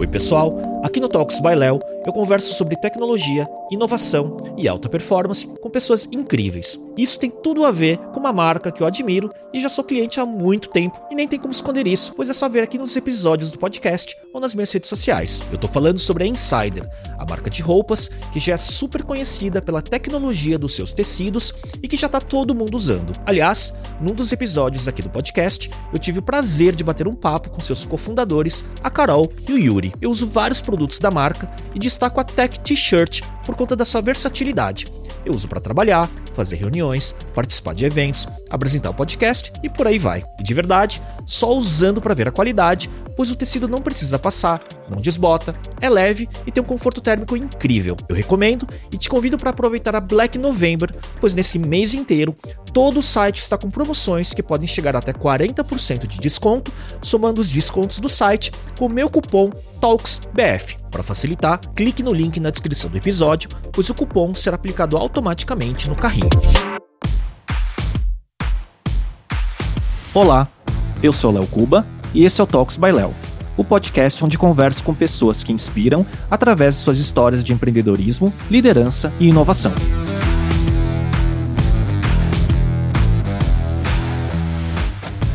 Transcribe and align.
Oi, 0.00 0.06
pessoal! 0.06 0.69
Aqui 0.82 0.98
no 0.98 1.08
Talks 1.08 1.40
by 1.40 1.54
Léo 1.54 1.78
eu 2.06 2.12
converso 2.12 2.54
sobre 2.54 2.74
tecnologia, 2.76 3.46
inovação 3.70 4.38
e 4.56 4.66
alta 4.66 4.88
performance 4.88 5.46
com 5.46 5.68
pessoas 5.68 6.08
incríveis. 6.10 6.78
Isso 6.96 7.18
tem 7.18 7.30
tudo 7.30 7.64
a 7.64 7.70
ver 7.70 7.98
com 7.98 8.20
uma 8.20 8.32
marca 8.32 8.72
que 8.72 8.82
eu 8.82 8.86
admiro 8.86 9.30
e 9.52 9.60
já 9.60 9.68
sou 9.68 9.84
cliente 9.84 10.18
há 10.18 10.24
muito 10.26 10.70
tempo 10.70 10.98
e 11.10 11.14
nem 11.14 11.28
tem 11.28 11.38
como 11.38 11.52
esconder 11.52 11.86
isso, 11.86 12.14
pois 12.14 12.30
é 12.30 12.32
só 12.32 12.48
ver 12.48 12.62
aqui 12.62 12.78
nos 12.78 12.96
episódios 12.96 13.50
do 13.50 13.58
podcast 13.58 14.16
ou 14.32 14.40
nas 14.40 14.54
minhas 14.54 14.72
redes 14.72 14.88
sociais. 14.88 15.42
Eu 15.52 15.58
tô 15.58 15.68
falando 15.68 15.98
sobre 15.98 16.24
a 16.24 16.26
Insider, 16.26 16.88
a 17.18 17.24
marca 17.26 17.50
de 17.50 17.62
roupas 17.62 18.10
que 18.32 18.40
já 18.40 18.54
é 18.54 18.56
super 18.56 19.02
conhecida 19.02 19.60
pela 19.60 19.82
tecnologia 19.82 20.58
dos 20.58 20.74
seus 20.74 20.92
tecidos 20.92 21.52
e 21.82 21.88
que 21.88 21.96
já 21.96 22.08
tá 22.08 22.20
todo 22.20 22.54
mundo 22.54 22.74
usando. 22.74 23.12
Aliás, 23.26 23.74
num 24.00 24.14
dos 24.14 24.32
episódios 24.32 24.88
aqui 24.88 25.02
do 25.02 25.10
podcast, 25.10 25.70
eu 25.92 25.98
tive 25.98 26.20
o 26.20 26.22
prazer 26.22 26.74
de 26.74 26.82
bater 26.82 27.06
um 27.06 27.14
papo 27.14 27.50
com 27.50 27.60
seus 27.60 27.84
cofundadores, 27.84 28.64
a 28.82 28.90
Carol 28.90 29.30
e 29.48 29.52
o 29.52 29.58
Yuri. 29.58 29.92
Eu 30.00 30.10
uso 30.10 30.26
vários 30.26 30.60
produtos 30.70 31.00
da 31.00 31.10
marca 31.10 31.50
e 31.74 31.78
destaco 31.80 32.20
a 32.20 32.24
Tech 32.24 32.60
T-Shirt 32.60 33.22
por 33.44 33.56
conta 33.56 33.74
da 33.74 33.84
sua 33.84 34.00
versatilidade. 34.00 34.86
Eu 35.24 35.34
uso 35.34 35.48
para 35.48 35.60
trabalhar, 35.60 36.08
fazer 36.32 36.56
reuniões, 36.56 37.14
participar 37.34 37.74
de 37.74 37.84
eventos, 37.84 38.28
apresentar 38.48 38.90
o 38.90 38.94
podcast 38.94 39.52
e 39.62 39.68
por 39.68 39.86
aí 39.86 39.98
vai. 39.98 40.24
E 40.38 40.42
de 40.42 40.54
verdade, 40.54 41.02
só 41.26 41.52
usando 41.52 42.00
para 42.00 42.14
ver 42.14 42.28
a 42.28 42.32
qualidade, 42.32 42.88
pois 43.16 43.30
o 43.30 43.36
tecido 43.36 43.68
não 43.68 43.78
precisa 43.78 44.18
passar, 44.18 44.62
não 44.88 45.00
desbota, 45.00 45.54
é 45.80 45.90
leve 45.90 46.28
e 46.46 46.52
tem 46.52 46.62
um 46.62 46.66
conforto 46.66 47.00
térmico 47.00 47.36
incrível. 47.36 47.96
Eu 48.08 48.14
recomendo 48.14 48.66
e 48.92 48.96
te 48.96 49.08
convido 49.08 49.36
para 49.36 49.50
aproveitar 49.50 49.94
a 49.96 50.00
Black 50.00 50.38
November, 50.38 50.94
pois 51.20 51.34
nesse 51.34 51.58
mês 51.58 51.92
inteiro 51.92 52.34
todo 52.72 53.00
o 53.00 53.02
site 53.02 53.40
está 53.40 53.58
com 53.58 53.68
promoções 53.68 54.32
que 54.32 54.42
podem 54.42 54.66
chegar 54.66 54.94
até 54.94 55.12
40% 55.12 56.06
de 56.06 56.18
desconto, 56.18 56.72
somando 57.02 57.40
os 57.40 57.48
descontos 57.48 57.98
do 57.98 58.08
site 58.08 58.52
com 58.78 58.86
o 58.86 58.92
meu 58.92 59.10
cupom 59.10 59.50
Para 60.90 61.02
facilitar, 61.02 61.60
clique 61.74 62.02
no 62.02 62.12
link 62.12 62.40
na 62.40 62.50
descrição 62.50 62.90
do 62.90 62.96
episódio, 62.96 63.48
pois 63.72 63.88
o 63.90 63.94
cupom 63.94 64.34
será 64.34 64.56
aplicado 64.56 64.96
automaticamente 64.96 65.88
no 65.88 65.94
carrinho. 65.94 66.28
Olá, 70.12 70.48
eu 71.00 71.12
sou 71.12 71.30
Léo 71.30 71.46
Cuba 71.46 71.86
e 72.12 72.24
esse 72.24 72.40
é 72.40 72.44
o 72.44 72.46
Talks 72.46 72.76
by 72.76 72.90
Léo, 72.90 73.14
o 73.56 73.62
podcast 73.62 74.24
onde 74.24 74.36
converso 74.36 74.82
com 74.82 74.92
pessoas 74.92 75.44
que 75.44 75.52
inspiram 75.52 76.04
através 76.28 76.74
de 76.74 76.80
suas 76.80 76.98
histórias 76.98 77.44
de 77.44 77.52
empreendedorismo, 77.52 78.32
liderança 78.50 79.12
e 79.20 79.28
inovação. 79.28 79.72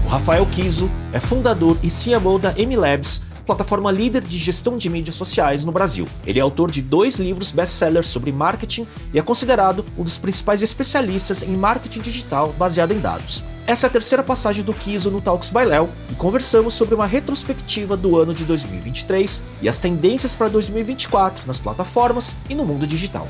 O 0.06 0.08
Rafael 0.08 0.46
Kiso 0.48 0.92
é 1.14 1.22
fundador 1.22 1.78
e 1.82 1.88
CMO 1.88 2.38
da 2.38 2.52
MLabs, 2.52 3.22
plataforma 3.46 3.92
líder 3.92 4.24
de 4.24 4.38
gestão 4.38 4.78
de 4.78 4.90
mídias 4.90 5.16
sociais 5.16 5.64
no 5.64 5.72
Brasil. 5.72 6.08
Ele 6.26 6.40
é 6.40 6.42
autor 6.42 6.72
de 6.72 6.82
dois 6.82 7.20
livros 7.20 7.52
best-sellers 7.52 8.08
sobre 8.08 8.32
marketing 8.32 8.88
e 9.14 9.20
é 9.20 9.22
considerado 9.22 9.86
um 9.98 10.04
dos 10.04 10.18
principais 10.18 10.62
especialistas 10.62 11.42
em 11.42 11.56
marketing 11.56 12.02
digital 12.02 12.54
baseado 12.58 12.92
em 12.92 13.00
dados. 13.00 13.44
Essa 13.68 13.88
é 13.88 13.90
a 13.90 13.92
terceira 13.92 14.24
passagem 14.24 14.64
do 14.64 14.74
Kiso 14.74 15.10
no 15.10 15.22
Talks 15.22 15.50
by 15.50 15.66
Léo 15.66 15.90
e 16.12 16.16
conversamos 16.16 16.74
sobre 16.76 16.94
uma 16.94 17.08
retrospectiva 17.08 17.98
do 17.98 18.16
ano 18.18 18.34
de 18.34 18.46
2023 18.46 19.42
e 19.62 19.68
as 19.68 19.80
tendências 19.80 20.36
para 20.36 20.50
2024 20.50 21.48
nas 21.48 21.60
plataformas 21.60 22.36
e 22.48 22.54
no 22.54 22.64
mundo 22.64 22.86
digital. 22.86 23.28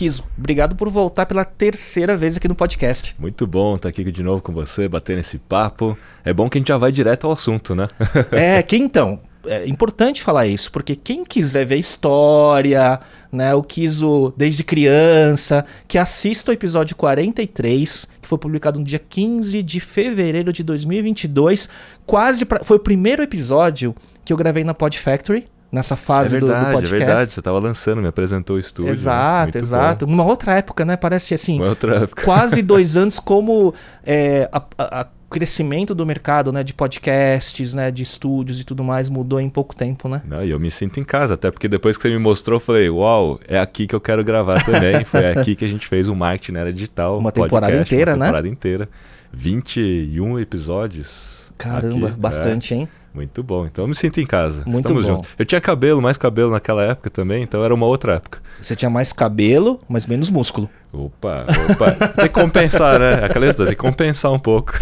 Kiso, 0.00 0.24
obrigado 0.38 0.74
por 0.76 0.88
voltar 0.88 1.26
pela 1.26 1.44
terceira 1.44 2.16
vez 2.16 2.34
aqui 2.34 2.48
no 2.48 2.54
podcast. 2.54 3.14
Muito 3.18 3.46
bom 3.46 3.76
estar 3.76 3.90
aqui 3.90 4.02
de 4.10 4.22
novo 4.22 4.40
com 4.40 4.50
você, 4.50 4.88
batendo 4.88 5.18
esse 5.18 5.36
papo. 5.36 5.94
É 6.24 6.32
bom 6.32 6.48
que 6.48 6.56
a 6.56 6.58
gente 6.58 6.68
já 6.68 6.78
vai 6.78 6.90
direto 6.90 7.26
ao 7.26 7.34
assunto, 7.34 7.74
né? 7.74 7.86
é, 8.32 8.62
que 8.62 8.78
então, 8.78 9.20
é 9.44 9.68
importante 9.68 10.22
falar 10.22 10.46
isso, 10.46 10.72
porque 10.72 10.96
quem 10.96 11.22
quiser 11.22 11.66
ver 11.66 11.76
história, 11.76 12.98
né, 13.30 13.54
o 13.54 13.62
Kiso 13.62 14.32
desde 14.38 14.64
criança, 14.64 15.66
que 15.86 15.98
assista 15.98 16.50
o 16.50 16.54
episódio 16.54 16.96
43, 16.96 18.08
que 18.22 18.26
foi 18.26 18.38
publicado 18.38 18.78
no 18.78 18.84
dia 18.86 18.98
15 18.98 19.62
de 19.62 19.80
fevereiro 19.80 20.50
de 20.50 20.64
2022, 20.64 21.68
quase 22.06 22.46
pra, 22.46 22.64
foi 22.64 22.78
o 22.78 22.80
primeiro 22.80 23.22
episódio 23.22 23.94
que 24.24 24.32
eu 24.32 24.36
gravei 24.38 24.64
na 24.64 24.72
Pod 24.72 24.98
Factory 24.98 25.44
nessa 25.70 25.96
fase 25.96 26.36
é 26.36 26.40
verdade, 26.40 26.64
do, 26.64 26.66
do, 26.66 26.72
podcast. 26.72 27.02
É 27.02 27.06
verdade, 27.06 27.32
você 27.32 27.40
estava 27.40 27.58
lançando, 27.58 28.00
me 28.00 28.08
apresentou 28.08 28.56
o 28.56 28.58
estúdio. 28.58 28.92
Exato, 28.92 29.58
né? 29.58 29.64
exato. 29.64 30.06
Bom. 30.06 30.12
Numa 30.12 30.24
outra 30.24 30.54
época, 30.54 30.84
né? 30.84 30.96
Parece 30.96 31.34
assim. 31.34 31.58
Uma 31.58 31.70
outra 31.70 31.96
época. 32.04 32.22
Quase 32.22 32.62
dois 32.62 32.96
anos 32.96 33.18
como 33.18 33.74
é, 34.04 34.48
a, 34.52 34.62
a, 34.78 35.00
a 35.00 35.06
crescimento 35.30 35.94
do 35.94 36.04
mercado, 36.04 36.52
né, 36.52 36.64
de 36.64 36.74
podcasts, 36.74 37.72
né, 37.72 37.92
de 37.92 38.02
estúdios 38.02 38.60
e 38.60 38.64
tudo 38.64 38.82
mais 38.82 39.08
mudou 39.08 39.40
em 39.40 39.48
pouco 39.48 39.76
tempo, 39.76 40.08
né? 40.08 40.20
Não, 40.26 40.44
e 40.44 40.50
eu 40.50 40.58
me 40.58 40.72
sinto 40.72 40.98
em 40.98 41.04
casa, 41.04 41.34
até 41.34 41.52
porque 41.52 41.68
depois 41.68 41.96
que 41.96 42.02
você 42.02 42.08
me 42.10 42.18
mostrou, 42.18 42.56
eu 42.56 42.60
falei, 42.60 42.90
uau, 42.90 43.38
é 43.46 43.56
aqui 43.56 43.86
que 43.86 43.94
eu 43.94 44.00
quero 44.00 44.24
gravar 44.24 44.64
também. 44.64 45.04
Foi 45.06 45.30
aqui 45.30 45.54
que 45.54 45.64
a 45.64 45.68
gente 45.68 45.86
fez 45.86 46.08
o 46.08 46.16
marketing 46.16 46.52
na 46.52 46.60
era 46.60 46.72
digital, 46.72 47.16
uma 47.16 47.30
temporada 47.30 47.72
podcast, 47.72 47.94
inteira, 47.94 48.12
uma 48.12 48.18
né? 48.18 48.24
temporada 48.26 48.48
inteira, 48.48 48.88
21 49.32 50.40
episódios. 50.40 51.52
Caramba, 51.56 52.08
aqui, 52.08 52.18
bastante, 52.18 52.74
é. 52.74 52.78
hein? 52.78 52.88
Muito 53.12 53.42
bom. 53.42 53.66
Então 53.66 53.84
eu 53.84 53.88
me 53.88 53.94
sinto 53.94 54.20
em 54.20 54.26
casa. 54.26 54.62
Muito 54.64 54.80
Estamos 54.80 55.04
bom. 55.04 55.16
juntos. 55.16 55.30
Eu 55.38 55.44
tinha 55.44 55.60
cabelo, 55.60 56.00
mais 56.00 56.16
cabelo 56.16 56.52
naquela 56.52 56.84
época 56.84 57.10
também, 57.10 57.42
então 57.42 57.64
era 57.64 57.74
uma 57.74 57.86
outra 57.86 58.14
época. 58.14 58.40
Você 58.60 58.76
tinha 58.76 58.90
mais 58.90 59.12
cabelo, 59.12 59.80
mas 59.88 60.06
menos 60.06 60.30
músculo. 60.30 60.68
Opa, 60.92 61.46
opa. 61.70 62.08
tem 62.08 62.24
que 62.24 62.28
compensar, 62.30 62.98
né? 62.98 63.24
Aquela 63.24 63.46
história, 63.46 63.70
tem 63.70 63.76
que 63.76 63.82
compensar 63.82 64.32
um 64.32 64.40
pouco. 64.40 64.72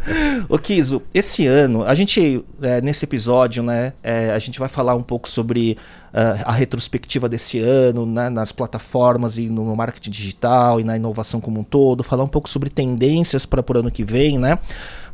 Ô 0.48 0.58
Kiso, 0.58 1.02
esse 1.12 1.46
ano, 1.46 1.84
a 1.84 1.94
gente, 1.94 2.42
é, 2.62 2.80
nesse 2.80 3.04
episódio, 3.04 3.62
né, 3.62 3.92
é, 4.02 4.30
a 4.30 4.38
gente 4.38 4.58
vai 4.58 4.68
falar 4.68 4.94
um 4.94 5.02
pouco 5.02 5.28
sobre 5.28 5.76
uh, 6.14 6.42
a 6.44 6.52
retrospectiva 6.52 7.28
desse 7.28 7.58
ano, 7.58 8.06
né, 8.06 8.30
nas 8.30 8.50
plataformas 8.50 9.36
e 9.36 9.50
no 9.50 9.76
marketing 9.76 10.10
digital 10.10 10.80
e 10.80 10.84
na 10.84 10.96
inovação 10.96 11.38
como 11.38 11.60
um 11.60 11.64
todo, 11.64 12.02
falar 12.02 12.24
um 12.24 12.28
pouco 12.28 12.48
sobre 12.48 12.70
tendências 12.70 13.44
para 13.44 13.60
o 13.60 13.78
ano 13.78 13.90
que 13.90 14.02
vem, 14.02 14.38
né? 14.38 14.58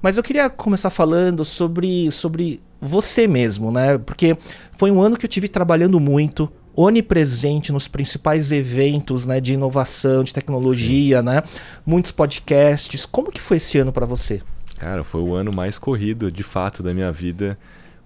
Mas 0.01 0.17
eu 0.17 0.23
queria 0.23 0.49
começar 0.49 0.91
falando 0.91 1.45
sobre, 1.45 2.11
sobre 2.13 2.61
você 2.81 3.27
mesmo, 3.27 3.73
né? 3.73 3.99
Porque 3.99 4.37
foi 4.73 4.93
um 4.93 5.03
ano 5.03 5.17
que 5.17 5.25
eu 5.25 5.31
tive 5.31 5.49
trabalhando 5.49 5.99
muito, 5.99 6.49
onipresente 6.77 7.73
nos 7.73 7.87
principais 7.89 8.51
eventos, 8.53 9.27
né, 9.27 9.41
de 9.41 9.55
inovação, 9.55 10.23
de 10.23 10.35
tecnologia, 10.35 11.19
Sim. 11.19 11.25
né? 11.25 11.43
Muitos 11.87 12.13
podcasts. 12.13 13.07
Como 13.07 13.31
que 13.31 13.41
foi 13.41 13.59
esse 13.59 13.79
ano 13.79 13.93
para 13.93 14.07
você? 14.07 14.43
Cara, 14.79 15.05
foi 15.05 15.21
o 15.21 15.35
ano 15.35 15.53
mais 15.53 15.79
corrido, 15.79 16.31
de 16.31 16.43
fato, 16.43 16.83
da 16.83 16.93
minha 16.93 17.13
vida. 17.13 17.57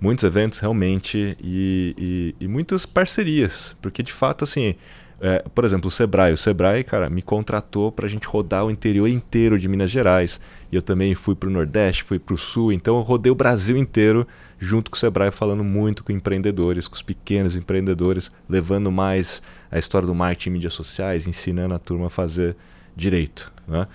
Muitos 0.01 0.23
eventos 0.23 0.59
realmente 0.61 1.37
e, 1.43 1.95
e, 1.99 2.45
e 2.45 2.49
muitas 2.49 2.87
parcerias, 2.87 3.75
porque 3.83 4.03
de 4.03 4.13
fato, 4.13 4.45
assim, 4.45 4.77
é, 5.21 5.45
por 5.55 5.65
exemplo, 5.65 5.89
o 5.89 5.91
Sebrae. 5.91 6.33
O 6.33 6.37
Sebrae, 6.37 6.85
cara, 6.85 7.11
me 7.11 7.23
contratou 7.23 7.91
para 7.91 8.07
a 8.07 8.09
gente 8.09 8.27
rodar 8.27 8.65
o 8.65 8.71
interior 8.71 9.09
inteiro 9.09 9.59
de 9.59 9.69
Minas 9.69 9.91
Gerais. 9.91 10.41
E 10.71 10.77
eu 10.77 10.83
também 10.83 11.15
fui 11.15 11.35
para 11.35 11.49
o 11.49 11.53
Nordeste, 11.53 12.05
fui 12.05 12.19
para 12.19 12.35
o 12.35 12.39
Sul. 12.39 12.73
Então 12.73 12.97
eu 12.97 13.03
rodei 13.03 13.31
o 13.31 13.35
Brasil 13.35 13.77
inteiro 13.77 14.27
junto 14.59 14.91
com 14.91 14.97
o 14.97 14.99
Sebrae, 14.99 15.31
falando 15.31 15.65
muito 15.65 16.05
com 16.05 16.13
empreendedores, 16.13 16.87
com 16.87 16.95
os 16.95 17.03
pequenos 17.03 17.57
empreendedores, 17.57 18.31
levando 18.49 18.93
mais 18.93 19.43
a 19.71 19.79
história 19.79 20.07
do 20.07 20.15
marketing 20.15 20.51
em 20.51 20.53
mídias 20.53 20.73
sociais, 20.73 21.27
ensinando 21.27 21.75
a 21.75 21.79
turma 21.79 22.07
a 22.07 22.11
fazer 22.11 22.57
direito. 22.95 23.53
Né? 23.67 23.87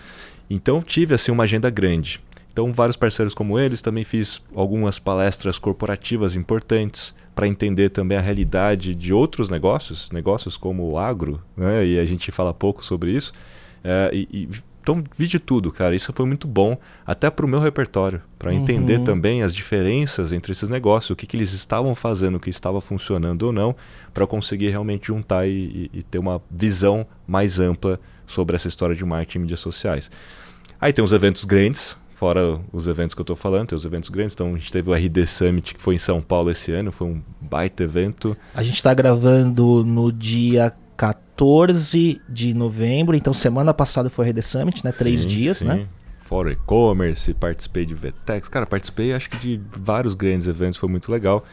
Então 0.50 0.82
tive 0.82 1.16
assim 1.16 1.32
uma 1.32 1.44
agenda 1.44 1.70
grande. 1.70 2.22
Então, 2.52 2.72
vários 2.72 2.96
parceiros 2.96 3.34
como 3.34 3.58
eles, 3.58 3.82
também 3.82 4.04
fiz 4.04 4.40
algumas 4.54 5.00
palestras 5.00 5.58
corporativas 5.58 6.36
importantes 6.36 7.16
para 7.36 7.48
entender 7.48 7.90
também 7.90 8.18
a 8.18 8.22
realidade 8.22 8.94
de 8.94 9.14
outros 9.14 9.50
negócios, 9.50 10.10
negócios 10.12 10.58
como 10.58 10.90
o 10.90 10.98
agro, 10.98 11.42
né? 11.58 11.86
e 11.86 12.00
a 12.00 12.06
gente 12.06 12.32
fala 12.32 12.54
pouco 12.54 12.86
sobre 12.86 13.12
isso. 13.12 13.32
É, 13.84 14.10
e, 14.14 14.28
e, 14.32 14.50
então, 14.84 15.02
vi 15.18 15.28
de 15.28 15.40
tudo, 15.40 15.72
cara. 15.72 15.96
Isso 15.96 16.12
foi 16.14 16.26
muito 16.26 16.46
bom, 16.46 16.78
até 17.06 17.30
para 17.30 17.46
o 17.46 17.50
meu 17.50 17.62
repertório, 17.62 18.22
para 18.38 18.52
uhum. 18.52 18.58
entender 18.58 19.00
também 19.00 19.42
as 19.42 19.56
diferenças 19.56 20.34
entre 20.34 20.52
esses 20.52 20.68
negócios, 20.68 21.12
o 21.12 21.16
que, 21.16 21.26
que 21.26 21.38
eles 21.38 21.54
estavam 21.54 21.96
fazendo, 21.96 22.36
o 22.36 22.40
que 22.40 22.50
estava 22.50 22.82
funcionando 22.82 23.44
ou 23.44 23.54
não, 23.54 23.74
para 24.14 24.28
conseguir 24.28 24.70
realmente 24.70 25.08
juntar 25.08 25.48
e, 25.48 25.90
e, 25.94 26.04
ter 26.04 26.20
uma 26.20 26.42
visão 26.52 27.08
mais 27.26 27.60
ampla 27.60 27.98
sobre 28.28 28.58
essa 28.58 28.68
história 28.68 28.94
de 28.94 29.06
marketing 29.06 29.38
e 29.38 29.42
mídias 29.42 29.62
sociais. 29.62 30.12
Aí 30.82 30.92
tem 30.92 31.04
os 31.04 31.14
eventos 31.14 31.46
grandes, 31.46 31.96
fora 32.24 32.58
os 32.72 32.88
eventos 32.88 33.14
que 33.14 33.20
eu 33.20 33.24
estou 33.24 33.36
falando, 33.36 33.68
tem 33.68 33.78
os 33.78 33.84
eventos 33.84 34.10
grandes. 34.10 34.34
Então 34.34 34.54
a 34.54 34.58
gente 34.58 34.72
teve 34.72 34.90
o 34.90 34.94
RD 34.94 35.28
Summit 35.28 35.76
que 35.76 35.82
foi 35.82 35.96
em 35.96 36.00
São 36.00 36.22
Paulo 36.22 36.50
esse 36.50 36.72
ano, 36.72 36.90
foi 36.90 37.06
um 37.06 37.22
baita 37.42 37.84
evento. 37.84 38.38
A 38.56 38.64
gente 38.64 38.76
está 38.76 38.94
gravando 38.94 39.84
no 39.84 40.10
dia 40.10 40.72
14 40.96 42.22
de 42.30 42.54
novembro, 42.54 43.14
então 43.14 43.34
semana 43.34 43.74
passada 43.74 44.10
foi 44.10 44.26
o 44.26 44.30
RD 44.30 44.42
Summit, 44.42 44.86
né? 44.86 44.94
Três 44.94 45.24
sim, 45.24 45.28
dias, 45.28 45.58
sim. 45.58 45.66
né? 45.66 45.86
Fora 46.20 46.54
e-commerce, 46.54 47.34
participei 47.34 47.86
de 47.86 47.94
VTEX. 47.94 48.48
Cara, 48.48 48.66
participei 48.66 49.12
acho 49.14 49.30
que 49.30 49.38
de 49.38 49.62
vários 49.68 50.14
grandes 50.14 50.48
eventos, 50.48 50.80
foi 50.80 50.88
muito 50.88 51.12
legal. 51.12 51.44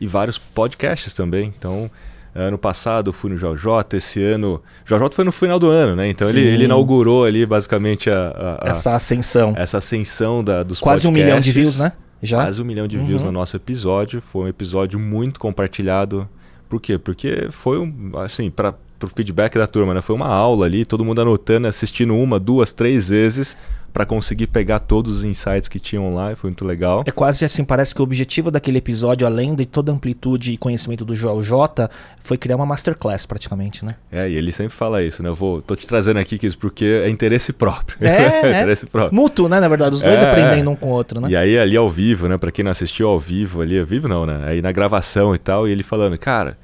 E 0.00 0.08
vários 0.08 0.36
podcasts 0.36 1.14
também. 1.14 1.54
Então, 1.56 1.88
Ano 2.38 2.58
passado 2.58 3.12
fui 3.12 3.30
no 3.30 3.36
JJ, 3.36 3.96
esse 3.96 4.22
ano. 4.22 4.62
JJ 4.84 5.10
foi 5.12 5.24
no 5.24 5.32
final 5.32 5.58
do 5.58 5.68
ano, 5.68 5.96
né? 5.96 6.08
Então 6.08 6.28
ele, 6.28 6.40
ele, 6.40 6.64
inaugurou 6.64 7.24
ali 7.24 7.46
basicamente 7.46 8.10
a, 8.10 8.58
a, 8.62 8.68
essa 8.68 8.94
ascensão. 8.94 9.54
Essa 9.56 9.78
ascensão 9.78 10.44
da, 10.44 10.62
dos 10.62 10.80
Quase 10.80 11.04
podcasts. 11.04 11.06
um 11.06 11.12
milhão 11.12 11.40
de 11.40 11.52
views, 11.52 11.78
né? 11.78 11.92
Já? 12.22 12.38
Quase 12.44 12.60
um 12.62 12.64
milhão 12.64 12.86
de 12.86 12.98
views 12.98 13.22
uhum. 13.22 13.28
no 13.28 13.32
nosso 13.32 13.56
episódio. 13.56 14.20
Foi 14.20 14.44
um 14.44 14.48
episódio 14.48 14.98
muito 14.98 15.40
compartilhado. 15.40 16.28
Por 16.68 16.80
quê? 16.80 16.98
Porque 16.98 17.48
foi 17.50 17.78
um. 17.78 18.12
Assim, 18.18 18.50
para 18.50 18.74
o 19.02 19.08
feedback 19.08 19.56
da 19.58 19.66
turma, 19.66 19.94
né? 19.94 20.02
Foi 20.02 20.14
uma 20.14 20.28
aula 20.28 20.66
ali, 20.66 20.84
todo 20.84 21.04
mundo 21.04 21.20
anotando, 21.20 21.66
assistindo 21.66 22.14
uma, 22.16 22.38
duas, 22.38 22.72
três 22.72 23.08
vezes 23.08 23.56
para 23.96 24.04
conseguir 24.04 24.48
pegar 24.48 24.80
todos 24.80 25.10
os 25.10 25.24
insights 25.24 25.68
que 25.68 25.80
tinham 25.80 26.14
lá 26.14 26.30
e 26.30 26.36
foi 26.36 26.50
muito 26.50 26.66
legal. 26.66 27.02
É 27.06 27.10
quase 27.10 27.46
assim, 27.46 27.64
parece 27.64 27.94
que 27.94 28.00
o 28.02 28.04
objetivo 28.04 28.50
daquele 28.50 28.76
episódio, 28.76 29.26
além 29.26 29.54
de 29.54 29.64
toda 29.64 29.90
a 29.90 29.94
amplitude 29.94 30.52
e 30.52 30.58
conhecimento 30.58 31.02
do 31.02 31.14
Joel 31.14 31.40
J, 31.40 31.88
foi 32.20 32.36
criar 32.36 32.56
uma 32.56 32.66
masterclass 32.66 33.24
praticamente, 33.24 33.86
né? 33.86 33.94
É, 34.12 34.28
e 34.28 34.34
ele 34.34 34.52
sempre 34.52 34.74
fala 34.74 35.02
isso, 35.02 35.22
né? 35.22 35.30
Eu 35.30 35.34
vou, 35.34 35.62
tô 35.62 35.74
te 35.74 35.88
trazendo 35.88 36.18
aqui 36.18 36.38
isso 36.42 36.58
porque 36.58 36.84
é 36.84 37.08
interesse 37.08 37.54
próprio. 37.54 37.96
É, 38.06 38.42
é 38.44 38.60
interesse 38.60 38.84
próprio. 38.84 39.14
Mútuo, 39.18 39.48
né, 39.48 39.60
na 39.60 39.68
verdade, 39.68 39.94
os 39.94 40.02
dois 40.02 40.20
é, 40.20 40.30
aprendendo 40.30 40.70
um 40.70 40.76
com 40.76 40.88
o 40.88 40.92
outro, 40.92 41.18
né? 41.18 41.30
E 41.30 41.34
aí 41.34 41.58
ali 41.58 41.74
ao 41.74 41.88
vivo, 41.88 42.28
né, 42.28 42.36
para 42.36 42.52
quem 42.52 42.62
não 42.62 42.72
assistiu 42.72 43.08
ao 43.08 43.18
vivo 43.18 43.62
ali, 43.62 43.80
ao 43.80 43.86
vivo 43.86 44.08
não, 44.08 44.26
né? 44.26 44.42
Aí 44.46 44.60
na 44.60 44.72
gravação 44.72 45.34
e 45.34 45.38
tal, 45.38 45.66
e 45.66 45.72
ele 45.72 45.82
falando, 45.82 46.18
cara, 46.18 46.58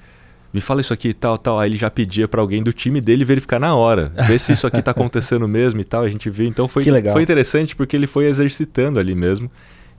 me 0.53 0.61
fala 0.61 0.81
isso 0.81 0.93
aqui 0.93 1.09
e 1.09 1.15
tal, 1.15 1.39
tal. 1.39 1.59
Aí 1.59 1.71
ele 1.71 1.77
já 1.77 1.91
pedia 1.91 2.29
para 2.29 2.41
alguém 2.41 2.63
do 2.63 2.73
time 2.73 3.01
dele 3.01 3.25
verificar 3.25 3.59
na 3.59 3.75
hora, 3.75 4.13
ver 4.27 4.39
se 4.39 4.53
isso 4.53 4.67
aqui 4.67 4.83
tá 4.83 4.91
acontecendo 4.91 5.49
mesmo 5.49 5.81
e 5.81 5.85
tal. 5.85 6.03
A 6.03 6.09
gente 6.09 6.29
viu. 6.29 6.47
Então 6.47 6.69
foi, 6.69 6.85
foi 6.85 7.23
interessante 7.23 7.75
porque 7.75 7.97
ele 7.97 8.07
foi 8.07 8.27
exercitando 8.27 8.99
ali 8.99 9.15
mesmo 9.15 9.51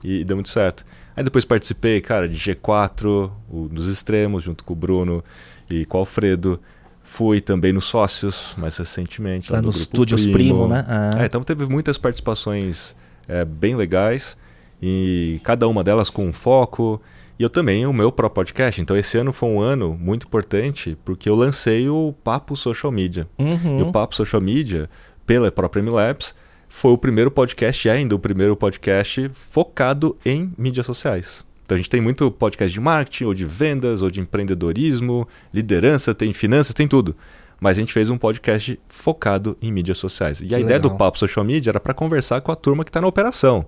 e 0.02 0.22
deu 0.24 0.36
muito 0.36 0.50
certo. 0.50 0.84
Aí 1.16 1.24
depois 1.24 1.44
participei, 1.44 2.00
cara, 2.00 2.28
de 2.28 2.36
G4, 2.36 3.30
o, 3.48 3.68
nos 3.70 3.88
extremos, 3.88 4.42
junto 4.42 4.64
com 4.64 4.72
o 4.72 4.76
Bruno 4.76 5.24
e 5.70 5.84
com 5.86 5.98
o 5.98 6.00
Alfredo. 6.00 6.60
Fui 7.02 7.40
também 7.40 7.72
nos 7.72 7.84
sócios, 7.84 8.54
mais 8.58 8.76
recentemente. 8.76 9.50
Lá, 9.50 9.58
lá 9.58 9.62
no 9.62 9.70
Estúdios 9.70 10.26
Primo, 10.26 10.66
Primo 10.66 10.68
né? 10.68 10.84
Ah. 10.88 11.10
É, 11.22 11.26
então 11.26 11.42
teve 11.42 11.66
muitas 11.66 11.98
participações 11.98 12.94
é, 13.28 13.44
bem 13.44 13.76
legais 13.76 14.36
e 14.82 15.40
cada 15.44 15.68
uma 15.68 15.82
delas 15.84 16.10
com 16.10 16.26
um 16.26 16.32
foco. 16.32 17.00
E 17.38 17.42
eu 17.42 17.50
também, 17.50 17.84
o 17.84 17.92
meu 17.92 18.12
próprio 18.12 18.36
podcast. 18.36 18.80
Então, 18.80 18.96
esse 18.96 19.18
ano 19.18 19.32
foi 19.32 19.48
um 19.48 19.60
ano 19.60 19.96
muito 20.00 20.26
importante 20.26 20.96
porque 21.04 21.28
eu 21.28 21.34
lancei 21.34 21.88
o 21.88 22.14
Papo 22.22 22.56
Social 22.56 22.92
Media. 22.92 23.26
Uhum. 23.38 23.80
E 23.80 23.82
o 23.82 23.90
Papo 23.90 24.14
Social 24.14 24.40
Media, 24.40 24.88
pela 25.26 25.50
própria 25.50 25.82
MLabs, 25.82 26.34
foi 26.68 26.92
o 26.92 26.98
primeiro 26.98 27.30
podcast, 27.30 27.86
e 27.86 27.90
ainda 27.90 28.14
o 28.14 28.18
primeiro 28.18 28.56
podcast 28.56 29.30
focado 29.32 30.16
em 30.24 30.52
mídias 30.58 30.86
sociais. 30.86 31.44
Então 31.64 31.76
a 31.76 31.78
gente 31.78 31.88
tem 31.88 32.00
muito 32.00 32.30
podcast 32.30 32.72
de 32.72 32.80
marketing, 32.80 33.24
ou 33.24 33.34
de 33.34 33.46
vendas, 33.46 34.02
ou 34.02 34.10
de 34.10 34.20
empreendedorismo, 34.20 35.26
liderança, 35.52 36.12
tem 36.12 36.32
finanças, 36.32 36.74
tem 36.74 36.86
tudo. 36.86 37.16
Mas 37.60 37.76
a 37.76 37.80
gente 37.80 37.92
fez 37.92 38.10
um 38.10 38.18
podcast 38.18 38.78
focado 38.88 39.56
em 39.62 39.72
mídias 39.72 39.98
sociais. 39.98 40.40
E 40.40 40.46
que 40.46 40.54
a 40.54 40.58
legal. 40.58 40.68
ideia 40.68 40.80
do 40.80 40.90
Papo 40.96 41.18
Social 41.18 41.44
Media 41.44 41.70
era 41.70 41.80
para 41.80 41.94
conversar 41.94 42.40
com 42.42 42.52
a 42.52 42.56
turma 42.56 42.84
que 42.84 42.90
está 42.90 43.00
na 43.00 43.06
operação. 43.06 43.64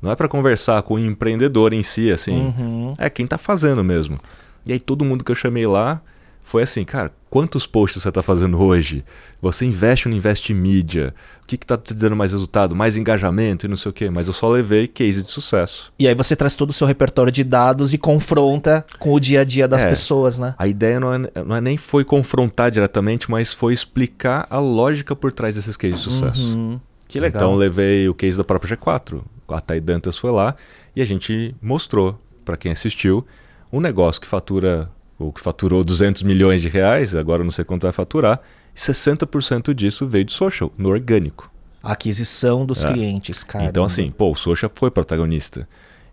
Não 0.00 0.10
é 0.10 0.16
para 0.16 0.28
conversar 0.28 0.82
com 0.82 0.94
o 0.94 0.98
empreendedor 0.98 1.72
em 1.72 1.82
si, 1.82 2.12
assim. 2.12 2.36
Uhum. 2.36 2.94
É 2.98 3.08
quem 3.08 3.24
está 3.24 3.38
fazendo 3.38 3.82
mesmo. 3.82 4.18
E 4.64 4.72
aí 4.72 4.80
todo 4.80 5.04
mundo 5.04 5.24
que 5.24 5.30
eu 5.30 5.36
chamei 5.36 5.66
lá 5.66 6.00
foi 6.46 6.62
assim, 6.62 6.84
cara, 6.84 7.10
quantos 7.28 7.66
posts 7.66 8.00
você 8.00 8.08
está 8.08 8.22
fazendo 8.22 8.62
hoje? 8.62 9.04
Você 9.42 9.66
investe 9.66 10.06
ou 10.06 10.10
não 10.10 10.16
investe 10.16 10.52
em 10.52 10.56
mídia? 10.56 11.12
O 11.42 11.46
que 11.46 11.56
está 11.56 11.76
te 11.76 11.92
dando 11.92 12.14
mais 12.14 12.30
resultado? 12.30 12.74
Mais 12.74 12.96
engajamento 12.96 13.66
e 13.66 13.68
não 13.68 13.76
sei 13.76 13.90
o 13.90 13.92
quê. 13.92 14.08
Mas 14.08 14.28
eu 14.28 14.32
só 14.32 14.48
levei 14.48 14.86
case 14.86 15.24
de 15.24 15.30
sucesso. 15.30 15.92
E 15.98 16.06
aí 16.06 16.14
você 16.14 16.36
traz 16.36 16.54
todo 16.54 16.70
o 16.70 16.72
seu 16.72 16.86
repertório 16.86 17.32
de 17.32 17.42
dados 17.42 17.92
e 17.92 17.98
confronta 17.98 18.86
com 18.96 19.12
o 19.12 19.18
dia 19.18 19.40
a 19.40 19.44
dia 19.44 19.66
das 19.66 19.84
é, 19.84 19.88
pessoas, 19.88 20.38
né? 20.38 20.54
A 20.56 20.68
ideia 20.68 21.00
não 21.00 21.12
é, 21.12 21.18
não 21.44 21.56
é 21.56 21.60
nem 21.60 21.76
foi 21.76 22.04
confrontar 22.04 22.70
diretamente, 22.70 23.28
mas 23.28 23.52
foi 23.52 23.74
explicar 23.74 24.46
a 24.48 24.60
lógica 24.60 25.16
por 25.16 25.32
trás 25.32 25.56
desses 25.56 25.76
cases 25.76 25.96
de 25.96 26.02
sucesso. 26.04 26.56
Uhum. 26.56 26.80
Que 27.08 27.18
legal. 27.18 27.42
Então 27.42 27.54
levei 27.56 28.08
o 28.08 28.14
case 28.14 28.38
da 28.38 28.44
própria 28.44 28.76
G4 28.76 29.20
a 29.48 29.60
Thay 29.60 29.80
Dantas 29.80 30.18
foi 30.18 30.30
lá 30.30 30.54
e 30.94 31.02
a 31.02 31.04
gente 31.04 31.54
mostrou 31.60 32.18
para 32.44 32.56
quem 32.56 32.72
assistiu 32.72 33.26
um 33.72 33.80
negócio 33.80 34.20
que 34.20 34.26
fatura 34.26 34.88
ou 35.18 35.32
que 35.32 35.40
faturou 35.40 35.82
200 35.82 36.22
milhões 36.22 36.60
de 36.60 36.68
reais, 36.68 37.14
agora 37.14 37.42
não 37.42 37.50
sei 37.50 37.64
quanto 37.64 37.82
vai 37.82 37.92
faturar, 37.92 38.40
e 38.74 38.78
60% 38.78 39.72
disso 39.72 40.06
veio 40.06 40.24
de 40.24 40.32
social, 40.32 40.70
no 40.76 40.90
orgânico. 40.90 41.50
A 41.82 41.92
aquisição 41.92 42.66
dos 42.66 42.84
é. 42.84 42.92
clientes, 42.92 43.42
cara. 43.42 43.64
Então 43.64 43.84
assim, 43.84 44.10
pô, 44.10 44.30
o 44.30 44.34
social 44.34 44.70
foi 44.74 44.90
protagonista. 44.90 45.68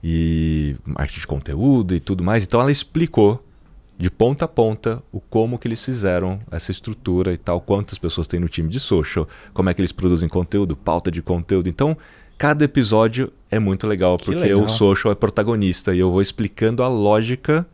E 0.06 0.76
marketing 0.86 1.20
de 1.22 1.28
conteúdo 1.28 1.96
e 1.96 2.00
tudo 2.00 2.24
mais. 2.24 2.44
Então 2.44 2.60
ela 2.60 2.72
explicou 2.72 3.44
de 3.98 4.10
ponta 4.10 4.46
a 4.46 4.48
ponta 4.48 5.02
o 5.12 5.20
como 5.20 5.58
que 5.58 5.68
eles 5.68 5.84
fizeram 5.84 6.40
essa 6.52 6.72
estrutura 6.72 7.32
e 7.32 7.38
tal, 7.38 7.62
quantas 7.62 7.98
pessoas 7.98 8.28
tem 8.28 8.40
no 8.40 8.50
time 8.50 8.68
de 8.68 8.80
social, 8.80 9.28
como 9.54 9.70
é 9.70 9.74
que 9.74 9.80
eles 9.80 9.92
produzem 9.92 10.28
conteúdo, 10.28 10.76
pauta 10.76 11.10
de 11.10 11.22
conteúdo. 11.22 11.70
Então, 11.70 11.98
cada 12.44 12.66
episódio 12.66 13.32
é 13.50 13.58
muito 13.58 13.88
legal, 13.88 14.18
que 14.18 14.26
porque 14.26 14.42
legal. 14.42 14.60
o 14.60 14.68
social 14.68 15.14
é 15.14 15.16
protagonista 15.16 15.96
e 15.96 16.00
eu 16.00 16.12
vou 16.12 16.22
explicando 16.22 16.84
a 16.84 16.90
lógica 16.90 17.66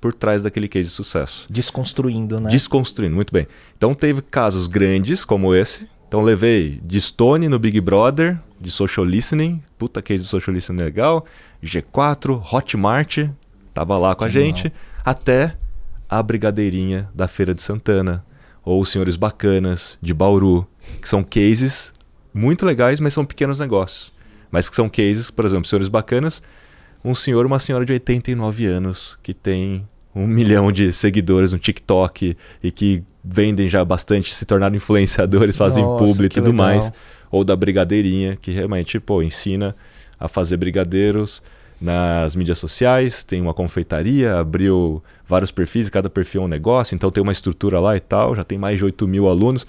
por 0.00 0.14
trás 0.14 0.44
daquele 0.44 0.68
case 0.68 0.90
de 0.90 0.94
sucesso. 0.94 1.48
Desconstruindo, 1.50 2.38
né? 2.38 2.48
Desconstruindo, 2.48 3.16
muito 3.16 3.32
bem. 3.32 3.48
Então 3.76 3.92
teve 3.96 4.22
casos 4.22 4.68
grandes 4.68 5.24
como 5.24 5.52
esse. 5.52 5.88
Então 6.06 6.22
levei 6.22 6.78
de 6.84 7.00
Stone 7.00 7.48
no 7.48 7.58
Big 7.58 7.80
Brother, 7.80 8.38
de 8.60 8.70
social 8.70 9.04
listening, 9.04 9.60
puta 9.76 10.00
case 10.00 10.22
de 10.22 10.28
social 10.28 10.54
listening 10.54 10.84
legal, 10.84 11.26
G4, 11.60 12.40
Hotmart, 12.52 13.28
tava 13.74 13.98
lá 13.98 14.14
com 14.14 14.22
a 14.22 14.28
gente, 14.28 14.72
até 15.04 15.56
a 16.08 16.22
brigadeirinha 16.22 17.08
da 17.12 17.26
Feira 17.26 17.52
de 17.52 17.60
Santana, 17.60 18.24
ou 18.64 18.80
os 18.80 18.88
Senhores 18.88 19.16
Bacanas, 19.16 19.98
de 20.00 20.14
Bauru, 20.14 20.64
que 21.00 21.08
são 21.08 21.24
cases 21.24 21.92
muito 22.32 22.64
legais, 22.64 23.00
mas 23.00 23.14
são 23.14 23.24
pequenos 23.24 23.58
negócios. 23.58 24.12
Mas 24.50 24.68
que 24.68 24.76
são 24.76 24.88
cases, 24.88 25.30
por 25.30 25.44
exemplo, 25.44 25.66
senhores 25.66 25.88
bacanas, 25.88 26.42
um 27.04 27.14
senhor 27.14 27.46
uma 27.46 27.58
senhora 27.58 27.84
de 27.84 27.92
89 27.92 28.66
anos 28.66 29.18
que 29.22 29.34
tem 29.34 29.84
um 30.14 30.26
milhão 30.28 30.70
de 30.70 30.92
seguidores 30.92 31.52
no 31.52 31.58
TikTok 31.58 32.36
e 32.62 32.70
que 32.70 33.02
vendem 33.24 33.68
já 33.68 33.84
bastante, 33.84 34.34
se 34.34 34.44
tornaram 34.44 34.76
influenciadores, 34.76 35.56
fazem 35.56 35.84
Nossa, 35.84 36.04
publi 36.04 36.26
e 36.26 36.28
tudo 36.28 36.50
legal. 36.50 36.66
mais. 36.66 36.92
Ou 37.30 37.44
da 37.44 37.56
brigadeirinha, 37.56 38.36
que 38.36 38.50
realmente 38.50 39.00
pô, 39.00 39.22
ensina 39.22 39.74
a 40.20 40.28
fazer 40.28 40.56
brigadeiros 40.56 41.42
nas 41.80 42.36
mídias 42.36 42.58
sociais, 42.58 43.24
tem 43.24 43.40
uma 43.40 43.52
confeitaria, 43.52 44.38
abriu 44.38 45.02
vários 45.26 45.50
perfis, 45.50 45.88
cada 45.88 46.08
perfil 46.08 46.42
é 46.42 46.44
um 46.44 46.48
negócio, 46.48 46.94
então 46.94 47.10
tem 47.10 47.20
uma 47.20 47.32
estrutura 47.32 47.80
lá 47.80 47.96
e 47.96 48.00
tal, 48.00 48.36
já 48.36 48.44
tem 48.44 48.56
mais 48.56 48.78
de 48.78 48.84
8 48.84 49.08
mil 49.08 49.28
alunos 49.28 49.66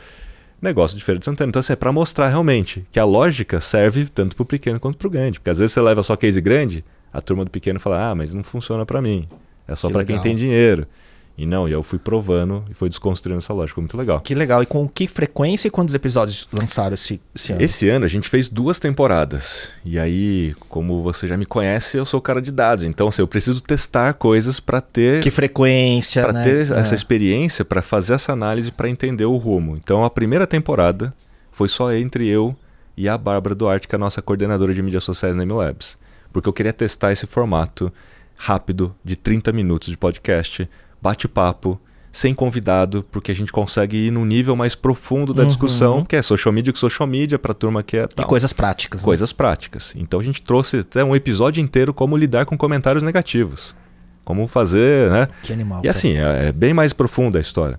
negócio 0.63 0.97
de 0.97 1.03
Feira 1.03 1.19
de 1.19 1.25
Santana. 1.25 1.49
Então, 1.49 1.59
assim, 1.59 1.73
é 1.73 1.75
para 1.75 1.91
mostrar 1.91 2.29
realmente 2.29 2.85
que 2.91 2.99
a 2.99 3.05
lógica 3.05 3.59
serve 3.61 4.05
tanto 4.05 4.35
para 4.35 4.43
o 4.43 4.45
pequeno 4.45 4.79
quanto 4.79 4.97
para 4.97 5.07
o 5.07 5.11
grande. 5.11 5.39
Porque 5.39 5.49
às 5.49 5.59
vezes 5.59 5.73
você 5.73 5.81
leva 5.81 6.01
só 6.01 6.15
case 6.15 6.39
grande, 6.41 6.83
a 7.11 7.21
turma 7.21 7.43
do 7.45 7.51
pequeno 7.51 7.79
fala, 7.79 8.11
ah, 8.11 8.15
mas 8.15 8.33
não 8.33 8.43
funciona 8.43 8.85
para 8.85 9.01
mim. 9.01 9.27
É 9.67 9.75
só 9.75 9.89
para 9.89 10.03
quem 10.03 10.19
tem 10.19 10.35
dinheiro. 10.35 10.87
E 11.35 11.47
não, 11.47 11.67
e 11.67 11.71
eu 11.71 11.81
fui 11.81 11.97
provando 11.97 12.63
e 12.69 12.75
foi 12.75 12.89
desconstruindo 12.89 13.39
essa 13.39 13.53
lógica. 13.53 13.75
Foi 13.75 13.81
muito 13.81 13.97
legal. 13.97 14.21
Que 14.21 14.35
legal. 14.35 14.61
E 14.61 14.67
com 14.67 14.87
que 14.87 15.07
frequência 15.07 15.67
e 15.67 15.71
quantos 15.71 15.95
episódios 15.95 16.47
lançaram 16.53 16.93
esse, 16.93 17.19
esse 17.33 17.53
ano? 17.53 17.61
Esse 17.61 17.89
ano 17.89 18.05
a 18.05 18.07
gente 18.07 18.29
fez 18.29 18.47
duas 18.47 18.77
temporadas. 18.77 19.71
E 19.83 19.97
aí, 19.97 20.53
como 20.69 21.01
você 21.01 21.27
já 21.27 21.35
me 21.35 21.45
conhece, 21.45 21.97
eu 21.97 22.05
sou 22.05 22.21
cara 22.21 22.39
de 22.39 22.51
dados. 22.51 22.83
Então, 22.83 23.07
assim, 23.07 23.23
eu 23.23 23.27
preciso 23.27 23.61
testar 23.61 24.13
coisas 24.13 24.59
para 24.59 24.79
ter. 24.79 25.23
Que 25.23 25.31
frequência, 25.31 26.21
Para 26.21 26.33
né? 26.33 26.43
ter 26.43 26.71
é. 26.71 26.79
essa 26.79 26.93
experiência, 26.93 27.65
para 27.65 27.81
fazer 27.81 28.13
essa 28.13 28.31
análise, 28.31 28.71
para 28.71 28.87
entender 28.87 29.25
o 29.25 29.35
rumo. 29.37 29.75
Então, 29.75 30.05
a 30.05 30.11
primeira 30.11 30.45
temporada 30.45 31.11
foi 31.51 31.67
só 31.67 31.91
entre 31.93 32.27
eu 32.27 32.55
e 32.95 33.09
a 33.09 33.17
Bárbara 33.17 33.55
Duarte, 33.55 33.87
que 33.87 33.95
é 33.95 33.97
a 33.97 33.99
nossa 33.99 34.21
coordenadora 34.21 34.71
de 34.71 34.83
mídias 34.83 35.03
sociais 35.03 35.35
na 35.35 35.43
MLabs. 35.43 35.97
Porque 36.31 36.47
eu 36.47 36.53
queria 36.53 36.73
testar 36.73 37.11
esse 37.11 37.25
formato 37.25 37.91
rápido 38.37 38.95
de 39.03 39.15
30 39.15 39.51
minutos 39.51 39.89
de 39.89 39.97
podcast 39.97 40.69
bate-papo, 41.03 41.79
sem 42.11 42.33
convidado, 42.33 43.03
porque 43.11 43.31
a 43.31 43.35
gente 43.35 43.51
consegue 43.51 43.97
ir 43.97 44.11
num 44.11 44.23
nível 44.23 44.55
mais 44.55 44.75
profundo 44.75 45.33
da 45.33 45.41
uhum. 45.41 45.47
discussão, 45.47 46.05
que 46.05 46.15
é 46.15 46.21
social 46.21 46.53
media 46.53 46.71
com 46.71 46.79
social 46.79 47.07
media, 47.07 47.37
para 47.37 47.53
turma 47.53 47.83
que 47.83 47.97
é 47.97 48.07
tal. 48.07 48.25
E 48.25 48.29
coisas 48.29 48.53
práticas. 48.53 49.01
Né? 49.01 49.05
Coisas 49.05 49.33
práticas. 49.33 49.93
Então 49.97 50.19
a 50.19 50.23
gente 50.23 50.41
trouxe 50.41 50.77
até 50.77 51.03
um 51.03 51.15
episódio 51.15 51.61
inteiro 51.61 51.93
como 51.93 52.15
lidar 52.15 52.45
com 52.45 52.57
comentários 52.57 53.03
negativos. 53.03 53.75
Como 54.23 54.47
fazer, 54.47 55.11
né? 55.11 55.27
Que 55.41 55.51
animal. 55.51 55.81
E 55.83 55.89
assim, 55.89 56.13
é, 56.13 56.47
é 56.47 56.51
bem 56.51 56.73
mais 56.73 56.93
profunda 56.93 57.39
a 57.39 57.41
história. 57.41 57.77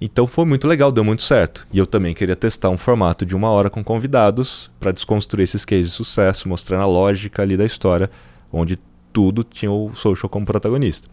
Então 0.00 0.26
foi 0.26 0.44
muito 0.44 0.66
legal, 0.66 0.90
deu 0.90 1.04
muito 1.04 1.22
certo. 1.22 1.66
E 1.72 1.78
eu 1.78 1.86
também 1.86 2.14
queria 2.14 2.34
testar 2.34 2.70
um 2.70 2.78
formato 2.78 3.26
de 3.26 3.36
uma 3.36 3.50
hora 3.50 3.68
com 3.68 3.84
convidados 3.84 4.70
para 4.80 4.90
desconstruir 4.90 5.44
esses 5.44 5.64
cases 5.64 5.90
de 5.90 5.92
sucesso, 5.92 6.48
mostrando 6.48 6.82
a 6.82 6.86
lógica 6.86 7.42
ali 7.42 7.56
da 7.56 7.64
história, 7.64 8.10
onde 8.50 8.78
tudo 9.12 9.44
tinha 9.44 9.70
o 9.70 9.92
social 9.94 10.30
como 10.30 10.46
protagonista. 10.46 11.08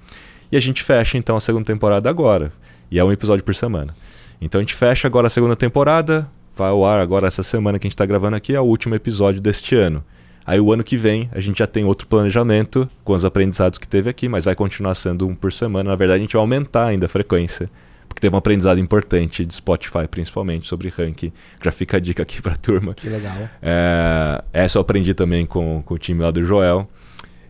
E 0.51 0.57
a 0.57 0.59
gente 0.59 0.83
fecha 0.83 1.17
então 1.17 1.37
a 1.37 1.39
segunda 1.39 1.65
temporada 1.65 2.09
agora. 2.09 2.51
E 2.89 2.97
é 2.97 3.03
um 3.03 3.11
episódio 3.11 3.43
por 3.43 3.53
semana. 3.53 3.95
Então 4.41 4.59
a 4.59 4.61
gente 4.61 4.73
fecha 4.73 5.07
agora 5.07 5.27
a 5.27 5.29
segunda 5.29 5.55
temporada. 5.55 6.29
Vai 6.55 6.69
ao 6.69 6.85
ar 6.85 6.99
agora 6.99 7.27
essa 7.27 7.43
semana 7.43 7.77
que 7.77 7.87
a 7.87 7.87
gente 7.87 7.95
está 7.95 8.05
gravando 8.05 8.35
aqui, 8.35 8.53
é 8.53 8.59
o 8.59 8.65
último 8.65 8.95
episódio 8.95 9.39
deste 9.39 9.75
ano. 9.75 10.03
Aí 10.45 10.59
o 10.59 10.73
ano 10.73 10.83
que 10.83 10.97
vem 10.97 11.29
a 11.31 11.39
gente 11.39 11.59
já 11.59 11.67
tem 11.67 11.85
outro 11.85 12.07
planejamento 12.07 12.89
com 13.03 13.13
os 13.13 13.23
aprendizados 13.23 13.77
que 13.77 13.87
teve 13.87 14.09
aqui, 14.09 14.27
mas 14.27 14.45
vai 14.45 14.55
continuar 14.55 14.95
sendo 14.95 15.27
um 15.27 15.35
por 15.35 15.53
semana. 15.53 15.91
Na 15.91 15.95
verdade, 15.95 16.19
a 16.19 16.23
gente 16.23 16.33
vai 16.33 16.41
aumentar 16.41 16.87
ainda 16.87 17.05
a 17.05 17.09
frequência 17.09 17.69
porque 18.09 18.19
teve 18.19 18.35
um 18.35 18.39
aprendizado 18.39 18.79
importante 18.79 19.45
de 19.45 19.53
Spotify, 19.53 20.07
principalmente, 20.09 20.67
sobre 20.67 20.89
ranking. 20.89 21.31
Já 21.63 21.71
fica 21.71 21.97
a 21.97 21.99
dica 21.99 22.23
aqui 22.23 22.41
pra 22.41 22.55
turma. 22.57 22.95
Que 22.95 23.07
legal. 23.07 23.37
É, 23.61 24.43
essa 24.51 24.79
eu 24.79 24.81
aprendi 24.81 25.13
também 25.13 25.45
com, 25.45 25.81
com 25.83 25.93
o 25.93 25.97
time 25.97 26.21
lá 26.21 26.31
do 26.31 26.43
Joel, 26.43 26.89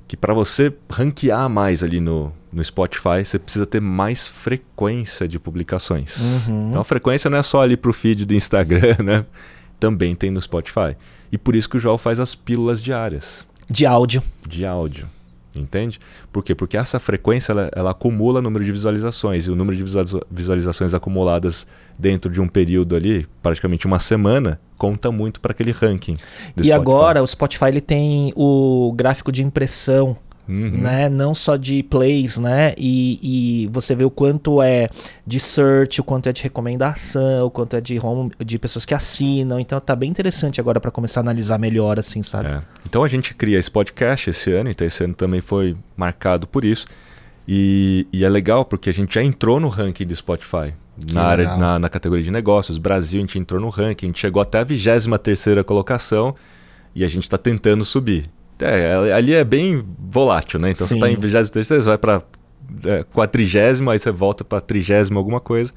que 0.10 0.18
para 0.18 0.34
você 0.34 0.74
ranquear 0.90 1.48
mais 1.48 1.84
ali 1.84 2.00
no, 2.00 2.34
no 2.52 2.64
Spotify, 2.64 3.24
você 3.24 3.38
precisa 3.38 3.64
ter 3.64 3.80
mais 3.80 4.28
frequência 4.28 5.28
de 5.28 5.38
publicações. 5.40 6.48
Uhum. 6.48 6.70
Então 6.70 6.82
a 6.82 6.84
frequência 6.84 7.30
não 7.30 7.38
é 7.38 7.44
só 7.44 7.62
ali 7.62 7.78
pro 7.78 7.94
feed 7.94 8.26
do 8.26 8.34
Instagram, 8.34 8.98
né? 9.06 9.24
Também 9.80 10.16
tem 10.16 10.32
no 10.32 10.42
Spotify. 10.42 10.98
E 11.32 11.38
por 11.38 11.56
isso 11.56 11.70
que 11.70 11.78
o 11.78 11.80
Joel 11.80 12.00
faz 12.00 12.20
as 12.20 12.34
pílulas 12.34 12.82
diárias 12.82 13.46
De 13.70 13.86
áudio. 13.86 14.24
de 14.48 14.66
áudio. 14.66 15.08
Entende? 15.56 16.00
Por 16.32 16.44
quê? 16.44 16.54
Porque 16.54 16.78
essa 16.78 17.00
frequência 17.00 17.52
ela, 17.52 17.72
ela 17.76 17.92
acumula 17.92 18.42
número 18.42 18.64
de 18.64 18.72
visualizações 18.72 19.48
e 19.48 19.52
o 19.52 19.56
número 19.56 19.76
de 19.76 19.84
visualiza- 19.84 20.22
visualizações 20.30 20.94
acumuladas 20.94 21.66
dentro 21.98 22.32
de 22.32 22.40
um 22.40 22.48
período 22.48 22.96
ali, 22.96 23.28
praticamente 23.42 23.88
uma 23.88 23.98
semana, 23.98 24.60
conta 24.78 25.12
muito 25.12 25.40
para 25.42 25.52
aquele 25.52 25.72
ranking. 25.72 26.14
E 26.14 26.18
Spotify. 26.52 26.72
agora 26.72 27.24
o 27.24 27.28
Spotify 27.28 27.66
ele 27.66 27.82
tem 27.82 28.32
o 28.36 28.94
gráfico 28.96 29.32
de 29.32 29.44
impressão, 29.44 30.16
Uhum. 30.50 30.82
né? 30.82 31.08
Não 31.08 31.36
só 31.36 31.56
de 31.56 31.84
plays, 31.84 32.40
né? 32.40 32.74
E, 32.76 33.20
e 33.22 33.68
você 33.68 33.94
vê 33.94 34.04
o 34.04 34.10
quanto 34.10 34.64
é 34.64 34.90
de 35.26 35.40
search, 35.40 36.02
o 36.02 36.04
quanto 36.04 36.28
é 36.28 36.34
de 36.34 36.42
recomendação, 36.42 37.46
o 37.46 37.52
quanto 37.52 37.76
é 37.76 37.82
de 37.82 38.00
home, 38.04 38.32
de 38.44 38.58
pessoas 38.58 38.84
que 38.84 38.96
assinam. 38.96 39.60
Então 39.60 39.80
tá 39.80 39.96
bem 39.96 40.10
interessante 40.10 40.60
agora 40.60 40.80
para 40.80 40.90
começar 40.90 41.20
a 41.20 41.22
analisar 41.22 41.60
melhor, 41.60 42.00
assim, 42.00 42.24
sabe? 42.24 42.50
É. 42.50 42.62
Então 42.84 43.04
a 43.04 43.08
gente 43.08 43.36
cria 43.36 43.60
esse 43.60 43.70
podcast 43.70 44.32
esse 44.32 44.52
ano, 44.52 44.72
então 44.72 44.88
esse 44.88 45.04
ano 45.04 45.14
também 45.14 45.40
foi 45.40 45.78
marcado 45.96 46.48
por 46.48 46.66
isso. 46.66 46.88
E, 47.48 48.08
e 48.12 48.26
é 48.26 48.30
legal 48.30 48.66
porque 48.66 48.90
a 48.90 48.94
gente 48.94 49.14
já 49.14 49.24
entrou 49.24 49.60
no 49.60 49.68
ranking 49.68 50.06
do 50.06 50.16
Spotify. 50.16 50.74
Que 51.00 51.14
Na, 51.14 51.24
área, 51.24 51.56
na, 51.56 51.80
na 51.80 51.90
categoria 51.90 52.24
de 52.24 52.32
negócios. 52.32 52.78
Brasil, 52.80 53.20
a 53.20 53.22
gente 53.22 53.38
entrou 53.38 53.62
no 53.62 53.70
ranking, 53.70 54.08
a 54.08 54.10
gente 54.10 54.20
chegou 54.20 54.42
até 54.42 54.60
a 54.60 54.64
23 54.64 55.06
colocação 55.66 56.36
e 56.94 57.06
a 57.06 57.08
gente 57.08 57.24
está 57.24 57.38
tentando 57.38 57.86
subir. 57.86 58.30
É, 58.60 59.14
ali 59.14 59.34
é 59.34 59.44
bem 59.44 59.84
volátil, 59.98 60.60
né? 60.60 60.72
Então 60.72 60.86
Sim. 60.86 61.00
você 61.00 61.06
está 61.06 61.12
em 61.12 61.16
23, 61.16 61.68
você 61.68 61.80
vai 61.80 61.98
para 61.98 62.22
é, 62.86 63.04
40, 63.14 63.92
aí 63.92 64.00
você 64.00 64.12
volta 64.12 64.44
para 64.44 64.62
30 64.62 65.14
alguma 65.16 65.40
coisa. 65.40 65.72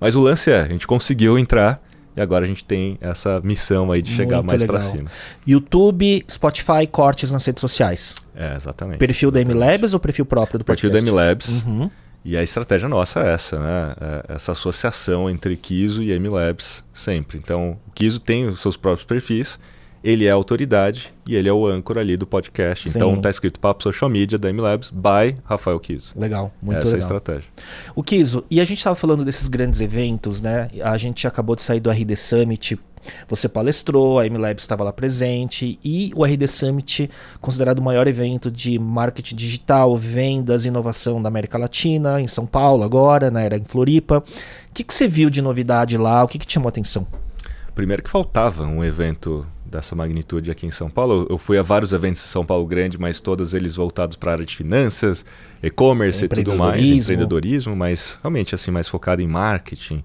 Mas 0.00 0.14
o 0.14 0.20
lance 0.20 0.50
é, 0.50 0.60
a 0.60 0.68
gente 0.68 0.86
conseguiu 0.86 1.38
entrar 1.38 1.82
e 2.16 2.20
agora 2.20 2.44
a 2.44 2.48
gente 2.48 2.64
tem 2.64 2.98
essa 3.00 3.40
missão 3.42 3.92
aí 3.92 4.02
de 4.02 4.12
chegar 4.14 4.38
Muito 4.38 4.50
mais 4.50 4.64
para 4.64 4.80
cima. 4.80 5.08
YouTube, 5.46 6.24
Spotify, 6.28 6.84
cortes 6.90 7.30
nas 7.30 7.44
redes 7.46 7.60
sociais. 7.60 8.16
É, 8.34 8.56
exatamente. 8.56 8.98
Perfil 8.98 9.30
da 9.30 9.40
Exatamente. 9.40 9.64
MLabs 9.64 9.94
ou 9.94 10.00
perfil 10.00 10.26
próprio 10.26 10.58
do 10.58 10.64
Perfil 10.64 10.90
podcast? 10.90 11.06
da 11.06 11.12
MLabs. 11.12 11.62
Uhum. 11.64 11.90
E 12.24 12.36
a 12.36 12.42
estratégia 12.42 12.88
nossa 12.88 13.20
é 13.20 13.34
essa, 13.34 13.58
né? 13.58 13.94
É 14.28 14.34
essa 14.34 14.50
associação 14.50 15.30
entre 15.30 15.56
Kiso 15.56 16.02
e 16.02 16.18
MLabs 16.18 16.84
sempre. 16.92 17.38
Então, 17.38 17.78
o 17.86 17.90
Kiso 17.92 18.18
tem 18.18 18.48
os 18.48 18.60
seus 18.60 18.76
próprios 18.76 19.06
perfis, 19.06 19.58
ele 20.02 20.24
é 20.26 20.30
a 20.30 20.34
autoridade 20.34 21.12
e 21.26 21.34
ele 21.34 21.48
é 21.48 21.52
o 21.52 21.66
âncora 21.66 22.00
ali 22.00 22.16
do 22.16 22.26
podcast. 22.26 22.88
Sim. 22.88 22.98
Então, 22.98 23.20
tá 23.20 23.30
escrito 23.30 23.58
Papo 23.58 23.82
Social 23.82 24.08
Media 24.08 24.38
da 24.38 24.52
MLabs 24.52 24.90
by 24.90 25.40
Rafael 25.44 25.78
Kiso. 25.80 26.12
Legal, 26.16 26.52
muito 26.62 26.78
essa 26.78 26.88
é 26.88 26.90
a 26.90 26.92
legal. 26.94 27.16
estratégia. 27.16 27.50
O 27.94 28.02
Kiso, 28.02 28.44
e 28.50 28.60
a 28.60 28.64
gente 28.64 28.78
estava 28.78 28.96
falando 28.96 29.24
desses 29.24 29.48
grandes 29.48 29.80
eventos, 29.80 30.40
né? 30.40 30.70
A 30.82 30.96
gente 30.96 31.26
acabou 31.26 31.56
de 31.56 31.62
sair 31.62 31.80
do 31.80 31.90
RD 31.90 32.16
Summit. 32.16 32.78
Você 33.26 33.48
palestrou, 33.48 34.18
a 34.18 34.26
MLabs 34.28 34.62
estava 34.62 34.84
lá 34.84 34.92
presente 34.92 35.78
e 35.82 36.12
o 36.14 36.24
RD 36.24 36.46
Summit, 36.46 37.10
considerado 37.40 37.78
o 37.78 37.82
maior 37.82 38.06
evento 38.06 38.50
de 38.50 38.78
marketing 38.78 39.36
digital, 39.36 39.96
vendas 39.96 40.64
e 40.64 40.68
inovação 40.68 41.22
da 41.22 41.28
América 41.28 41.56
Latina, 41.56 42.20
em 42.20 42.26
São 42.26 42.44
Paulo 42.44 42.82
agora, 42.82 43.30
né? 43.30 43.46
Era 43.46 43.56
em 43.56 43.64
Floripa. 43.64 44.18
O 44.18 44.72
que, 44.74 44.84
que 44.84 44.92
você 44.92 45.08
viu 45.08 45.30
de 45.30 45.40
novidade 45.40 45.96
lá? 45.96 46.22
O 46.22 46.28
que, 46.28 46.38
que 46.38 46.46
te 46.46 46.54
chamou 46.54 46.68
a 46.68 46.70
atenção? 46.70 47.06
Primeiro 47.74 48.02
que 48.02 48.10
faltava 48.10 48.64
um 48.64 48.84
evento 48.84 49.46
dessa 49.70 49.94
magnitude 49.94 50.50
aqui 50.50 50.66
em 50.66 50.70
São 50.70 50.88
Paulo. 50.90 51.26
Eu 51.28 51.38
fui 51.38 51.58
a 51.58 51.62
vários 51.62 51.92
eventos 51.92 52.22
em 52.24 52.26
São 52.28 52.44
Paulo 52.44 52.66
grande, 52.66 52.98
mas 52.98 53.20
todos 53.20 53.54
eles 53.54 53.76
voltados 53.76 54.16
para 54.16 54.30
a 54.30 54.34
área 54.34 54.46
de 54.46 54.56
finanças, 54.56 55.24
e-commerce 55.62 56.24
e 56.24 56.28
tudo 56.28 56.56
mais, 56.58 56.80
Empreendedorismo. 57.12 57.76
mas 57.76 58.18
realmente 58.22 58.54
assim 58.54 58.70
mais 58.70 58.88
focado 58.88 59.22
em 59.22 59.26
marketing 59.26 60.02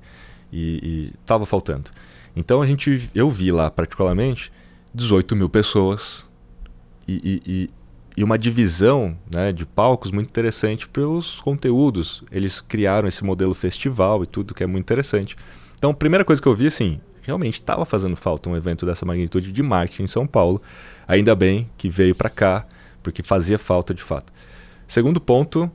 e 0.51 1.12
estava 1.22 1.46
faltando. 1.46 1.89
Então 2.36 2.62
a 2.62 2.65
gente, 2.65 3.10
eu 3.15 3.29
vi 3.29 3.51
lá 3.51 3.70
particularmente 3.72 4.51
18 4.93 5.36
mil 5.36 5.50
pessoas 5.50 6.27
e, 7.08 7.13
e- 7.46 7.51
e- 7.51 7.70
e 8.15 8.24
uma 8.24 8.38
divisão 8.38 9.12
né, 9.32 9.51
de 9.51 9.65
palcos 9.65 10.12
muito 10.12 10.29
interessante 10.29 10.88
pelos 10.88 11.41
conteúdos. 11.41 12.24
Eles 12.32 12.62
criaram 12.62 13.08
esse 13.08 13.24
modelo 13.24 13.55
festival 13.55 14.24
e 14.24 14.27
tudo 14.27 14.53
que 14.53 14.63
é 14.63 14.67
muito 14.67 14.84
interessante. 14.86 15.36
Então, 15.77 15.89
a 15.89 15.93
primeira 15.96 16.24
coisa 16.24 16.39
que 16.39 16.48
eu 16.48 16.55
vi, 16.55 16.67
assim, 16.67 17.01
realmente 17.24 17.56
estava 17.56 17.86
fazendo 17.86 18.15
falta 18.15 18.50
um 18.50 18.56
evento 18.56 18.86
dessa 18.86 19.06
magnitude 19.06 19.51
de 19.51 19.63
marketing 19.63 20.03
em 20.03 20.08
São 20.08 20.27
Paulo. 20.27 20.62
Ainda 21.08 21.36
bem 21.36 21.70
que 21.77 21.89
veio 21.89 22.13
para 22.13 22.30
cá, 22.30 22.65
porque 23.01 23.24
fazia 23.24 23.58
falta 23.58 23.94
de 23.94 24.03
fato. 24.03 24.32
Segundo 24.88 25.20
ponto, 25.20 25.72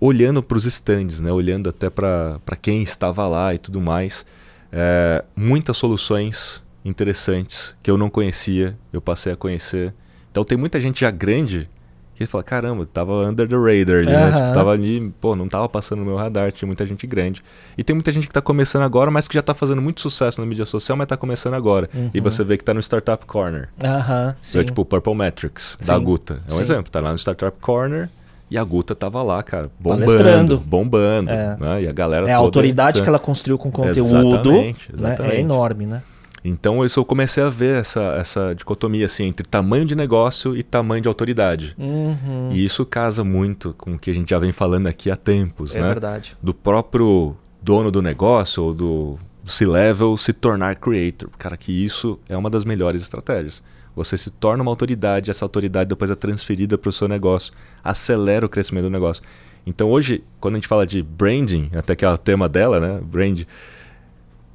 olhando 0.00 0.42
para 0.42 0.56
os 0.56 0.66
stands, 0.66 1.20
né? 1.20 1.32
olhando 1.32 1.68
até 1.68 1.88
para 1.88 2.56
quem 2.60 2.82
estava 2.82 3.26
lá 3.26 3.54
e 3.54 3.58
tudo 3.58 3.80
mais, 3.80 4.24
é, 4.70 5.24
muitas 5.34 5.76
soluções 5.76 6.62
interessantes 6.84 7.74
que 7.82 7.90
eu 7.90 7.96
não 7.96 8.10
conhecia, 8.10 8.76
eu 8.92 9.00
passei 9.00 9.32
a 9.32 9.36
conhecer. 9.36 9.94
Então 10.30 10.44
tem 10.44 10.58
muita 10.58 10.80
gente 10.80 11.00
já 11.00 11.10
grande 11.10 11.68
que 12.14 12.26
fala, 12.26 12.44
caramba, 12.44 12.86
tava 12.86 13.12
under 13.26 13.48
the 13.48 13.56
radar 13.56 13.96
ali, 13.98 14.06
né? 14.06 14.24
Aham. 14.28 14.40
Tipo, 14.42 14.54
tava 14.54 14.70
ali, 14.72 15.12
pô, 15.20 15.34
não 15.34 15.48
tava 15.48 15.68
passando 15.68 15.98
no 16.00 16.04
meu 16.04 16.16
radar, 16.16 16.52
tinha 16.52 16.66
muita 16.66 16.86
gente 16.86 17.06
grande. 17.06 17.42
E 17.76 17.82
tem 17.82 17.94
muita 17.94 18.12
gente 18.12 18.28
que 18.28 18.32
tá 18.32 18.40
começando 18.40 18.82
agora, 18.82 19.10
mas 19.10 19.26
que 19.26 19.34
já 19.34 19.42
tá 19.42 19.54
fazendo 19.54 19.82
muito 19.82 20.00
sucesso 20.00 20.40
na 20.40 20.46
mídia 20.46 20.64
social, 20.64 20.96
mas 20.96 21.06
tá 21.08 21.16
começando 21.16 21.54
agora. 21.54 21.90
E 22.14 22.18
Uhum. 22.18 22.22
você 22.24 22.44
vê 22.44 22.56
que 22.56 22.62
tá 22.64 22.72
no 22.72 22.80
Startup 22.80 23.24
Corner. 23.26 23.68
Aham, 23.82 24.36
sim. 24.40 24.60
É 24.60 24.64
tipo 24.64 24.82
o 24.82 24.84
Purple 24.84 25.14
Metrics, 25.14 25.76
da 25.84 25.96
Sim, 25.96 26.04
Guta. 26.04 26.34
É 26.48 26.52
um 26.52 26.56
sim. 26.56 26.62
exemplo, 26.62 26.90
tá 26.92 27.00
lá 27.00 27.10
no 27.12 27.18
Startup 27.18 27.56
Corner 27.60 28.08
e 28.50 28.56
a 28.58 28.62
Guta 28.62 28.94
tava 28.94 29.22
lá, 29.22 29.42
cara, 29.42 29.70
bombando, 29.80 30.04
Palestrando. 30.04 30.58
bombando, 30.58 31.30
É. 31.30 31.56
né? 31.58 31.82
E 31.82 31.88
a 31.88 31.92
galera 31.92 32.28
é 32.28 32.32
a 32.34 32.36
autoridade 32.36 33.02
que 33.02 33.08
ela 33.08 33.18
construiu 33.18 33.58
com 33.58 33.70
conteúdo, 33.70 34.14
Exatamente, 34.16 34.92
né? 34.92 34.98
exatamente. 35.08 35.36
É 35.36 35.40
enorme, 35.40 35.86
né? 35.86 36.02
Então 36.44 36.84
isso 36.84 36.98
eu 36.98 37.04
comecei 37.04 37.42
a 37.42 37.48
ver 37.48 37.80
essa, 37.80 38.00
essa 38.18 38.54
dicotomia 38.54 39.06
assim 39.06 39.24
entre 39.26 39.46
tamanho 39.46 39.84
de 39.84 39.94
negócio 39.94 40.56
e 40.56 40.62
tamanho 40.62 41.00
de 41.00 41.08
autoridade. 41.08 41.74
Uhum. 41.78 42.50
E 42.52 42.64
isso 42.64 42.84
casa 42.84 43.22
muito 43.22 43.74
com 43.78 43.94
o 43.94 43.98
que 43.98 44.10
a 44.10 44.14
gente 44.14 44.30
já 44.30 44.38
vem 44.38 44.50
falando 44.52 44.88
aqui 44.88 45.10
há 45.10 45.16
tempos, 45.16 45.76
É 45.76 45.80
né? 45.80 45.88
verdade. 45.88 46.36
Do 46.42 46.52
próprio 46.52 47.36
dono 47.62 47.90
do 47.90 48.02
negócio 48.02 48.62
ou 48.64 48.74
do 48.74 49.18
C-level 49.44 50.16
se 50.16 50.32
tornar 50.32 50.76
creator. 50.76 51.28
Cara, 51.38 51.56
que 51.56 51.72
isso 51.72 52.18
é 52.28 52.36
uma 52.36 52.50
das 52.50 52.64
melhores 52.64 53.02
estratégias. 53.02 53.62
Você 53.94 54.16
se 54.16 54.30
torna 54.30 54.62
uma 54.62 54.70
autoridade, 54.72 55.30
essa 55.30 55.44
autoridade 55.44 55.90
depois 55.90 56.10
é 56.10 56.14
transferida 56.14 56.78
para 56.78 56.88
o 56.88 56.92
seu 56.92 57.06
negócio, 57.06 57.52
acelera 57.84 58.46
o 58.46 58.48
crescimento 58.48 58.84
do 58.84 58.90
negócio. 58.90 59.22
Então 59.66 59.90
hoje, 59.90 60.24
quando 60.40 60.54
a 60.54 60.56
gente 60.58 60.66
fala 60.66 60.86
de 60.86 61.02
branding, 61.02 61.70
até 61.74 61.94
que 61.94 62.04
é 62.04 62.10
o 62.10 62.18
tema 62.18 62.48
dela, 62.48 62.80
né? 62.80 63.00
Brand, 63.04 63.42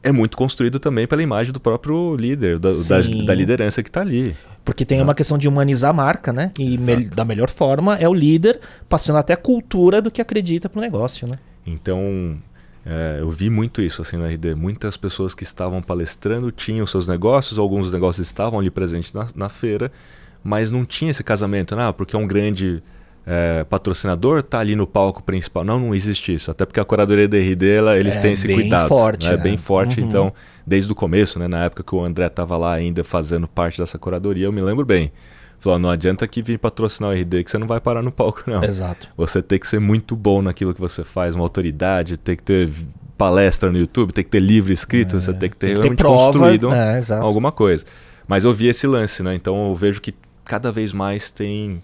é 0.08 0.12
muito 0.12 0.38
construído 0.38 0.80
também 0.80 1.06
pela 1.08 1.22
imagem 1.24 1.52
do 1.54 1.60
próprio 1.60 2.16
líder, 2.16 2.60
da, 2.60 2.70
da, 2.72 3.26
da 3.26 3.34
liderança 3.36 3.82
que 3.84 3.90
está 3.90 4.02
ali. 4.02 4.36
Porque 4.66 4.84
tem 4.84 5.02
uma 5.02 5.14
questão 5.16 5.38
de 5.38 5.48
humanizar 5.48 5.92
a 5.92 5.94
marca, 5.94 6.34
né? 6.34 6.52
E 6.60 6.78
mel- 6.78 7.10
da 7.10 7.24
melhor 7.24 7.50
forma 7.50 7.96
é 7.96 8.08
o 8.08 8.14
líder 8.14 8.60
passando 8.90 9.18
até 9.18 9.34
a 9.34 9.38
cultura 9.38 10.02
do 10.02 10.12
que 10.12 10.22
acredita 10.22 10.68
pro 10.68 10.82
negócio, 10.82 11.28
né? 11.28 11.40
Então, 11.66 12.38
é, 12.86 13.18
eu 13.22 13.30
vi 13.30 13.50
muito 13.50 13.82
isso 13.82 14.02
assim 14.02 14.18
no 14.18 14.26
RD. 14.26 14.56
Muitas 14.56 14.98
pessoas 14.98 15.34
que 15.34 15.44
estavam 15.44 15.82
palestrando 15.82 16.52
tinham 16.52 16.86
seus 16.86 17.08
negócios, 17.08 17.58
alguns 17.58 17.92
negócios 17.92 18.28
estavam 18.28 18.60
ali 18.60 18.70
presentes 18.70 19.14
na, 19.14 19.28
na 19.36 19.50
feira, 19.50 19.92
mas 20.44 20.70
não 20.72 20.84
tinha 20.86 21.12
esse 21.12 21.24
casamento, 21.24 21.76
né? 21.76 21.88
Ah, 21.88 21.94
porque 21.94 22.16
é 22.16 22.20
um 22.20 22.28
grande 22.28 22.82
é, 23.30 23.66
patrocinador 23.66 24.42
tá 24.42 24.60
ali 24.60 24.74
no 24.74 24.88
palco 24.88 25.22
principal. 25.22 25.62
Não, 25.66 25.78
não 25.78 25.94
existe 25.94 26.34
isso. 26.34 26.50
Até 26.50 26.66
porque 26.66 26.80
a 26.80 26.86
curadoria 26.86 27.28
da 27.28 27.38
RD, 27.38 27.70
ela, 27.70 27.98
eles 27.98 28.18
É 28.18 28.22
têm 28.22 28.32
esse 28.34 28.48
bem 28.48 28.62
cuidado. 28.62 28.88
forte, 28.88 29.28
né? 29.28 29.34
É 29.34 29.38
né? 29.38 29.44
bem 29.44 29.58
forte. 29.58 30.00
Uhum. 30.00 30.08
Então, 30.08 30.34
desde 30.66 30.90
o 30.90 30.96
começo, 30.96 31.38
né? 31.38 31.46
na 31.46 31.66
época 31.66 31.84
que 31.84 31.94
o 31.94 32.02
André 32.04 32.28
estava 32.28 32.56
lá 32.56 32.74
ainda 32.74 33.04
fazendo 33.04 33.46
parte 33.46 33.80
dessa 33.80 34.00
curadoria, 34.00 34.46
eu 34.46 34.54
me 34.54 34.62
lembro 34.62 34.86
bem. 34.86 35.12
Falou, 35.60 35.78
não 35.78 35.90
adianta 35.90 36.26
que 36.28 36.42
vir 36.42 36.58
patrocinar 36.58 37.10
o 37.10 37.14
RD 37.14 37.44
que 37.44 37.52
você 37.52 37.58
não 37.58 37.68
vai 37.68 37.82
parar 37.82 38.02
no 38.02 38.12
palco, 38.14 38.44
não. 38.48 38.64
Exato. 38.64 39.10
Você 39.18 39.42
tem 39.42 39.60
que 39.60 39.68
ser 39.68 39.80
muito 39.80 40.16
bom 40.16 40.42
naquilo 40.42 40.74
que 40.74 40.80
você 40.80 41.04
faz, 41.04 41.36
uma 41.36 41.44
autoridade, 41.44 42.16
tem 42.16 42.36
que 42.38 42.44
ter 42.44 42.72
palestra 43.18 43.72
no 43.72 43.78
YouTube, 43.78 44.14
tem 44.14 44.24
que 44.24 44.30
ter 44.30 44.40
livro 44.40 44.72
escrito, 44.72 45.20
você 45.20 45.34
tem 45.34 45.50
que 45.50 45.58
ter 45.58 45.80
Tem 45.80 45.90
que 45.90 45.90
ter 45.90 45.96
prova. 45.96 46.32
construído 46.32 46.72
É, 46.72 47.00
alguma 47.20 47.52
coisa. 47.52 47.84
Mas 48.28 48.44
eu 48.46 48.54
vi 48.54 48.68
esse 48.68 48.86
lance, 48.88 49.24
né? 49.24 49.34
Então 49.36 49.70
eu 49.70 49.76
vejo 49.76 50.00
que 50.00 50.14
cada 50.46 50.72
vez 50.72 50.94
mais 50.94 51.32
tem 51.32 51.82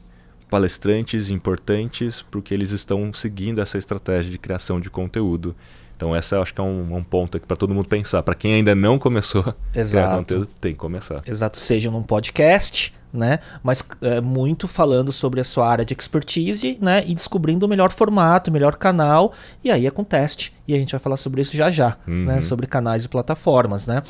palestrantes 0.54 1.32
importantes 1.32 2.24
porque 2.30 2.54
eles 2.54 2.70
estão 2.70 3.12
seguindo 3.12 3.60
essa 3.60 3.76
estratégia 3.76 4.30
de 4.30 4.38
criação 4.38 4.80
de 4.80 4.88
conteúdo. 4.88 5.56
Então 5.98 6.16
essa 6.16 6.36
eu 6.36 6.44
acho 6.44 6.54
que 6.54 6.62
é 6.62 6.64
um, 6.64 6.96
um 6.96 7.04
ponto 7.04 7.38
aqui 7.38 7.48
para 7.48 7.58
todo 7.58 7.74
mundo 7.74 7.88
pensar. 7.88 8.22
Para 8.22 8.36
quem 8.36 8.54
ainda 8.54 8.76
não 8.76 9.00
começou 9.00 9.42
a 9.50 9.56
criar 9.72 9.82
Exato. 9.82 10.18
conteúdo, 10.18 10.50
tem 10.62 10.74
que 10.74 10.78
começar. 10.78 11.24
Exato, 11.26 11.58
seja 11.58 11.90
num 11.90 12.04
podcast, 12.04 12.94
né? 13.12 13.40
Mas 13.64 13.84
é, 14.00 14.22
muito 14.22 14.68
falando 14.68 15.12
sobre 15.12 15.42
a 15.42 15.44
sua 15.44 15.68
área 15.68 15.84
de 15.84 15.96
expertise, 15.96 16.78
né? 16.80 17.04
E 17.08 17.16
descobrindo 17.16 17.66
o 17.66 17.70
melhor 17.70 17.92
formato, 17.92 18.52
o 18.52 18.54
melhor 18.54 18.76
canal, 18.76 19.34
e 19.64 19.72
aí 19.72 19.88
é 19.88 19.92
com 19.92 20.04
teste. 20.04 20.54
E 20.68 20.74
a 20.74 20.78
gente 20.78 20.92
vai 20.92 21.00
falar 21.00 21.18
sobre 21.18 21.42
isso 21.42 21.56
já 21.56 21.70
já, 21.70 21.98
uhum. 22.08 22.26
né? 22.26 22.42
Sobre 22.42 22.66
canais 22.68 23.04
e 23.04 23.10
plataformas, 23.10 23.86
né? 23.86 24.02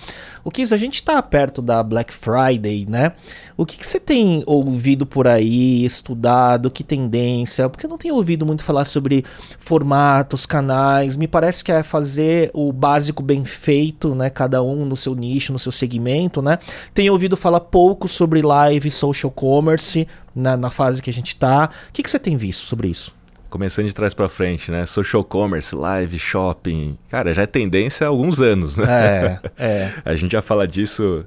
O 0.43 0.51
que 0.51 0.62
a 0.62 0.77
gente 0.77 0.95
está 0.95 1.22
perto 1.22 1.62
da 1.62 1.81
Black 1.81 2.13
Friday, 2.13 2.86
né? 2.88 3.13
O 3.57 3.65
que, 3.65 3.77
que, 3.77 3.88
você 3.88 4.00
tem 4.00 4.43
ouvido 4.45 5.05
por 5.05 5.27
aí, 5.27 5.83
estudado, 5.83 6.69
que 6.69 6.83
tendência? 6.83 7.67
Porque 7.69 7.86
eu 7.86 7.89
não 7.89 7.98
tenho 7.98 8.15
ouvido 8.15 8.45
muito 8.45 8.63
falar 8.63 8.86
sobre 8.86 9.25
formatos, 9.57 10.45
canais. 10.45 11.17
Me 11.17 11.27
parece 11.27 11.63
que 11.63 11.72
é 11.72 11.81
fazer 11.81 12.51
o 12.53 12.72
básico 12.72 13.24
bem 13.24 13.43
feito, 13.45 14.13
né? 14.13 14.29
Cada 14.29 14.62
um 14.62 14.86
no 14.86 14.95
seu 14.95 15.15
nicho, 15.15 15.51
no 15.51 15.60
seu 15.60 15.72
segmento, 15.72 16.41
né? 16.41 16.60
Tenho 16.93 17.13
ouvido 17.13 17.36
falar 17.36 17.62
pouco 17.62 18.07
sobre 18.07 18.41
live, 18.41 18.91
social 18.91 19.31
commerce 19.31 20.07
na, 20.36 20.55
na 20.55 20.69
fase 20.69 21.01
que 21.01 21.10
a 21.10 21.13
gente 21.13 21.29
está. 21.29 21.69
O 21.89 21.93
que, 21.93 22.03
que 22.03 22.10
você 22.10 22.19
tem 22.19 22.38
visto 22.38 22.62
sobre 22.62 22.89
isso? 22.89 23.23
Começando 23.53 23.86
de 23.86 23.93
trás 23.93 24.15
para 24.15 24.27
frente, 24.27 24.72
né? 24.72 24.83
Social 24.88 25.24
commerce, 25.24 25.75
live, 25.75 26.17
shopping. 26.17 26.98
Cara, 27.07 27.36
já 27.36 27.43
é 27.43 27.45
tendência 27.45 28.07
há 28.07 28.10
alguns 28.10 28.41
anos, 28.41 28.77
né? 28.77 28.86
É, 28.88 29.39
é. 29.63 29.93
a 30.03 30.15
gente 30.15 30.31
já 30.31 30.41
fala 30.41 30.67
disso, 30.67 31.24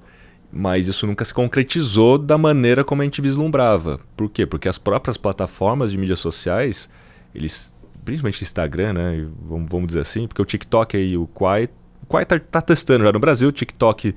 mas 0.52 0.88
isso 0.88 1.06
nunca 1.06 1.24
se 1.24 1.32
concretizou 1.32 2.18
da 2.18 2.36
maneira 2.36 2.82
como 2.82 3.00
a 3.00 3.04
gente 3.04 3.22
vislumbrava. 3.22 4.00
Por 4.16 4.28
quê? 4.28 4.44
Porque 4.44 4.68
as 4.68 4.76
próprias 4.76 5.16
plataformas 5.16 5.92
de 5.92 5.98
mídias 5.98 6.18
sociais, 6.18 6.90
eles, 7.32 7.72
principalmente 8.04 8.42
Instagram, 8.42 8.94
né? 8.94 9.24
Vamos, 9.48 9.70
vamos 9.70 9.86
dizer 9.86 10.00
assim, 10.00 10.26
porque 10.26 10.42
o 10.42 10.44
TikTok 10.44 10.96
aí, 10.96 11.16
o 11.16 11.28
Quai, 11.28 11.68
o 12.02 12.06
Quai 12.06 12.26
tá, 12.26 12.40
tá 12.40 12.60
testando 12.60 13.04
já 13.04 13.12
no 13.12 13.20
Brasil, 13.20 13.50
o 13.50 13.52
TikTok 13.52 14.16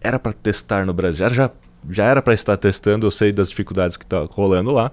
era 0.00 0.18
para 0.18 0.32
testar 0.32 0.86
no 0.86 0.94
Brasil, 0.94 1.28
já, 1.28 1.50
já 1.90 2.06
era 2.06 2.22
para 2.22 2.32
estar 2.32 2.56
testando, 2.56 3.06
eu 3.06 3.10
sei 3.10 3.32
das 3.32 3.50
dificuldades 3.50 3.98
que 3.98 4.06
tá 4.06 4.26
rolando 4.30 4.70
lá 4.70 4.90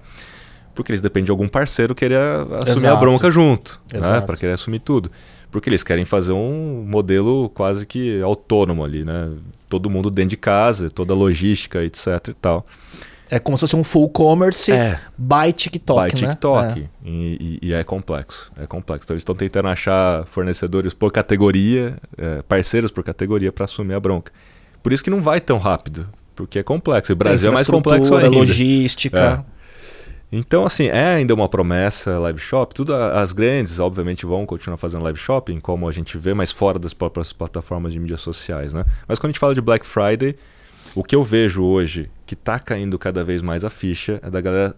porque 0.78 0.92
eles 0.92 1.00
dependem 1.00 1.24
de 1.24 1.32
algum 1.32 1.48
parceiro 1.48 1.92
querer 1.92 2.20
assumir 2.62 2.78
Exato. 2.78 2.86
a 2.86 3.00
bronca 3.00 3.32
junto, 3.32 3.80
né? 3.92 4.20
para 4.20 4.36
querer 4.36 4.52
assumir 4.52 4.78
tudo. 4.78 5.10
Porque 5.50 5.68
eles 5.68 5.82
querem 5.82 6.04
fazer 6.04 6.30
um 6.30 6.86
modelo 6.88 7.48
quase 7.48 7.84
que 7.84 8.22
autônomo 8.22 8.84
ali, 8.84 9.02
né? 9.02 9.28
Todo 9.68 9.90
mundo 9.90 10.08
dentro 10.08 10.30
de 10.30 10.36
casa, 10.36 10.88
toda 10.88 11.12
a 11.12 11.16
logística, 11.16 11.82
etc 11.82 12.28
e 12.28 12.34
tal. 12.34 12.64
É 13.28 13.40
como 13.40 13.58
se 13.58 13.62
fosse 13.62 13.74
um 13.74 13.82
full 13.82 14.08
commerce 14.08 14.70
é. 14.70 15.00
by 15.18 15.52
TikTok, 15.52 16.14
by 16.14 16.22
né? 16.22 16.28
TikTok. 16.28 16.80
É. 16.80 17.08
E, 17.08 17.58
e, 17.60 17.68
e, 17.70 17.72
é 17.72 17.82
complexo. 17.82 18.48
É 18.56 18.64
complexo. 18.64 19.06
Então 19.06 19.14
eles 19.14 19.22
estão 19.22 19.34
tentando 19.34 19.66
achar 19.66 20.26
fornecedores 20.26 20.94
por 20.94 21.10
categoria, 21.10 21.96
é, 22.16 22.40
parceiros 22.42 22.92
por 22.92 23.02
categoria 23.02 23.50
para 23.50 23.64
assumir 23.64 23.94
a 23.94 24.00
bronca. 24.00 24.30
Por 24.80 24.92
isso 24.92 25.02
que 25.02 25.10
não 25.10 25.20
vai 25.20 25.40
tão 25.40 25.58
rápido, 25.58 26.08
porque 26.36 26.60
é 26.60 26.62
complexo. 26.62 27.12
O 27.12 27.16
Brasil 27.16 27.50
é 27.50 27.54
mais 27.54 27.66
complexo 27.66 28.14
ainda. 28.14 28.28
logística. 28.28 29.44
É. 29.54 29.57
Então, 30.30 30.66
assim, 30.66 30.86
é 30.86 31.14
ainda 31.14 31.32
uma 31.32 31.48
promessa 31.48 32.18
live 32.18 32.38
shop. 32.38 32.74
Tudo 32.74 32.94
as 32.94 33.32
grandes, 33.32 33.80
obviamente, 33.80 34.26
vão 34.26 34.44
continuar 34.44 34.76
fazendo 34.76 35.02
live 35.04 35.18
shopping, 35.18 35.58
como 35.58 35.88
a 35.88 35.92
gente 35.92 36.18
vê, 36.18 36.34
mas 36.34 36.52
fora 36.52 36.78
das 36.78 36.92
próprias 36.92 37.32
plataformas 37.32 37.92
de 37.92 37.98
mídias 37.98 38.20
sociais, 38.20 38.74
né? 38.74 38.84
Mas 39.06 39.18
quando 39.18 39.30
a 39.30 39.32
gente 39.32 39.40
fala 39.40 39.54
de 39.54 39.60
Black 39.62 39.86
Friday, 39.86 40.36
o 40.94 41.02
que 41.02 41.16
eu 41.16 41.24
vejo 41.24 41.62
hoje 41.62 42.10
que 42.26 42.34
está 42.34 42.58
caindo 42.58 42.98
cada 42.98 43.24
vez 43.24 43.40
mais 43.40 43.64
a 43.64 43.70
ficha 43.70 44.20
é 44.22 44.28
da 44.28 44.40
galera 44.40 44.76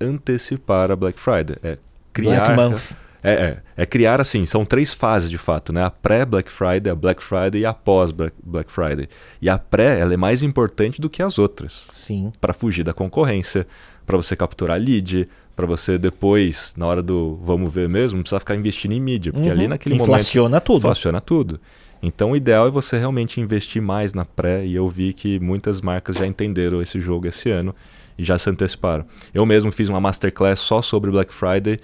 antecipar 0.00 0.90
a 0.90 0.96
Black 0.96 1.18
Friday. 1.18 1.56
É 1.62 1.78
criar. 2.12 2.44
Black 2.44 2.56
Month. 2.56 2.96
É, 3.20 3.32
é, 3.32 3.82
é, 3.82 3.86
criar 3.86 4.20
assim, 4.20 4.46
são 4.46 4.64
três 4.64 4.94
fases 4.94 5.28
de 5.28 5.38
fato, 5.38 5.72
né? 5.72 5.82
A 5.82 5.90
pré-Black 5.90 6.50
Friday, 6.50 6.90
a 6.90 6.94
Black 6.94 7.20
Friday 7.20 7.62
e 7.62 7.66
a 7.66 7.74
pós-Black 7.74 8.70
Friday. 8.70 9.08
E 9.42 9.50
a 9.50 9.58
pré, 9.58 9.98
ela 9.98 10.14
é 10.14 10.16
mais 10.16 10.42
importante 10.42 11.00
do 11.00 11.10
que 11.10 11.20
as 11.20 11.36
outras. 11.36 11.88
Sim. 11.90 12.32
Para 12.40 12.52
fugir 12.52 12.84
da 12.84 12.92
concorrência, 12.94 13.66
para 14.08 14.16
você 14.16 14.34
capturar 14.34 14.80
lead, 14.80 15.28
para 15.54 15.66
você 15.66 15.98
depois, 15.98 16.72
na 16.78 16.86
hora 16.86 17.02
do 17.02 17.38
vamos 17.44 17.70
ver 17.70 17.90
mesmo, 17.90 18.16
não 18.16 18.22
precisa 18.22 18.40
ficar 18.40 18.54
investindo 18.54 18.92
em 18.92 19.00
mídia, 19.00 19.30
porque 19.30 19.48
uhum. 19.48 19.54
ali 19.54 19.68
naquele 19.68 19.96
inflaciona 19.96 20.48
momento 20.48 20.64
tudo. 20.64 20.78
inflaciona 20.78 21.20
tudo. 21.20 21.60
Então 22.02 22.30
o 22.30 22.36
ideal 22.36 22.66
é 22.66 22.70
você 22.70 22.96
realmente 22.96 23.38
investir 23.38 23.82
mais 23.82 24.14
na 24.14 24.24
pré 24.24 24.64
e 24.64 24.74
eu 24.74 24.88
vi 24.88 25.12
que 25.12 25.38
muitas 25.38 25.82
marcas 25.82 26.16
já 26.16 26.26
entenderam 26.26 26.80
esse 26.80 26.98
jogo 26.98 27.26
esse 27.26 27.50
ano 27.50 27.74
e 28.16 28.24
já 28.24 28.38
se 28.38 28.48
anteciparam. 28.48 29.04
Eu 29.34 29.44
mesmo 29.44 29.70
fiz 29.70 29.90
uma 29.90 30.00
masterclass 30.00 30.58
só 30.58 30.80
sobre 30.80 31.10
Black 31.10 31.34
Friday 31.34 31.78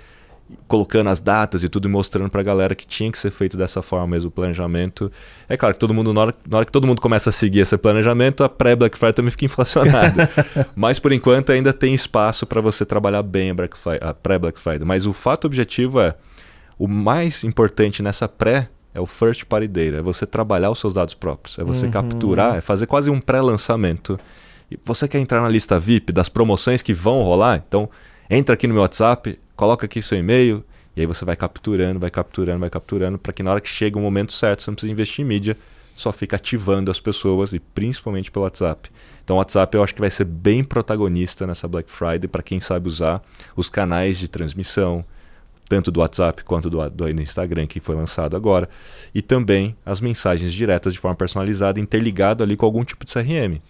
colocando 0.69 1.09
as 1.09 1.21
datas 1.21 1.65
e 1.65 1.69
tudo 1.69 1.89
e 1.89 1.91
mostrando 1.91 2.31
para 2.31 2.41
a 2.41 2.45
galera 2.45 2.75
que 2.75 2.87
tinha 2.87 3.11
que 3.11 3.19
ser 3.19 3.31
feito 3.31 3.57
dessa 3.57 3.83
forma 3.83 4.09
mesmo 4.09 4.29
o 4.29 4.31
planejamento. 4.31 5.11
É 5.49 5.57
claro 5.57 5.75
que 5.75 5.81
todo 5.81 5.95
mundo, 5.95 6.13
na 6.13 6.21
hora, 6.21 6.35
na 6.49 6.57
hora 6.59 6.67
que 6.67 6.73
todo 6.73 6.87
mundo 6.87 7.01
começa 7.01 7.31
a 7.31 7.33
seguir 7.33 7.61
esse 7.61 7.77
planejamento, 7.77 8.45
a 8.45 8.49
pré-Black 8.49 8.97
Friday 8.99 9.15
também 9.15 9.31
fica 9.31 9.45
inflacionada. 9.47 10.29
Mas 10.77 10.99
por 10.99 11.13
enquanto 11.13 11.53
ainda 11.53 11.73
tem 11.73 11.95
espaço 11.95 12.47
para 12.47 12.61
você 12.61 12.85
trabalhar 12.85 13.23
bem 13.23 13.51
a, 13.51 14.11
a 14.11 14.15
pré-Black 14.15 14.59
Friday. 14.61 14.87
Mas 14.87 15.07
o 15.07 15.13
fato 15.13 15.47
objetivo 15.47 16.01
é, 16.01 16.15
o 16.79 16.87
mais 16.87 17.45
importante 17.45 18.03
nessa 18.03 18.29
pré 18.29 18.69
é 18.95 19.01
o 19.01 19.07
first 19.07 19.45
party 19.47 19.67
data, 19.67 19.97
é 19.97 20.03
você 20.03 20.25
trabalhar 20.25 20.71
os 20.71 20.79
seus 20.79 20.95
dados 20.95 21.15
próprios, 21.15 21.59
é 21.59 21.65
você 21.65 21.87
uhum. 21.87 21.91
capturar, 21.91 22.57
é 22.57 22.61
fazer 22.61 22.87
quase 22.87 23.11
um 23.11 23.21
pré-lançamento. 23.21 24.19
E 24.71 24.79
você 24.85 25.09
quer 25.09 25.19
entrar 25.19 25.41
na 25.41 25.49
lista 25.49 25.79
VIP 25.79 26.13
das 26.13 26.29
promoções 26.29 26.81
que 26.81 26.95
vão 26.95 27.23
rolar? 27.23 27.63
Então 27.67 27.89
entra 28.29 28.55
aqui 28.55 28.67
no 28.67 28.75
meu 28.75 28.83
WhatsApp, 28.83 29.39
coloca 29.57 29.87
aqui 29.87 30.01
seu 30.03 30.19
e-mail, 30.19 30.65
e 30.97 31.01
aí 31.01 31.07
você 31.07 31.25
vai 31.25 31.37
capturando, 31.37 31.99
vai 31.99 32.11
capturando, 32.11 32.61
vai 32.61 32.71
capturando, 32.71 33.19
para 33.19 33.33
que 33.33 33.43
na 33.43 33.51
hora 33.51 33.61
que 33.61 33.69
chega 33.69 33.99
o 33.99 34.01
momento 34.01 34.33
certo, 34.33 34.63
você 34.63 34.71
não 34.71 34.75
precisa 34.77 34.93
investir 34.93 35.25
em 35.25 35.29
mídia, 35.29 35.57
só 35.95 36.13
fica 36.13 36.37
ativando 36.37 36.91
as 36.91 37.01
pessoas, 37.01 37.53
e 37.53 37.59
principalmente 37.59 38.31
pelo 38.31 38.45
WhatsApp. 38.45 38.91
Então 39.25 39.37
o 39.37 39.39
WhatsApp 39.39 39.77
eu 39.77 39.83
acho 39.83 39.95
que 39.95 40.01
vai 40.01 40.11
ser 40.11 40.25
bem 40.25 40.63
protagonista 40.63 41.47
nessa 41.47 41.67
Black 41.67 41.91
Friday, 41.91 42.29
para 42.29 42.43
quem 42.43 42.61
sabe 42.61 42.89
usar 42.89 43.23
os 43.57 43.69
canais 43.69 44.19
de 44.19 44.29
transmissão, 44.29 45.05
tanto 45.69 45.91
do 45.91 46.01
WhatsApp 46.01 46.45
quanto 46.45 46.69
do, 46.69 46.89
do, 46.91 47.09
Instagram, 47.09 47.67
que 47.67 47.81
foi 47.81 47.95
lançado 47.95 48.37
agora, 48.37 48.69
e 49.15 49.23
também 49.23 49.77
as 49.85 50.01
mensagens 50.01 50.53
diretas 50.53 50.93
de 50.93 50.99
forma 50.99 51.17
personalizada, 51.17 51.81
interligado 51.81 52.43
ali 52.43 52.57
com 52.57 52.67
algum 52.67 52.85
tipo 52.85 53.05
de 53.05 53.13
CRM. 53.13 53.61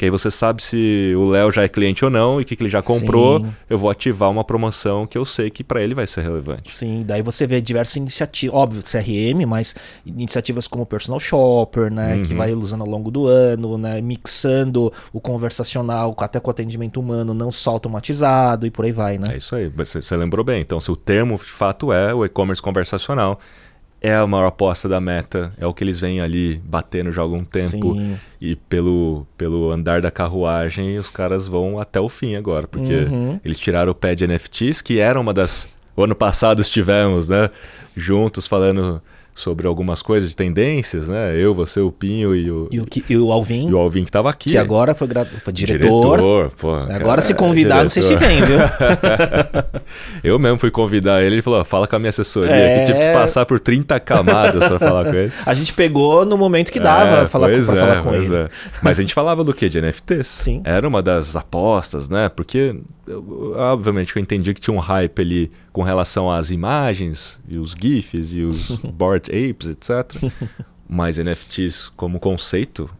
Que 0.00 0.06
aí 0.06 0.10
você 0.10 0.30
sabe 0.30 0.62
se 0.62 1.12
o 1.14 1.28
Léo 1.28 1.52
já 1.52 1.62
é 1.62 1.68
cliente 1.68 2.02
ou 2.02 2.10
não 2.10 2.40
e 2.40 2.42
o 2.42 2.46
que, 2.46 2.56
que, 2.56 2.62
ele 2.62 2.70
já 2.70 2.82
comprou. 2.82 3.40
Sim. 3.40 3.52
Eu 3.68 3.76
vou 3.76 3.90
ativar 3.90 4.30
uma 4.30 4.42
promoção 4.42 5.06
que 5.06 5.18
eu 5.18 5.26
sei 5.26 5.50
que 5.50 5.62
para 5.62 5.82
ele 5.82 5.94
vai 5.94 6.06
ser 6.06 6.22
relevante. 6.22 6.72
Sim, 6.72 7.04
daí 7.06 7.20
você 7.20 7.46
vê 7.46 7.60
diversas 7.60 7.96
iniciativas, 7.96 8.56
óbvio, 8.56 8.82
CRM, 8.82 9.44
mas 9.46 9.74
iniciativas 10.06 10.66
como 10.66 10.86
Personal 10.86 11.20
Shopper, 11.20 11.92
né? 11.92 12.14
Uhum. 12.14 12.22
Que 12.22 12.32
vai 12.32 12.54
usando 12.54 12.80
ao 12.80 12.88
longo 12.88 13.10
do 13.10 13.26
ano, 13.26 13.76
né? 13.76 14.00
Mixando 14.00 14.90
o 15.12 15.20
conversacional 15.20 16.16
até 16.18 16.40
com 16.40 16.48
o 16.48 16.50
atendimento 16.50 16.98
humano, 16.98 17.34
não 17.34 17.50
só 17.50 17.72
automatizado 17.72 18.66
e 18.66 18.70
por 18.70 18.86
aí 18.86 18.92
vai, 18.92 19.18
né? 19.18 19.34
É 19.34 19.36
isso 19.36 19.54
aí, 19.54 19.68
você, 19.68 20.00
você 20.00 20.16
lembrou 20.16 20.42
bem. 20.42 20.62
Então, 20.62 20.80
se 20.80 20.90
o 20.90 20.96
termo 20.96 21.36
de 21.36 21.44
fato 21.44 21.92
é 21.92 22.14
o 22.14 22.24
e-commerce 22.24 22.62
conversacional, 22.62 23.38
é 24.00 24.14
a 24.14 24.26
maior 24.26 24.46
aposta 24.46 24.88
da 24.88 25.00
meta, 25.00 25.52
é 25.58 25.66
o 25.66 25.74
que 25.74 25.84
eles 25.84 26.00
vêm 26.00 26.20
ali 26.20 26.60
batendo 26.64 27.12
já 27.12 27.20
há 27.20 27.24
algum 27.24 27.44
tempo. 27.44 27.94
Sim. 27.94 28.16
E 28.40 28.56
pelo, 28.56 29.26
pelo 29.36 29.70
andar 29.70 30.00
da 30.00 30.10
carruagem, 30.10 30.98
os 30.98 31.10
caras 31.10 31.46
vão 31.46 31.78
até 31.78 32.00
o 32.00 32.08
fim 32.08 32.34
agora, 32.34 32.66
porque 32.66 32.94
uhum. 32.94 33.38
eles 33.44 33.58
tiraram 33.58 33.92
o 33.92 33.94
pé 33.94 34.14
de 34.14 34.26
NFTs, 34.26 34.80
que 34.80 34.98
era 34.98 35.20
uma 35.20 35.34
das. 35.34 35.68
O 35.94 36.04
ano 36.04 36.14
passado 36.14 36.62
estivemos, 36.62 37.28
né? 37.28 37.50
Juntos 37.94 38.46
falando 38.46 39.02
sobre 39.40 39.66
algumas 39.66 40.02
coisas 40.02 40.30
de 40.30 40.36
tendências, 40.36 41.08
né? 41.08 41.34
Eu, 41.36 41.54
você, 41.54 41.80
o 41.80 41.90
Pinho 41.90 42.34
e 42.34 42.50
o, 42.50 42.68
e 42.70 42.80
o, 42.80 42.86
e 43.08 43.16
o 43.16 43.32
Alvin. 43.32 43.68
E 43.68 43.74
o 43.74 43.78
Alvin 43.78 44.04
que 44.04 44.10
estava 44.10 44.30
aqui. 44.30 44.50
Que 44.50 44.58
agora 44.58 44.94
foi, 44.94 45.08
foi 45.42 45.52
diretor. 45.52 46.16
diretor 46.16 46.52
pô, 46.58 46.74
agora 46.74 46.98
cara, 46.98 47.22
se 47.22 47.34
convidar, 47.34 47.82
diretor. 47.82 47.82
não 47.84 47.90
sei 47.90 48.02
se 48.02 48.16
vem, 48.16 48.42
viu? 48.42 48.58
eu 50.22 50.38
mesmo 50.38 50.58
fui 50.58 50.70
convidar 50.70 51.22
ele, 51.22 51.36
ele 51.36 51.42
falou, 51.42 51.64
fala 51.64 51.86
com 51.86 51.96
a 51.96 51.98
minha 51.98 52.10
assessoria, 52.10 52.54
é... 52.54 52.78
que 52.78 52.86
tive 52.86 52.98
que 52.98 53.12
passar 53.12 53.46
por 53.46 53.58
30 53.58 53.98
camadas 54.00 54.62
para 54.62 54.78
falar 54.78 55.04
com 55.04 55.14
ele. 55.14 55.32
A 55.44 55.54
gente 55.54 55.72
pegou 55.72 56.24
no 56.24 56.36
momento 56.36 56.70
que 56.70 56.78
dava 56.78 57.22
é, 57.22 57.26
falar, 57.26 57.48
com, 57.50 57.56
é, 57.56 57.62
falar 57.62 58.02
com 58.02 58.14
ele. 58.14 58.34
É. 58.34 58.48
Mas 58.82 58.98
a 58.98 59.02
gente 59.02 59.14
falava 59.14 59.42
do 59.42 59.52
que? 59.54 59.68
De 59.68 59.80
NFTs. 59.80 60.26
Sim. 60.26 60.60
Era 60.64 60.86
uma 60.86 61.02
das 61.02 61.36
apostas, 61.36 62.08
né? 62.08 62.28
Porque 62.28 62.76
obviamente 63.56 64.16
eu 64.16 64.22
entendi 64.22 64.54
que 64.54 64.60
tinha 64.60 64.74
um 64.74 64.80
hype 64.80 65.20
ali 65.20 65.50
com 65.72 65.82
relação 65.82 66.30
às 66.30 66.50
imagens 66.50 67.40
e 67.48 67.58
os 67.58 67.72
GIFs 67.72 68.34
e 68.34 68.42
os 68.42 68.70
board 68.92 69.30
apes, 69.30 69.68
etc. 69.68 70.32
Mas 70.88 71.18
NFTs 71.18 71.88
como 71.96 72.18
conceito, 72.18 72.90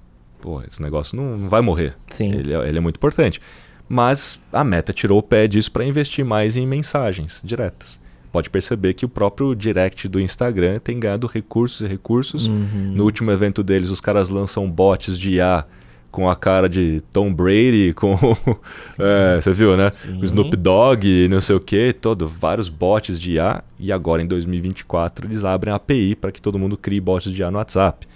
pô, 0.40 0.62
esse 0.62 0.80
negócio 0.80 1.16
não, 1.16 1.36
não 1.36 1.48
vai 1.48 1.60
morrer. 1.60 1.96
Sim. 2.08 2.32
Ele, 2.32 2.52
é, 2.52 2.68
ele 2.68 2.78
é 2.78 2.80
muito 2.80 2.96
importante. 2.96 3.40
Mas 3.88 4.38
a 4.52 4.62
Meta 4.62 4.92
tirou 4.92 5.18
o 5.18 5.22
pé 5.22 5.48
disso 5.48 5.72
para 5.72 5.84
investir 5.84 6.24
mais 6.24 6.56
em 6.56 6.64
mensagens 6.66 7.40
diretas. 7.44 7.98
Pode 8.30 8.48
perceber 8.48 8.94
que 8.94 9.04
o 9.04 9.08
próprio 9.08 9.54
direct 9.56 10.06
do 10.06 10.20
Instagram 10.20 10.78
tem 10.78 11.00
ganhado 11.00 11.26
recursos 11.26 11.80
e 11.80 11.86
recursos. 11.86 12.46
Uhum. 12.46 12.92
No 12.94 13.04
último 13.04 13.32
evento 13.32 13.62
deles, 13.62 13.90
os 13.90 14.00
caras 14.00 14.30
lançam 14.30 14.70
bots 14.70 15.18
de 15.18 15.34
IA 15.34 15.66
com 16.10 16.28
a 16.28 16.34
cara 16.34 16.68
de 16.68 17.00
Tom 17.12 17.32
Brady, 17.32 17.92
com. 17.94 18.16
é, 18.98 19.40
você 19.40 19.52
viu, 19.52 19.76
né? 19.76 19.90
Sim. 19.90 20.18
Snoop 20.22 20.56
Dogg 20.56 21.06
e 21.06 21.28
não 21.28 21.40
sei 21.40 21.56
o 21.56 21.60
que, 21.60 21.92
todo, 21.92 22.26
vários 22.26 22.68
bots 22.68 23.20
de 23.20 23.34
IA. 23.34 23.62
E 23.78 23.92
agora 23.92 24.22
em 24.22 24.26
2024 24.26 25.26
eles 25.26 25.44
abrem 25.44 25.72
a 25.72 25.76
API 25.76 26.16
para 26.16 26.32
que 26.32 26.42
todo 26.42 26.58
mundo 26.58 26.76
crie 26.76 27.00
bots 27.00 27.32
de 27.32 27.40
IA 27.40 27.50
no 27.50 27.58
WhatsApp. 27.58 28.06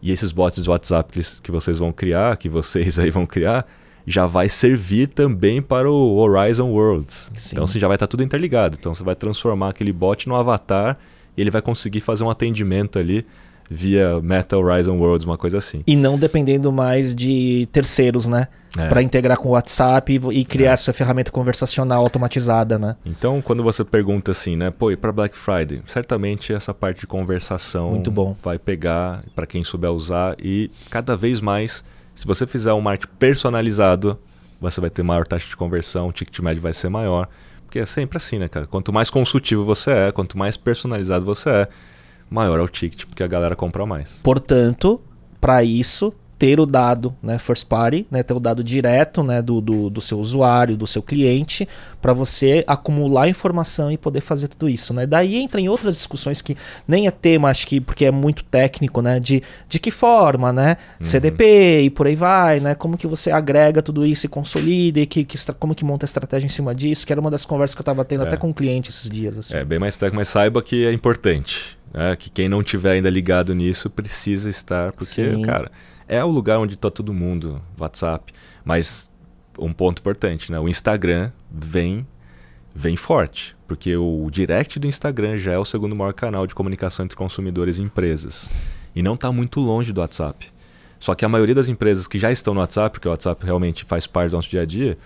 E 0.00 0.10
esses 0.10 0.32
bots 0.32 0.62
de 0.62 0.68
WhatsApp 0.68 1.12
que, 1.12 1.42
que 1.42 1.50
vocês 1.50 1.78
vão 1.78 1.92
criar, 1.92 2.36
que 2.36 2.48
vocês 2.48 2.98
aí 2.98 3.10
vão 3.10 3.26
criar, 3.26 3.66
já 4.06 4.26
vai 4.26 4.48
servir 4.48 5.08
também 5.08 5.60
para 5.62 5.90
o 5.90 6.16
Horizon 6.16 6.70
Worlds. 6.70 7.30
Sim. 7.36 7.50
Então 7.52 7.66
você 7.66 7.78
já 7.78 7.88
vai 7.88 7.96
estar 7.96 8.06
tá 8.06 8.10
tudo 8.10 8.22
interligado. 8.22 8.76
Então 8.78 8.94
você 8.94 9.02
vai 9.02 9.14
transformar 9.14 9.70
aquele 9.70 9.92
bot 9.92 10.28
no 10.28 10.36
avatar 10.36 10.98
e 11.36 11.40
ele 11.40 11.50
vai 11.50 11.62
conseguir 11.62 12.00
fazer 12.00 12.24
um 12.24 12.30
atendimento 12.30 12.98
ali 12.98 13.26
via 13.72 14.20
Meta 14.20 14.56
Horizon 14.56 14.98
Worlds, 14.98 15.24
uma 15.24 15.38
coisa 15.38 15.58
assim. 15.58 15.82
E 15.86 15.96
não 15.96 16.18
dependendo 16.18 16.70
mais 16.70 17.14
de 17.14 17.66
terceiros, 17.72 18.28
né? 18.28 18.48
É. 18.76 18.88
Para 18.88 19.02
integrar 19.02 19.36
com 19.38 19.50
o 19.50 19.52
WhatsApp 19.52 20.20
e 20.32 20.44
criar 20.44 20.70
é. 20.70 20.72
essa 20.74 20.92
ferramenta 20.92 21.30
conversacional 21.30 22.02
automatizada, 22.02 22.78
né? 22.78 22.96
Então, 23.04 23.42
quando 23.42 23.62
você 23.62 23.84
pergunta 23.84 24.30
assim, 24.32 24.56
né, 24.56 24.70
pô, 24.70 24.90
e 24.90 24.96
para 24.96 25.12
Black 25.12 25.36
Friday, 25.36 25.82
certamente 25.86 26.52
essa 26.54 26.72
parte 26.72 27.00
de 27.00 27.06
conversação 27.06 27.90
Muito 27.90 28.10
bom. 28.10 28.34
vai 28.42 28.58
pegar 28.58 29.24
para 29.34 29.46
quem 29.46 29.62
souber 29.62 29.90
usar 29.90 30.36
e 30.38 30.70
cada 30.88 31.16
vez 31.16 31.40
mais, 31.40 31.84
se 32.14 32.26
você 32.26 32.46
fizer 32.46 32.72
um 32.72 32.80
marketing 32.80 33.12
personalizado, 33.18 34.18
você 34.58 34.80
vai 34.80 34.88
ter 34.88 35.02
maior 35.02 35.26
taxa 35.26 35.48
de 35.48 35.56
conversão, 35.56 36.08
o 36.08 36.12
ticket 36.12 36.38
médio 36.38 36.62
vai 36.62 36.72
ser 36.72 36.88
maior, 36.88 37.28
porque 37.66 37.78
é 37.78 37.86
sempre 37.86 38.16
assim, 38.16 38.38
né, 38.38 38.48
cara? 38.48 38.66
Quanto 38.66 38.90
mais 38.90 39.10
consultivo 39.10 39.64
você 39.64 39.90
é, 39.90 40.12
quanto 40.12 40.38
mais 40.38 40.56
personalizado 40.56 41.26
você 41.26 41.50
é, 41.50 41.68
maior 42.32 42.58
é 42.58 42.62
o 42.62 42.68
ticket, 42.68 43.06
porque 43.06 43.22
a 43.22 43.28
galera 43.28 43.54
compra 43.54 43.86
mais. 43.86 44.18
Portanto, 44.22 45.00
para 45.40 45.62
isso, 45.62 46.14
ter 46.42 46.58
o 46.58 46.66
dado 46.66 47.14
né, 47.22 47.38
first 47.38 47.68
party, 47.68 48.04
né, 48.10 48.20
ter 48.24 48.34
o 48.34 48.40
dado 48.40 48.64
direto 48.64 49.22
né, 49.22 49.40
do, 49.40 49.60
do, 49.60 49.88
do 49.88 50.00
seu 50.00 50.18
usuário, 50.18 50.76
do 50.76 50.88
seu 50.88 51.00
cliente, 51.00 51.68
para 52.00 52.12
você 52.12 52.64
acumular 52.66 53.28
informação 53.28 53.92
e 53.92 53.96
poder 53.96 54.20
fazer 54.20 54.48
tudo 54.48 54.68
isso. 54.68 54.92
Né? 54.92 55.06
Daí 55.06 55.36
entra 55.36 55.60
em 55.60 55.68
outras 55.68 55.94
discussões 55.96 56.42
que 56.42 56.56
nem 56.88 57.06
é 57.06 57.12
tema, 57.12 57.48
acho 57.48 57.64
que 57.64 57.80
porque 57.80 58.06
é 58.06 58.10
muito 58.10 58.42
técnico, 58.42 59.00
né, 59.00 59.20
de, 59.20 59.40
de 59.68 59.78
que 59.78 59.92
forma, 59.92 60.52
né, 60.52 60.76
uhum. 60.98 61.06
CDP 61.06 61.82
e 61.82 61.90
por 61.90 62.08
aí 62.08 62.16
vai, 62.16 62.58
né, 62.58 62.74
como 62.74 62.96
que 62.96 63.06
você 63.06 63.30
agrega 63.30 63.80
tudo 63.80 64.04
isso 64.04 64.26
e 64.26 64.28
consolida 64.28 64.98
e 64.98 65.06
que, 65.06 65.22
que, 65.24 65.38
como 65.60 65.76
que 65.76 65.84
monta 65.84 66.04
a 66.04 66.08
estratégia 66.08 66.46
em 66.46 66.50
cima 66.50 66.74
disso, 66.74 67.06
que 67.06 67.12
era 67.12 67.20
uma 67.20 67.30
das 67.30 67.44
conversas 67.44 67.76
que 67.76 67.80
eu 67.80 67.84
estava 67.84 68.04
tendo 68.04 68.24
é. 68.24 68.26
até 68.26 68.36
com 68.36 68.48
um 68.48 68.52
cliente 68.52 68.90
esses 68.90 69.08
dias. 69.08 69.38
Assim. 69.38 69.58
É 69.58 69.64
bem 69.64 69.78
mais 69.78 69.96
técnico, 69.96 70.16
mas 70.16 70.26
saiba 70.26 70.60
que 70.60 70.84
é 70.84 70.92
importante. 70.92 71.80
Né? 71.92 72.16
Que 72.16 72.30
quem 72.30 72.48
não 72.48 72.62
tiver 72.62 72.92
ainda 72.92 73.10
ligado 73.10 73.54
nisso 73.54 73.90
precisa 73.90 74.48
estar, 74.48 74.92
porque, 74.92 75.30
Sim. 75.30 75.42
cara 75.42 75.70
é 76.12 76.22
o 76.22 76.28
lugar 76.28 76.58
onde 76.58 76.74
está 76.74 76.90
todo 76.90 77.12
mundo, 77.14 77.62
WhatsApp. 77.78 78.34
Mas 78.62 79.10
um 79.58 79.72
ponto 79.72 80.00
importante, 80.00 80.52
né? 80.52 80.60
O 80.60 80.68
Instagram 80.68 81.30
vem 81.50 82.06
vem 82.74 82.96
forte, 82.96 83.54
porque 83.66 83.96
o 83.96 84.28
direct 84.30 84.78
do 84.78 84.86
Instagram 84.86 85.36
já 85.36 85.52
é 85.52 85.58
o 85.58 85.64
segundo 85.64 85.96
maior 85.96 86.12
canal 86.12 86.46
de 86.46 86.54
comunicação 86.54 87.04
entre 87.04 87.16
consumidores 87.16 87.78
e 87.78 87.82
empresas. 87.82 88.50
E 88.94 89.02
não 89.02 89.14
está 89.14 89.32
muito 89.32 89.60
longe 89.60 89.92
do 89.92 90.00
WhatsApp. 90.00 90.50
Só 90.98 91.14
que 91.14 91.24
a 91.24 91.28
maioria 91.28 91.54
das 91.54 91.68
empresas 91.68 92.06
que 92.06 92.18
já 92.18 92.30
estão 92.30 92.54
no 92.54 92.60
WhatsApp, 92.60 92.92
porque 92.92 93.08
o 93.08 93.10
WhatsApp 93.10 93.44
realmente 93.44 93.84
faz 93.84 94.06
parte 94.06 94.30
do 94.30 94.36
nosso 94.36 94.48
dia 94.48 94.62
a 94.62 94.66
dia, 94.66 94.98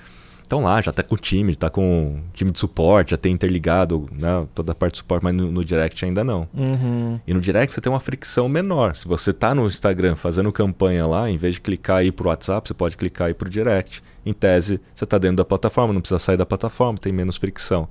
estão 0.46 0.62
lá, 0.62 0.80
já 0.80 0.90
está 0.90 1.02
com 1.02 1.14
o 1.14 1.18
time, 1.18 1.52
está 1.52 1.68
com 1.68 2.20
time 2.32 2.50
de 2.50 2.58
suporte, 2.58 3.10
já 3.10 3.16
tem 3.16 3.32
interligado 3.32 4.08
né, 4.12 4.46
toda 4.54 4.72
a 4.72 4.74
parte 4.74 4.92
de 4.94 4.98
suporte, 4.98 5.24
mas 5.24 5.34
no, 5.34 5.50
no 5.50 5.64
direct 5.64 6.04
ainda 6.04 6.24
não. 6.24 6.48
Uhum. 6.54 7.20
E 7.26 7.34
no 7.34 7.40
direct 7.40 7.74
você 7.74 7.80
tem 7.80 7.92
uma 7.92 8.00
fricção 8.00 8.48
menor. 8.48 8.94
Se 8.94 9.06
você 9.06 9.30
está 9.30 9.54
no 9.54 9.66
Instagram 9.66 10.16
fazendo 10.16 10.50
campanha 10.52 11.06
lá, 11.06 11.28
em 11.28 11.36
vez 11.36 11.54
de 11.54 11.60
clicar 11.60 11.98
aí 11.98 12.12
para 12.12 12.26
o 12.26 12.28
WhatsApp, 12.28 12.68
você 12.68 12.74
pode 12.74 12.96
clicar 12.96 13.26
aí 13.26 13.34
para 13.34 13.46
o 13.46 13.50
direct. 13.50 14.02
Em 14.24 14.32
tese, 14.32 14.80
você 14.94 15.04
está 15.04 15.18
dentro 15.18 15.36
da 15.36 15.44
plataforma, 15.44 15.92
não 15.92 16.00
precisa 16.00 16.18
sair 16.18 16.36
da 16.36 16.46
plataforma, 16.46 16.98
tem 16.98 17.12
menos 17.12 17.36
fricção. 17.36 17.88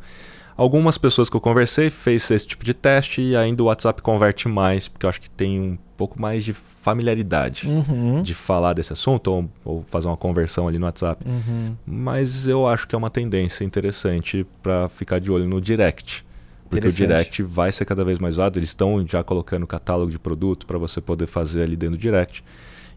Algumas 0.58 0.98
pessoas 0.98 1.30
que 1.30 1.36
eu 1.36 1.42
conversei 1.42 1.90
fez 1.90 2.32
esse 2.32 2.48
tipo 2.48 2.64
de 2.64 2.74
teste 2.74 3.22
e 3.22 3.36
ainda 3.36 3.62
o 3.62 3.66
WhatsApp 3.66 4.02
converte 4.02 4.48
mais, 4.48 4.88
porque 4.88 5.06
eu 5.06 5.10
acho 5.10 5.20
que 5.20 5.30
tem 5.30 5.60
um 5.60 5.78
pouco 5.98 6.22
mais 6.22 6.44
de 6.44 6.54
familiaridade 6.54 7.68
uhum. 7.68 8.22
de 8.22 8.34
falar 8.34 8.74
desse 8.74 8.94
assunto 8.94 9.32
ou, 9.32 9.50
ou, 9.64 9.84
fazer 9.84 10.08
uma 10.08 10.18
conversão 10.18 10.68
ali 10.68 10.78
no 10.78 10.86
WhatsApp. 10.86 11.24
Uhum. 11.28 11.76
Mas 11.86 12.48
eu 12.48 12.68
acho 12.68 12.88
que 12.88 12.96
é 12.96 12.98
uma 12.98 13.10
tendência 13.10 13.64
interessante 13.64 14.46
para 14.62 14.90
ficar 14.90 15.20
de 15.20 15.32
olho 15.32 15.48
no 15.48 15.62
direct. 15.62 16.26
Porque 16.70 16.88
o 16.88 16.92
direct 16.92 17.44
vai 17.44 17.72
ser 17.72 17.86
cada 17.86 18.04
vez 18.04 18.20
mais 18.20 18.36
usado. 18.36 18.58
Eles 18.58 18.70
estão 18.70 19.06
já 19.08 19.24
colocando 19.24 19.66
catálogo 19.66 20.12
de 20.12 20.20
produto 20.20 20.66
para 20.66 20.78
você 20.78 21.00
poder 21.00 21.28
fazer 21.28 21.64
ali 21.64 21.76
dentro 21.76 21.98
do 21.98 22.02
direct. 22.02 22.44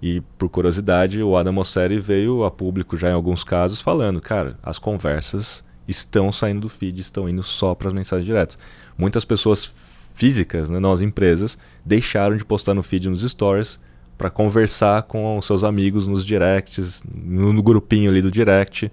E 0.03 0.21
por 0.39 0.49
curiosidade, 0.49 1.23
o 1.23 1.37
Adam 1.37 1.53
Mosseri 1.53 1.99
veio 1.99 2.45
a 2.45 2.51
público 2.51 2.97
já 2.97 3.11
em 3.11 3.13
alguns 3.13 3.43
casos 3.45 3.81
falando, 3.81 4.21
cara, 4.21 4.57
as 4.63 4.79
conversas 4.79 5.65
estão 5.87 6.31
saindo 6.31 6.61
do 6.61 6.69
feed, 6.69 7.01
estão 7.01 7.29
indo 7.29 7.43
só 7.43 7.75
para 7.75 7.89
as 7.89 7.95
mensagens 7.95 8.27
diretas. 8.27 8.59
Muitas 8.97 9.25
pessoas 9.25 9.73
físicas, 10.19 10.69
né, 10.69 10.81
as 10.93 11.01
empresas, 11.01 11.57
deixaram 11.85 12.37
de 12.37 12.45
postar 12.45 12.75
no 12.75 12.83
feed 12.83 13.09
nos 13.09 13.23
stories 13.23 13.79
para 14.19 14.29
conversar 14.29 15.05
com 15.05 15.39
os 15.39 15.47
seus 15.47 15.63
amigos 15.63 16.09
nos 16.09 16.27
directs, 16.27 17.05
no, 17.15 17.63
grupinho 17.63 18.11
ali 18.11 18.21
do 18.21 18.29
direct, 18.29 18.91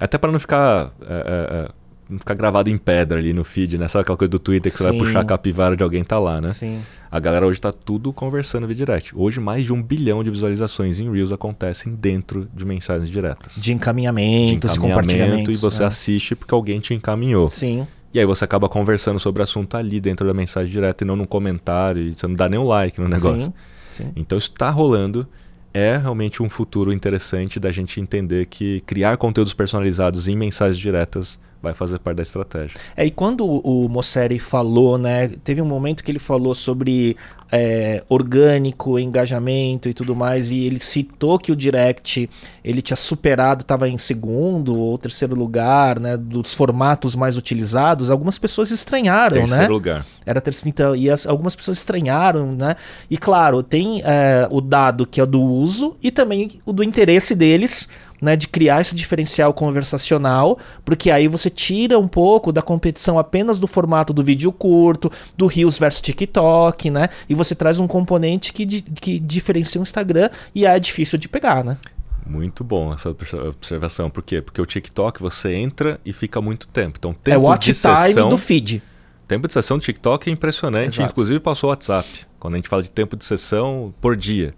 até 0.00 0.16
para 0.16 0.30
não 0.30 0.38
ficar 0.38 0.92
é, 1.02 1.14
é, 1.14 1.56
é, 1.56 1.68
não 2.08 2.18
ficar 2.20 2.34
gravado 2.34 2.70
em 2.70 2.78
pedra 2.78 3.18
ali 3.18 3.32
no 3.32 3.42
feed, 3.42 3.76
né? 3.76 3.88
Sabe 3.88 4.02
aquela 4.02 4.16
coisa 4.16 4.30
do 4.30 4.38
Twitter 4.38 4.70
que 4.70 4.78
Sim. 4.78 4.84
você 4.84 4.90
vai 4.90 4.98
puxar 5.00 5.20
a 5.20 5.24
capivara 5.24 5.76
de 5.76 5.82
alguém 5.82 6.04
tá 6.04 6.20
lá, 6.20 6.40
né? 6.40 6.52
Sim. 6.52 6.80
A 7.10 7.18
galera 7.18 7.44
hoje 7.44 7.60
tá 7.60 7.72
tudo 7.72 8.12
conversando 8.12 8.64
via 8.68 8.76
direct. 8.76 9.12
Hoje 9.16 9.40
mais 9.40 9.64
de 9.64 9.72
um 9.72 9.82
bilhão 9.82 10.22
de 10.22 10.30
visualizações 10.30 11.00
em 11.00 11.10
Reels 11.10 11.32
acontecem 11.32 11.92
dentro 11.92 12.48
de 12.54 12.64
mensagens 12.64 13.10
diretas. 13.10 13.56
De 13.56 13.72
encaminhamentos, 13.72 14.74
de 14.74 14.78
encaminhamento, 14.78 15.50
e 15.50 15.56
você 15.56 15.82
é. 15.82 15.86
assiste 15.86 16.36
porque 16.36 16.54
alguém 16.54 16.78
te 16.78 16.94
encaminhou. 16.94 17.50
Sim. 17.50 17.84
E 18.12 18.20
aí 18.20 18.26
você 18.26 18.44
acaba 18.44 18.68
conversando 18.68 19.18
sobre 19.18 19.40
o 19.40 19.42
assunto 19.42 19.76
ali 19.76 20.00
dentro 20.00 20.26
da 20.26 20.34
mensagem 20.34 20.70
direta 20.70 21.02
e 21.02 21.06
não 21.06 21.16
num 21.16 21.26
comentário, 21.26 22.02
e 22.02 22.14
você 22.14 22.26
não 22.26 22.34
dá 22.34 22.48
nem 22.48 22.58
um 22.58 22.66
like 22.66 23.00
no 23.00 23.08
negócio. 23.08 23.52
Sim, 23.90 24.04
sim. 24.04 24.12
Então 24.16 24.36
isso 24.36 24.50
está 24.50 24.70
rolando. 24.70 25.26
É 25.74 25.96
realmente 25.96 26.42
um 26.42 26.50
futuro 26.50 26.92
interessante 26.92 27.58
da 27.58 27.72
gente 27.72 27.98
entender 27.98 28.46
que 28.46 28.82
criar 28.82 29.16
conteúdos 29.16 29.54
personalizados 29.54 30.28
em 30.28 30.36
mensagens 30.36 30.78
diretas 30.78 31.40
vai 31.62 31.72
fazer 31.72 31.98
parte 32.00 32.16
da 32.16 32.22
estratégia. 32.22 32.76
É, 32.96 33.06
e 33.06 33.10
quando 33.10 33.46
o 33.46 33.88
Mosseri 33.88 34.38
falou, 34.38 34.98
né, 34.98 35.28
teve 35.44 35.62
um 35.62 35.66
momento 35.66 36.02
que 36.02 36.10
ele 36.10 36.18
falou 36.18 36.54
sobre 36.54 37.16
é, 37.52 38.02
orgânico, 38.08 38.98
engajamento 38.98 39.88
e 39.88 39.94
tudo 39.94 40.16
mais, 40.16 40.50
e 40.50 40.64
ele 40.64 40.80
citou 40.80 41.38
que 41.38 41.52
o 41.52 41.56
Direct 41.56 42.28
ele 42.64 42.82
tinha 42.82 42.96
superado, 42.96 43.60
estava 43.60 43.88
em 43.88 43.98
segundo 43.98 44.74
ou 44.76 44.98
terceiro 44.98 45.36
lugar, 45.36 46.00
né, 46.00 46.16
dos 46.16 46.52
formatos 46.52 47.14
mais 47.14 47.36
utilizados, 47.36 48.10
algumas 48.10 48.38
pessoas 48.38 48.70
estranharam, 48.70 49.34
terceiro 49.34 49.50
né? 49.50 49.56
Terceiro 49.56 49.74
lugar. 49.74 50.06
Era 50.26 50.40
terceiro, 50.40 50.68
então, 50.70 50.96
e 50.96 51.10
as, 51.10 51.26
algumas 51.26 51.54
pessoas 51.54 51.76
estranharam, 51.76 52.50
né? 52.52 52.74
E 53.10 53.16
claro, 53.16 53.62
tem 53.62 54.02
é, 54.02 54.48
o 54.50 54.60
dado 54.60 55.06
que 55.06 55.20
é 55.20 55.26
do 55.26 55.40
uso 55.40 55.96
e 56.02 56.10
também 56.10 56.48
o 56.64 56.72
do 56.72 56.82
interesse 56.82 57.34
deles, 57.34 57.88
né, 58.22 58.36
de 58.36 58.46
criar 58.46 58.80
esse 58.80 58.94
diferencial 58.94 59.52
conversacional, 59.52 60.56
porque 60.84 61.10
aí 61.10 61.26
você 61.26 61.50
tira 61.50 61.98
um 61.98 62.06
pouco 62.06 62.52
da 62.52 62.62
competição 62.62 63.18
apenas 63.18 63.58
do 63.58 63.66
formato 63.66 64.12
do 64.12 64.22
vídeo 64.22 64.52
curto, 64.52 65.10
do 65.36 65.48
Reels 65.48 65.76
versus 65.76 66.00
TikTok, 66.00 66.88
né? 66.88 67.08
E 67.28 67.34
você 67.34 67.56
traz 67.56 67.80
um 67.80 67.88
componente 67.88 68.52
que, 68.52 68.64
que 68.64 69.18
diferencia 69.18 69.80
o 69.80 69.82
Instagram 69.82 70.30
e 70.54 70.64
é 70.64 70.78
difícil 70.78 71.18
de 71.18 71.28
pegar, 71.28 71.64
né? 71.64 71.76
Muito 72.24 72.62
bom 72.62 72.94
essa 72.94 73.10
observação. 73.10 74.08
Por 74.08 74.22
quê? 74.22 74.40
Porque 74.40 74.62
o 74.62 74.66
TikTok 74.66 75.20
você 75.20 75.52
entra 75.54 76.00
e 76.04 76.12
fica 76.12 76.40
muito 76.40 76.68
tempo. 76.68 76.98
Então, 76.98 77.12
tempo 77.12 77.34
é 77.34 77.36
o 77.36 77.42
watch 77.42 77.72
de 77.72 77.80
time 77.80 77.96
sessão, 77.96 78.28
do 78.28 78.38
feed. 78.38 78.80
Tempo 79.26 79.48
de 79.48 79.54
sessão 79.54 79.78
do 79.78 79.82
TikTok 79.82 80.30
é 80.30 80.32
impressionante. 80.32 80.98
Exato. 80.98 81.10
Inclusive 81.10 81.40
passou 81.40 81.68
o 81.68 81.72
WhatsApp. 81.72 82.08
Quando 82.38 82.54
a 82.54 82.56
gente 82.58 82.68
fala 82.68 82.84
de 82.84 82.90
tempo 82.90 83.16
de 83.16 83.24
sessão 83.24 83.92
por 84.00 84.16
dia. 84.16 84.54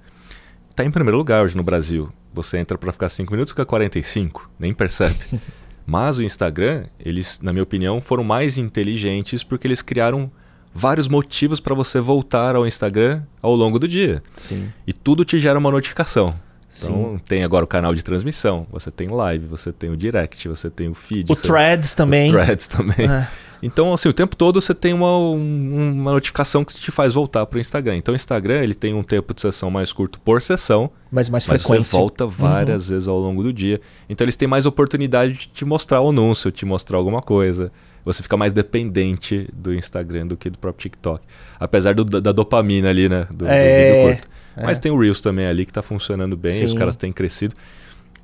Está 0.70 0.84
em 0.84 0.90
primeiro 0.90 1.16
lugar 1.16 1.44
hoje 1.44 1.56
no 1.56 1.62
Brasil. 1.62 2.12
Você 2.34 2.58
entra 2.58 2.76
para 2.76 2.92
ficar 2.92 3.08
5 3.08 3.32
minutos, 3.32 3.52
fica 3.52 3.64
45, 3.64 4.50
nem 4.58 4.74
percebe. 4.74 5.16
Mas 5.86 6.18
o 6.18 6.22
Instagram, 6.22 6.86
eles, 6.98 7.40
na 7.40 7.52
minha 7.52 7.62
opinião, 7.62 8.00
foram 8.00 8.24
mais 8.24 8.58
inteligentes 8.58 9.44
porque 9.44 9.66
eles 9.66 9.80
criaram 9.80 10.30
vários 10.74 11.06
motivos 11.06 11.60
para 11.60 11.74
você 11.74 12.00
voltar 12.00 12.56
ao 12.56 12.66
Instagram 12.66 13.22
ao 13.40 13.54
longo 13.54 13.78
do 13.78 13.86
dia. 13.86 14.22
Sim. 14.36 14.72
E 14.86 14.92
tudo 14.92 15.24
te 15.24 15.38
gera 15.38 15.58
uma 15.58 15.70
notificação. 15.70 16.34
Então 16.76 17.16
Sim. 17.16 17.18
tem 17.26 17.44
agora 17.44 17.64
o 17.64 17.68
canal 17.68 17.94
de 17.94 18.02
transmissão, 18.02 18.66
você 18.70 18.90
tem 18.90 19.08
live, 19.08 19.46
você 19.46 19.72
tem 19.72 19.90
o 19.90 19.96
direct, 19.96 20.48
você 20.48 20.68
tem 20.68 20.88
o 20.88 20.94
feed. 20.94 21.30
O 21.30 21.36
threads 21.36 21.94
também. 21.94 22.30
O 22.30 22.32
threads 22.32 22.66
também. 22.66 23.08
É. 23.08 23.28
Então, 23.62 23.94
assim, 23.94 24.10
o 24.10 24.12
tempo 24.12 24.36
todo 24.36 24.60
você 24.60 24.74
tem 24.74 24.92
uma, 24.92 25.16
um, 25.18 25.92
uma 25.92 26.12
notificação 26.12 26.62
que 26.62 26.74
te 26.74 26.90
faz 26.90 27.14
voltar 27.14 27.46
para 27.46 27.56
o 27.56 27.60
Instagram. 27.60 27.96
Então, 27.96 28.12
o 28.12 28.14
Instagram 28.14 28.62
ele 28.62 28.74
tem 28.74 28.92
um 28.92 29.02
tempo 29.02 29.32
de 29.32 29.40
sessão 29.40 29.70
mais 29.70 29.90
curto 29.90 30.20
por 30.20 30.42
sessão. 30.42 30.90
Mas 31.10 31.30
mais 31.30 31.46
mas 31.46 31.62
você 31.62 31.96
volta 31.96 32.26
várias 32.26 32.88
uhum. 32.88 32.94
vezes 32.94 33.08
ao 33.08 33.18
longo 33.18 33.42
do 33.42 33.50
dia. 33.54 33.80
Então, 34.06 34.22
eles 34.26 34.36
têm 34.36 34.46
mais 34.46 34.66
oportunidade 34.66 35.32
de 35.32 35.48
te 35.48 35.64
mostrar 35.64 36.02
o 36.02 36.10
anúncio, 36.10 36.52
te 36.52 36.66
mostrar 36.66 36.98
alguma 36.98 37.22
coisa. 37.22 37.72
Você 38.04 38.22
fica 38.22 38.36
mais 38.36 38.52
dependente 38.52 39.48
do 39.50 39.72
Instagram 39.72 40.26
do 40.26 40.36
que 40.36 40.50
do 40.50 40.58
próprio 40.58 40.82
TikTok. 40.82 41.24
Apesar 41.58 41.94
do, 41.94 42.04
da 42.04 42.32
dopamina 42.32 42.90
ali, 42.90 43.08
né? 43.08 43.26
Do, 43.34 43.46
é... 43.48 43.62
do 43.62 43.94
vídeo 43.94 44.18
curto. 44.18 44.33
É. 44.56 44.62
Mas 44.62 44.78
tem 44.78 44.90
o 44.92 44.98
Reels 44.98 45.20
também 45.20 45.46
ali 45.46 45.64
que 45.64 45.70
está 45.70 45.82
funcionando 45.82 46.36
bem, 46.36 46.52
Sim. 46.52 46.64
os 46.66 46.74
caras 46.74 46.96
têm 46.96 47.12
crescido. 47.12 47.54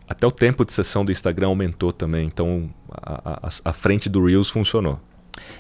Até 0.09 0.27
o 0.27 0.31
tempo 0.31 0.65
de 0.65 0.73
sessão 0.73 1.05
do 1.05 1.13
Instagram 1.13 1.49
aumentou 1.49 1.93
também, 1.93 2.27
então 2.27 2.69
a, 2.91 3.47
a, 3.47 3.49
a 3.65 3.73
frente 3.73 4.09
do 4.09 4.25
Reels 4.25 4.49
funcionou. 4.49 4.99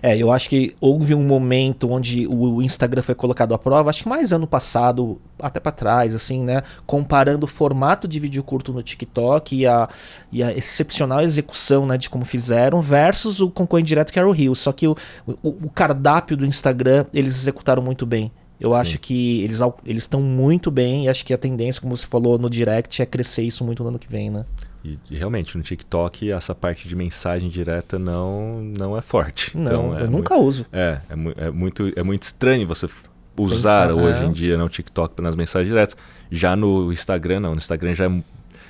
É, 0.02 0.16
eu 0.16 0.30
acho 0.30 0.48
que 0.48 0.74
houve 0.80 1.14
um 1.14 1.22
momento 1.22 1.90
onde 1.90 2.26
o 2.26 2.62
Instagram 2.62 3.02
foi 3.02 3.14
colocado 3.14 3.54
à 3.54 3.58
prova, 3.58 3.90
acho 3.90 4.02
que 4.02 4.08
mais 4.08 4.32
ano 4.32 4.46
passado, 4.46 5.20
até 5.38 5.60
para 5.60 5.72
trás, 5.72 6.14
assim, 6.14 6.42
né? 6.42 6.62
Comparando 6.86 7.44
o 7.44 7.46
formato 7.46 8.08
de 8.08 8.18
vídeo 8.18 8.42
curto 8.42 8.72
no 8.72 8.82
TikTok 8.82 9.56
e 9.56 9.66
a, 9.66 9.88
e 10.32 10.42
a 10.42 10.52
excepcional 10.52 11.20
execução, 11.20 11.86
né, 11.86 11.96
de 11.96 12.08
como 12.08 12.24
fizeram, 12.24 12.80
versus 12.80 13.40
o 13.40 13.50
concorrente 13.50 13.88
direto 13.88 14.12
que 14.12 14.18
era 14.18 14.28
o 14.28 14.32
Rio. 14.32 14.54
Só 14.54 14.72
que 14.72 14.86
o, 14.86 14.96
o, 15.26 15.48
o 15.48 15.70
cardápio 15.70 16.36
do 16.36 16.46
Instagram, 16.46 17.04
eles 17.12 17.36
executaram 17.36 17.82
muito 17.82 18.06
bem. 18.06 18.32
Eu 18.60 18.70
Sim. 18.70 18.76
acho 18.76 18.98
que 18.98 19.42
eles 19.42 19.60
eles 19.86 20.02
estão 20.02 20.20
muito 20.20 20.70
bem 20.70 21.06
e 21.06 21.08
acho 21.08 21.24
que 21.24 21.32
a 21.32 21.38
tendência, 21.38 21.80
como 21.80 21.96
você 21.96 22.06
falou 22.06 22.38
no 22.38 22.50
direct, 22.50 23.00
é 23.00 23.06
crescer 23.06 23.42
isso 23.42 23.64
muito 23.64 23.82
no 23.82 23.88
ano 23.88 23.98
que 23.98 24.08
vem, 24.08 24.28
né? 24.28 24.44
E, 24.84 24.98
e, 25.10 25.16
realmente, 25.16 25.56
no 25.56 25.62
TikTok, 25.62 26.30
essa 26.30 26.54
parte 26.54 26.88
de 26.88 26.94
mensagem 26.94 27.48
direta 27.48 27.98
não, 27.98 28.62
não 28.62 28.96
é 28.96 29.02
forte. 29.02 29.56
Não, 29.56 29.64
então, 29.64 29.98
é 29.98 30.02
eu 30.02 30.10
nunca 30.10 30.36
uso. 30.36 30.66
É, 30.72 31.00
é, 31.08 31.46
é, 31.46 31.50
muito, 31.50 31.92
é 31.96 32.02
muito 32.02 32.22
estranho 32.22 32.66
você 32.66 32.88
usar 33.36 33.88
Pensar, 33.88 33.92
hoje 33.94 34.22
é. 34.22 34.26
em 34.26 34.32
dia 34.32 34.58
no 34.58 34.68
TikTok 34.68 35.20
nas 35.22 35.34
mensagens 35.34 35.68
diretas. 35.68 35.96
Já 36.30 36.54
no 36.56 36.92
Instagram, 36.92 37.40
não. 37.40 37.50
No 37.52 37.58
Instagram 37.58 37.94
já, 37.94 38.06
é, 38.06 38.22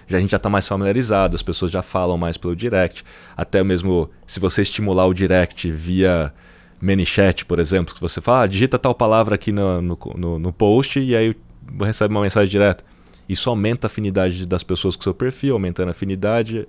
já 0.06 0.18
a 0.18 0.20
gente 0.20 0.30
já 0.30 0.36
está 0.36 0.48
mais 0.48 0.66
familiarizado, 0.66 1.34
as 1.34 1.42
pessoas 1.42 1.70
já 1.70 1.82
falam 1.82 2.16
mais 2.16 2.36
pelo 2.36 2.56
direct. 2.56 3.04
Até 3.36 3.62
mesmo 3.62 4.10
se 4.26 4.40
você 4.40 4.62
estimular 4.62 5.06
o 5.06 5.14
direct 5.14 5.70
via 5.70 6.32
ManyChat, 6.80 7.44
por 7.44 7.58
exemplo, 7.58 7.94
que 7.94 8.00
você 8.00 8.20
fala, 8.20 8.42
ah, 8.42 8.46
digita 8.46 8.78
tal 8.78 8.94
palavra 8.94 9.34
aqui 9.34 9.52
no, 9.52 9.82
no, 9.82 9.98
no, 10.16 10.38
no 10.38 10.52
post 10.52 10.98
e 10.98 11.14
aí 11.14 11.36
recebe 11.80 12.14
uma 12.14 12.22
mensagem 12.22 12.50
direta. 12.50 12.84
Isso 13.30 13.48
aumenta 13.48 13.86
a 13.86 13.88
afinidade 13.88 14.44
das 14.44 14.64
pessoas 14.64 14.96
com 14.96 15.02
o 15.02 15.04
seu 15.04 15.14
perfil, 15.14 15.54
aumentando 15.54 15.86
a 15.86 15.90
afinidade, 15.92 16.66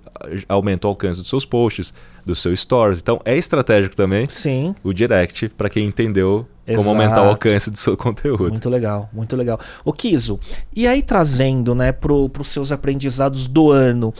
aumenta 0.47 0.85
o 0.85 0.91
alcance 0.91 1.19
dos 1.19 1.27
seus 1.27 1.43
posts, 1.43 1.91
dos 2.23 2.39
seus 2.39 2.59
stories. 2.59 2.99
Então 2.99 3.19
é 3.25 3.35
estratégico 3.35 3.95
também 3.95 4.29
Sim. 4.29 4.75
o 4.83 4.93
direct 4.93 5.49
para 5.49 5.71
quem 5.71 5.87
entendeu 5.87 6.45
Exato. 6.67 6.83
como 6.83 6.95
aumentar 6.95 7.23
o 7.23 7.29
alcance 7.29 7.71
do 7.71 7.79
seu 7.79 7.97
conteúdo. 7.97 8.49
Muito 8.49 8.69
legal, 8.69 9.09
muito 9.11 9.35
legal. 9.35 9.59
O 9.83 9.91
Kiso, 9.91 10.39
e 10.75 10.85
aí 10.87 11.01
trazendo 11.01 11.73
né, 11.73 11.91
para 11.91 12.13
os 12.13 12.47
seus 12.49 12.71
aprendizados 12.71 13.47
do 13.47 13.71
ano, 13.71 14.13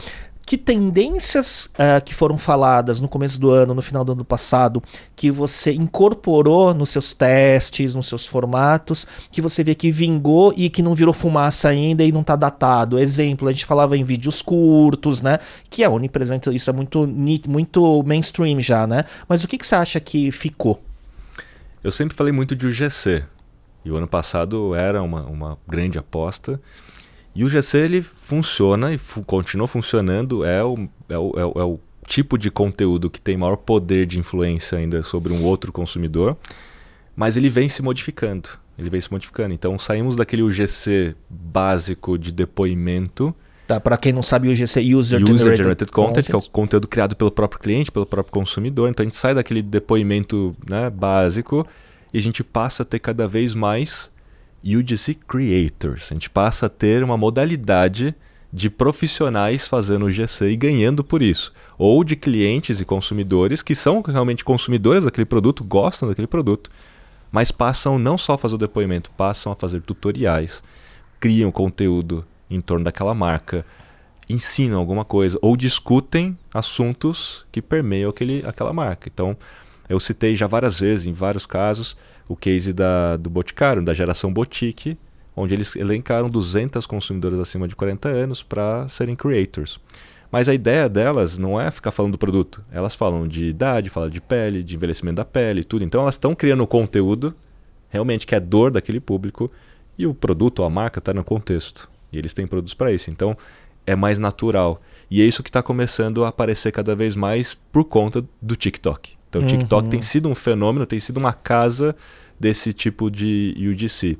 que 0.52 0.58
tendências 0.58 1.70
uh, 1.76 2.04
que 2.04 2.14
foram 2.14 2.36
faladas 2.36 3.00
no 3.00 3.08
começo 3.08 3.40
do 3.40 3.50
ano, 3.50 3.72
no 3.72 3.80
final 3.80 4.04
do 4.04 4.12
ano 4.12 4.22
passado, 4.22 4.82
que 5.16 5.30
você 5.30 5.72
incorporou 5.72 6.74
nos 6.74 6.90
seus 6.90 7.14
testes, 7.14 7.94
nos 7.94 8.06
seus 8.06 8.26
formatos, 8.26 9.06
que 9.30 9.40
você 9.40 9.64
vê 9.64 9.74
que 9.74 9.90
vingou 9.90 10.52
e 10.54 10.68
que 10.68 10.82
não 10.82 10.94
virou 10.94 11.14
fumaça 11.14 11.70
ainda 11.70 12.04
e 12.04 12.12
não 12.12 12.20
está 12.20 12.36
datado? 12.36 12.98
Exemplo, 12.98 13.48
a 13.48 13.52
gente 13.52 13.64
falava 13.64 13.96
em 13.96 14.04
vídeos 14.04 14.42
curtos, 14.42 15.22
né? 15.22 15.38
Que 15.70 15.84
é 15.84 15.88
onipresente, 15.88 16.54
isso 16.54 16.68
é 16.68 16.72
muito, 16.74 17.08
muito 17.48 18.02
mainstream 18.02 18.60
já, 18.60 18.86
né? 18.86 19.06
Mas 19.26 19.42
o 19.42 19.48
que, 19.48 19.56
que 19.56 19.66
você 19.66 19.76
acha 19.76 19.98
que 20.00 20.30
ficou? 20.30 20.82
Eu 21.82 21.90
sempre 21.90 22.14
falei 22.14 22.30
muito 22.30 22.54
de 22.54 22.66
UGC. 22.66 23.24
E 23.86 23.90
o 23.90 23.96
ano 23.96 24.06
passado 24.06 24.74
era 24.74 25.02
uma, 25.02 25.22
uma 25.22 25.58
grande 25.66 25.98
aposta. 25.98 26.60
E 27.34 27.44
o 27.44 27.48
GC 27.48 27.78
ele 27.78 28.02
funciona 28.02 28.92
e 28.92 28.98
fu 28.98 29.22
continua 29.22 29.66
funcionando, 29.66 30.44
é 30.44 30.62
o, 30.62 30.88
é, 31.08 31.18
o, 31.18 31.32
é, 31.36 31.44
o, 31.44 31.52
é 31.56 31.64
o 31.64 31.80
tipo 32.06 32.36
de 32.36 32.50
conteúdo 32.50 33.08
que 33.08 33.20
tem 33.20 33.36
maior 33.36 33.56
poder 33.56 34.06
de 34.06 34.18
influência 34.18 34.78
ainda 34.78 35.02
sobre 35.02 35.32
um 35.32 35.44
outro 35.44 35.72
consumidor, 35.72 36.36
mas 37.16 37.36
ele 37.36 37.48
vem 37.48 37.68
se 37.68 37.82
modificando. 37.82 38.50
Ele 38.78 38.90
vem 38.90 39.00
se 39.00 39.10
modificando. 39.10 39.54
Então 39.54 39.78
saímos 39.78 40.16
daquele 40.16 40.42
UGC 40.42 41.14
básico 41.28 42.18
de 42.18 42.32
depoimento. 42.32 43.34
Tá, 43.66 43.80
para 43.80 43.96
quem 43.96 44.12
não 44.12 44.22
sabe, 44.22 44.48
o 44.48 44.52
UGC 44.52 44.94
User, 44.94 44.94
User 44.94 45.20
Generated, 45.20 45.56
Generated 45.56 45.92
Content, 45.92 46.14
Content, 46.14 46.26
que 46.26 46.32
é 46.32 46.36
o 46.36 46.50
conteúdo 46.50 46.88
criado 46.88 47.14
pelo 47.14 47.30
próprio 47.30 47.60
cliente, 47.60 47.90
pelo 47.92 48.04
próprio 48.04 48.32
consumidor. 48.32 48.90
Então 48.90 49.04
a 49.04 49.06
gente 49.06 49.16
sai 49.16 49.34
daquele 49.34 49.62
depoimento 49.62 50.54
né, 50.68 50.90
básico 50.90 51.66
e 52.12 52.18
a 52.18 52.20
gente 52.20 52.42
passa 52.42 52.82
a 52.82 52.86
ter 52.86 52.98
cada 52.98 53.28
vez 53.28 53.54
mais 53.54 54.10
UGC 54.64 55.14
Creators. 55.14 56.08
A 56.10 56.14
gente 56.14 56.30
passa 56.30 56.66
a 56.66 56.68
ter 56.68 57.02
uma 57.02 57.16
modalidade 57.16 58.14
de 58.52 58.68
profissionais 58.68 59.66
fazendo 59.66 60.06
o 60.06 60.10
GC 60.10 60.50
e 60.50 60.56
ganhando 60.56 61.02
por 61.02 61.22
isso. 61.22 61.52
Ou 61.78 62.04
de 62.04 62.14
clientes 62.14 62.80
e 62.80 62.84
consumidores 62.84 63.62
que 63.62 63.74
são 63.74 64.02
realmente 64.02 64.44
consumidores 64.44 65.04
daquele 65.04 65.24
produto, 65.24 65.64
gostam 65.64 66.08
daquele 66.08 66.26
produto, 66.26 66.70
mas 67.30 67.50
passam 67.50 67.98
não 67.98 68.18
só 68.18 68.34
a 68.34 68.38
fazer 68.38 68.56
o 68.56 68.58
depoimento, 68.58 69.10
passam 69.12 69.52
a 69.52 69.56
fazer 69.56 69.80
tutoriais, 69.80 70.62
criam 71.18 71.50
conteúdo 71.50 72.24
em 72.50 72.60
torno 72.60 72.84
daquela 72.84 73.14
marca, 73.14 73.64
ensinam 74.28 74.78
alguma 74.78 75.04
coisa 75.04 75.38
ou 75.40 75.56
discutem 75.56 76.36
assuntos 76.52 77.46
que 77.50 77.62
permeiam 77.62 78.10
aquele, 78.10 78.44
aquela 78.46 78.72
marca. 78.72 79.08
Então, 79.12 79.34
eu 79.88 79.98
citei 79.98 80.36
já 80.36 80.46
várias 80.46 80.78
vezes, 80.78 81.06
em 81.06 81.12
vários 81.12 81.46
casos, 81.46 81.96
o 82.32 82.36
case 82.36 82.72
da, 82.72 83.18
do 83.18 83.28
Boticário, 83.28 83.82
da 83.82 83.92
geração 83.92 84.32
Boutique, 84.32 84.96
onde 85.36 85.54
eles 85.54 85.76
elencaram 85.76 86.30
200 86.30 86.86
consumidores 86.86 87.38
acima 87.38 87.68
de 87.68 87.76
40 87.76 88.08
anos 88.08 88.42
para 88.42 88.88
serem 88.88 89.14
creators. 89.14 89.78
Mas 90.30 90.48
a 90.48 90.54
ideia 90.54 90.88
delas 90.88 91.36
não 91.36 91.60
é 91.60 91.70
ficar 91.70 91.90
falando 91.90 92.12
do 92.12 92.18
produto. 92.18 92.64
Elas 92.72 92.94
falam 92.94 93.28
de 93.28 93.44
idade, 93.44 93.90
falam 93.90 94.08
de 94.08 94.18
pele, 94.18 94.64
de 94.64 94.76
envelhecimento 94.76 95.16
da 95.16 95.26
pele, 95.26 95.62
tudo. 95.62 95.84
Então 95.84 96.00
elas 96.00 96.14
estão 96.14 96.34
criando 96.34 96.66
conteúdo 96.66 97.34
realmente 97.90 98.26
que 98.26 98.34
é 98.34 98.40
dor 98.40 98.70
daquele 98.70 98.98
público 98.98 99.50
e 99.98 100.06
o 100.06 100.14
produto 100.14 100.60
ou 100.60 100.64
a 100.64 100.70
marca 100.70 101.00
está 101.00 101.12
no 101.12 101.22
contexto. 101.22 101.90
E 102.10 102.16
eles 102.16 102.32
têm 102.32 102.46
produtos 102.46 102.72
para 102.72 102.90
isso. 102.90 103.10
Então 103.10 103.36
é 103.86 103.94
mais 103.94 104.18
natural. 104.18 104.80
E 105.10 105.20
é 105.20 105.24
isso 105.26 105.42
que 105.42 105.50
está 105.50 105.62
começando 105.62 106.24
a 106.24 106.28
aparecer 106.28 106.72
cada 106.72 106.94
vez 106.94 107.14
mais 107.14 107.52
por 107.52 107.84
conta 107.84 108.24
do 108.40 108.56
TikTok. 108.56 109.20
Então, 109.32 109.42
o 109.42 109.46
TikTok 109.46 109.84
uhum. 109.84 109.90
tem 109.90 110.02
sido 110.02 110.28
um 110.28 110.34
fenômeno, 110.34 110.84
tem 110.84 111.00
sido 111.00 111.16
uma 111.16 111.32
casa 111.32 111.96
desse 112.42 112.72
tipo 112.72 113.08
de 113.08 113.54
UGC. 113.56 114.18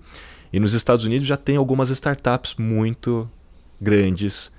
E 0.53 0.61
nos 0.61 0.75
Estados 0.75 1.05
Unidos 1.05 1.27
já 1.27 1.37
tem 1.37 1.57
algumas 1.57 1.91
startups 1.91 2.55
muito 2.57 3.29
grandes, 3.81 4.53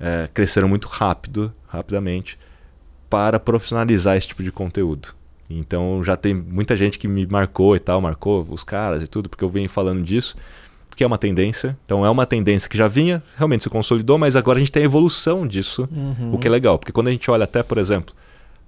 é, 0.00 0.28
cresceram 0.34 0.68
muito 0.68 0.88
rápido, 0.88 1.52
rapidamente, 1.68 2.36
para 3.08 3.38
profissionalizar 3.38 4.16
esse 4.16 4.26
tipo 4.26 4.42
de 4.42 4.50
conteúdo. 4.50 5.14
Então 5.48 6.02
já 6.02 6.16
tem 6.16 6.34
muita 6.34 6.76
gente 6.76 6.98
que 6.98 7.06
me 7.06 7.24
marcou 7.26 7.76
e 7.76 7.78
tal, 7.78 8.00
marcou 8.00 8.44
os 8.50 8.64
caras 8.64 9.02
e 9.02 9.06
tudo, 9.06 9.28
porque 9.28 9.44
eu 9.44 9.48
venho 9.48 9.68
falando 9.68 10.02
disso, 10.02 10.34
que 10.96 11.04
é 11.04 11.06
uma 11.06 11.18
tendência. 11.18 11.78
Então 11.84 12.04
é 12.04 12.10
uma 12.10 12.26
tendência 12.26 12.68
que 12.68 12.76
já 12.76 12.88
vinha, 12.88 13.22
realmente 13.36 13.62
se 13.62 13.70
consolidou, 13.70 14.18
mas 14.18 14.34
agora 14.34 14.58
a 14.58 14.60
gente 14.60 14.72
tem 14.72 14.82
a 14.82 14.86
evolução 14.86 15.46
disso, 15.46 15.88
uhum. 15.92 16.34
o 16.34 16.38
que 16.38 16.48
é 16.48 16.50
legal. 16.50 16.76
Porque 16.76 16.90
quando 16.90 17.06
a 17.06 17.12
gente 17.12 17.30
olha 17.30 17.44
até, 17.44 17.62
por 17.62 17.78
exemplo, 17.78 18.12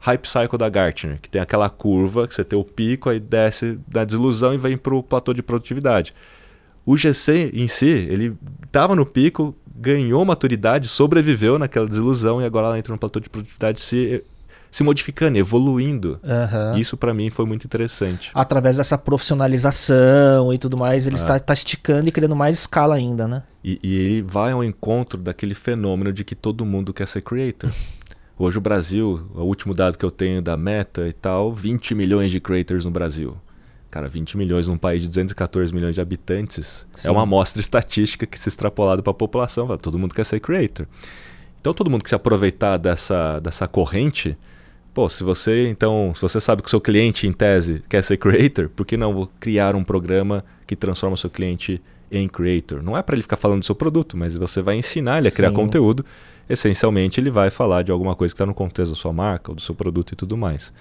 Hype 0.01 0.27
Cycle 0.27 0.59
da 0.59 0.69
Gartner, 0.69 1.19
que 1.21 1.29
tem 1.29 1.41
aquela 1.41 1.69
curva 1.69 2.27
que 2.29 2.35
você 2.35 2.45
tem 2.45 2.59
o 2.59 2.65
pico, 2.65 3.11
aí 3.11 3.19
desce 3.19 3.77
da 3.89 4.05
desilusão 4.05 4.55
e 4.55 4.59
vem 4.59 4.77
para 4.77 4.95
o 4.95 5.03
platô 5.03 5.35
de 5.35 5.43
produtividade. 5.43 6.15
O 6.87 6.97
GC 6.97 7.51
em 7.53 7.69
si, 7.69 7.87
ele 7.87 8.37
estava 8.65 8.95
no 8.95 9.05
pico, 9.05 9.55
ganhou 9.77 10.25
maturidade, 10.25 10.89
sobreviveu 10.89 11.59
naquela 11.59 11.87
desilusão 11.87 12.41
e 12.41 12.45
agora 12.45 12.69
ela 12.69 12.79
entra 12.79 12.93
no 12.93 12.99
platô 12.99 13.21
de 13.21 13.29
produtividade 13.29 13.81
se, 13.81 14.25
se 14.71 14.83
modificando, 14.83 15.37
evoluindo. 15.37 16.19
Uhum. 16.23 16.79
Isso 16.79 16.97
para 16.97 17.13
mim 17.13 17.29
foi 17.29 17.45
muito 17.45 17.65
interessante. 17.67 18.31
Através 18.33 18.77
dessa 18.77 18.97
profissionalização 18.97 20.53
e 20.53 20.59
tudo 20.59 20.77
mais, 20.77 21.07
ele 21.07 21.17
está 21.17 21.37
é. 21.37 21.39
tá 21.39 21.53
esticando 21.53 22.09
e 22.09 22.13
criando 22.13 22.35
mais 22.37 22.59
escala 22.61 22.95
ainda, 22.95 23.29
né? 23.29 23.43
E, 23.63 23.79
e 23.83 23.95
ele 23.97 24.23
vai 24.23 24.53
ao 24.53 24.65
encontro 24.65 25.21
daquele 25.21 25.55
fenômeno 25.55 26.13
de 26.13 26.25
que 26.25 26.35
todo 26.35 26.65
mundo 26.65 26.95
quer 26.95 27.07
ser 27.07 27.21
creator. 27.21 27.71
Hoje 28.41 28.57
o 28.57 28.61
Brasil, 28.61 29.29
o 29.35 29.43
último 29.43 29.75
dado 29.75 29.99
que 29.99 30.05
eu 30.05 30.13
tenho 30.13 30.41
da 30.41 30.57
Meta 30.57 31.09
e 31.09 31.13
tal, 31.13 31.53
20 31.53 31.93
milhões 31.93 32.31
de 32.31 32.39
creators 32.39 32.85
no 32.85 32.91
Brasil. 32.91 33.37
Cara, 33.91 34.09
20 34.09 34.37
milhões 34.37 34.69
num 34.69 34.79
país 34.79 35.03
de 35.03 35.09
214 35.09 35.75
milhões 35.75 35.97
de 35.97 36.01
habitantes 36.01 36.87
Sim. 36.93 37.09
é 37.09 37.11
uma 37.11 37.23
amostra 37.23 37.61
estatística 37.61 38.27
que 38.27 38.39
se 38.39 38.49
extrapolado 38.49 39.03
para 39.03 39.11
a 39.11 39.15
população, 39.15 39.77
todo 39.79 39.99
mundo 39.99 40.15
quer 40.15 40.25
ser 40.25 40.39
creator. 40.39 40.87
Então 41.61 41.75
todo 41.75 41.91
mundo 41.91 42.05
que 42.05 42.11
se 42.11 42.15
aproveitar 42.15 42.77
dessa, 42.77 43.41
dessa 43.41 43.67
corrente, 43.67 44.39
pô, 44.95 45.09
se 45.09 45.25
você 45.25 45.67
então, 45.69 46.13
se 46.15 46.23
você 46.23 46.41
sabe 46.41 46.63
que 46.63 46.69
o 46.69 46.71
seu 46.71 46.81
cliente 46.81 47.27
em 47.27 47.33
tese 47.33 47.83
quer 47.89 48.05
ser 48.05 48.19
creator, 48.19 48.69
por 48.69 48.87
que 48.87 48.97
não 48.97 49.29
criar 49.41 49.75
um 49.75 49.83
programa 49.83 50.45
que 50.65 50.77
transforma 50.77 51.15
o 51.15 51.19
seu 51.19 51.29
cliente 51.29 51.83
em 52.09 52.29
creator? 52.29 52.85
Não 52.85 52.97
é 52.97 53.03
para 53.03 53.17
ele 53.17 53.23
ficar 53.23 53.37
falando 53.37 53.61
do 53.61 53.67
seu 53.67 53.75
produto, 53.75 54.17
mas 54.17 54.37
você 54.37 54.63
vai 54.63 54.77
ensinar 54.77 55.19
ele 55.19 55.27
a 55.27 55.33
criar 55.33 55.49
Sim. 55.49 55.57
conteúdo 55.57 56.05
essencialmente 56.49 57.21
ele 57.21 57.31
vai 57.31 57.51
falar 57.51 57.83
de 57.83 57.93
alguma 57.93 58.15
coisa 58.15 58.33
que 58.33 58.37
está 58.37 58.47
no 58.47 58.55
contexto 58.55 58.93
da 58.93 58.97
sua 58.97 59.13
marca, 59.13 59.51
ou 59.51 59.55
do 59.55 59.61
seu 59.61 59.75
produto 59.75 60.13
e 60.13 60.17
tudo 60.17 60.37
mais. 60.37 60.73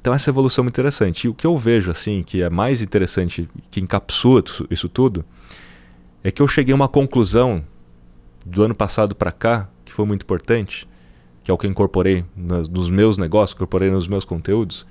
Então 0.00 0.14
essa 0.14 0.30
evolução 0.30 0.62
é 0.62 0.64
muito 0.64 0.74
interessante. 0.74 1.24
E 1.24 1.28
o 1.28 1.34
que 1.34 1.46
eu 1.46 1.56
vejo 1.58 1.90
assim 1.90 2.22
que 2.22 2.42
é 2.42 2.48
mais 2.48 2.80
interessante, 2.80 3.48
que 3.70 3.80
encapsula 3.80 4.42
isso 4.70 4.88
tudo, 4.88 5.24
é 6.22 6.30
que 6.30 6.40
eu 6.40 6.48
cheguei 6.48 6.72
a 6.72 6.76
uma 6.76 6.88
conclusão 6.88 7.64
do 8.44 8.62
ano 8.62 8.74
passado 8.74 9.14
para 9.14 9.32
cá, 9.32 9.68
que 9.84 9.92
foi 9.92 10.06
muito 10.06 10.22
importante, 10.22 10.88
que 11.42 11.50
é 11.50 11.54
o 11.54 11.58
que 11.58 11.66
eu 11.66 11.70
incorporei 11.70 12.24
nos 12.36 12.88
meus 12.88 13.18
negócios, 13.18 13.54
incorporei 13.54 13.90
nos 13.90 14.06
meus 14.06 14.24
conteúdos, 14.24 14.86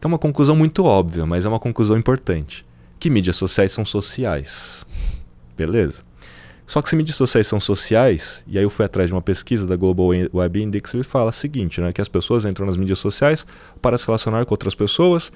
que 0.00 0.06
é 0.06 0.08
uma 0.08 0.18
conclusão 0.18 0.56
muito 0.56 0.84
óbvia, 0.84 1.26
mas 1.26 1.44
é 1.44 1.48
uma 1.48 1.58
conclusão 1.58 1.96
importante. 1.96 2.64
Que 2.98 3.10
mídias 3.10 3.36
sociais 3.36 3.72
são 3.72 3.84
sociais. 3.84 4.84
Beleza? 5.56 6.07
Só 6.68 6.82
que 6.82 6.90
se 6.90 6.94
mídias 6.94 7.16
sociais 7.16 7.46
são 7.46 7.58
sociais, 7.58 8.44
e 8.46 8.58
aí 8.58 8.62
eu 8.62 8.68
fui 8.68 8.84
atrás 8.84 9.08
de 9.08 9.14
uma 9.14 9.22
pesquisa 9.22 9.66
da 9.66 9.74
Global 9.74 10.08
Web 10.34 10.62
Index, 10.62 10.92
ele 10.92 11.02
fala 11.02 11.30
o 11.30 11.32
seguinte, 11.32 11.80
né, 11.80 11.94
que 11.94 12.00
as 12.00 12.08
pessoas 12.08 12.44
entram 12.44 12.66
nas 12.66 12.76
mídias 12.76 12.98
sociais 12.98 13.46
para 13.80 13.96
se 13.96 14.06
relacionar 14.06 14.44
com 14.44 14.52
outras 14.52 14.74
pessoas, 14.74 15.32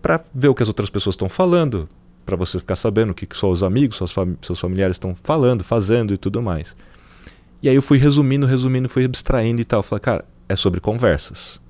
para 0.00 0.24
ver 0.34 0.48
o 0.48 0.54
que 0.54 0.62
as 0.62 0.68
outras 0.68 0.88
pessoas 0.88 1.12
estão 1.12 1.28
falando, 1.28 1.86
para 2.24 2.36
você 2.36 2.58
ficar 2.58 2.74
sabendo 2.74 3.10
o 3.10 3.14
que, 3.14 3.26
que 3.26 3.36
seus 3.36 3.62
amigos, 3.62 3.98
seus, 3.98 4.10
fam 4.10 4.34
seus 4.40 4.58
familiares 4.58 4.94
estão 4.94 5.14
falando, 5.14 5.62
fazendo 5.62 6.14
e 6.14 6.16
tudo 6.16 6.40
mais. 6.40 6.74
E 7.62 7.68
aí 7.68 7.74
eu 7.74 7.82
fui 7.82 7.98
resumindo, 7.98 8.46
resumindo, 8.46 8.88
fui 8.88 9.04
abstraindo 9.04 9.60
e 9.60 9.64
tal. 9.64 9.82
Falei, 9.82 10.00
cara, 10.00 10.24
é 10.48 10.56
sobre 10.56 10.80
conversas. 10.80 11.60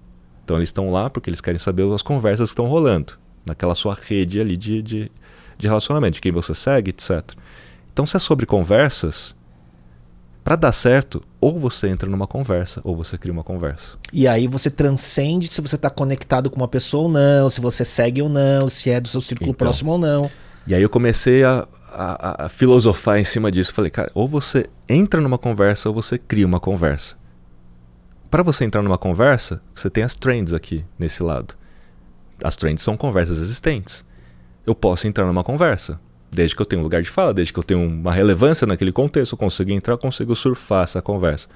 Então 0.44 0.57
eles 0.57 0.68
estão 0.68 0.92
lá 0.92 1.11
porque 1.11 1.29
eles 1.29 1.40
querem 1.40 1.59
saber 1.59 1.90
as 1.92 2.03
conversas 2.03 2.51
que 2.51 2.53
estão 2.53 2.66
rolando 2.66 3.14
naquela 3.44 3.75
sua 3.75 3.94
rede 4.01 4.40
ali 4.40 4.57
de, 4.57 4.81
de, 4.81 5.12
de 5.59 5.66
relacionamento, 5.66 6.14
de 6.14 6.20
quem 6.20 6.31
você 6.31 6.55
segue, 6.55 6.90
etc. 6.90 7.33
Então, 7.97 8.05
se 8.05 8.15
é 8.15 8.21
sobre 8.21 8.45
conversas, 8.45 9.35
para 10.45 10.55
dar 10.55 10.73
certo, 10.73 11.23
ou 11.41 11.59
você 11.59 11.89
entra 11.89 12.11
numa 12.11 12.27
conversa, 12.27 12.83
ou 12.85 12.95
você 12.95 13.17
cria 13.17 13.33
uma 13.33 13.43
conversa. 13.43 13.97
E 14.13 14.29
aí 14.29 14.47
você 14.47 14.71
transcende 14.71 15.49
se 15.49 15.63
você 15.63 15.77
está 15.77 15.89
conectado 15.89 16.51
com 16.51 16.57
uma 16.57 16.69
pessoa 16.69 17.05
ou 17.05 17.09
não, 17.09 17.49
se 17.49 17.59
você 17.59 17.87
segue 17.87 18.21
ou 18.21 18.29
não, 18.29 18.69
se 18.69 18.91
é 18.91 19.01
do 19.01 19.09
seu 19.09 19.23
círculo 19.23 19.53
então, 19.53 19.59
próximo 19.59 19.93
ou 19.93 19.99
não. 19.99 20.31
E 20.67 20.75
aí 20.75 20.83
eu 20.83 20.91
comecei 20.91 21.43
a, 21.43 21.67
a, 21.91 22.45
a, 22.45 22.49
filosofar 22.51 23.19
em 23.19 23.25
cima 23.25 23.51
disso. 23.51 23.73
Falei, 23.73 23.91
cara, 23.91 24.11
ou 24.13 24.29
você 24.29 24.67
entra 24.87 25.19
numa 25.19 25.39
conversa 25.39 25.89
ou 25.89 25.95
você 25.95 26.19
cria 26.19 26.47
uma 26.47 26.61
conversa. 26.61 27.17
Para 28.31 28.43
você 28.43 28.67
entrar 28.67 28.83
numa 28.83 28.99
conversa, 28.99 29.63
você 29.75 29.89
tem 29.89 30.05
as 30.05 30.15
trends 30.15 30.53
aqui 30.53 30.85
nesse 30.99 31.23
lado. 31.23 31.55
As 32.45 32.57
trends 32.57 32.85
são 32.85 32.95
conversas 32.95 33.39
existentes. 33.39 34.05
Eu 34.67 34.75
posso 34.75 35.09
entrar 35.09 35.25
numa 35.25 35.43
conversa. 35.43 35.99
Desde 36.37 36.55
que 36.55 36.61
eu 36.61 36.66
tenha 36.66 36.79
um 36.79 36.83
lugar 36.83 37.01
de 37.01 37.09
fala, 37.09 37.33
desde 37.33 37.51
que 37.51 37.59
eu 37.59 37.62
tenha 37.62 37.81
uma 37.81 38.12
relevância 38.12 38.66
naquele 38.66 38.92
contexto, 38.92 39.33
eu 39.33 39.38
consigo 39.38 39.70
entrar, 39.70 39.94
eu 39.94 39.99
consigo 39.99 40.37
surfar 40.37 40.85
essa 40.85 41.01
conversa. 41.01 41.49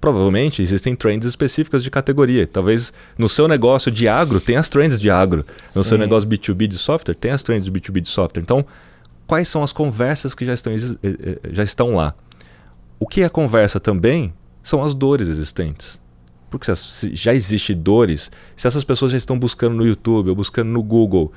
Provavelmente 0.00 0.60
existem 0.60 0.96
trends 0.96 1.28
específicas 1.28 1.80
de 1.84 1.92
categoria. 1.92 2.44
Talvez 2.44 2.92
no 3.16 3.28
seu 3.28 3.46
negócio 3.46 3.88
de 3.88 4.08
agro 4.08 4.40
tenha 4.40 4.58
as 4.58 4.68
trends 4.68 5.00
de 5.00 5.08
agro. 5.08 5.46
No 5.76 5.84
Sim. 5.84 5.90
seu 5.90 5.98
negócio 5.98 6.28
B2B 6.28 6.66
de 6.66 6.76
software 6.76 7.14
tem 7.14 7.30
as 7.30 7.44
trends 7.44 7.64
de 7.64 7.70
B2B 7.70 8.00
de 8.00 8.08
software. 8.08 8.42
Então, 8.42 8.66
quais 9.28 9.46
são 9.46 9.62
as 9.62 9.70
conversas 9.70 10.34
que 10.34 10.44
já 10.44 10.54
estão, 10.54 10.72
eh, 10.72 10.76
eh, 11.04 11.38
já 11.52 11.62
estão 11.62 11.94
lá? 11.94 12.12
O 12.98 13.06
que 13.06 13.22
é 13.22 13.28
conversa 13.28 13.78
também 13.78 14.34
são 14.60 14.82
as 14.82 14.92
dores 14.92 15.28
existentes. 15.28 16.00
Porque 16.50 16.74
se 16.74 17.14
já 17.14 17.32
existe 17.32 17.74
dores, 17.74 18.30
se 18.56 18.66
essas 18.66 18.82
pessoas 18.82 19.12
já 19.12 19.18
estão 19.18 19.38
buscando 19.38 19.76
no 19.76 19.86
YouTube 19.86 20.30
ou 20.30 20.34
buscando 20.34 20.68
no 20.68 20.82
Google 20.82 21.32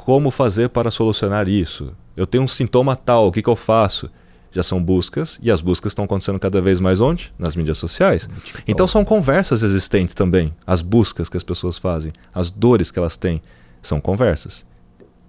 como 0.00 0.30
fazer 0.30 0.70
para 0.70 0.90
solucionar 0.90 1.46
isso, 1.46 1.92
eu 2.16 2.26
tenho 2.26 2.42
um 2.42 2.48
sintoma 2.48 2.96
tal, 2.96 3.28
o 3.28 3.32
que, 3.32 3.42
que 3.42 3.48
eu 3.48 3.54
faço? 3.54 4.10
Já 4.50 4.62
são 4.62 4.82
buscas, 4.82 5.38
e 5.42 5.50
as 5.50 5.60
buscas 5.60 5.92
estão 5.92 6.06
acontecendo 6.06 6.38
cada 6.38 6.60
vez 6.60 6.80
mais 6.80 7.00
onde? 7.00 7.32
Nas 7.38 7.54
mídias 7.54 7.78
sociais. 7.78 8.28
Então 8.66 8.88
são 8.88 9.04
conversas 9.04 9.62
existentes 9.62 10.14
também. 10.14 10.52
As 10.66 10.82
buscas 10.82 11.28
que 11.28 11.36
as 11.36 11.44
pessoas 11.44 11.78
fazem, 11.78 12.12
as 12.34 12.50
dores 12.50 12.90
que 12.90 12.98
elas 12.98 13.16
têm, 13.16 13.42
são 13.82 14.00
conversas. 14.00 14.66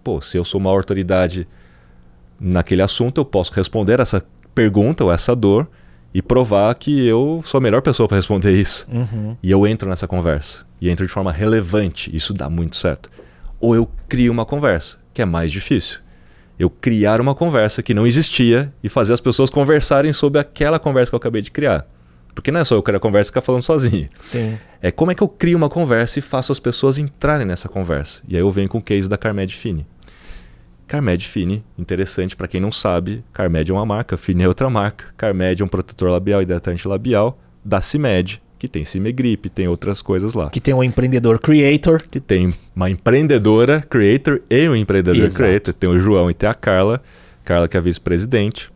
Pô, 0.04 0.22
se 0.22 0.38
eu 0.38 0.44
sou 0.44 0.60
uma 0.60 0.72
autoridade 0.72 1.48
naquele 2.40 2.82
assunto, 2.82 3.20
eu 3.20 3.26
posso 3.26 3.54
responder 3.54 4.00
essa 4.00 4.26
pergunta 4.56 5.04
ou 5.04 5.12
essa 5.12 5.36
dor 5.36 5.68
e 6.14 6.22
provar 6.22 6.74
que 6.76 7.06
eu 7.06 7.44
sou 7.46 7.60
a 7.60 7.62
melhor 7.62 7.82
pessoa 7.82 8.08
para 8.08 8.18
responder 8.18 8.60
isso. 8.60 8.88
Uhum. 8.92 9.36
E 9.44 9.52
eu 9.52 9.68
entro 9.68 9.90
nessa 9.90 10.08
conversa. 10.08 10.66
E 10.80 10.90
entro 10.90 11.06
de 11.06 11.12
forma 11.12 11.32
relevante. 11.32 12.10
Isso 12.16 12.34
dá 12.34 12.50
muito 12.50 12.76
certo. 12.78 13.10
Ou 13.62 13.76
eu 13.76 13.90
crio 14.10 14.34
uma 14.34 14.46
conversa, 14.46 14.98
que 15.14 15.22
é 15.22 15.26
mais 15.26 15.52
difícil 15.52 16.00
eu 16.62 16.70
criar 16.70 17.20
uma 17.20 17.34
conversa 17.34 17.82
que 17.82 17.92
não 17.92 18.06
existia 18.06 18.72
e 18.84 18.90
fazer 18.90 19.14
as 19.14 19.20
pessoas 19.20 19.50
conversarem 19.50 20.14
sobre 20.14 20.40
aquela 20.40 20.78
conversa 20.78 21.10
que 21.10 21.16
eu 21.16 21.18
acabei 21.18 21.42
de 21.42 21.50
criar. 21.50 21.88
Porque 22.36 22.52
não 22.52 22.60
é 22.60 22.66
só 22.66 22.76
eu 22.76 22.84
criar 22.84 22.98
a 22.98 23.02
conversa 23.02 23.30
e 23.30 23.32
ficar 23.32 23.42
falando 23.42 23.64
sozinho. 23.64 24.08
Sim. 24.20 24.60
É 24.80 24.92
como 24.92 25.12
é 25.12 25.16
que 25.16 25.24
eu 25.24 25.28
crio 25.28 25.58
uma 25.58 25.70
conversa 25.70 26.20
e 26.20 26.22
faço 26.22 26.52
as 26.52 26.60
pessoas 26.60 27.00
entrarem 27.00 27.48
nessa 27.48 27.68
conversa. 27.68 28.22
E 28.28 28.36
aí 28.36 28.42
eu 28.42 28.52
venho 28.52 28.70
com 28.70 28.78
o 28.78 28.82
case 28.82 29.10
da 29.10 29.18
Carmed 29.18 29.54
Fini. 29.56 29.88
Carmed 30.88 31.28
Fini, 31.28 31.64
interessante 31.80 32.36
para 32.36 32.48
quem 32.48 32.62
não 32.62 32.72
sabe, 32.72 33.24
Carmed 33.34 33.72
é 33.72 33.74
uma 33.74 33.86
marca, 33.86 34.16
Fini 34.16 34.44
é 34.44 34.48
outra 34.48 34.70
marca. 34.70 35.06
Carmed 35.18 35.62
é 35.62 35.66
um 35.66 35.68
protetor 35.68 36.12
labial 36.12 36.42
e 36.42 36.44
hidratante 36.44 36.88
labial 36.88 37.40
da 37.66 37.82
CIMED, 37.82 38.40
que 38.62 38.68
tem 38.68 38.86
Cimegrip, 38.86 39.50
tem 39.50 39.68
outras 39.68 40.04
coisas 40.04 40.36
lá. 40.36 40.52
Que 40.52 40.62
tem 40.62 40.72
um 40.72 40.84
empreendedor 40.84 41.40
creator. 41.40 42.00
Que 42.00 42.20
tem 42.20 42.54
uma 42.76 42.92
empreendedora 42.92 43.82
creator 43.82 44.40
e 44.48 44.70
um 44.70 44.76
empreendedor 44.76 45.26
Exato. 45.26 45.44
creator. 45.44 45.74
Tem 45.74 45.90
o 45.90 46.00
João 46.00 46.30
e 46.30 46.34
tem 46.36 46.48
a 46.48 46.54
Carla. 46.54 47.02
Carla 47.44 47.68
que 47.68 47.76
é 47.76 47.82
vice-presidente. 47.82 48.72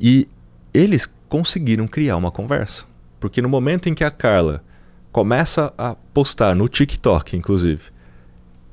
E 0.00 0.28
eles 0.72 1.12
conseguiram 1.28 1.88
criar 1.88 2.16
uma 2.16 2.30
conversa. 2.30 2.84
Porque 3.18 3.42
no 3.42 3.48
momento 3.48 3.88
em 3.88 3.94
que 3.94 4.04
a 4.04 4.10
Carla 4.10 4.62
começa 5.10 5.74
a 5.76 5.96
postar 6.14 6.54
no 6.54 6.68
TikTok, 6.68 7.36
inclusive, 7.36 7.82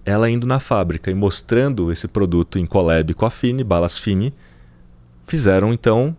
ela 0.06 0.30
indo 0.30 0.46
na 0.46 0.60
fábrica 0.60 1.10
e 1.10 1.16
mostrando 1.16 1.92
esse 1.92 2.08
produto 2.08 2.60
em 2.60 2.68
collab 2.68 3.16
com 3.16 3.26
a 3.26 3.32
Fini, 3.32 3.64
Balas 3.64 3.98
Fini, 3.98 4.32
fizeram 5.26 5.74
então 5.74 6.16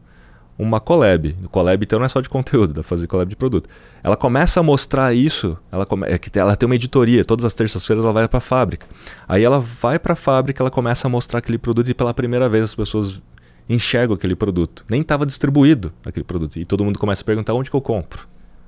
uma 0.59 0.81
collab. 0.81 1.35
O 1.45 1.49
collab 1.49 1.83
então 1.83 1.99
não 1.99 2.07
é 2.07 2.09
só 2.09 2.21
de 2.21 2.29
conteúdo, 2.29 2.69
dá 2.69 2.81
pra 2.81 2.88
fazer 2.88 3.07
collab 3.07 3.29
de 3.29 3.37
produto. 3.37 3.69
Ela 4.03 4.17
começa 4.17 4.61
a 4.61 4.62
mostrar 4.62 5.15
isso, 5.15 5.57
ela, 5.71 5.87
come, 5.87 6.07
é 6.07 6.21
ela 6.38 6.57
tem 6.57 6.67
uma 6.67 6.75
editoria, 6.75 7.25
todas 7.25 7.45
as 7.45 7.55
terças-feiras 7.55 8.05
ela 8.05 8.12
vai 8.12 8.29
para 8.29 8.38
a 8.38 8.41
fábrica. 8.41 8.87
Aí 9.29 9.43
ela 9.43 9.61
vai 9.61 9.99
para 9.99 10.12
a 10.12 10.17
fábrica, 10.17 10.62
ela 10.62 10.71
começa 10.71 11.09
a 11.09 11.11
mostrar 11.11 11.38
aquele 11.38 11.59
produto 11.59 11.88
e 11.88 11.95
pela 11.95 12.15
primeira 12.15 12.49
vez 12.49 12.65
as 12.65 12.75
pessoas 12.75 13.21
enxergam 13.69 14.15
aquele 14.15 14.35
produto. 14.35 14.85
Nem 14.91 15.01
estava 15.01 15.25
distribuído 15.25 15.93
aquele 16.05 16.25
produto. 16.25 16.59
E 16.59 16.65
todo 16.65 16.85
mundo 16.85 16.99
começa 16.99 17.23
a 17.23 17.25
perguntar 17.25 17.55
onde 17.55 17.71
que 17.71 17.77
eu 17.77 17.81
compro. 17.81 18.27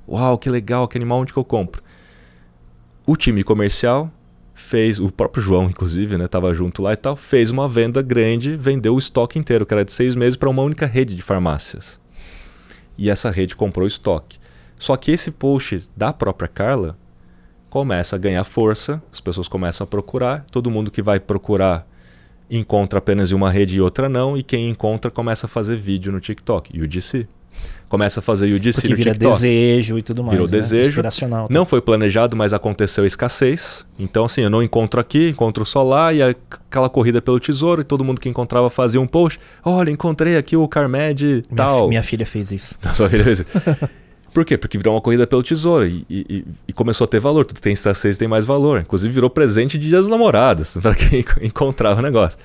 Uau, 0.09 0.37
que 0.39 0.51
legal, 0.51 0.87
que 0.87 0.97
animal, 0.99 1.21
onde 1.21 1.33
que 1.33 1.39
eu 1.39 1.45
compro? 1.45 1.83
O 3.07 3.17
time 3.17 3.43
comercial 3.43 4.11
fez, 4.55 5.01
o 5.01 5.11
próprio 5.11 5.43
João, 5.43 5.65
inclusive, 5.65 6.17
né, 6.17 6.29
tava 6.29 6.55
junto 6.55 6.81
lá 6.81 6.93
e 6.93 6.97
tal, 6.97 7.17
fez 7.17 7.51
uma 7.51 7.69
venda 7.69 8.01
grande, 8.01 8.57
vendeu 8.57 8.95
o 8.95 8.99
estoque 8.99 9.39
inteiro, 9.39 9.67
que 9.67 9.75
era 9.75 9.85
de 9.85 9.93
seis 9.93 10.15
meses, 10.15 10.37
para 10.37 10.49
uma 10.49 10.63
única 10.63 10.87
rede 10.87 11.15
de 11.15 11.23
farmácias. 11.23 12.01
E 12.97 13.11
essa 13.11 13.31
rede 13.31 13.57
comprou 13.57 13.85
o 13.85 13.89
estoque. 13.89 14.39
Só 14.79 14.97
que 14.97 15.11
esse 15.11 15.31
post 15.31 15.91
da 15.97 16.13
própria 16.13 16.49
Carla 16.49 16.97
começa 17.69 18.15
a 18.15 18.19
ganhar 18.19 18.45
força, 18.45 19.03
as 19.13 19.21
pessoas 19.21 19.49
começam 19.49 19.85
a 19.85 19.89
procurar, 19.89 20.45
todo 20.51 20.71
mundo 20.71 20.91
que 20.91 21.03
vai 21.03 21.19
procurar 21.19 21.87
encontra 22.49 22.99
apenas 22.99 23.33
uma 23.33 23.51
rede 23.51 23.77
e 23.77 23.81
outra 23.81 24.09
não, 24.09 24.37
e 24.37 24.43
quem 24.43 24.69
encontra 24.69 25.11
começa 25.11 25.47
a 25.47 25.49
fazer 25.49 25.77
vídeo 25.77 26.13
no 26.13 26.21
TikTok, 26.21 26.81
UGC 26.81 27.27
começa 27.95 28.19
a 28.19 28.23
fazer 28.23 28.53
UGC 28.53 28.81
Porque 28.81 28.95
vira 28.97 29.13
TikTok. 29.13 29.33
desejo 29.33 29.97
e 29.97 30.03
tudo 30.03 30.25
mais. 30.25 30.33
Virou 30.33 30.47
né? 30.47 30.59
desejo. 30.59 30.89
Inspiracional. 30.89 31.47
Tá? 31.47 31.55
Não 31.55 31.65
foi 31.65 31.81
planejado, 31.81 32.37
mas 32.37 32.53
aconteceu 32.53 33.07
escassez. 33.07 33.87
Então, 33.97 34.25
assim, 34.25 34.43
eu 34.43 34.51
não 34.51 34.61
encontro 34.61 35.01
aqui, 35.01 35.29
encontro 35.29 35.65
só 35.65 35.81
lá, 35.85 36.13
e 36.13 36.21
aquela 36.21 36.91
corrida 36.91 37.23
pelo 37.23 37.39
tesouro, 37.39 37.83
e 37.83 37.85
todo 37.85 38.03
mundo 38.03 38.21
que 38.21 38.29
encontrava 38.29 38.69
fazia 38.69 39.01
um 39.01 39.07
post. 39.07 39.39
Olha, 39.65 39.91
encontrei 39.91 40.37
aqui 40.37 40.57
o 40.57 40.67
Carmed 40.67 41.43
tal. 41.55 41.77
Minha, 41.77 41.89
minha 41.89 42.03
filha 42.03 42.27
fez 42.27 42.51
isso. 42.51 42.75
Sua 42.95 43.09
filha 43.09 43.23
fez 43.23 43.41
isso. 43.41 43.51
Por 44.35 44.45
quê? 44.45 44.59
Porque 44.59 44.77
virou 44.77 44.97
uma 44.97 45.01
corrida 45.01 45.25
pelo 45.29 45.45
tesouro 45.45 45.87
e, 45.87 46.05
e, 46.11 46.45
e, 46.67 46.73
começou 46.73 47.05
a 47.05 47.09
ter 47.09 47.21
valor. 47.21 47.45
Tudo 47.45 47.61
tem 47.61 47.73
escassez 47.73 48.19
tem 48.19 48.27
mais 48.27 48.45
valor. 48.45 48.81
Inclusive 48.81 49.15
virou 49.15 49.31
presente 49.31 49.79
de 49.79 49.87
dias 49.87 50.01
dos 50.01 50.11
namorados, 50.11 50.77
para 50.83 50.97
quem 50.97 51.25
encontrava 51.41 52.01
o 52.01 52.03
negócio. 52.03 52.37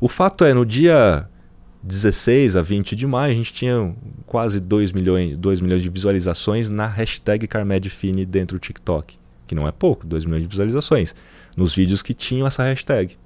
O 0.00 0.08
fato 0.08 0.44
é, 0.44 0.52
no 0.52 0.66
dia 0.66 1.28
16 1.82 2.56
a 2.56 2.62
20 2.62 2.96
de 2.96 3.06
maio, 3.06 3.32
a 3.32 3.34
gente 3.34 3.52
tinha 3.52 3.94
quase 4.26 4.60
2 4.60 4.92
milhões, 4.92 5.36
2 5.36 5.60
milhões 5.60 5.82
de 5.82 5.88
visualizações 5.88 6.68
na 6.68 6.86
hashtag 6.86 7.46
CarmedFine 7.46 8.26
dentro 8.26 8.58
do 8.58 8.60
TikTok. 8.60 9.16
Que 9.46 9.54
não 9.54 9.66
é 9.66 9.72
pouco, 9.72 10.06
2 10.06 10.24
milhões 10.24 10.42
de 10.42 10.48
visualizações. 10.48 11.14
Nos 11.56 11.74
vídeos 11.74 12.02
que 12.02 12.12
tinham 12.12 12.46
essa 12.46 12.64
hashtag. 12.64 13.16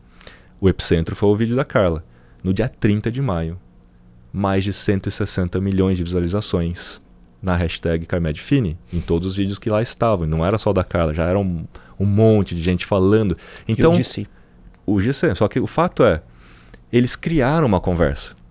O 0.60 0.68
epicentro 0.68 1.16
foi 1.16 1.28
o 1.28 1.36
vídeo 1.36 1.56
da 1.56 1.64
Carla. 1.64 2.04
No 2.44 2.52
dia 2.52 2.68
30 2.68 3.10
de 3.10 3.22
maio, 3.22 3.58
mais 4.32 4.64
de 4.64 4.72
160 4.72 5.60
milhões 5.60 5.96
de 5.96 6.04
visualizações 6.04 7.00
na 7.42 7.56
hashtag 7.56 8.06
CarmedFine, 8.06 8.78
em 8.92 9.00
todos 9.00 9.28
os 9.28 9.36
vídeos 9.36 9.58
que 9.58 9.68
lá 9.68 9.82
estavam. 9.82 10.26
Não 10.26 10.44
era 10.44 10.58
só 10.58 10.72
da 10.72 10.84
Carla, 10.84 11.12
já 11.12 11.24
era 11.24 11.38
um, 11.38 11.64
um 11.98 12.06
monte 12.06 12.54
de 12.54 12.62
gente 12.62 12.86
falando. 12.86 13.36
Então, 13.66 13.90
o 13.90 13.94
GC. 13.94 14.26
O 14.86 15.00
GC. 15.00 15.34
Só 15.34 15.48
que 15.48 15.58
o 15.58 15.66
fato 15.66 16.04
é, 16.04 16.22
eles 16.92 17.16
criaram 17.16 17.66
uma 17.66 17.80
conversa. 17.80 18.41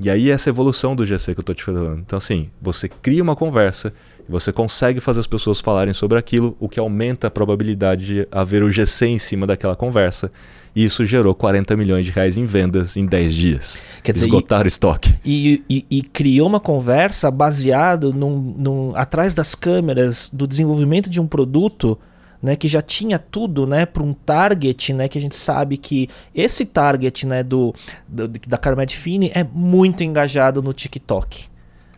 E 0.00 0.08
aí 0.08 0.30
essa 0.30 0.48
evolução 0.48 0.96
do 0.96 1.04
GC 1.04 1.34
que 1.34 1.40
eu 1.40 1.42
estou 1.42 1.54
te 1.54 1.64
falando. 1.64 2.00
Então 2.00 2.16
assim, 2.16 2.50
você 2.60 2.88
cria 2.88 3.22
uma 3.22 3.36
conversa, 3.36 3.92
você 4.28 4.52
consegue 4.52 5.00
fazer 5.00 5.20
as 5.20 5.26
pessoas 5.26 5.60
falarem 5.60 5.92
sobre 5.92 6.18
aquilo, 6.18 6.56
o 6.58 6.68
que 6.68 6.80
aumenta 6.80 7.26
a 7.26 7.30
probabilidade 7.30 8.06
de 8.06 8.28
haver 8.30 8.62
o 8.62 8.70
GC 8.70 9.06
em 9.06 9.18
cima 9.18 9.46
daquela 9.46 9.76
conversa. 9.76 10.30
E 10.74 10.84
isso 10.84 11.04
gerou 11.04 11.34
40 11.34 11.76
milhões 11.76 12.06
de 12.06 12.12
reais 12.12 12.38
em 12.38 12.46
vendas 12.46 12.96
em 12.96 13.04
10 13.04 13.34
dias. 13.34 13.82
Quer 14.02 14.12
dizer, 14.12 14.26
Esgotaram 14.26 14.64
o 14.64 14.68
estoque. 14.68 15.14
E, 15.22 15.62
e, 15.68 15.84
e, 15.90 16.02
criou 16.02 16.48
uma 16.48 16.60
conversa 16.60 17.30
baseado 17.30 18.14
num, 18.14 18.54
num, 18.56 18.96
atrás 18.96 19.34
das 19.34 19.54
câmeras 19.54 20.30
do 20.32 20.46
desenvolvimento 20.46 21.10
de 21.10 21.20
um 21.20 21.26
produto 21.26 21.98
né, 22.42 22.56
que 22.56 22.66
já 22.66 22.82
tinha 22.82 23.18
tudo, 23.18 23.66
né, 23.66 23.86
para 23.86 24.02
um 24.02 24.12
target, 24.12 24.92
né, 24.92 25.06
que 25.06 25.16
a 25.16 25.20
gente 25.20 25.36
sabe 25.36 25.76
que 25.76 26.08
esse 26.34 26.66
target, 26.66 27.26
né, 27.26 27.42
do, 27.42 27.72
do 28.08 28.26
da 28.28 28.58
Carmed 28.58 28.94
Fini 28.96 29.30
é 29.32 29.44
muito 29.44 30.02
engajado 30.02 30.60
no 30.60 30.72
TikTok. 30.72 31.46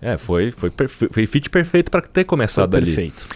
É, 0.03 0.19
foi 0.19 0.51
foi, 0.51 0.71
foi 0.87 1.27
fit 1.27 1.49
perfeito 1.49 1.91
para 1.91 2.03
ter 2.03 2.25
começado 2.25 2.73
foi 2.73 2.81
ali. 2.81 2.87
Perfeito. 2.87 3.27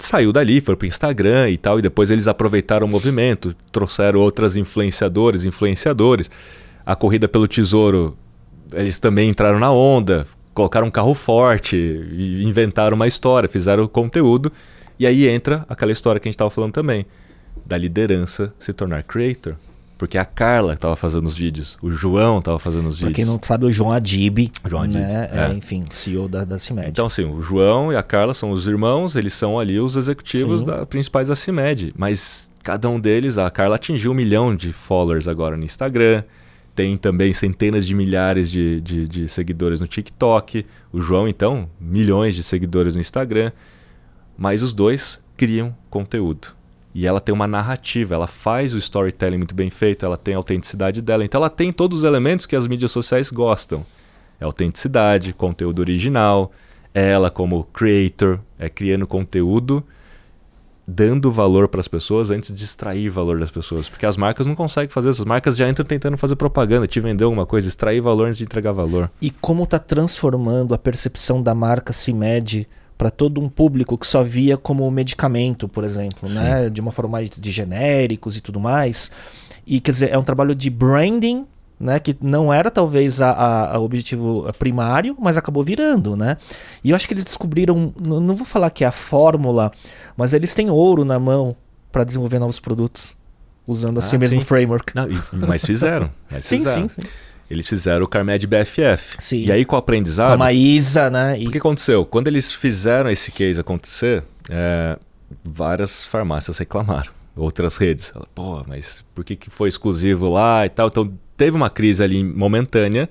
Saiu 0.00 0.32
dali, 0.32 0.60
foi 0.60 0.76
pro 0.76 0.86
Instagram 0.86 1.50
e 1.50 1.58
tal, 1.58 1.78
e 1.78 1.82
depois 1.82 2.10
eles 2.10 2.28
aproveitaram 2.28 2.86
o 2.86 2.90
movimento, 2.90 3.54
trouxeram 3.72 4.20
outras 4.20 4.56
influenciadores, 4.56 5.44
influenciadores. 5.44 6.30
A 6.86 6.94
corrida 6.94 7.28
pelo 7.28 7.48
tesouro, 7.48 8.16
eles 8.72 8.98
também 8.98 9.28
entraram 9.28 9.58
na 9.58 9.72
onda, 9.72 10.24
colocaram 10.54 10.86
um 10.86 10.90
carro 10.90 11.14
forte, 11.14 11.76
inventaram 12.44 12.94
uma 12.94 13.08
história, 13.08 13.48
fizeram 13.48 13.88
conteúdo 13.88 14.52
e 14.98 15.06
aí 15.06 15.28
entra 15.28 15.64
aquela 15.68 15.92
história 15.92 16.20
que 16.20 16.28
a 16.28 16.30
gente 16.30 16.34
estava 16.34 16.50
falando 16.50 16.72
também, 16.72 17.06
da 17.64 17.76
liderança 17.76 18.52
se 18.58 18.72
tornar 18.72 19.02
creator. 19.02 19.54
Porque 19.98 20.16
a 20.16 20.24
Carla 20.24 20.74
estava 20.74 20.94
fazendo 20.94 21.26
os 21.26 21.34
vídeos, 21.34 21.76
o 21.82 21.90
João 21.90 22.38
estava 22.38 22.58
fazendo 22.60 22.88
os 22.88 22.94
vídeos. 22.94 23.12
Pra 23.12 23.16
quem 23.16 23.24
não 23.24 23.38
sabe, 23.42 23.66
o 23.66 23.72
João 23.72 23.90
Adib, 23.90 24.48
João 24.64 24.84
Adib 24.84 25.00
né? 25.00 25.28
É. 25.32 25.46
É, 25.46 25.52
enfim, 25.52 25.84
CEO 25.90 26.28
da, 26.28 26.44
da 26.44 26.56
CIMED. 26.56 26.90
Então, 26.90 27.06
assim, 27.06 27.24
o 27.24 27.42
João 27.42 27.92
e 27.92 27.96
a 27.96 28.02
Carla 28.02 28.32
são 28.32 28.52
os 28.52 28.68
irmãos, 28.68 29.16
eles 29.16 29.34
são 29.34 29.58
ali 29.58 29.80
os 29.80 29.96
executivos 29.96 30.62
da, 30.62 30.86
principais 30.86 31.26
da 31.26 31.34
CIMED. 31.34 31.92
Mas 31.98 32.48
cada 32.62 32.88
um 32.88 33.00
deles, 33.00 33.38
a 33.38 33.50
Carla 33.50 33.74
atingiu 33.74 34.12
um 34.12 34.14
milhão 34.14 34.54
de 34.54 34.72
followers 34.72 35.26
agora 35.26 35.56
no 35.56 35.64
Instagram, 35.64 36.22
tem 36.76 36.96
também 36.96 37.32
centenas 37.32 37.84
de 37.84 37.92
milhares 37.92 38.48
de, 38.48 38.80
de, 38.80 39.08
de 39.08 39.28
seguidores 39.28 39.80
no 39.80 39.88
TikTok. 39.88 40.64
O 40.92 41.00
João, 41.00 41.26
então, 41.26 41.68
milhões 41.80 42.36
de 42.36 42.44
seguidores 42.44 42.94
no 42.94 43.00
Instagram. 43.00 43.50
Mas 44.38 44.62
os 44.62 44.72
dois 44.72 45.20
criam 45.36 45.76
conteúdo. 45.90 46.56
E 46.94 47.06
ela 47.06 47.20
tem 47.20 47.34
uma 47.34 47.46
narrativa, 47.46 48.14
ela 48.14 48.28
faz 48.28 48.72
o 48.72 48.78
storytelling 48.78 49.36
muito 49.36 49.54
bem 49.54 49.68
feito, 49.68 50.06
ela 50.06 50.16
tem 50.16 50.34
a 50.34 50.36
autenticidade 50.36 51.02
dela. 51.02 51.24
Então 51.24 51.40
ela 51.40 51.50
tem 51.50 51.72
todos 51.72 51.98
os 51.98 52.04
elementos 52.04 52.46
que 52.46 52.56
as 52.56 52.66
mídias 52.66 52.92
sociais 52.92 53.30
gostam. 53.30 53.84
É 54.40 54.44
autenticidade, 54.44 55.32
conteúdo 55.32 55.80
original, 55.80 56.52
ela 56.94 57.30
como 57.30 57.64
creator, 57.64 58.40
é 58.58 58.68
criando 58.68 59.06
conteúdo, 59.06 59.84
dando 60.86 61.30
valor 61.30 61.68
para 61.68 61.80
as 61.80 61.88
pessoas 61.88 62.30
antes 62.30 62.56
de 62.56 62.64
extrair 62.64 63.10
valor 63.10 63.38
das 63.38 63.50
pessoas. 63.50 63.88
Porque 63.88 64.06
as 64.06 64.16
marcas 64.16 64.46
não 64.46 64.54
conseguem 64.54 64.88
fazer 64.88 65.10
isso. 65.10 65.22
As 65.22 65.26
marcas 65.26 65.56
já 65.56 65.68
entram 65.68 65.84
tentando 65.84 66.16
fazer 66.16 66.36
propaganda, 66.36 66.86
te 66.86 66.98
vender 66.98 67.24
alguma 67.24 67.44
coisa, 67.44 67.68
extrair 67.68 68.00
valor 68.00 68.26
antes 68.26 68.38
de 68.38 68.44
entregar 68.44 68.72
valor. 68.72 69.10
E 69.20 69.30
como 69.30 69.64
está 69.64 69.78
transformando 69.78 70.74
a 70.74 70.78
percepção 70.78 71.42
da 71.42 71.54
marca 71.54 71.92
se 71.92 72.12
mede 72.12 72.66
para 72.98 73.10
todo 73.10 73.40
um 73.40 73.48
público 73.48 73.96
que 73.96 74.06
só 74.06 74.24
via 74.24 74.56
como 74.56 74.90
medicamento, 74.90 75.68
por 75.68 75.84
exemplo, 75.84 76.28
né? 76.28 76.68
de 76.68 76.80
uma 76.80 76.90
forma 76.90 77.12
mais 77.12 77.30
de 77.30 77.50
genéricos 77.52 78.36
e 78.36 78.40
tudo 78.40 78.58
mais. 78.58 79.12
E 79.64 79.78
quer 79.78 79.92
dizer, 79.92 80.12
é 80.12 80.18
um 80.18 80.24
trabalho 80.24 80.52
de 80.52 80.68
branding, 80.68 81.46
né? 81.78 82.00
que 82.00 82.16
não 82.20 82.52
era 82.52 82.72
talvez 82.72 83.22
a 83.22 83.78
objetivo 83.78 84.52
primário, 84.58 85.16
mas 85.16 85.36
acabou 85.36 85.62
virando. 85.62 86.16
Né? 86.16 86.36
E 86.82 86.90
eu 86.90 86.96
acho 86.96 87.06
que 87.06 87.14
eles 87.14 87.24
descobriram, 87.24 87.94
não 88.00 88.34
vou 88.34 88.44
falar 88.44 88.68
que 88.70 88.82
é 88.82 88.88
a 88.88 88.92
fórmula, 88.92 89.70
mas 90.16 90.34
eles 90.34 90.52
têm 90.52 90.68
ouro 90.68 91.04
na 91.04 91.20
mão 91.20 91.54
para 91.92 92.02
desenvolver 92.02 92.40
novos 92.40 92.58
produtos 92.58 93.16
usando 93.64 93.98
assim 93.98 94.16
ah, 94.16 94.18
mesmo 94.18 94.40
framework. 94.40 94.92
Não, 94.96 95.06
mas 95.46 95.64
fizeram. 95.64 96.10
Mas 96.28 96.46
sim, 96.46 96.58
fizeram. 96.58 96.88
sim, 96.88 97.02
sim. 97.02 97.08
Eles 97.50 97.66
fizeram 97.66 98.04
o 98.04 98.08
Carmed 98.08 98.46
BFF. 98.46 99.16
Sim. 99.18 99.44
E 99.44 99.52
aí, 99.52 99.64
com 99.64 99.74
o 99.74 99.78
aprendizado. 99.78 100.28
Com 100.28 100.34
a 100.34 100.36
Maísa, 100.36 101.08
né? 101.08 101.40
E... 101.40 101.46
O 101.46 101.50
que 101.50 101.58
aconteceu? 101.58 102.04
Quando 102.04 102.28
eles 102.28 102.52
fizeram 102.52 103.10
esse 103.10 103.32
case 103.32 103.58
acontecer, 103.58 104.22
é, 104.50 104.98
várias 105.42 106.04
farmácias 106.04 106.58
reclamaram. 106.58 107.10
Outras 107.34 107.76
redes. 107.76 108.12
Pô, 108.34 108.62
mas 108.66 109.04
por 109.14 109.24
que, 109.24 109.36
que 109.36 109.48
foi 109.48 109.68
exclusivo 109.68 110.28
lá 110.28 110.66
e 110.66 110.68
tal? 110.68 110.88
Então, 110.88 111.10
teve 111.36 111.56
uma 111.56 111.70
crise 111.70 112.02
ali 112.02 112.22
momentânea, 112.22 113.08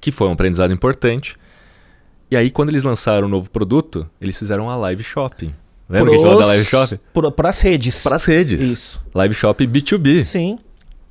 que 0.00 0.10
foi 0.10 0.26
um 0.26 0.32
aprendizado 0.32 0.72
importante. 0.72 1.36
E 2.30 2.36
aí, 2.36 2.50
quando 2.50 2.70
eles 2.70 2.82
lançaram 2.82 3.28
um 3.28 3.30
novo 3.30 3.48
produto, 3.48 4.06
eles 4.20 4.36
fizeram 4.36 4.64
uma 4.64 4.76
live 4.76 5.04
shopping. 5.04 5.54
Lembra 5.88 6.10
Pros... 6.10 6.10
que 6.10 6.14
a 6.14 6.16
gente 6.16 6.22
falou 6.22 6.40
da 6.40 6.46
live 6.46 6.64
shop? 6.64 7.00
Para 7.36 7.48
as 7.48 7.60
redes. 7.60 8.02
Para 8.02 8.16
as 8.16 8.24
redes. 8.24 8.60
Isso. 8.60 9.04
Live 9.14 9.34
shop 9.34 9.66
B2B. 9.66 10.22
Sim 10.24 10.58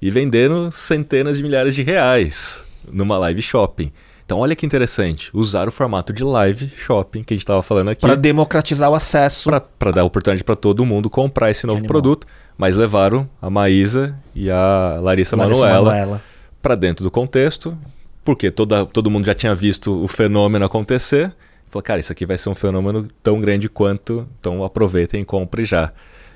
e 0.02 0.12
vendendo 0.12 0.72
centenas 0.72 1.38
de 1.38 1.44
milhares 1.44 1.76
de 1.76 1.84
reais 1.84 2.64
numa 2.92 3.18
live 3.18 3.42
shopping. 3.42 3.92
Então, 4.26 4.40
olha 4.40 4.56
que 4.56 4.66
interessante, 4.66 5.30
usar 5.34 5.70
o 5.70 5.72
formato 5.72 6.12
de 6.12 6.24
live 6.24 6.70
shopping 6.78 7.24
que 7.24 7.34
a 7.34 7.36
gente 7.36 7.44
estava 7.44 7.64
falando 7.64 7.90
aqui. 7.90 8.02
Para 8.02 8.16
democratizar 8.16 8.90
o 8.90 8.96
acesso. 8.96 9.50
Para 9.80 9.92
dar 9.92 10.04
oportunidade 10.04 10.44
para 10.44 10.56
todo 10.56 10.86
mundo 10.86 11.10
comprar 11.10 11.50
esse 11.50 11.66
novo 11.66 11.86
produto. 11.86 12.28
Mas 12.58 12.76
levaram 12.76 13.30
a 13.42 13.50
Maísa 13.50 14.18
e 14.36 14.50
a 14.50 15.00
Larissa, 15.02 15.36
Larissa 15.36 15.38
Manuela, 15.38 15.92
Manuela 15.92 16.22
para 16.62 16.76
dentro 16.76 17.04
do 17.04 17.10
contexto, 17.10 17.78
porque 18.26 18.52
toda, 18.52 18.86
todo 18.86 19.10
mundo 19.10 19.26
já 19.26 19.34
tinha 19.34 19.56
visto 19.56 20.04
o 20.04 20.08
fenômeno 20.08 20.66
acontecer. 20.66 21.34
Falou, 21.70 21.82
cara, 21.84 22.02
isso 22.02 22.12
aqui 22.12 22.26
vai 22.26 22.38
ser 22.38 22.50
um 22.50 22.56
fenômeno 22.56 23.08
tão 23.24 23.40
grande 23.40 23.70
quanto, 23.70 24.28
então 24.38 24.62
aproveitem 24.66 25.22
e 25.22 25.26
comprem 25.26 25.66
já. 25.66 25.94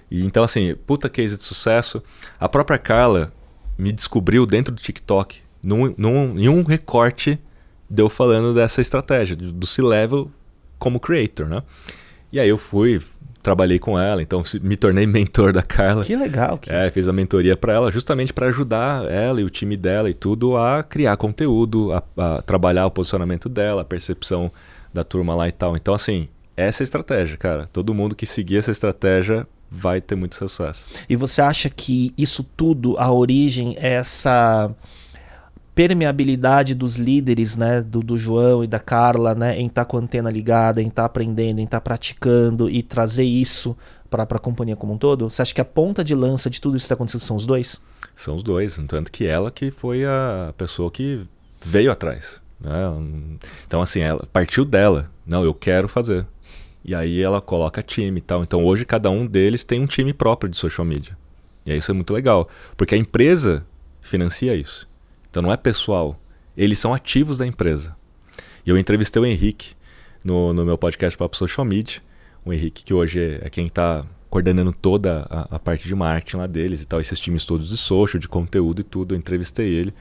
E, 0.09 0.23
então, 0.25 0.43
assim, 0.43 0.73
puta 0.87 1.09
case 1.09 1.37
de 1.37 1.43
sucesso. 1.43 2.01
A 2.39 2.47
própria 2.47 2.77
Carla 2.77 3.33
me 3.81 3.91
descobriu 3.91 4.45
dentro 4.45 4.71
do 4.71 4.79
TikTok, 4.79 5.41
num, 5.63 5.91
num, 5.97 6.37
em 6.37 6.47
um 6.47 6.63
recorte 6.63 7.39
deu 7.89 8.07
falando 8.07 8.53
dessa 8.53 8.79
estratégia, 8.79 9.35
do 9.35 9.65
C-Level 9.65 10.29
como 10.77 10.99
creator, 10.99 11.47
né? 11.47 11.63
E 12.31 12.39
aí 12.39 12.47
eu 12.47 12.59
fui, 12.59 13.01
trabalhei 13.41 13.79
com 13.79 13.97
ela, 13.99 14.21
então 14.21 14.43
me 14.61 14.77
tornei 14.77 15.05
mentor 15.07 15.51
da 15.51 15.63
Carla. 15.63 16.03
Que 16.03 16.15
legal. 16.15 16.59
Que 16.59 16.71
é, 16.71 16.91
fiz 16.91 17.07
a 17.07 17.13
mentoria 17.13 17.57
para 17.57 17.73
ela, 17.73 17.91
justamente 17.91 18.31
para 18.31 18.47
ajudar 18.47 19.09
ela 19.09 19.41
e 19.41 19.43
o 19.43 19.49
time 19.49 19.75
dela 19.75 20.11
e 20.11 20.13
tudo 20.13 20.55
a 20.55 20.83
criar 20.83 21.17
conteúdo, 21.17 21.91
a, 21.91 22.03
a, 22.17 22.41
trabalhar 22.43 22.85
o 22.85 22.91
posicionamento 22.91 23.49
dela, 23.49 23.81
a 23.81 23.85
percepção 23.85 24.51
da 24.93 25.03
turma 25.03 25.33
lá 25.33 25.47
e 25.47 25.51
tal. 25.51 25.75
Então, 25.75 25.95
assim, 25.95 26.29
essa 26.55 26.83
é 26.83 26.83
a 26.83 26.85
estratégia, 26.85 27.35
cara. 27.35 27.67
Todo 27.73 27.95
mundo 27.95 28.15
que 28.15 28.27
seguir 28.27 28.57
essa 28.57 28.69
estratégia 28.69 29.47
vai 29.71 30.01
ter 30.01 30.15
muito 30.15 30.35
sucesso. 30.35 30.85
E 31.07 31.15
você 31.15 31.41
acha 31.41 31.69
que 31.69 32.13
isso 32.17 32.43
tudo, 32.43 32.99
a 32.99 33.09
origem 33.09 33.75
é 33.77 33.93
essa 33.93 34.69
permeabilidade 35.73 36.75
dos 36.75 36.97
líderes, 36.97 37.55
né, 37.55 37.81
do, 37.81 38.01
do 38.01 38.17
João 38.17 38.63
e 38.63 38.67
da 38.67 38.79
Carla, 38.79 39.33
né, 39.33 39.57
em 39.57 39.67
estar 39.67 39.85
tá 39.85 39.89
com 39.89 39.97
a 39.97 40.01
antena 40.01 40.29
ligada, 40.29 40.81
em 40.81 40.87
estar 40.87 41.03
tá 41.03 41.05
aprendendo, 41.05 41.59
em 41.59 41.63
estar 41.63 41.79
tá 41.79 41.81
praticando 41.81 42.69
e 42.69 42.83
trazer 42.83 43.23
isso 43.23 43.75
para 44.09 44.23
a 44.23 44.39
companhia 44.39 44.75
como 44.75 44.93
um 44.93 44.97
todo? 44.97 45.29
Você 45.29 45.41
acha 45.41 45.53
que 45.53 45.61
a 45.61 45.65
ponta 45.65 46.03
de 46.03 46.13
lança 46.13 46.49
de 46.49 46.59
tudo 46.59 46.75
isso 46.75 46.83
que 46.83 46.87
está 46.87 46.95
acontecendo 46.95 47.21
são 47.21 47.37
os 47.37 47.45
dois? 47.45 47.81
São 48.13 48.35
os 48.35 48.43
dois, 48.43 48.77
tanto 48.87 49.09
que 49.09 49.25
ela 49.25 49.49
que 49.49 49.71
foi 49.71 50.03
a 50.03 50.53
pessoa 50.57 50.91
que 50.91 51.25
veio 51.63 51.89
atrás. 51.89 52.41
Né? 52.59 52.73
Então, 53.65 53.81
assim, 53.81 54.01
ela 54.01 54.27
partiu 54.31 54.65
dela. 54.65 55.09
Não, 55.25 55.43
eu 55.43 55.53
quero 55.53 55.87
fazer. 55.87 56.27
E 56.83 56.95
aí 56.95 57.21
ela 57.21 57.41
coloca 57.41 57.81
time 57.81 58.19
e 58.19 58.21
tal. 58.21 58.43
Então 58.43 58.63
hoje 58.65 58.85
cada 58.85 59.09
um 59.09 59.25
deles 59.25 59.63
tem 59.63 59.79
um 59.81 59.85
time 59.85 60.13
próprio 60.13 60.49
de 60.49 60.57
social 60.57 60.85
media. 60.85 61.17
E 61.65 61.71
aí 61.71 61.77
isso 61.77 61.91
é 61.91 61.93
muito 61.93 62.13
legal. 62.13 62.49
Porque 62.75 62.95
a 62.95 62.97
empresa 62.97 63.65
financia 64.01 64.55
isso. 64.55 64.87
Então 65.29 65.43
não 65.43 65.51
é 65.51 65.57
pessoal. 65.57 66.19
Eles 66.57 66.79
são 66.79 66.93
ativos 66.93 67.37
da 67.37 67.45
empresa. 67.45 67.95
E 68.65 68.69
eu 68.69 68.77
entrevistei 68.77 69.21
o 69.21 69.25
Henrique 69.25 69.73
no, 70.23 70.53
no 70.53 70.65
meu 70.65 70.77
podcast 70.77 71.17
Papo 71.17 71.37
Social 71.37 71.65
Media. 71.65 72.01
O 72.43 72.51
Henrique, 72.51 72.83
que 72.83 72.93
hoje 72.93 73.39
é 73.41 73.49
quem 73.49 73.67
está 73.67 74.05
coordenando 74.29 74.71
toda 74.71 75.27
a, 75.29 75.55
a, 75.55 75.59
parte 75.59 75.87
de 75.87 75.93
marketing 75.93 76.37
lá 76.37 76.47
deles 76.47 76.81
e 76.81 76.85
tal, 76.85 77.01
esses 77.01 77.19
times 77.19 77.45
todos 77.45 77.69
de 77.69 77.77
social, 77.77 78.19
de 78.19 78.27
conteúdo 78.27 78.81
e 78.81 78.83
tudo. 78.83 79.13
Eu 79.13 79.17
entrevistei 79.17 79.67
ele. 79.67 79.93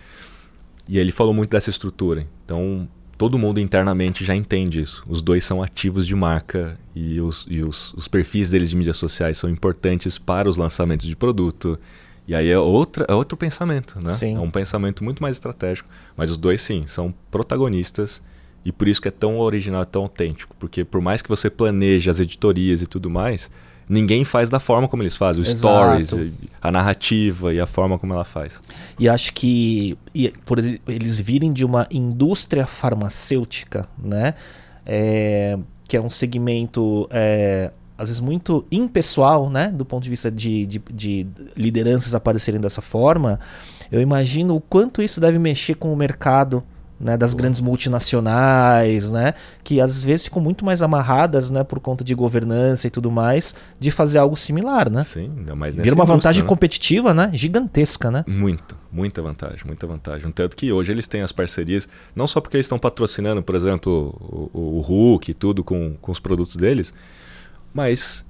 E 0.89 0.99
ele 0.99 1.13
falou 1.13 1.35
muito 1.35 1.51
dessa 1.51 1.71
estrutura. 1.71 2.27
Então, 2.45 2.89
todo 3.21 3.39
mundo 3.39 3.61
internamente 3.61 4.25
já 4.25 4.35
entende 4.35 4.81
isso. 4.81 5.05
Os 5.07 5.21
dois 5.21 5.45
são 5.45 5.63
ativos 5.63 6.07
de 6.07 6.15
marca 6.15 6.79
e 6.95 7.21
os, 7.21 7.45
e 7.51 7.63
os, 7.63 7.93
os 7.93 8.09
perfis 8.09 8.49
deles 8.49 8.71
de 8.71 8.77
mídias 8.79 8.97
sociais 8.97 9.37
são 9.37 9.51
importantes 9.51 10.17
para 10.17 10.49
os 10.49 10.57
lançamentos 10.57 11.07
de 11.07 11.15
produto. 11.15 11.79
E 12.27 12.35
aí 12.35 12.49
é, 12.49 12.59
outra, 12.59 13.05
é 13.07 13.13
outro 13.13 13.37
pensamento, 13.37 14.01
né? 14.03 14.15
Sim. 14.15 14.37
É 14.37 14.41
um 14.41 14.51
pensamento 14.51 15.05
muito 15.05 15.23
mais 15.23 15.37
estratégico. 15.37 15.87
Mas 16.17 16.31
os 16.31 16.39
dois, 16.39 16.63
sim, 16.63 16.87
são 16.87 17.13
protagonistas 17.31 18.23
e 18.65 18.73
por 18.73 18.89
isso 18.89 19.03
que 19.03 19.09
é 19.09 19.11
tão 19.11 19.39
original, 19.39 19.85
tão 19.85 20.05
autêntico. 20.05 20.57
Porque 20.59 20.83
por 20.83 21.03
mais 21.03 21.21
que 21.21 21.29
você 21.29 21.51
planeje 21.51 22.09
as 22.09 22.21
editorias 22.21 22.81
e 22.81 22.87
tudo 22.87 23.11
mais, 23.11 23.51
ninguém 23.91 24.25
faz 24.25 24.49
da 24.49 24.61
forma 24.61 24.87
como 24.87 25.03
eles 25.03 25.17
fazem. 25.17 25.43
O 25.43 25.45
Exato. 25.45 26.05
stories, 26.05 26.33
a 26.63 26.71
narrativa 26.71 27.53
e 27.53 27.61
a 27.61 27.67
forma 27.67 27.99
como 27.99 28.15
ela 28.15 28.25
faz. 28.25 28.61
E 28.97 29.09
acho 29.09 29.33
que 29.33 29.99
e, 30.15 30.33
por 30.45 30.61
eles 30.61 31.19
virem 31.19 31.53
de 31.53 31.65
uma 31.65 31.89
indústria 31.91 32.67
farmacêutica, 32.67 33.89
né? 33.99 34.35
É, 34.87 35.59
que 35.89 35.97
é 35.97 36.01
um 36.01 36.09
segmento 36.09 37.09
é, 37.11 37.73
às 37.99 38.09
vezes 38.09 38.21
muito 38.21 38.65
impessoal, 38.71 39.51
né? 39.51 39.69
Do 39.69 39.85
ponto 39.85 40.05
de 40.05 40.11
vista 40.11 40.31
de, 40.31 40.65
de, 40.67 40.81
de 40.93 41.27
lideranças 41.57 42.15
aparecerem 42.15 42.61
dessa 42.61 42.81
forma, 42.81 43.41
eu 43.91 44.01
imagino 44.01 44.55
o 44.55 44.61
quanto 44.61 45.03
isso 45.03 45.21
deve 45.21 45.39
mexer 45.39 45.75
com 45.75 45.93
o 45.93 45.97
mercado 45.97 46.63
né, 47.01 47.17
das 47.17 47.33
grandes 47.33 47.61
multinacionais, 47.61 49.11
né, 49.11 49.33
que 49.65 49.81
às 49.81 50.05
vezes 50.05 50.27
ficam 50.27 50.43
muito 50.43 50.65
mais 50.65 50.83
amarradas, 50.83 51.51
né, 51.51 51.65
por 51.65 51.81
conta 51.81 52.05
de 52.05 52.15
governança 52.15 52.87
e 52.87 52.91
tudo 52.91 53.11
mais, 53.11 53.55
de 53.79 53.91
fazer 53.91 54.19
algo 54.19 54.37
similar, 54.37 54.91
né? 54.91 55.03
Sim, 55.03 55.33
ainda 55.39 55.57
mais 55.57 55.75
nessa 55.75 55.85
Vira 55.85 55.95
uma 55.95 56.05
vantagem 56.05 56.43
né? 56.43 56.49
competitiva, 56.49 57.15
né, 57.15 57.31
gigantesca, 57.33 58.11
né? 58.11 58.25
Muito, 58.27 58.77
muita 58.93 59.23
vantagem, 59.23 59.63
muita 59.65 59.87
vantagem. 59.87 60.31
Tanto 60.31 60.57
que 60.57 60.71
hoje 60.71 60.93
eles 60.93 61.07
têm 61.07 61.23
as 61.23 61.33
parcerias, 61.33 61.89
não 62.15 62.27
só 62.27 62.41
porque 62.41 62.57
eles 62.57 62.67
estão 62.67 62.79
patrocinando, 62.79 63.43
por 63.43 63.55
exemplo, 63.55 64.15
o, 64.53 64.79
o 64.79 64.81
Hulk 64.81 65.31
e 65.31 65.35
tudo 65.35 65.65
com, 65.65 65.97
com 66.01 66.13
os 66.13 66.21
produtos 66.21 66.57
deles, 66.57 66.93
mas 67.73 68.25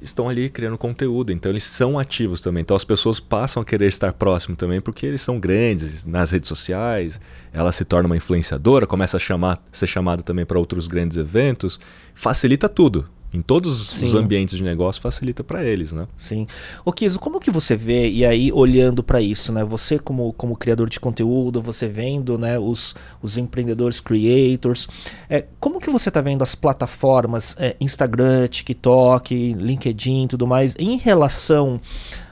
estão 0.00 0.28
ali 0.28 0.50
criando 0.50 0.76
conteúdo, 0.76 1.32
então 1.32 1.50
eles 1.50 1.64
são 1.64 1.98
ativos 1.98 2.40
também. 2.40 2.60
Então 2.60 2.76
as 2.76 2.84
pessoas 2.84 3.18
passam 3.18 3.62
a 3.62 3.64
querer 3.64 3.88
estar 3.88 4.12
próximo 4.12 4.56
também 4.56 4.80
porque 4.80 5.06
eles 5.06 5.22
são 5.22 5.40
grandes 5.40 6.04
nas 6.04 6.30
redes 6.30 6.48
sociais. 6.48 7.20
Ela 7.52 7.72
se 7.72 7.84
torna 7.84 8.06
uma 8.06 8.16
influenciadora, 8.16 8.86
começa 8.86 9.16
a 9.16 9.20
chamar, 9.20 9.62
ser 9.72 9.86
chamada 9.86 10.22
também 10.22 10.44
para 10.44 10.58
outros 10.58 10.86
grandes 10.86 11.16
eventos, 11.16 11.80
facilita 12.14 12.68
tudo 12.68 13.08
em 13.36 13.42
todos 13.42 13.90
Sim. 13.90 14.06
os 14.06 14.14
ambientes 14.14 14.56
de 14.56 14.64
negócio 14.64 15.00
facilita 15.00 15.44
para 15.44 15.62
eles, 15.62 15.92
né? 15.92 16.08
Sim. 16.16 16.46
O 16.84 16.92
Kiso, 16.92 17.18
como 17.18 17.38
que 17.38 17.50
você 17.50 17.76
vê 17.76 18.08
e 18.08 18.24
aí 18.24 18.50
olhando 18.50 19.02
para 19.02 19.20
isso, 19.20 19.52
né? 19.52 19.62
Você 19.62 19.98
como, 19.98 20.32
como 20.32 20.56
criador 20.56 20.88
de 20.88 20.98
conteúdo, 20.98 21.60
você 21.60 21.86
vendo, 21.86 22.38
né, 22.38 22.58
os, 22.58 22.94
os 23.20 23.36
empreendedores 23.36 24.00
creators, 24.00 24.88
é, 25.28 25.44
como 25.60 25.80
que 25.80 25.90
você 25.90 26.08
está 26.08 26.20
vendo 26.20 26.42
as 26.42 26.54
plataformas 26.54 27.54
é, 27.58 27.76
Instagram, 27.78 28.48
TikTok, 28.48 29.54
LinkedIn, 29.54 30.24
e 30.24 30.28
tudo 30.28 30.46
mais 30.46 30.74
em 30.78 30.96
relação 30.96 31.78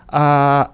a 0.09 0.71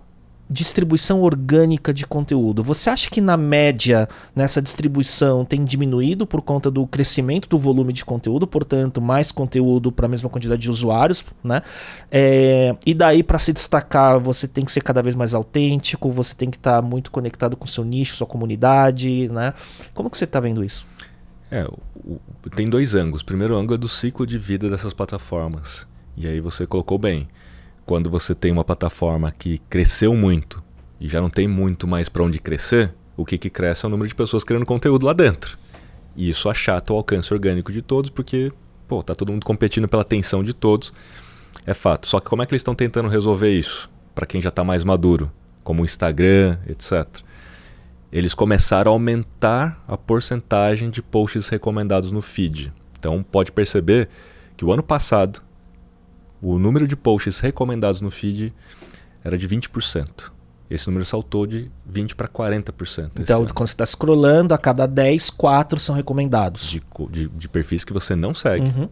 distribuição 0.51 1.23
orgânica 1.23 1.95
de 1.95 2.05
conteúdo. 2.05 2.61
Você 2.63 2.91
acha 2.91 3.09
que 3.09 3.21
na 3.21 3.37
média 3.37 4.09
nessa 4.35 4.61
distribuição 4.61 5.45
tem 5.45 5.65
diminuído 5.65 6.27
por 6.27 6.43
conta 6.43 6.69
do 6.69 6.85
crescimento 6.89 7.49
do 7.49 7.57
volume 7.57 7.93
de 7.93 8.05
conteúdo, 8.05 8.49
portanto 8.49 9.01
mais 9.01 9.31
conteúdo 9.31 9.93
para 9.93 10.07
a 10.07 10.09
mesma 10.09 10.29
quantidade 10.29 10.61
de 10.61 10.71
usuários, 10.71 11.25
né? 11.45 11.63
É, 12.11 12.75
e 12.85 12.93
daí 12.93 13.23
para 13.23 13.39
se 13.39 13.53
destacar 13.53 14.19
você 14.19 14.49
tem 14.49 14.65
que 14.65 14.73
ser 14.73 14.81
cada 14.81 15.01
vez 15.01 15.15
mais 15.15 15.35
autêntico, 15.35 16.11
você 16.11 16.35
tem 16.35 16.51
que 16.51 16.57
estar 16.57 16.83
tá 16.83 16.83
muito 16.83 17.13
conectado 17.13 17.57
com 17.57 17.67
seu 17.67 17.85
nicho, 17.85 18.17
sua 18.17 18.27
comunidade, 18.27 19.29
né? 19.29 19.55
Como 19.95 20.11
que 20.11 20.19
você 20.19 20.25
está 20.25 20.41
vendo 20.41 20.65
isso? 20.65 20.85
É, 21.49 21.65
o, 21.65 22.19
tem 22.57 22.69
dois 22.69 22.95
ângulos. 22.97 23.23
O 23.23 23.25
primeiro 23.25 23.57
ângulo 23.57 23.75
é 23.75 23.79
do 23.79 23.89
ciclo 23.89 24.27
de 24.27 24.39
vida 24.39 24.69
dessas 24.69 24.93
plataformas. 24.93 25.87
E 26.17 26.27
aí 26.27 26.41
você 26.41 26.67
colocou 26.67 26.99
bem 26.99 27.29
quando 27.91 28.09
você 28.09 28.37
tem 28.37 28.53
uma 28.53 28.63
plataforma 28.63 29.33
que 29.37 29.59
cresceu 29.69 30.15
muito 30.15 30.63
e 31.01 31.09
já 31.09 31.21
não 31.21 31.29
tem 31.29 31.49
muito 31.49 31.89
mais 31.89 32.09
para 32.09 32.23
onde 32.23 32.39
crescer, 32.39 32.95
o 33.17 33.25
que, 33.25 33.37
que 33.37 33.51
cresce 33.51 33.85
é 33.85 33.89
o 33.89 33.91
número 33.91 34.09
de 34.09 34.15
pessoas 34.15 34.45
criando 34.45 34.65
conteúdo 34.65 35.07
lá 35.07 35.13
dentro. 35.13 35.59
E 36.15 36.31
isso 36.31 36.49
achata 36.49 36.93
o 36.93 36.97
alcance 36.97 37.35
orgânico 37.35 37.73
de 37.73 37.83
todos, 37.83 38.09
porque 38.09 38.53
pô, 38.87 39.03
tá 39.03 39.13
todo 39.13 39.33
mundo 39.33 39.45
competindo 39.45 39.89
pela 39.89 40.03
atenção 40.03 40.45
de 40.45 40.55
todos. 40.55 40.93
É 41.67 41.75
fato. 41.75 42.07
Só 42.07 42.21
que 42.21 42.31
como 42.31 42.43
é 42.43 42.47
que 42.47 42.53
eles 42.53 42.61
estão 42.61 42.77
tentando 42.77 43.09
resolver 43.09 43.51
isso? 43.51 43.91
Para 44.15 44.25
quem 44.25 44.41
já 44.41 44.51
está 44.51 44.63
mais 44.63 44.85
maduro, 44.85 45.29
como 45.65 45.83
o 45.83 45.85
Instagram, 45.85 46.59
etc. 46.69 47.09
Eles 48.13 48.35
começaram 48.35 48.93
a 48.93 48.95
aumentar 48.95 49.83
a 49.89 49.97
porcentagem 49.97 50.91
de 50.91 51.03
posts 51.03 51.49
recomendados 51.49 52.13
no 52.13 52.23
feed. 52.23 52.73
Então 53.01 53.21
pode 53.21 53.51
perceber 53.51 54.09
que 54.57 54.65
o 54.65 54.73
ano 54.73 54.85
passado 54.85 55.43
o 56.43 56.59
número 56.59 56.87
de 56.87 56.97
posts 56.97 57.39
recomendados 57.41 58.01
no 58.01 58.11
feed 58.11 58.53
era 59.23 59.37
de 59.37 59.49
20%. 59.49 60.31
Esse 60.71 60.87
número 60.87 61.05
saltou 61.05 61.47
de 61.47 61.71
20% 61.93 62.15
para 62.15 62.29
40%. 62.29 63.11
Então, 63.19 63.45
quando 63.47 63.67
você 63.67 63.75
está 63.75 63.85
scrollando, 63.85 64.55
a 64.55 64.59
cada 64.59 64.87
10, 64.87 65.31
4 65.31 65.81
são 65.81 65.95
recomendados. 65.95 66.71
De, 66.71 66.83
de, 67.11 67.29
de 67.29 67.49
perfis 67.49 67.85
que 67.85 67.93
você 67.93 68.15
não 68.15 68.33
segue. 68.33 68.69
Uhum. 68.69 68.89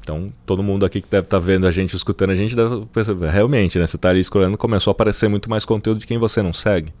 Então, 0.00 0.32
todo 0.44 0.62
mundo 0.62 0.84
aqui 0.84 1.00
que 1.00 1.08
deve 1.08 1.26
estar 1.26 1.40
tá 1.40 1.44
vendo 1.44 1.66
a 1.66 1.70
gente, 1.70 1.96
escutando 1.96 2.30
a 2.30 2.34
gente, 2.34 2.54
deve 2.54 2.84
perceber. 2.86 3.30
Realmente, 3.30 3.78
né? 3.78 3.86
Você 3.86 3.96
está 3.96 4.10
ali 4.10 4.22
scrollando, 4.22 4.58
começou 4.58 4.90
a 4.90 4.92
aparecer 4.92 5.28
muito 5.28 5.48
mais 5.48 5.64
conteúdo 5.64 6.00
de 6.00 6.06
quem 6.06 6.18
você 6.18 6.42
não 6.42 6.52
segue. 6.52 6.92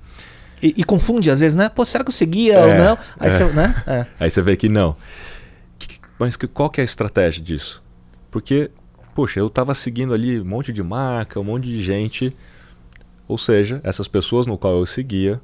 E, 0.62 0.72
e 0.78 0.84
confunde 0.84 1.30
às 1.30 1.40
vezes, 1.40 1.56
né? 1.56 1.68
Pô, 1.68 1.84
será 1.84 2.02
que 2.02 2.08
eu 2.08 2.14
seguia 2.14 2.54
é, 2.54 2.64
ou 2.64 2.84
não? 2.84 2.98
Aí, 3.18 3.28
é. 3.28 3.30
você, 3.30 3.44
né? 3.46 3.82
é. 3.86 4.06
Aí 4.18 4.30
você 4.30 4.40
vê 4.40 4.56
que 4.56 4.68
não. 4.68 4.96
Mas 6.18 6.36
qual 6.36 6.70
que 6.70 6.80
é 6.80 6.82
a 6.82 6.84
estratégia 6.84 7.42
disso? 7.42 7.82
Porque 8.30 8.70
Poxa, 9.14 9.40
eu 9.40 9.48
estava 9.48 9.74
seguindo 9.74 10.14
ali 10.14 10.40
um 10.40 10.44
monte 10.44 10.72
de 10.72 10.82
marca, 10.82 11.38
um 11.38 11.44
monte 11.44 11.64
de 11.64 11.82
gente. 11.82 12.34
Ou 13.28 13.36
seja, 13.36 13.80
essas 13.84 14.08
pessoas 14.08 14.46
no 14.46 14.56
qual 14.56 14.78
eu 14.78 14.86
seguia, 14.86 15.40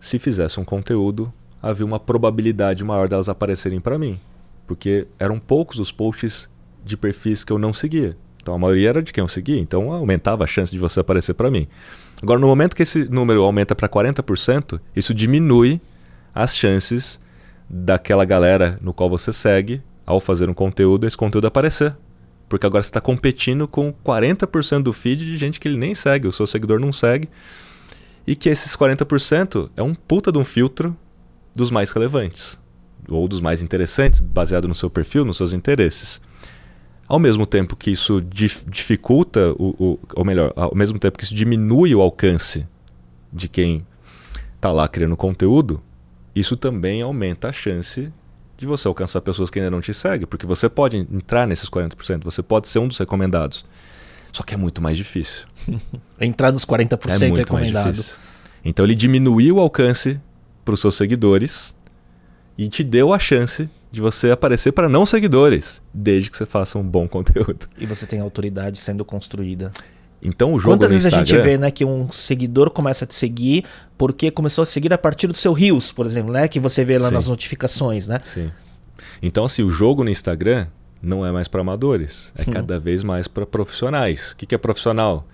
se 0.00 0.18
fizesse 0.18 0.60
um 0.60 0.64
conteúdo, 0.64 1.32
havia 1.62 1.86
uma 1.86 1.98
probabilidade 1.98 2.84
maior 2.84 3.08
delas 3.08 3.28
aparecerem 3.28 3.80
para 3.80 3.98
mim. 3.98 4.20
Porque 4.66 5.06
eram 5.18 5.38
poucos 5.38 5.78
os 5.78 5.90
posts 5.90 6.48
de 6.84 6.96
perfis 6.96 7.42
que 7.42 7.52
eu 7.52 7.58
não 7.58 7.72
seguia. 7.72 8.16
Então 8.42 8.54
a 8.54 8.58
maioria 8.58 8.90
era 8.90 9.02
de 9.02 9.10
quem 9.10 9.22
eu 9.22 9.28
seguia, 9.28 9.58
então 9.58 9.90
aumentava 9.90 10.44
a 10.44 10.46
chance 10.46 10.70
de 10.70 10.78
você 10.78 11.00
aparecer 11.00 11.32
para 11.32 11.50
mim. 11.50 11.66
Agora, 12.22 12.38
no 12.38 12.46
momento 12.46 12.76
que 12.76 12.82
esse 12.82 13.06
número 13.06 13.42
aumenta 13.42 13.74
para 13.74 13.88
40%, 13.88 14.78
isso 14.94 15.14
diminui 15.14 15.80
as 16.34 16.54
chances 16.54 17.18
daquela 17.68 18.26
galera 18.26 18.78
no 18.82 18.92
qual 18.92 19.08
você 19.08 19.32
segue, 19.32 19.82
ao 20.04 20.20
fazer 20.20 20.50
um 20.50 20.54
conteúdo, 20.54 21.06
esse 21.06 21.16
conteúdo 21.16 21.46
aparecer. 21.46 21.96
Porque 22.54 22.66
agora 22.66 22.84
você 22.84 22.88
está 22.88 23.00
competindo 23.00 23.66
com 23.66 23.92
40% 23.92 24.84
do 24.84 24.92
feed 24.92 25.24
de 25.24 25.36
gente 25.36 25.58
que 25.58 25.66
ele 25.66 25.76
nem 25.76 25.92
segue, 25.92 26.28
o 26.28 26.32
seu 26.32 26.46
seguidor 26.46 26.78
não 26.78 26.92
segue. 26.92 27.28
E 28.24 28.36
que 28.36 28.48
esses 28.48 28.76
40% 28.76 29.70
é 29.76 29.82
um 29.82 29.92
puta 29.92 30.30
de 30.30 30.38
um 30.38 30.44
filtro 30.44 30.96
dos 31.52 31.68
mais 31.68 31.90
relevantes. 31.90 32.56
Ou 33.08 33.26
dos 33.26 33.40
mais 33.40 33.60
interessantes, 33.60 34.20
baseado 34.20 34.68
no 34.68 34.74
seu 34.74 34.88
perfil, 34.88 35.24
nos 35.24 35.36
seus 35.36 35.52
interesses. 35.52 36.22
Ao 37.08 37.18
mesmo 37.18 37.44
tempo 37.44 37.74
que 37.74 37.90
isso 37.90 38.20
dificulta, 38.20 39.50
o, 39.58 39.74
o, 39.76 39.98
ou 40.14 40.24
melhor, 40.24 40.52
ao 40.54 40.76
mesmo 40.76 40.96
tempo 41.00 41.18
que 41.18 41.24
isso 41.24 41.34
diminui 41.34 41.92
o 41.92 42.00
alcance 42.00 42.68
de 43.32 43.48
quem 43.48 43.84
está 44.54 44.70
lá 44.70 44.86
criando 44.86 45.16
conteúdo, 45.16 45.82
isso 46.36 46.56
também 46.56 47.02
aumenta 47.02 47.48
a 47.48 47.52
chance 47.52 48.12
de 48.56 48.66
você 48.66 48.86
alcançar 48.88 49.20
pessoas 49.20 49.50
que 49.50 49.58
ainda 49.58 49.70
não 49.70 49.80
te 49.80 49.92
seguem, 49.92 50.26
porque 50.26 50.46
você 50.46 50.68
pode 50.68 50.96
entrar 50.96 51.46
nesses 51.46 51.68
40%, 51.68 52.24
você 52.24 52.42
pode 52.42 52.68
ser 52.68 52.78
um 52.78 52.88
dos 52.88 52.98
recomendados. 52.98 53.64
Só 54.32 54.42
que 54.42 54.54
é 54.54 54.56
muito 54.56 54.82
mais 54.82 54.96
difícil. 54.96 55.46
entrar 56.20 56.52
nos 56.52 56.64
40% 56.64 57.22
é 57.22 57.26
muito 57.26 57.38
recomendado. 57.38 57.84
Mais 57.84 57.96
difícil. 57.96 58.16
Então 58.64 58.84
ele 58.84 58.94
diminuiu 58.94 59.56
o 59.56 59.60
alcance 59.60 60.20
para 60.64 60.74
os 60.74 60.80
seus 60.80 60.96
seguidores 60.96 61.74
e 62.56 62.68
te 62.68 62.82
deu 62.82 63.12
a 63.12 63.18
chance 63.18 63.68
de 63.92 64.00
você 64.00 64.30
aparecer 64.32 64.72
para 64.72 64.88
não 64.88 65.06
seguidores, 65.06 65.80
desde 65.92 66.30
que 66.30 66.36
você 66.36 66.46
faça 66.46 66.78
um 66.78 66.82
bom 66.82 67.06
conteúdo. 67.08 67.68
E 67.78 67.86
você 67.86 68.06
tem 68.06 68.20
autoridade 68.20 68.78
sendo 68.78 69.04
construída. 69.04 69.70
Então 70.24 70.54
o 70.54 70.58
jogo 70.58 70.74
Quantas 70.74 70.90
vezes 70.90 71.06
Instagram... 71.06 71.22
a 71.22 71.42
gente 71.42 71.44
vê, 71.44 71.58
né, 71.58 71.70
que 71.70 71.84
um 71.84 72.08
seguidor 72.08 72.70
começa 72.70 73.04
a 73.04 73.08
te 73.08 73.14
seguir 73.14 73.64
porque 73.98 74.30
começou 74.30 74.62
a 74.62 74.66
seguir 74.66 74.92
a 74.92 74.98
partir 74.98 75.26
do 75.26 75.36
seu 75.36 75.52
Reels, 75.52 75.92
por 75.92 76.06
exemplo, 76.06 76.32
né, 76.32 76.48
que 76.48 76.58
você 76.58 76.84
vê 76.84 76.98
lá 76.98 77.08
Sim. 77.08 77.14
nas 77.14 77.28
notificações, 77.28 78.08
né? 78.08 78.20
Sim. 78.24 78.50
Então 79.22 79.44
assim, 79.44 79.62
o 79.62 79.70
jogo 79.70 80.02
no 80.02 80.10
Instagram 80.10 80.66
não 81.02 81.24
é 81.24 81.30
mais 81.30 81.46
para 81.46 81.60
amadores, 81.60 82.32
é 82.36 82.42
hum. 82.42 82.52
cada 82.52 82.80
vez 82.80 83.04
mais 83.04 83.28
para 83.28 83.44
profissionais. 83.44 84.32
O 84.32 84.36
que, 84.36 84.46
que 84.46 84.54
é 84.54 84.58
profissional? 84.58 85.26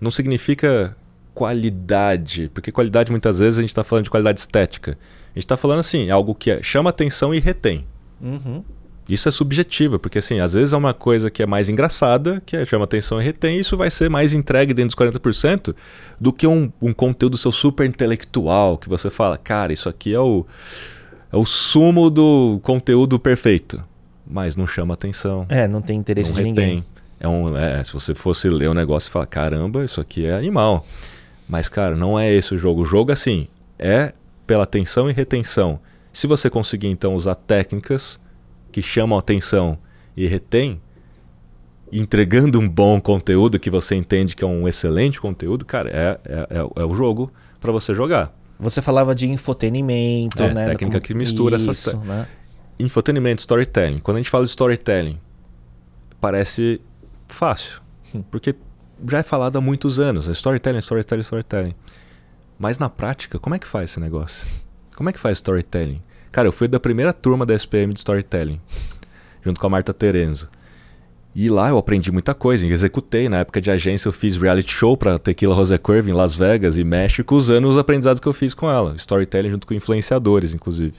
Não 0.00 0.10
significa 0.10 0.96
qualidade, 1.34 2.50
porque 2.52 2.72
qualidade 2.72 3.10
muitas 3.10 3.38
vezes 3.38 3.58
a 3.58 3.60
gente 3.60 3.70
está 3.70 3.84
falando 3.84 4.04
de 4.04 4.10
qualidade 4.10 4.40
estética. 4.40 4.92
A 4.92 5.34
gente 5.34 5.44
está 5.44 5.56
falando 5.56 5.80
assim, 5.80 6.10
algo 6.10 6.34
que 6.34 6.50
é, 6.50 6.62
chama 6.62 6.90
atenção 6.90 7.34
e 7.34 7.38
retém. 7.38 7.86
Uhum. 8.20 8.64
Isso 9.08 9.28
é 9.28 9.32
subjetivo, 9.32 9.98
porque 9.98 10.18
assim, 10.18 10.38
às 10.38 10.52
vezes 10.52 10.74
é 10.74 10.76
uma 10.76 10.92
coisa 10.92 11.30
que 11.30 11.42
é 11.42 11.46
mais 11.46 11.70
engraçada, 11.70 12.42
que 12.44 12.54
é, 12.56 12.64
chama 12.64 12.84
atenção 12.84 13.20
e 13.20 13.24
retém, 13.24 13.56
e 13.56 13.60
isso 13.60 13.76
vai 13.76 13.90
ser 13.90 14.10
mais 14.10 14.34
entregue 14.34 14.74
dentro 14.74 14.94
dos 14.94 15.20
40% 15.20 15.74
do 16.20 16.30
que 16.30 16.46
um, 16.46 16.70
um 16.80 16.92
conteúdo 16.92 17.38
seu 17.38 17.50
super 17.50 17.86
intelectual, 17.86 18.76
que 18.76 18.88
você 18.88 19.08
fala, 19.08 19.38
cara, 19.38 19.72
isso 19.72 19.88
aqui 19.88 20.12
é 20.12 20.20
o, 20.20 20.44
é 21.32 21.36
o 21.36 21.44
sumo 21.46 22.10
do 22.10 22.60
conteúdo 22.62 23.18
perfeito. 23.18 23.82
Mas 24.30 24.56
não 24.56 24.66
chama 24.66 24.92
atenção. 24.92 25.46
É, 25.48 25.66
não 25.66 25.80
tem 25.80 25.98
interesse 25.98 26.30
não 26.30 26.36
de 26.36 26.48
retém. 26.50 26.66
ninguém. 26.66 26.84
É 27.18 27.26
um, 27.26 27.56
é, 27.56 27.82
se 27.82 27.92
você 27.92 28.14
fosse 28.14 28.48
ler 28.50 28.68
o 28.68 28.72
um 28.72 28.74
negócio 28.74 29.08
e 29.08 29.10
falar, 29.10 29.26
caramba, 29.26 29.84
isso 29.86 30.02
aqui 30.02 30.26
é 30.26 30.34
animal. 30.34 30.84
Mas, 31.48 31.66
cara, 31.68 31.96
não 31.96 32.18
é 32.18 32.30
esse 32.30 32.54
o 32.54 32.58
jogo. 32.58 32.82
O 32.82 32.84
jogo, 32.84 33.10
assim, 33.10 33.48
é 33.78 34.12
pela 34.46 34.64
atenção 34.64 35.08
e 35.08 35.14
retenção. 35.14 35.80
Se 36.12 36.26
você 36.26 36.50
conseguir, 36.50 36.88
então, 36.88 37.14
usar 37.14 37.34
técnicas 37.34 38.20
que 38.70 38.82
chamam 38.82 39.18
atenção 39.18 39.78
e 40.16 40.26
retém, 40.26 40.80
entregando 41.92 42.58
um 42.58 42.68
bom 42.68 43.00
conteúdo 43.00 43.58
que 43.58 43.70
você 43.70 43.94
entende 43.94 44.36
que 44.36 44.44
é 44.44 44.46
um 44.46 44.68
excelente 44.68 45.20
conteúdo, 45.20 45.64
cara, 45.64 45.90
é, 45.90 46.20
é, 46.24 46.58
é, 46.58 46.82
é 46.82 46.84
o 46.84 46.94
jogo 46.94 47.32
para 47.60 47.72
você 47.72 47.94
jogar. 47.94 48.34
Você 48.58 48.82
falava 48.82 49.14
de 49.14 49.28
infotenimento, 49.28 50.42
é, 50.42 50.52
né? 50.52 50.66
Técnica 50.66 51.00
que 51.00 51.14
mistura 51.14 51.56
Isso, 51.56 51.70
essas. 51.70 51.94
Né? 51.94 52.26
Infotenimento, 52.78 53.40
storytelling. 53.40 54.00
Quando 54.00 54.16
a 54.16 54.20
gente 54.20 54.30
fala 54.30 54.44
de 54.44 54.50
storytelling, 54.50 55.18
parece 56.20 56.80
fácil, 57.28 57.80
hum. 58.14 58.22
porque 58.30 58.54
já 59.08 59.18
é 59.18 59.22
falado 59.22 59.56
há 59.56 59.60
muitos 59.60 60.00
anos. 60.00 60.26
Né? 60.26 60.32
Storytelling, 60.32 60.78
storytelling, 60.78 61.22
storytelling. 61.22 61.74
Mas 62.58 62.78
na 62.78 62.88
prática, 62.90 63.38
como 63.38 63.54
é 63.54 63.58
que 63.58 63.66
faz 63.66 63.90
esse 63.90 64.00
negócio? 64.00 64.46
Como 64.96 65.08
é 65.08 65.12
que 65.12 65.20
faz 65.20 65.38
storytelling? 65.38 66.02
Cara, 66.30 66.48
eu 66.48 66.52
fui 66.52 66.68
da 66.68 66.78
primeira 66.78 67.12
turma 67.12 67.46
da 67.46 67.54
SPM 67.54 67.92
de 67.92 68.00
Storytelling, 68.00 68.60
junto 69.42 69.60
com 69.60 69.66
a 69.66 69.70
Marta 69.70 69.94
Terenzo. 69.94 70.48
E 71.34 71.48
lá 71.48 71.68
eu 71.68 71.78
aprendi 71.78 72.10
muita 72.10 72.34
coisa, 72.34 72.66
executei. 72.66 73.28
Na 73.28 73.38
época 73.38 73.60
de 73.60 73.70
agência 73.70 74.08
eu 74.08 74.12
fiz 74.12 74.36
reality 74.36 74.72
show 74.72 74.96
para 74.96 75.18
Tequila 75.18 75.54
Rose 75.54 75.78
Curve 75.78 76.10
em 76.10 76.14
Las 76.14 76.34
Vegas 76.34 76.78
e 76.78 76.84
México, 76.84 77.34
usando 77.34 77.68
os 77.68 77.78
aprendizados 77.78 78.20
que 78.20 78.26
eu 78.26 78.32
fiz 78.32 78.54
com 78.54 78.68
ela. 78.68 78.94
Storytelling 78.96 79.50
junto 79.50 79.66
com 79.66 79.74
influenciadores, 79.74 80.52
inclusive. 80.52 80.94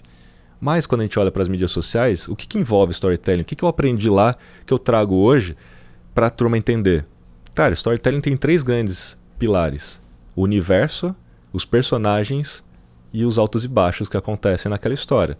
Mas 0.62 0.86
quando 0.86 1.02
a 1.02 1.04
gente 1.04 1.18
olha 1.18 1.32
para 1.32 1.42
as 1.42 1.48
mídias 1.48 1.72
sociais, 1.72 2.28
o 2.28 2.36
que, 2.36 2.48
que 2.48 2.58
envolve 2.58 2.92
storytelling? 2.92 3.42
O 3.42 3.46
que, 3.46 3.56
que 3.56 3.64
eu 3.64 3.70
aprendi 3.70 4.10
lá 4.10 4.36
que 4.66 4.74
eu 4.74 4.80
trago 4.80 5.16
hoje 5.16 5.56
para 6.14 6.28
a 6.28 6.30
turma 6.30 6.58
entender? 6.58 7.06
Cara, 7.56 7.74
storytelling 7.74 8.22
tem 8.22 8.38
três 8.38 8.62
grandes 8.64 9.18
pilares: 9.38 10.02
o 10.36 10.44
universo, 10.44 11.16
os 11.52 11.66
personagens 11.66 12.64
e 13.14 13.26
os 13.26 13.38
altos 13.38 13.64
e 13.64 13.68
baixos 13.68 14.08
que 14.08 14.18
acontecem 14.18 14.70
naquela 14.70 14.94
história. 14.94 15.38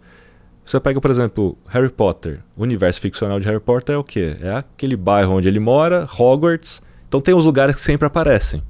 Você 0.64 0.78
pega, 0.78 1.00
por 1.00 1.10
exemplo, 1.10 1.58
Harry 1.68 1.88
Potter. 1.88 2.40
O 2.56 2.62
universo 2.62 3.00
ficcional 3.00 3.40
de 3.40 3.46
Harry 3.46 3.60
Potter 3.60 3.94
é 3.94 3.98
o 3.98 4.04
quê? 4.04 4.36
É 4.40 4.52
aquele 4.52 4.96
bairro 4.96 5.34
onde 5.34 5.48
ele 5.48 5.58
mora, 5.58 6.08
Hogwarts. 6.18 6.82
Então 7.08 7.20
tem 7.20 7.34
os 7.34 7.44
lugares 7.44 7.74
que 7.74 7.80
sempre 7.80 8.06
aparecem. 8.06 8.62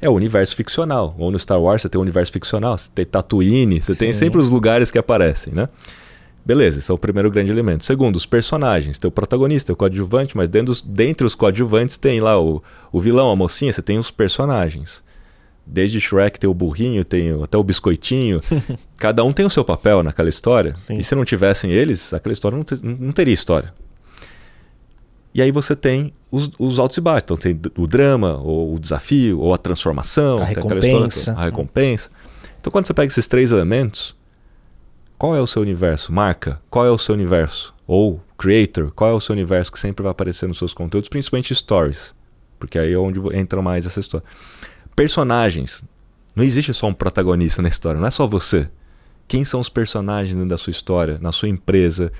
É 0.00 0.10
o 0.10 0.12
universo 0.12 0.54
ficcional. 0.54 1.14
Ou 1.18 1.30
no 1.30 1.38
Star 1.38 1.60
Wars 1.60 1.82
você 1.82 1.88
tem 1.88 1.98
o 1.98 2.02
universo 2.02 2.32
ficcional, 2.32 2.76
você 2.76 2.90
tem 2.94 3.06
Tatooine, 3.06 3.80
você 3.80 3.94
Sim. 3.94 3.98
tem 3.98 4.12
sempre 4.12 4.40
os 4.40 4.50
lugares 4.50 4.90
que 4.90 4.98
aparecem, 4.98 5.54
né? 5.54 5.68
Beleza, 6.44 6.80
esse 6.80 6.90
é 6.90 6.94
o 6.94 6.98
primeiro 6.98 7.30
grande 7.30 7.52
elemento. 7.52 7.84
Segundo, 7.84 8.16
os 8.16 8.26
personagens. 8.26 8.98
Tem 8.98 9.08
o 9.08 9.12
protagonista, 9.12 9.72
o 9.72 9.76
coadjuvante, 9.76 10.36
mas 10.36 10.48
dentro 10.48 10.66
dos, 10.66 10.82
dentre 10.82 11.24
os 11.24 11.36
coadjuvantes 11.36 11.96
tem 11.96 12.20
lá 12.20 12.40
o, 12.40 12.60
o 12.90 13.00
vilão, 13.00 13.30
a 13.30 13.36
mocinha, 13.36 13.72
você 13.72 13.80
tem 13.80 13.96
os 13.96 14.10
personagens. 14.10 15.02
Desde 15.64 16.00
Shrek 16.00 16.38
tem 16.38 16.50
o 16.50 16.54
burrinho, 16.54 17.04
tem 17.04 17.42
até 17.42 17.56
o 17.56 17.62
biscoitinho. 17.62 18.40
Cada 18.98 19.22
um 19.24 19.32
tem 19.32 19.46
o 19.46 19.50
seu 19.50 19.64
papel 19.64 20.02
naquela 20.02 20.28
história. 20.28 20.74
Sim. 20.76 20.98
E 20.98 21.04
se 21.04 21.14
não 21.14 21.24
tivessem 21.24 21.70
eles, 21.70 22.12
aquela 22.12 22.32
história 22.32 22.56
não, 22.56 22.64
te, 22.64 22.78
não 22.84 23.12
teria 23.12 23.32
história. 23.32 23.72
E 25.34 25.40
aí 25.40 25.50
você 25.50 25.74
tem 25.74 26.12
os, 26.30 26.50
os, 26.58 26.78
altos 26.78 26.98
e 26.98 27.00
baixos. 27.00 27.24
Então 27.24 27.36
tem 27.36 27.58
o 27.76 27.86
drama, 27.86 28.36
ou 28.38 28.74
o 28.74 28.78
desafio, 28.78 29.38
ou 29.38 29.54
a 29.54 29.58
transformação, 29.58 30.42
a 30.42 30.44
recompensa. 30.44 31.20
História, 31.20 31.40
a 31.40 31.44
recompensa. 31.44 32.10
Então 32.60 32.70
quando 32.70 32.86
você 32.86 32.92
pega 32.92 33.10
esses 33.10 33.28
três 33.28 33.50
elementos, 33.50 34.16
qual 35.16 35.34
é 35.36 35.40
o 35.40 35.46
seu 35.46 35.62
universo? 35.62 36.12
Marca, 36.12 36.60
qual 36.68 36.84
é 36.84 36.90
o 36.90 36.98
seu 36.98 37.14
universo? 37.14 37.72
Ou 37.86 38.20
creator, 38.36 38.90
qual 38.90 39.10
é 39.10 39.14
o 39.14 39.20
seu 39.20 39.32
universo 39.32 39.70
que 39.70 39.78
sempre 39.78 40.02
vai 40.02 40.10
aparecer 40.10 40.48
nos 40.48 40.58
seus 40.58 40.74
conteúdos, 40.74 41.08
principalmente 41.08 41.54
stories. 41.54 42.14
Porque 42.58 42.78
aí 42.78 42.92
é 42.92 42.98
onde 42.98 43.20
entra 43.36 43.62
mais 43.62 43.86
essa 43.86 44.00
história 44.00 44.26
personagens. 44.94 45.84
Não 46.34 46.44
existe 46.44 46.72
só 46.72 46.86
um 46.86 46.94
protagonista 46.94 47.60
na 47.60 47.68
história, 47.68 48.00
não 48.00 48.06
é 48.06 48.10
só 48.10 48.26
você. 48.26 48.68
Quem 49.28 49.44
são 49.44 49.60
os 49.60 49.68
personagens 49.68 50.46
da 50.46 50.56
sua 50.56 50.70
história, 50.70 51.18
na 51.20 51.32
sua 51.32 51.48
empresa? 51.48 52.12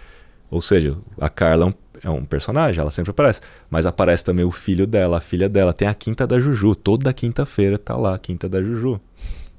Ou 0.51 0.61
seja, 0.61 0.97
a 1.19 1.29
Carla 1.29 1.65
é 1.65 1.69
um, 1.69 1.75
é 2.05 2.11
um 2.11 2.25
personagem, 2.25 2.81
ela 2.81 2.91
sempre 2.91 3.11
aparece. 3.11 3.41
Mas 3.71 3.87
aparece 3.87 4.25
também 4.25 4.45
o 4.45 4.51
filho 4.51 4.87
dela, 4.87 5.19
a 5.19 5.21
filha 5.21 5.49
dela. 5.49 5.73
Tem 5.73 5.89
a 5.89 5.95
Quinta 5.95 6.27
da 6.27 6.39
Juju. 6.39 6.75
Toda 6.75 7.13
quinta-feira 7.13 7.79
tá 7.79 7.97
lá 7.97 8.15
a 8.15 8.19
Quinta 8.19 8.49
da 8.49 8.63
Juju. 8.63 9.01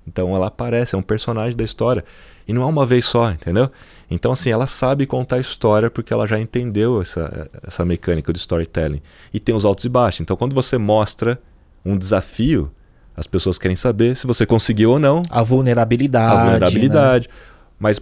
Então 0.08 0.36
ela 0.36 0.48
aparece, 0.48 0.96
é 0.96 0.98
um 0.98 1.02
personagem 1.02 1.56
da 1.56 1.64
história. 1.64 2.04
E 2.48 2.54
não 2.54 2.62
é 2.64 2.66
uma 2.66 2.86
vez 2.86 3.06
só, 3.06 3.32
entendeu? 3.32 3.72
Então, 4.12 4.32
assim, 4.32 4.52
ela 4.52 4.68
sabe 4.68 5.06
contar 5.06 5.38
a 5.38 5.40
história 5.40 5.90
porque 5.90 6.14
ela 6.14 6.28
já 6.28 6.40
entendeu 6.40 7.02
essa, 7.02 7.50
essa 7.66 7.86
mecânica 7.86 8.34
do 8.34 8.38
storytelling. 8.38 9.02
E 9.34 9.40
tem 9.40 9.56
os 9.56 9.66
altos 9.66 9.86
e 9.86 9.90
baixos. 9.90 10.22
Então, 10.22 10.36
quando 10.36 10.54
você 10.54 10.78
mostra 10.78 11.42
um 11.86 11.98
desafio, 11.98 12.72
as 13.16 13.28
pessoas 13.28 13.58
querem 13.58 13.76
saber 13.76 14.16
se 14.16 14.26
você 14.26 14.46
conseguiu 14.46 14.92
ou 14.92 15.00
não. 15.00 15.22
A 15.30 15.44
vulnerabilidade. 15.44 16.36
A 16.36 16.44
vulnerabilidade. 16.44 17.28
Né? 17.28 17.34
Mas 17.80 18.02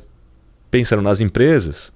pensando 0.69 1.01
nas 1.01 1.19
empresas, 1.19 1.91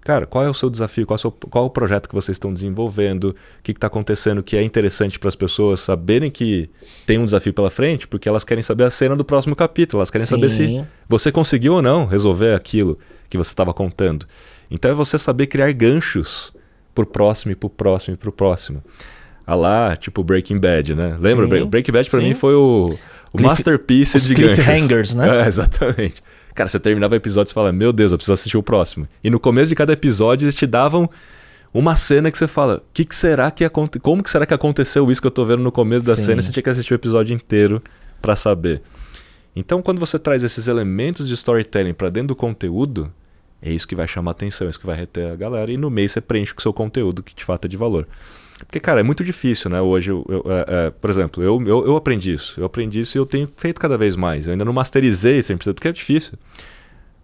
cara, 0.00 0.26
qual 0.26 0.44
é 0.44 0.50
o 0.50 0.54
seu 0.54 0.68
desafio? 0.68 1.06
Qual 1.06 1.14
é 1.14 1.18
o, 1.18 1.20
seu, 1.20 1.30
qual 1.30 1.64
é 1.64 1.66
o 1.66 1.70
projeto 1.70 2.08
que 2.08 2.14
vocês 2.14 2.34
estão 2.34 2.52
desenvolvendo? 2.52 3.30
O 3.30 3.62
que 3.62 3.70
está 3.70 3.86
acontecendo 3.86 4.42
que 4.42 4.56
é 4.56 4.62
interessante 4.62 5.18
para 5.18 5.28
as 5.28 5.36
pessoas 5.36 5.80
saberem 5.80 6.30
que 6.30 6.68
tem 7.06 7.18
um 7.18 7.24
desafio 7.24 7.54
pela 7.54 7.70
frente? 7.70 8.08
Porque 8.08 8.28
elas 8.28 8.42
querem 8.42 8.62
saber 8.62 8.84
a 8.84 8.90
cena 8.90 9.14
do 9.14 9.24
próximo 9.24 9.54
capítulo. 9.54 10.00
Elas 10.00 10.10
querem 10.10 10.26
Sim. 10.26 10.34
saber 10.34 10.48
se 10.50 10.84
você 11.08 11.30
conseguiu 11.30 11.74
ou 11.74 11.82
não 11.82 12.04
resolver 12.04 12.54
aquilo 12.54 12.98
que 13.30 13.38
você 13.38 13.50
estava 13.50 13.72
contando. 13.72 14.26
Então 14.70 14.90
é 14.90 14.94
você 14.94 15.18
saber 15.18 15.46
criar 15.46 15.72
ganchos 15.72 16.52
para 16.92 17.04
o 17.04 17.06
próximo 17.06 17.52
e 17.52 17.54
para 17.54 17.66
o 17.66 17.70
próximo 17.70 18.14
e 18.14 18.16
para 18.16 18.28
o 18.28 18.32
próximo 18.32 18.82
a 19.46 19.54
lá, 19.54 19.96
tipo 19.96 20.24
Breaking 20.24 20.58
Bad, 20.58 20.94
né? 20.94 21.16
Lembra? 21.20 21.46
Sim, 21.46 21.66
Breaking 21.66 21.92
Bad 21.92 22.10
pra 22.10 22.20
sim. 22.20 22.26
mim 22.26 22.34
foi 22.34 22.54
o, 22.54 22.96
o 23.32 23.38
Cliff, 23.38 23.48
masterpiece 23.48 24.18
de 24.20 24.34
cliffhangers, 24.34 25.14
né? 25.14 25.26
É, 25.44 25.46
exatamente. 25.46 26.22
Cara, 26.54 26.68
você 26.68 26.80
terminava 26.80 27.14
o 27.14 27.16
episódio 27.16 27.50
e 27.50 27.54
fala, 27.54 27.70
meu 27.72 27.92
Deus, 27.92 28.10
eu 28.10 28.18
preciso 28.18 28.32
assistir 28.32 28.56
o 28.56 28.62
próximo. 28.62 29.06
E 29.22 29.30
no 29.30 29.38
começo 29.38 29.68
de 29.68 29.74
cada 29.74 29.92
episódio 29.92 30.46
eles 30.46 30.56
te 30.56 30.66
davam 30.66 31.08
uma 31.72 31.94
cena 31.94 32.30
que 32.30 32.38
você 32.38 32.46
fala, 32.46 32.82
que, 32.94 33.04
que 33.04 33.14
será 33.14 33.50
que 33.50 33.62
aconte... 33.62 34.00
como 34.00 34.22
que 34.22 34.30
será 34.30 34.46
que 34.46 34.54
aconteceu 34.54 35.10
isso 35.10 35.20
que 35.20 35.26
eu 35.26 35.30
tô 35.30 35.44
vendo 35.44 35.62
no 35.62 35.70
começo 35.70 36.06
da 36.06 36.16
Sim. 36.16 36.24
cena? 36.24 36.42
Você 36.42 36.50
tinha 36.50 36.62
que 36.62 36.70
assistir 36.70 36.94
o 36.94 36.96
episódio 36.96 37.34
inteiro 37.34 37.82
para 38.22 38.34
saber. 38.34 38.80
Então, 39.54 39.82
quando 39.82 39.98
você 39.98 40.18
traz 40.18 40.42
esses 40.42 40.68
elementos 40.68 41.28
de 41.28 41.34
storytelling 41.34 41.92
para 41.92 42.08
dentro 42.08 42.28
do 42.28 42.36
conteúdo, 42.36 43.12
é 43.60 43.70
isso 43.70 43.88
que 43.88 43.94
vai 43.94 44.06
chamar 44.06 44.32
atenção, 44.32 44.66
é 44.66 44.70
isso 44.70 44.78
que 44.78 44.86
vai 44.86 44.96
reter 44.96 45.32
a 45.32 45.36
galera. 45.36 45.72
E 45.72 45.76
no 45.76 45.90
meio 45.90 46.08
você 46.08 46.20
preenche 46.20 46.52
com 46.52 46.60
o 46.60 46.62
seu 46.62 46.72
conteúdo 46.72 47.22
que 47.22 47.34
de 47.34 47.44
fato 47.44 47.64
é 47.64 47.68
de 47.68 47.76
valor. 47.76 48.06
Porque, 48.58 48.80
cara, 48.80 49.00
é 49.00 49.02
muito 49.02 49.22
difícil, 49.22 49.70
né? 49.70 49.80
Hoje, 49.80 50.10
eu, 50.10 50.24
eu 50.28 50.44
é, 50.50 50.86
é, 50.86 50.90
por 50.90 51.10
exemplo, 51.10 51.42
eu, 51.42 51.60
eu, 51.66 51.86
eu, 51.86 51.96
aprendi 51.96 52.32
isso. 52.32 52.58
Eu 52.58 52.64
aprendi 52.64 53.00
isso 53.00 53.16
e 53.16 53.20
eu 53.20 53.26
tenho 53.26 53.50
feito 53.56 53.80
cada 53.80 53.98
vez 53.98 54.16
mais. 54.16 54.46
Eu 54.46 54.52
ainda 54.52 54.64
não 54.64 54.72
masterizei 54.72 55.40
100%, 55.40 55.74
porque 55.74 55.88
é 55.88 55.92
difícil. 55.92 56.38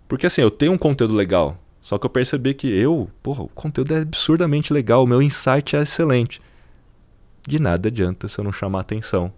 Porque, 0.06 0.26
assim, 0.26 0.42
eu 0.42 0.50
tenho 0.50 0.72
um 0.72 0.78
conteúdo 0.78 1.14
legal. 1.14 1.58
Só 1.80 1.98
que 1.98 2.04
eu 2.04 2.10
percebi 2.10 2.52
que 2.52 2.68
eu, 2.68 3.08
porra, 3.22 3.42
o 3.44 3.48
conteúdo 3.48 3.94
é 3.94 4.00
absurdamente 4.00 4.72
legal. 4.72 5.04
O 5.04 5.06
meu 5.06 5.22
insight 5.22 5.74
é 5.74 5.82
excelente. 5.82 6.40
De 7.46 7.60
nada 7.60 7.88
adianta 7.88 8.28
se 8.28 8.38
eu 8.38 8.44
não 8.44 8.52
chamar 8.52 8.80
atenção. 8.80 9.32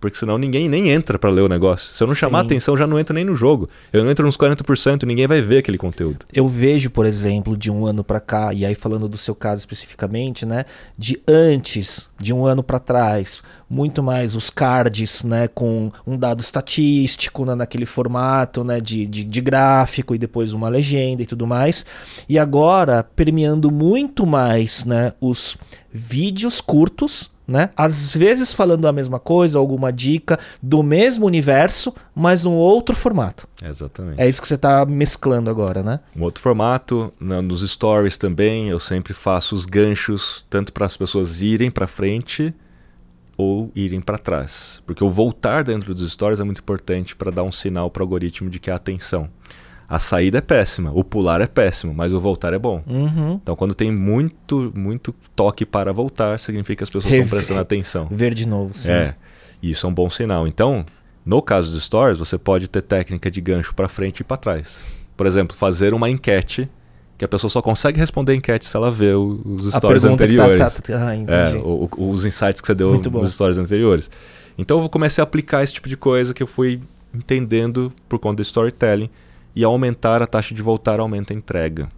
Porque 0.00 0.16
senão 0.16 0.38
ninguém 0.38 0.68
nem 0.68 0.90
entra 0.90 1.18
para 1.18 1.28
ler 1.28 1.42
o 1.42 1.48
negócio. 1.48 1.94
Se 1.94 2.02
eu 2.02 2.06
não 2.06 2.14
Sim. 2.14 2.20
chamar 2.20 2.40
atenção, 2.40 2.76
já 2.76 2.86
não 2.86 2.98
entra 2.98 3.12
nem 3.12 3.24
no 3.24 3.36
jogo. 3.36 3.68
Eu 3.92 4.02
não 4.02 4.10
entro 4.10 4.24
nos 4.24 4.36
40%, 4.36 5.02
ninguém 5.02 5.26
vai 5.26 5.42
ver 5.42 5.58
aquele 5.58 5.76
conteúdo. 5.76 6.24
Eu 6.32 6.48
vejo, 6.48 6.88
por 6.88 7.04
exemplo, 7.04 7.56
de 7.56 7.70
um 7.70 7.84
ano 7.84 8.02
para 8.02 8.18
cá, 8.18 8.54
e 8.54 8.64
aí 8.64 8.74
falando 8.74 9.08
do 9.08 9.18
seu 9.18 9.34
caso 9.34 9.60
especificamente, 9.60 10.46
né, 10.46 10.64
de 10.96 11.20
antes, 11.28 12.10
de 12.18 12.32
um 12.32 12.46
ano 12.46 12.62
para 12.62 12.78
trás, 12.78 13.42
muito 13.68 14.02
mais 14.02 14.34
os 14.34 14.48
cards, 14.48 15.22
né, 15.22 15.46
com 15.46 15.92
um 16.06 16.16
dado 16.16 16.40
estatístico 16.40 17.44
né, 17.44 17.54
naquele 17.54 17.86
formato, 17.86 18.64
né, 18.64 18.80
de, 18.80 19.06
de, 19.06 19.24
de 19.24 19.40
gráfico 19.40 20.14
e 20.14 20.18
depois 20.18 20.52
uma 20.54 20.68
legenda 20.68 21.22
e 21.22 21.26
tudo 21.26 21.46
mais. 21.46 21.84
E 22.28 22.38
agora 22.38 23.04
permeando 23.04 23.70
muito 23.70 24.26
mais, 24.26 24.84
né, 24.84 25.12
os 25.20 25.56
vídeos 25.92 26.60
curtos 26.60 27.30
né? 27.50 27.70
Às 27.76 28.14
vezes 28.16 28.54
falando 28.54 28.86
a 28.86 28.92
mesma 28.92 29.18
coisa, 29.18 29.58
alguma 29.58 29.92
dica 29.92 30.38
do 30.62 30.82
mesmo 30.82 31.26
universo, 31.26 31.92
mas 32.14 32.44
num 32.44 32.54
outro 32.54 32.94
formato. 32.94 33.48
Exatamente. 33.62 34.20
É 34.20 34.28
isso 34.28 34.40
que 34.40 34.46
você 34.48 34.54
está 34.54 34.86
mesclando 34.86 35.50
agora, 35.50 35.82
né? 35.82 36.00
Um 36.16 36.22
outro 36.22 36.40
formato, 36.40 37.12
nos 37.20 37.68
stories 37.68 38.16
também, 38.16 38.68
eu 38.68 38.78
sempre 38.78 39.12
faço 39.12 39.54
os 39.54 39.66
ganchos 39.66 40.46
tanto 40.48 40.72
para 40.72 40.86
as 40.86 40.96
pessoas 40.96 41.42
irem 41.42 41.70
para 41.70 41.86
frente 41.86 42.54
ou 43.36 43.72
irem 43.74 44.00
para 44.00 44.18
trás, 44.18 44.82
porque 44.86 45.02
o 45.02 45.08
voltar 45.08 45.64
dentro 45.64 45.94
dos 45.94 46.12
stories 46.12 46.40
é 46.40 46.44
muito 46.44 46.60
importante 46.60 47.16
para 47.16 47.30
dar 47.30 47.42
um 47.42 47.50
sinal 47.50 47.90
para 47.90 48.02
o 48.02 48.04
algoritmo 48.04 48.50
de 48.50 48.60
que 48.60 48.70
há 48.70 48.74
atenção. 48.74 49.28
A 49.90 49.98
saída 49.98 50.38
é 50.38 50.40
péssima, 50.40 50.92
o 50.94 51.02
pular 51.02 51.40
é 51.40 51.48
péssimo, 51.48 51.92
mas 51.92 52.12
o 52.12 52.20
voltar 52.20 52.54
é 52.54 52.58
bom. 52.60 52.80
Uhum. 52.86 53.40
Então, 53.42 53.56
quando 53.56 53.74
tem 53.74 53.90
muito, 53.90 54.72
muito 54.72 55.12
toque 55.34 55.66
para 55.66 55.92
voltar, 55.92 56.38
significa 56.38 56.76
que 56.76 56.84
as 56.84 56.88
pessoas 56.88 57.12
estão 57.12 57.28
prestando 57.28 57.58
atenção. 57.58 58.06
Ver 58.08 58.32
de 58.32 58.46
novo, 58.46 58.72
sim. 58.72 58.92
É, 58.92 59.14
isso 59.60 59.84
é 59.84 59.90
um 59.90 59.92
bom 59.92 60.08
sinal. 60.08 60.46
Então, 60.46 60.86
no 61.26 61.42
caso 61.42 61.72
dos 61.72 61.82
stories, 61.82 62.18
você 62.18 62.38
pode 62.38 62.68
ter 62.68 62.82
técnica 62.82 63.28
de 63.28 63.40
gancho 63.40 63.74
para 63.74 63.88
frente 63.88 64.20
e 64.20 64.24
para 64.24 64.36
trás. 64.36 64.80
Por 65.16 65.26
exemplo, 65.26 65.56
fazer 65.56 65.92
uma 65.92 66.08
enquete 66.08 66.68
que 67.18 67.24
a 67.24 67.28
pessoa 67.28 67.50
só 67.50 67.60
consegue 67.60 67.98
responder 67.98 68.30
a 68.30 68.36
enquete 68.36 68.68
se 68.68 68.76
ela 68.76 68.92
vê 68.92 69.12
os 69.12 69.74
stories 69.74 70.04
tá- 70.04 70.08
anteriores. 70.08 70.60
Tá, 70.60 70.70
tá, 70.70 70.82
tá, 70.82 71.08
ah, 71.08 71.16
é, 71.16 71.56
o, 71.58 71.88
os 71.96 72.24
insights 72.24 72.60
que 72.60 72.66
você 72.68 72.76
deu 72.76 72.92
nos 72.96 73.32
stories 73.32 73.58
anteriores. 73.58 74.08
Então 74.56 74.80
eu 74.80 74.88
comecei 74.88 75.20
a 75.20 75.24
aplicar 75.24 75.64
esse 75.64 75.74
tipo 75.74 75.88
de 75.88 75.96
coisa 75.96 76.32
que 76.32 76.42
eu 76.44 76.46
fui 76.46 76.80
entendendo 77.12 77.92
por 78.08 78.20
conta 78.20 78.36
do 78.36 78.42
storytelling 78.42 79.10
e 79.54 79.64
ao 79.64 79.72
aumentar 79.72 80.22
a 80.22 80.26
taxa 80.26 80.54
de 80.54 80.62
voltar, 80.62 81.00
aumenta 81.00 81.32
a 81.32 81.36
entrega. 81.36 81.88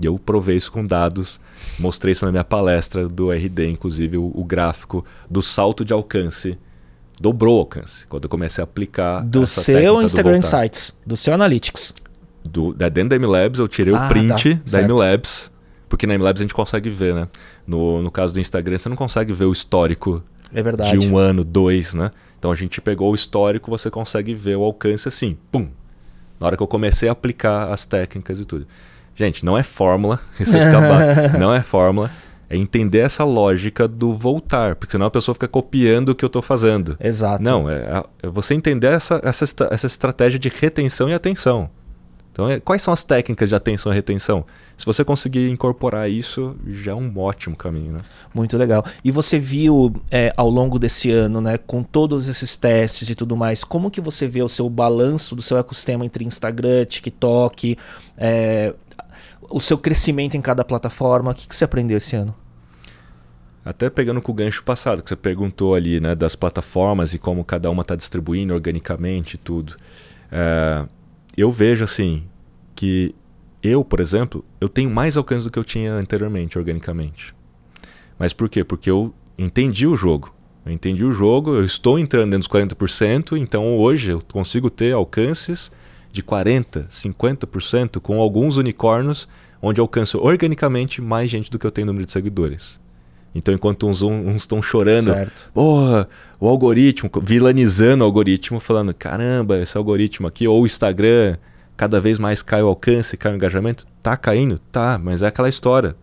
E 0.00 0.06
eu 0.06 0.18
provei 0.18 0.56
isso 0.56 0.72
com 0.72 0.84
dados, 0.84 1.38
mostrei 1.78 2.12
isso 2.12 2.24
na 2.24 2.32
minha 2.32 2.44
palestra 2.44 3.06
do 3.08 3.30
RD, 3.30 3.68
inclusive 3.68 4.16
o, 4.16 4.32
o 4.34 4.44
gráfico 4.44 5.04
do 5.30 5.42
salto 5.42 5.84
de 5.84 5.92
alcance 5.92 6.58
dobrou 7.20 7.56
o 7.56 7.60
alcance 7.60 8.06
quando 8.08 8.24
eu 8.24 8.30
comecei 8.30 8.60
a 8.62 8.64
aplicar 8.64 9.24
do 9.24 9.46
seu 9.46 10.02
Instagram 10.02 10.38
Insights, 10.38 10.92
do 11.06 11.16
seu 11.16 11.34
Analytics. 11.34 11.94
Do, 12.44 12.74
da 12.74 12.88
dentro 12.88 13.10
da 13.10 13.18
MLabs 13.18 13.60
eu 13.60 13.68
tirei 13.68 13.94
ah, 13.94 14.06
o 14.06 14.08
print 14.08 14.56
tá, 14.56 14.80
da 14.80 14.82
MLabs, 14.82 15.52
porque 15.88 16.06
na 16.06 16.18
MLabs 16.18 16.40
a 16.40 16.44
gente 16.44 16.54
consegue 16.54 16.90
ver, 16.90 17.14
né? 17.14 17.28
No, 17.64 18.02
no 18.02 18.10
caso 18.10 18.34
do 18.34 18.40
Instagram 18.40 18.78
você 18.78 18.88
não 18.88 18.96
consegue 18.96 19.32
ver 19.32 19.44
o 19.44 19.52
histórico 19.52 20.20
é 20.52 20.62
verdade. 20.62 20.98
de 20.98 21.08
um 21.08 21.16
ano, 21.16 21.44
dois, 21.44 21.94
né? 21.94 22.10
Então 22.36 22.50
a 22.50 22.54
gente 22.56 22.80
pegou 22.80 23.12
o 23.12 23.14
histórico, 23.14 23.70
você 23.70 23.88
consegue 23.88 24.34
ver 24.34 24.56
o 24.56 24.64
alcance 24.64 25.06
assim, 25.06 25.38
pum, 25.52 25.68
Na 26.42 26.48
hora 26.48 26.56
que 26.56 26.62
eu 26.62 26.66
comecei 26.66 27.08
a 27.08 27.12
aplicar 27.12 27.72
as 27.72 27.86
técnicas 27.86 28.40
e 28.40 28.44
tudo. 28.44 28.66
Gente, 29.14 29.44
não 29.44 29.56
é 29.56 29.62
fórmula, 29.62 30.18
isso 30.40 30.50
fica 30.50 31.38
não 31.38 31.54
é 31.54 31.62
fórmula, 31.62 32.10
é 32.50 32.56
entender 32.56 32.98
essa 32.98 33.22
lógica 33.22 33.86
do 33.86 34.12
voltar, 34.12 34.74
porque 34.74 34.90
senão 34.90 35.06
a 35.06 35.10
pessoa 35.10 35.36
fica 35.36 35.46
copiando 35.46 36.08
o 36.08 36.14
que 36.16 36.24
eu 36.24 36.26
estou 36.26 36.42
fazendo. 36.42 36.96
Exato. 36.98 37.40
Não, 37.40 37.70
é, 37.70 38.02
é, 38.20 38.28
você 38.28 38.54
entender 38.54 38.88
essa, 38.88 39.20
essa, 39.22 39.44
essa 39.70 39.86
estratégia 39.86 40.36
de 40.36 40.48
retenção 40.48 41.08
e 41.08 41.14
atenção. 41.14 41.70
Então, 42.32 42.48
é, 42.48 42.58
quais 42.58 42.80
são 42.80 42.94
as 42.94 43.02
técnicas 43.02 43.50
de 43.50 43.54
atenção 43.54 43.92
e 43.92 43.94
retenção? 43.94 44.44
Se 44.76 44.86
você 44.86 45.04
conseguir 45.04 45.50
incorporar 45.50 46.10
isso, 46.10 46.56
já 46.66 46.92
é 46.92 46.94
um 46.94 47.12
ótimo 47.18 47.54
caminho. 47.54 47.92
Né? 47.92 47.98
Muito 48.34 48.56
legal. 48.56 48.82
E 49.04 49.10
você 49.10 49.38
viu 49.38 49.92
é, 50.10 50.32
ao 50.34 50.48
longo 50.48 50.78
desse 50.78 51.10
ano, 51.10 51.42
né, 51.42 51.58
com 51.58 51.82
todos 51.82 52.28
esses 52.28 52.56
testes 52.56 53.10
e 53.10 53.14
tudo 53.14 53.36
mais, 53.36 53.62
como 53.62 53.90
que 53.90 54.00
você 54.00 54.26
vê 54.26 54.42
o 54.42 54.48
seu 54.48 54.68
balanço 54.70 55.36
do 55.36 55.42
seu 55.42 55.58
ecossistema 55.58 56.06
entre 56.06 56.24
Instagram, 56.24 56.86
TikTok, 56.86 57.76
é, 58.16 58.72
o 59.50 59.60
seu 59.60 59.76
crescimento 59.76 60.34
em 60.34 60.40
cada 60.40 60.64
plataforma? 60.64 61.32
O 61.32 61.34
que, 61.34 61.46
que 61.46 61.54
você 61.54 61.64
aprendeu 61.64 61.98
esse 61.98 62.16
ano? 62.16 62.34
Até 63.62 63.90
pegando 63.90 64.22
com 64.22 64.32
o 64.32 64.34
gancho 64.34 64.64
passado, 64.64 65.02
que 65.02 65.08
você 65.10 65.16
perguntou 65.16 65.74
ali, 65.74 66.00
né, 66.00 66.14
das 66.14 66.34
plataformas 66.34 67.12
e 67.12 67.18
como 67.18 67.44
cada 67.44 67.70
uma 67.70 67.82
está 67.82 67.94
distribuindo 67.94 68.54
organicamente 68.54 69.34
e 69.34 69.38
tudo. 69.38 69.76
É, 70.32 70.84
eu 71.36 71.50
vejo 71.50 71.84
assim 71.84 72.24
que 72.74 73.14
eu, 73.62 73.84
por 73.84 74.00
exemplo, 74.00 74.44
eu 74.60 74.68
tenho 74.68 74.90
mais 74.90 75.16
alcance 75.16 75.46
do 75.46 75.50
que 75.50 75.58
eu 75.58 75.64
tinha 75.64 75.92
anteriormente, 75.92 76.58
organicamente. 76.58 77.34
Mas 78.18 78.32
por 78.32 78.48
quê? 78.48 78.64
Porque 78.64 78.90
eu 78.90 79.14
entendi 79.38 79.86
o 79.86 79.96
jogo. 79.96 80.34
Eu 80.64 80.72
entendi 80.72 81.04
o 81.04 81.12
jogo, 81.12 81.54
eu 81.54 81.64
estou 81.64 81.98
entrando 81.98 82.30
dentro 82.30 82.48
dos 82.48 82.60
40%, 82.60 83.36
então 83.36 83.76
hoje 83.78 84.10
eu 84.10 84.22
consigo 84.32 84.70
ter 84.70 84.92
alcances 84.92 85.72
de 86.10 86.22
40%, 86.22 86.86
50% 86.88 88.00
com 88.00 88.20
alguns 88.20 88.56
unicórnios, 88.56 89.28
onde 89.60 89.80
eu 89.80 89.84
alcanço 89.84 90.18
organicamente 90.18 91.00
mais 91.00 91.30
gente 91.30 91.50
do 91.50 91.58
que 91.58 91.66
eu 91.66 91.70
tenho 91.70 91.86
número 91.86 92.06
de 92.06 92.12
seguidores. 92.12 92.80
Então, 93.34 93.54
enquanto 93.54 93.86
uns 93.86 94.02
estão 94.36 94.60
chorando, 94.62 95.06
certo. 95.06 95.50
porra, 95.54 96.08
o 96.38 96.48
algoritmo, 96.48 97.10
vilanizando 97.22 98.04
o 98.04 98.06
algoritmo, 98.06 98.60
falando, 98.60 98.92
caramba, 98.92 99.58
esse 99.58 99.76
algoritmo 99.76 100.26
aqui, 100.26 100.46
ou 100.46 100.62
o 100.62 100.66
Instagram, 100.66 101.38
cada 101.76 102.00
vez 102.00 102.18
mais 102.18 102.42
cai 102.42 102.62
o 102.62 102.68
alcance, 102.68 103.16
cai 103.16 103.32
o 103.32 103.36
engajamento. 103.36 103.86
Tá 104.02 104.16
caindo? 104.16 104.58
Tá, 104.70 105.00
mas 105.02 105.22
é 105.22 105.26
aquela 105.28 105.48
história. 105.48 105.96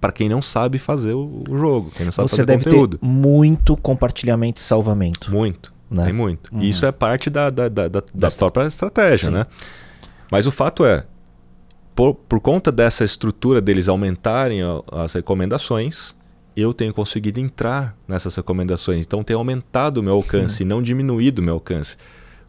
para 0.00 0.12
quem 0.12 0.28
não 0.28 0.40
sabe 0.40 0.78
fazer 0.78 1.12
o, 1.12 1.44
o, 1.48 1.58
jogo, 1.58 1.90
quem 1.94 2.06
não 2.06 2.12
sabe 2.12 2.28
Você 2.28 2.36
fazer 2.36 2.46
deve 2.46 2.64
conteúdo. 2.64 2.98
ter 2.98 3.06
muito 3.06 3.76
comportamento 3.76 4.56
e 4.56 4.62
salvamento. 4.62 5.30
Muito, 5.30 5.72
né? 5.90 6.04
tem 6.04 6.14
muito. 6.14 6.54
Uhum. 6.54 6.62
E 6.62 6.70
isso 6.70 6.86
é 6.86 6.92
parte 6.92 7.28
da, 7.28 7.50
da, 7.50 7.68
da, 7.68 7.88
da, 7.88 8.02
da 8.14 8.30
própria 8.30 8.66
estratégia, 8.66 9.28
Sim. 9.28 9.34
né? 9.34 9.46
Mas 10.30 10.46
o 10.46 10.50
fato 10.50 10.84
é, 10.86 11.04
por, 11.94 12.14
por 12.14 12.40
conta 12.40 12.72
dessa 12.72 13.04
estrutura 13.04 13.60
deles 13.60 13.88
aumentarem 13.88 14.60
as 14.90 15.12
recomendações, 15.12 16.14
eu 16.56 16.72
tenho 16.72 16.94
conseguido 16.94 17.40
entrar 17.40 17.96
nessas 18.06 18.34
recomendações. 18.36 19.04
Então 19.04 19.22
tem 19.22 19.34
aumentado 19.34 19.98
o 19.98 20.02
meu 20.02 20.14
alcance 20.14 20.62
e 20.62 20.66
não 20.66 20.82
diminuído 20.82 21.40
o 21.40 21.44
meu 21.44 21.54
alcance. 21.54 21.96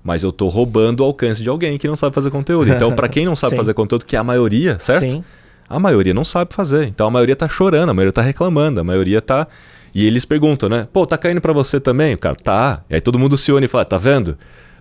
Mas 0.04 0.24
eu 0.24 0.30
estou 0.30 0.50
roubando 0.50 1.00
o 1.00 1.04
alcance 1.04 1.42
de 1.42 1.50
alguém 1.50 1.78
que 1.78 1.88
não 1.88 1.96
sabe 1.96 2.14
fazer 2.14 2.30
conteúdo. 2.30 2.70
Então, 2.70 2.94
para 2.96 3.10
quem 3.10 3.26
não 3.26 3.36
sabe 3.36 3.56
fazer 3.58 3.74
conteúdo, 3.74 4.06
que 4.06 4.16
é 4.16 4.20
a 4.20 4.24
maioria, 4.24 4.78
certo? 4.80 5.10
Sim. 5.10 5.24
A 5.68 5.80
maioria 5.80 6.14
não 6.14 6.24
sabe 6.24 6.54
fazer. 6.54 6.88
Então 6.88 7.08
a 7.08 7.12
maioria 7.12 7.34
está 7.34 7.50
chorando, 7.50 7.90
a 7.90 7.94
maioria 7.94 8.12
está 8.12 8.22
reclamando, 8.22 8.80
a 8.80 8.84
maioria 8.84 9.18
está 9.18 9.48
E 9.94 10.06
eles 10.06 10.24
perguntam, 10.24 10.70
né? 10.70 10.88
Pô, 10.94 11.06
tá 11.06 11.18
caindo 11.18 11.42
para 11.42 11.54
você 11.54 11.80
também? 11.80 12.14
O 12.14 12.18
cara, 12.18 12.36
tá. 12.36 12.84
E 12.90 12.96
aí 12.96 13.02
todo 13.02 13.18
mundo 13.18 13.38
se 13.38 13.52
une 13.52 13.66
e 13.66 13.68
fala, 13.68 13.84
tá 13.84 13.98
vendo? 13.98 14.38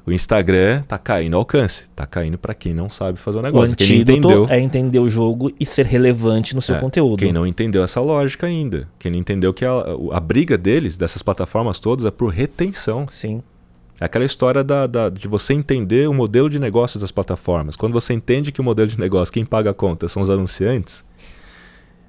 O 0.07 0.13
Instagram 0.13 0.83
tá 0.83 0.99
caindo 0.99 1.35
alcance, 1.35 1.87
tá 1.97 2.05
caindo 2.05 2.37
para 2.37 2.53
quem 2.53 2.75
não 2.75 2.91
sabe 2.91 3.19
fazer 3.19 3.39
o 3.39 3.43
negócio. 3.43 3.73
O 3.73 3.77
quem 3.77 4.01
entendeu 4.01 4.47
é 4.51 4.61
entender 4.61 4.99
o 4.99 5.09
jogo 5.09 5.51
e 5.59 5.65
ser 5.65 5.87
relevante 5.87 6.55
no 6.55 6.61
seu 6.61 6.77
é, 6.77 6.81
conteúdo. 6.81 7.19
Quem 7.19 7.33
não 7.33 7.47
entendeu 7.47 7.83
essa 7.83 8.03
lógica 8.03 8.47
ainda, 8.47 8.87
quem 8.99 9.11
não 9.11 9.19
entendeu 9.19 9.55
que 9.55 9.65
a, 9.65 9.73
a 10.13 10.21
briga 10.21 10.59
deles, 10.59 10.99
dessas 10.99 11.23
plataformas 11.23 11.79
todas, 11.79 12.05
é 12.05 12.11
por 12.11 12.29
retenção. 12.29 13.07
Sim. 13.09 13.43
É 13.99 14.05
aquela 14.05 14.27
história 14.27 14.63
da, 14.63 14.87
da, 14.87 15.09
de 15.09 15.27
você 15.27 15.55
entender 15.55 16.07
o 16.07 16.13
modelo 16.13 16.51
de 16.51 16.59
negócios 16.59 17.01
das 17.01 17.11
plataformas. 17.11 17.75
Quando 17.75 17.95
você 17.95 18.13
entende 18.13 18.53
que 18.53 18.61
o 18.61 18.65
modelo 18.65 18.89
de 18.89 18.99
negócio, 18.99 19.33
quem 19.33 19.47
paga 19.47 19.71
a 19.71 19.75
conta 19.75 20.07
são 20.07 20.23
os 20.23 20.29
anunciantes, 20.29 21.03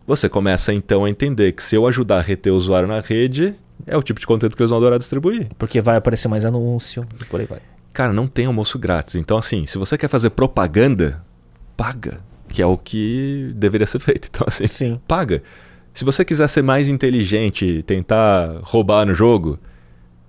você 0.05 0.27
começa 0.27 0.73
então 0.73 1.05
a 1.05 1.09
entender 1.09 1.53
que 1.53 1.63
se 1.63 1.77
eu 1.77 1.87
ajudar 1.87 2.17
a 2.17 2.21
reter 2.21 2.51
o 2.51 2.57
usuário 2.57 2.89
na 2.89 2.99
rede, 2.99 3.55
é 3.87 3.95
o 3.95 4.03
tipo 4.03 4.19
de 4.19 4.27
conteúdo 4.27 4.55
que 4.57 4.61
eles 4.61 4.69
vão 4.69 4.79
adorar 4.79 4.99
distribuir. 4.99 5.47
Porque 5.57 5.79
vai 5.79 5.95
aparecer 5.95 6.27
mais 6.27 6.43
anúncio 6.43 7.07
e 7.21 7.25
por 7.25 7.39
aí 7.39 7.45
vai. 7.45 7.61
Cara, 7.95 8.11
não 8.11 8.27
tem 8.27 8.45
almoço 8.45 8.77
grátis. 8.77 9.15
Então, 9.15 9.37
assim, 9.37 9.65
se 9.65 9.77
você 9.77 9.97
quer 9.97 10.09
fazer 10.09 10.31
propaganda, 10.31 11.23
paga. 11.77 12.19
Que 12.49 12.61
é 12.61 12.65
o 12.65 12.77
que 12.77 13.53
deveria 13.55 13.87
ser 13.87 13.99
feito. 14.03 14.27
Então, 14.29 14.45
assim, 14.45 14.67
Sim. 14.67 15.01
paga. 15.07 15.41
Se 15.93 16.03
você 16.03 16.25
quiser 16.25 16.49
ser 16.49 16.61
mais 16.61 16.89
inteligente, 16.89 17.81
tentar 17.83 18.59
roubar 18.63 19.05
no 19.05 19.13
jogo, 19.13 19.57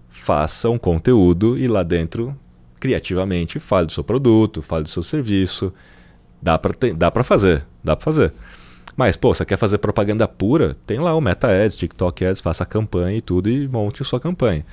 faça 0.08 0.70
um 0.70 0.78
conteúdo 0.78 1.58
e 1.58 1.66
lá 1.66 1.82
dentro, 1.82 2.38
criativamente, 2.78 3.58
fale 3.58 3.88
do 3.88 3.92
seu 3.92 4.04
produto, 4.04 4.62
fale 4.62 4.84
do 4.84 4.90
seu 4.90 5.02
serviço. 5.02 5.72
Dá 6.40 6.56
pra, 6.56 6.72
ter, 6.72 6.94
dá 6.94 7.10
pra 7.10 7.24
fazer, 7.24 7.66
dá 7.82 7.96
pra 7.96 8.04
fazer. 8.04 8.32
Mas, 8.96 9.16
pô, 9.16 9.34
você 9.34 9.44
quer 9.44 9.56
fazer 9.56 9.78
propaganda 9.78 10.28
pura? 10.28 10.76
Tem 10.86 11.00
lá 11.00 11.16
o 11.16 11.20
Meta 11.20 11.48
Ads, 11.48 11.76
TikTok 11.76 12.26
Ads, 12.26 12.40
faça 12.40 12.62
a 12.62 12.66
campanha 12.66 13.18
e 13.18 13.20
tudo 13.20 13.50
e 13.50 13.66
monte 13.66 14.04
sua 14.04 14.20
campanha. 14.20 14.64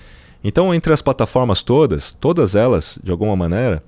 Então, 0.44 0.74
entre 0.74 0.92
as 0.92 1.02
plataformas 1.02 1.64
todas, 1.64 2.14
todas 2.20 2.56
elas, 2.56 3.00
de 3.02 3.12
alguma 3.12 3.36
maneira, 3.36 3.82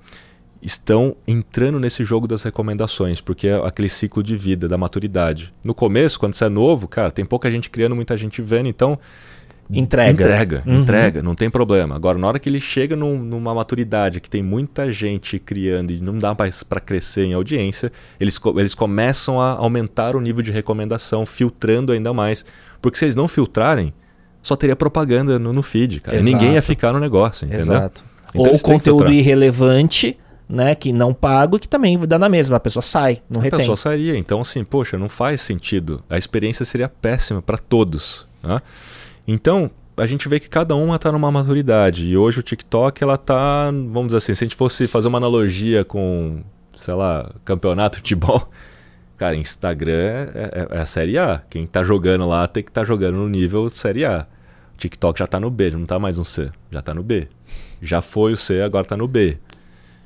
estão 0.62 1.16
entrando 1.26 1.78
nesse 1.78 2.02
jogo 2.02 2.26
das 2.26 2.42
recomendações, 2.42 3.20
porque 3.20 3.48
é 3.48 3.54
aquele 3.66 3.88
ciclo 3.88 4.22
de 4.22 4.36
vida, 4.36 4.66
da 4.66 4.78
maturidade. 4.78 5.52
No 5.62 5.74
começo, 5.74 6.18
quando 6.18 6.34
você 6.34 6.46
é 6.46 6.48
novo, 6.48 6.88
cara, 6.88 7.10
tem 7.10 7.24
pouca 7.24 7.50
gente 7.50 7.70
criando, 7.70 7.94
muita 7.94 8.16
gente 8.16 8.40
vendo, 8.40 8.68
então. 8.68 8.98
Entrega. 9.68 10.22
Entrega, 10.22 10.62
uhum. 10.64 10.80
entrega, 10.80 11.22
não 11.22 11.34
tem 11.34 11.50
problema. 11.50 11.96
Agora, 11.96 12.16
na 12.16 12.28
hora 12.28 12.38
que 12.38 12.48
ele 12.48 12.60
chega 12.60 12.94
num, 12.94 13.18
numa 13.18 13.52
maturidade 13.52 14.20
que 14.20 14.30
tem 14.30 14.40
muita 14.40 14.92
gente 14.92 15.40
criando 15.40 15.92
e 15.92 16.00
não 16.00 16.16
dá 16.16 16.36
mais 16.38 16.62
para 16.62 16.80
crescer 16.80 17.24
em 17.24 17.34
audiência, 17.34 17.90
eles, 18.18 18.40
eles 18.56 18.74
começam 18.74 19.40
a 19.40 19.50
aumentar 19.52 20.14
o 20.14 20.20
nível 20.20 20.40
de 20.40 20.52
recomendação, 20.52 21.26
filtrando 21.26 21.92
ainda 21.92 22.12
mais. 22.12 22.46
Porque 22.80 22.96
se 22.96 23.04
eles 23.04 23.16
não 23.16 23.26
filtrarem, 23.26 23.92
só 24.46 24.54
teria 24.54 24.76
propaganda 24.76 25.40
no, 25.40 25.52
no 25.52 25.60
feed, 25.60 25.98
cara. 25.98 26.18
Exato. 26.18 26.32
Ninguém 26.32 26.54
ia 26.54 26.62
ficar 26.62 26.92
no 26.92 27.00
negócio, 27.00 27.44
entendeu? 27.46 27.64
Exato. 27.64 28.04
Então 28.32 28.52
Ou 28.52 28.58
conteúdo 28.60 29.12
irrelevante, 29.12 30.16
né, 30.48 30.72
que 30.76 30.92
não 30.92 31.12
pago 31.12 31.56
e 31.56 31.58
que 31.58 31.68
também 31.68 31.98
dá 31.98 32.16
na 32.16 32.28
mesma, 32.28 32.56
a 32.56 32.60
pessoa 32.60 32.80
sai, 32.80 33.20
não 33.28 33.40
retém. 33.40 33.56
A 33.56 33.60
pessoa 33.62 33.76
sairia, 33.76 34.16
então 34.16 34.40
assim, 34.40 34.62
poxa, 34.62 34.96
não 34.96 35.08
faz 35.08 35.40
sentido. 35.40 36.00
A 36.08 36.16
experiência 36.16 36.64
seria 36.64 36.88
péssima 36.88 37.42
para 37.42 37.58
todos. 37.58 38.24
Né? 38.40 38.60
Então, 39.26 39.68
a 39.96 40.06
gente 40.06 40.28
vê 40.28 40.38
que 40.38 40.48
cada 40.48 40.76
uma 40.76 40.94
está 40.94 41.10
numa 41.10 41.28
maturidade. 41.28 42.06
E 42.06 42.16
hoje 42.16 42.38
o 42.38 42.42
TikTok, 42.42 43.02
ela 43.02 43.18
tá, 43.18 43.64
vamos 43.72 44.06
dizer 44.06 44.18
assim, 44.18 44.32
se 44.32 44.44
a 44.44 44.46
gente 44.46 44.56
fosse 44.56 44.86
fazer 44.86 45.08
uma 45.08 45.18
analogia 45.18 45.84
com, 45.84 46.40
sei 46.76 46.94
lá, 46.94 47.32
campeonato 47.44 47.96
de 47.96 48.02
futebol, 48.02 48.48
cara, 49.18 49.34
Instagram 49.34 50.28
é, 50.36 50.68
é, 50.70 50.76
é 50.78 50.78
a 50.78 50.86
Série 50.86 51.18
A. 51.18 51.42
Quem 51.50 51.64
está 51.64 51.82
jogando 51.82 52.28
lá 52.28 52.46
tem 52.46 52.62
que 52.62 52.70
estar 52.70 52.82
tá 52.82 52.86
jogando 52.86 53.16
no 53.16 53.28
nível 53.28 53.68
Série 53.70 54.04
A. 54.04 54.24
TikTok 54.76 55.18
já 55.18 55.24
está 55.24 55.40
no 55.40 55.50
B, 55.50 55.70
não 55.70 55.82
está 55.82 55.98
mais 55.98 56.18
no 56.18 56.24
C, 56.24 56.50
já 56.70 56.80
está 56.80 56.94
no 56.94 57.02
B. 57.02 57.28
Já 57.82 58.00
foi 58.00 58.32
o 58.32 58.36
C, 58.36 58.62
agora 58.62 58.84
está 58.84 58.96
no 58.96 59.08
B. 59.08 59.38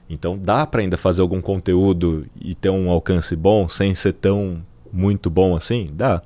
Então 0.09 0.37
dá 0.37 0.67
para 0.67 0.81
ainda 0.81 0.97
fazer 0.97 1.23
algum 1.23 1.41
conteúdo 1.41 2.27
e 2.41 2.55
ter 2.55 2.71
um 2.71 2.91
alcance 2.91 3.37
bom 3.37 3.69
sem 3.69 3.95
ser 3.95 4.15
tão 4.15 4.63
muito 4.93 5.31
bom 5.31 5.55
assim? 5.57 5.91
Dá. 5.93 6.23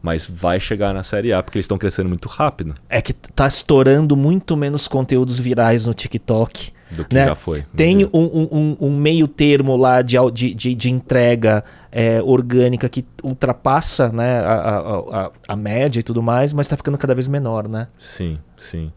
Mas 0.00 0.26
vai 0.26 0.58
chegar 0.58 0.92
na 0.92 1.02
série 1.02 1.32
A 1.32 1.42
porque 1.42 1.58
eles 1.58 1.64
estão 1.64 1.78
crescendo 1.78 2.08
muito 2.08 2.28
rápido. 2.28 2.74
É 2.88 3.00
que 3.00 3.12
tá 3.12 3.46
estourando 3.46 4.16
muito 4.16 4.56
menos 4.56 4.88
conteúdos 4.88 5.38
virais 5.38 5.86
no 5.86 5.94
TikTok. 5.94 6.72
Do 6.96 7.04
que 7.04 7.14
né? 7.14 7.26
já 7.26 7.34
foi. 7.34 7.64
Tem 7.74 8.04
um, 8.04 8.10
um, 8.12 8.76
um, 8.80 8.96
meio 8.96 9.26
termo 9.26 9.76
lá 9.76 10.02
de, 10.02 10.16
de, 10.30 10.74
de, 10.74 10.90
entrega 10.90 11.64
é, 11.90 12.22
orgânica 12.22 12.88
que 12.88 13.04
ultrapassa 13.22 14.10
né, 14.10 14.40
a, 14.40 14.52
a, 14.52 15.24
a, 15.24 15.30
a 15.48 15.56
média 15.56 16.00
e 16.00 16.02
tudo 16.02 16.22
mais, 16.22 16.52
mas 16.52 16.66
está 16.66 16.76
ficando 16.76 16.98
cada 16.98 17.14
vez 17.14 17.26
menor, 17.26 17.68
né? 17.68 17.88
Sim, 17.98 18.38
sim. 18.58 18.92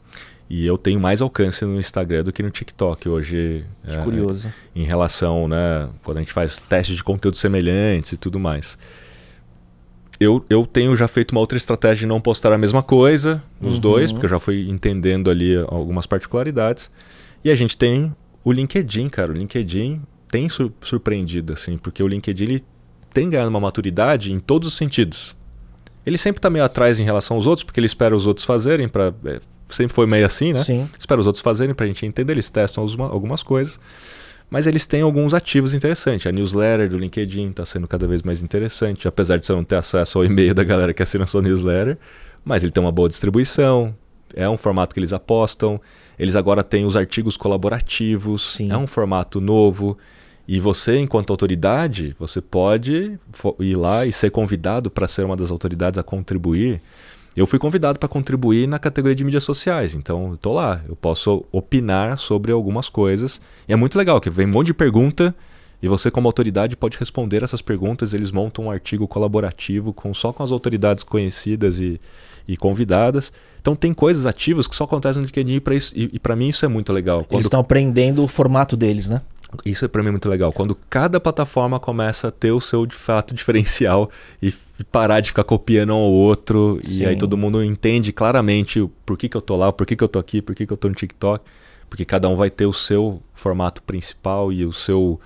E 0.49 0.65
eu 0.65 0.77
tenho 0.77 0.99
mais 0.99 1.21
alcance 1.21 1.65
no 1.65 1.79
Instagram 1.79 2.23
do 2.23 2.31
que 2.31 2.43
no 2.43 2.51
TikTok 2.51 3.09
hoje. 3.09 3.65
Que 3.87 3.97
é, 3.97 4.01
curioso. 4.03 4.53
Em 4.75 4.83
relação, 4.83 5.47
né? 5.47 5.89
Quando 6.03 6.17
a 6.17 6.21
gente 6.21 6.33
faz 6.33 6.61
testes 6.69 6.95
de 6.95 7.03
conteúdo 7.03 7.37
semelhantes 7.37 8.11
e 8.11 8.17
tudo 8.17 8.39
mais. 8.39 8.77
Eu, 10.19 10.45
eu 10.49 10.65
tenho 10.65 10.95
já 10.95 11.07
feito 11.07 11.31
uma 11.31 11.41
outra 11.41 11.57
estratégia 11.57 12.01
de 12.01 12.05
não 12.05 12.21
postar 12.21 12.53
a 12.53 12.57
mesma 12.57 12.81
coisa 12.81 13.41
nos 13.59 13.75
uhum. 13.75 13.81
dois, 13.81 14.11
porque 14.11 14.25
eu 14.25 14.29
já 14.29 14.39
fui 14.39 14.69
entendendo 14.69 15.29
ali 15.29 15.57
algumas 15.67 16.05
particularidades. 16.05 16.89
E 17.45 17.51
a 17.51 17.55
gente 17.55 17.77
tem 17.77 18.11
o 18.43 18.51
LinkedIn, 18.51 19.07
cara. 19.07 19.31
O 19.31 19.35
LinkedIn 19.35 20.01
tem 20.27 20.47
surpreendido, 20.81 21.53
assim, 21.53 21.77
porque 21.77 22.01
o 22.01 22.07
LinkedIn 22.07 22.43
ele 22.43 22.63
tem 23.13 23.29
ganhado 23.29 23.49
uma 23.49 23.59
maturidade 23.59 24.33
em 24.33 24.39
todos 24.39 24.67
os 24.67 24.73
sentidos. 24.73 25.37
Ele 26.03 26.17
sempre 26.17 26.39
está 26.39 26.49
meio 26.49 26.65
atrás 26.65 26.99
em 26.99 27.03
relação 27.03 27.37
aos 27.37 27.45
outros, 27.45 27.63
porque 27.63 27.79
ele 27.79 27.85
espera 27.85 28.15
os 28.15 28.25
outros 28.25 28.43
fazerem 28.47 28.87
para 28.87 29.13
é, 29.25 29.39
sempre 29.69 29.93
foi 29.93 30.07
meio 30.07 30.25
assim, 30.25 30.53
né? 30.53 30.57
Sim. 30.57 30.89
Espera 30.97 31.21
os 31.21 31.27
outros 31.27 31.43
fazerem 31.43 31.75
para 31.75 31.85
a 31.85 31.87
gente 31.87 32.03
entender, 32.03 32.33
eles 32.33 32.49
testam 32.49 32.83
algumas 32.83 33.43
coisas. 33.43 33.79
Mas 34.49 34.65
eles 34.65 34.87
têm 34.87 35.01
alguns 35.01 35.35
ativos 35.35 35.75
interessantes. 35.75 36.25
A 36.25 36.31
newsletter 36.31 36.89
do 36.89 36.97
LinkedIn 36.97 37.51
está 37.51 37.63
sendo 37.63 37.87
cada 37.87 38.07
vez 38.07 38.23
mais 38.23 38.41
interessante, 38.41 39.07
apesar 39.07 39.37
de 39.37 39.45
você 39.45 39.53
não 39.53 39.63
ter 39.63 39.75
acesso 39.75 40.17
ao 40.17 40.25
e-mail 40.25 40.55
da 40.55 40.63
galera 40.63 40.95
que 40.95 41.03
assina 41.03 41.27
sua 41.27 41.43
newsletter. 41.43 41.95
Mas 42.43 42.63
ele 42.63 42.71
tem 42.71 42.81
uma 42.81 42.91
boa 42.91 43.07
distribuição, 43.07 43.93
é 44.33 44.49
um 44.49 44.57
formato 44.57 44.95
que 44.95 44.99
eles 44.99 45.13
apostam. 45.13 45.79
Eles 46.17 46.35
agora 46.35 46.63
têm 46.63 46.85
os 46.85 46.95
artigos 46.95 47.37
colaborativos, 47.37 48.55
Sim. 48.55 48.71
é 48.71 48.77
um 48.77 48.87
formato 48.87 49.41
novo. 49.41 49.97
E 50.47 50.59
você, 50.59 50.99
enquanto 50.99 51.31
autoridade, 51.31 52.15
você 52.19 52.39
pode 52.39 53.17
ir 53.59 53.75
lá 53.75 54.05
e 54.05 54.13
ser 54.13 54.29
convidado 54.29 54.91
para 54.91 55.07
ser 55.07 55.25
uma 55.25 55.35
das 55.35 55.51
autoridades 55.51 55.97
a 55.97 56.03
contribuir. 56.03 56.81
Eu 57.35 57.45
fui 57.45 57.59
convidado 57.59 57.99
para 57.99 58.07
contribuir 58.07 58.67
na 58.67 58.79
categoria 58.79 59.15
de 59.15 59.23
mídias 59.23 59.43
sociais, 59.43 59.93
então 59.93 60.27
eu 60.27 60.33
estou 60.35 60.53
lá. 60.53 60.81
Eu 60.87 60.95
posso 60.95 61.43
opinar 61.51 62.17
sobre 62.17 62.51
algumas 62.51 62.87
coisas. 62.87 63.41
E 63.67 63.73
é 63.73 63.75
muito 63.75 63.97
legal, 63.97 64.21
que 64.21 64.29
vem 64.29 64.45
um 64.45 64.51
monte 64.51 64.67
de 64.67 64.73
pergunta 64.73 65.35
e 65.81 65.87
você, 65.87 66.09
como 66.09 66.27
autoridade, 66.27 66.77
pode 66.77 66.97
responder 66.97 67.43
essas 67.43 67.61
perguntas. 67.61 68.13
Eles 68.13 68.31
montam 68.31 68.65
um 68.65 68.71
artigo 68.71 69.07
colaborativo 69.07 69.93
com, 69.93 70.13
só 70.13 70.31
com 70.31 70.43
as 70.43 70.51
autoridades 70.51 71.03
conhecidas 71.03 71.79
e, 71.79 71.99
e 72.47 72.55
convidadas. 72.57 73.31
Então 73.61 73.75
tem 73.75 73.93
coisas 73.93 74.25
ativas 74.25 74.67
que 74.67 74.75
só 74.75 74.83
acontecem 74.83 75.21
no 75.21 75.25
LinkedIn 75.25 75.61
e, 75.95 76.09
e 76.13 76.19
para 76.19 76.35
mim 76.35 76.49
isso 76.49 76.65
é 76.65 76.67
muito 76.67 76.93
legal. 76.93 77.19
Quando... 77.19 77.33
Eles 77.33 77.45
estão 77.45 77.59
aprendendo 77.59 78.23
o 78.23 78.27
formato 78.27 78.77
deles, 78.77 79.09
né? 79.09 79.21
Isso 79.65 79.85
é 79.85 79.87
para 79.87 80.03
mim 80.03 80.11
muito 80.11 80.27
legal. 80.27 80.51
Quando 80.51 80.75
cada 80.89 81.19
plataforma 81.19 81.79
começa 81.79 82.27
a 82.27 82.31
ter 82.31 82.51
o 82.51 82.59
seu 82.59 82.85
de 82.85 82.95
fato 82.95 83.33
diferencial 83.35 84.09
e 84.41 84.53
parar 84.91 85.19
de 85.19 85.29
ficar 85.29 85.43
copiando 85.43 85.91
um 85.91 85.97
ao 85.97 86.11
outro, 86.11 86.79
Sim. 86.83 87.03
e 87.03 87.05
aí 87.05 87.15
todo 87.15 87.37
mundo 87.37 87.63
entende 87.63 88.11
claramente 88.11 88.87
por 89.05 89.17
que, 89.17 89.29
que 89.29 89.37
eu 89.37 89.41
tô 89.41 89.55
lá, 89.55 89.71
por 89.71 89.85
que, 89.85 89.95
que 89.95 90.03
eu 90.03 90.07
tô 90.07 90.19
aqui, 90.19 90.41
por 90.41 90.55
que, 90.55 90.65
que 90.65 90.73
eu 90.73 90.77
tô 90.77 90.89
no 90.89 90.95
TikTok, 90.95 91.43
porque 91.89 92.03
cada 92.03 92.27
um 92.27 92.35
vai 92.35 92.49
ter 92.49 92.65
o 92.65 92.73
seu 92.73 93.21
formato 93.33 93.81
principal 93.83 94.51
e 94.51 94.65
o 94.65 94.73
seu 94.73 95.19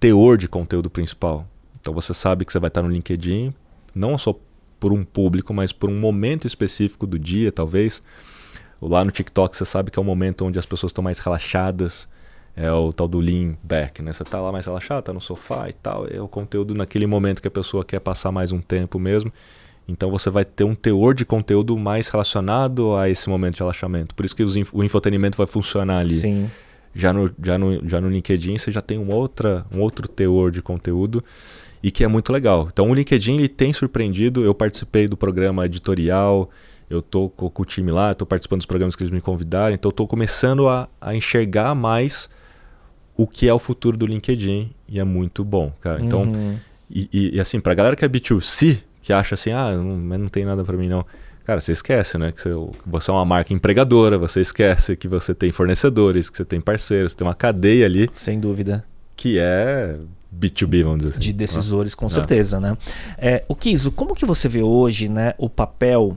teor 0.00 0.36
de 0.36 0.48
conteúdo 0.48 0.90
principal. 0.90 1.46
Então 1.80 1.94
você 1.94 2.12
sabe 2.12 2.44
que 2.44 2.52
você 2.52 2.58
vai 2.58 2.68
estar 2.68 2.82
no 2.82 2.88
LinkedIn, 2.88 3.54
não 3.94 4.18
só 4.18 4.34
por 4.78 4.92
um 4.92 5.04
público, 5.04 5.52
mas 5.52 5.72
por 5.72 5.90
um 5.90 5.98
momento 5.98 6.46
específico 6.46 7.06
do 7.06 7.18
dia, 7.18 7.50
talvez. 7.50 8.02
Lá 8.80 9.04
no 9.04 9.10
TikTok 9.10 9.56
você 9.56 9.64
sabe 9.64 9.90
que 9.90 9.98
é 9.98 10.02
o 10.02 10.04
momento 10.04 10.44
onde 10.44 10.58
as 10.58 10.66
pessoas 10.66 10.90
estão 10.90 11.02
mais 11.02 11.18
relaxadas, 11.18 12.08
é 12.54 12.70
o 12.70 12.92
tal 12.92 13.08
do 13.08 13.18
lean 13.18 13.56
back, 13.62 14.02
né? 14.02 14.12
Você 14.12 14.24
tá 14.24 14.40
lá 14.40 14.52
mais 14.52 14.66
relaxado, 14.66 15.04
tá 15.04 15.12
no 15.12 15.20
sofá 15.20 15.68
e 15.68 15.72
tal, 15.72 16.06
é 16.08 16.20
o 16.20 16.28
conteúdo 16.28 16.74
naquele 16.74 17.06
momento 17.06 17.42
que 17.42 17.48
a 17.48 17.50
pessoa 17.50 17.84
quer 17.84 18.00
passar 18.00 18.30
mais 18.30 18.52
um 18.52 18.60
tempo 18.60 18.98
mesmo. 18.98 19.32
Então 19.88 20.10
você 20.10 20.28
vai 20.28 20.44
ter 20.44 20.64
um 20.64 20.74
teor 20.74 21.14
de 21.14 21.24
conteúdo 21.24 21.76
mais 21.76 22.08
relacionado 22.08 22.94
a 22.94 23.08
esse 23.08 23.28
momento 23.28 23.54
de 23.54 23.60
relaxamento. 23.60 24.14
Por 24.14 24.26
isso 24.26 24.36
que 24.36 24.44
o 24.44 24.84
infotenimento 24.84 25.38
vai 25.38 25.46
funcionar 25.46 26.02
ali. 26.02 26.14
Sim. 26.14 26.50
Já 26.94 27.12
no, 27.12 27.30
já 27.42 27.56
no, 27.56 27.88
já 27.88 28.00
no 28.00 28.08
LinkedIn 28.08 28.58
você 28.58 28.70
já 28.70 28.82
tem 28.82 28.98
um, 28.98 29.10
outra, 29.14 29.64
um 29.74 29.80
outro 29.80 30.06
teor 30.08 30.50
de 30.50 30.60
conteúdo 30.60 31.24
e 31.82 31.90
que 31.90 32.04
é 32.04 32.08
muito 32.08 32.32
legal. 32.32 32.68
Então 32.72 32.90
o 32.90 32.94
LinkedIn 32.94 33.36
ele 33.36 33.48
tem 33.48 33.72
surpreendido. 33.72 34.44
Eu 34.44 34.54
participei 34.54 35.06
do 35.06 35.16
programa 35.16 35.64
editorial, 35.66 36.50
eu 36.90 37.02
tô 37.02 37.28
com, 37.28 37.50
o 37.62 37.64
time 37.64 37.90
lá, 37.90 38.12
estou 38.12 38.26
participando 38.26 38.60
dos 38.60 38.66
programas 38.66 38.96
que 38.96 39.02
eles 39.02 39.12
me 39.12 39.20
convidaram, 39.20 39.74
então 39.74 39.90
estou 39.90 40.06
começando 40.06 40.68
a, 40.68 40.88
a, 41.00 41.14
enxergar 41.14 41.74
mais 41.74 42.30
o 43.16 43.26
que 43.26 43.48
é 43.48 43.52
o 43.52 43.58
futuro 43.58 43.96
do 43.96 44.06
LinkedIn 44.06 44.70
e 44.88 44.98
é 44.98 45.04
muito 45.04 45.44
bom, 45.44 45.72
cara. 45.80 46.00
Então, 46.00 46.22
uhum. 46.22 46.56
e, 46.90 47.08
e, 47.12 47.36
e, 47.36 47.40
assim, 47.40 47.60
para 47.60 47.72
a 47.72 47.74
galera 47.74 47.96
que 47.96 48.04
é 48.04 48.08
B2C, 48.08 48.82
que 49.02 49.12
acha 49.12 49.34
assim, 49.34 49.50
ah, 49.50 49.76
não, 49.76 49.96
não 49.96 50.28
tem 50.28 50.44
nada 50.44 50.64
para 50.64 50.76
mim 50.76 50.88
não. 50.88 51.04
Cara, 51.44 51.60
você 51.62 51.72
esquece, 51.72 52.18
né? 52.18 52.30
Que 52.30 52.42
você, 52.42 52.50
você, 52.86 53.10
é 53.10 53.14
uma 53.14 53.24
marca 53.24 53.54
empregadora, 53.54 54.18
você 54.18 54.40
esquece 54.40 54.94
que 54.94 55.08
você 55.08 55.34
tem 55.34 55.50
fornecedores, 55.50 56.28
que 56.28 56.36
você 56.36 56.44
tem 56.44 56.60
parceiros, 56.60 57.14
tem 57.14 57.26
uma 57.26 57.34
cadeia 57.34 57.86
ali. 57.86 58.08
Sem 58.12 58.38
dúvida. 58.38 58.84
Que 59.16 59.38
é 59.38 59.96
B2B, 60.34 60.82
vamos 60.82 60.98
dizer 60.98 61.10
assim. 61.10 61.20
De 61.20 61.32
decisores, 61.32 61.94
com 61.94 62.06
é. 62.06 62.10
certeza, 62.10 62.60
né? 62.60 62.76
É, 63.16 63.44
o 63.48 63.54
Kiso, 63.54 63.90
como 63.90 64.14
que 64.14 64.26
você 64.26 64.48
vê 64.48 64.62
hoje 64.62 65.08
né, 65.08 65.34
o 65.38 65.48
papel 65.48 66.16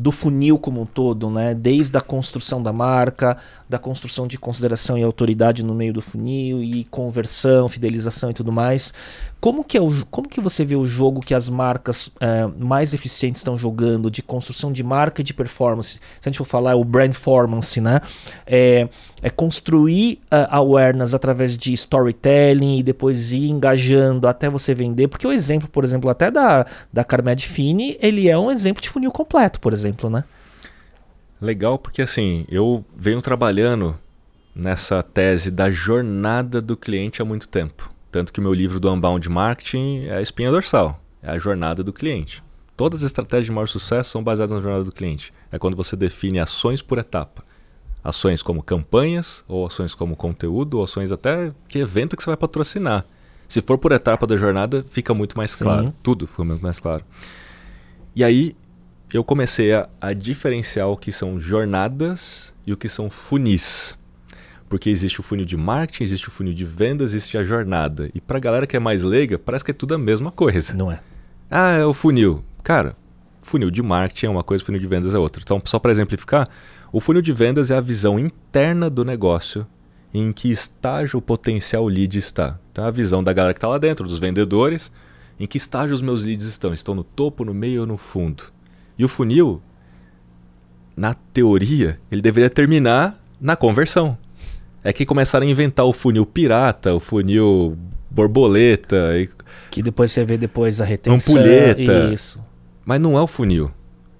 do 0.00 0.10
funil 0.10 0.58
como 0.58 0.80
um 0.80 0.86
todo, 0.86 1.30
né? 1.30 1.54
Desde 1.54 1.96
a 1.96 2.00
construção 2.00 2.62
da 2.62 2.72
marca, 2.72 3.36
da 3.68 3.78
construção 3.78 4.26
de 4.26 4.38
consideração 4.38 4.96
e 4.98 5.02
autoridade 5.02 5.62
no 5.62 5.74
meio 5.74 5.92
do 5.92 6.00
funil 6.00 6.62
e 6.62 6.84
conversão, 6.84 7.68
fidelização 7.68 8.30
e 8.30 8.34
tudo 8.34 8.50
mais. 8.50 8.94
Como 9.40 9.62
que, 9.62 9.76
é 9.76 9.80
o, 9.80 9.88
como 10.10 10.28
que 10.28 10.40
você 10.40 10.64
vê 10.64 10.76
o 10.76 10.84
jogo 10.84 11.20
que 11.20 11.34
as 11.34 11.48
marcas 11.48 12.10
é, 12.20 12.46
mais 12.58 12.92
eficientes 12.92 13.40
estão 13.40 13.56
jogando 13.56 14.10
de 14.10 14.22
construção 14.22 14.72
de 14.72 14.82
marca 14.82 15.20
e 15.20 15.24
de 15.24 15.32
performance? 15.32 16.00
Se 16.20 16.28
a 16.28 16.30
gente 16.30 16.38
for 16.38 16.46
falar, 16.46 16.72
é 16.72 16.74
o 16.74 16.84
brand 16.84 17.12
performance, 17.20 17.80
né? 17.80 18.00
É, 18.46 18.88
é 19.22 19.28
construir 19.28 20.18
uh, 20.24 20.48
awareness 20.50 21.14
através 21.14 21.56
de 21.56 21.74
storytelling 21.74 22.78
e 22.78 22.82
depois 22.82 23.32
ir 23.32 23.50
engajando 23.50 24.26
até 24.26 24.48
você 24.48 24.74
vender. 24.74 25.08
Porque 25.08 25.26
o 25.26 25.32
exemplo, 25.32 25.68
por 25.68 25.84
exemplo, 25.84 26.08
até 26.08 26.30
da, 26.30 26.66
da 26.90 27.04
Carmed 27.04 27.46
Fini, 27.46 27.98
ele 28.00 28.28
é 28.28 28.38
um 28.38 28.50
exemplo 28.50 28.82
de 28.82 28.88
funil 28.88 29.10
completo, 29.10 29.60
por 29.60 29.72
exemplo, 29.72 29.89
né? 30.10 30.24
Legal, 31.40 31.78
porque 31.78 32.02
assim, 32.02 32.44
eu 32.48 32.84
venho 32.96 33.22
trabalhando 33.22 33.98
nessa 34.54 35.02
tese 35.02 35.50
da 35.50 35.70
jornada 35.70 36.60
do 36.60 36.76
cliente 36.76 37.22
há 37.22 37.24
muito 37.24 37.48
tempo. 37.48 37.88
Tanto 38.10 38.32
que 38.32 38.40
o 38.40 38.42
meu 38.42 38.52
livro 38.52 38.80
do 38.80 38.92
Unbound 38.92 39.28
Marketing 39.28 40.04
é 40.06 40.16
a 40.16 40.22
espinha 40.22 40.50
dorsal, 40.50 41.00
é 41.22 41.30
a 41.30 41.38
jornada 41.38 41.82
do 41.82 41.92
cliente. 41.92 42.42
Todas 42.76 43.00
as 43.00 43.06
estratégias 43.06 43.46
de 43.46 43.52
maior 43.52 43.66
sucesso 43.66 44.10
são 44.10 44.22
baseadas 44.22 44.54
na 44.54 44.60
jornada 44.60 44.84
do 44.84 44.92
cliente. 44.92 45.32
É 45.52 45.58
quando 45.58 45.76
você 45.76 45.96
define 45.96 46.40
ações 46.40 46.82
por 46.82 46.98
etapa. 46.98 47.44
Ações 48.02 48.42
como 48.42 48.62
campanhas, 48.62 49.44
ou 49.46 49.66
ações 49.66 49.94
como 49.94 50.16
conteúdo, 50.16 50.78
ou 50.78 50.84
ações 50.84 51.12
até 51.12 51.52
que 51.68 51.78
evento 51.78 52.16
que 52.16 52.22
você 52.22 52.30
vai 52.30 52.36
patrocinar. 52.36 53.04
Se 53.46 53.60
for 53.60 53.76
por 53.76 53.92
etapa 53.92 54.26
da 54.26 54.36
jornada, 54.36 54.84
fica 54.90 55.12
muito 55.12 55.36
mais 55.36 55.50
Sim. 55.50 55.64
claro. 55.64 55.94
Tudo 56.02 56.26
fica 56.26 56.44
muito 56.44 56.62
mais 56.62 56.80
claro. 56.80 57.04
E 58.16 58.24
aí 58.24 58.56
eu 59.12 59.24
comecei 59.24 59.72
a, 59.72 59.88
a 60.00 60.12
diferenciar 60.12 60.88
o 60.88 60.96
que 60.96 61.10
são 61.10 61.38
jornadas 61.38 62.54
e 62.66 62.72
o 62.72 62.76
que 62.76 62.88
são 62.88 63.10
funis. 63.10 63.98
Porque 64.68 64.88
existe 64.88 65.18
o 65.18 65.22
funil 65.22 65.44
de 65.44 65.56
marketing, 65.56 66.04
existe 66.04 66.28
o 66.28 66.30
funil 66.30 66.54
de 66.54 66.64
vendas, 66.64 67.12
existe 67.12 67.36
a 67.36 67.42
jornada. 67.42 68.08
E 68.14 68.20
para 68.20 68.36
a 68.36 68.40
galera 68.40 68.66
que 68.68 68.76
é 68.76 68.80
mais 68.80 69.02
leiga, 69.02 69.36
parece 69.36 69.64
que 69.64 69.72
é 69.72 69.74
tudo 69.74 69.94
a 69.94 69.98
mesma 69.98 70.30
coisa. 70.30 70.74
Não 70.74 70.92
é. 70.92 71.00
Ah, 71.50 71.72
é 71.72 71.84
o 71.84 71.92
funil. 71.92 72.44
Cara, 72.62 72.96
funil 73.42 73.68
de 73.68 73.82
marketing 73.82 74.26
é 74.26 74.30
uma 74.30 74.44
coisa, 74.44 74.64
funil 74.64 74.80
de 74.80 74.86
vendas 74.86 75.12
é 75.12 75.18
outra. 75.18 75.42
Então, 75.42 75.60
só 75.64 75.80
para 75.80 75.90
exemplificar, 75.90 76.48
o 76.92 77.00
funil 77.00 77.20
de 77.20 77.32
vendas 77.32 77.72
é 77.72 77.76
a 77.76 77.80
visão 77.80 78.16
interna 78.16 78.88
do 78.88 79.04
negócio 79.04 79.66
em 80.14 80.32
que 80.32 80.50
estágio 80.50 81.18
o 81.18 81.22
potencial 81.22 81.86
lead 81.86 82.16
está. 82.16 82.58
Então, 82.70 82.84
é 82.84 82.88
a 82.88 82.92
visão 82.92 83.24
da 83.24 83.32
galera 83.32 83.54
que 83.54 83.58
está 83.58 83.68
lá 83.68 83.78
dentro, 83.78 84.06
dos 84.06 84.20
vendedores, 84.20 84.92
em 85.38 85.48
que 85.48 85.56
estágio 85.56 85.94
os 85.94 86.02
meus 86.02 86.24
leads 86.24 86.46
estão. 86.46 86.72
Estão 86.72 86.94
no 86.94 87.02
topo, 87.02 87.44
no 87.44 87.52
meio 87.52 87.80
ou 87.80 87.86
no 87.88 87.96
fundo. 87.96 88.44
E 89.00 89.04
o 89.04 89.08
funil, 89.08 89.62
na 90.94 91.14
teoria, 91.14 91.98
ele 92.12 92.20
deveria 92.20 92.50
terminar 92.50 93.18
na 93.40 93.56
conversão 93.56 94.18
é 94.84 94.92
que 94.92 95.06
começaram 95.06 95.46
a 95.46 95.50
inventar 95.50 95.86
o 95.86 95.92
funil 95.92 96.26
pirata, 96.26 96.94
o 96.94 97.00
funil 97.00 97.78
borboleta. 98.10 99.18
E... 99.18 99.28
Que 99.70 99.82
depois 99.82 100.10
você 100.10 100.24
vê 100.24 100.36
depois 100.36 100.82
a 100.82 100.84
retenção. 100.84 101.34
Ampulheta. 101.34 102.10
Isso. 102.12 102.44
Mas 102.84 103.00
não 103.00 103.16
é 103.16 103.22
o 103.22 103.26
funil. 103.26 103.70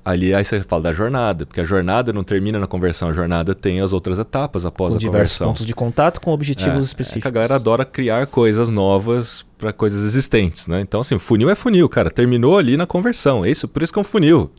Ali 0.03 0.35
aí 0.35 0.43
você 0.43 0.61
fala 0.63 0.85
da 0.85 0.93
jornada, 0.95 1.45
porque 1.45 1.61
a 1.61 1.65
jornada 1.65 2.11
não 2.11 2.25
termina 2.25 2.59
na 2.59 2.67
conversão, 2.67 3.11
a 3.11 3.13
jornada 3.13 3.55
tem 3.55 3.83
as 3.83 3.93
outras 3.93 4.19
etapas 4.19 4.65
após 4.65 4.93
com 4.93 4.97
a 4.97 4.99
conversão. 4.99 5.11
diversos 5.11 5.39
pontos 5.39 5.67
de 5.67 5.75
contato 5.75 6.21
com 6.23 6.33
objetivos 6.33 6.79
é, 6.79 6.87
específicos. 6.87 7.27
É 7.27 7.29
a 7.29 7.31
galera 7.31 7.57
adora 7.57 7.85
criar 7.85 8.27
coisas 8.27 8.71
novas 8.71 9.45
para 9.59 9.75
coisas 9.75 10.03
existentes, 10.03 10.67
né? 10.67 10.81
Então 10.81 11.03
assim, 11.03 11.19
funil 11.19 11.51
é 11.51 11.55
funil, 11.55 11.87
cara, 11.87 12.09
terminou 12.09 12.57
ali 12.57 12.79
na 12.79 12.87
conversão. 12.87 13.45
É 13.45 13.51
isso, 13.51 13.69
por 13.69 13.83
isso 13.83 13.93
que 13.93 13.99
é 13.99 14.01
um 14.01 14.05
funil 14.05 14.51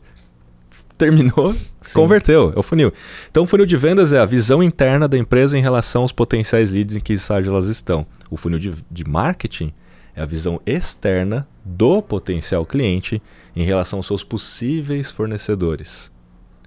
terminou, 1.02 1.52
Sim. 1.80 1.94
converteu, 1.94 2.52
é 2.54 2.58
o 2.58 2.62
funil. 2.62 2.92
Então, 3.28 3.42
o 3.42 3.46
funil 3.46 3.66
de 3.66 3.76
vendas 3.76 4.12
é 4.12 4.20
a 4.20 4.24
visão 4.24 4.62
interna 4.62 5.08
da 5.08 5.18
empresa 5.18 5.58
em 5.58 5.60
relação 5.60 6.02
aos 6.02 6.12
potenciais 6.12 6.70
leads 6.70 6.94
em 6.94 7.00
que 7.00 7.12
estágio 7.12 7.50
elas 7.50 7.66
estão. 7.66 8.06
O 8.30 8.36
funil 8.36 8.60
de, 8.60 8.72
de 8.88 9.04
marketing 9.04 9.72
é 10.14 10.22
a 10.22 10.26
visão 10.26 10.60
externa 10.64 11.48
do 11.64 12.00
potencial 12.00 12.64
cliente 12.64 13.20
em 13.56 13.64
relação 13.64 13.98
aos 13.98 14.06
seus 14.06 14.22
possíveis 14.22 15.10
fornecedores. 15.10 16.12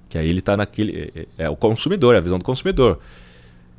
Que 0.09 0.17
aí 0.17 0.27
ele 0.29 0.39
está 0.39 0.57
naquele. 0.57 1.11
É, 1.15 1.21
é, 1.21 1.45
é, 1.45 1.49
o 1.49 1.55
consumidor, 1.55 2.13
é 2.13 2.17
a 2.17 2.21
visão 2.21 2.37
do 2.37 2.43
consumidor. 2.43 2.99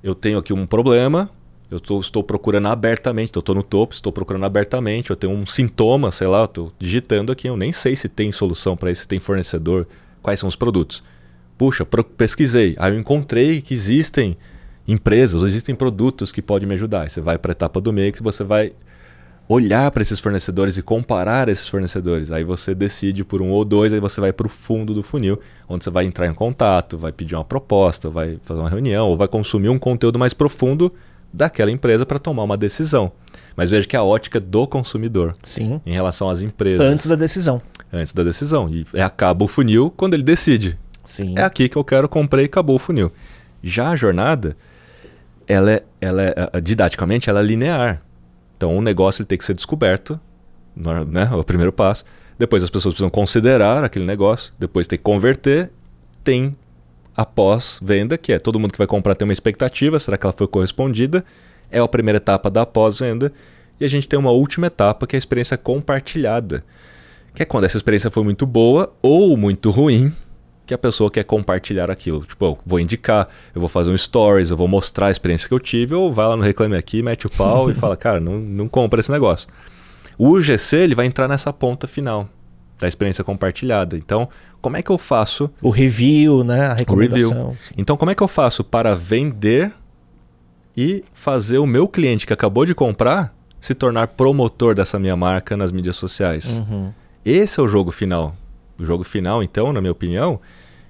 Eu 0.03 0.15
tenho 0.15 0.39
aqui 0.39 0.55
um 0.55 0.67
problema, 0.67 1.29
eu 1.71 1.79
tô, 1.79 2.01
estou 2.01 2.25
procurando 2.25 2.69
abertamente, 2.69 3.29
então, 3.29 3.41
eu 3.41 3.43
estou 3.43 3.55
no 3.55 3.63
topo, 3.63 3.93
estou 3.93 4.13
procurando 4.13 4.47
abertamente, 4.47 5.11
eu 5.11 5.17
tenho 5.17 5.35
um 5.35 5.45
sintoma, 5.45 6.11
sei 6.11 6.29
lá, 6.29 6.45
estou 6.45 6.73
digitando 6.79 7.31
aqui, 7.31 7.47
eu 7.47 7.57
nem 7.59 7.73
sei 7.73 7.95
se 7.95 8.09
tem 8.09 8.33
solução 8.33 8.75
para 8.75 8.91
isso, 8.91 9.03
se 9.03 9.09
tem 9.09 9.21
fornecedor, 9.21 9.87
quais 10.27 10.41
são 10.41 10.49
os 10.49 10.57
produtos. 10.57 11.05
Puxa, 11.57 11.87
pesquisei, 12.17 12.75
aí 12.81 12.93
eu 12.93 12.99
encontrei 12.99 13.63
que 13.63 13.73
existem 13.73 14.37
empresas, 14.87 15.41
existem 15.45 15.73
produtos 15.73 16.33
que 16.33 16.43
podem 16.43 16.69
me 16.69 16.75
ajudar. 16.75 17.09
Você 17.09 17.21
vai 17.21 17.39
para 17.39 17.53
a 17.53 17.55
etapa 17.55 17.81
do 17.81 17.93
meio 17.93 18.13
que 18.13 18.25
você 18.25 18.43
vai 18.43 18.73
olhar 19.49 19.89
para 19.93 20.03
esses 20.03 20.19
fornecedores 20.19 20.77
e 20.77 20.83
comparar 20.83 21.49
esses 21.49 21.69
fornecedores. 21.69 22.33
Aí 22.33 22.43
você 22.43 22.75
decide 22.75 23.23
por 23.23 23.41
um 23.41 23.51
ou 23.51 23.65
dois, 23.65 23.93
aí 23.93 24.01
você 24.01 24.21
vai 24.21 24.33
para 24.33 24.49
o 24.49 24.51
fundo 24.51 24.93
do 24.93 25.01
funil, 25.01 25.39
onde 25.69 25.85
você 25.85 25.91
vai 25.91 26.05
entrar 26.05 26.27
em 26.27 26.35
contato, 26.35 26.99
vai 26.99 27.13
pedir 27.13 27.37
uma 27.37 27.45
proposta, 27.45 28.11
vai 28.11 28.37
fazer 28.43 28.59
uma 28.59 28.69
reunião, 28.69 29.09
ou 29.09 29.17
vai 29.17 29.29
consumir 29.29 29.69
um 29.69 29.79
conteúdo 29.79 30.19
mais 30.19 30.35
profundo 30.35 30.93
daquela 31.33 31.71
empresa 31.71 32.05
para 32.05 32.19
tomar 32.19 32.43
uma 32.43 32.57
decisão. 32.57 33.13
Mas 33.55 33.71
veja 33.71 33.87
que 33.87 33.95
é 33.95 33.99
a 33.99 34.03
ótica 34.03 34.41
do 34.41 34.67
consumidor 34.67 35.37
Sim. 35.45 35.81
em 35.87 35.93
relação 35.93 36.29
às 36.29 36.43
empresas. 36.43 36.85
Antes 36.85 37.07
da 37.07 37.15
decisão. 37.15 37.63
Antes 37.93 38.13
da 38.13 38.23
decisão. 38.23 38.69
E 38.69 38.85
é, 38.95 39.03
acaba 39.03 39.45
o 39.45 39.49
funil 39.49 39.93
quando 39.97 40.15
ele 40.15 40.23
decide. 40.23 40.79
Sim. 41.05 41.35
É 41.37 41.43
aqui 41.43 41.69
que 41.69 41.77
eu 41.77 41.85
quero, 41.85 42.09
comprei 42.09 42.45
e 42.45 42.47
acabou 42.47 42.77
o 42.77 42.79
funil. 42.79 43.13
Já 43.63 43.91
a 43.91 43.97
jornada, 43.97 44.57
ela 45.47 45.71
é, 45.73 45.83
ela 46.01 46.23
é 46.23 46.61
didaticamente, 46.61 47.31
ela 47.31 47.41
é 47.41 47.43
linear. 47.43 48.03
Então 48.57 48.77
o 48.77 48.83
negócio 48.83 49.23
ele 49.23 49.27
tem 49.27 49.39
que 49.39 49.45
ser 49.45 49.55
descoberto, 49.55 50.19
né? 50.75 51.29
É 51.31 51.35
o 51.35 51.45
primeiro 51.45 51.73
passo. 51.73 52.05
Depois 52.39 52.63
as 52.63 52.71
pessoas 52.71 52.93
precisam 52.95 53.09
considerar 53.09 53.83
aquele 53.85 54.05
negócio, 54.05 54.53
depois 54.59 54.87
tem 54.87 54.99
que 54.99 55.03
converter, 55.03 55.71
tem 56.23 56.57
a 57.17 57.25
pós-venda, 57.25 58.19
que 58.19 58.33
é 58.33 58.39
todo 58.39 58.61
mundo 58.61 58.73
que 58.73 58.79
vai 58.79 58.87
comprar 58.87 59.15
tem 59.15 59.27
uma 59.27 59.33
expectativa, 59.33 59.99
será 59.99 60.19
que 60.19 60.27
ela 60.27 60.35
foi 60.37 60.47
correspondida? 60.47 61.25
É 61.71 61.79
a 61.79 61.89
primeira 61.89 62.19
etapa 62.19 62.51
da 62.51 62.67
pós-venda. 62.67 63.33
E 63.81 63.85
a 63.85 63.89
gente 63.89 64.09
tem 64.09 64.19
uma 64.19 64.31
última 64.31 64.67
etapa, 64.67 65.07
que 65.07 65.17
é 65.17 65.19
a 65.19 65.19
experiência 65.19 65.57
compartilhada. 65.57 66.63
Que 67.37 67.43
é 67.43 67.47
quando 67.47 67.65
essa 67.65 67.77
experiência 67.77 68.11
foi 68.11 68.25
muito 68.25 68.47
boa 68.47 68.95
ou 69.03 69.37
muito 69.37 69.69
ruim, 69.69 70.11
que 70.65 70.73
a 70.73 70.79
pessoa 70.79 71.11
quer 71.11 71.23
compartilhar 71.23 71.91
aquilo. 71.91 72.25
Tipo, 72.25 72.45
eu 72.47 72.59
vou 72.65 72.81
indicar, 72.81 73.29
eu 73.55 73.61
vou 73.61 73.69
fazer 73.69 73.91
um 73.91 73.97
stories, 73.97 74.51
eu 74.51 74.57
vou 74.57 74.67
mostrar 74.67 75.09
a 75.09 75.11
experiência 75.11 75.47
que 75.47 75.53
eu 75.53 75.61
tive, 75.61 75.95
ou 75.95 76.11
vai 76.11 76.27
lá 76.27 76.35
no 76.35 76.43
Reclame 76.43 76.77
Aqui, 76.77 77.03
mete 77.03 77.27
o 77.27 77.31
pau 77.31 77.71
e 77.71 77.75
fala, 77.77 77.95
cara, 77.95 78.19
não, 78.19 78.39
não 78.39 78.67
compra 78.67 79.01
esse 79.01 79.13
negócio. 79.13 79.47
O 80.17 80.31
UGC 80.31 80.77
ele 80.77 80.95
vai 80.95 81.05
entrar 81.05 81.29
nessa 81.29 81.53
ponta 81.53 81.87
final 81.87 82.27
da 82.79 82.89
experiência 82.89 83.23
compartilhada. 83.23 83.99
Então, 83.99 84.31
como 84.63 84.79
é 84.79 84.83
que 84.83 84.91
eu 84.91 84.97
faço... 84.97 85.51
O 85.61 85.69
review, 85.69 86.43
né? 86.43 86.69
A 86.69 86.75
recomendação. 86.75 87.51
Review. 87.51 87.57
Então, 87.77 87.99
como 87.99 88.11
é 88.11 88.15
que 88.15 88.23
eu 88.23 88.29
faço 88.29 88.65
para 88.65 88.95
vender 88.97 89.75
e 90.75 91.05
fazer 91.13 91.59
o 91.59 91.67
meu 91.67 91.87
cliente 91.87 92.27
que 92.27 92.33
acabou 92.33 92.65
de 92.65 92.75
comprar 92.75 93.37
se 93.61 93.75
tornar 93.75 94.09
promotor 94.09 94.75
dessa 94.75 94.99
minha 94.99 95.17
marca 95.17 95.55
nas 95.55 95.71
mídias 95.71 95.97
sociais? 95.97 96.59
Uhum. 96.59 96.93
Esse 97.27 97.59
é 97.59 97.63
o 97.63 97.67
jogo 97.67 97.91
final. 97.91 98.37
O 98.79 98.85
jogo 98.85 99.03
final, 99.03 99.43
então, 99.43 99.73
na 99.73 99.81
minha 99.81 99.91
opinião, 99.91 100.41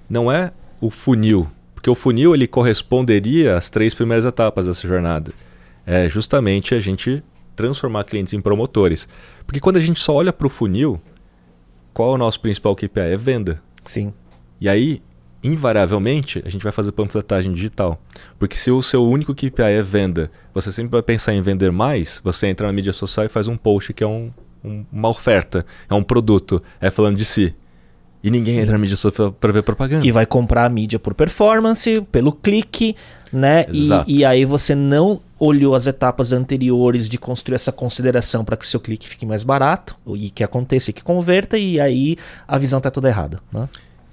não 0.07 0.31
é 0.31 0.51
o 0.79 0.91
funil. 0.91 1.47
Porque 1.73 1.89
o 1.89 1.95
funil 1.95 2.35
ele 2.35 2.45
corresponderia 2.45 3.57
às 3.57 3.71
três 3.71 3.95
primeiras 3.95 4.23
etapas 4.23 4.67
dessa 4.67 4.87
jornada. 4.87 5.33
É 5.83 6.07
justamente 6.07 6.75
a 6.75 6.79
gente 6.79 7.23
transformar 7.55 8.03
clientes 8.03 8.33
em 8.33 8.39
promotores. 8.39 9.09
Porque 9.47 9.59
quando 9.59 9.77
a 9.77 9.79
gente 9.79 9.99
só 9.99 10.13
olha 10.13 10.31
para 10.31 10.45
o 10.45 10.49
funil, 10.49 11.01
qual 11.91 12.11
é 12.11 12.13
o 12.13 12.17
nosso 12.19 12.39
principal 12.39 12.75
KPI? 12.75 13.13
É 13.13 13.17
venda. 13.17 13.59
Sim. 13.83 14.13
E 14.61 14.69
aí, 14.69 15.01
invariavelmente, 15.43 16.43
a 16.45 16.49
gente 16.49 16.61
vai 16.61 16.71
fazer 16.71 16.91
panfletagem 16.91 17.51
digital. 17.51 17.99
Porque 18.37 18.55
se 18.55 18.69
o 18.69 18.83
seu 18.83 19.03
único 19.03 19.33
KPI 19.33 19.63
é 19.63 19.81
venda, 19.81 20.29
você 20.53 20.71
sempre 20.71 20.91
vai 20.91 21.01
pensar 21.01 21.33
em 21.33 21.41
vender 21.41 21.71
mais, 21.71 22.21
você 22.23 22.45
entra 22.45 22.67
na 22.67 22.73
mídia 22.73 22.93
social 22.93 23.25
e 23.25 23.29
faz 23.29 23.47
um 23.47 23.57
post 23.57 23.91
que 23.91 24.03
é 24.03 24.07
um, 24.07 24.31
um, 24.67 24.85
uma 24.91 25.09
oferta, 25.09 25.65
é 25.89 25.93
um 25.93 26.03
produto, 26.03 26.61
é 26.79 26.89
falando 26.89 27.17
de 27.17 27.25
si. 27.25 27.55
E 28.23 28.31
ninguém 28.31 28.55
Sim. 28.55 28.61
entra 28.61 28.73
na 28.73 28.77
mídia 28.79 28.97
social 28.97 29.31
para 29.31 29.53
ver 29.53 29.61
propaganda. 29.61 30.05
E 30.05 30.11
vai 30.11 30.25
comprar 30.25 30.65
a 30.65 30.69
mídia 30.69 30.99
por 30.99 31.13
performance, 31.13 32.01
pelo 32.11 32.31
clique, 32.31 32.95
né? 33.31 33.65
E, 33.71 33.89
e, 34.07 34.25
aí 34.25 34.43
você 34.43 34.73
não 34.73 35.21
olhou 35.39 35.75
as 35.75 35.85
etapas 35.85 36.33
anteriores 36.33 37.07
de 37.07 37.17
construir 37.17 37.55
essa 37.55 37.71
consideração 37.71 38.43
para 38.43 38.57
que 38.57 38.67
seu 38.67 38.79
clique 38.79 39.07
fique 39.07 39.25
mais 39.25 39.43
barato 39.43 39.95
e 40.15 40.29
que 40.29 40.43
aconteça 40.43 40.89
e 40.89 40.93
que 40.93 41.03
converta, 41.03 41.57
e 41.57 41.79
aí 41.79 42.17
a 42.47 42.57
visão 42.57 42.79
está 42.79 42.89
toda 42.89 43.07
errada. 43.07 43.39
Né? 43.51 43.69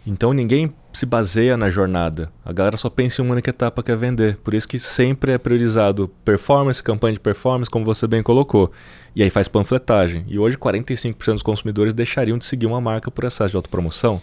Então 0.06 0.34
ninguém 0.34 0.72
se 0.92 1.06
baseia 1.06 1.56
na 1.56 1.70
jornada. 1.70 2.30
A 2.44 2.52
galera 2.52 2.76
só 2.76 2.90
pensa 2.90 3.20
em 3.20 3.24
uma 3.24 3.32
única 3.32 3.50
etapa 3.50 3.82
que 3.82 3.90
é 3.90 3.96
vender. 3.96 4.36
Por 4.36 4.54
isso 4.54 4.68
que 4.68 4.78
sempre 4.78 5.32
é 5.32 5.38
priorizado 5.38 6.08
performance, 6.24 6.82
campanha 6.82 7.14
de 7.14 7.20
performance, 7.20 7.70
como 7.70 7.84
você 7.84 8.06
bem 8.06 8.22
colocou. 8.22 8.70
E 9.14 9.22
aí 9.22 9.30
faz 9.30 9.48
panfletagem. 9.48 10.24
E 10.28 10.38
hoje 10.38 10.56
45% 10.56 11.34
dos 11.34 11.42
consumidores 11.42 11.94
deixariam 11.94 12.36
de 12.36 12.44
seguir 12.44 12.66
uma 12.66 12.80
marca 12.80 13.10
por 13.10 13.24
excesso 13.24 13.50
de 13.50 13.56
autopromoção. 13.56 14.20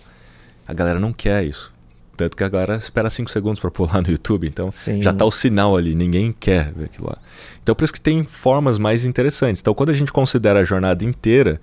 A 0.67 0.73
galera 0.73 0.99
não 0.99 1.13
quer 1.13 1.43
isso. 1.43 1.71
Tanto 2.17 2.35
que 2.35 2.43
a 2.43 2.49
galera 2.49 2.75
espera 2.75 3.09
5 3.09 3.31
segundos 3.31 3.59
para 3.59 3.71
pular 3.71 4.01
no 4.01 4.09
YouTube. 4.09 4.47
Então 4.47 4.71
Sim. 4.71 5.01
já 5.01 5.11
está 5.11 5.25
o 5.25 5.31
sinal 5.31 5.77
ali. 5.77 5.95
Ninguém 5.95 6.35
quer 6.37 6.71
ver 6.73 6.85
aquilo 6.85 7.07
lá. 7.07 7.17
Então 7.63 7.73
por 7.73 7.83
isso 7.83 7.93
que 7.93 8.01
tem 8.01 8.23
formas 8.23 8.77
mais 8.77 9.05
interessantes. 9.05 9.61
Então 9.61 9.73
quando 9.73 9.89
a 9.91 9.93
gente 9.93 10.11
considera 10.11 10.59
a 10.59 10.63
jornada 10.63 11.05
inteira 11.05 11.61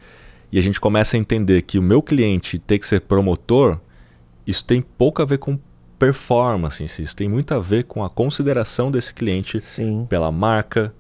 e 0.51 0.59
a 0.59 0.62
gente 0.62 0.81
começa 0.81 1.16
a 1.16 1.20
entender 1.20 1.62
que 1.62 1.79
o 1.79 1.83
meu 1.83 2.03
cliente 2.03 2.59
tem 2.59 2.79
que 2.79 2.87
ser 2.87 3.03
promotor 3.03 3.79
isso 4.49 4.64
tem 4.64 4.81
pouco 4.81 5.20
a 5.20 5.26
ver 5.26 5.37
com 5.37 5.59
performance 5.99 6.83
em 6.83 6.89
si, 6.89 7.03
isso 7.03 7.14
tem 7.14 7.29
muito 7.29 7.53
a 7.53 7.59
ver 7.59 7.85
com 7.85 8.03
a 8.03 8.09
consideração 8.09 8.91
desse 8.91 9.12
cliente 9.12 9.61
Sim. 9.61 10.07
pela 10.09 10.33
marca, 10.33 10.95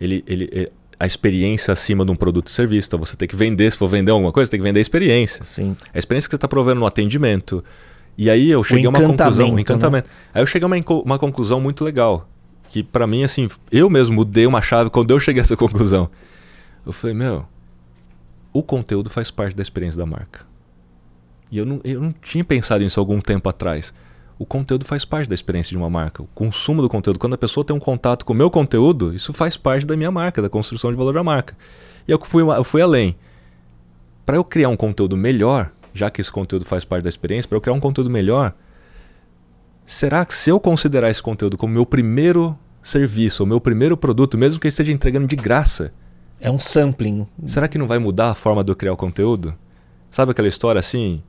ele, 0.00 0.24
ele, 0.26 0.72
a 1.00 1.06
experiência 1.06 1.72
acima 1.72 2.04
de 2.04 2.10
um 2.10 2.16
produto 2.16 2.48
e 2.48 2.50
serviço. 2.50 2.88
Então 2.88 2.98
você 2.98 3.16
tem 3.16 3.28
que 3.28 3.36
vender, 3.36 3.70
se 3.70 3.78
for 3.78 3.88
vender 3.88 4.10
alguma 4.10 4.32
coisa, 4.32 4.50
tem 4.50 4.58
que 4.58 4.64
vender 4.64 4.80
a 4.80 4.82
experiência. 4.82 5.44
Sim. 5.44 5.76
A 5.94 5.98
experiência 5.98 6.28
que 6.28 6.32
você 6.32 6.36
está 6.36 6.48
provendo 6.48 6.80
no 6.80 6.86
atendimento. 6.86 7.62
E 8.16 8.28
aí 8.28 8.50
eu 8.50 8.64
cheguei 8.64 8.86
a 8.86 8.88
uma 8.88 9.00
conclusão, 9.00 9.52
um 9.52 9.58
encantamento. 9.58 10.08
Né? 10.08 10.14
Aí 10.34 10.42
eu 10.42 10.46
cheguei 10.46 10.64
a 10.64 10.66
uma, 10.66 10.76
uma 11.04 11.18
conclusão 11.18 11.60
muito 11.60 11.84
legal. 11.84 12.28
Que 12.68 12.82
para 12.82 13.06
mim, 13.06 13.22
assim, 13.22 13.48
eu 13.70 13.88
mesmo 13.88 14.14
mudei 14.16 14.46
uma 14.46 14.60
chave 14.60 14.90
quando 14.90 15.10
eu 15.10 15.20
cheguei 15.20 15.40
a 15.40 15.44
essa 15.44 15.56
conclusão. 15.56 16.10
Eu 16.84 16.92
falei, 16.92 17.14
meu, 17.14 17.46
o 18.52 18.62
conteúdo 18.62 19.08
faz 19.08 19.30
parte 19.30 19.54
da 19.54 19.62
experiência 19.62 19.98
da 19.98 20.04
marca. 20.04 20.46
E 21.50 21.58
eu 21.58 21.64
não, 21.64 21.80
eu 21.84 22.00
não 22.00 22.12
tinha 22.12 22.44
pensado 22.44 22.82
nisso 22.82 22.98
algum 22.98 23.20
tempo 23.20 23.48
atrás. 23.48 23.94
O 24.38 24.46
conteúdo 24.46 24.84
faz 24.84 25.04
parte 25.04 25.28
da 25.28 25.34
experiência 25.34 25.70
de 25.70 25.76
uma 25.76 25.90
marca. 25.90 26.22
O 26.22 26.28
consumo 26.34 26.80
do 26.80 26.88
conteúdo, 26.88 27.18
quando 27.18 27.34
a 27.34 27.38
pessoa 27.38 27.64
tem 27.64 27.74
um 27.74 27.80
contato 27.80 28.24
com 28.24 28.32
o 28.32 28.36
meu 28.36 28.48
conteúdo, 28.50 29.12
isso 29.12 29.32
faz 29.32 29.56
parte 29.56 29.84
da 29.84 29.96
minha 29.96 30.12
marca, 30.12 30.40
da 30.40 30.48
construção 30.48 30.90
de 30.92 30.96
valor 30.96 31.12
da 31.12 31.24
marca. 31.24 31.56
E 32.06 32.12
eu 32.12 32.20
fui, 32.20 32.42
eu 32.42 32.64
fui 32.64 32.80
além. 32.80 33.16
Para 34.24 34.36
eu 34.36 34.44
criar 34.44 34.68
um 34.68 34.76
conteúdo 34.76 35.16
melhor, 35.16 35.72
já 35.92 36.08
que 36.08 36.20
esse 36.20 36.30
conteúdo 36.30 36.64
faz 36.64 36.84
parte 36.84 37.02
da 37.02 37.08
experiência, 37.08 37.48
para 37.48 37.56
eu 37.56 37.60
criar 37.60 37.74
um 37.74 37.80
conteúdo 37.80 38.08
melhor, 38.08 38.54
será 39.84 40.24
que 40.24 40.34
se 40.34 40.50
eu 40.50 40.60
considerar 40.60 41.10
esse 41.10 41.22
conteúdo 41.22 41.56
como 41.56 41.74
meu 41.74 41.84
primeiro 41.84 42.56
serviço, 42.80 43.42
ou 43.42 43.46
meu 43.46 43.60
primeiro 43.60 43.96
produto, 43.96 44.38
mesmo 44.38 44.60
que 44.60 44.66
eu 44.66 44.70
esteja 44.70 44.92
entregando 44.92 45.26
de 45.26 45.34
graça, 45.34 45.92
é 46.40 46.48
um 46.50 46.58
sampling. 46.60 47.26
Será 47.44 47.66
que 47.66 47.78
não 47.78 47.88
vai 47.88 47.98
mudar 47.98 48.30
a 48.30 48.34
forma 48.34 48.62
de 48.62 48.70
eu 48.70 48.76
criar 48.76 48.92
o 48.92 48.96
conteúdo? 48.96 49.52
Sabe 50.10 50.30
aquela 50.30 50.46
história 50.46 50.78
assim? 50.78 51.22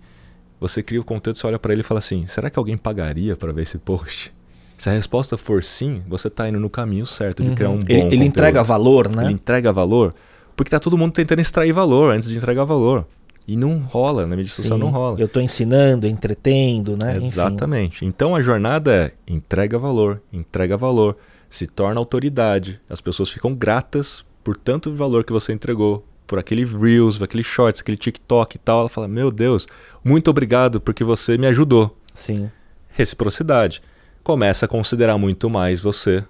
Você 0.59 0.83
cria 0.83 0.99
o 0.99 1.03
conteúdo, 1.03 1.37
você 1.37 1.47
olha 1.47 1.59
para 1.59 1.71
ele 1.71 1.81
e 1.81 1.83
fala 1.83 1.99
assim: 1.99 2.27
será 2.27 2.49
que 2.49 2.59
alguém 2.59 2.77
pagaria 2.77 3.35
para 3.35 3.51
ver 3.51 3.63
esse 3.63 3.77
post? 3.77 4.33
Se 4.77 4.89
a 4.89 4.93
resposta 4.93 5.37
for 5.37 5.63
sim, 5.63 6.01
você 6.07 6.29
está 6.29 6.47
indo 6.47 6.59
no 6.59 6.69
caminho 6.69 7.05
certo 7.05 7.43
de 7.43 7.49
uhum. 7.49 7.55
criar 7.55 7.69
um 7.69 7.77
bom 7.77 7.85
ele, 7.89 8.03
conteúdo. 8.03 8.13
Ele 8.13 8.25
entrega 8.25 8.63
valor, 8.63 9.13
né? 9.13 9.25
Ele 9.25 9.33
entrega 9.33 9.73
valor, 9.73 10.15
porque 10.55 10.69
tá 10.69 10.79
todo 10.79 10.97
mundo 10.97 11.11
tentando 11.11 11.41
extrair 11.41 11.73
valor 11.73 12.13
antes 12.13 12.29
de 12.29 12.37
entregar 12.37 12.63
valor. 12.63 13.05
E 13.45 13.57
não 13.57 13.79
rola, 13.79 14.27
na 14.27 14.35
mídia 14.35 14.51
social 14.51 14.77
não 14.77 14.89
rola. 14.89 15.19
Eu 15.19 15.25
estou 15.25 15.41
ensinando, 15.41 16.05
entretendo, 16.05 16.95
né? 16.95 17.17
Exatamente. 17.17 17.97
Enfim. 17.97 18.05
Então 18.05 18.35
a 18.35 18.41
jornada 18.41 18.93
é 18.93 19.11
entrega 19.27 19.77
valor, 19.77 20.21
entrega 20.31 20.77
valor, 20.77 21.17
se 21.49 21.65
torna 21.65 21.99
autoridade. 21.99 22.79
As 22.87 23.01
pessoas 23.01 23.29
ficam 23.29 23.53
gratas 23.53 24.23
por 24.43 24.57
tanto 24.57 24.93
valor 24.93 25.23
que 25.23 25.33
você 25.33 25.51
entregou, 25.51 26.05
por 26.29 26.37
aquele 26.37 26.63
Reels, 26.63 27.17
por 27.17 27.23
aquele 27.23 27.43
Shorts, 27.43 27.81
aquele 27.81 27.97
TikTok 27.97 28.55
e 28.55 28.59
tal. 28.59 28.81
Ela 28.81 28.89
fala: 28.89 29.07
Meu 29.07 29.31
Deus, 29.31 29.67
muito 30.03 30.29
obrigado 30.29 30.79
porque 30.79 31.03
você 31.03 31.37
me 31.37 31.47
ajudou. 31.47 31.97
Sim. 32.13 32.49
Reciprocidade. 32.89 33.81
Começa 34.23 34.65
a 34.65 34.69
considerar 34.69 35.17
muito 35.17 35.49
mais 35.49 35.79
você. 35.79 36.23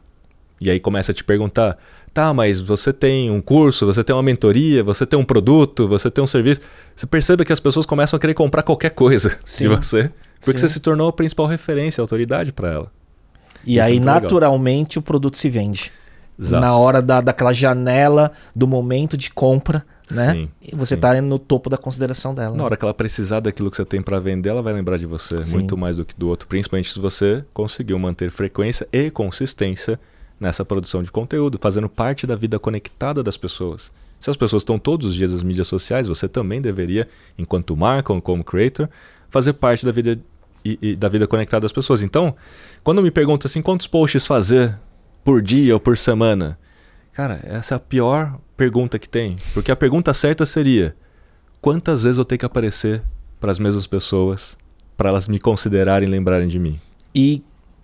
E 0.61 0.69
aí 0.69 0.79
começa 0.79 1.11
a 1.11 1.15
te 1.15 1.21
perguntar: 1.21 1.77
Tá, 2.13 2.33
mas 2.33 2.61
você 2.61 2.93
tem 2.93 3.29
um 3.29 3.41
curso, 3.41 3.85
você 3.85 4.01
tem 4.01 4.15
uma 4.15 4.23
mentoria, 4.23 4.81
você 4.81 5.05
tem 5.05 5.19
um 5.19 5.25
produto, 5.25 5.85
você 5.85 6.09
tem 6.09 6.23
um 6.23 6.27
serviço. 6.27 6.61
Você 6.95 7.05
percebe 7.05 7.43
que 7.43 7.51
as 7.51 7.59
pessoas 7.59 7.85
começam 7.85 8.15
a 8.15 8.19
querer 8.19 8.33
comprar 8.33 8.63
qualquer 8.63 8.91
coisa 8.91 9.37
Sim. 9.43 9.65
de 9.67 9.75
você. 9.75 10.11
Porque 10.39 10.57
Sim. 10.57 10.67
você 10.67 10.73
se 10.73 10.79
tornou 10.79 11.09
a 11.09 11.13
principal 11.13 11.45
referência, 11.45 12.01
a 12.01 12.03
autoridade 12.03 12.53
para 12.53 12.71
ela. 12.71 12.91
E 13.65 13.73
Isso 13.73 13.81
é 13.81 13.83
aí, 13.83 13.97
é 13.97 13.99
naturalmente, 13.99 14.97
legal. 14.97 15.01
o 15.01 15.03
produto 15.03 15.35
se 15.35 15.49
vende. 15.49 15.91
Exato. 16.39 16.61
na 16.61 16.75
hora 16.75 17.01
da, 17.01 17.19
daquela 17.19 17.51
janela 17.51 18.31
do 18.55 18.65
momento 18.65 19.17
de 19.17 19.29
compra, 19.29 19.85
né? 20.09 20.31
Sim, 20.31 20.49
e 20.61 20.75
você 20.75 20.95
está 20.95 21.21
no 21.21 21.37
topo 21.37 21.69
da 21.69 21.77
consideração 21.77 22.33
dela. 22.33 22.55
Na 22.55 22.63
hora 22.63 22.77
que 22.77 22.83
ela 22.83 22.93
precisar 22.93 23.41
daquilo 23.41 23.69
que 23.69 23.75
você 23.75 23.85
tem 23.85 24.01
para 24.01 24.19
vender, 24.19 24.49
ela 24.49 24.61
vai 24.61 24.73
lembrar 24.73 24.97
de 24.97 25.05
você 25.05 25.39
sim. 25.41 25.57
muito 25.57 25.77
mais 25.77 25.97
do 25.97 26.05
que 26.05 26.15
do 26.17 26.29
outro, 26.29 26.47
principalmente 26.47 26.91
se 26.91 26.99
você 26.99 27.43
conseguiu 27.53 27.99
manter 27.99 28.31
frequência 28.31 28.87
e 28.91 29.11
consistência 29.11 29.99
nessa 30.39 30.63
produção 30.63 31.03
de 31.03 31.11
conteúdo, 31.11 31.59
fazendo 31.61 31.89
parte 31.89 32.25
da 32.25 32.35
vida 32.35 32.57
conectada 32.57 33.21
das 33.21 33.35
pessoas. 33.35 33.91
Se 34.19 34.29
as 34.29 34.37
pessoas 34.37 34.61
estão 34.61 34.79
todos 34.79 35.07
os 35.07 35.15
dias 35.15 35.31
nas 35.31 35.43
mídias 35.43 35.67
sociais, 35.67 36.07
você 36.07 36.27
também 36.27 36.61
deveria, 36.61 37.07
enquanto 37.37 37.75
marca 37.75 38.13
ou 38.13 38.21
como 38.21 38.43
creator, 38.43 38.89
fazer 39.29 39.53
parte 39.53 39.85
da 39.85 39.91
vida 39.91 40.17
e, 40.63 40.79
e, 40.81 40.95
da 40.95 41.07
vida 41.09 41.27
conectada 41.27 41.61
das 41.61 41.71
pessoas. 41.71 42.01
Então, 42.01 42.35
quando 42.83 43.01
me 43.01 43.11
perguntam 43.11 43.47
assim, 43.47 43.61
quantos 43.61 43.87
posts 43.87 44.25
fazer 44.25 44.77
por 45.29 45.43
dia 45.43 45.75
ou 45.75 45.79
por 45.79 45.95
semana? 45.95 46.57
Cara, 47.13 47.39
essa 47.43 47.75
é 47.75 47.77
a 47.77 47.79
pior 47.79 48.39
pergunta 48.57 48.97
que 48.97 49.07
tem. 49.07 49.35
Porque 49.53 49.71
a 49.71 49.75
pergunta 49.75 50.11
certa 50.11 50.43
seria: 50.43 50.95
quantas 51.61 52.01
vezes 52.01 52.17
eu 52.17 52.25
tenho 52.25 52.39
que 52.39 52.47
aparecer 52.47 53.03
para 53.39 53.51
as 53.51 53.59
mesmas 53.59 53.85
pessoas 53.85 54.57
para 54.97 55.09
elas 55.09 55.27
me 55.27 55.37
considerarem 55.37 56.09
e 56.09 56.11
lembrarem 56.11 56.47
de 56.47 56.57
mim? 56.57 56.79
E 57.13 57.43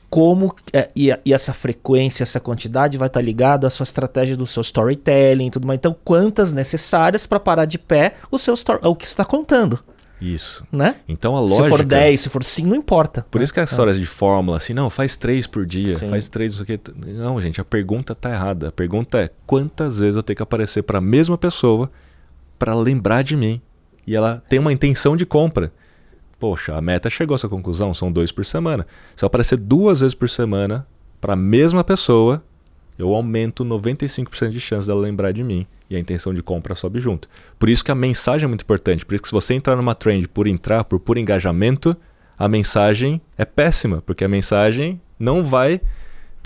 como 0.09 0.55
é, 0.73 0.89
e, 0.95 1.11
e, 1.23 1.31
essa 1.31 1.53
frequência, 1.53 2.23
essa 2.23 2.39
quantidade 2.39 2.97
vai 2.97 3.05
estar 3.05 3.19
tá 3.19 3.23
ligado 3.23 3.67
à 3.67 3.69
sua 3.69 3.83
estratégia 3.83 4.35
do 4.35 4.47
seu 4.47 4.61
storytelling 4.61 5.45
e 5.45 5.51
tudo 5.51 5.67
mais. 5.67 5.77
Então, 5.77 5.95
quantas 6.03 6.51
necessárias 6.51 7.27
para 7.27 7.39
parar 7.39 7.65
de 7.65 7.77
pé 7.77 8.15
o 8.31 8.39
seu 8.39 8.55
story, 8.55 8.79
o 8.81 8.95
que 8.95 9.05
está 9.05 9.23
contando. 9.23 9.83
Isso. 10.19 10.65
Né? 10.71 10.95
Então 11.07 11.35
a 11.35 11.39
lógica. 11.39 11.63
Se 11.63 11.69
for 11.69 11.83
10, 11.83 12.21
se 12.21 12.29
for 12.29 12.43
5, 12.43 12.69
não 12.69 12.75
importa. 12.75 13.25
Por 13.29 13.39
né? 13.39 13.43
isso 13.43 13.53
que 13.53 13.59
a 13.59 13.63
história 13.63 13.91
é. 13.91 13.93
de 13.93 14.05
fórmula, 14.05 14.57
assim, 14.57 14.73
não, 14.73 14.89
faz 14.89 15.17
3 15.17 15.47
por 15.47 15.65
dia, 15.65 15.95
Sim. 15.97 16.09
faz 16.09 16.29
3, 16.29 16.57
não 16.57 16.65
sei 16.65 16.75
o 16.75 16.79
quê. 16.79 16.91
Não, 17.13 17.41
gente, 17.41 17.59
a 17.59 17.65
pergunta 17.65 18.15
tá 18.15 18.31
errada. 18.31 18.69
A 18.69 18.71
pergunta 18.71 19.19
é 19.19 19.29
quantas 19.45 19.99
vezes 19.99 20.15
eu 20.15 20.23
tenho 20.23 20.37
que 20.37 20.43
aparecer 20.43 20.83
para 20.83 20.99
a 20.99 21.01
mesma 21.01 21.37
pessoa 21.37 21.91
para 22.57 22.73
lembrar 22.73 23.23
de 23.23 23.35
mim 23.35 23.61
e 24.07 24.15
ela 24.15 24.43
tem 24.47 24.59
uma 24.59 24.71
intenção 24.71 25.15
de 25.15 25.25
compra. 25.25 25.71
Poxa, 26.39 26.75
a 26.75 26.81
meta 26.81 27.09
chegou 27.09 27.33
a 27.33 27.37
essa 27.37 27.49
conclusão, 27.49 27.93
são 27.93 28.11
dois 28.11 28.31
por 28.31 28.45
semana. 28.45 28.85
Se 29.15 29.23
eu 29.23 29.27
aparecer 29.27 29.57
duas 29.57 30.01
vezes 30.01 30.13
por 30.13 30.29
semana 30.29 30.85
para 31.19 31.33
a 31.33 31.37
mesma 31.37 31.83
pessoa, 31.83 32.43
eu 32.97 33.13
aumento 33.13 33.63
95% 33.63 34.49
de 34.49 34.59
chance 34.59 34.87
dela 34.87 35.01
lembrar 35.01 35.31
de 35.31 35.43
mim 35.43 35.67
e 35.89 35.95
a 35.95 35.99
intenção 35.99 36.33
de 36.33 36.41
compra 36.41 36.75
sobe 36.75 36.99
junto. 36.99 37.27
Por 37.59 37.69
isso 37.69 37.83
que 37.83 37.91
a 37.91 37.95
mensagem 37.95 38.45
é 38.45 38.47
muito 38.47 38.63
importante. 38.63 39.05
Por 39.05 39.13
isso 39.15 39.23
que 39.23 39.29
se 39.29 39.33
você 39.33 39.53
entrar 39.53 39.75
numa 39.75 39.95
trend 39.95 40.27
por 40.27 40.47
entrar, 40.47 40.83
por 40.83 40.99
puro 40.99 41.19
engajamento, 41.19 41.95
a 42.37 42.47
mensagem 42.47 43.21
é 43.37 43.45
péssima, 43.45 44.01
porque 44.01 44.23
a 44.23 44.29
mensagem 44.29 44.99
não 45.19 45.43
vai 45.43 45.81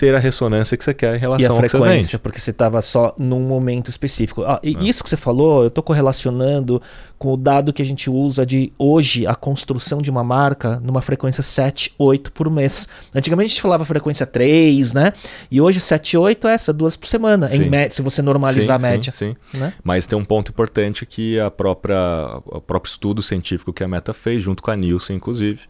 ter 0.00 0.14
a 0.14 0.18
ressonância 0.18 0.78
que 0.78 0.82
você 0.82 0.94
quer 0.94 1.14
em 1.14 1.18
relação 1.18 1.54
e 1.54 1.58
a 1.58 1.68
frequência, 1.68 2.18
porque 2.18 2.40
você 2.40 2.52
estava 2.52 2.80
só 2.80 3.14
num 3.18 3.40
momento 3.40 3.90
específico. 3.90 4.42
Ah, 4.44 4.58
e 4.62 4.74
ah. 4.74 4.82
Isso 4.82 5.04
que 5.04 5.10
você 5.10 5.16
falou, 5.16 5.60
eu 5.60 5.68
estou 5.68 5.84
correlacionando 5.84 6.80
com 7.18 7.34
o 7.34 7.36
dado 7.36 7.70
que 7.70 7.82
a 7.82 7.84
gente 7.84 8.08
usa 8.08 8.46
de 8.46 8.72
hoje 8.78 9.26
a 9.26 9.34
construção 9.34 9.98
de 9.98 10.10
uma 10.10 10.24
marca 10.24 10.80
numa 10.80 11.02
frequência 11.02 11.42
7, 11.42 11.94
8 11.98 12.32
por 12.32 12.48
mês. 12.48 12.88
Antigamente 13.14 13.48
a 13.48 13.48
gente 13.50 13.60
falava 13.60 13.84
frequência 13.84 14.24
3, 14.24 14.94
né? 14.94 15.12
E 15.50 15.60
hoje 15.60 15.78
7, 15.78 16.16
8 16.16 16.48
é 16.48 16.54
essa, 16.54 16.72
duas 16.72 16.96
por 16.96 17.06
semana, 17.06 17.54
em 17.54 17.68
média, 17.68 17.90
se 17.90 18.00
você 18.00 18.22
normalizar 18.22 18.80
sim, 18.80 18.86
a 18.86 18.90
média. 18.90 19.12
Sim, 19.12 19.36
sim. 19.52 19.58
Né? 19.58 19.74
Mas 19.84 20.06
tem 20.06 20.18
um 20.18 20.24
ponto 20.24 20.50
importante 20.50 21.04
que 21.04 21.38
a 21.38 21.50
própria, 21.50 22.40
o 22.46 22.62
próprio 22.62 22.90
estudo 22.90 23.22
científico 23.22 23.70
que 23.70 23.84
a 23.84 23.88
Meta 23.88 24.14
fez, 24.14 24.42
junto 24.42 24.62
com 24.62 24.70
a 24.70 24.76
Nielsen, 24.76 25.16
inclusive, 25.16 25.60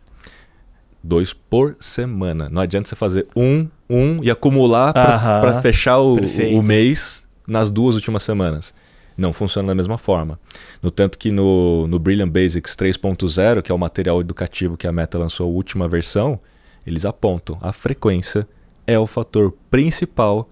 dois 1.03 1.33
por 1.33 1.77
semana. 1.81 2.49
Não 2.49 2.63
adianta 2.63 2.89
você 2.89 2.95
fazer 2.95 3.27
um, 3.35 3.67
um 3.91 4.23
e 4.23 4.31
acumular 4.31 4.93
para 4.93 5.61
fechar 5.61 5.99
o, 5.99 6.17
o, 6.17 6.63
mês 6.63 7.27
nas 7.47 7.71
duas 7.71 7.95
últimas 7.95 8.23
semanas. 8.23 8.73
Não 9.17 9.33
funciona 9.33 9.69
da 9.69 9.75
mesma 9.75 9.99
forma. 9.99 10.39
No 10.81 10.91
tanto 10.91 11.19
que 11.19 11.31
no, 11.31 11.87
no 11.87 11.99
Brilliant 11.99 12.31
Basics 12.31 12.75
3.0, 12.75 13.61
que 13.61 13.71
é 13.71 13.75
o 13.75 13.79
material 13.79 14.21
educativo 14.21 14.77
que 14.77 14.87
a 14.87 14.93
Meta 14.93 15.19
lançou 15.19 15.47
a 15.47 15.51
última 15.51 15.89
versão, 15.89 16.39
eles 16.87 17.05
apontam 17.05 17.59
a 17.61 17.73
frequência 17.73 18.49
é 18.87 18.99
o 18.99 19.07
fator 19.07 19.53
principal 19.71 20.49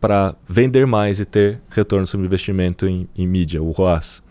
para 0.00 0.34
vender 0.48 0.86
mais 0.86 1.20
e 1.20 1.24
ter 1.24 1.60
retorno 1.70 2.06
sobre 2.06 2.26
investimento 2.26 2.86
em, 2.86 3.08
em 3.16 3.26
mídia, 3.26 3.62
o 3.62 3.70
ROAS, 3.70 4.22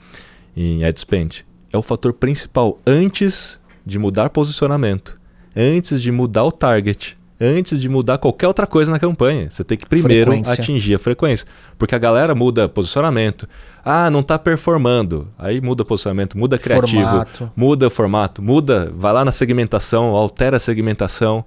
em 0.55 0.83
ad 0.83 0.99
spend. 0.99 1.45
É 1.73 1.77
o 1.77 1.81
fator 1.81 2.13
principal 2.13 2.77
antes 2.85 3.59
de 3.85 3.97
mudar 3.97 4.29
posicionamento 4.29 5.19
antes 5.55 6.01
de 6.01 6.11
mudar 6.11 6.43
o 6.45 6.51
target, 6.51 7.17
antes 7.41 7.81
de 7.81 7.89
mudar 7.89 8.19
qualquer 8.19 8.47
outra 8.47 8.67
coisa 8.67 8.91
na 8.91 8.99
campanha. 8.99 9.49
Você 9.49 9.63
tem 9.63 9.77
que 9.77 9.85
primeiro 9.85 10.31
frequência. 10.31 10.61
atingir 10.61 10.95
a 10.95 10.99
frequência. 10.99 11.47
Porque 11.77 11.95
a 11.95 11.97
galera 11.97 12.35
muda 12.35 12.69
posicionamento. 12.69 13.49
Ah, 13.83 14.11
não 14.11 14.19
está 14.19 14.37
performando. 14.37 15.27
Aí 15.39 15.59
muda 15.59 15.83
posicionamento, 15.83 16.37
muda 16.37 16.57
criativo, 16.57 17.01
formato. 17.01 17.51
muda 17.55 17.89
formato, 17.89 18.41
muda, 18.41 18.91
vai 18.95 19.11
lá 19.11 19.25
na 19.25 19.31
segmentação, 19.31 20.15
altera 20.15 20.57
a 20.57 20.59
segmentação. 20.59 21.43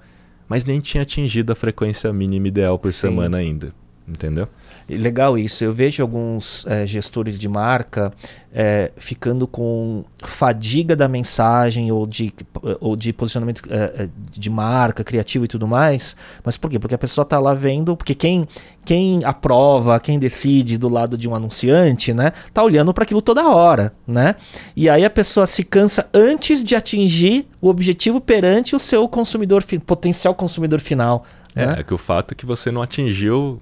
Mas 0.48 0.64
nem 0.64 0.80
tinha 0.80 1.02
atingido 1.02 1.52
a 1.52 1.54
frequência 1.54 2.12
mínima 2.12 2.48
ideal 2.48 2.78
por 2.78 2.92
Sim. 2.92 2.98
semana 3.08 3.38
ainda. 3.38 3.72
Entendeu? 4.06 4.46
Legal 4.86 5.38
isso. 5.38 5.64
Eu 5.64 5.72
vejo 5.72 6.02
alguns 6.02 6.66
é, 6.66 6.86
gestores 6.86 7.38
de 7.38 7.48
marca 7.48 8.12
é, 8.52 8.92
ficando 8.98 9.46
com 9.46 10.04
fadiga 10.22 10.94
da 10.94 11.08
mensagem 11.08 11.90
ou 11.90 12.06
de, 12.06 12.34
ou 12.80 12.94
de 12.94 13.14
posicionamento 13.14 13.62
é, 13.70 14.10
de 14.30 14.50
marca, 14.50 15.02
criativo 15.02 15.46
e 15.46 15.48
tudo 15.48 15.66
mais. 15.66 16.14
Mas 16.44 16.58
por 16.58 16.70
quê? 16.70 16.78
Porque 16.78 16.94
a 16.94 16.98
pessoa 16.98 17.22
está 17.22 17.38
lá 17.38 17.54
vendo, 17.54 17.96
porque 17.96 18.14
quem, 18.14 18.46
quem 18.84 19.24
aprova, 19.24 19.98
quem 19.98 20.18
decide 20.18 20.76
do 20.76 20.90
lado 20.90 21.16
de 21.16 21.26
um 21.26 21.34
anunciante, 21.34 22.12
né, 22.12 22.32
tá 22.52 22.62
olhando 22.62 22.92
para 22.92 23.04
aquilo 23.04 23.22
toda 23.22 23.48
hora, 23.48 23.90
né? 24.06 24.36
E 24.76 24.90
aí 24.90 25.02
a 25.02 25.10
pessoa 25.10 25.46
se 25.46 25.64
cansa 25.64 26.10
antes 26.12 26.62
de 26.62 26.76
atingir 26.76 27.48
o 27.58 27.68
objetivo 27.68 28.20
perante 28.20 28.76
o 28.76 28.78
seu 28.78 29.08
consumidor, 29.08 29.64
potencial 29.86 30.34
consumidor 30.34 30.78
final. 30.78 31.24
É, 31.56 31.66
né? 31.66 31.76
é 31.78 31.82
que 31.82 31.94
o 31.94 31.98
fato 31.98 32.32
é 32.32 32.34
que 32.34 32.44
você 32.44 32.70
não 32.70 32.82
atingiu 32.82 33.60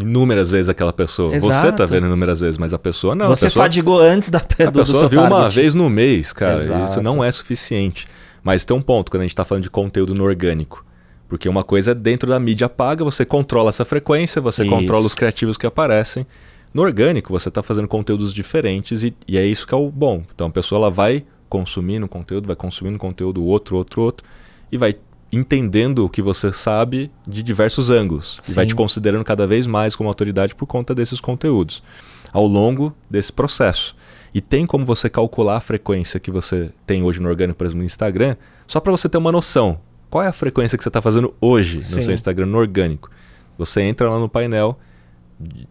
inúmeras 0.00 0.50
vezes 0.50 0.68
aquela 0.68 0.92
pessoa. 0.92 1.34
Exato. 1.34 1.54
Você 1.54 1.72
tá 1.72 1.86
vendo 1.86 2.06
inúmeras 2.06 2.40
vezes, 2.40 2.58
mas 2.58 2.72
a 2.72 2.78
pessoa 2.78 3.14
não. 3.14 3.28
Você 3.28 3.46
pessoa, 3.46 3.64
fadigou 3.64 4.00
antes 4.00 4.30
da 4.30 4.38
a 4.38 4.70
do, 4.70 4.80
pessoa 4.80 5.02
do 5.02 5.08
viu 5.08 5.20
target. 5.20 5.40
uma 5.40 5.48
vez 5.48 5.74
no 5.74 5.90
mês, 5.90 6.32
cara. 6.32 6.60
Exato. 6.60 6.90
Isso 6.90 7.02
não 7.02 7.22
é 7.22 7.30
suficiente. 7.30 8.06
Mas 8.42 8.64
tem 8.64 8.76
um 8.76 8.82
ponto 8.82 9.10
quando 9.10 9.22
a 9.22 9.24
gente 9.24 9.32
está 9.32 9.44
falando 9.44 9.62
de 9.62 9.70
conteúdo 9.70 10.14
no 10.14 10.24
orgânico. 10.24 10.84
Porque 11.28 11.48
uma 11.48 11.64
coisa 11.64 11.92
é 11.92 11.94
dentro 11.94 12.28
da 12.28 12.38
mídia 12.38 12.68
paga, 12.68 13.04
você 13.04 13.24
controla 13.24 13.70
essa 13.70 13.84
frequência, 13.84 14.40
você 14.40 14.64
isso. 14.64 14.70
controla 14.70 15.06
os 15.06 15.14
criativos 15.14 15.56
que 15.56 15.66
aparecem. 15.66 16.26
No 16.74 16.82
orgânico, 16.82 17.32
você 17.32 17.48
está 17.48 17.62
fazendo 17.62 17.88
conteúdos 17.88 18.34
diferentes 18.34 19.02
e, 19.02 19.14
e, 19.28 19.38
é 19.38 19.44
isso 19.44 19.66
que 19.66 19.74
é 19.74 19.76
o 19.76 19.90
bom. 19.90 20.22
Então 20.34 20.48
a 20.48 20.50
pessoa 20.50 20.78
ela 20.78 20.90
vai 20.90 21.24
consumindo 21.48 22.08
conteúdo, 22.08 22.46
vai 22.46 22.56
consumindo 22.56 22.98
conteúdo, 22.98 23.44
outro, 23.44 23.76
outro, 23.76 24.00
outro, 24.00 24.26
e 24.70 24.78
vai 24.78 24.94
entendendo 25.32 26.04
o 26.04 26.08
que 26.08 26.20
você 26.20 26.52
sabe 26.52 27.10
de 27.26 27.42
diversos 27.42 27.90
ângulos 27.90 28.38
Sim. 28.42 28.52
e 28.52 28.54
vai 28.54 28.66
te 28.66 28.74
considerando 28.74 29.24
cada 29.24 29.46
vez 29.46 29.66
mais 29.66 29.96
como 29.96 30.08
autoridade 30.08 30.54
por 30.54 30.66
conta 30.66 30.94
desses 30.94 31.20
conteúdos 31.20 31.82
ao 32.32 32.46
longo 32.46 32.94
desse 33.10 33.32
processo. 33.32 33.94
E 34.34 34.40
tem 34.40 34.66
como 34.66 34.84
você 34.84 35.10
calcular 35.10 35.56
a 35.56 35.60
frequência 35.60 36.18
que 36.18 36.30
você 36.30 36.70
tem 36.86 37.02
hoje 37.02 37.20
no 37.20 37.28
orgânico, 37.28 37.58
por 37.58 37.64
exemplo, 37.64 37.80
no 37.80 37.86
Instagram, 37.86 38.36
só 38.66 38.80
para 38.80 38.90
você 38.90 39.08
ter 39.08 39.18
uma 39.18 39.32
noção. 39.32 39.78
Qual 40.08 40.22
é 40.22 40.26
a 40.26 40.32
frequência 40.32 40.76
que 40.76 40.84
você 40.84 40.88
está 40.88 41.02
fazendo 41.02 41.34
hoje 41.40 41.76
no 41.76 41.82
Sim. 41.82 42.00
seu 42.00 42.14
Instagram 42.14 42.46
no 42.46 42.58
orgânico? 42.58 43.10
Você 43.58 43.82
entra 43.82 44.08
lá 44.08 44.18
no 44.18 44.28
painel 44.28 44.78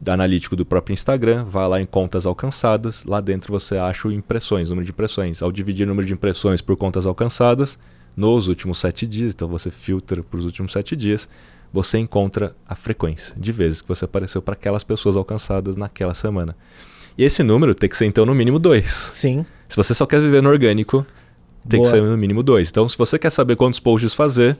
analítico 0.05 0.55
do 0.55 0.66
próprio 0.66 0.93
Instagram, 0.93 1.45
vai 1.45 1.68
lá 1.68 1.82
em 1.82 1.86
contas 1.86 2.26
alcançadas, 2.26 3.05
lá 3.05 3.22
dentro 3.22 3.51
você 3.51 3.78
acha 3.78 4.07
o 4.07 4.12
impressões, 4.12 4.70
número 4.70 4.86
de 4.86 4.91
impressões. 4.91 5.41
Ao 5.41 5.51
dividir 5.51 5.86
o 5.86 5.89
número 5.89 6.05
de 6.05 6.14
impressões 6.14 6.62
por 6.62 6.76
contas 6.76 7.05
alcançadas, 7.05 7.80
nos 8.16 8.47
últimos 8.47 8.78
sete 8.80 9.07
dias, 9.07 9.34
então 9.34 9.47
você 9.47 9.72
filtra 9.72 10.22
para 10.22 10.39
os 10.39 10.45
últimos 10.45 10.72
sete 10.72 10.95
dias, 10.95 11.30
você 11.72 11.97
encontra 11.97 12.55
a 12.68 12.76
frequência 12.76 13.34
de 13.38 13.51
vezes 13.51 13.82
que 13.82 13.88
você 13.88 14.05
apareceu 14.05 14.41
para 14.41 14.53
aquelas 14.53 14.84
pessoas 14.84 15.16
alcançadas 15.16 15.76
naquela 15.76 16.14
semana. 16.14 16.55
E 17.18 17.24
esse 17.24 17.43
número 17.43 17.74
tem 17.76 17.89
que 17.89 17.97
ser 17.97 18.05
então 18.05 18.26
no 18.26 18.36
mínimo 18.36 18.59
dois. 18.59 19.09
Sim. 19.14 19.45
Se 19.68 19.78
você 19.78 19.93
só 19.93 20.05
quer 20.05 20.20
viver 20.22 20.41
no 20.41 20.49
orgânico, 20.49 21.05
tem 21.68 21.80
Boa. 21.80 21.89
que 21.89 21.97
ser 21.97 22.01
no 22.01 22.18
mínimo 22.18 22.43
dois. 22.43 22.70
Então, 22.70 22.88
se 22.89 22.97
você 22.97 23.18
quer 23.20 23.30
saber 23.30 23.55
quantos 23.55 23.80
posts 23.80 24.14
fazer, 24.14 24.57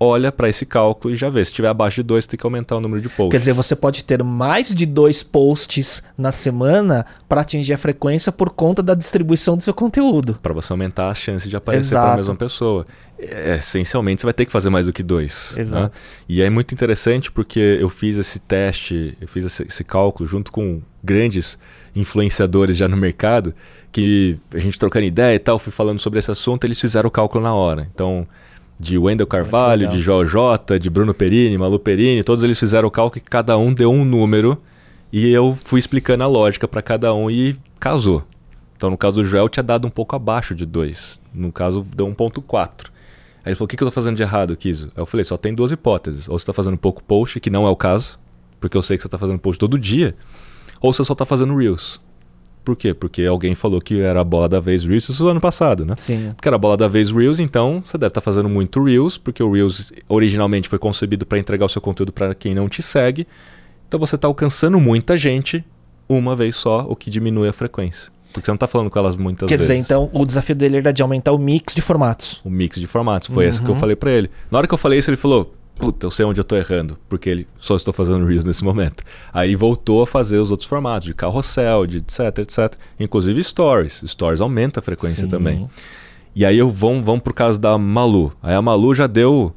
olha 0.00 0.30
para 0.30 0.48
esse 0.48 0.64
cálculo 0.64 1.12
e 1.12 1.16
já 1.16 1.28
vê. 1.28 1.44
Se 1.44 1.50
estiver 1.50 1.68
abaixo 1.68 1.96
de 1.96 2.02
dois, 2.02 2.26
tem 2.26 2.38
que 2.38 2.46
aumentar 2.46 2.76
o 2.76 2.80
número 2.80 3.00
de 3.00 3.08
posts. 3.08 3.30
Quer 3.30 3.38
dizer, 3.38 3.52
você 3.52 3.74
pode 3.74 4.04
ter 4.04 4.22
mais 4.22 4.74
de 4.74 4.86
dois 4.86 5.22
posts 5.22 6.02
na 6.16 6.30
semana 6.30 7.04
para 7.28 7.40
atingir 7.40 7.72
a 7.72 7.78
frequência 7.78 8.30
por 8.30 8.50
conta 8.50 8.82
da 8.82 8.94
distribuição 8.94 9.56
do 9.56 9.62
seu 9.62 9.74
conteúdo. 9.74 10.38
Para 10.42 10.54
você 10.54 10.72
aumentar 10.72 11.10
a 11.10 11.14
chance 11.14 11.48
de 11.48 11.56
aparecer 11.56 11.94
para 11.94 12.12
a 12.12 12.16
mesma 12.16 12.36
pessoa. 12.36 12.86
É, 13.18 13.56
essencialmente, 13.56 14.20
você 14.20 14.26
vai 14.26 14.34
ter 14.34 14.46
que 14.46 14.52
fazer 14.52 14.70
mais 14.70 14.86
do 14.86 14.92
que 14.92 15.02
dois. 15.02 15.52
Né? 15.56 15.60
Exato. 15.60 15.82
Né? 15.84 15.90
E 16.28 16.42
é 16.42 16.48
muito 16.48 16.72
interessante 16.72 17.32
porque 17.32 17.78
eu 17.80 17.88
fiz 17.88 18.16
esse 18.16 18.38
teste, 18.38 19.16
eu 19.20 19.26
fiz 19.26 19.44
esse, 19.44 19.64
esse 19.64 19.82
cálculo 19.82 20.28
junto 20.28 20.52
com 20.52 20.80
grandes 21.02 21.58
influenciadores 21.96 22.76
já 22.76 22.86
no 22.86 22.96
mercado, 22.96 23.52
que 23.90 24.38
a 24.54 24.58
gente 24.58 24.78
trocando 24.78 25.06
ideia 25.06 25.34
e 25.34 25.38
tal, 25.38 25.58
fui 25.58 25.72
falando 25.72 25.98
sobre 25.98 26.18
esse 26.20 26.30
assunto, 26.30 26.64
eles 26.64 26.80
fizeram 26.80 27.08
o 27.08 27.10
cálculo 27.10 27.42
na 27.42 27.52
hora. 27.52 27.88
Então, 27.92 28.26
de 28.78 28.96
Wendel 28.96 29.26
Carvalho, 29.26 29.88
de 29.88 29.98
Joel 30.00 30.24
J, 30.24 30.78
de 30.78 30.88
Bruno 30.88 31.12
Perini, 31.12 31.58
Malu 31.58 31.78
Perini, 31.78 32.22
todos 32.22 32.44
eles 32.44 32.58
fizeram 32.58 32.86
o 32.88 32.90
cálculo 32.90 33.22
que 33.22 33.30
cada 33.30 33.58
um 33.58 33.72
deu 33.72 33.90
um 33.90 34.04
número 34.04 34.60
e 35.12 35.28
eu 35.30 35.58
fui 35.64 35.80
explicando 35.80 36.22
a 36.22 36.26
lógica 36.26 36.68
para 36.68 36.82
cada 36.82 37.12
um 37.12 37.30
e 37.30 37.56
casou. 37.80 38.24
Então, 38.76 38.90
no 38.90 38.96
caso 38.96 39.16
do 39.16 39.24
Joel, 39.24 39.48
tinha 39.48 39.62
dado 39.62 39.86
um 39.86 39.90
pouco 39.90 40.14
abaixo 40.14 40.54
de 40.54 40.64
2. 40.64 41.20
No 41.34 41.50
caso, 41.50 41.84
deu 41.96 42.06
1.4. 42.06 42.90
Aí 43.44 43.50
ele 43.50 43.54
falou, 43.56 43.64
o 43.64 43.68
que, 43.68 43.76
que 43.76 43.82
eu 43.82 43.88
estou 43.88 44.02
fazendo 44.02 44.16
de 44.16 44.22
errado, 44.22 44.56
Kiso? 44.56 44.86
Aí 44.94 45.02
eu 45.02 45.06
falei, 45.06 45.24
só 45.24 45.36
tem 45.36 45.52
duas 45.52 45.72
hipóteses. 45.72 46.28
Ou 46.28 46.38
você 46.38 46.44
está 46.44 46.52
fazendo 46.52 46.76
pouco 46.76 47.02
post, 47.02 47.40
que 47.40 47.50
não 47.50 47.66
é 47.66 47.70
o 47.70 47.74
caso, 47.74 48.18
porque 48.60 48.76
eu 48.76 48.82
sei 48.82 48.96
que 48.96 49.02
você 49.02 49.08
está 49.08 49.18
fazendo 49.18 49.38
post 49.40 49.58
todo 49.58 49.78
dia, 49.78 50.14
ou 50.80 50.92
você 50.92 51.04
só 51.04 51.12
está 51.12 51.24
fazendo 51.24 51.56
Reels. 51.56 52.00
Por 52.68 52.76
quê? 52.76 52.92
Porque 52.92 53.24
alguém 53.24 53.54
falou 53.54 53.80
que 53.80 53.98
era 53.98 54.20
a 54.20 54.24
bola 54.24 54.46
da 54.46 54.60
vez 54.60 54.84
Reels 54.84 55.08
isso 55.08 55.26
ano 55.26 55.40
passado, 55.40 55.86
né? 55.86 55.94
Sim. 55.96 56.32
Porque 56.36 56.46
era 56.46 56.56
a 56.56 56.58
bola 56.58 56.76
da 56.76 56.86
vez 56.86 57.10
Reels, 57.10 57.40
então 57.40 57.82
você 57.82 57.96
deve 57.96 58.08
estar 58.08 58.20
tá 58.20 58.22
fazendo 58.22 58.46
muito 58.46 58.84
Reels, 58.84 59.16
porque 59.16 59.42
o 59.42 59.50
Reels 59.50 59.90
originalmente 60.06 60.68
foi 60.68 60.78
concebido 60.78 61.24
para 61.24 61.38
entregar 61.38 61.64
o 61.64 61.68
seu 61.70 61.80
conteúdo 61.80 62.12
para 62.12 62.34
quem 62.34 62.54
não 62.54 62.68
te 62.68 62.82
segue. 62.82 63.26
Então 63.88 63.98
você 63.98 64.16
está 64.16 64.28
alcançando 64.28 64.78
muita 64.78 65.16
gente 65.16 65.64
uma 66.06 66.36
vez 66.36 66.56
só, 66.56 66.84
o 66.86 66.94
que 66.94 67.08
diminui 67.08 67.48
a 67.48 67.54
frequência. 67.54 68.10
Porque 68.34 68.44
você 68.44 68.50
não 68.50 68.56
está 68.56 68.66
falando 68.66 68.90
com 68.90 68.98
elas 68.98 69.16
muitas 69.16 69.48
Quer 69.48 69.56
vezes. 69.56 69.66
Quer 69.66 69.72
dizer, 69.72 69.82
então 69.82 70.10
o 70.12 70.26
desafio 70.26 70.54
dele 70.54 70.76
era 70.76 70.92
de 70.92 71.00
aumentar 71.00 71.32
o 71.32 71.38
mix 71.38 71.74
de 71.74 71.80
formatos. 71.80 72.42
O 72.44 72.50
mix 72.50 72.78
de 72.78 72.86
formatos. 72.86 73.28
Foi 73.28 73.44
uhum. 73.44 73.48
esse 73.48 73.62
que 73.62 73.66
eu 73.66 73.72
uhum. 73.72 73.80
falei 73.80 73.96
para 73.96 74.10
ele. 74.10 74.30
Na 74.50 74.58
hora 74.58 74.66
que 74.66 74.74
eu 74.74 74.78
falei 74.78 74.98
isso, 74.98 75.08
ele 75.08 75.16
falou: 75.16 75.54
puta, 75.78 76.06
eu 76.06 76.10
sei 76.10 76.24
onde 76.24 76.40
eu 76.40 76.44
tô 76.44 76.56
errando, 76.56 76.98
porque 77.08 77.30
ele 77.30 77.48
só 77.58 77.76
estou 77.76 77.94
fazendo 77.94 78.26
Reels 78.26 78.44
nesse 78.44 78.64
momento. 78.64 79.02
Aí 79.32 79.54
voltou 79.54 80.02
a 80.02 80.06
fazer 80.06 80.38
os 80.38 80.50
outros 80.50 80.68
formatos, 80.68 81.06
de 81.06 81.14
carrossel, 81.14 81.86
de 81.86 81.98
etc, 81.98 82.38
etc. 82.38 82.74
Inclusive 82.98 83.42
Stories. 83.42 84.02
Stories 84.06 84.40
aumenta 84.40 84.80
a 84.80 84.82
frequência 84.82 85.22
Sim. 85.22 85.28
também. 85.28 85.70
E 86.34 86.44
aí 86.44 86.58
eu 86.58 86.70
vamos, 86.70 87.04
vamos 87.04 87.22
pro 87.22 87.32
caso 87.32 87.60
da 87.60 87.78
Malu. 87.78 88.32
Aí 88.42 88.54
a 88.54 88.60
Malu 88.62 88.94
já 88.94 89.06
deu. 89.06 89.54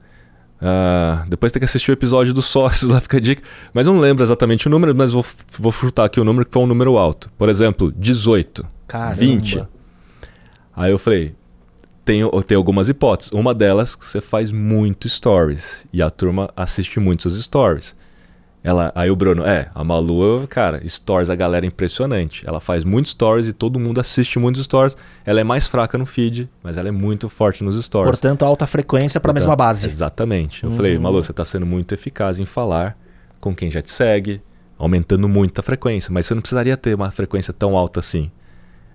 Uh, 0.61 1.27
depois 1.27 1.52
tem 1.52 1.60
que 1.60 1.65
assistir 1.65 1.89
o 1.89 1.93
episódio 1.93 2.35
dos 2.35 2.45
sócios, 2.45 2.89
lá 2.91 3.02
fica 3.02 3.18
a 3.18 3.19
dica. 3.19 3.41
Mas 3.73 3.88
eu 3.88 3.93
não 3.93 3.99
lembro 3.99 4.23
exatamente 4.23 4.68
o 4.68 4.69
número, 4.69 4.93
mas 4.95 5.11
vou, 5.11 5.26
vou 5.57 5.72
chutar 5.72 6.06
aqui 6.06 6.19
o 6.19 6.23
número 6.23 6.45
que 6.45 6.52
foi 6.52 6.61
um 6.61 6.68
número 6.68 6.98
alto. 6.98 7.31
Por 7.38 7.49
exemplo, 7.49 7.91
18, 7.91 8.65
Caramba. 8.88 9.15
20. 9.15 9.64
Aí 10.76 10.91
eu 10.91 10.99
falei, 10.99 11.35
tem, 12.03 12.22
tem 12.45 12.57
algumas 12.57 12.90
hipóteses. 12.90 13.32
Uma 13.32 13.53
delas, 13.53 13.98
você 13.99 14.22
faz 14.22 14.52
muito 14.52 15.07
stories. 15.07 15.86
E 15.91 16.02
a 16.02 16.10
turma 16.10 16.49
assiste 16.56 16.99
muito 16.99 17.23
seus 17.23 17.44
stories. 17.44 17.95
Ela, 18.64 18.91
aí 18.94 19.10
o 19.10 19.15
Bruno, 19.15 19.44
é, 19.44 19.72
a 19.73 19.84
Malu, 19.84 20.48
cara, 20.48 20.88
stories, 20.88 21.32
a 21.32 21.36
galera 21.36 21.65
é 21.65 21.68
impressionante. 21.68 22.44
Ela 22.48 22.60
faz 22.60 22.84
muitos 22.84 23.11
stories 23.11 23.48
e 23.48 23.53
todo 23.53 23.80
mundo 23.80 23.99
assiste 23.99 24.38
muitos 24.38 24.64
stories. 24.65 24.95
Ela 25.26 25.41
é 25.41 25.44
mais 25.44 25.68
fraca 25.68 25.98
no 25.98 26.06
feed, 26.06 26.48
mas 26.61 26.78
ela 26.78 26.88
é 26.88 26.91
muito 26.91 27.28
forte 27.28 27.64
nos 27.64 27.84
stories. 27.84 28.11
Portanto, 28.11 28.45
alta 28.45 28.68
frequência 28.68 29.19
para 29.19 29.32
a 29.32 29.34
mesma 29.34 29.56
base. 29.56 29.88
Exatamente. 29.88 30.64
Eu 30.64 30.69
hum. 30.69 30.76
falei, 30.76 30.98
Malu, 30.99 31.23
você 31.23 31.32
está 31.32 31.44
sendo 31.44 31.65
muito 31.65 31.94
eficaz 31.94 32.40
em 32.40 32.45
falar 32.45 32.95
com 33.40 33.56
quem 33.56 33.72
já 33.72 33.82
te 33.82 33.90
segue, 33.90 34.41
aumentando 34.78 35.28
muito 35.28 35.57
a 35.60 35.64
frequência, 35.64 36.14
mas 36.14 36.28
você 36.28 36.36
não 36.36 36.41
precisaria 36.41 36.78
ter 36.78 36.94
uma 36.94 37.10
frequência 37.10 37.52
tão 37.52 37.76
alta 37.76 37.99
assim. 37.99 38.32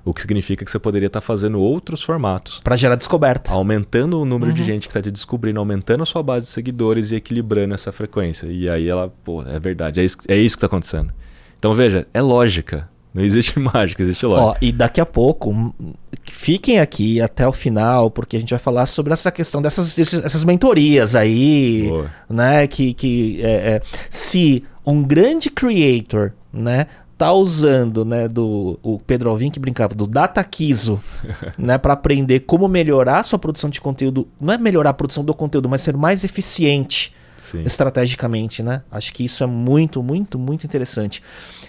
O 0.07 0.15
que 0.15 0.21
significa 0.21 0.65
que 0.65 0.71
você 0.71 0.79
poderia 0.79 1.09
estar 1.09 1.21
tá 1.21 1.27
fazendo 1.27 1.61
outros 1.61 2.01
formatos. 2.01 2.61
Para 2.61 2.77
gerar 2.77 2.95
descoberta. 2.95 3.53
Aumentando 3.53 4.21
o 4.21 4.25
número 4.25 4.53
uhum. 4.53 4.57
de 4.57 4.65
gente 4.65 4.87
que 4.87 4.93
está 4.93 5.03
te 5.03 5.11
descobrindo, 5.11 5.59
aumentando 5.59 6.05
a 6.05 6.07
sua 6.07 6.23
base 6.23 6.47
de 6.47 6.53
seguidores 6.53 7.11
e 7.11 7.17
equilibrando 7.17 7.75
essa 7.75 7.91
frequência. 7.91 8.47
E 8.47 8.69
aí 8.69 8.89
ela, 8.89 9.13
pô, 9.25 9.43
é 9.43 9.59
verdade, 9.59 9.99
é 9.99 10.05
isso, 10.05 10.17
é 10.29 10.37
isso 10.37 10.57
que 10.57 10.65
está 10.65 10.69
acontecendo. 10.69 11.13
Então 11.59 11.75
veja, 11.75 12.07
é 12.15 12.23
lógica. 12.23 12.89
Não 13.13 13.25
existe 13.25 13.59
mágica, 13.61 14.03
existe 14.03 14.25
lógica. 14.25 14.47
Ó, 14.47 14.57
e 14.61 14.71
daqui 14.71 15.01
a 15.01 15.07
pouco, 15.07 15.75
fiquem 16.23 16.79
aqui 16.79 17.21
até 17.21 17.49
o 17.49 17.53
final, 17.53 18.09
porque 18.09 18.37
a 18.37 18.41
gente 18.41 18.51
vai 18.51 18.59
falar 18.61 18.87
sobre 18.87 19.13
essa 19.13 19.33
questão 19.33 19.61
dessas 19.61 19.99
essas 19.99 20.45
mentorias 20.45 21.17
aí, 21.17 21.87
Boa. 21.89 22.11
né? 22.29 22.67
Que, 22.69 22.95
que 22.95 23.41
é, 23.43 23.51
é, 23.51 23.83
se 24.09 24.63
um 24.85 25.03
grande 25.03 25.51
creator, 25.51 26.33
né, 26.53 26.87
tá 27.17 27.33
usando, 27.33 28.05
né, 28.05 28.29
do 28.29 28.79
o 28.83 28.99
Pedro 28.99 29.31
Alvim 29.31 29.51
que 29.51 29.59
brincava 29.59 29.95
do 29.95 30.07
dataquizo, 30.07 31.01
né, 31.57 31.79
para 31.79 31.95
aprender 31.95 32.41
como 32.41 32.69
melhorar 32.69 33.21
a 33.21 33.23
sua 33.23 33.39
produção 33.39 33.71
de 33.71 33.81
conteúdo, 33.81 34.29
não 34.41 34.53
é 34.53 34.59
melhorar 34.59 34.91
a 34.91 34.95
produção 34.95 35.25
do 35.25 35.33
conteúdo, 35.33 35.69
mas 35.69 35.83
ser 35.83 35.97
mais 35.97 36.25
eficiente 36.25 37.15
Sim. 37.39 37.63
estrategicamente, 37.63 38.63
né? 38.63 38.83
Acho 38.91 39.13
que 39.13 39.25
isso 39.25 39.43
é 39.45 39.47
muito, 39.47 40.03
muito, 40.03 40.39
muito 40.39 40.65
interessante. 40.65 41.23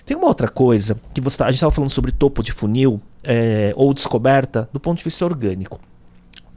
Tem 0.05 0.17
uma 0.17 0.27
outra 0.27 0.47
coisa 0.47 0.99
que 1.13 1.21
você 1.21 1.37
tá, 1.37 1.45
a 1.45 1.49
gente 1.49 1.57
estava 1.57 1.71
falando 1.71 1.91
sobre 1.91 2.11
topo 2.11 2.41
de 2.43 2.51
funil 2.51 3.01
é, 3.23 3.73
ou 3.75 3.93
descoberta 3.93 4.67
do 4.73 4.79
ponto 4.79 4.97
de 4.97 5.03
vista 5.03 5.23
orgânico. 5.23 5.79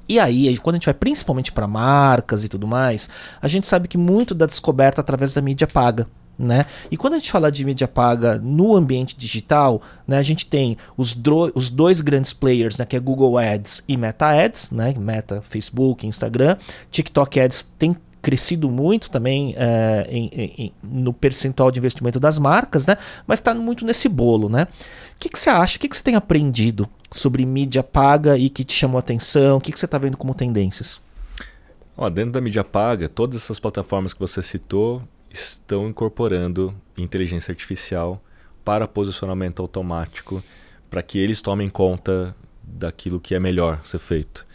E 0.09 0.19
aí, 0.19 0.59
quando 0.59 0.75
a 0.75 0.79
gente 0.79 0.87
vai 0.87 0.95
principalmente 0.95 1.53
para 1.53 1.69
marcas 1.69 2.43
e 2.43 2.49
tudo 2.49 2.67
mais, 2.67 3.09
a 3.41 3.47
gente 3.47 3.69
sabe 3.69 3.87
que 3.87 3.97
muito 3.97 4.35
da 4.35 4.45
descoberta 4.45 5.01
através 5.01 5.33
da 5.33 5.41
mídia 5.41 5.69
paga. 5.69 6.09
Né? 6.43 6.65
E 6.91 6.97
quando 6.97 7.13
a 7.15 7.19
gente 7.19 7.31
fala 7.31 7.53
de 7.53 7.63
mídia 7.67 7.87
paga 7.87 8.39
no 8.39 8.75
ambiente 8.75 9.15
digital, 9.15 9.83
né, 10.09 10.17
a 10.17 10.23
gente 10.23 10.47
tem 10.47 10.75
os, 10.97 11.15
os 11.55 11.69
dois 11.69 12.01
grandes 12.01 12.33
players, 12.33 12.79
né, 12.79 12.87
que 12.87 12.97
é 12.97 12.99
Google 12.99 13.37
Ads 13.37 13.83
e 13.87 13.95
Meta 13.95 14.31
Ads, 14.31 14.71
né, 14.71 14.95
Meta, 14.99 15.43
Facebook, 15.43 16.07
Instagram. 16.07 16.57
TikTok 16.91 17.39
Ads 17.39 17.71
tem 17.79 17.95
crescido 18.23 18.71
muito 18.71 19.11
também 19.11 19.55
é, 19.55 20.07
em, 20.09 20.31
em, 20.33 20.73
no 20.83 21.13
percentual 21.13 21.71
de 21.71 21.79
investimento 21.79 22.19
das 22.19 22.39
marcas, 22.39 22.87
né? 22.87 22.97
Mas 23.27 23.39
está 23.39 23.55
muito 23.55 23.85
nesse 23.85 24.09
bolo, 24.09 24.49
né? 24.49 24.67
O 25.17 25.19
que, 25.19 25.31
você 25.35 25.51
acha? 25.51 25.77
O 25.77 25.81
que, 25.81 25.89
que 25.89 25.97
você 25.97 26.03
tem 26.03 26.17
aprendido 26.17 26.89
sobre 27.11 27.45
mídia 27.45 27.83
paga 27.83 28.37
e 28.37 28.49
que 28.49 28.65
te 28.65 28.73
chamou 28.73 28.97
a 28.97 29.01
atenção? 29.01 29.59
O 29.59 29.61
que, 29.61 29.73
que 29.73 29.79
você 29.79 29.87
está 29.87 29.99
vendo 29.99 30.17
como 30.17 30.35
tendências? 30.35 31.01
Ó, 31.97 32.09
dentro 32.09 32.33
da 32.33 32.41
mídia 32.41 32.65
paga, 32.65 33.09
todas 33.09 33.43
essas 33.43 33.59
plataformas 33.59 34.15
que 34.15 34.21
você 34.21 34.43
citou, 34.43 35.03
estão 35.31 35.89
incorporando 35.89 36.75
inteligência 36.97 37.53
artificial 37.53 38.23
para 38.65 38.87
posicionamento 38.87 39.63
automático, 39.63 40.43
para 40.91 41.03
que 41.03 41.19
eles 41.19 41.41
tomem 41.41 41.69
conta 41.69 42.35
daquilo 42.63 43.21
que 43.21 43.35
é 43.35 43.41
melhor 43.41 43.81
ser 43.85 43.99
feito. 43.99 44.47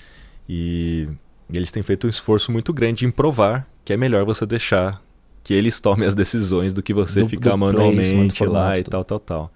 E 0.47 1.07
eles 1.51 1.71
têm 1.71 1.83
feito 1.83 2.07
um 2.07 2.09
esforço 2.09 2.51
muito 2.51 2.73
grande 2.73 3.05
em 3.05 3.11
provar 3.11 3.67
que 3.83 3.93
é 3.93 3.97
melhor 3.97 4.25
você 4.25 4.45
deixar 4.45 5.01
que 5.43 5.53
eles 5.53 5.79
tomem 5.79 6.07
as 6.07 6.15
decisões 6.15 6.73
do 6.73 6.81
que 6.81 6.93
você 6.93 7.21
do, 7.21 7.29
ficar 7.29 7.51
do 7.51 7.57
manualmente 7.59 8.43
lá 8.45 8.77
e 8.79 8.83
tal, 8.83 9.03
tal, 9.03 9.19
tal. 9.19 9.53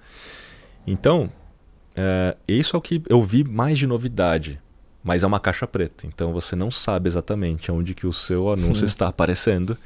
Então, 0.85 1.31
é, 1.95 2.37
isso 2.47 2.75
é 2.75 2.79
o 2.79 2.81
que 2.81 3.01
eu 3.09 3.23
vi 3.23 3.43
mais 3.43 3.77
de 3.77 3.87
novidade. 3.87 4.59
Mas 5.01 5.23
é 5.23 5.27
uma 5.27 5.39
caixa 5.39 5.65
preta, 5.65 6.05
então 6.05 6.33
você 6.33 6.57
não 6.57 6.69
sabe 6.69 7.07
exatamente 7.07 7.71
onde 7.71 7.95
que 7.95 8.05
o 8.05 8.11
seu 8.11 8.51
anúncio 8.51 8.85
está 8.85 9.07
aparecendo. 9.07 9.77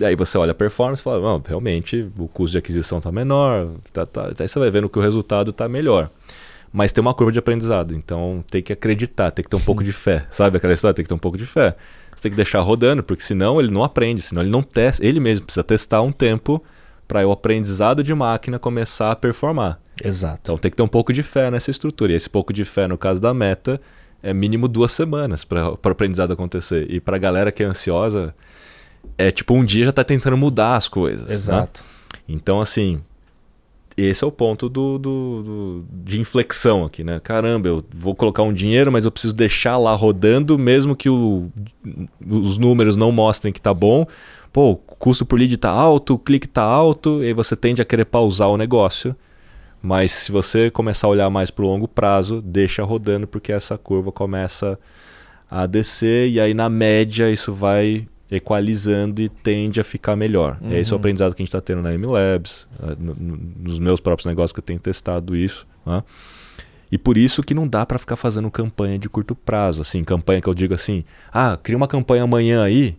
Aí 0.00 0.14
você 0.16 0.36
olha 0.36 0.52
a 0.52 0.54
performance 0.54 1.00
e 1.00 1.04
fala, 1.04 1.20
não, 1.20 1.42
realmente 1.46 2.08
o 2.18 2.28
custo 2.28 2.52
de 2.52 2.58
aquisição 2.58 2.98
está 2.98 3.10
menor, 3.10 3.66
tá, 3.92 4.04
tá, 4.04 4.32
aí 4.38 4.48
você 4.48 4.58
vai 4.58 4.70
vendo 4.70 4.88
que 4.88 4.98
o 4.98 5.02
resultado 5.02 5.50
está 5.50 5.68
melhor. 5.68 6.10
Mas 6.72 6.92
tem 6.92 7.02
uma 7.02 7.12
curva 7.12 7.30
de 7.30 7.38
aprendizado, 7.38 7.94
então 7.94 8.42
tem 8.50 8.62
que 8.62 8.72
acreditar, 8.72 9.30
tem 9.30 9.42
que 9.42 9.50
ter 9.50 9.56
um 9.56 9.60
pouco 9.60 9.84
de 9.84 9.92
fé. 9.92 10.26
Sabe 10.30 10.56
aquela 10.56 10.72
história? 10.72 10.94
Tem 10.94 11.04
que 11.04 11.08
ter 11.08 11.14
um 11.14 11.18
pouco 11.18 11.36
de 11.36 11.44
fé. 11.44 11.76
Você 12.14 12.22
tem 12.22 12.30
que 12.30 12.36
deixar 12.36 12.60
rodando, 12.60 13.02
porque 13.02 13.22
senão 13.22 13.60
ele 13.60 13.70
não 13.70 13.84
aprende, 13.84 14.22
senão 14.22 14.42
ele 14.42 14.50
não 14.50 14.62
testa, 14.62 15.04
ele 15.04 15.20
mesmo 15.20 15.44
precisa 15.44 15.62
testar 15.62 16.00
um 16.00 16.12
tempo 16.12 16.62
para 17.06 17.26
o 17.26 17.32
aprendizado 17.32 18.02
de 18.02 18.14
máquina 18.14 18.58
começar 18.58 19.12
a 19.12 19.16
performar. 19.16 19.78
Exato. 20.02 20.40
Então 20.44 20.56
tem 20.56 20.70
que 20.70 20.76
ter 20.76 20.82
um 20.82 20.88
pouco 20.88 21.12
de 21.12 21.22
fé 21.22 21.50
nessa 21.50 21.70
estrutura. 21.70 22.12
E 22.12 22.16
esse 22.16 22.30
pouco 22.30 22.52
de 22.52 22.64
fé, 22.64 22.86
no 22.86 22.96
caso 22.96 23.20
da 23.20 23.34
meta, 23.34 23.78
é 24.22 24.32
mínimo 24.32 24.66
duas 24.66 24.92
semanas 24.92 25.44
para 25.44 25.72
o 25.72 25.88
aprendizado 25.88 26.32
acontecer. 26.32 26.86
E 26.88 27.00
para 27.00 27.16
a 27.16 27.18
galera 27.18 27.52
que 27.52 27.62
é 27.62 27.66
ansiosa, 27.66 28.34
é 29.16 29.30
tipo 29.30 29.54
um 29.54 29.64
dia 29.64 29.84
já 29.84 29.92
tá 29.92 30.04
tentando 30.04 30.36
mudar 30.36 30.76
as 30.76 30.88
coisas. 30.88 31.26
Né? 31.26 31.34
Exato. 31.34 31.84
Né? 31.84 32.18
Então, 32.28 32.60
assim, 32.60 33.00
esse 33.96 34.24
é 34.24 34.26
o 34.26 34.32
ponto 34.32 34.68
do, 34.68 34.98
do, 34.98 35.42
do, 35.42 35.84
de 36.04 36.20
inflexão 36.20 36.84
aqui, 36.84 37.04
né? 37.04 37.20
Caramba, 37.20 37.68
eu 37.68 37.84
vou 37.92 38.14
colocar 38.14 38.42
um 38.42 38.52
dinheiro, 38.52 38.90
mas 38.90 39.04
eu 39.04 39.10
preciso 39.10 39.34
deixar 39.34 39.76
lá 39.76 39.94
rodando, 39.94 40.58
mesmo 40.58 40.96
que 40.96 41.08
o, 41.08 41.50
os 42.26 42.56
números 42.56 42.96
não 42.96 43.12
mostrem 43.12 43.52
que 43.52 43.60
tá 43.60 43.74
bom. 43.74 44.06
Pô, 44.52 44.72
o 44.72 44.76
custo 44.76 45.24
por 45.24 45.38
lead 45.38 45.56
tá 45.56 45.70
alto, 45.70 46.14
o 46.14 46.18
clique 46.18 46.48
tá 46.48 46.62
alto, 46.62 47.22
e 47.22 47.26
aí 47.26 47.32
você 47.32 47.56
tende 47.56 47.82
a 47.82 47.84
querer 47.84 48.04
pausar 48.04 48.48
o 48.48 48.56
negócio. 48.56 49.14
Mas 49.82 50.12
se 50.12 50.32
você 50.32 50.70
começar 50.70 51.06
a 51.08 51.10
olhar 51.10 51.28
mais 51.28 51.50
para 51.50 51.64
o 51.64 51.68
longo 51.68 51.88
prazo, 51.88 52.40
deixa 52.40 52.84
rodando, 52.84 53.26
porque 53.26 53.52
essa 53.52 53.76
curva 53.76 54.12
começa 54.12 54.78
a 55.50 55.66
descer, 55.66 56.30
e 56.30 56.40
aí 56.40 56.54
na 56.54 56.68
média 56.68 57.30
isso 57.30 57.52
vai 57.52 58.06
equalizando 58.32 59.20
e 59.20 59.28
tende 59.28 59.78
a 59.78 59.84
ficar 59.84 60.16
melhor. 60.16 60.56
Uhum. 60.60 60.72
Esse 60.72 60.92
é 60.92 60.96
o 60.96 60.98
aprendizado 60.98 61.34
que 61.34 61.42
a 61.42 61.44
gente 61.44 61.48
está 61.48 61.60
tendo 61.60 61.82
na 61.82 61.92
MLabs, 61.92 62.66
eh, 62.82 62.96
nos 62.98 63.78
meus 63.78 64.00
próprios 64.00 64.24
negócios 64.24 64.52
que 64.52 64.58
eu 64.58 64.64
tenho 64.64 64.80
testado 64.80 65.36
isso. 65.36 65.66
Né? 65.84 66.02
E 66.90 66.96
por 66.96 67.18
isso 67.18 67.42
que 67.42 67.52
não 67.52 67.68
dá 67.68 67.84
para 67.84 67.98
ficar 67.98 68.16
fazendo 68.16 68.50
campanha 68.50 68.98
de 68.98 69.08
curto 69.08 69.34
prazo. 69.34 69.82
Assim, 69.82 70.02
campanha 70.02 70.40
que 70.40 70.48
eu 70.48 70.54
digo 70.54 70.72
assim, 70.72 71.04
ah, 71.32 71.58
cria 71.62 71.76
uma 71.76 71.86
campanha 71.86 72.22
amanhã 72.22 72.62
aí, 72.62 72.96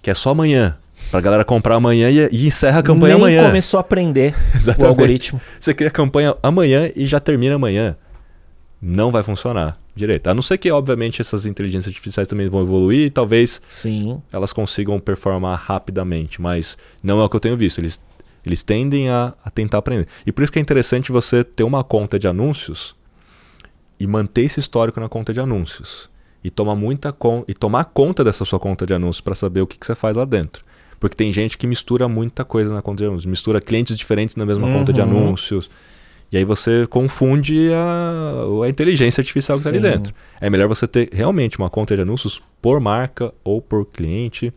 que 0.00 0.10
é 0.10 0.14
só 0.14 0.30
amanhã. 0.30 0.78
Pra 1.10 1.20
galera 1.20 1.44
comprar 1.44 1.74
amanhã 1.74 2.08
e, 2.10 2.28
e 2.30 2.46
encerra 2.46 2.78
a 2.78 2.82
campanha 2.82 3.14
Nem 3.14 3.22
amanhã. 3.22 3.46
começou 3.46 3.78
a 3.78 3.80
aprender 3.82 4.34
o 4.78 4.86
algoritmo. 4.86 5.40
Você 5.60 5.74
cria 5.74 5.88
a 5.88 5.92
campanha 5.92 6.34
amanhã 6.42 6.90
e 6.94 7.04
já 7.04 7.20
termina 7.20 7.56
amanhã. 7.56 7.96
Não 8.80 9.10
vai 9.10 9.22
funcionar 9.22 9.81
direito. 9.94 10.28
A 10.28 10.34
não 10.34 10.42
ser 10.42 10.58
que, 10.58 10.70
obviamente, 10.70 11.20
essas 11.20 11.46
inteligências 11.46 11.88
artificiais 11.88 12.28
também 12.28 12.48
vão 12.48 12.62
evoluir 12.62 13.06
e 13.06 13.10
talvez 13.10 13.60
Sim. 13.68 14.20
elas 14.32 14.52
consigam 14.52 14.98
performar 14.98 15.58
rapidamente, 15.58 16.40
mas 16.40 16.78
não 17.02 17.20
é 17.20 17.24
o 17.24 17.28
que 17.28 17.36
eu 17.36 17.40
tenho 17.40 17.56
visto. 17.56 17.78
Eles, 17.78 18.00
eles 18.44 18.62
tendem 18.62 19.10
a, 19.10 19.34
a 19.44 19.50
tentar 19.50 19.78
aprender. 19.78 20.08
E 20.26 20.32
por 20.32 20.42
isso 20.42 20.52
que 20.52 20.58
é 20.58 20.62
interessante 20.62 21.12
você 21.12 21.44
ter 21.44 21.64
uma 21.64 21.84
conta 21.84 22.18
de 22.18 22.26
anúncios 22.26 22.94
e 23.98 24.06
manter 24.06 24.42
esse 24.42 24.58
histórico 24.58 24.98
na 24.98 25.08
conta 25.08 25.32
de 25.32 25.40
anúncios. 25.40 26.10
E 26.42 26.50
tomar, 26.50 26.74
muita 26.74 27.12
con 27.12 27.44
e 27.46 27.54
tomar 27.54 27.84
conta 27.84 28.24
dessa 28.24 28.44
sua 28.44 28.58
conta 28.58 28.84
de 28.84 28.92
anúncios 28.92 29.20
para 29.20 29.34
saber 29.34 29.60
o 29.60 29.66
que, 29.66 29.78
que 29.78 29.86
você 29.86 29.94
faz 29.94 30.16
lá 30.16 30.24
dentro. 30.24 30.64
Porque 30.98 31.16
tem 31.16 31.32
gente 31.32 31.56
que 31.56 31.68
mistura 31.68 32.08
muita 32.08 32.44
coisa 32.44 32.72
na 32.74 32.82
conta 32.82 32.98
de 32.98 33.08
anúncios, 33.08 33.26
mistura 33.26 33.60
clientes 33.60 33.96
diferentes 33.96 34.34
na 34.34 34.44
mesma 34.44 34.66
uhum. 34.66 34.72
conta 34.72 34.92
de 34.92 35.00
anúncios. 35.00 35.70
E 36.32 36.38
aí 36.38 36.44
você 36.44 36.86
confunde 36.86 37.70
a, 37.74 38.64
a 38.64 38.68
inteligência 38.68 39.20
artificial 39.20 39.58
que 39.58 39.66
está 39.66 39.70
ali 39.70 39.80
dentro. 39.80 40.14
É 40.40 40.48
melhor 40.48 40.66
você 40.66 40.88
ter 40.88 41.10
realmente 41.12 41.58
uma 41.58 41.68
conta 41.68 41.94
de 41.94 42.00
anúncios 42.00 42.40
por 42.62 42.80
marca 42.80 43.34
ou 43.44 43.60
por 43.60 43.84
cliente. 43.84 44.50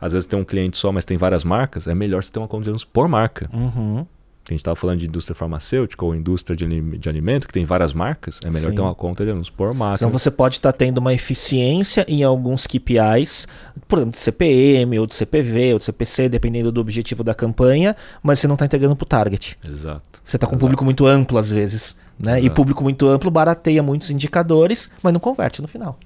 Às 0.00 0.12
vezes 0.12 0.26
tem 0.26 0.38
um 0.38 0.44
cliente 0.44 0.76
só, 0.76 0.92
mas 0.92 1.04
tem 1.04 1.16
várias 1.16 1.42
marcas. 1.42 1.88
É 1.88 1.94
melhor 1.96 2.22
você 2.22 2.30
ter 2.30 2.38
uma 2.38 2.46
conta 2.46 2.64
de 2.64 2.70
anúncios 2.70 2.88
por 2.90 3.08
marca. 3.08 3.50
Uhum. 3.52 4.06
A 4.48 4.52
gente 4.52 4.60
estava 4.60 4.76
falando 4.76 5.00
de 5.00 5.06
indústria 5.06 5.34
farmacêutica 5.34 6.04
ou 6.04 6.14
indústria 6.14 6.56
de, 6.56 6.98
de 6.98 7.08
alimento, 7.08 7.48
que 7.48 7.52
tem 7.52 7.64
várias 7.64 7.92
marcas, 7.92 8.40
é 8.44 8.50
melhor 8.50 8.70
Sim. 8.70 8.76
ter 8.76 8.80
uma 8.80 8.94
conta 8.94 9.24
de 9.24 9.30
anúncios 9.32 9.50
por 9.50 9.74
marca. 9.74 9.96
Então 9.96 10.10
você 10.10 10.30
pode 10.30 10.58
estar 10.58 10.72
tá 10.72 10.78
tendo 10.78 10.98
uma 10.98 11.12
eficiência 11.12 12.04
em 12.06 12.22
alguns 12.22 12.64
KPIs, 12.64 13.48
por 13.88 13.98
exemplo, 13.98 14.14
de 14.14 14.20
CPM, 14.20 14.98
ou 15.00 15.06
de 15.06 15.16
CPV, 15.16 15.72
ou 15.72 15.78
de 15.78 15.84
CPC, 15.84 16.28
dependendo 16.28 16.70
do 16.70 16.80
objetivo 16.80 17.24
da 17.24 17.34
campanha, 17.34 17.96
mas 18.22 18.38
você 18.38 18.46
não 18.46 18.54
está 18.54 18.64
entregando 18.64 18.94
para 18.94 19.04
o 19.04 19.08
target. 19.08 19.58
Exato. 19.66 20.20
Você 20.22 20.36
está 20.36 20.46
com 20.46 20.54
um 20.54 20.58
público 20.58 20.84
muito 20.84 21.06
amplo 21.06 21.38
às 21.38 21.50
vezes. 21.50 21.96
Né? 22.18 22.40
E 22.40 22.48
público 22.48 22.82
muito 22.82 23.08
amplo 23.08 23.30
barateia 23.30 23.82
muitos 23.82 24.10
indicadores, 24.10 24.90
mas 25.02 25.12
não 25.12 25.20
converte 25.20 25.60
no 25.60 25.66
final. 25.66 25.98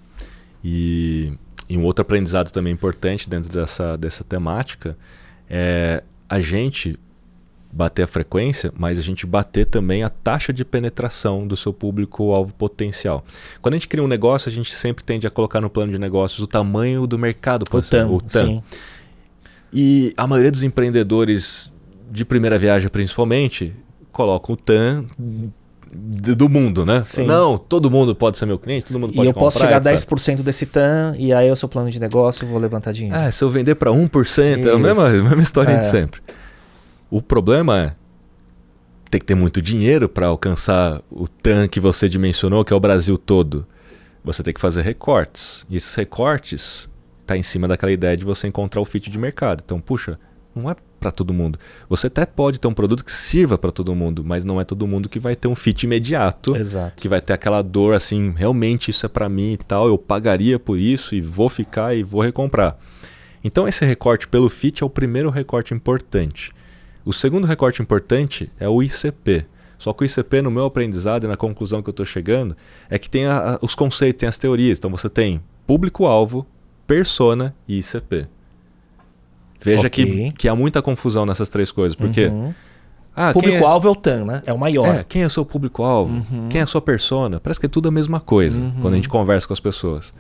E, 0.65 1.33
e 1.69 1.77
um 1.77 1.85
outro 1.85 2.03
aprendizado 2.03 2.51
também 2.51 2.73
importante 2.73 3.29
dentro 3.29 3.53
dessa, 3.53 3.97
dessa 3.99 4.25
temática 4.25 4.97
é 5.49 6.03
a 6.29 6.41
gente 6.41 6.99
bater 7.73 8.03
a 8.03 8.07
frequência, 8.07 8.73
mas 8.77 8.99
a 8.99 9.03
gente 9.03 9.25
bater 9.25 9.67
também 9.67 10.03
a 10.03 10.09
taxa 10.09 10.53
de 10.53 10.65
penetração 10.65 11.47
do 11.47 11.57
seu 11.57 11.73
público-alvo 11.73 12.53
potencial. 12.55 13.25
Quando 13.63 13.75
a 13.75 13.77
gente 13.77 13.89
cria 13.89 14.03
um 14.03 14.09
negócio, 14.09 14.49
a 14.49 14.53
gente 14.53 14.75
sempre 14.75 15.05
tende 15.05 15.27
a 15.27 15.31
colocar 15.31 15.61
no 15.61 15.71
plano 15.71 15.93
de 15.93 15.99
negócios 15.99 16.41
o 16.41 16.47
tamanho 16.47 17.07
do 17.07 17.19
mercado, 17.19 17.65
o 17.71 17.83
TAM, 17.83 18.09
o 18.09 18.21
TAM. 18.21 18.47
Sim. 18.47 18.63
E 19.73 20.13
a 20.17 20.27
maioria 20.27 20.51
dos 20.51 20.63
empreendedores 20.63 21.71
de 22.11 22.25
primeira 22.25 22.59
viagem, 22.59 22.89
principalmente, 22.89 23.73
colocam 24.11 24.55
o 24.55 24.57
TAM 24.57 25.07
do 25.93 26.49
mundo, 26.49 26.85
né? 26.87 27.03
Sim. 27.05 27.27
Não, 27.27 27.59
todo 27.59 27.91
mundo 27.91 28.15
pode 28.15 28.39
ser 28.39 28.47
meu 28.47 28.59
cliente, 28.59 28.87
todo 28.87 28.99
mundo 29.01 29.13
pode 29.13 29.27
E 29.27 29.31
eu 29.31 29.35
posso 29.35 29.59
chegar 29.59 29.77
a 29.77 29.81
10% 29.81 30.43
desse 30.43 30.67
TAM 30.67 31.15
e 31.19 31.33
aí 31.33 31.49
eu 31.49 31.57
sou 31.57 31.69
plano 31.69 31.91
de 31.91 32.01
negócio 32.01 32.47
vou 32.47 32.59
levantar 32.59 32.93
dinheiro. 32.93 33.17
É, 33.17 33.31
se 33.31 33.43
eu 33.43 33.51
vender 33.51 33.75
para 33.77 33.91
1%, 33.91 34.23
Isso. 34.25 34.69
é 34.69 34.73
a 34.73 34.79
mesma, 34.79 35.07
a 35.07 35.13
mesma 35.13 35.43
história 35.43 35.73
é. 35.73 35.79
de 35.79 35.85
sempre. 35.85 36.21
O 37.11 37.21
problema 37.21 37.79
é 37.79 37.95
ter 39.11 39.19
que 39.19 39.27
ter 39.27 39.35
muito 39.35 39.61
dinheiro 39.61 40.09
para 40.09 40.29
alcançar 40.29 41.03
o 41.11 41.27
TAM 41.27 41.67
que 41.67 41.81
você 41.81 42.09
dimensionou, 42.09 42.65
que 42.65 42.73
é 42.73 42.77
o 42.77 42.81
Brasil 42.81 43.19
todo. 43.19 43.67
Você 44.23 44.43
tem 44.43 44.55
que 44.55 44.61
fazer 44.61 44.83
recortes. 44.83 45.67
E 45.69 45.77
esses 45.77 45.93
recortes 45.95 46.89
tá 47.27 47.37
em 47.37 47.43
cima 47.43 47.67
daquela 47.67 47.91
ideia 47.91 48.17
de 48.17 48.25
você 48.25 48.47
encontrar 48.47 48.81
o 48.81 48.85
fit 48.85 49.11
de 49.11 49.19
mercado. 49.19 49.63
Então, 49.65 49.81
puxa, 49.81 50.19
não 50.55 50.71
é 50.71 50.77
para 51.01 51.11
todo 51.11 51.33
mundo. 51.33 51.59
Você 51.89 52.07
até 52.07 52.25
pode 52.27 52.61
ter 52.61 52.69
um 52.69 52.75
produto 52.75 53.05
que 53.05 53.13
sirva 53.13 53.57
para 53.57 53.73
todo 53.73 53.95
mundo, 53.95 54.23
mas 54.25 54.45
não 54.45 54.61
é 54.61 54.65
todo 54.65 54.87
mundo 54.87 55.09
que 55.09 55.19
vai 55.19 55.35
ter 55.35 55.49
um 55.49 55.57
fit 55.57 55.83
imediato, 55.85 56.55
Exato. 56.55 56.95
que 57.01 57.09
vai 57.09 57.21
ter 57.21 57.33
aquela 57.33 57.63
dor 57.63 57.95
assim, 57.95 58.33
realmente 58.37 58.91
isso 58.91 59.07
é 59.07 59.09
para 59.09 59.29
mim 59.29 59.55
e 59.55 59.57
tal, 59.57 59.89
eu 59.89 59.97
pagaria 59.97 60.59
por 60.59 60.79
isso 60.79 61.15
e 61.15 61.21
vou 61.21 61.49
ficar 61.49 61.97
e 61.97 62.03
vou 62.03 62.21
recomprar. 62.21 62.77
Então 63.43 63.67
esse 63.67 63.85
recorte 63.85 64.29
pelo 64.29 64.51
fit 64.51 64.83
é 64.83 64.87
o 64.87 64.91
primeiro 64.91 65.31
recorte 65.31 65.73
importante. 65.73 66.53
O 67.05 67.13
segundo 67.13 67.47
recorte 67.47 67.81
importante 67.81 68.51
é 68.59 68.69
o 68.69 68.83
ICP. 68.83 69.47
Só 69.79 69.95
que 69.95 70.03
o 70.03 70.05
ICP, 70.05 70.43
no 70.43 70.51
meu 70.51 70.67
aprendizado 70.67 71.25
e 71.25 71.27
na 71.27 71.37
conclusão 71.37 71.83
que 71.83 71.89
eu 71.89 71.93
estou 71.93 72.05
chegando, 72.05 72.55
é 72.91 72.99
que 72.99 73.09
tem 73.09 73.27
a, 73.27 73.59
os 73.63 73.75
conceitos, 73.75 74.21
tem 74.21 74.29
as 74.29 74.39
teorias. 74.39 74.79
Então 74.79 74.91
você 74.91 75.09
tem 75.09 75.41
público-alvo, 75.67 76.47
persona 76.87 77.55
e 77.67 77.79
ICP. 77.79 78.27
Veja 79.63 79.87
okay. 79.87 80.05
que, 80.05 80.33
que 80.33 80.49
há 80.49 80.55
muita 80.55 80.83
confusão 80.83 81.25
nessas 81.25 81.49
três 81.49 81.73
coisas. 81.73 81.95
Porque. 81.95 82.27
Uhum. 82.27 82.53
Ah, 83.15 83.33
público-alvo 83.33 83.89
é... 83.89 83.91
é... 83.91 83.93
o 83.93 83.97
TAM, 83.97 84.25
né? 84.25 84.43
É 84.47 84.53
o 84.53 84.59
maior. 84.59 84.87
É, 84.87 85.05
quem 85.05 85.23
é 85.23 85.27
o 85.27 85.31
seu 85.31 85.45
público-alvo? 85.45 86.15
Uhum. 86.15 86.49
Quem 86.49 86.61
é 86.61 86.65
a 86.65 86.67
sua 86.67 86.81
persona? 86.81 87.41
Parece 87.41 87.59
que 87.59 87.67
é 87.67 87.69
tudo 87.69 87.89
a 87.89 87.91
mesma 87.91 88.21
coisa 88.21 88.61
uhum. 88.61 88.73
quando 88.81 88.95
a 88.95 88.97
gente 88.97 89.09
conversa 89.09 89.47
com 89.47 89.53
as 89.53 89.61
pessoas. 89.61 90.15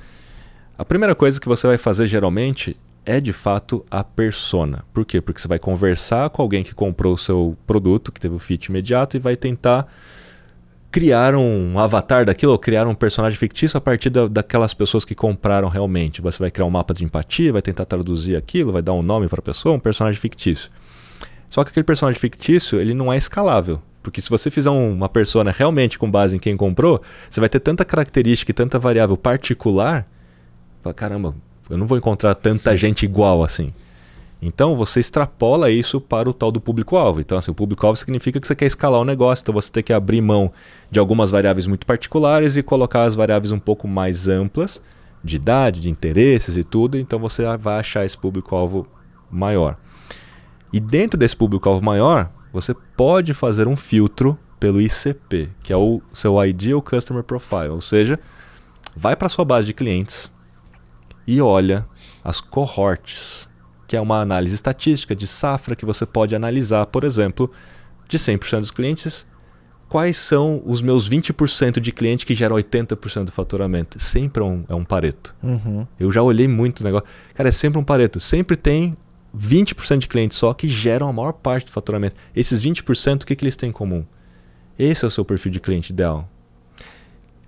A 0.76 0.84
primeira 0.84 1.14
coisa 1.14 1.40
que 1.40 1.46
você 1.46 1.66
vai 1.66 1.78
fazer 1.78 2.06
geralmente 2.06 2.76
é 3.04 3.20
de 3.20 3.32
fato 3.32 3.84
a 3.90 4.04
persona. 4.04 4.84
Por 4.92 5.04
quê? 5.04 5.20
Porque 5.20 5.40
você 5.40 5.48
vai 5.48 5.58
conversar 5.58 6.30
com 6.30 6.42
alguém 6.42 6.62
que 6.62 6.74
comprou 6.74 7.14
o 7.14 7.18
seu 7.18 7.56
produto, 7.66 8.12
que 8.12 8.20
teve 8.20 8.34
o 8.34 8.38
fit 8.38 8.66
imediato, 8.66 9.16
e 9.16 9.20
vai 9.20 9.36
tentar 9.36 9.86
criar 10.90 11.34
um 11.34 11.78
avatar 11.78 12.24
daquilo, 12.24 12.52
ou 12.52 12.58
criar 12.58 12.86
um 12.86 12.94
personagem 12.94 13.38
fictício 13.38 13.78
a 13.78 13.80
partir 13.80 14.10
da, 14.10 14.26
daquelas 14.26 14.74
pessoas 14.74 15.04
que 15.04 15.14
compraram 15.14 15.68
realmente. 15.68 16.20
Você 16.20 16.38
vai 16.38 16.50
criar 16.50 16.66
um 16.66 16.70
mapa 16.70 16.92
de 16.92 17.04
empatia, 17.04 17.52
vai 17.52 17.62
tentar 17.62 17.84
traduzir 17.84 18.36
aquilo, 18.36 18.72
vai 18.72 18.82
dar 18.82 18.92
um 18.92 19.02
nome 19.02 19.28
para 19.28 19.38
a 19.40 19.42
pessoa, 19.42 19.74
um 19.74 19.80
personagem 19.80 20.20
fictício. 20.20 20.70
Só 21.48 21.64
que 21.64 21.70
aquele 21.70 21.84
personagem 21.84 22.20
fictício, 22.20 22.80
ele 22.80 22.94
não 22.94 23.12
é 23.12 23.16
escalável. 23.16 23.80
Porque 24.02 24.20
se 24.20 24.30
você 24.30 24.50
fizer 24.50 24.70
um, 24.70 24.92
uma 24.92 25.08
persona 25.08 25.50
realmente 25.50 25.98
com 25.98 26.10
base 26.10 26.34
em 26.34 26.38
quem 26.38 26.56
comprou, 26.56 27.02
você 27.28 27.38
vai 27.38 27.48
ter 27.48 27.60
tanta 27.60 27.84
característica 27.84 28.50
e 28.50 28.54
tanta 28.54 28.78
variável 28.78 29.16
particular. 29.16 30.06
Fala, 30.82 30.94
caramba, 30.94 31.34
eu 31.70 31.78
não 31.78 31.86
vou 31.86 31.96
encontrar 31.96 32.34
tanta 32.34 32.72
Sim. 32.72 32.76
gente 32.76 33.04
igual 33.04 33.42
assim. 33.42 33.72
Então 34.42 34.74
você 34.74 35.00
extrapola 35.00 35.70
isso 35.70 36.00
para 36.00 36.28
o 36.28 36.32
tal 36.32 36.50
do 36.50 36.60
público-alvo. 36.60 37.20
Então, 37.20 37.36
assim, 37.36 37.50
o 37.50 37.54
público-alvo 37.54 37.96
significa 37.96 38.40
que 38.40 38.46
você 38.46 38.54
quer 38.54 38.66
escalar 38.66 39.00
o 39.00 39.04
negócio, 39.04 39.42
então 39.42 39.54
você 39.54 39.70
tem 39.70 39.82
que 39.82 39.92
abrir 39.92 40.20
mão 40.20 40.50
de 40.90 40.98
algumas 40.98 41.30
variáveis 41.30 41.66
muito 41.66 41.86
particulares 41.86 42.56
e 42.56 42.62
colocar 42.62 43.02
as 43.02 43.14
variáveis 43.14 43.52
um 43.52 43.58
pouco 43.58 43.86
mais 43.86 44.28
amplas, 44.28 44.82
de 45.22 45.36
idade, 45.36 45.82
de 45.82 45.90
interesses 45.90 46.56
e 46.56 46.64
tudo, 46.64 46.98
então 46.98 47.18
você 47.18 47.44
vai 47.58 47.78
achar 47.78 48.06
esse 48.06 48.16
público-alvo 48.16 48.86
maior. 49.30 49.76
E 50.72 50.80
dentro 50.80 51.18
desse 51.18 51.36
público-alvo 51.36 51.84
maior, 51.84 52.30
você 52.50 52.74
pode 52.96 53.34
fazer 53.34 53.68
um 53.68 53.76
filtro 53.76 54.38
pelo 54.58 54.80
ICP, 54.80 55.50
que 55.62 55.72
é 55.72 55.76
o 55.76 56.00
seu 56.14 56.42
Ideal 56.42 56.80
Customer 56.80 57.22
Profile, 57.22 57.68
ou 57.68 57.82
seja, 57.82 58.18
vai 58.96 59.14
para 59.14 59.26
a 59.26 59.30
sua 59.30 59.44
base 59.44 59.66
de 59.66 59.74
clientes 59.74 60.30
e 61.26 61.40
olha 61.40 61.86
as 62.24 62.40
cohorts 62.40 63.48
que 63.90 63.96
é 63.96 64.00
uma 64.00 64.20
análise 64.20 64.54
estatística 64.54 65.16
de 65.16 65.26
safra 65.26 65.74
que 65.74 65.84
você 65.84 66.06
pode 66.06 66.36
analisar, 66.36 66.86
por 66.86 67.02
exemplo, 67.02 67.50
de 68.08 68.18
100% 68.20 68.60
dos 68.60 68.70
clientes, 68.70 69.26
quais 69.88 70.16
são 70.16 70.62
os 70.64 70.80
meus 70.80 71.10
20% 71.10 71.80
de 71.80 71.90
clientes 71.90 72.24
que 72.24 72.32
geram 72.32 72.54
80% 72.54 73.24
do 73.24 73.32
faturamento. 73.32 73.98
Sempre 73.98 74.44
é 74.44 74.46
um, 74.46 74.64
é 74.68 74.74
um 74.76 74.84
pareto. 74.84 75.34
Uhum. 75.42 75.84
Eu 75.98 76.12
já 76.12 76.22
olhei 76.22 76.46
muito 76.46 76.82
o 76.82 76.84
negócio. 76.84 77.08
Cara, 77.34 77.48
é 77.48 77.52
sempre 77.52 77.80
um 77.80 77.84
pareto. 77.84 78.20
Sempre 78.20 78.56
tem 78.56 78.94
20% 79.36 79.98
de 79.98 80.06
clientes 80.06 80.38
só 80.38 80.54
que 80.54 80.68
geram 80.68 81.08
a 81.08 81.12
maior 81.12 81.32
parte 81.32 81.66
do 81.66 81.72
faturamento. 81.72 82.14
Esses 82.32 82.62
20%, 82.62 83.24
o 83.24 83.26
que, 83.26 83.34
que 83.34 83.42
eles 83.42 83.56
têm 83.56 83.70
em 83.70 83.72
comum? 83.72 84.04
Esse 84.78 85.04
é 85.04 85.08
o 85.08 85.10
seu 85.10 85.24
perfil 85.24 85.50
de 85.50 85.58
cliente 85.58 85.92
ideal. 85.92 86.28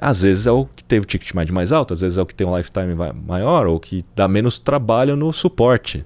Às 0.02 0.20
vezes 0.20 0.46
é 0.46 0.50
o 0.50 0.66
que 0.66 0.82
tem 0.82 0.98
o 0.98 1.04
ticket 1.04 1.32
médio 1.32 1.54
mais 1.54 1.72
alto, 1.72 1.94
às 1.94 2.00
vezes 2.00 2.18
é 2.18 2.22
o 2.22 2.26
que 2.26 2.34
tem 2.34 2.44
um 2.46 2.56
lifetime 2.56 2.94
maior, 3.26 3.66
ou 3.66 3.78
que 3.78 4.02
dá 4.16 4.26
menos 4.26 4.58
trabalho 4.58 5.14
no 5.14 5.32
suporte. 5.32 6.04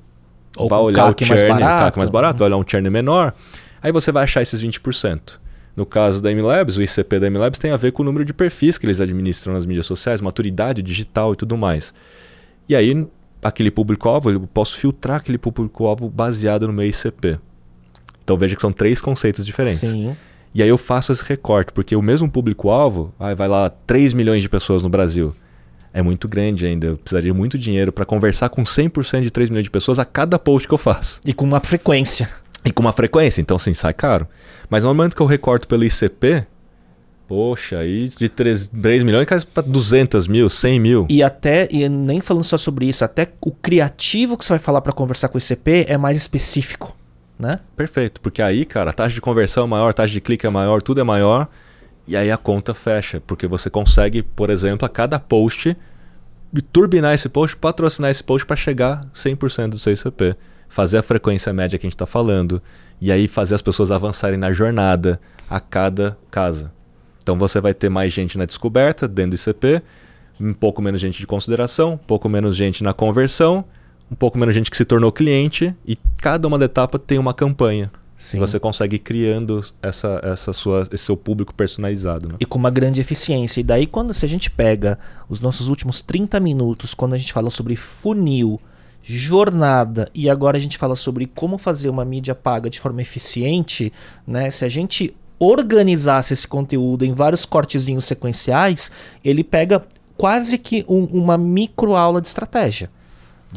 Ou 0.56 0.68
vai 0.68 0.78
olhar 0.81 1.06
o 1.06 1.14
churn, 1.18 1.31
mais 1.31 1.43
barato. 1.43 1.97
o 1.97 2.01
mais 2.01 2.10
barato, 2.10 2.39
vai 2.39 2.48
olhar 2.48 2.56
um 2.59 2.64
churn 2.66 2.90
menor. 2.90 3.35
Aí 3.82 3.90
você 3.93 4.12
vai 4.12 4.24
achar 4.24 4.43
esses 4.43 4.62
20%. 4.62 5.39
No 5.74 5.85
caso 5.85 6.23
da 6.23 6.31
MLabs, 6.31 6.77
o 6.77 6.82
ICP 6.82 7.18
da 7.18 7.31
MLabs 7.31 7.59
tem 7.59 7.70
a 7.70 7.77
ver 7.77 7.93
com 7.93 8.02
o 8.02 8.05
número 8.05 8.24
de 8.24 8.32
perfis 8.32 8.78
que 8.78 8.86
eles 8.86 9.01
administram 9.01 9.52
nas 9.52 9.66
mídias 9.66 9.86
sociais, 9.86 10.20
maturidade 10.20 10.82
digital 10.82 11.35
e 11.35 11.36
tudo 11.36 11.56
mais. 11.56 11.93
E 12.68 12.74
aí, 12.74 13.06
aquele 13.43 13.70
público-alvo, 13.70 14.31
eu 14.31 14.40
posso 14.52 14.78
filtrar 14.78 15.18
aquele 15.18 15.39
público-alvo 15.39 16.09
baseado 16.09 16.66
no 16.66 16.73
meu 16.73 16.86
ICP. 16.86 17.39
Então 18.24 18.36
veja 18.36 18.56
que 18.56 18.60
são 18.60 18.73
três 18.73 19.01
conceitos 19.01 19.47
diferentes. 19.47 19.81
Sim. 19.81 20.16
E 20.56 20.62
aí 20.62 20.70
eu 20.70 20.78
faço 20.78 21.12
esse 21.12 21.22
recorte, 21.22 21.70
porque 21.70 21.94
o 21.94 22.00
mesmo 22.00 22.30
público-alvo, 22.30 23.12
vai 23.18 23.46
lá 23.46 23.68
3 23.68 24.14
milhões 24.14 24.40
de 24.40 24.48
pessoas 24.48 24.82
no 24.82 24.88
Brasil 24.88 25.36
é 25.92 26.00
muito 26.00 26.26
grande 26.26 26.64
ainda. 26.64 26.86
Eu 26.86 26.96
precisaria 26.96 27.30
de 27.30 27.36
muito 27.36 27.58
dinheiro 27.58 27.92
para 27.92 28.06
conversar 28.06 28.48
com 28.48 28.62
100% 28.64 29.20
de 29.20 29.30
3 29.30 29.50
milhões 29.50 29.66
de 29.66 29.70
pessoas 29.70 29.98
a 29.98 30.04
cada 30.06 30.38
post 30.38 30.66
que 30.66 30.72
eu 30.72 30.78
faço. 30.78 31.20
E 31.26 31.34
com 31.34 31.44
uma 31.44 31.60
frequência. 31.60 32.30
E 32.64 32.72
com 32.72 32.82
uma 32.82 32.92
frequência, 32.92 33.42
então 33.42 33.58
sim, 33.58 33.74
sai 33.74 33.92
caro. 33.92 34.26
Mas 34.70 34.82
no 34.82 34.88
momento 34.88 35.14
que 35.14 35.20
eu 35.20 35.26
recorto 35.26 35.68
pelo 35.68 35.84
ICP, 35.84 36.46
Poxa, 37.28 37.80
aí 37.80 38.08
de 38.08 38.28
3, 38.28 38.68
3 38.68 39.02
milhões 39.02 39.26
cai 39.26 39.38
para 39.42 39.62
200 39.62 40.26
mil, 40.26 40.48
100 40.48 40.80
mil. 40.80 41.06
E 41.10 41.22
até, 41.22 41.68
e 41.70 41.86
nem 41.86 42.22
falando 42.22 42.44
só 42.44 42.56
sobre 42.56 42.86
isso, 42.86 43.04
até 43.04 43.30
o 43.42 43.50
criativo 43.50 44.38
que 44.38 44.44
você 44.44 44.54
vai 44.54 44.58
falar 44.58 44.80
para 44.80 44.92
conversar 44.92 45.28
com 45.28 45.36
o 45.36 45.40
ICP 45.40 45.84
é 45.86 45.98
mais 45.98 46.16
específico, 46.16 46.96
né? 47.38 47.60
Perfeito, 47.74 48.20
porque 48.20 48.40
aí, 48.40 48.64
cara, 48.64 48.90
a 48.90 48.92
taxa 48.92 49.14
de 49.14 49.20
conversão 49.20 49.64
é 49.64 49.66
maior, 49.66 49.90
a 49.90 49.92
taxa 49.92 50.12
de 50.12 50.20
clique 50.20 50.46
é 50.46 50.50
maior, 50.50 50.80
tudo 50.82 51.00
é 51.00 51.04
maior. 51.04 51.48
E 52.08 52.16
aí 52.16 52.30
a 52.30 52.36
conta 52.36 52.72
fecha, 52.72 53.20
porque 53.26 53.46
você 53.46 53.68
consegue, 53.68 54.22
por 54.22 54.48
exemplo, 54.48 54.86
a 54.86 54.88
cada 54.88 55.18
post 55.18 55.76
turbinar 56.72 57.14
esse 57.14 57.28
post, 57.28 57.56
patrocinar 57.56 58.10
esse 58.10 58.22
post 58.22 58.46
para 58.46 58.56
chegar 58.56 59.04
100% 59.12 59.70
do 59.70 59.78
seu 59.78 59.92
ICP, 59.92 60.36
fazer 60.68 60.98
a 60.98 61.02
frequência 61.02 61.52
média 61.52 61.78
que 61.78 61.86
a 61.86 61.88
gente 61.88 61.96
está 61.96 62.06
falando 62.06 62.62
e 63.00 63.12
aí 63.12 63.28
fazer 63.28 63.54
as 63.54 63.62
pessoas 63.62 63.90
avançarem 63.90 64.38
na 64.38 64.52
jornada 64.52 65.20
a 65.50 65.60
cada 65.60 66.16
casa. 66.30 66.72
Então 67.22 67.36
você 67.36 67.60
vai 67.60 67.74
ter 67.74 67.88
mais 67.88 68.12
gente 68.12 68.38
na 68.38 68.44
descoberta 68.44 69.08
dentro 69.08 69.32
do 69.32 69.36
ICP, 69.36 69.82
um 70.40 70.54
pouco 70.54 70.80
menos 70.80 71.00
gente 71.00 71.18
de 71.18 71.26
consideração, 71.26 71.94
um 71.94 71.98
pouco 71.98 72.28
menos 72.28 72.54
gente 72.54 72.84
na 72.84 72.92
conversão, 72.92 73.64
um 74.10 74.14
pouco 74.14 74.38
menos 74.38 74.54
gente 74.54 74.70
que 74.70 74.76
se 74.76 74.84
tornou 74.84 75.10
cliente 75.10 75.74
e 75.86 75.96
cada 76.18 76.46
uma 76.46 76.58
da 76.58 76.66
etapa 76.66 76.98
tem 76.98 77.18
uma 77.18 77.34
campanha. 77.34 77.90
Sim. 78.16 78.38
Você 78.38 78.58
consegue 78.58 78.96
ir 78.96 79.00
criando 79.00 79.62
essa, 79.82 80.20
essa 80.22 80.52
sua, 80.52 80.88
esse 80.90 81.04
seu 81.04 81.16
público 81.16 81.54
personalizado. 81.54 82.28
Né? 82.28 82.34
E 82.40 82.46
com 82.46 82.58
uma 82.58 82.70
grande 82.70 83.00
eficiência. 83.00 83.60
E 83.60 83.62
daí, 83.62 83.86
quando 83.86 84.14
se 84.14 84.24
a 84.24 84.28
gente 84.28 84.50
pega 84.50 84.98
os 85.28 85.40
nossos 85.40 85.68
últimos 85.68 86.00
30 86.00 86.40
minutos, 86.40 86.94
quando 86.94 87.12
a 87.12 87.18
gente 87.18 87.32
fala 87.32 87.50
sobre 87.50 87.76
funil, 87.76 88.58
jornada 89.02 90.10
e 90.14 90.28
agora 90.30 90.56
a 90.56 90.60
gente 90.60 90.78
fala 90.78 90.96
sobre 90.96 91.26
como 91.26 91.58
fazer 91.58 91.88
uma 91.90 92.04
mídia 92.04 92.34
paga 92.34 92.70
de 92.70 92.80
forma 92.80 93.02
eficiente, 93.02 93.92
né? 94.26 94.50
Se 94.50 94.64
a 94.64 94.68
gente 94.68 95.14
organizasse 95.38 96.32
esse 96.32 96.48
conteúdo 96.48 97.04
em 97.04 97.12
vários 97.12 97.44
cortezinhos 97.44 98.04
sequenciais, 98.04 98.90
ele 99.22 99.44
pega 99.44 99.86
quase 100.16 100.58
que 100.58 100.84
um, 100.88 101.04
uma 101.04 101.36
micro 101.36 101.94
aula 101.94 102.20
de 102.20 102.26
estratégia 102.26 102.90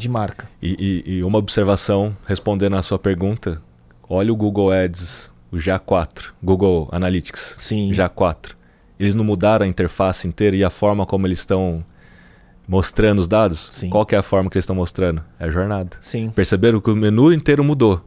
de 0.00 0.08
marca. 0.08 0.48
E, 0.60 1.04
e, 1.06 1.12
e, 1.16 1.24
uma 1.24 1.38
observação, 1.38 2.16
respondendo 2.26 2.76
à 2.76 2.82
sua 2.82 2.98
pergunta, 2.98 3.60
olha 4.08 4.32
o 4.32 4.36
Google 4.36 4.70
Ads, 4.70 5.32
o 5.50 5.56
GA4, 5.56 6.32
Google 6.42 6.88
Analytics, 6.92 7.54
Sim. 7.58 7.90
GA4. 7.90 8.52
Eles 8.98 9.14
não 9.14 9.24
mudaram 9.24 9.64
a 9.64 9.68
interface 9.68 10.28
inteira 10.28 10.56
e 10.56 10.64
a 10.64 10.70
forma 10.70 11.06
como 11.06 11.26
eles 11.26 11.38
estão 11.38 11.84
mostrando 12.70 13.18
os 13.18 13.26
dados? 13.26 13.68
Sim. 13.72 13.90
Qual 13.90 14.06
que 14.06 14.14
é 14.14 14.18
a 14.18 14.22
forma 14.22 14.48
que 14.48 14.56
eles 14.56 14.62
estão 14.62 14.76
mostrando? 14.76 15.22
É 15.40 15.46
a 15.46 15.50
jornada. 15.50 15.96
Sim. 16.00 16.30
Perceberam 16.30 16.80
que 16.80 16.90
o 16.90 16.94
menu 16.94 17.32
inteiro 17.32 17.64
mudou. 17.64 18.00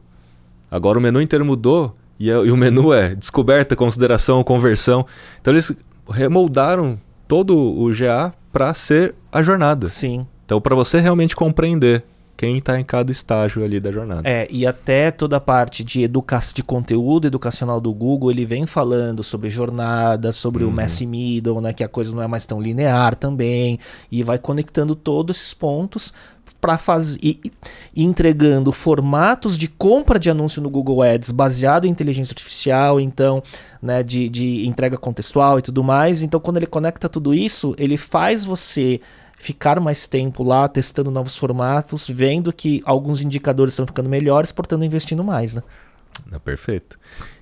Agora 0.70 0.98
o 0.98 1.02
menu 1.02 1.20
inteiro 1.20 1.44
mudou 1.44 1.94
e, 2.18 2.30
é, 2.30 2.34
e 2.34 2.50
o 2.50 2.56
menu 2.56 2.92
é 2.92 3.14
descoberta, 3.14 3.76
consideração, 3.76 4.42
conversão. 4.42 5.04
Então 5.40 5.52
eles 5.52 5.70
remoldaram 6.08 6.98
todo 7.28 7.56
o 7.56 7.90
GA 7.94 8.32
para 8.50 8.72
ser 8.72 9.14
a 9.30 9.42
jornada. 9.42 9.88
Sim. 9.88 10.26
Então, 10.44 10.60
para 10.60 10.74
você 10.74 11.00
realmente 11.00 11.34
compreender 11.34 12.04
quem 12.36 12.58
está 12.58 12.78
em 12.78 12.84
cada 12.84 13.12
estágio 13.12 13.64
ali 13.64 13.78
da 13.78 13.92
jornada. 13.92 14.28
É, 14.28 14.46
e 14.50 14.66
até 14.66 15.10
toda 15.10 15.36
a 15.36 15.40
parte 15.40 15.84
de, 15.84 16.02
educa 16.02 16.40
de 16.52 16.62
conteúdo 16.62 17.26
educacional 17.26 17.80
do 17.80 17.92
Google, 17.92 18.30
ele 18.30 18.44
vem 18.44 18.66
falando 18.66 19.22
sobre 19.22 19.48
jornada, 19.48 20.32
sobre 20.32 20.64
uhum. 20.64 20.70
o 20.70 20.72
Messi 20.72 21.06
Middle, 21.06 21.60
né, 21.60 21.72
que 21.72 21.84
a 21.84 21.88
coisa 21.88 22.14
não 22.14 22.22
é 22.22 22.26
mais 22.26 22.44
tão 22.44 22.60
linear 22.60 23.14
também, 23.14 23.78
e 24.10 24.22
vai 24.22 24.38
conectando 24.38 24.96
todos 24.96 25.36
esses 25.36 25.54
pontos 25.54 26.12
para 26.60 26.78
fazer 26.78 27.18
e, 27.22 27.38
e, 27.94 28.02
entregando 28.02 28.72
formatos 28.72 29.56
de 29.56 29.68
compra 29.68 30.18
de 30.18 30.30
anúncio 30.30 30.62
no 30.62 30.70
Google 30.70 31.02
Ads 31.02 31.30
baseado 31.30 31.84
em 31.84 31.90
inteligência 31.90 32.32
artificial, 32.32 32.98
então, 32.98 33.42
né, 33.80 34.02
de, 34.02 34.28
de 34.28 34.66
entrega 34.66 34.96
contextual 34.96 35.58
e 35.58 35.62
tudo 35.62 35.84
mais. 35.84 36.22
Então, 36.22 36.40
quando 36.40 36.56
ele 36.56 36.66
conecta 36.66 37.08
tudo 37.08 37.32
isso, 37.32 37.74
ele 37.78 37.96
faz 37.96 38.44
você 38.44 39.00
ficar 39.44 39.78
mais 39.78 40.06
tempo 40.06 40.42
lá 40.42 40.66
testando 40.66 41.10
novos 41.10 41.36
formatos, 41.36 42.08
vendo 42.08 42.50
que 42.50 42.82
alguns 42.86 43.20
indicadores 43.20 43.74
estão 43.74 43.86
ficando 43.86 44.08
melhores, 44.08 44.50
portanto 44.50 44.84
investindo 44.84 45.22
mais, 45.22 45.54
né? 45.54 45.62
É 46.32 46.38
perfeito. 46.38 46.96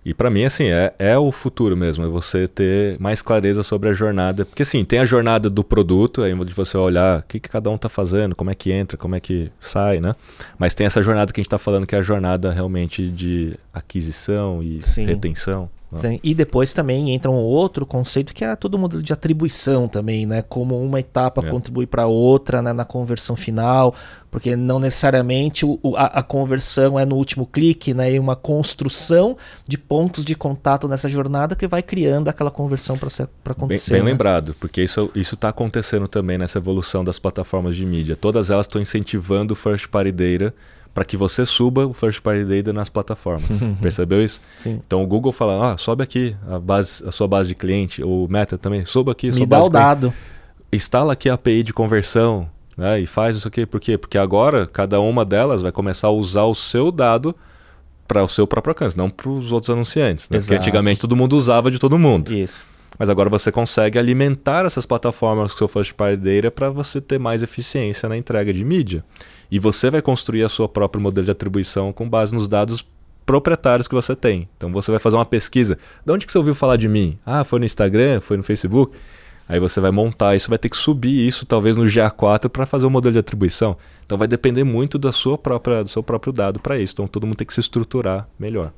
E 0.04 0.12
para 0.12 0.30
mim, 0.30 0.44
assim, 0.44 0.64
é, 0.64 0.92
é 0.98 1.16
o 1.16 1.30
futuro 1.30 1.76
mesmo, 1.76 2.04
é 2.04 2.08
você 2.08 2.48
ter 2.48 2.98
mais 2.98 3.22
clareza 3.22 3.62
sobre 3.62 3.88
a 3.90 3.92
jornada. 3.92 4.44
Porque, 4.44 4.62
assim, 4.62 4.82
tem 4.84 4.98
a 4.98 5.04
jornada 5.04 5.48
do 5.48 5.62
produto, 5.62 6.22
aí 6.22 6.34
de 6.34 6.52
você 6.54 6.76
olhar 6.76 7.20
o 7.20 7.22
que, 7.22 7.38
que 7.38 7.48
cada 7.48 7.70
um 7.70 7.76
está 7.76 7.88
fazendo, 7.88 8.34
como 8.34 8.50
é 8.50 8.54
que 8.54 8.72
entra, 8.72 8.96
como 8.96 9.14
é 9.14 9.20
que 9.20 9.52
sai, 9.60 10.00
né? 10.00 10.14
Mas 10.58 10.74
tem 10.74 10.86
essa 10.86 11.02
jornada 11.02 11.32
que 11.32 11.38
a 11.38 11.42
gente 11.42 11.48
está 11.48 11.58
falando, 11.58 11.86
que 11.86 11.94
é 11.94 11.98
a 11.98 12.02
jornada 12.02 12.50
realmente 12.50 13.06
de 13.08 13.54
aquisição 13.72 14.62
e 14.62 14.82
Sim. 14.82 15.04
retenção. 15.04 15.70
Sim. 15.94 16.18
E 16.22 16.34
depois 16.34 16.72
também 16.72 17.10
entra 17.10 17.30
um 17.30 17.34
outro 17.34 17.84
conceito 17.84 18.32
que 18.32 18.44
é 18.44 18.56
todo 18.56 18.74
o 18.74 18.78
modelo 18.78 19.02
de 19.02 19.12
atribuição 19.12 19.86
também, 19.86 20.24
né? 20.24 20.42
Como 20.42 20.80
uma 20.80 21.00
etapa 21.00 21.46
é. 21.46 21.50
contribui 21.50 21.86
para 21.86 22.06
outra 22.06 22.62
né? 22.62 22.72
na 22.72 22.84
conversão 22.84 23.36
final, 23.36 23.94
porque 24.30 24.56
não 24.56 24.78
necessariamente 24.78 25.66
o, 25.66 25.78
a, 25.96 26.06
a, 26.20 26.22
conversão 26.22 26.98
é 26.98 27.04
no 27.04 27.16
último 27.16 27.46
clique, 27.46 27.92
né? 27.92 28.12
E 28.12 28.18
uma 28.18 28.34
construção 28.34 29.36
de 29.66 29.76
pontos 29.76 30.24
de 30.24 30.34
contato 30.34 30.88
nessa 30.88 31.08
jornada 31.08 31.54
que 31.54 31.66
vai 31.68 31.82
criando 31.82 32.28
aquela 32.28 32.50
conversão 32.50 32.96
para 32.96 33.52
acontecer. 33.52 33.92
Bem, 33.92 34.00
bem 34.00 34.06
né? 34.06 34.12
lembrado, 34.12 34.56
porque 34.58 34.82
isso 34.82 35.10
está 35.14 35.50
acontecendo 35.50 36.08
também 36.08 36.38
nessa 36.38 36.58
evolução 36.58 37.04
das 37.04 37.18
plataformas 37.18 37.76
de 37.76 37.84
mídia. 37.84 38.16
Todas 38.16 38.50
elas 38.50 38.66
estão 38.66 38.80
incentivando 38.80 39.52
o 39.52 39.56
first 39.56 39.88
party 39.88 40.12
data 40.12 40.54
para 40.94 41.04
que 41.04 41.16
você 41.16 41.46
suba 41.46 41.86
o 41.86 41.92
first 41.92 42.20
party 42.20 42.44
data 42.44 42.72
nas 42.72 42.88
plataformas. 42.88 43.60
Percebeu 43.80 44.24
isso? 44.24 44.40
Sim. 44.54 44.80
Então 44.86 45.02
o 45.02 45.06
Google 45.06 45.32
fala, 45.32 45.72
ah, 45.72 45.78
sobe 45.78 46.02
aqui 46.02 46.36
a, 46.48 46.58
base, 46.58 47.06
a 47.06 47.10
sua 47.10 47.26
base 47.26 47.48
de 47.48 47.54
cliente, 47.54 48.02
o 48.02 48.26
Meta 48.28 48.58
também, 48.58 48.84
suba 48.84 49.12
aqui 49.12 49.28
a 49.28 49.30
Me 49.30 49.36
sua 49.38 49.46
dá 49.46 49.56
base 49.56 49.68
o 49.68 49.70
dado. 49.70 50.14
Instala 50.72 51.12
aqui 51.14 51.28
a 51.28 51.34
API 51.34 51.62
de 51.62 51.72
conversão, 51.72 52.48
né, 52.76 53.00
e 53.00 53.06
faz 53.06 53.36
isso 53.36 53.48
aqui. 53.48 53.66
Por 53.66 53.80
quê? 53.80 53.96
Porque 53.96 54.18
agora 54.18 54.66
cada 54.66 55.00
uma 55.00 55.24
delas 55.24 55.62
vai 55.62 55.72
começar 55.72 56.08
a 56.08 56.12
usar 56.12 56.44
o 56.44 56.54
seu 56.54 56.90
dado 56.90 57.34
para 58.06 58.22
o 58.22 58.28
seu 58.28 58.46
próprio 58.46 58.72
alcance, 58.72 58.96
não 58.96 59.08
para 59.08 59.30
os 59.30 59.52
outros 59.52 59.70
anunciantes. 59.70 60.28
Né? 60.28 60.38
Porque 60.38 60.54
antigamente 60.54 61.00
todo 61.00 61.16
mundo 61.16 61.34
usava 61.34 61.70
de 61.70 61.78
todo 61.78 61.98
mundo. 61.98 62.32
Isso. 62.32 62.64
Mas 62.98 63.08
agora 63.08 63.30
você 63.30 63.50
consegue 63.50 63.98
alimentar 63.98 64.64
essas 64.64 64.86
plataformas 64.86 65.52
com 65.52 65.58
seu 65.58 65.68
first 65.68 65.94
party 65.94 66.16
data 66.16 66.50
para 66.50 66.70
você 66.70 67.00
ter 67.00 67.18
mais 67.18 67.42
eficiência 67.42 68.08
na 68.08 68.16
entrega 68.16 68.52
de 68.52 68.64
mídia. 68.64 69.04
E 69.50 69.58
você 69.58 69.90
vai 69.90 70.02
construir 70.02 70.44
a 70.44 70.48
sua 70.48 70.68
própria 70.68 71.00
modelo 71.00 71.24
de 71.24 71.30
atribuição 71.30 71.92
com 71.92 72.08
base 72.08 72.34
nos 72.34 72.48
dados 72.48 72.84
proprietários 73.24 73.88
que 73.88 73.94
você 73.94 74.14
tem. 74.14 74.48
Então 74.56 74.72
você 74.72 74.90
vai 74.90 75.00
fazer 75.00 75.16
uma 75.16 75.24
pesquisa. 75.24 75.78
De 76.04 76.12
onde 76.12 76.26
que 76.26 76.32
você 76.32 76.38
ouviu 76.38 76.54
falar 76.54 76.76
de 76.76 76.88
mim? 76.88 77.18
Ah, 77.24 77.44
foi 77.44 77.58
no 77.58 77.64
Instagram, 77.64 78.20
foi 78.20 78.36
no 78.36 78.42
Facebook. 78.42 78.96
Aí 79.48 79.58
você 79.58 79.80
vai 79.80 79.90
montar 79.90 80.36
isso, 80.36 80.48
vai 80.48 80.58
ter 80.58 80.68
que 80.68 80.76
subir 80.76 81.26
isso 81.26 81.44
talvez 81.44 81.76
no 81.76 81.84
GA4 81.84 82.48
para 82.48 82.64
fazer 82.64 82.86
o 82.86 82.88
um 82.88 82.92
modelo 82.92 83.12
de 83.12 83.18
atribuição. 83.18 83.76
Então 84.06 84.16
vai 84.16 84.28
depender 84.28 84.64
muito 84.64 84.98
da 84.98 85.12
sua 85.12 85.36
própria, 85.36 85.82
do 85.82 85.90
seu 85.90 86.02
próprio 86.02 86.32
dado 86.32 86.60
para 86.60 86.78
isso. 86.78 86.94
Então 86.94 87.06
todo 87.06 87.26
mundo 87.26 87.36
tem 87.36 87.46
que 87.46 87.54
se 87.54 87.60
estruturar 87.60 88.28
melhor. 88.38 88.72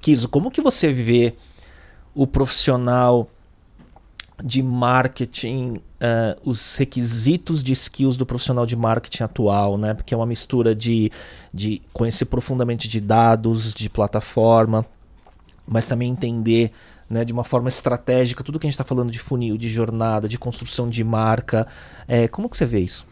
Kiso, 0.00 0.28
como 0.28 0.50
que 0.50 0.60
você 0.60 0.92
vê 0.92 1.34
o 2.14 2.26
profissional 2.26 3.30
de 4.42 4.62
marketing, 4.62 5.74
uh, 6.00 6.48
os 6.48 6.76
requisitos 6.76 7.62
de 7.62 7.72
skills 7.72 8.16
do 8.16 8.24
profissional 8.24 8.64
de 8.64 8.76
marketing 8.76 9.24
atual, 9.24 9.76
né? 9.76 9.94
Porque 9.94 10.14
é 10.14 10.16
uma 10.16 10.26
mistura 10.26 10.74
de, 10.74 11.10
de 11.52 11.82
conhecer 11.92 12.26
profundamente 12.26 12.88
de 12.88 13.00
dados, 13.00 13.74
de 13.74 13.90
plataforma, 13.90 14.86
mas 15.66 15.88
também 15.88 16.10
entender 16.10 16.72
né, 17.10 17.24
de 17.24 17.32
uma 17.32 17.44
forma 17.44 17.68
estratégica 17.68 18.44
tudo 18.44 18.58
que 18.58 18.66
a 18.66 18.68
gente 18.68 18.74
está 18.74 18.84
falando 18.84 19.10
de 19.10 19.18
funil, 19.18 19.56
de 19.56 19.68
jornada, 19.68 20.28
de 20.28 20.38
construção 20.38 20.88
de 20.88 21.02
marca. 21.02 21.66
É, 22.06 22.28
como 22.28 22.48
que 22.48 22.56
você 22.56 22.66
vê 22.66 22.80
isso? 22.80 23.06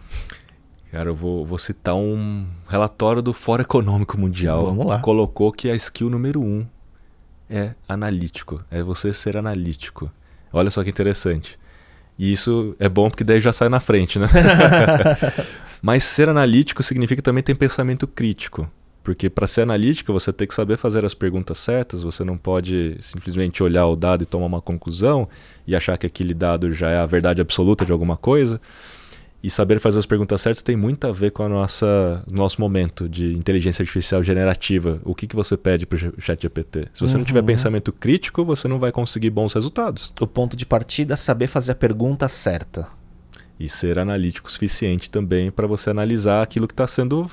Cara, 0.93 1.11
eu 1.11 1.15
vou, 1.15 1.44
vou 1.44 1.59
citar 1.59 1.94
um 1.94 2.47
relatório 2.69 3.20
do 3.20 3.32
Fórum 3.32 3.62
Econômico 3.62 4.19
Mundial. 4.19 4.66
Vamos 4.66 4.86
lá. 4.86 5.01
Colocou 5.01 5.51
que 5.51 5.69
a 5.69 5.74
skill 5.74 6.09
número 6.09 6.40
um 6.40 6.65
é 7.48 7.74
analítico, 7.89 8.62
é 8.70 8.82
você 8.82 9.12
ser 9.12 9.36
analítico. 9.36 10.11
Olha 10.52 10.70
só 10.70 10.82
que 10.82 10.90
interessante. 10.90 11.59
E 12.18 12.32
isso 12.32 12.74
é 12.78 12.89
bom 12.89 13.10
porque 13.10 13.24
daí 13.24 13.40
já 13.40 13.52
sai 13.52 13.68
na 13.68 13.81
frente, 13.81 14.18
né? 14.18 14.27
Mas 15.82 16.05
ser 16.05 16.28
analítico 16.28 16.82
significa 16.82 17.20
também 17.20 17.43
ter 17.43 17.55
pensamento 17.55 18.06
crítico. 18.06 18.68
Porque 19.06 19.31
para 19.31 19.47
ser 19.47 19.60
analítico 19.60 20.12
você 20.12 20.32
tem 20.32 20.48
que 20.48 20.55
saber 20.55 20.77
fazer 20.77 21.05
as 21.05 21.14
perguntas 21.14 21.59
certas, 21.59 22.02
você 22.02 22.24
não 22.24 22.36
pode 22.36 22.97
simplesmente 23.01 23.62
olhar 23.62 23.86
o 23.86 23.94
dado 23.94 24.23
e 24.23 24.27
tomar 24.27 24.47
uma 24.47 24.60
conclusão 24.60 25.28
e 25.64 25.77
achar 25.77 25.97
que 25.97 26.06
aquele 26.06 26.35
dado 26.35 26.73
já 26.73 26.90
é 26.90 26.98
a 26.98 27.06
verdade 27.06 27.40
absoluta 27.40 27.85
de 27.85 27.93
alguma 27.93 28.16
coisa. 28.16 28.60
E 29.43 29.51
saber 29.51 29.79
fazer 29.79 29.99
as 29.99 30.07
perguntas 30.07 30.41
certas 30.41 30.63
tem 30.63 30.77
muito 30.77 31.07
a 31.07 31.13
ver 31.13 31.31
com 31.31 31.43
a 31.43 31.49
nossa 31.49 32.23
nosso 32.29 32.61
momento 32.61 33.09
de 33.09 33.33
inteligência 33.35 33.83
artificial 33.83 34.23
generativa. 34.23 35.01
O 35.05 35.15
que, 35.15 35.27
que 35.27 35.37
você 35.37 35.57
pede 35.57 35.87
para 35.87 35.97
o 35.97 36.21
chat 36.21 36.43
GPT? 36.43 36.89
Se 36.93 37.01
você 37.01 37.15
uhum. 37.15 37.19
não 37.19 37.25
tiver 37.25 37.41
uhum. 37.41 37.47
pensamento 37.47 37.93
crítico, 37.93 38.45
você 38.45 38.67
não 38.67 38.79
vai 38.79 38.91
conseguir 38.91 39.31
bons 39.31 39.53
resultados. 39.53 40.13
O 40.21 40.27
ponto 40.27 40.57
de 40.57 40.67
partida 40.67 41.15
é 41.15 41.17
saber 41.17 41.47
fazer 41.47 41.73
a 41.73 41.77
pergunta 41.77 42.27
certa. 42.29 42.89
E 43.59 43.69
ser 43.69 43.99
analítico 43.99 44.49
o 44.49 44.51
suficiente 44.51 45.11
também 45.11 45.51
para 45.51 45.67
você 45.67 45.91
analisar 45.91 46.43
aquilo 46.43 46.67
que 46.67 46.75
está 46.75 46.87
sendo 46.87 47.27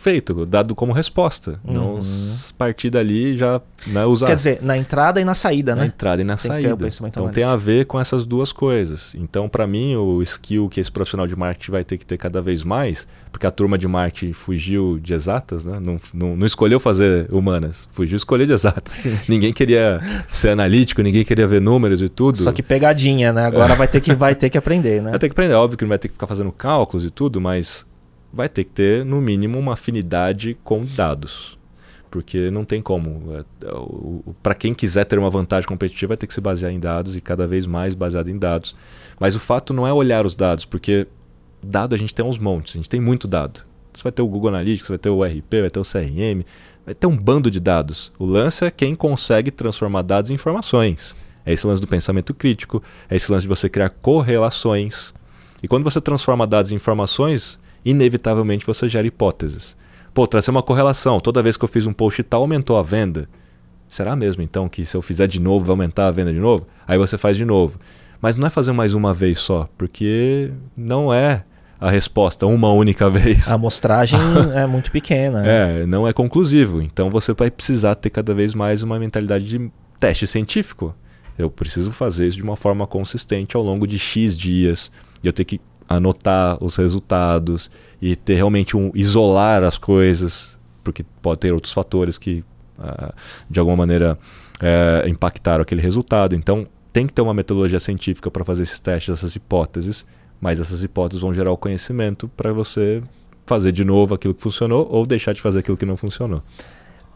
feito, 0.00 0.46
dado 0.46 0.74
como 0.74 0.92
resposta. 0.92 1.60
Uhum. 1.64 1.74
Não 1.74 2.00
partir 2.56 2.90
dali 2.90 3.36
já 3.36 3.60
né, 3.86 4.04
usar. 4.04 4.26
Quer 4.26 4.34
dizer, 4.34 4.58
na 4.62 4.76
entrada 4.76 5.20
e 5.20 5.24
na 5.24 5.34
saída, 5.34 5.74
né? 5.74 5.82
Na 5.82 5.86
entrada 5.86 6.22
e 6.22 6.24
na 6.24 6.36
tem 6.36 6.50
saída. 6.50 6.88
então 7.06 7.28
tem 7.28 7.44
a 7.44 7.54
ver 7.54 7.84
com 7.86 8.00
essas 8.00 8.26
duas 8.26 8.52
coisas. 8.52 9.14
Então, 9.14 9.48
para 9.48 9.66
mim, 9.66 9.94
o 9.96 10.22
skill 10.22 10.68
que 10.68 10.80
esse 10.80 10.90
profissional 10.90 11.26
de 11.26 11.36
marketing 11.36 11.70
vai 11.70 11.84
ter 11.84 11.98
que 11.98 12.06
ter 12.06 12.16
cada 12.16 12.40
vez 12.40 12.64
mais, 12.64 13.06
porque 13.30 13.46
a 13.46 13.50
turma 13.50 13.76
de 13.76 13.86
marketing 13.86 14.32
fugiu 14.32 14.98
de 14.98 15.14
exatas, 15.14 15.64
né? 15.64 15.78
não, 15.80 15.98
não, 16.12 16.36
não 16.36 16.46
escolheu 16.46 16.80
fazer 16.80 17.26
humanas, 17.30 17.88
fugiu 17.92 18.16
escolher 18.16 18.46
de 18.46 18.52
exatas. 18.52 18.94
Sim. 18.94 19.18
Ninguém 19.28 19.52
queria 19.52 20.00
ser 20.30 20.50
analítico, 20.50 21.02
ninguém 21.02 21.24
queria 21.24 21.46
ver 21.46 21.60
números 21.60 22.02
e 22.02 22.08
tudo. 22.08 22.38
Só 22.38 22.52
que 22.52 22.62
pegadinha, 22.62 23.32
né? 23.32 23.46
Agora 23.46 23.74
vai 23.74 23.86
ter 23.86 24.00
que 24.00 24.14
vai 24.14 24.34
ter 24.34 24.48
que 24.50 24.58
aprender, 24.58 25.00
né? 25.02 25.10
Vai 25.10 25.18
ter 25.18 25.28
que 25.28 25.32
aprender, 25.32 25.54
óbvio 25.54 25.76
que 25.76 25.84
não 25.84 25.88
vai 25.88 25.98
ter 25.98 26.08
que 26.08 26.14
ficar 26.14 26.26
fazendo 26.26 26.50
cálculos 26.50 27.04
e 27.04 27.10
tudo, 27.10 27.40
mas 27.40 27.86
vai 28.32 28.48
ter 28.48 28.64
que 28.64 28.70
ter, 28.70 29.04
no 29.04 29.20
mínimo, 29.20 29.58
uma 29.58 29.74
afinidade 29.74 30.56
com 30.62 30.84
dados. 30.84 31.58
Porque 32.10 32.50
não 32.50 32.64
tem 32.64 32.82
como. 32.82 33.36
É, 33.36 33.40
é, 33.40 34.32
Para 34.42 34.54
quem 34.54 34.74
quiser 34.74 35.04
ter 35.04 35.18
uma 35.18 35.30
vantagem 35.30 35.68
competitiva, 35.68 36.08
vai 36.08 36.16
ter 36.16 36.26
que 36.26 36.34
se 36.34 36.40
basear 36.40 36.72
em 36.72 36.80
dados 36.80 37.16
e 37.16 37.20
cada 37.20 37.46
vez 37.46 37.66
mais 37.66 37.94
baseado 37.94 38.28
em 38.28 38.38
dados. 38.38 38.74
Mas 39.18 39.36
o 39.36 39.40
fato 39.40 39.72
não 39.72 39.86
é 39.86 39.92
olhar 39.92 40.26
os 40.26 40.34
dados, 40.34 40.64
porque 40.64 41.06
dado 41.62 41.94
a 41.94 41.98
gente 41.98 42.14
tem 42.14 42.24
uns 42.24 42.38
montes, 42.38 42.74
a 42.74 42.78
gente 42.78 42.90
tem 42.90 43.00
muito 43.00 43.28
dado. 43.28 43.62
Você 43.92 44.02
vai 44.02 44.12
ter 44.12 44.22
o 44.22 44.26
Google 44.26 44.48
Analytics, 44.48 44.88
vai 44.88 44.98
ter 44.98 45.10
o 45.10 45.22
RP, 45.22 45.60
vai 45.60 45.70
ter 45.70 45.80
o 45.80 45.84
CRM, 45.84 46.44
vai 46.84 46.94
ter 46.94 47.06
um 47.06 47.16
bando 47.16 47.50
de 47.50 47.60
dados. 47.60 48.12
O 48.18 48.24
lance 48.24 48.64
é 48.64 48.70
quem 48.70 48.94
consegue 48.94 49.50
transformar 49.50 50.02
dados 50.02 50.30
em 50.30 50.34
informações. 50.34 51.14
É 51.44 51.52
esse 51.52 51.66
lance 51.66 51.80
do 51.80 51.86
pensamento 51.86 52.34
crítico, 52.34 52.82
é 53.08 53.16
esse 53.16 53.30
lance 53.30 53.42
de 53.42 53.48
você 53.48 53.68
criar 53.68 53.90
correlações. 53.90 55.14
E 55.62 55.68
quando 55.68 55.84
você 55.84 56.00
transforma 56.00 56.46
dados 56.46 56.72
em 56.72 56.76
informações, 56.76 57.59
inevitavelmente 57.84 58.66
você 58.66 58.88
gera 58.88 59.06
hipóteses. 59.06 59.76
Pô, 60.12 60.26
trazer 60.26 60.50
uma 60.50 60.62
correlação. 60.62 61.20
Toda 61.20 61.42
vez 61.42 61.56
que 61.56 61.64
eu 61.64 61.68
fiz 61.68 61.86
um 61.86 61.92
post 61.92 62.22
tal, 62.22 62.42
aumentou 62.42 62.76
a 62.76 62.82
venda. 62.82 63.28
Será 63.88 64.14
mesmo 64.14 64.42
então 64.42 64.68
que 64.68 64.84
se 64.84 64.96
eu 64.96 65.02
fizer 65.02 65.26
de 65.26 65.40
novo 65.40 65.64
vai 65.64 65.72
aumentar 65.72 66.06
a 66.06 66.10
venda 66.10 66.32
de 66.32 66.38
novo? 66.38 66.66
Aí 66.86 66.98
você 66.98 67.18
faz 67.18 67.36
de 67.36 67.44
novo. 67.44 67.78
Mas 68.20 68.36
não 68.36 68.46
é 68.46 68.50
fazer 68.50 68.72
mais 68.72 68.94
uma 68.94 69.14
vez 69.14 69.38
só, 69.40 69.68
porque 69.78 70.52
não 70.76 71.12
é 71.12 71.44
a 71.80 71.90
resposta 71.90 72.46
uma 72.46 72.70
única 72.72 73.08
vez. 73.10 73.48
A 73.48 73.54
amostragem 73.54 74.20
é 74.54 74.66
muito 74.66 74.90
pequena. 74.90 75.44
É, 75.46 75.86
não 75.86 76.06
é 76.06 76.12
conclusivo. 76.12 76.82
Então 76.82 77.10
você 77.10 77.32
vai 77.32 77.50
precisar 77.50 77.94
ter 77.94 78.10
cada 78.10 78.34
vez 78.34 78.54
mais 78.54 78.82
uma 78.82 78.98
mentalidade 78.98 79.46
de 79.46 79.70
teste 79.98 80.26
científico. 80.26 80.94
Eu 81.38 81.50
preciso 81.50 81.90
fazer 81.90 82.26
isso 82.26 82.36
de 82.36 82.42
uma 82.42 82.56
forma 82.56 82.86
consistente 82.86 83.56
ao 83.56 83.62
longo 83.62 83.86
de 83.86 83.98
X 83.98 84.36
dias. 84.36 84.92
E 85.22 85.26
eu 85.26 85.32
tenho 85.32 85.46
que 85.46 85.60
anotar 85.90 86.56
os 86.62 86.76
resultados 86.76 87.70
e 88.00 88.16
ter 88.16 88.36
realmente 88.36 88.76
um 88.76 88.90
isolar 88.94 89.64
as 89.64 89.76
coisas, 89.76 90.56
porque 90.82 91.04
pode 91.20 91.40
ter 91.40 91.52
outros 91.52 91.72
fatores 91.72 92.16
que 92.16 92.44
uh, 92.78 93.12
de 93.50 93.60
alguma 93.60 93.76
maneira 93.76 94.16
uh, 94.56 95.08
impactaram 95.08 95.62
aquele 95.62 95.82
resultado. 95.82 96.34
Então 96.34 96.66
tem 96.92 97.06
que 97.06 97.12
ter 97.12 97.20
uma 97.20 97.34
metodologia 97.34 97.80
científica 97.80 98.30
para 98.30 98.44
fazer 98.44 98.62
esses 98.62 98.80
testes, 98.80 99.12
essas 99.12 99.36
hipóteses 99.36 100.06
mas 100.40 100.58
essas 100.58 100.82
hipóteses 100.82 101.20
vão 101.20 101.34
gerar 101.34 101.52
o 101.52 101.56
conhecimento 101.56 102.26
para 102.28 102.52
você 102.52 103.02
fazer 103.44 103.72
de 103.72 103.84
novo 103.84 104.14
aquilo 104.14 104.32
que 104.32 104.42
funcionou 104.42 104.88
ou 104.90 105.04
deixar 105.04 105.34
de 105.34 105.40
fazer 105.40 105.58
aquilo 105.58 105.76
que 105.76 105.84
não 105.84 105.96
funcionou. 105.96 106.42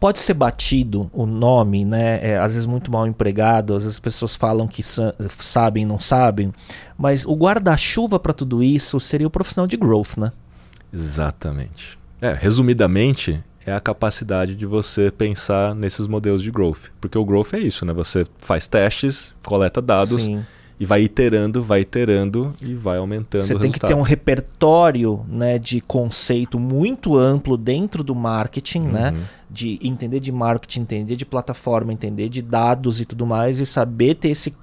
Pode 0.05 0.19
ser 0.19 0.35
batido 0.35 1.09
o 1.11 1.25
nome, 1.25 1.83
né? 1.83 2.19
É, 2.21 2.37
às 2.37 2.53
vezes 2.53 2.67
muito 2.67 2.91
mal 2.91 3.07
empregado, 3.07 3.73
às 3.73 3.81
vezes 3.81 3.95
as 3.95 3.99
pessoas 3.99 4.35
falam 4.35 4.67
que 4.67 4.83
sabem 4.83 5.83
não 5.83 5.99
sabem, 5.99 6.53
mas 6.95 7.25
o 7.25 7.33
guarda-chuva 7.33 8.19
para 8.19 8.31
tudo 8.31 8.61
isso 8.61 8.99
seria 8.99 9.25
o 9.25 9.31
profissional 9.31 9.65
de 9.65 9.75
growth, 9.75 10.15
né? 10.15 10.31
Exatamente. 10.93 11.97
É, 12.21 12.33
resumidamente, 12.33 13.43
é 13.65 13.73
a 13.73 13.79
capacidade 13.79 14.53
de 14.53 14.67
você 14.67 15.09
pensar 15.09 15.73
nesses 15.73 16.05
modelos 16.05 16.43
de 16.43 16.51
growth. 16.51 16.91
Porque 17.01 17.17
o 17.17 17.25
growth 17.25 17.55
é 17.55 17.59
isso, 17.61 17.83
né? 17.83 17.91
Você 17.91 18.27
faz 18.37 18.67
testes, 18.67 19.33
coleta 19.43 19.81
dados. 19.81 20.21
Sim 20.21 20.45
e 20.79 20.85
vai 20.85 21.03
iterando, 21.03 21.63
vai 21.63 21.81
iterando 21.81 22.53
e 22.61 22.73
vai 22.73 22.97
aumentando 22.97 23.43
Você 23.43 23.57
tem 23.57 23.71
que 23.71 23.79
ter 23.79 23.93
um 23.93 24.01
repertório 24.01 25.25
né, 25.27 25.57
de 25.57 25.79
conceito 25.79 26.59
muito 26.59 27.17
amplo 27.17 27.55
dentro 27.55 28.03
do 28.03 28.13
marketing, 28.13 28.81
né? 28.81 29.09
uhum. 29.09 29.17
né? 29.17 29.29
De 29.49 29.79
entender 29.81 30.19
de 30.19 30.31
marketing, 30.33 30.81
entender 30.81 31.15
de 31.15 31.25
plataforma, 31.25 31.93
entender 31.93 32.27
de 32.27 32.41
dados 32.41 32.99
e 32.99 33.05
tudo 33.05 33.25
mais, 33.25 33.59
e 33.59 33.65
saber 33.65 34.15
ter 34.15 34.29
esse 34.29 34.53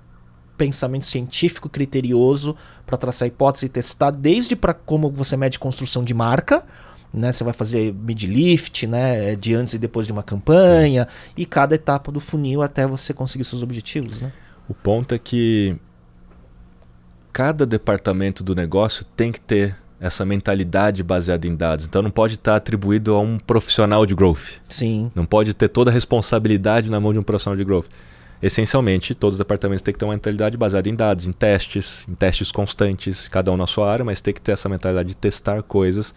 pensamento 0.58 1.06
científico 1.06 1.68
criterioso 1.68 2.54
para 2.84 2.98
traçar 2.98 3.26
hipótese 3.26 3.66
e 3.66 3.68
testar, 3.70 4.10
desde 4.10 4.54
para 4.54 4.74
como 4.74 5.10
você 5.10 5.34
mede 5.34 5.58
construção 5.58 6.04
de 6.04 6.12
marca, 6.12 6.62
né? 7.12 7.32
Você 7.32 7.42
vai 7.42 7.54
fazer 7.54 7.94
mid-lift, 7.94 8.86
né? 8.86 9.34
De 9.34 9.54
antes 9.54 9.72
e 9.72 9.78
depois 9.78 10.06
de 10.06 10.12
uma 10.12 10.22
campanha, 10.22 11.08
Sim. 11.08 11.32
e 11.38 11.46
cada 11.46 11.74
etapa 11.74 12.12
do 12.12 12.20
funil 12.20 12.60
até 12.60 12.86
você 12.86 13.14
conseguir 13.14 13.44
seus 13.44 13.62
objetivos, 13.62 14.20
né? 14.20 14.30
O 14.68 14.74
ponto 14.74 15.14
é 15.14 15.18
que 15.18 15.80
cada 17.32 17.64
departamento 17.64 18.44
do 18.44 18.54
negócio 18.54 19.04
tem 19.16 19.32
que 19.32 19.40
ter 19.40 19.76
essa 19.98 20.24
mentalidade 20.24 21.02
baseada 21.02 21.46
em 21.46 21.54
dados. 21.54 21.86
Então 21.86 22.02
não 22.02 22.10
pode 22.10 22.34
estar 22.34 22.56
atribuído 22.56 23.14
a 23.14 23.20
um 23.20 23.38
profissional 23.38 24.04
de 24.04 24.14
growth. 24.14 24.60
Sim. 24.68 25.10
Não 25.14 25.24
pode 25.24 25.54
ter 25.54 25.68
toda 25.68 25.90
a 25.90 25.94
responsabilidade 25.94 26.90
na 26.90 26.98
mão 26.98 27.12
de 27.12 27.18
um 27.18 27.22
profissional 27.22 27.56
de 27.56 27.64
growth. 27.64 27.86
Essencialmente, 28.42 29.14
todos 29.14 29.34
os 29.34 29.38
departamentos 29.38 29.82
têm 29.82 29.94
que 29.94 30.00
ter 30.00 30.04
uma 30.04 30.14
mentalidade 30.14 30.56
baseada 30.56 30.88
em 30.88 30.94
dados, 30.96 31.28
em 31.28 31.32
testes, 31.32 32.04
em 32.08 32.14
testes 32.14 32.50
constantes, 32.50 33.28
cada 33.28 33.52
um 33.52 33.56
na 33.56 33.68
sua 33.68 33.88
área, 33.90 34.04
mas 34.04 34.20
tem 34.20 34.34
que 34.34 34.40
ter 34.40 34.50
essa 34.50 34.68
mentalidade 34.68 35.10
de 35.10 35.16
testar 35.16 35.62
coisas 35.62 36.12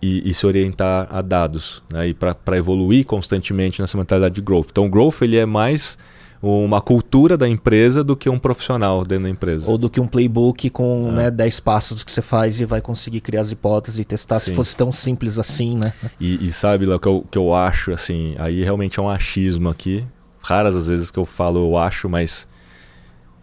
e, 0.00 0.30
e 0.30 0.32
se 0.32 0.46
orientar 0.46 1.08
a 1.10 1.20
dados, 1.20 1.82
né? 1.90 2.06
e 2.06 2.14
para 2.14 2.56
evoluir 2.56 3.04
constantemente 3.04 3.80
nessa 3.80 3.98
mentalidade 3.98 4.36
de 4.36 4.40
growth. 4.40 4.68
Então, 4.70 4.86
o 4.86 4.88
growth 4.88 5.22
ele 5.22 5.36
é 5.36 5.44
mais 5.44 5.98
uma 6.46 6.80
cultura 6.80 7.38
da 7.38 7.48
empresa 7.48 8.04
do 8.04 8.14
que 8.14 8.28
um 8.28 8.38
profissional 8.38 9.02
dentro 9.04 9.24
da 9.24 9.30
empresa. 9.30 9.70
Ou 9.70 9.78
do 9.78 9.88
que 9.88 9.98
um 9.98 10.06
playbook 10.06 10.68
com 10.68 11.08
é. 11.08 11.12
né, 11.12 11.30
10 11.30 11.60
passos 11.60 12.04
que 12.04 12.12
você 12.12 12.20
faz 12.20 12.60
e 12.60 12.66
vai 12.66 12.82
conseguir 12.82 13.22
criar 13.22 13.40
as 13.40 13.50
hipóteses 13.50 13.98
e 14.00 14.04
testar 14.04 14.38
Sim. 14.38 14.50
se 14.50 14.56
fosse 14.56 14.76
tão 14.76 14.92
simples 14.92 15.38
assim, 15.38 15.76
né? 15.76 15.94
E, 16.20 16.48
e 16.48 16.52
sabe, 16.52 16.86
o 16.86 17.00
que 17.00 17.08
eu, 17.08 17.24
que 17.30 17.38
eu 17.38 17.54
acho, 17.54 17.92
assim, 17.92 18.34
aí 18.38 18.62
realmente 18.62 19.00
é 19.00 19.02
um 19.02 19.08
achismo 19.08 19.70
aqui. 19.70 20.04
Raras 20.42 20.76
as 20.76 20.88
vezes 20.88 21.10
que 21.10 21.18
eu 21.18 21.24
falo 21.24 21.60
eu 21.60 21.78
acho, 21.78 22.10
mas 22.10 22.46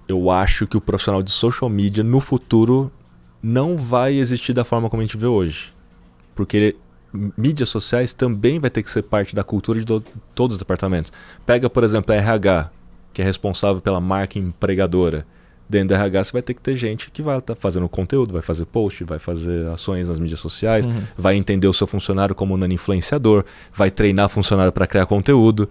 eu 0.08 0.30
acho 0.30 0.68
que 0.68 0.78
o 0.78 0.82
profissional 0.82 1.24
de 1.24 1.32
social 1.32 1.70
media 1.70 2.04
no 2.04 2.20
futuro 2.20 2.92
não 3.42 3.76
vai 3.78 4.14
existir 4.14 4.54
da 4.54 4.64
forma 4.64 4.90
como 4.90 5.02
a 5.02 5.06
gente 5.06 5.18
vê 5.18 5.26
hoje. 5.26 5.74
Porque 6.36 6.76
mídias 7.36 7.70
sociais 7.70 8.14
também 8.14 8.60
vai 8.60 8.70
ter 8.70 8.84
que 8.84 8.92
ser 8.92 9.02
parte 9.02 9.36
da 9.36 9.44
cultura 9.44 9.80
de 9.80 9.86
do, 9.86 10.04
todos 10.36 10.54
os 10.54 10.60
departamentos. 10.60 11.12
Pega, 11.48 11.68
por 11.68 11.84
exemplo, 11.84 12.14
a 12.14 12.18
RH 12.18 12.70
que 13.14 13.22
é 13.22 13.26
responsável 13.26 13.82
pela 13.82 14.00
marca 14.00 14.40
empregadora. 14.40 15.26
Dentro 15.70 15.90
do 15.90 15.94
RH 15.94 16.26
você 16.26 16.32
vai 16.34 16.42
ter 16.42 16.54
que 16.54 16.62
ter 16.62 16.76
gente 16.76 17.10
que 17.10 17.22
vai 17.22 17.38
estar 17.38 17.56
tá 17.56 17.60
fazendo 17.60 17.88
conteúdo, 17.88 18.34
vai 18.34 18.42
fazer 18.42 18.66
post, 18.66 19.06
vai 19.06 19.20
fazer 19.20 19.68
ações 19.68 20.10
nas 20.10 20.20
mídias 20.20 20.40
sociais, 20.40 20.86
uhum. 20.86 21.02
vai 21.18 21.36
entender 21.36 21.68
o 21.68 21.74
seu 21.74 21.88
funcionário 21.88 22.36
como 22.36 22.58
um 22.58 22.66
influenciador, 22.66 23.46
vai 23.74 23.90
treinar 23.90 24.28
funcionário 24.28 24.72
para 24.72 24.86
criar 24.86 25.06
conteúdo. 25.06 25.70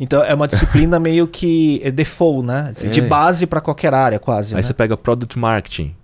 Então 0.00 0.24
é 0.24 0.34
uma 0.34 0.48
disciplina 0.48 0.98
meio 1.00 1.28
que 1.28 1.80
é 1.84 1.90
default, 1.90 2.44
né? 2.44 2.72
É. 2.82 2.88
De 2.88 3.00
base 3.02 3.46
para 3.46 3.60
qualquer 3.60 3.94
área, 3.94 4.18
quase. 4.18 4.54
Aí 4.54 4.56
né? 4.56 4.62
você 4.62 4.74
pega 4.74 4.96
product 4.96 5.38
marketing. 5.38 5.94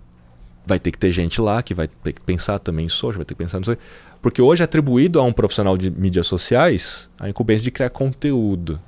Vai 0.65 0.79
ter 0.79 0.91
que 0.91 0.97
ter 0.97 1.11
gente 1.11 1.41
lá 1.41 1.61
que 1.63 1.73
vai 1.73 1.87
ter 1.87 2.13
que 2.13 2.21
pensar 2.21 2.59
também 2.59 2.85
em 2.85 2.89
social, 2.89 3.13
vai 3.13 3.25
ter 3.25 3.33
que 3.33 3.43
pensar 3.43 3.59
nisso. 3.59 3.77
Porque 4.21 4.41
hoje 4.41 4.61
é 4.61 4.65
atribuído 4.65 5.19
a 5.19 5.23
um 5.23 5.31
profissional 5.31 5.77
de 5.77 5.89
mídias 5.89 6.27
sociais 6.27 7.09
a 7.19 7.29
incumbência 7.29 7.63
de 7.63 7.71
criar 7.71 7.89
conteúdo. 7.89 8.79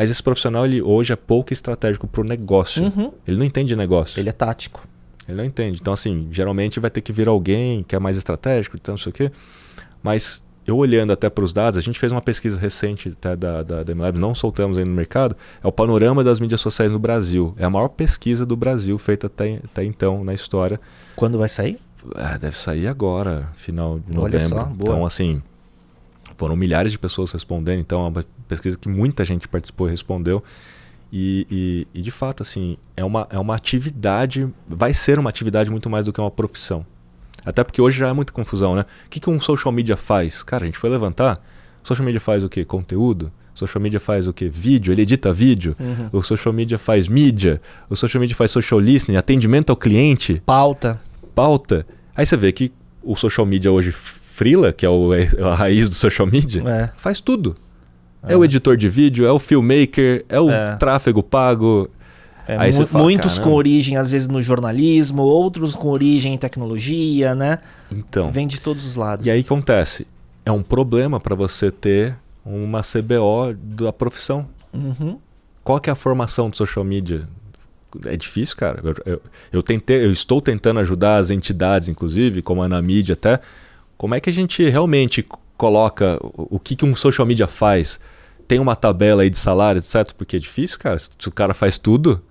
Mas 0.00 0.08
esse 0.08 0.22
profissional 0.22 0.64
ele 0.64 0.80
hoje 0.80 1.12
é 1.12 1.16
pouco 1.16 1.52
estratégico 1.52 2.08
para 2.08 2.22
o 2.22 2.24
negócio. 2.24 2.84
Uhum. 2.84 3.12
Ele 3.28 3.36
não 3.36 3.44
entende 3.44 3.76
negócio. 3.76 4.18
Ele 4.18 4.30
é 4.30 4.32
tático. 4.32 4.88
Ele 5.28 5.36
não 5.36 5.44
entende. 5.44 5.76
Então, 5.78 5.92
assim, 5.92 6.26
geralmente 6.30 6.80
vai 6.80 6.88
ter 6.90 7.02
que 7.02 7.12
vir 7.12 7.28
alguém 7.28 7.82
que 7.82 7.94
é 7.94 7.98
mais 7.98 8.16
estratégico, 8.16 8.78
então 8.80 8.94
não 8.94 8.98
sei 8.98 9.10
o 9.10 9.12
quê. 9.12 9.30
Mas 10.02 10.42
eu 10.66 10.78
olhando 10.78 11.12
até 11.12 11.28
para 11.28 11.44
os 11.44 11.52
dados, 11.52 11.76
a 11.76 11.82
gente 11.82 11.98
fez 11.98 12.12
uma 12.12 12.22
pesquisa 12.22 12.58
recente 12.58 13.10
até 13.10 13.36
da, 13.36 13.62
da, 13.62 13.82
da 13.82 13.94
MLab, 13.94 14.18
não 14.18 14.34
soltamos 14.34 14.78
ainda 14.78 14.88
no 14.88 14.96
mercado, 14.96 15.36
é 15.62 15.68
o 15.68 15.72
panorama 15.72 16.24
das 16.24 16.40
mídias 16.40 16.62
sociais 16.62 16.90
no 16.90 16.98
Brasil. 16.98 17.54
É 17.58 17.66
a 17.66 17.70
maior 17.70 17.88
pesquisa 17.88 18.46
do 18.46 18.56
Brasil 18.56 18.96
feita 18.96 19.26
até, 19.26 19.60
até 19.62 19.84
então 19.84 20.24
na 20.24 20.32
história. 20.32 20.80
Quando 21.14 21.36
vai 21.36 21.50
sair? 21.50 21.78
É, 22.14 22.38
deve 22.38 22.56
sair 22.56 22.86
agora, 22.86 23.50
final 23.54 23.98
de 23.98 24.16
novembro. 24.16 24.22
Olha 24.22 24.40
só, 24.40 24.64
boa. 24.64 24.74
Então, 24.80 25.04
assim, 25.04 25.42
foram 26.38 26.56
milhares 26.56 26.90
de 26.90 26.98
pessoas 26.98 27.30
respondendo, 27.32 27.80
então 27.80 28.06
é 28.06 28.08
uma 28.08 28.24
pesquisa 28.50 28.76
que 28.76 28.88
muita 28.88 29.24
gente 29.24 29.48
participou 29.48 29.88
e 29.88 29.90
respondeu. 29.90 30.42
E, 31.12 31.46
e, 31.50 31.98
e, 31.98 32.02
de 32.02 32.10
fato, 32.10 32.42
assim, 32.42 32.76
é 32.96 33.04
uma, 33.04 33.26
é 33.30 33.38
uma 33.38 33.54
atividade, 33.54 34.48
vai 34.68 34.92
ser 34.92 35.18
uma 35.18 35.30
atividade 35.30 35.70
muito 35.70 35.88
mais 35.88 36.04
do 36.04 36.12
que 36.12 36.20
uma 36.20 36.30
profissão. 36.30 36.84
Até 37.44 37.64
porque 37.64 37.80
hoje 37.80 37.98
já 37.98 38.08
é 38.08 38.12
muita 38.12 38.32
confusão, 38.32 38.76
né? 38.76 38.84
O 39.06 39.08
que, 39.08 39.18
que 39.18 39.30
um 39.30 39.40
social 39.40 39.72
media 39.72 39.96
faz? 39.96 40.42
Cara, 40.42 40.64
a 40.64 40.66
gente 40.66 40.78
foi 40.78 40.90
levantar. 40.90 41.40
social 41.82 42.04
media 42.04 42.20
faz 42.20 42.44
o 42.44 42.48
quê? 42.48 42.64
Conteúdo? 42.64 43.32
social 43.52 43.82
media 43.82 44.00
faz 44.00 44.26
o 44.26 44.32
quê? 44.32 44.48
Vídeo, 44.48 44.92
ele 44.92 45.02
edita 45.02 45.32
vídeo. 45.32 45.76
Uhum. 45.78 46.08
O 46.12 46.22
social 46.22 46.52
media 46.52 46.78
faz 46.78 47.08
mídia. 47.08 47.60
O 47.88 47.96
social 47.96 48.20
media 48.20 48.34
faz 48.34 48.50
social 48.50 48.80
listening, 48.80 49.16
atendimento 49.16 49.70
ao 49.70 49.76
cliente. 49.76 50.40
Pauta. 50.46 51.00
Pauta. 51.34 51.86
Aí 52.14 52.24
você 52.24 52.36
vê 52.36 52.52
que 52.52 52.72
o 53.02 53.16
social 53.16 53.46
media 53.46 53.70
hoje 53.70 53.92
Freela, 53.92 54.72
que 54.72 54.86
é, 54.86 54.88
o, 54.88 55.12
é 55.12 55.28
a 55.42 55.54
raiz 55.54 55.88
do 55.88 55.94
social 55.94 56.26
media, 56.26 56.62
é. 56.66 56.90
faz 56.96 57.20
tudo. 57.20 57.54
É. 58.22 58.32
é. 58.32 58.36
o 58.36 58.44
editor 58.44 58.76
de 58.76 58.88
vídeo, 58.88 59.26
é 59.26 59.32
o 59.32 59.38
filmmaker, 59.38 60.24
é 60.28 60.40
o 60.40 60.50
é. 60.50 60.76
tráfego 60.76 61.22
pago. 61.22 61.90
É, 62.46 62.66
mu 62.72 62.86
fala, 62.86 63.04
muitos 63.04 63.34
caramba. 63.34 63.50
com 63.50 63.56
origem, 63.56 63.96
às 63.96 64.10
vezes, 64.10 64.26
no 64.26 64.42
jornalismo, 64.42 65.22
outros 65.22 65.74
com 65.74 65.88
origem 65.88 66.34
em 66.34 66.38
tecnologia, 66.38 67.34
né? 67.34 67.58
Então. 67.92 68.32
Vem 68.32 68.46
de 68.46 68.60
todos 68.60 68.84
os 68.84 68.96
lados. 68.96 69.24
E 69.24 69.30
aí 69.30 69.40
acontece. 69.40 70.06
É 70.44 70.50
um 70.50 70.62
problema 70.62 71.20
para 71.20 71.34
você 71.36 71.70
ter 71.70 72.16
uma 72.44 72.80
CBO 72.82 73.54
da 73.54 73.92
profissão. 73.92 74.48
Uhum. 74.72 75.18
Qual 75.62 75.78
que 75.78 75.90
é 75.90 75.92
a 75.92 75.96
formação 75.96 76.50
do 76.50 76.56
social 76.56 76.84
media? 76.84 77.28
É 78.06 78.16
difícil, 78.16 78.56
cara. 78.56 78.80
Eu, 78.82 78.94
eu, 79.04 79.22
eu, 79.52 79.62
tentei, 79.62 80.04
eu 80.04 80.12
estou 80.12 80.40
tentando 80.40 80.80
ajudar 80.80 81.16
as 81.16 81.30
entidades, 81.30 81.88
inclusive, 81.88 82.42
como 82.42 82.62
a 82.62 82.66
Anamídia 82.66 83.12
até, 83.12 83.40
como 83.96 84.14
é 84.14 84.20
que 84.20 84.30
a 84.30 84.32
gente 84.32 84.68
realmente 84.68 85.24
coloca 85.60 86.18
o, 86.22 86.58
que, 86.58 86.74
que 86.74 86.86
um 86.86 86.96
social 86.96 87.26
media 87.26 87.46
faz? 87.46 88.00
Tem 88.48 88.58
uma 88.58 88.74
tabela 88.74 89.20
aí 89.20 89.28
de 89.28 89.36
salário, 89.36 89.78
etc? 89.78 90.10
Porque 90.16 90.36
é 90.36 90.38
difícil, 90.38 90.78
cara. 90.78 90.98
Se 90.98 91.28
o 91.28 91.30
cara 91.30 91.52
faz 91.52 91.76
tudo, 91.76 92.22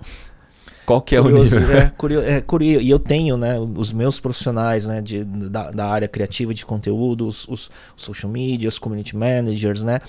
qual 0.83 0.99
que 0.99 1.15
é 1.15 1.21
curioso, 1.21 1.55
o 1.55 1.59
nível? 1.59 1.77
É, 1.77 1.89
curioso, 1.89 2.27
é 2.27 2.41
curioso. 2.41 2.83
E 2.83 2.89
eu 2.89 2.97
tenho, 2.97 3.37
né, 3.37 3.59
os 3.59 3.93
meus 3.93 4.19
profissionais, 4.19 4.87
né, 4.87 4.99
de, 4.99 5.23
da, 5.23 5.69
da 5.69 5.87
área 5.87 6.07
criativa 6.07 6.55
de 6.55 6.65
conteúdo, 6.65 7.27
os, 7.27 7.47
os, 7.47 7.69
social 7.95 8.31
media, 8.31 8.67
os 8.67 8.79
community 8.79 9.15
managers, 9.15 9.83
né? 9.83 9.99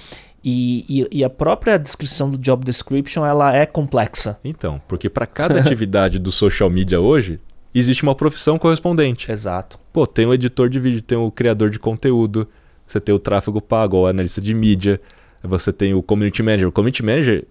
E, 0.42 0.86
e, 0.88 1.18
e, 1.18 1.22
a 1.22 1.28
própria 1.28 1.78
descrição 1.78 2.30
do 2.30 2.38
job 2.38 2.64
description 2.64 3.26
ela 3.26 3.54
é 3.54 3.66
complexa. 3.66 4.40
Então, 4.42 4.80
porque 4.88 5.10
para 5.10 5.26
cada 5.26 5.60
atividade 5.60 6.18
do 6.18 6.32
social 6.32 6.70
media 6.70 6.98
hoje 6.98 7.38
existe 7.74 8.02
uma 8.02 8.14
profissão 8.14 8.58
correspondente. 8.58 9.30
Exato. 9.30 9.78
Pô, 9.92 10.06
tem 10.06 10.24
o 10.24 10.32
editor 10.32 10.70
de 10.70 10.80
vídeo, 10.80 11.02
tem 11.02 11.18
o 11.18 11.30
criador 11.30 11.68
de 11.68 11.78
conteúdo, 11.78 12.48
você 12.90 13.00
tem 13.00 13.14
o 13.14 13.18
tráfego 13.18 13.60
pago, 13.60 13.98
o 13.98 14.06
analista 14.06 14.40
de 14.40 14.52
mídia, 14.52 15.00
você 15.42 15.72
tem 15.72 15.94
o 15.94 16.02
community 16.02 16.42
manager. 16.42 16.68
O 16.68 16.72
community 16.72 17.02
manager 17.02 17.44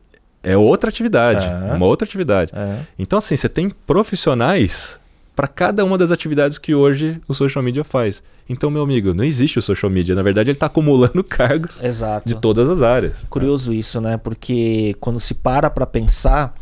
é 0.43 0.57
outra 0.57 0.89
atividade, 0.89 1.45
é. 1.45 1.73
uma 1.73 1.85
outra 1.85 2.05
atividade. 2.05 2.51
É. 2.53 2.81
Então, 2.97 3.19
assim, 3.19 3.35
você 3.35 3.47
tem 3.47 3.69
profissionais 3.69 4.99
para 5.35 5.47
cada 5.47 5.85
uma 5.85 5.97
das 5.97 6.11
atividades 6.11 6.57
que 6.57 6.75
hoje 6.75 7.21
o 7.25 7.33
social 7.33 7.63
media 7.63 7.85
faz. 7.85 8.21
Então, 8.49 8.69
meu 8.69 8.83
amigo, 8.83 9.13
não 9.13 9.23
existe 9.23 9.57
o 9.57 9.61
social 9.61 9.89
media. 9.89 10.13
Na 10.13 10.21
verdade, 10.21 10.49
ele 10.49 10.57
está 10.57 10.65
acumulando 10.65 11.23
cargos 11.23 11.81
Exato. 11.81 12.27
de 12.27 12.35
todas 12.35 12.67
as 12.67 12.81
áreas. 12.81 13.25
Curioso 13.29 13.71
isso, 13.71 14.01
né? 14.01 14.17
Porque 14.17 14.97
quando 14.99 15.17
se 15.19 15.33
para 15.33 15.69
para 15.69 15.85
pensar, 15.85 16.53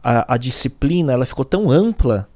a, 0.00 0.34
a 0.34 0.36
disciplina 0.36 1.12
ela 1.12 1.26
ficou 1.26 1.44
tão 1.44 1.68
ampla 1.68 2.28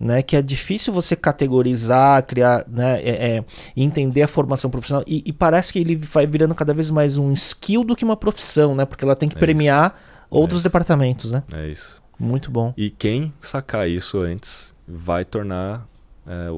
né, 0.00 0.22
que 0.22 0.34
é 0.34 0.40
difícil 0.40 0.94
você 0.94 1.14
categorizar, 1.14 2.24
criar, 2.24 2.64
né, 2.66 3.02
é, 3.02 3.36
é, 3.36 3.44
entender 3.76 4.22
a 4.22 4.28
formação 4.28 4.70
profissional 4.70 5.04
e, 5.06 5.22
e, 5.26 5.32
parece 5.32 5.74
que 5.74 5.78
ele 5.78 5.94
vai 5.94 6.26
virando 6.26 6.54
cada 6.54 6.72
vez 6.72 6.90
mais 6.90 7.18
um 7.18 7.30
skill 7.32 7.84
do 7.84 7.94
que 7.94 8.02
uma 8.02 8.16
profissão, 8.16 8.74
né, 8.74 8.86
porque 8.86 9.04
ela 9.04 9.14
tem 9.14 9.28
que 9.28 9.36
é 9.36 9.38
premiar 9.38 9.94
isso. 9.94 10.26
outros 10.30 10.62
é 10.62 10.64
departamentos, 10.64 11.32
né? 11.32 11.42
É 11.54 11.68
isso. 11.68 12.00
Muito 12.18 12.50
bom. 12.50 12.72
E 12.76 12.90
quem 12.90 13.32
sacar 13.40 13.88
isso 13.88 14.18
antes 14.18 14.74
vai 14.88 15.24
tornar 15.24 15.86
é, 16.26 16.48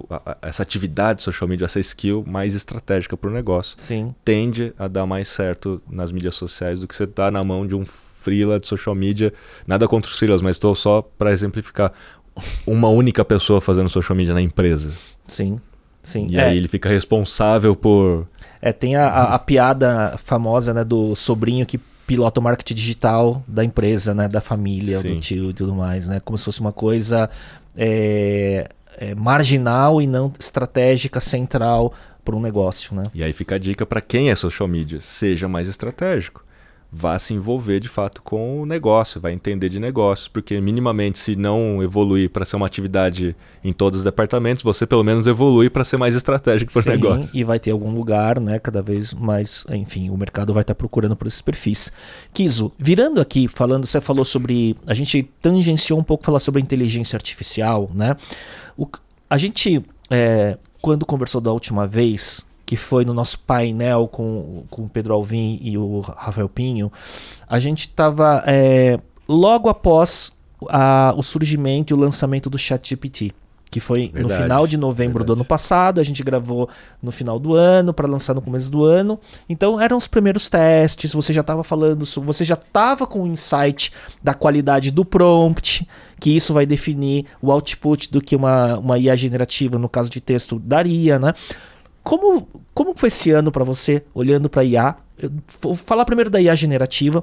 essa 0.43 0.62
atividade 0.62 1.23
social 1.23 1.48
media, 1.48 1.64
essa 1.64 1.81
skill 1.81 2.24
mais 2.27 2.55
estratégica 2.55 3.16
para 3.16 3.31
o 3.31 3.32
negócio. 3.32 3.74
Sim. 3.78 4.14
Tende 4.24 4.73
a 4.78 4.86
dar 4.86 5.06
mais 5.06 5.28
certo 5.28 5.82
nas 5.90 6.12
mídias 6.12 6.35
sociais 6.36 6.78
do 6.78 6.86
que 6.86 6.94
você 6.94 7.05
estar 7.05 7.24
tá 7.24 7.31
na 7.31 7.43
mão 7.43 7.66
de 7.66 7.74
um 7.74 7.85
freela 7.85 8.59
de 8.59 8.69
social 8.69 8.94
media. 8.94 9.32
Nada 9.66 9.89
contra 9.89 10.10
os 10.10 10.19
freelas, 10.19 10.43
mas 10.43 10.56
estou 10.56 10.74
só 10.74 11.02
para 11.02 11.32
exemplificar 11.32 11.93
uma 12.66 12.88
única 12.88 13.24
pessoa 13.24 13.60
fazendo 13.60 13.88
social 13.88 14.16
media 14.16 14.34
na 14.34 14.40
empresa. 14.40 14.92
Sim, 15.26 15.60
sim. 16.02 16.26
E 16.30 16.38
é. 16.38 16.44
aí 16.44 16.56
ele 16.56 16.68
fica 16.68 16.88
responsável 16.88 17.74
por. 17.74 18.26
É, 18.60 18.72
tem 18.72 18.96
a, 18.96 19.06
a, 19.06 19.34
a, 19.34 19.38
piada 19.38 20.14
famosa 20.18 20.72
né, 20.72 20.84
do 20.84 21.14
sobrinho 21.16 21.66
que 21.66 21.78
pilota 22.06 22.40
o 22.40 22.42
marketing 22.42 22.74
digital 22.74 23.42
da 23.46 23.64
empresa, 23.64 24.14
né, 24.14 24.28
da 24.28 24.40
família, 24.40 25.00
sim. 25.00 25.09
do 25.09 25.20
tio 25.20 25.50
e 25.50 25.54
tudo 25.54 25.74
mais, 25.74 26.09
né? 26.09 26.20
Como 26.20 26.36
se 26.38 26.44
fosse 26.44 26.60
uma 26.60 26.72
coisa 26.72 27.28
é, 27.76 28.68
é, 28.96 29.14
marginal 29.14 30.00
e 30.00 30.06
não 30.06 30.32
estratégica, 30.38 31.20
central 31.20 31.92
para 32.24 32.36
um 32.36 32.40
negócio, 32.40 32.94
né? 32.94 33.04
E 33.12 33.22
aí 33.22 33.32
fica 33.32 33.56
a 33.56 33.59
dica 33.59 33.84
para 33.84 34.00
quem 34.00 34.30
é 34.30 34.34
social 34.36 34.68
media, 34.68 35.00
seja 35.00 35.48
mais 35.48 35.66
estratégico 35.66 36.44
vá 36.94 37.19
se 37.19 37.32
envolver 37.32 37.81
de 37.81 37.89
fato 37.89 38.20
com 38.20 38.60
o 38.60 38.66
negócio, 38.66 39.19
vai 39.19 39.32
entender 39.32 39.70
de 39.70 39.81
negócios, 39.81 40.28
porque 40.28 40.60
minimamente 40.60 41.19
se 41.19 41.35
não 41.35 41.82
evoluir 41.82 42.28
para 42.28 42.44
ser 42.44 42.56
uma 42.56 42.66
atividade 42.66 43.35
em 43.64 43.73
todos 43.73 44.01
os 44.01 44.05
departamentos, 44.05 44.62
você 44.62 44.86
pelo 44.86 45.02
menos 45.02 45.27
evolui 45.27 45.70
para 45.70 45.85
ser 45.85 45.97
mais 45.97 46.14
estratégico 46.14 46.70
para 46.70 46.82
o 46.82 46.90
negócio. 46.90 47.31
E 47.32 47.43
vai 47.43 47.59
ter 47.59 47.70
algum 47.70 47.90
lugar, 47.90 48.39
né, 48.39 48.59
cada 48.59 48.82
vez 48.82 49.14
mais, 49.14 49.64
enfim, 49.70 50.10
o 50.10 50.16
mercado 50.19 50.52
vai 50.52 50.60
estar 50.60 50.74
tá 50.74 50.78
procurando 50.78 51.16
por 51.16 51.27
esses 51.27 51.40
perfis. 51.40 51.90
Kiso, 52.35 52.70
virando 52.78 53.23
aqui, 53.23 53.48
falando, 53.48 53.86
você 53.86 54.01
falou 54.01 54.24
sobre, 54.24 54.77
a 54.86 54.93
gente 54.93 55.23
tangenciou 55.40 55.98
um 55.98 56.05
pouco 56.05 56.23
falar 56.23 56.40
sobre 56.40 56.60
inteligência 56.60 57.16
artificial, 57.16 57.90
né? 57.94 58.14
O, 58.77 58.86
a 59.31 59.39
gente, 59.39 59.82
é, 60.10 60.59
quando 60.82 61.06
conversou 61.06 61.40
da 61.40 61.51
última 61.51 61.86
vez, 61.86 62.44
que 62.64 62.76
foi 62.76 63.05
no 63.05 63.12
nosso 63.12 63.39
painel 63.40 64.09
com, 64.09 64.64
com 64.70 64.82
o 64.84 64.89
Pedro 64.89 65.14
Alvim 65.14 65.59
e 65.60 65.76
o 65.76 66.01
Rafael 66.01 66.48
Pinho, 66.48 66.90
a 67.48 67.59
gente 67.59 67.80
estava 67.80 68.43
é, 68.47 68.98
logo 69.28 69.68
após 69.68 70.32
a, 70.68 71.12
o 71.16 71.22
surgimento 71.22 71.93
e 71.93 71.94
o 71.94 71.98
lançamento 71.98 72.48
do 72.48 72.59
ChatGPT 72.59 73.34
que 73.72 73.80
foi 73.80 74.09
verdade, 74.09 74.22
no 74.22 74.28
final 74.28 74.66
de 74.66 74.76
novembro 74.76 75.20
verdade. 75.20 75.26
do 75.28 75.32
ano 75.32 75.44
passado. 75.47 75.98
A 75.98 76.05
gente 76.05 76.22
gravou 76.22 76.68
no 77.02 77.10
final 77.10 77.39
do 77.39 77.55
ano 77.55 77.94
para 77.94 78.06
lançar 78.06 78.34
no 78.34 78.43
começo 78.43 78.70
do 78.70 78.84
ano. 78.84 79.18
Então 79.48 79.80
eram 79.80 79.97
os 79.97 80.06
primeiros 80.06 80.47
testes. 80.51 81.14
Você 81.14 81.32
já 81.32 81.40
estava 81.40 81.64
falando, 81.64 82.05
você 82.05 82.44
já 82.44 82.52
estava 82.52 83.06
com 83.06 83.22
o 83.22 83.26
insight 83.26 83.90
da 84.22 84.34
qualidade 84.34 84.90
do 84.90 85.06
prompt, 85.06 85.89
que 86.20 86.36
isso 86.36 86.52
vai 86.52 86.66
definir 86.66 87.24
o 87.40 87.51
output 87.51 88.12
do 88.12 88.20
que 88.20 88.36
uma, 88.36 88.78
uma 88.78 88.98
IA 88.98 89.16
generativa, 89.16 89.78
no 89.78 89.89
caso 89.89 90.10
de 90.10 90.20
texto, 90.20 90.59
daria, 90.59 91.18
né? 91.18 91.32
Como, 92.02 92.48
como 92.74 92.94
foi 92.96 93.08
esse 93.08 93.30
ano 93.30 93.52
para 93.52 93.64
você, 93.64 94.02
olhando 94.14 94.50
para 94.50 94.64
IA? 94.64 94.96
Eu 95.18 95.30
vou 95.60 95.74
falar 95.74 96.04
primeiro 96.04 96.30
da 96.30 96.40
IA 96.40 96.54
generativa. 96.54 97.22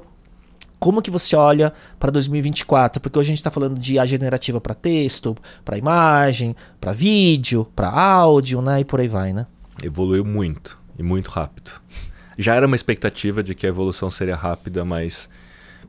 Como 0.78 1.02
que 1.02 1.10
você 1.10 1.36
olha 1.36 1.72
para 1.98 2.10
2024? 2.10 3.00
Porque 3.00 3.18
hoje 3.18 3.28
a 3.28 3.32
gente 3.32 3.38
está 3.38 3.50
falando 3.50 3.78
de 3.78 3.94
IA 3.94 4.06
generativa 4.06 4.60
para 4.60 4.74
texto, 4.74 5.36
para 5.62 5.76
imagem, 5.76 6.56
para 6.80 6.92
vídeo, 6.92 7.66
para 7.76 7.90
áudio, 7.90 8.62
né? 8.62 8.80
E 8.80 8.84
por 8.84 8.98
aí 8.98 9.08
vai, 9.08 9.32
né? 9.34 9.46
Evoluiu 9.82 10.24
muito 10.24 10.78
e 10.98 11.02
muito 11.02 11.28
rápido. 11.28 11.72
Já 12.38 12.54
era 12.54 12.66
uma 12.66 12.76
expectativa 12.76 13.42
de 13.42 13.54
que 13.54 13.66
a 13.66 13.68
evolução 13.68 14.10
seria 14.10 14.36
rápida, 14.36 14.82
mas 14.82 15.28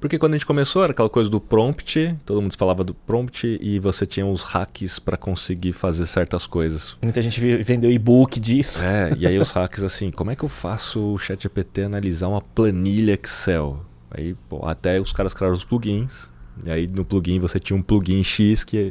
porque 0.02 0.18
quando 0.18 0.34
a 0.34 0.38
gente 0.38 0.48
começou 0.48 0.84
era 0.84 0.92
aquela 0.92 1.08
coisa 1.08 1.30
do 1.30 1.40
prompt, 1.40 2.16
todo 2.26 2.42
mundo 2.42 2.58
falava 2.58 2.84
do 2.84 2.92
prompt 2.92 3.60
e 3.62 3.78
você 3.78 4.04
tinha 4.04 4.26
os 4.26 4.42
hacks 4.42 4.98
para 4.98 5.16
conseguir 5.16 5.74
fazer 5.74 6.08
certas 6.08 6.48
coisas. 6.48 6.98
Muita 7.04 7.22
gente 7.22 7.40
vendeu 7.62 7.92
e-book 7.92 8.40
disso. 8.40 8.84
É, 8.84 9.14
e 9.16 9.28
aí 9.28 9.38
os 9.38 9.52
hacks 9.54 9.84
assim, 9.84 10.10
como 10.10 10.32
é 10.32 10.36
que 10.36 10.44
eu 10.44 10.50
faço 10.50 11.14
o 11.14 11.20
ChatGPT 11.20 11.84
analisar 11.84 12.30
uma 12.30 12.42
planilha 12.42 13.14
Excel? 13.14 13.86
Aí, 14.10 14.36
pô, 14.50 14.66
até 14.66 15.00
os 15.00 15.14
caras 15.14 15.36
criaram 15.36 15.56
os 15.56 15.64
plugins. 15.64 16.28
E 16.66 16.72
aí 16.72 16.88
no 16.88 17.06
plugin 17.06 17.40
você 17.40 17.60
tinha 17.60 17.78
um 17.78 17.82
plugin 17.84 18.24
X 18.24 18.64
que 18.64 18.90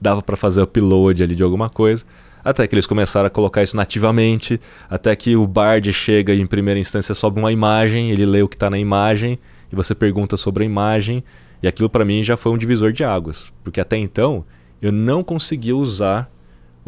dava 0.00 0.22
para 0.22 0.38
fazer 0.38 0.62
upload 0.62 1.22
ali 1.22 1.36
de 1.36 1.42
alguma 1.42 1.68
coisa. 1.68 2.02
Até 2.42 2.66
que 2.66 2.74
eles 2.74 2.86
começaram 2.86 3.26
a 3.26 3.30
colocar 3.30 3.62
isso 3.62 3.76
nativamente, 3.76 4.58
até 4.88 5.14
que 5.14 5.36
o 5.36 5.46
Bard 5.46 5.92
chega 5.92 6.32
e 6.32 6.40
em 6.40 6.46
primeira 6.46 6.80
instância 6.80 7.14
sobe 7.14 7.38
uma 7.40 7.52
imagem, 7.52 8.10
ele 8.10 8.24
lê 8.24 8.40
o 8.40 8.48
que 8.48 8.56
está 8.56 8.70
na 8.70 8.78
imagem 8.78 9.38
e 9.70 9.76
você 9.76 9.94
pergunta 9.94 10.36
sobre 10.36 10.64
a 10.64 10.66
imagem, 10.66 11.22
e 11.62 11.68
aquilo 11.68 11.88
para 11.88 12.04
mim 12.04 12.22
já 12.22 12.36
foi 12.36 12.52
um 12.52 12.58
divisor 12.58 12.92
de 12.92 13.04
águas, 13.04 13.52
porque 13.64 13.80
até 13.80 13.96
então 13.96 14.44
eu 14.80 14.92
não 14.92 15.24
conseguia 15.24 15.76
usar 15.76 16.30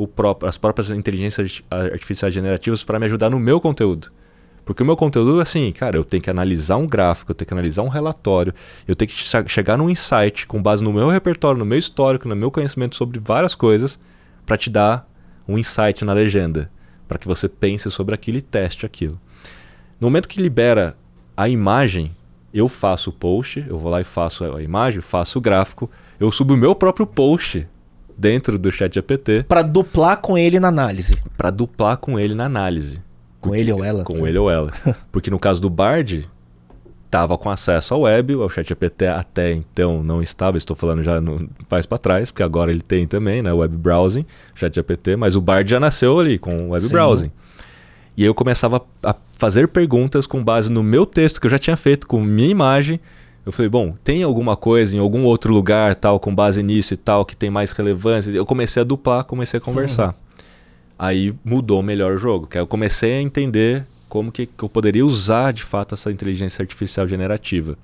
próprio, 0.06 0.48
as 0.48 0.56
próprias 0.56 0.90
inteligências 0.90 1.62
artificiais 1.70 2.32
generativas 2.32 2.84
para 2.84 2.98
me 2.98 3.06
ajudar 3.06 3.30
no 3.30 3.40
meu 3.40 3.60
conteúdo. 3.60 4.12
Porque 4.64 4.82
o 4.82 4.86
meu 4.86 4.96
conteúdo, 4.96 5.40
assim, 5.40 5.72
cara, 5.72 5.96
eu 5.96 6.04
tenho 6.04 6.22
que 6.22 6.28
analisar 6.28 6.76
um 6.76 6.86
gráfico, 6.86 7.30
eu 7.30 7.34
tenho 7.34 7.46
que 7.46 7.54
analisar 7.54 7.82
um 7.82 7.88
relatório, 7.88 8.52
eu 8.86 8.94
tenho 8.94 9.10
que 9.10 9.16
chegar 9.48 9.78
num 9.78 9.88
insight 9.88 10.46
com 10.46 10.62
base 10.62 10.84
no 10.84 10.92
meu 10.92 11.08
repertório, 11.08 11.58
no 11.58 11.64
meu 11.64 11.78
histórico, 11.78 12.28
no 12.28 12.36
meu 12.36 12.50
conhecimento 12.50 12.94
sobre 12.94 13.18
várias 13.18 13.54
coisas, 13.54 13.98
para 14.44 14.58
te 14.58 14.68
dar 14.68 15.08
um 15.48 15.56
insight 15.56 16.04
na 16.04 16.12
legenda, 16.12 16.70
para 17.08 17.16
que 17.16 17.26
você 17.26 17.48
pense 17.48 17.90
sobre 17.90 18.14
aquilo 18.14 18.36
e 18.36 18.42
teste 18.42 18.84
aquilo. 18.84 19.18
No 19.98 20.08
momento 20.08 20.28
que 20.28 20.40
libera 20.40 20.94
a 21.34 21.48
imagem, 21.48 22.14
eu 22.52 22.68
faço 22.68 23.10
o 23.10 23.12
post, 23.12 23.64
eu 23.68 23.78
vou 23.78 23.90
lá 23.90 24.00
e 24.00 24.04
faço 24.04 24.44
a 24.44 24.62
imagem, 24.62 25.00
faço 25.00 25.38
o 25.38 25.40
gráfico, 25.40 25.90
eu 26.18 26.30
subo 26.32 26.54
o 26.54 26.56
meu 26.56 26.74
próprio 26.74 27.06
post 27.06 27.66
dentro 28.16 28.58
do 28.58 28.72
chat 28.72 28.94
GPT. 28.94 29.44
Para 29.44 29.62
duplar 29.62 30.16
com 30.18 30.36
ele 30.36 30.58
na 30.58 30.68
análise. 30.68 31.14
Para 31.36 31.50
duplar 31.50 31.96
com 31.96 32.18
ele 32.18 32.34
na 32.34 32.46
análise. 32.46 33.00
Com 33.40 33.50
Porque, 33.50 33.60
ele 33.60 33.72
ou 33.72 33.84
ela? 33.84 34.04
Com 34.04 34.14
sim. 34.14 34.26
ele 34.26 34.38
ou 34.38 34.50
ela. 34.50 34.72
Porque 35.12 35.30
no 35.30 35.38
caso 35.38 35.62
do 35.62 35.70
Bard, 35.70 36.28
estava 37.08 37.38
com 37.38 37.48
acesso 37.48 37.94
ao 37.94 38.00
web, 38.00 38.34
o 38.34 38.48
ChatGPT 38.48 39.06
até 39.06 39.52
então 39.52 40.02
não 40.02 40.22
estava, 40.22 40.56
estou 40.56 40.76
falando 40.76 41.02
já 41.02 41.20
no 41.20 41.48
mais 41.70 41.86
para 41.86 41.98
trás, 41.98 42.30
porque 42.30 42.42
agora 42.42 42.70
ele 42.70 42.82
tem 42.82 43.06
também, 43.06 43.42
né, 43.42 43.52
web 43.52 43.76
browsing, 43.76 44.26
ChatGPT, 44.54 45.16
mas 45.16 45.34
o 45.34 45.40
Bard 45.40 45.70
já 45.70 45.80
nasceu 45.80 46.18
ali 46.20 46.38
com 46.38 46.70
web 46.70 46.84
Sim. 46.84 46.92
browsing. 46.92 47.32
E 48.18 48.24
eu 48.24 48.34
começava 48.34 48.84
a 49.00 49.14
fazer 49.34 49.68
perguntas 49.68 50.26
com 50.26 50.42
base 50.42 50.72
no 50.72 50.82
meu 50.82 51.06
texto 51.06 51.40
que 51.40 51.46
eu 51.46 51.50
já 51.52 51.58
tinha 51.58 51.76
feito 51.76 52.04
com 52.04 52.20
minha 52.20 52.50
imagem. 52.50 52.98
Eu 53.46 53.52
falei, 53.52 53.68
bom, 53.68 53.94
tem 54.02 54.24
alguma 54.24 54.56
coisa 54.56 54.96
em 54.96 54.98
algum 54.98 55.22
outro 55.22 55.54
lugar, 55.54 55.94
tal, 55.94 56.18
com 56.18 56.34
base 56.34 56.60
nisso 56.60 56.92
e 56.92 56.96
tal, 56.96 57.24
que 57.24 57.36
tem 57.36 57.48
mais 57.48 57.70
relevância? 57.70 58.32
Eu 58.32 58.44
comecei 58.44 58.80
a 58.80 58.84
duplar, 58.84 59.22
comecei 59.22 59.58
a 59.58 59.60
conversar. 59.60 60.08
Uhum. 60.08 60.14
Aí 60.98 61.34
mudou 61.44 61.80
melhor 61.80 62.16
o 62.16 62.18
jogo, 62.18 62.48
que 62.48 62.58
eu 62.58 62.66
comecei 62.66 63.18
a 63.18 63.22
entender 63.22 63.86
como 64.08 64.32
que, 64.32 64.46
que 64.46 64.64
eu 64.64 64.68
poderia 64.68 65.06
usar 65.06 65.52
de 65.52 65.62
fato 65.62 65.94
essa 65.94 66.10
inteligência 66.10 66.60
artificial 66.60 67.06
generativa. 67.06 67.78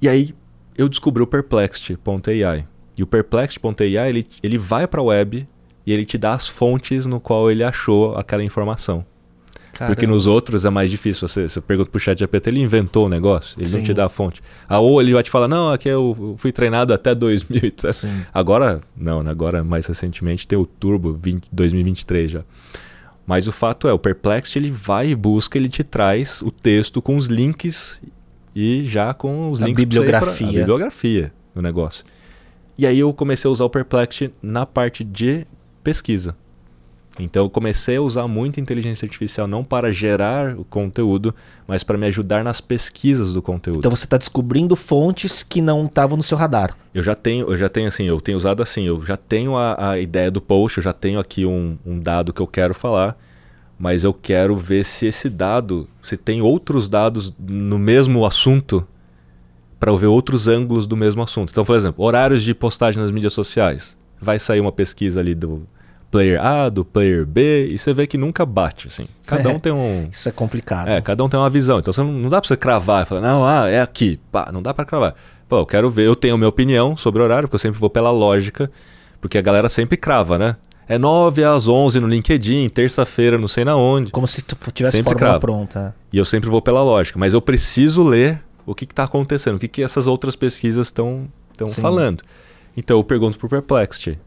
E 0.00 0.08
aí 0.08 0.34
eu 0.78 0.88
descobri 0.88 1.22
o 1.22 1.26
Perplexity.ai. 1.26 2.64
E 2.96 3.02
o 3.02 3.06
Perplexity.ai 3.06 4.08
ele, 4.08 4.26
ele 4.42 4.56
vai 4.56 4.86
para 4.86 5.02
a 5.02 5.04
web 5.04 5.46
e 5.86 5.92
ele 5.92 6.06
te 6.06 6.16
dá 6.16 6.32
as 6.32 6.48
fontes 6.48 7.04
no 7.04 7.20
qual 7.20 7.50
ele 7.50 7.62
achou 7.62 8.16
aquela 8.16 8.42
informação. 8.42 9.04
Caramba. 9.72 9.94
Porque 9.94 10.06
nos 10.06 10.26
outros 10.26 10.64
é 10.64 10.70
mais 10.70 10.90
difícil. 10.90 11.26
Você, 11.26 11.48
você 11.48 11.60
pergunta 11.60 11.90
pro 11.90 11.98
chat 11.98 12.18
GPT, 12.18 12.50
ele 12.50 12.60
inventou 12.60 13.06
o 13.06 13.08
negócio, 13.08 13.56
ele 13.58 13.68
Sim. 13.68 13.78
não 13.78 13.84
te 13.84 13.94
dá 13.94 14.06
a 14.06 14.08
fonte. 14.08 14.42
Ah, 14.68 14.80
ou 14.80 15.00
ele 15.00 15.12
vai 15.12 15.22
te 15.22 15.30
falar, 15.30 15.48
não, 15.48 15.72
aqui 15.72 15.88
eu 15.88 16.34
fui 16.38 16.52
treinado 16.52 16.92
até 16.92 17.14
2000. 17.14 17.72
Agora, 18.32 18.80
não, 18.96 19.22
né? 19.22 19.30
agora 19.30 19.64
mais 19.64 19.86
recentemente 19.86 20.46
tem 20.46 20.58
o 20.58 20.66
Turbo 20.66 21.18
20, 21.20 21.48
2023 21.50 22.30
já. 22.30 22.42
Mas 23.26 23.48
o 23.48 23.52
fato 23.52 23.88
é, 23.88 23.92
o 23.92 23.98
Perplexity 23.98 24.58
ele 24.58 24.70
vai 24.70 25.10
e 25.10 25.14
busca, 25.14 25.56
ele 25.56 25.68
te 25.68 25.82
traz 25.82 26.42
o 26.42 26.50
texto 26.50 27.00
com 27.00 27.16
os 27.16 27.26
links 27.26 28.02
e 28.54 28.84
já 28.84 29.14
com 29.14 29.50
os 29.50 29.62
a 29.62 29.66
links 29.66 29.84
bibliografia. 29.84 30.46
Pra, 30.46 30.56
a 30.56 30.60
bibliografia 30.60 31.32
do 31.54 31.62
negócio. 31.62 32.04
E 32.76 32.86
aí 32.86 32.98
eu 32.98 33.12
comecei 33.12 33.48
a 33.48 33.52
usar 33.52 33.64
o 33.64 33.70
Perplexity 33.70 34.34
na 34.42 34.66
parte 34.66 35.04
de 35.04 35.46
pesquisa. 35.82 36.36
Então 37.18 37.44
eu 37.44 37.50
comecei 37.50 37.96
a 37.96 38.02
usar 38.02 38.26
muito 38.26 38.58
inteligência 38.58 39.04
artificial 39.04 39.46
não 39.46 39.62
para 39.62 39.92
gerar 39.92 40.58
o 40.58 40.64
conteúdo, 40.64 41.34
mas 41.66 41.84
para 41.84 41.98
me 41.98 42.06
ajudar 42.06 42.42
nas 42.42 42.60
pesquisas 42.60 43.34
do 43.34 43.42
conteúdo. 43.42 43.80
Então 43.80 43.90
você 43.90 44.04
está 44.04 44.16
descobrindo 44.16 44.74
fontes 44.74 45.42
que 45.42 45.60
não 45.60 45.84
estavam 45.84 46.16
no 46.16 46.22
seu 46.22 46.38
radar. 46.38 46.74
Eu 46.94 47.02
já 47.02 47.14
tenho, 47.14 47.50
eu 47.50 47.56
já 47.56 47.68
tenho 47.68 47.88
assim, 47.88 48.04
eu 48.04 48.20
tenho 48.20 48.38
usado 48.38 48.62
assim, 48.62 48.84
eu 48.84 49.04
já 49.04 49.16
tenho 49.16 49.56
a, 49.56 49.90
a 49.90 49.98
ideia 49.98 50.30
do 50.30 50.40
post, 50.40 50.78
eu 50.78 50.84
já 50.84 50.92
tenho 50.92 51.20
aqui 51.20 51.44
um, 51.44 51.76
um 51.84 51.98
dado 52.00 52.32
que 52.32 52.40
eu 52.40 52.46
quero 52.46 52.72
falar, 52.72 53.16
mas 53.78 54.04
eu 54.04 54.14
quero 54.14 54.56
ver 54.56 54.84
se 54.84 55.06
esse 55.06 55.28
dado, 55.28 55.88
se 56.02 56.16
tem 56.16 56.40
outros 56.40 56.88
dados 56.88 57.34
no 57.38 57.78
mesmo 57.78 58.24
assunto 58.24 58.86
para 59.78 59.90
eu 59.90 59.98
ver 59.98 60.06
outros 60.06 60.46
ângulos 60.46 60.86
do 60.86 60.96
mesmo 60.96 61.22
assunto. 61.22 61.50
Então, 61.50 61.64
por 61.64 61.76
exemplo, 61.76 62.04
horários 62.04 62.42
de 62.42 62.54
postagem 62.54 63.02
nas 63.02 63.10
mídias 63.10 63.32
sociais. 63.32 63.96
Vai 64.20 64.38
sair 64.38 64.60
uma 64.60 64.70
pesquisa 64.70 65.18
ali 65.18 65.34
do 65.34 65.66
player 66.12 66.44
A, 66.44 66.68
do 66.68 66.84
player 66.84 67.24
B, 67.24 67.68
e 67.72 67.78
você 67.78 67.94
vê 67.94 68.06
que 68.06 68.18
nunca 68.18 68.44
bate, 68.44 68.86
assim. 68.86 69.06
Cada 69.26 69.48
um 69.48 69.58
tem 69.58 69.72
um... 69.72 70.06
Isso 70.12 70.28
é 70.28 70.32
complicado. 70.32 70.88
É, 70.88 71.00
cada 71.00 71.24
um 71.24 71.28
tem 71.28 71.40
uma 71.40 71.48
visão. 71.48 71.78
Então, 71.78 71.90
você 71.90 72.02
não, 72.02 72.12
não 72.12 72.28
dá 72.28 72.38
para 72.38 72.46
você 72.46 72.56
cravar 72.56 73.02
e 73.02 73.06
falar, 73.06 73.22
não, 73.22 73.44
ah, 73.46 73.66
é 73.66 73.80
aqui. 73.80 74.20
Pá, 74.30 74.50
não 74.52 74.62
dá 74.62 74.74
para 74.74 74.84
cravar. 74.84 75.14
Pô, 75.48 75.56
eu 75.56 75.66
quero 75.66 75.88
ver, 75.88 76.06
eu 76.06 76.14
tenho 76.14 76.34
a 76.34 76.38
minha 76.38 76.48
opinião 76.48 76.96
sobre 76.96 77.22
o 77.22 77.24
horário, 77.24 77.48
porque 77.48 77.56
eu 77.56 77.58
sempre 77.58 77.80
vou 77.80 77.88
pela 77.88 78.10
lógica, 78.10 78.70
porque 79.20 79.38
a 79.38 79.42
galera 79.42 79.70
sempre 79.70 79.96
crava, 79.96 80.38
né? 80.38 80.56
É 80.86 80.98
9 80.98 81.44
às 81.44 81.66
11 81.66 82.00
no 82.00 82.06
LinkedIn, 82.06 82.68
terça-feira 82.68 83.38
não 83.38 83.48
sei 83.48 83.64
na 83.64 83.74
onde. 83.74 84.10
Como 84.10 84.26
se 84.26 84.42
tu 84.42 84.56
tivesse 84.72 84.98
sempre 84.98 85.14
fórmula 85.14 85.30
cravo. 85.30 85.40
pronta. 85.40 85.94
E 86.12 86.18
eu 86.18 86.24
sempre 86.24 86.50
vou 86.50 86.60
pela 86.60 86.82
lógica, 86.82 87.18
mas 87.18 87.32
eu 87.32 87.40
preciso 87.40 88.02
ler 88.02 88.42
o 88.66 88.74
que 88.74 88.84
está 88.84 89.04
acontecendo, 89.04 89.56
o 89.56 89.58
que, 89.58 89.68
que 89.68 89.82
essas 89.82 90.06
outras 90.06 90.36
pesquisas 90.36 90.88
estão 90.88 91.28
falando. 91.80 92.22
Então 92.76 92.98
eu 92.98 93.04
pergunto 93.04 93.38
para 93.38 93.46
o 93.46 93.48
Perplexity, 93.48 94.18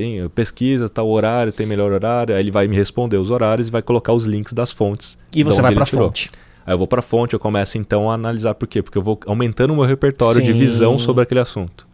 tem 0.00 0.28
pesquisa, 0.30 0.88
tal 0.88 1.08
horário, 1.10 1.52
tem 1.52 1.66
melhor 1.66 1.92
horário, 1.92 2.34
aí 2.34 2.40
ele 2.40 2.50
vai 2.50 2.66
me 2.66 2.74
responder 2.74 3.18
os 3.18 3.30
horários 3.30 3.68
e 3.68 3.70
vai 3.70 3.82
colocar 3.82 4.14
os 4.14 4.24
links 4.24 4.54
das 4.54 4.70
fontes. 4.70 5.18
E 5.34 5.44
você 5.44 5.60
vai 5.60 5.74
para 5.74 5.82
a 5.82 5.86
fonte. 5.86 6.30
Aí 6.64 6.72
eu 6.72 6.78
vou 6.78 6.86
para 6.86 7.00
a 7.00 7.02
fonte, 7.02 7.34
eu 7.34 7.40
começo 7.40 7.76
então 7.76 8.10
a 8.10 8.14
analisar 8.14 8.54
por 8.54 8.66
quê? 8.66 8.82
Porque 8.82 8.96
eu 8.96 9.02
vou 9.02 9.20
aumentando 9.26 9.72
o 9.72 9.76
meu 9.76 9.84
repertório 9.84 10.40
Sim. 10.40 10.46
de 10.46 10.52
visão 10.52 10.98
sobre 10.98 11.22
aquele 11.22 11.40
assunto. 11.40 11.86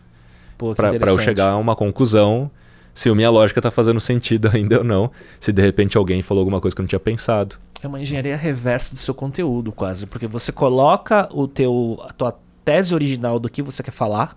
Para 0.77 1.11
eu 1.11 1.19
chegar 1.19 1.51
a 1.51 1.57
uma 1.57 1.75
conclusão 1.75 2.51
se 2.95 3.11
a 3.11 3.15
minha 3.15 3.29
lógica 3.29 3.59
está 3.59 3.71
fazendo 3.71 4.01
sentido 4.01 4.49
ainda 4.55 4.79
ou 4.79 4.85
não, 4.85 5.11
se 5.41 5.53
de 5.53 5.61
repente 5.61 5.97
alguém 5.97 6.23
falou 6.23 6.43
alguma 6.43 6.61
coisa 6.61 6.75
que 6.75 6.81
eu 6.81 6.85
não 6.85 6.89
tinha 6.89 7.01
pensado. 7.01 7.57
É 7.83 7.89
uma 7.89 8.01
engenharia 8.01 8.37
reversa 8.37 8.95
do 8.95 8.99
seu 8.99 9.15
conteúdo, 9.15 9.71
quase, 9.73 10.07
porque 10.07 10.27
você 10.27 10.51
coloca 10.51 11.29
o 11.33 11.47
teu, 11.47 12.01
a 12.09 12.13
tua 12.13 12.39
tese 12.65 12.95
original 12.95 13.39
do 13.39 13.51
que 13.51 13.63
você 13.63 13.83
quer 13.83 13.91
falar, 13.91 14.37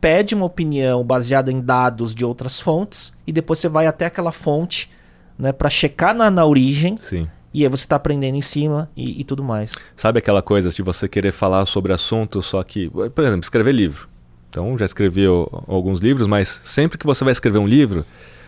pede 0.00 0.34
uma 0.34 0.46
opinião 0.46 1.04
baseada 1.04 1.50
em 1.50 1.60
dados 1.60 2.14
de 2.14 2.24
outras 2.24 2.60
fontes 2.60 3.12
e 3.26 3.32
depois 3.32 3.58
você 3.58 3.68
vai 3.68 3.86
até 3.86 4.06
aquela 4.06 4.32
fonte 4.32 4.90
né, 5.38 5.52
para 5.52 5.70
checar 5.70 6.14
na, 6.14 6.30
na 6.30 6.44
origem. 6.44 6.96
Sim. 6.96 7.28
E 7.52 7.62
aí 7.62 7.68
você 7.68 7.84
está 7.84 7.96
aprendendo 7.96 8.36
em 8.36 8.42
cima 8.42 8.90
e, 8.96 9.20
e, 9.20 9.24
tudo 9.24 9.42
mais. 9.42 9.74
Sabe 9.96 10.18
aquela 10.18 10.42
coisa 10.42 10.70
de 10.70 10.82
você 10.82 11.08
querer 11.08 11.32
falar 11.32 11.64
sobre 11.66 11.92
assunto, 11.92 12.42
só 12.42 12.62
que, 12.62 12.90
por 12.90 13.24
exemplo, 13.24 13.40
escrever 13.40 13.72
livro. 13.72 14.08
Então 14.50 14.76
já 14.76 14.84
escrevi 14.84 15.24
alguns 15.66 16.00
livros, 16.00 16.26
mas 16.26 16.60
sempre 16.64 16.98
que 16.98 17.06
você 17.06 17.24
vai 17.24 17.32
escrever 17.32 17.58
um 17.58 17.66
livro, 17.66 18.04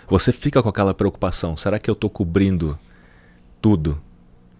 você 0.08 0.32
fica 0.32 0.62
com 0.62 0.68
aquela 0.68 0.92
preocupação: 0.94 1.56
será 1.56 1.78
que 1.78 1.88
eu 1.88 1.94
estou 1.94 2.10
cobrindo 2.10 2.78
tudo? 3.60 4.00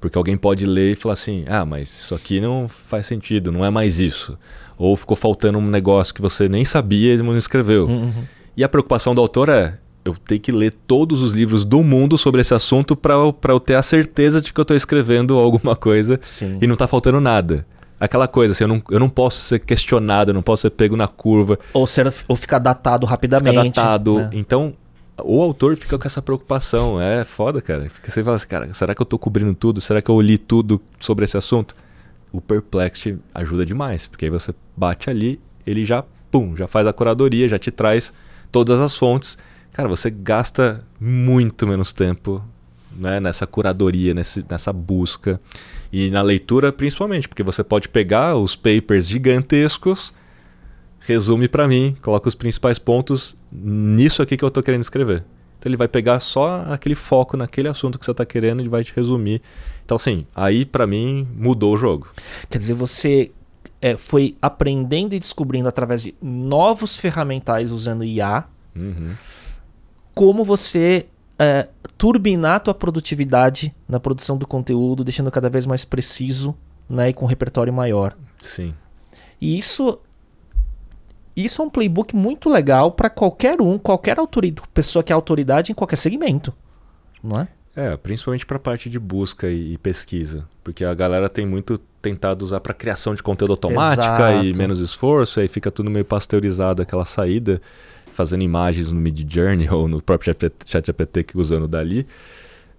Porque 0.01 0.17
alguém 0.17 0.37
pode 0.37 0.65
ler 0.65 0.93
e 0.93 0.97
falar 0.97 1.13
assim: 1.13 1.45
ah, 1.47 1.65
mas 1.65 1.89
isso 1.89 2.15
aqui 2.15 2.41
não 2.41 2.67
faz 2.69 3.07
sentido, 3.07 3.53
não 3.53 3.65
é 3.65 3.71
mais 3.71 4.01
isso. 4.01 4.37
Ou 4.79 4.97
ficou 4.97 5.17
faltando 5.17 5.59
um 5.59 5.67
negócio 5.67 6.15
que 6.15 6.23
você 6.23 6.49
nem 6.49 6.65
sabia 6.65 7.15
e 7.15 7.19
não 7.19 7.37
escreveu. 7.37 7.87
Uhum. 7.87 8.13
E 8.57 8.65
a 8.65 8.69
preocupação 8.69 9.15
do 9.15 9.21
autor 9.21 9.51
é: 9.51 9.79
eu 10.05 10.15
tenho 10.17 10.41
que 10.41 10.51
ler 10.51 10.73
todos 10.73 11.21
os 11.21 11.33
livros 11.33 11.65
do 11.65 11.83
mundo 11.83 12.17
sobre 12.17 12.41
esse 12.41 12.55
assunto 12.55 12.97
para 12.97 13.15
eu 13.49 13.61
ter 13.61 13.75
a 13.75 13.83
certeza 13.83 14.41
de 14.41 14.53
que 14.53 14.59
eu 14.59 14.63
estou 14.63 14.77
escrevendo 14.77 15.37
alguma 15.39 15.77
coisa 15.77 16.19
Sim. 16.23 16.59
e 16.61 16.67
não 16.67 16.75
está 16.75 16.87
faltando 16.87 17.21
nada 17.21 17.67
aquela 18.01 18.27
coisa 18.27 18.53
assim, 18.53 18.65
eu 18.65 18.69
não, 18.69 18.83
eu 18.91 18.99
não 18.99 19.11
posso 19.11 19.43
ser 19.43 19.59
questionado, 19.59 20.31
eu 20.31 20.35
não 20.35 20.43
posso 20.43 20.63
ser 20.63 20.71
pego 20.71 20.97
na 20.97 21.07
curva. 21.07 21.59
Ou, 21.75 21.87
ser, 21.87 22.11
ou 22.27 22.35
ficar 22.35 22.59
datado 22.59 23.05
rapidamente. 23.05 23.51
Ficar 23.51 23.65
datado. 23.65 24.15
Né? 24.15 24.31
Então, 24.33 24.73
o 25.25 25.43
autor 25.43 25.77
fica 25.77 25.99
com 25.99 26.07
essa 26.07 26.23
preocupação. 26.23 27.01
É 27.01 27.25
foda, 27.25 27.61
cara. 27.61 27.89
Fica, 27.89 28.11
você 28.11 28.23
fala 28.23 28.37
assim, 28.37 28.47
cara, 28.47 28.75
será 28.75 28.95
que 28.95 29.03
eu 29.03 29.07
tô 29.07 29.19
cobrindo 29.19 29.55
tudo? 29.55 29.81
Será 29.81 30.01
que 30.01 30.11
eu 30.11 30.21
li 30.21 30.39
tudo 30.39 30.81
sobre 30.99 31.25
esse 31.25 31.37
assunto? 31.37 31.75
O 32.33 32.41
Perplexity 32.41 33.19
ajuda 33.35 33.67
demais, 33.67 34.07
porque 34.07 34.27
aí 34.27 34.31
você 34.31 34.55
bate 34.77 35.11
ali, 35.11 35.41
ele 35.67 35.85
já, 35.85 36.05
pum, 36.31 36.57
já 36.57 36.69
faz 36.69 36.87
a 36.87 36.93
curadoria, 36.93 37.49
já 37.49 37.59
te 37.59 37.71
traz 37.71 38.13
todas 38.53 38.81
as 38.81 38.95
fontes. 38.95 39.37
Cara, 39.73 39.89
você 39.89 40.11
gasta 40.11 40.85
muito 41.01 41.67
menos 41.67 41.93
tempo 41.93 42.43
né, 42.97 43.21
nessa 43.21 43.47
curadoria, 43.47 44.15
nesse, 44.15 44.45
nessa 44.49 44.73
busca. 44.73 45.41
E 45.93 46.11
na 46.11 46.23
leitura, 46.23 46.73
principalmente, 46.73 47.29
porque 47.29 47.43
você 47.43 47.65
pode 47.65 47.89
pegar 47.89 48.37
os 48.37 48.55
papers 48.55 49.09
gigantescos, 49.09 50.13
resume 51.01 51.49
para 51.49 51.67
mim, 51.67 51.97
coloca 52.03 52.29
os 52.29 52.35
principais 52.35 52.79
pontos 52.79 53.37
nisso 53.51 54.23
aqui 54.23 54.37
que 54.37 54.45
eu 54.45 54.49
estou 54.49 54.63
querendo 54.63 54.83
escrever. 54.83 55.25
Então 55.59 55.69
ele 55.69 55.77
vai 55.77 55.89
pegar 55.89 56.21
só 56.21 56.65
aquele 56.71 56.95
foco 56.95 57.37
naquele 57.37 57.69
assunto 57.69 57.99
que 57.99 58.05
você 58.05 58.11
está 58.11 58.25
querendo 58.25 58.63
e 58.63 58.69
vai 58.69 58.83
te 58.83 58.95
resumir. 58.95 59.43
Então, 59.85 59.97
assim, 59.97 60.27
aí 60.35 60.65
para 60.65 60.87
mim 60.87 61.29
mudou 61.35 61.75
o 61.75 61.77
jogo. 61.77 62.09
Quer 62.49 62.59
dizer, 62.59 62.75
você 62.75 63.31
é, 63.81 63.97
foi 63.97 64.37
aprendendo 64.41 65.15
e 65.15 65.19
descobrindo 65.19 65.69
através 65.69 66.03
de 66.03 66.15
novos 66.23 66.97
ferramentais 66.97 67.73
usando 67.73 68.05
IA 68.05 68.45
uhum. 68.75 69.13
como 70.15 70.45
você 70.45 71.07
é, 71.39 71.69
turbinar 71.99 72.57
a 72.57 72.61
tua 72.61 72.75
produtividade 72.75 73.75
na 73.89 73.99
produção 73.99 74.37
do 74.37 74.47
conteúdo, 74.47 75.03
deixando 75.03 75.31
cada 75.31 75.49
vez 75.51 75.67
mais 75.67 75.85
preciso 75.85 76.55
né, 76.89 77.11
e 77.11 77.13
com 77.13 77.25
um 77.25 77.29
repertório 77.29 77.73
maior. 77.73 78.17
Sim. 78.43 78.75
E 79.41 79.59
isso 79.59 79.99
isso 81.37 81.63
é 81.63 81.65
um 81.65 81.71
playbook 81.71 82.15
muito 82.15 82.49
legal 82.49 82.93
para 82.93 83.09
qualquer 83.09 83.61
um, 83.61 83.79
qualquer 83.79 84.19
autoridade, 84.19 84.69
pessoa 84.75 85.03
que 85.03 85.13
é 85.13 85.15
autoridade 85.15 85.73
em 85.73 85.75
qualquer 85.75 85.97
segmento, 85.97 86.53
não 87.23 87.41
é? 87.41 87.49
É, 87.75 87.97
principalmente 87.97 88.45
para 88.45 88.57
a 88.57 88.61
parte 88.61 88.91
de 88.91 88.99
busca 88.99 89.49
e, 89.49 89.75
e, 89.75 89.79
pesquisa, 89.79 90.47
porque 90.63 90.85
a 90.85 90.93
galera 90.93 91.29
tem 91.29 91.47
muito 91.47 91.79
tentado 92.03 92.45
usar 92.45 92.61
para 92.61 92.75
criação 92.75 93.15
de 93.15 93.23
conteúdo 93.23 93.53
automática 93.53 94.33
Exato. 94.33 94.45
e 94.45 94.55
menos 94.55 94.81
esforço, 94.81 95.39
aí 95.39 95.47
fica 95.49 95.71
tudo 95.71 95.89
meio 95.89 96.05
pasteurizado 96.05 96.83
aquela 96.83 97.05
saída 97.05 97.63
fazendo 98.11 98.43
imagens 98.43 98.93
no 98.93 99.01
Mid 99.01 99.25
Journey 99.33 99.69
ou 99.71 99.89
no 99.89 100.03
próprio 100.03 100.35
ChatGPT 100.67 101.25
que 101.25 101.39
usando 101.39 101.69
dali. 101.69 102.07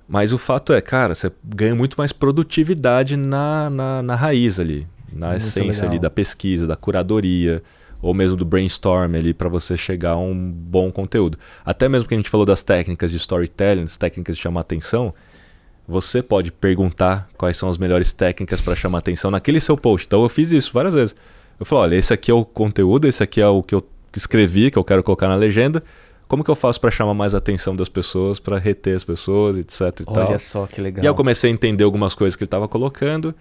Mas 0.08 0.34
o 0.34 0.38
fato 0.38 0.74
é, 0.74 0.82
cara, 0.82 1.16
você 1.16 1.32
ganha 1.44 1.74
muito 1.74 1.96
mais 1.98 2.12
produtividade 2.12 3.16
na, 3.16 3.70
na, 3.70 4.04
na 4.04 4.16
raiz 4.16 4.60
ali, 4.60 4.86
na 5.12 5.30
muito 5.30 5.38
essência 5.38 5.84
legal. 5.84 5.90
ali 5.92 6.00
da 6.00 6.10
pesquisa, 6.10 6.68
da 6.68 6.76
curadoria, 6.76 7.64
ou 8.02 8.14
mesmo 8.14 8.36
do 8.36 8.46
brainstorm 8.46 9.16
ali 9.16 9.34
para 9.34 9.48
você 9.48 9.78
chegar 9.78 10.12
a 10.12 10.18
um 10.18 10.52
bom 10.52 10.92
conteúdo. 10.92 11.38
Até 11.64 11.88
mesmo 11.88 12.08
que 12.08 12.14
a 12.14 12.18
gente 12.18 12.30
falou 12.30 12.46
das 12.46 12.64
técnicas 12.64 13.12
de 13.12 13.18
storytelling, 13.18 13.84
das 13.84 13.98
técnicas 13.98 14.36
de 14.36 14.42
chamar 14.42 14.62
atenção, 14.62 15.14
você 15.88 16.22
pode 16.24 16.52
perguntar 16.52 17.30
quais 17.38 17.58
são 17.58 17.70
as 17.70 17.78
melhores 17.78 18.14
técnicas 18.14 18.62
para 18.62 18.76
chamar 18.76 19.00
atenção 19.00 19.30
naquele 19.30 19.60
seu 19.60 19.78
post. 19.78 20.08
Então 20.08 20.24
eu 20.24 20.30
fiz 20.30 20.52
isso 20.52 20.72
várias 20.74 20.94
vezes. 20.94 21.16
Eu 21.60 21.66
falo, 21.66 21.82
olha, 21.82 21.96
esse 21.96 22.14
aqui 22.14 22.32
é 22.32 22.34
o 22.34 22.44
conteúdo, 22.44 23.08
esse 23.08 23.22
aqui 23.22 23.40
é 23.42 23.48
o 23.48 23.62
que 23.62 23.76
eu 23.76 23.86
escrevi, 24.16 24.72
que 24.72 24.78
eu 24.78 24.84
quero 24.84 25.04
colocar 25.04 25.28
na 25.28 25.36
legenda. 25.36 25.84
Como 26.28 26.44
que 26.46 26.50
eu 26.50 26.56
faço 26.56 26.80
para 26.80 26.90
chamar 26.90 27.14
mais 27.14 27.36
atenção 27.36 27.76
das 27.76 27.90
pessoas, 27.90 28.40
para 28.40 28.58
reter 28.58 28.96
as 28.96 29.04
pessoas, 29.04 29.58
etc. 29.58 29.82
E 29.82 30.04
Olha 30.08 30.28
tal. 30.28 30.40
só 30.40 30.66
que 30.66 30.80
legal. 30.80 31.04
E 31.04 31.08
eu 31.08 31.14
comecei 31.14 31.52
a 31.52 31.54
entender 31.54 31.84
algumas 31.84 32.16
coisas 32.16 32.38
que 32.38 32.44
ele 32.44 32.48
estava 32.48 32.70
colocando. 32.70 33.36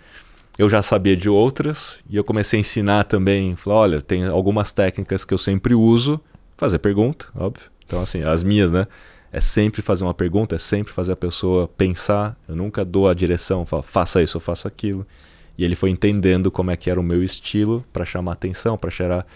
Eu 0.61 0.69
já 0.69 0.83
sabia 0.83 1.17
de 1.17 1.27
outras 1.27 2.01
e 2.07 2.19
eu 2.19 2.23
comecei 2.23 2.59
a 2.59 2.61
ensinar 2.61 3.05
também. 3.05 3.57
Falar, 3.57 3.77
olha, 3.77 4.03
tem 4.03 4.27
algumas 4.27 4.71
técnicas 4.71 5.25
que 5.25 5.33
eu 5.33 5.39
sempre 5.39 5.75
uso. 5.75 6.21
Fazer 6.55 6.79
pergunta, 6.81 7.25
óbvio. 7.35 7.65
Então, 7.87 8.03
assim, 8.03 8.23
as 8.23 8.43
minhas, 8.43 8.71
né? 8.71 8.87
É 9.33 9.41
sempre 9.41 9.81
fazer 9.81 10.05
uma 10.05 10.13
pergunta, 10.13 10.57
é 10.57 10.59
sempre 10.59 10.93
fazer 10.93 11.13
a 11.13 11.17
pessoa 11.17 11.67
pensar. 11.67 12.37
Eu 12.47 12.55
nunca 12.55 12.85
dou 12.85 13.09
a 13.09 13.15
direção, 13.15 13.65
falo, 13.65 13.83
faça 13.83 14.23
isso 14.23 14.37
ou 14.37 14.41
faça 14.43 14.69
aquilo. 14.69 15.07
E 15.57 15.65
ele 15.65 15.75
foi 15.75 15.89
entendendo 15.89 16.51
como 16.51 16.71
é 16.71 16.77
que 16.77 16.91
era 16.91 17.01
o 17.01 17.03
meu 17.03 17.25
estilo 17.25 17.83
para 17.91 18.05
chamar 18.05 18.33
atenção, 18.33 18.77
para 18.77 18.91
gerar. 18.91 19.27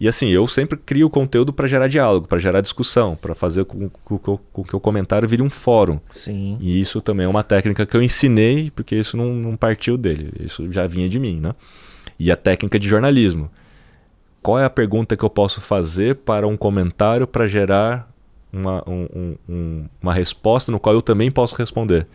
E 0.00 0.08
assim, 0.08 0.28
eu 0.28 0.48
sempre 0.48 0.78
crio 0.78 1.10
conteúdo 1.10 1.52
para 1.52 1.68
gerar 1.68 1.86
diálogo, 1.86 2.26
para 2.26 2.38
gerar 2.38 2.62
discussão, 2.62 3.14
para 3.14 3.34
fazer 3.34 3.66
com, 3.66 3.90
com, 3.90 4.18
com, 4.18 4.64
que 4.64 4.74
o 4.74 4.80
comentário 4.80 5.28
vire 5.28 5.42
um 5.42 5.50
fórum. 5.50 6.00
Sim. 6.10 6.56
E 6.58 6.80
isso 6.80 7.02
também 7.02 7.26
é 7.26 7.28
uma 7.28 7.42
técnica 7.42 7.84
que 7.84 7.94
eu 7.94 8.02
ensinei, 8.02 8.70
porque 8.70 8.96
isso 8.96 9.14
não, 9.14 9.34
não 9.34 9.56
partiu 9.58 9.98
dele, 9.98 10.32
isso 10.40 10.72
já 10.72 10.86
vinha 10.86 11.06
de 11.06 11.18
mim, 11.18 11.38
né? 11.38 11.54
E 12.18 12.32
a 12.32 12.36
técnica 12.36 12.78
de 12.78 12.88
jornalismo. 12.88 13.50
Qual 14.42 14.58
é 14.58 14.64
a 14.64 14.70
pergunta 14.70 15.14
que 15.14 15.22
eu 15.22 15.28
posso 15.28 15.60
fazer 15.60 16.16
para 16.16 16.48
um 16.48 16.56
comentário 16.56 17.26
para 17.26 17.46
gerar 17.46 18.10
uma, 18.50 18.82
um, 18.88 19.36
um, 19.46 19.84
uma 20.00 20.14
resposta 20.14 20.72
no 20.72 20.80
qual 20.80 20.94
eu 20.94 21.02
também 21.02 21.30
posso 21.30 21.54
responder? 21.54 22.06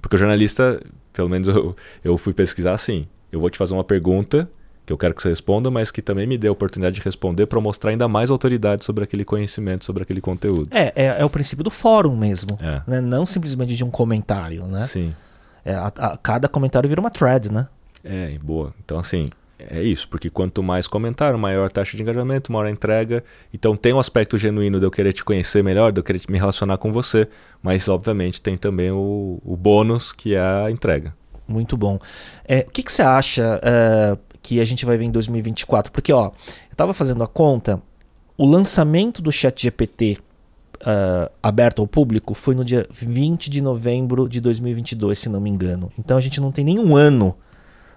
Porque 0.00 0.16
o 0.16 0.18
jornalista, 0.18 0.80
pelo 1.12 1.28
menos 1.28 1.46
eu, 1.48 1.76
eu 2.02 2.16
fui 2.16 2.32
pesquisar 2.32 2.72
assim, 2.72 3.06
eu 3.30 3.38
vou 3.38 3.50
te 3.50 3.58
fazer 3.58 3.74
uma 3.74 3.84
pergunta 3.84 4.48
que 4.86 4.92
eu 4.92 4.98
quero 4.98 5.14
que 5.14 5.22
você 5.22 5.28
responda, 5.30 5.70
mas 5.70 5.90
que 5.90 6.02
também 6.02 6.26
me 6.26 6.36
dê 6.36 6.48
a 6.48 6.52
oportunidade 6.52 6.96
de 6.96 7.02
responder 7.02 7.46
para 7.46 7.60
mostrar 7.60 7.90
ainda 7.90 8.06
mais 8.06 8.30
autoridade 8.30 8.84
sobre 8.84 9.04
aquele 9.04 9.24
conhecimento, 9.24 9.84
sobre 9.84 10.02
aquele 10.02 10.20
conteúdo. 10.20 10.68
É, 10.70 10.92
é, 10.94 11.20
é 11.20 11.24
o 11.24 11.30
princípio 11.30 11.64
do 11.64 11.70
fórum 11.70 12.16
mesmo, 12.16 12.58
É. 12.60 12.82
né? 12.86 13.00
não 13.00 13.24
simplesmente 13.24 13.74
de 13.74 13.84
um 13.84 13.90
comentário, 13.90 14.66
né? 14.66 14.86
Sim. 14.86 15.14
É, 15.64 15.74
a- 15.74 15.92
a- 15.96 16.16
cada 16.22 16.48
comentário 16.48 16.88
vira 16.88 17.00
uma 17.00 17.10
thread, 17.10 17.50
né? 17.50 17.66
É, 18.04 18.36
boa. 18.42 18.74
Então, 18.84 18.98
assim, 18.98 19.24
é 19.58 19.82
isso, 19.82 20.06
porque 20.08 20.28
quanto 20.28 20.62
mais 20.62 20.86
comentário, 20.86 21.38
maior 21.38 21.64
a 21.64 21.70
taxa 21.70 21.96
de 21.96 22.02
engajamento, 22.02 22.52
maior 22.52 22.66
a 22.66 22.70
entrega. 22.70 23.24
Então, 23.54 23.74
tem 23.74 23.94
um 23.94 23.98
aspecto 23.98 24.36
genuíno 24.36 24.78
de 24.78 24.84
eu 24.84 24.90
querer 24.90 25.14
te 25.14 25.24
conhecer 25.24 25.64
melhor, 25.64 25.90
de 25.92 26.00
eu 26.00 26.04
querer 26.04 26.20
me 26.28 26.36
relacionar 26.36 26.76
com 26.76 26.92
você, 26.92 27.26
mas, 27.62 27.88
obviamente, 27.88 28.42
tem 28.42 28.58
também 28.58 28.90
o, 28.90 29.40
o 29.42 29.56
bônus, 29.56 30.12
que 30.12 30.34
é 30.34 30.40
a 30.40 30.70
entrega. 30.70 31.14
Muito 31.48 31.76
bom. 31.76 31.98
É, 32.46 32.60
o 32.68 32.70
que, 32.70 32.82
que 32.82 32.92
você 32.92 33.02
acha 33.02 33.60
é, 33.62 34.16
que 34.44 34.60
a 34.60 34.64
gente 34.64 34.84
vai 34.84 34.98
ver 34.98 35.04
em 35.04 35.10
2024? 35.10 35.90
Porque, 35.90 36.12
ó, 36.12 36.26
eu 36.70 36.76
tava 36.76 36.92
fazendo 36.92 37.24
a 37.24 37.26
conta, 37.26 37.82
o 38.36 38.46
lançamento 38.46 39.22
do 39.22 39.32
ChatGPT 39.32 40.18
é, 40.84 41.30
aberto 41.42 41.80
ao 41.80 41.88
público 41.88 42.34
foi 42.34 42.54
no 42.54 42.62
dia 42.62 42.86
20 42.90 43.48
de 43.48 43.62
novembro 43.62 44.28
de 44.28 44.42
2022, 44.42 45.18
se 45.18 45.28
não 45.30 45.40
me 45.40 45.48
engano. 45.48 45.90
Então 45.98 46.18
a 46.18 46.20
gente 46.20 46.42
não 46.42 46.52
tem 46.52 46.62
nenhum 46.62 46.94
ano 46.94 47.34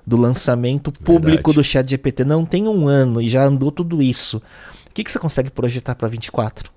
do 0.06 0.16
lançamento 0.16 0.90
público 0.90 1.52
Verdade. 1.52 1.56
do 1.56 1.64
ChatGPT. 1.64 2.24
Não 2.24 2.46
tem 2.46 2.66
um 2.66 2.88
ano 2.88 3.22
e 3.22 3.28
já 3.28 3.44
andou 3.44 3.70
tudo 3.70 4.02
isso. 4.02 4.38
O 4.38 4.94
que, 4.94 5.04
que 5.04 5.12
você 5.12 5.20
consegue 5.20 5.50
projetar 5.50 5.96
para 5.96 6.08
24? 6.08 6.72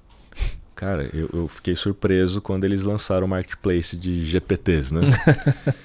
Cara, 0.74 1.08
eu, 1.14 1.30
eu 1.32 1.46
fiquei 1.46 1.76
surpreso 1.76 2.40
quando 2.40 2.64
eles 2.64 2.82
lançaram 2.82 3.26
o 3.26 3.30
marketplace 3.30 3.96
de 3.96 4.26
GPTs, 4.26 4.92
né? 4.92 5.02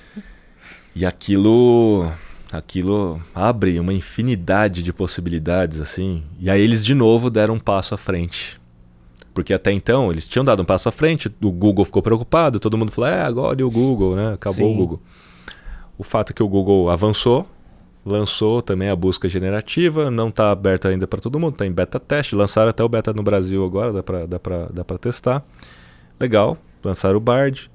e 0.95 1.05
aquilo, 1.05 2.11
aquilo 2.51 3.21
abre 3.33 3.79
uma 3.79 3.93
infinidade 3.93 4.83
de 4.83 4.93
possibilidades, 4.93 5.81
assim. 5.81 6.23
E 6.39 6.49
aí 6.49 6.61
eles 6.61 6.83
de 6.83 6.93
novo 6.93 7.29
deram 7.29 7.55
um 7.55 7.59
passo 7.59 7.93
à 7.93 7.97
frente. 7.97 8.59
Porque 9.33 9.53
até 9.53 9.71
então 9.71 10.11
eles 10.11 10.27
tinham 10.27 10.45
dado 10.45 10.61
um 10.61 10.65
passo 10.65 10.87
à 10.87 10.91
frente, 10.91 11.29
o 11.43 11.51
Google 11.51 11.83
ficou 11.83 12.01
preocupado, 12.01 12.59
todo 12.59 12.77
mundo 12.77 12.91
falou, 12.91 13.09
é, 13.09 13.21
agora 13.21 13.59
e 13.59 13.63
o 13.63 13.69
Google, 13.69 14.15
né? 14.15 14.33
Acabou 14.33 14.67
Sim. 14.67 14.73
o 14.73 14.77
Google. 14.77 15.01
O 15.97 16.03
fato 16.03 16.31
é 16.31 16.33
que 16.33 16.41
o 16.41 16.47
Google 16.47 16.89
avançou, 16.89 17.45
lançou 18.05 18.61
também 18.61 18.89
a 18.89 18.95
busca 18.95 19.27
generativa, 19.27 20.09
não 20.09 20.29
está 20.29 20.51
aberta 20.51 20.87
ainda 20.87 21.05
para 21.05 21.19
todo 21.19 21.39
mundo, 21.39 21.53
está 21.53 21.65
em 21.65 21.71
beta 21.71 21.99
teste, 21.99 22.35
lançaram 22.35 22.69
até 22.69 22.83
o 22.83 22.87
beta 22.87 23.11
no 23.11 23.23
Brasil 23.23 23.65
agora, 23.65 23.91
dá 23.91 24.03
para 24.03 24.25
dá 24.25 24.39
pra, 24.39 24.65
dá 24.67 24.85
pra 24.85 24.97
testar. 24.97 25.43
Legal, 26.17 26.57
lançaram 26.81 27.17
o 27.17 27.19
Bard, 27.19 27.69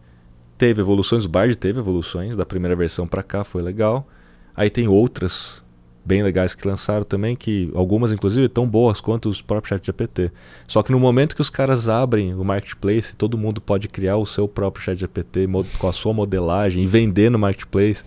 teve 0.57 0.81
evoluções, 0.81 1.27
o 1.27 1.29
Bard 1.29 1.55
teve 1.57 1.79
evoluções 1.79 2.37
da 2.37 2.47
primeira 2.47 2.75
versão 2.75 3.07
para 3.07 3.23
cá, 3.23 3.45
foi 3.45 3.61
legal. 3.61 4.07
Aí 4.57 4.69
tem 4.71 4.89
outras 4.89 5.63
bem 6.05 6.23
legais 6.23 6.55
que 6.55 6.67
lançaram 6.67 7.05
também, 7.05 7.37
que 7.37 7.71
algumas 7.75 8.11
inclusive 8.11 8.49
tão 8.49 8.67
boas 8.67 9.01
quanto 9.01 9.29
os 9.29 9.41
próprios 9.41 9.69
ChatGPT. 9.69 10.33
Só 10.67 10.83
que 10.83 10.91
no 10.91 10.99
momento 10.99 11.37
que 11.37 11.43
os 11.43 11.51
caras 11.51 11.89
abrem 11.89 12.35
o 12.35 12.45
marketplace, 12.45 13.15
todo 13.15 13.39
mundo 13.39 13.61
pode 13.61 13.87
criar 13.87 14.17
o 14.17 14.27
seu 14.27 14.49
próprio 14.49 14.83
ChatGPT 14.85 15.47
mo- 15.47 15.65
com 15.79 15.89
a 15.89 15.93
sua 15.93 16.13
modelagem 16.13 16.83
e 16.83 16.87
vender 16.87 17.31
no 17.31 17.39
marketplace. 17.39 18.03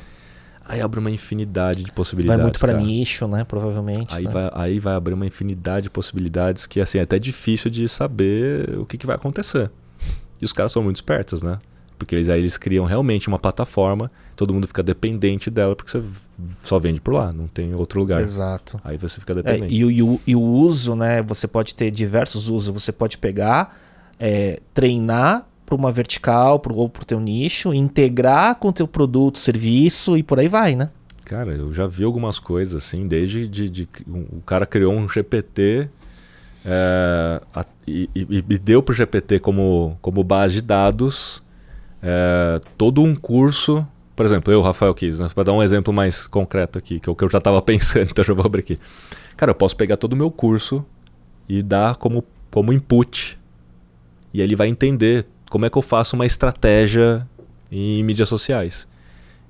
Aí 0.65 0.81
abre 0.81 0.99
uma 0.99 1.11
infinidade 1.11 1.83
de 1.83 1.91
possibilidades. 1.91 2.37
Vai 2.37 2.43
muito 2.45 2.59
para 2.59 2.73
nicho, 2.73 3.27
né? 3.27 3.43
Provavelmente. 3.43 4.15
Aí 4.15 4.23
né? 4.23 4.31
vai, 4.31 4.49
aí 4.53 4.79
vai 4.79 4.95
abrir 4.95 5.13
uma 5.13 5.25
infinidade 5.25 5.83
de 5.83 5.89
possibilidades 5.89 6.65
que 6.65 6.79
assim 6.79 6.99
é 6.99 7.01
até 7.01 7.19
difícil 7.19 7.69
de 7.69 7.87
saber 7.89 8.77
o 8.77 8.85
que, 8.85 8.97
que 8.97 9.05
vai 9.05 9.15
acontecer. 9.15 9.69
E 10.41 10.45
os 10.45 10.53
caras 10.53 10.71
são 10.71 10.81
muito 10.81 10.95
espertos, 10.97 11.41
né? 11.41 11.57
Porque 11.97 12.15
eles 12.15 12.29
aí 12.29 12.39
eles 12.39 12.57
criam 12.57 12.85
realmente 12.85 13.27
uma 13.27 13.37
plataforma, 13.39 14.09
todo 14.35 14.53
mundo 14.53 14.67
fica 14.67 14.81
dependente 14.83 15.49
dela 15.49 15.75
porque 15.75 15.91
você 15.91 16.03
só 16.63 16.79
vende 16.79 16.99
por 17.01 17.13
lá, 17.13 17.31
não 17.33 17.47
tem 17.47 17.75
outro 17.75 17.99
lugar. 17.99 18.21
Exato. 18.21 18.79
Aí 18.83 18.97
você 18.97 19.19
fica 19.19 19.33
É, 19.33 19.35
dependente. 19.35 19.73
e, 19.75 19.83
o, 19.85 19.91
e 19.91 20.01
o- 20.03 20.21
e 20.27 20.35
o 20.35 20.41
uso, 20.41 20.95
né? 20.95 21.21
Você 21.23 21.47
pode 21.47 21.75
ter 21.75 21.91
diversos 21.91 22.49
usos. 22.49 22.73
Você 22.81 22.91
pode 22.91 23.17
pegar, 23.17 23.77
é, 24.19 24.59
treinar 24.73 25.45
para 25.65 25.75
uma 25.75 25.91
vertical 25.91 26.59
para 26.59 26.73
o 26.73 26.89
teu 27.05 27.19
nicho, 27.19 27.73
integrar 27.73 28.55
com 28.55 28.67
o 28.69 28.73
teu 28.73 28.87
produto, 28.87 29.37
serviço 29.39 30.17
e 30.17 30.23
por 30.23 30.39
aí 30.39 30.47
vai, 30.47 30.75
né? 30.75 30.89
Cara, 31.25 31.51
eu 31.55 31.71
já 31.71 31.87
vi 31.87 32.03
algumas 32.03 32.37
coisas 32.37 32.83
assim, 32.83 33.07
desde 33.07 33.47
de, 33.47 33.69
de- 33.69 33.89
um- 34.07 34.25
o 34.37 34.41
cara 34.45 34.65
criou 34.65 34.93
um 34.93 35.07
GPT 35.07 35.87
é, 36.65 37.41
a- 37.53 37.65
e, 37.87 38.09
e- 38.15 38.43
e 38.49 38.57
deu 38.57 38.81
para 38.83 38.93
o 38.93 38.95
GPT 38.95 39.39
como, 39.39 39.97
como 40.01 40.23
base 40.23 40.55
de 40.55 40.61
dados 40.61 41.41
é, 42.01 42.59
todo 42.77 43.01
um 43.01 43.15
curso. 43.15 43.87
Por 44.15 44.25
exemplo, 44.25 44.53
eu, 44.53 44.61
Rafael 44.61 44.93
Kiss, 44.93 45.21
né, 45.21 45.29
para 45.33 45.43
dar 45.43 45.53
um 45.53 45.63
exemplo 45.63 45.91
mais 45.91 46.27
concreto 46.27 46.77
aqui, 46.77 46.99
que 46.99 47.09
é 47.09 47.11
o 47.11 47.15
que 47.15 47.23
eu 47.23 47.29
já 47.29 47.39
estava 47.39 47.61
pensando, 47.63 48.09
então 48.11 48.23
eu 48.23 48.27
já 48.27 48.33
vou 48.33 48.45
abrir 48.45 48.61
aqui. 48.61 48.77
Cara, 49.35 49.51
eu 49.51 49.55
posso 49.55 49.75
pegar 49.75 49.97
todo 49.97 50.13
o 50.13 50.15
meu 50.15 50.29
curso 50.29 50.85
e 51.49 51.63
dar 51.63 51.95
como, 51.95 52.23
como 52.51 52.71
input. 52.71 53.39
E 54.33 54.41
ele 54.41 54.55
vai 54.55 54.67
entender 54.67 55.25
como 55.49 55.65
é 55.65 55.69
que 55.69 55.77
eu 55.77 55.81
faço 55.81 56.15
uma 56.15 56.25
estratégia 56.25 57.27
em 57.71 58.03
mídias 58.03 58.29
sociais. 58.29 58.87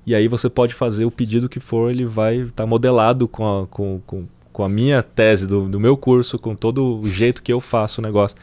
E 0.06 0.14
aí 0.14 0.28
você 0.28 0.50
pode 0.50 0.74
fazer 0.74 1.04
o 1.04 1.10
pedido 1.10 1.48
que 1.48 1.60
for, 1.60 1.90
ele 1.90 2.04
vai 2.04 2.38
estar 2.38 2.66
modelado 2.66 3.26
com 3.26 3.62
a, 3.62 3.66
com, 3.66 4.00
com, 4.06 4.26
com 4.52 4.62
a 4.62 4.68
minha 4.68 5.02
tese 5.02 5.46
do, 5.46 5.68
do 5.68 5.80
meu 5.80 5.96
curso, 5.96 6.38
com 6.38 6.54
todo 6.54 7.00
o 7.00 7.08
jeito 7.08 7.42
que 7.42 7.52
eu 7.52 7.60
faço 7.60 8.00
o 8.00 8.04
negócio. 8.04 8.36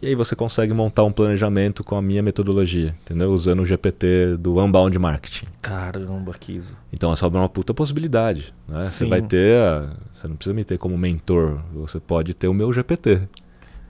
E 0.00 0.06
aí 0.06 0.14
você 0.14 0.36
consegue 0.36 0.72
montar 0.72 1.02
um 1.02 1.10
planejamento 1.10 1.82
com 1.82 1.96
a 1.96 2.02
minha 2.02 2.22
metodologia, 2.22 2.94
entendeu? 3.02 3.32
Usando 3.32 3.60
o 3.62 3.66
GPT 3.66 4.36
do 4.38 4.58
Unbound 4.60 4.96
Marketing. 4.98 5.46
Caramba, 5.60 6.32
Kiso. 6.38 6.76
Então 6.92 7.12
essa 7.12 7.26
é 7.26 7.28
uma 7.28 7.48
puta 7.48 7.74
possibilidade. 7.74 8.54
Né? 8.68 8.82
Você 8.84 9.06
vai 9.06 9.20
ter. 9.22 9.56
a- 9.56 9.90
você 10.14 10.28
não 10.28 10.36
precisa 10.36 10.54
me 10.54 10.62
ter 10.64 10.78
como 10.78 10.96
mentor, 10.96 11.58
você 11.74 11.98
pode 11.98 12.32
ter 12.34 12.46
o 12.46 12.54
meu 12.54 12.72
GPT. 12.72 13.22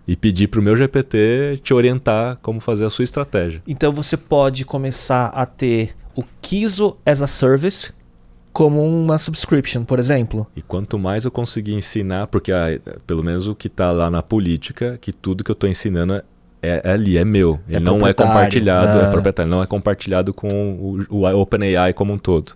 E 0.07 0.17
pedir 0.17 0.49
para 0.49 0.59
o 0.61 0.63
meu 0.63 0.75
GPT 0.75 1.61
te 1.63 1.75
orientar 1.75 2.39
como 2.41 2.61
fazer 2.61 2.87
a 2.87 2.91
sua 2.91 3.05
estratégia. 3.05 3.63
Então 3.67 3.93
você 3.93 4.17
pode 4.17 4.65
começar 4.65 5.27
a 5.27 5.45
ter 5.45 5.95
o 6.17 6.25
Kiso 6.41 6.97
as 7.05 7.21
a 7.21 7.27
Service 7.27 7.93
como 8.59 8.85
uma 8.85 9.17
subscription, 9.19 9.85
por 9.85 10.01
exemplo. 10.01 10.45
E 10.57 10.61
quanto 10.61 10.99
mais 10.99 11.25
eu 11.25 11.31
conseguir 11.31 11.75
ensinar, 11.75 12.27
porque 12.27 12.51
a- 12.51 12.81
pelo 13.07 13.23
menos 13.23 13.47
o 13.47 13.55
que 13.55 13.69
está 13.69 13.93
lá 13.93 14.11
na 14.11 14.21
política, 14.21 14.99
que 15.01 15.13
tudo 15.13 15.45
que 15.45 15.51
eu 15.51 15.53
estou 15.53 15.71
ensinando 15.71 16.15
é, 16.15 16.23
é 16.61 16.91
ali, 16.91 17.17
é 17.17 17.25
meu. 17.25 17.61
É 17.69 17.77
Ele 17.77 17.85
não 17.85 18.05
é 18.05 18.13
compartilhado, 18.13 18.99
né? 18.99 19.05
é 19.07 19.11
proprietário, 19.13 19.49
não 19.49 19.63
é 19.63 19.67
compartilhado 19.69 20.35
com 20.35 20.49
o, 21.09 21.19
o 21.25 21.41
OpenAI 21.41 21.93
como 21.93 22.13
um 22.13 22.19
todo. 22.19 22.55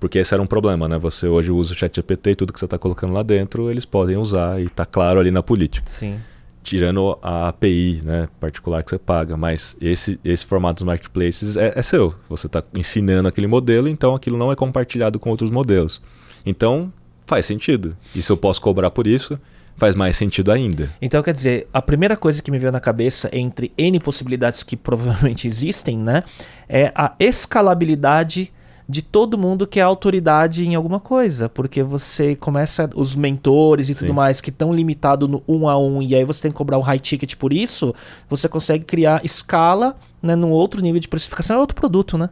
Porque 0.00 0.18
esse 0.18 0.34
era 0.34 0.42
um 0.42 0.46
problema, 0.46 0.88
né? 0.88 0.98
Você 0.98 1.28
hoje 1.28 1.52
usa 1.52 1.74
o 1.74 1.76
ChatGPT 1.76 2.30
e 2.30 2.34
tudo 2.34 2.52
que 2.52 2.58
você 2.58 2.64
está 2.64 2.76
colocando 2.76 3.12
lá 3.12 3.22
dentro, 3.22 3.70
eles 3.70 3.84
podem 3.84 4.16
usar 4.16 4.60
e 4.60 4.64
está 4.64 4.84
claro 4.84 5.20
ali 5.20 5.30
na 5.30 5.44
política. 5.44 5.86
Sim. 5.88 6.18
Tirando 6.62 7.18
a 7.22 7.48
API 7.48 8.02
né, 8.04 8.28
particular 8.38 8.82
que 8.82 8.90
você 8.90 8.98
paga. 8.98 9.36
Mas 9.36 9.76
esse, 9.80 10.20
esse 10.24 10.44
formato 10.44 10.76
dos 10.76 10.84
marketplaces 10.84 11.56
é, 11.56 11.72
é 11.74 11.82
seu. 11.82 12.14
Você 12.28 12.46
está 12.46 12.62
ensinando 12.74 13.28
aquele 13.28 13.46
modelo, 13.46 13.88
então 13.88 14.14
aquilo 14.14 14.36
não 14.36 14.52
é 14.52 14.56
compartilhado 14.56 15.18
com 15.18 15.30
outros 15.30 15.50
modelos. 15.50 16.02
Então 16.44 16.92
faz 17.26 17.46
sentido. 17.46 17.96
E 18.14 18.22
se 18.22 18.30
eu 18.30 18.36
posso 18.36 18.60
cobrar 18.60 18.90
por 18.90 19.06
isso, 19.06 19.38
faz 19.76 19.94
mais 19.94 20.16
sentido 20.16 20.52
ainda. 20.52 20.90
Então, 21.00 21.22
quer 21.22 21.32
dizer, 21.32 21.66
a 21.72 21.80
primeira 21.80 22.16
coisa 22.16 22.42
que 22.42 22.50
me 22.50 22.58
veio 22.58 22.70
na 22.70 22.80
cabeça, 22.80 23.30
entre 23.32 23.72
N 23.78 23.98
possibilidades 23.98 24.62
que 24.62 24.76
provavelmente 24.76 25.48
existem, 25.48 25.96
né? 25.96 26.22
É 26.68 26.92
a 26.94 27.14
escalabilidade 27.18 28.52
de 28.90 29.02
todo 29.02 29.38
mundo 29.38 29.66
que 29.66 29.78
é 29.78 29.82
autoridade 29.82 30.66
em 30.66 30.74
alguma 30.74 30.98
coisa. 30.98 31.48
Porque 31.48 31.82
você 31.82 32.34
começa, 32.34 32.90
os 32.94 33.14
mentores 33.14 33.88
e 33.88 33.94
tudo 33.94 34.08
Sim. 34.08 34.14
mais, 34.14 34.40
que 34.40 34.50
estão 34.50 34.72
limitados 34.72 35.28
no 35.28 35.42
um 35.46 35.68
a 35.68 35.78
um, 35.78 36.02
e 36.02 36.14
aí 36.14 36.24
você 36.24 36.42
tem 36.42 36.50
que 36.50 36.56
cobrar 36.56 36.76
o 36.76 36.80
high 36.80 36.98
ticket 36.98 37.36
por 37.36 37.52
isso, 37.52 37.94
você 38.28 38.48
consegue 38.48 38.84
criar 38.84 39.24
escala 39.24 39.94
né, 40.20 40.34
num 40.34 40.50
outro 40.50 40.82
nível 40.82 41.00
de 41.00 41.08
precificação, 41.08 41.56
é 41.56 41.58
outro 41.60 41.76
produto, 41.76 42.18
né? 42.18 42.28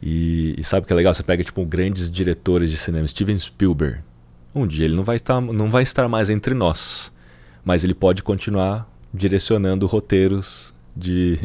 E, 0.00 0.54
e 0.56 0.64
sabe 0.64 0.84
o 0.84 0.86
que 0.86 0.92
é 0.92 0.96
legal? 0.96 1.12
Você 1.12 1.22
pega 1.22 1.44
tipo 1.44 1.64
grandes 1.64 2.10
diretores 2.10 2.70
de 2.70 2.76
cinema, 2.76 3.06
Steven 3.06 3.38
Spielberg. 3.38 4.00
Um 4.54 4.66
dia 4.66 4.84
ele 4.84 4.94
não 4.94 5.04
vai 5.04 5.16
estar, 5.16 5.40
não 5.40 5.70
vai 5.70 5.82
estar 5.82 6.08
mais 6.08 6.30
entre 6.30 6.54
nós, 6.54 7.12
mas 7.64 7.84
ele 7.84 7.94
pode 7.94 8.22
continuar 8.22 8.88
direcionando 9.12 9.86
roteiros 9.86 10.74
de 10.96 11.38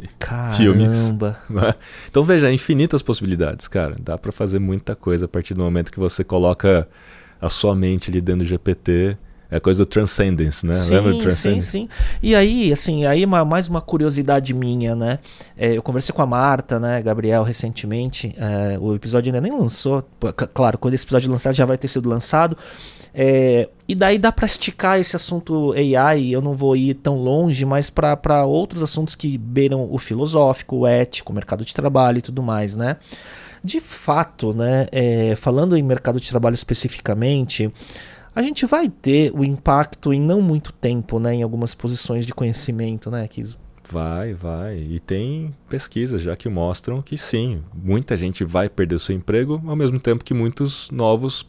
filmes. 0.55 1.01
Caramba. 1.03 1.39
né? 1.49 1.73
Então 2.09 2.23
veja, 2.23 2.51
infinitas 2.51 3.01
possibilidades, 3.01 3.67
cara. 3.67 3.95
Dá 3.99 4.17
pra 4.17 4.31
fazer 4.31 4.59
muita 4.59 4.95
coisa 4.95 5.25
a 5.25 5.27
partir 5.27 5.53
do 5.53 5.63
momento 5.63 5.91
que 5.91 5.99
você 5.99 6.23
coloca 6.23 6.87
a 7.39 7.49
sua 7.49 7.75
mente 7.75 8.09
ali 8.09 8.19
dentro 8.21 8.43
do 8.43 8.45
GPT. 8.47 9.17
É 9.49 9.61
coisa 9.61 9.85
do 9.85 9.85
Transcendence, 9.85 10.65
né? 10.65 10.73
Lembra 10.89 11.03
do 11.03 11.13
Sim, 11.13 11.13
sim, 11.13 11.21
Transcendence? 11.21 11.67
sim. 11.71 11.89
E 12.21 12.35
aí, 12.35 12.73
assim, 12.73 13.05
aí 13.05 13.23
uma- 13.23 13.45
mais 13.45 13.69
uma 13.69 13.79
curiosidade 13.79 14.53
minha, 14.53 14.93
né? 14.93 15.19
É, 15.55 15.71
eu 15.77 15.81
conversei 15.81 16.13
com 16.13 16.21
a 16.21 16.25
Marta, 16.25 16.77
né, 16.77 17.01
Gabriel, 17.01 17.43
recentemente. 17.43 18.35
é, 18.37 18.77
o 18.77 18.93
episódio 18.93 19.29
ainda 19.33 19.39
nem 19.39 19.57
lançou. 19.57 20.03
Claro, 20.53 20.77
quando 20.77 20.95
esse 20.95 21.05
episódio 21.05 21.31
lançar 21.31 21.53
já 21.53 21.65
vai 21.65 21.77
ter 21.77 21.87
sido 21.87 22.09
lançado. 22.09 22.57
É, 23.19 23.67
e 23.87 23.95
daí 23.95 24.19
dá 24.19 24.31
pra 24.31 24.45
esticar 24.45 24.99
esse 24.99 25.15
assunto 25.15 25.73
AI. 25.73 26.29
Eu 26.29 26.39
não 26.39 26.53
vou 26.53 26.75
ir 26.75 26.93
tão 26.93 27.17
longe, 27.17 27.65
mas 27.65 27.89
para 27.89 28.45
outros 28.45 28.83
assuntos 28.83 29.15
que 29.15 29.39
beiram 29.39 29.91
o 29.91 29.97
filosófico, 29.97 30.77
o 30.77 30.87
ético, 30.87 31.31
o 31.31 31.35
mercado 31.35 31.65
de 31.65 31.73
trabalho 31.73 32.19
e 32.19 32.21
tudo 32.21 32.43
mais, 32.43 32.75
né? 32.75 32.97
De 33.63 33.81
fato, 33.81 34.55
né, 34.55 34.85
é, 34.91 35.35
falando 35.35 35.75
em 35.75 35.81
mercado 35.81 36.19
de 36.19 36.29
trabalho 36.29 36.53
especificamente, 36.53 37.73
a 38.35 38.41
gente 38.43 38.67
vai 38.67 38.87
ter 38.87 39.31
o 39.33 39.43
impacto 39.43 40.13
em 40.13 40.21
não 40.21 40.39
muito 40.39 40.71
tempo, 40.71 41.19
né, 41.19 41.33
em 41.33 41.43
algumas 41.43 41.73
posições 41.73 42.23
de 42.23 42.35
conhecimento, 42.35 43.09
né, 43.09 43.27
Kiso? 43.27 43.57
Vai, 43.89 44.31
vai. 44.31 44.77
E 44.77 44.99
tem 44.99 45.53
pesquisas 45.67 46.21
já 46.21 46.35
que 46.35 46.47
mostram 46.47 47.01
que 47.01 47.17
sim, 47.17 47.63
muita 47.73 48.15
gente 48.15 48.43
vai 48.43 48.69
perder 48.69 48.95
o 48.95 48.99
seu 48.99 49.15
emprego, 49.15 49.61
ao 49.65 49.75
mesmo 49.75 49.99
tempo 49.99 50.23
que 50.23 50.35
muitos 50.35 50.91
novos 50.91 51.43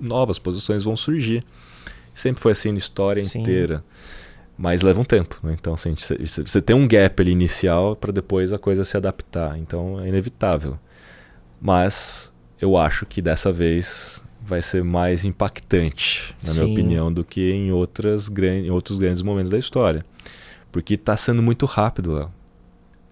novas 0.00 0.38
posições 0.38 0.82
vão 0.82 0.96
surgir. 0.96 1.44
Sempre 2.14 2.42
foi 2.42 2.52
assim 2.52 2.72
na 2.72 2.78
história 2.78 3.22
sim. 3.22 3.40
inteira. 3.40 3.84
Mas 4.56 4.82
leva 4.82 5.00
um 5.00 5.04
tempo. 5.04 5.38
Né? 5.42 5.56
Então, 5.58 5.74
assim, 5.74 5.94
você 5.94 6.60
tem 6.60 6.76
um 6.76 6.86
gap 6.86 7.20
ali 7.22 7.30
inicial 7.30 7.96
para 7.96 8.12
depois 8.12 8.52
a 8.52 8.58
coisa 8.58 8.84
se 8.84 8.96
adaptar. 8.96 9.56
Então, 9.58 10.00
é 10.00 10.08
inevitável. 10.08 10.78
Mas 11.60 12.30
eu 12.60 12.76
acho 12.76 13.06
que 13.06 13.22
dessa 13.22 13.52
vez 13.52 14.22
vai 14.42 14.60
ser 14.60 14.82
mais 14.82 15.24
impactante, 15.24 16.34
na 16.42 16.52
Sim. 16.52 16.64
minha 16.64 16.72
opinião, 16.72 17.12
do 17.12 17.24
que 17.24 17.52
em, 17.52 17.72
outras, 17.72 18.28
em 18.28 18.70
outros 18.70 18.98
grandes 18.98 19.22
momentos 19.22 19.50
da 19.50 19.58
história. 19.58 20.04
Porque 20.72 20.94
está 20.94 21.16
sendo 21.16 21.42
muito 21.42 21.66
rápido, 21.66 22.12
Léo. 22.12 22.32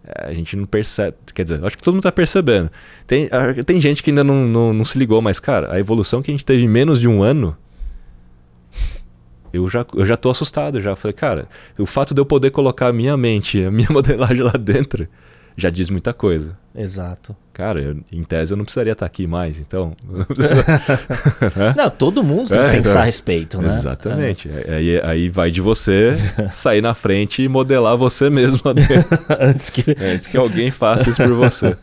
É, 0.08 0.28
a 0.28 0.34
gente 0.34 0.56
não 0.56 0.64
percebe. 0.64 1.16
Quer 1.34 1.42
dizer, 1.42 1.64
acho 1.64 1.76
que 1.76 1.82
todo 1.82 1.94
mundo 1.94 2.00
está 2.00 2.12
percebendo. 2.12 2.70
Tem, 3.06 3.28
tem 3.66 3.80
gente 3.80 4.02
que 4.02 4.10
ainda 4.10 4.24
não, 4.24 4.46
não, 4.46 4.72
não, 4.72 4.84
se 4.84 4.98
ligou, 4.98 5.20
mas, 5.20 5.38
cara, 5.38 5.72
a 5.72 5.78
evolução 5.78 6.22
que 6.22 6.30
a 6.30 6.34
gente 6.34 6.46
teve 6.46 6.64
em 6.64 6.68
menos 6.68 6.98
de 6.98 7.06
um 7.06 7.22
ano. 7.22 7.56
Eu 9.52 9.68
já, 9.68 9.84
eu 9.94 10.06
já 10.06 10.16
tô 10.16 10.30
assustado. 10.30 10.80
Já 10.80 10.96
falei, 10.96 11.12
cara, 11.12 11.48
o 11.78 11.86
fato 11.86 12.14
de 12.14 12.20
eu 12.20 12.26
poder 12.26 12.50
colocar 12.50 12.88
a 12.88 12.92
minha 12.92 13.16
mente, 13.16 13.62
a 13.62 13.70
minha 13.70 13.88
modelagem 13.92 14.42
lá 14.42 14.52
dentro, 14.52 15.06
já 15.56 15.68
diz 15.68 15.90
muita 15.90 16.14
coisa. 16.14 16.56
Exato. 16.74 17.36
Cara, 17.58 17.80
eu, 17.80 17.96
em 18.12 18.22
tese 18.22 18.52
eu 18.52 18.56
não 18.56 18.64
precisaria 18.64 18.92
estar 18.92 19.04
aqui 19.04 19.26
mais, 19.26 19.58
então. 19.58 19.92
não, 21.76 21.90
todo 21.90 22.22
mundo 22.22 22.50
tem 22.50 22.56
que 22.56 22.64
é, 22.64 22.70
pensar 22.70 22.90
então, 22.90 23.02
a 23.02 23.04
respeito, 23.04 23.60
né? 23.60 23.68
Exatamente. 23.68 24.48
É. 24.48 24.76
Aí, 24.76 25.00
aí 25.02 25.28
vai 25.28 25.50
de 25.50 25.60
você 25.60 26.12
sair 26.52 26.80
na 26.80 26.94
frente 26.94 27.42
e 27.42 27.48
modelar 27.48 27.96
você 27.96 28.30
mesmo 28.30 28.60
Antes 29.40 29.70
que... 29.70 29.90
Antes 29.90 30.30
que 30.30 30.36
alguém 30.36 30.70
faça 30.70 31.10
isso 31.10 31.20
por 31.20 31.34
você. 31.34 31.76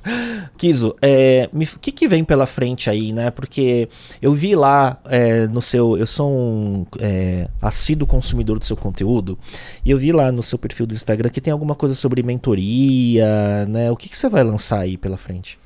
Kiso, 0.57 0.95
é, 1.02 1.49
o 1.53 1.80
que, 1.80 1.91
que 1.91 2.07
vem 2.07 2.24
pela 2.24 2.45
frente 2.45 2.90
aí, 2.90 3.12
né? 3.12 3.30
Porque 3.30 3.90
eu 4.22 4.32
vi 4.32 4.56
lá 4.56 4.98
é, 5.06 5.48
no 5.48 5.62
seu. 5.62 5.98
Eu 5.98 6.06
sou 6.06 6.32
um 6.32 6.86
é, 6.99 7.49
assíduo 7.62 8.07
consumidor 8.07 8.57
do 8.57 8.64
seu 8.64 8.78
conteúdo, 8.78 9.38
e 9.84 9.91
eu 9.91 9.98
vi 9.98 10.14
lá 10.14 10.32
no 10.32 10.41
seu 10.41 10.57
perfil 10.57 10.86
do 10.86 10.94
Instagram 10.94 11.30
que 11.30 11.41
tem 11.41 11.52
alguma 11.52 11.76
coisa 11.76 11.94
sobre 11.94 12.24
mentoria, 12.24 13.66
né? 13.68 13.91
O 13.91 13.98
que, 13.98 14.07
que 14.07 14.18
você 14.18 14.30
vai 14.30 14.44
lançar 14.44 14.74
aí 14.80 14.97
pela 14.97 15.18
frente? 15.18 15.60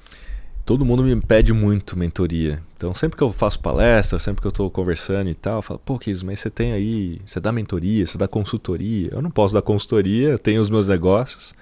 todo 0.69 0.85
mundo 0.85 1.01
me 1.01 1.19
pede 1.19 1.51
muito 1.51 1.97
mentoria. 1.97 2.61
Então, 2.77 2.93
sempre 2.93 3.17
que 3.17 3.23
eu 3.23 3.33
faço 3.33 3.59
palestra, 3.59 4.19
sempre 4.19 4.39
que 4.39 4.45
eu 4.45 4.51
estou 4.51 4.69
conversando 4.69 5.27
e 5.27 5.33
tal, 5.33 5.55
eu 5.55 5.61
falo, 5.63 5.81
pô, 5.83 5.97
Kiz, 5.97 6.21
mas 6.21 6.41
você 6.41 6.49
tem 6.51 6.73
aí, 6.73 7.19
você 7.25 7.39
dá 7.39 7.51
mentoria, 7.51 8.05
você 8.05 8.19
dá 8.19 8.27
consultoria. 8.27 9.09
Eu 9.11 9.19
não 9.19 9.31
posso 9.31 9.55
dar 9.55 9.63
consultoria, 9.63 10.37
tenho 10.37 10.61
os 10.61 10.69
meus 10.69 10.87
negócios. 10.87 11.55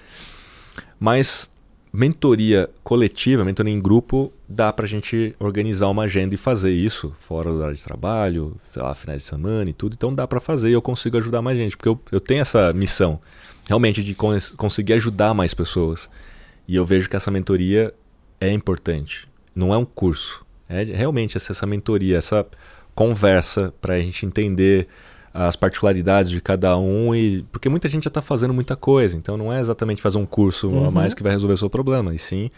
Mas 1.00 1.50
mentoria 1.90 2.68
coletiva, 2.84 3.46
mentoria 3.46 3.72
em 3.72 3.80
grupo, 3.80 4.30
dá 4.46 4.70
para 4.74 4.84
a 4.84 4.88
gente 4.88 5.34
organizar 5.40 5.88
uma 5.88 6.02
agenda 6.02 6.34
e 6.34 6.38
fazer 6.38 6.72
isso, 6.72 7.10
fora 7.18 7.50
do 7.50 7.56
horário 7.56 7.76
de 7.76 7.82
trabalho, 7.82 8.56
lá, 8.76 8.94
finais 8.94 9.22
de 9.22 9.28
semana 9.28 9.70
e 9.70 9.72
tudo. 9.72 9.94
Então 9.94 10.14
dá 10.14 10.26
para 10.26 10.38
fazer 10.38 10.68
e 10.68 10.74
eu 10.74 10.82
consigo 10.82 11.16
ajudar 11.16 11.40
mais 11.40 11.56
gente, 11.56 11.78
porque 11.78 11.88
eu, 11.88 11.98
eu 12.12 12.20
tenho 12.20 12.42
essa 12.42 12.74
missão, 12.74 13.18
realmente, 13.66 14.04
de 14.04 14.14
cons 14.14 14.50
conseguir 14.50 14.92
ajudar 14.92 15.32
mais 15.32 15.54
pessoas. 15.54 16.10
E 16.68 16.76
eu 16.76 16.84
vejo 16.84 17.08
que 17.08 17.16
essa 17.16 17.30
mentoria 17.30 17.94
é 18.38 18.52
importante. 18.52 19.26
Não 19.54 19.72
é 19.72 19.78
um 19.78 19.86
curso. 19.86 20.46
É 20.68 20.84
realmente 20.84 21.36
essa 21.36 21.66
mentoria, 21.66 22.18
essa 22.18 22.46
conversa 22.94 23.72
para 23.80 23.94
a 23.94 23.98
gente 23.98 24.26
entender 24.26 24.86
as 25.32 25.56
particularidades 25.56 26.30
de 26.30 26.40
cada 26.40 26.76
um 26.76 27.14
e 27.14 27.44
porque 27.52 27.68
muita 27.68 27.88
gente 27.88 28.04
já 28.04 28.08
está 28.08 28.20
fazendo 28.20 28.52
muita 28.52 28.74
coisa 28.74 29.16
então 29.16 29.36
não 29.36 29.52
é 29.52 29.60
exatamente 29.60 30.02
fazer 30.02 30.18
um 30.18 30.26
curso 30.26 30.68
uhum. 30.68 30.86
a 30.86 30.90
mais 30.90 31.14
que 31.14 31.22
vai 31.22 31.30
resolver 31.30 31.54
o 31.54 31.56
seu 31.56 31.70
problema 31.70 32.12
e 32.14 32.18
sim 32.18 32.50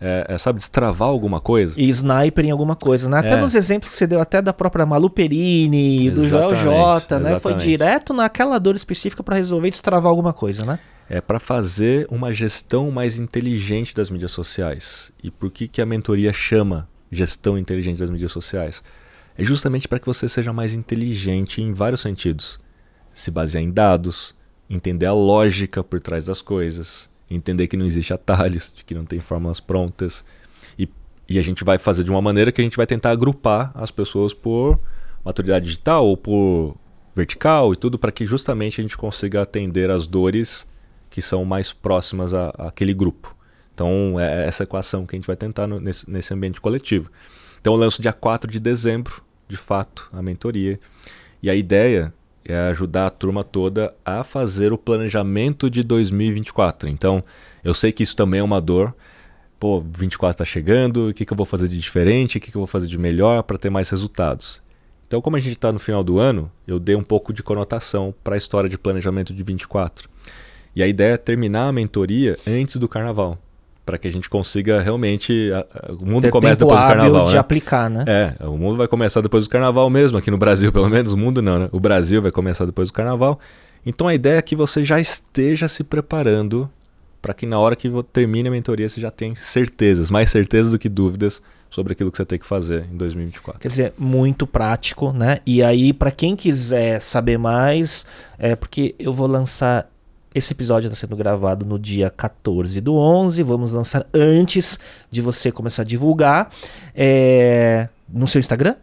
é, 0.00 0.26
é, 0.28 0.38
sabe 0.38 0.58
destravar 0.58 1.08
alguma 1.08 1.40
coisa 1.40 1.74
e 1.76 1.88
sniper 1.90 2.46
em 2.46 2.50
alguma 2.50 2.74
coisa 2.74 3.08
né 3.08 3.18
até 3.18 3.34
é. 3.34 3.36
nos 3.36 3.54
exemplos 3.54 3.90
que 3.90 3.96
você 3.96 4.06
deu 4.06 4.20
até 4.20 4.40
da 4.40 4.52
própria 4.52 4.86
Malu 4.86 5.10
Perini 5.10 6.10
do 6.10 6.26
Joel 6.26 6.54
J 6.54 7.18
né 7.18 7.38
foi 7.38 7.54
direto 7.54 8.14
naquela 8.14 8.58
dor 8.58 8.76
específica 8.76 9.22
para 9.22 9.36
resolver 9.36 9.68
destravar 9.68 10.08
alguma 10.08 10.32
coisa 10.32 10.64
né 10.64 10.78
é 11.08 11.20
para 11.20 11.38
fazer 11.38 12.06
uma 12.10 12.32
gestão 12.32 12.90
mais 12.90 13.18
inteligente 13.18 13.94
das 13.94 14.10
mídias 14.10 14.30
sociais. 14.30 15.12
E 15.22 15.30
por 15.30 15.50
que, 15.50 15.68
que 15.68 15.82
a 15.82 15.86
mentoria 15.86 16.32
chama 16.32 16.88
gestão 17.10 17.58
inteligente 17.58 17.98
das 17.98 18.10
mídias 18.10 18.32
sociais? 18.32 18.82
É 19.36 19.44
justamente 19.44 19.88
para 19.88 19.98
que 19.98 20.06
você 20.06 20.28
seja 20.28 20.52
mais 20.52 20.74
inteligente 20.74 21.60
em 21.60 21.72
vários 21.72 22.00
sentidos. 22.00 22.58
Se 23.12 23.30
basear 23.30 23.62
em 23.62 23.70
dados, 23.70 24.34
entender 24.68 25.06
a 25.06 25.12
lógica 25.12 25.82
por 25.82 26.00
trás 26.00 26.26
das 26.26 26.40
coisas, 26.40 27.10
entender 27.30 27.66
que 27.66 27.76
não 27.76 27.86
existe 27.86 28.12
atalhos, 28.12 28.72
que 28.86 28.94
não 28.94 29.04
tem 29.04 29.20
fórmulas 29.20 29.60
prontas. 29.60 30.24
E, 30.78 30.88
e 31.28 31.38
a 31.38 31.42
gente 31.42 31.64
vai 31.64 31.78
fazer 31.78 32.04
de 32.04 32.10
uma 32.10 32.22
maneira 32.22 32.52
que 32.52 32.60
a 32.60 32.64
gente 32.64 32.76
vai 32.76 32.86
tentar 32.86 33.10
agrupar 33.10 33.70
as 33.74 33.90
pessoas 33.90 34.32
por 34.32 34.78
maturidade 35.24 35.66
digital 35.66 36.06
ou 36.06 36.16
por 36.16 36.76
vertical 37.14 37.72
e 37.72 37.76
tudo 37.76 37.98
para 37.98 38.10
que 38.10 38.24
justamente 38.24 38.80
a 38.80 38.82
gente 38.82 38.96
consiga 38.96 39.42
atender 39.42 39.90
as 39.90 40.06
dores 40.06 40.66
que 41.12 41.20
são 41.20 41.44
mais 41.44 41.72
próximas 41.72 42.32
a, 42.32 42.48
àquele 42.58 42.94
grupo. 42.94 43.36
Então, 43.74 44.18
é 44.18 44.46
essa 44.46 44.62
equação 44.62 45.04
que 45.04 45.14
a 45.14 45.18
gente 45.18 45.26
vai 45.26 45.36
tentar 45.36 45.66
no, 45.66 45.78
nesse, 45.78 46.10
nesse 46.10 46.32
ambiente 46.32 46.58
coletivo. 46.58 47.10
Então, 47.60 47.74
eu 47.74 47.78
lanço 47.78 48.00
dia 48.00 48.14
4 48.14 48.50
de 48.50 48.58
dezembro, 48.58 49.22
de 49.46 49.58
fato, 49.58 50.08
a 50.10 50.22
mentoria. 50.22 50.80
E 51.42 51.50
a 51.50 51.54
ideia 51.54 52.12
é 52.46 52.56
ajudar 52.70 53.06
a 53.06 53.10
turma 53.10 53.44
toda 53.44 53.94
a 54.02 54.24
fazer 54.24 54.72
o 54.72 54.78
planejamento 54.78 55.68
de 55.68 55.82
2024. 55.82 56.88
Então, 56.88 57.22
eu 57.62 57.74
sei 57.74 57.92
que 57.92 58.02
isso 58.02 58.16
também 58.16 58.40
é 58.40 58.42
uma 58.42 58.60
dor. 58.60 58.94
Pô, 59.60 59.82
24 59.82 60.32
está 60.32 60.44
chegando, 60.46 61.10
o 61.10 61.14
que, 61.14 61.26
que 61.26 61.32
eu 61.32 61.36
vou 61.36 61.46
fazer 61.46 61.68
de 61.68 61.78
diferente, 61.78 62.38
o 62.38 62.40
que, 62.40 62.50
que 62.50 62.56
eu 62.56 62.60
vou 62.60 62.66
fazer 62.66 62.86
de 62.86 62.96
melhor 62.96 63.42
para 63.42 63.58
ter 63.58 63.68
mais 63.68 63.90
resultados? 63.90 64.62
Então, 65.06 65.20
como 65.20 65.36
a 65.36 65.40
gente 65.40 65.52
está 65.52 65.70
no 65.70 65.78
final 65.78 66.02
do 66.02 66.18
ano, 66.18 66.50
eu 66.66 66.80
dei 66.80 66.96
um 66.96 67.02
pouco 67.02 67.34
de 67.34 67.42
conotação 67.42 68.14
para 68.24 68.34
a 68.34 68.38
história 68.38 68.68
de 68.68 68.78
planejamento 68.78 69.34
de 69.34 69.42
24. 69.42 70.08
E 70.74 70.82
a 70.82 70.86
ideia 70.86 71.14
é 71.14 71.16
terminar 71.16 71.68
a 71.68 71.72
mentoria 71.72 72.36
antes 72.46 72.76
do 72.76 72.88
carnaval. 72.88 73.38
Para 73.84 73.98
que 73.98 74.06
a 74.06 74.12
gente 74.12 74.30
consiga 74.30 74.80
realmente. 74.80 75.50
A, 75.52 75.92
o 75.92 76.06
mundo 76.06 76.22
Ter 76.22 76.30
começa 76.30 76.60
depois 76.60 76.80
do 76.80 76.86
carnaval. 76.86 77.24
de 77.26 77.32
né? 77.32 77.38
aplicar, 77.38 77.90
né? 77.90 78.04
É, 78.06 78.46
o 78.46 78.56
mundo 78.56 78.76
vai 78.76 78.86
começar 78.86 79.20
depois 79.20 79.44
do 79.44 79.50
carnaval 79.50 79.90
mesmo, 79.90 80.16
aqui 80.16 80.30
no 80.30 80.38
Brasil, 80.38 80.70
pelo 80.72 80.88
menos. 80.88 81.12
O 81.12 81.16
mundo 81.16 81.42
não, 81.42 81.58
né? 81.58 81.68
O 81.72 81.80
Brasil 81.80 82.22
vai 82.22 82.30
começar 82.30 82.64
depois 82.64 82.90
do 82.90 82.92
carnaval. 82.92 83.40
Então 83.84 84.06
a 84.06 84.14
ideia 84.14 84.38
é 84.38 84.42
que 84.42 84.54
você 84.54 84.84
já 84.84 85.00
esteja 85.00 85.66
se 85.66 85.82
preparando 85.82 86.70
para 87.20 87.32
que 87.32 87.46
na 87.46 87.58
hora 87.58 87.76
que 87.76 87.88
termine 88.12 88.48
a 88.48 88.50
mentoria 88.50 88.88
você 88.88 89.00
já 89.00 89.10
tenha 89.10 89.34
certezas, 89.36 90.10
mais 90.10 90.28
certezas 90.28 90.72
do 90.72 90.78
que 90.78 90.88
dúvidas 90.88 91.40
sobre 91.70 91.92
aquilo 91.92 92.10
que 92.10 92.16
você 92.18 92.24
tem 92.24 92.38
que 92.38 92.44
fazer 92.44 92.84
em 92.92 92.96
2024. 92.96 93.60
Quer 93.60 93.68
dizer, 93.68 93.92
muito 93.96 94.46
prático, 94.46 95.12
né? 95.12 95.38
E 95.46 95.62
aí, 95.62 95.92
para 95.92 96.10
quem 96.10 96.36
quiser 96.36 97.00
saber 97.00 97.38
mais, 97.38 98.04
é 98.38 98.54
porque 98.54 98.94
eu 98.98 99.12
vou 99.12 99.26
lançar 99.26 99.88
esse 100.34 100.52
episódio 100.52 100.88
está 100.88 100.98
sendo 100.98 101.16
gravado 101.16 101.66
no 101.66 101.78
dia 101.78 102.10
14 102.10 102.80
do 102.80 102.94
11. 102.94 103.42
Vamos 103.42 103.72
lançar 103.72 104.06
antes 104.14 104.78
de 105.10 105.20
você 105.20 105.52
começar 105.52 105.82
a 105.82 105.84
divulgar. 105.84 106.50
É... 106.94 107.88
No 108.08 108.26
seu 108.26 108.40
Instagram? 108.40 108.76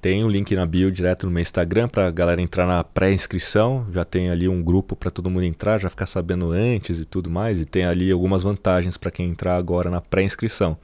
Tem 0.00 0.22
o 0.22 0.26
um 0.26 0.30
link 0.30 0.54
na 0.54 0.66
bio 0.66 0.92
direto 0.92 1.24
no 1.24 1.32
meu 1.32 1.40
Instagram 1.40 1.88
para 1.88 2.08
a 2.08 2.10
galera 2.10 2.42
entrar 2.42 2.66
na 2.66 2.84
pré-inscrição. 2.84 3.86
Já 3.90 4.04
tem 4.04 4.28
ali 4.28 4.46
um 4.48 4.62
grupo 4.62 4.94
para 4.94 5.10
todo 5.10 5.30
mundo 5.30 5.44
entrar, 5.44 5.78
já 5.78 5.88
ficar 5.88 6.06
sabendo 6.06 6.52
antes 6.52 7.00
e 7.00 7.04
tudo 7.04 7.30
mais. 7.30 7.60
E 7.60 7.64
tem 7.64 7.86
ali 7.86 8.10
algumas 8.10 8.42
vantagens 8.42 8.96
para 8.96 9.10
quem 9.10 9.28
entrar 9.28 9.56
agora 9.56 9.88
na 9.88 10.00
pré-inscrição. 10.00 10.76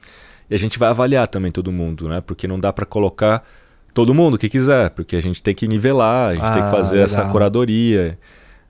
E 0.49 0.55
a 0.55 0.57
gente 0.57 0.79
vai 0.79 0.89
avaliar 0.89 1.27
também 1.27 1.51
todo 1.51 1.71
mundo, 1.71 2.09
né? 2.09 2.19
Porque 2.19 2.47
não 2.47 2.59
dá 2.59 2.73
para 2.73 2.85
colocar 2.85 3.45
todo 3.93 4.13
mundo 4.13 4.37
que 4.37 4.49
quiser, 4.49 4.89
porque 4.89 5.15
a 5.15 5.21
gente 5.21 5.43
tem 5.43 5.53
que 5.53 5.67
nivelar, 5.67 6.29
a 6.29 6.33
gente 6.33 6.45
ah, 6.45 6.51
tem 6.51 6.61
que 6.63 6.67
ah, 6.69 6.71
fazer 6.71 6.95
legal. 6.95 7.05
essa 7.05 7.29
curadoria. 7.29 8.17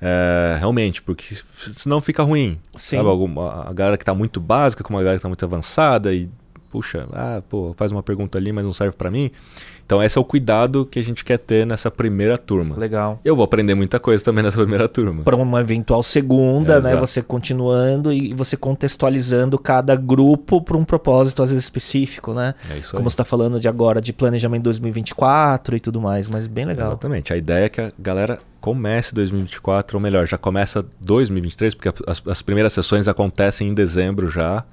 É, 0.01 0.55
realmente, 0.57 0.99
porque 1.01 1.35
senão 1.55 2.01
fica 2.01 2.23
ruim. 2.23 2.59
Sim. 2.75 2.97
Sabe? 2.97 3.09
Alguma, 3.09 3.69
a 3.69 3.73
galera 3.73 3.97
que 3.97 4.01
está 4.01 4.15
muito 4.15 4.39
básica 4.39 4.83
com 4.83 4.93
uma 4.93 4.99
galera 4.99 5.17
que 5.17 5.19
está 5.19 5.29
muito 5.29 5.45
avançada 5.45 6.11
e, 6.11 6.27
puxa, 6.71 7.07
ah, 7.13 7.43
pô, 7.47 7.73
faz 7.77 7.91
uma 7.91 8.01
pergunta 8.01 8.37
ali, 8.37 8.51
mas 8.51 8.65
não 8.65 8.73
serve 8.73 8.95
para 8.97 9.11
mim. 9.11 9.29
Então, 9.91 10.01
esse 10.01 10.17
é 10.17 10.21
o 10.21 10.23
cuidado 10.23 10.85
que 10.85 10.97
a 10.99 11.03
gente 11.03 11.25
quer 11.25 11.37
ter 11.37 11.65
nessa 11.65 11.91
primeira 11.91 12.37
turma. 12.37 12.77
Legal. 12.77 13.19
Eu 13.25 13.35
vou 13.35 13.43
aprender 13.43 13.75
muita 13.75 13.99
coisa 13.99 14.23
também 14.23 14.41
nessa 14.41 14.55
primeira 14.55 14.87
turma. 14.87 15.23
Para 15.23 15.35
uma 15.35 15.59
eventual 15.59 16.01
segunda, 16.01 16.75
é, 16.75 16.81
né? 16.81 16.89
Exato. 16.91 17.05
Você 17.05 17.21
continuando 17.21 18.13
e 18.13 18.33
você 18.33 18.55
contextualizando 18.55 19.59
cada 19.59 19.93
grupo 19.97 20.61
para 20.61 20.77
um 20.77 20.85
propósito, 20.85 21.43
às 21.43 21.49
vezes 21.49 21.65
específico, 21.65 22.33
né? 22.33 22.55
É 22.69 22.77
isso 22.77 22.91
Como 22.91 22.99
aí. 22.99 23.03
você 23.03 23.15
está 23.15 23.25
falando 23.25 23.59
de 23.59 23.67
agora, 23.67 23.99
de 23.99 24.13
planejamento 24.13 24.63
2024 24.63 25.75
e 25.75 25.79
tudo 25.81 25.99
mais, 25.99 26.29
mas 26.29 26.47
bem 26.47 26.63
legal. 26.63 26.91
Exatamente. 26.91 27.33
A 27.33 27.35
ideia 27.35 27.65
é 27.65 27.69
que 27.69 27.81
a 27.81 27.91
galera 27.99 28.39
comece 28.61 29.13
2024, 29.13 29.97
ou 29.97 30.01
melhor, 30.01 30.25
já 30.25 30.37
começa 30.37 30.85
2023, 31.01 31.75
porque 31.75 31.89
as, 32.07 32.21
as 32.25 32.41
primeiras 32.41 32.71
sessões 32.71 33.09
acontecem 33.09 33.67
em 33.67 33.73
dezembro 33.73 34.29
já. 34.29 34.63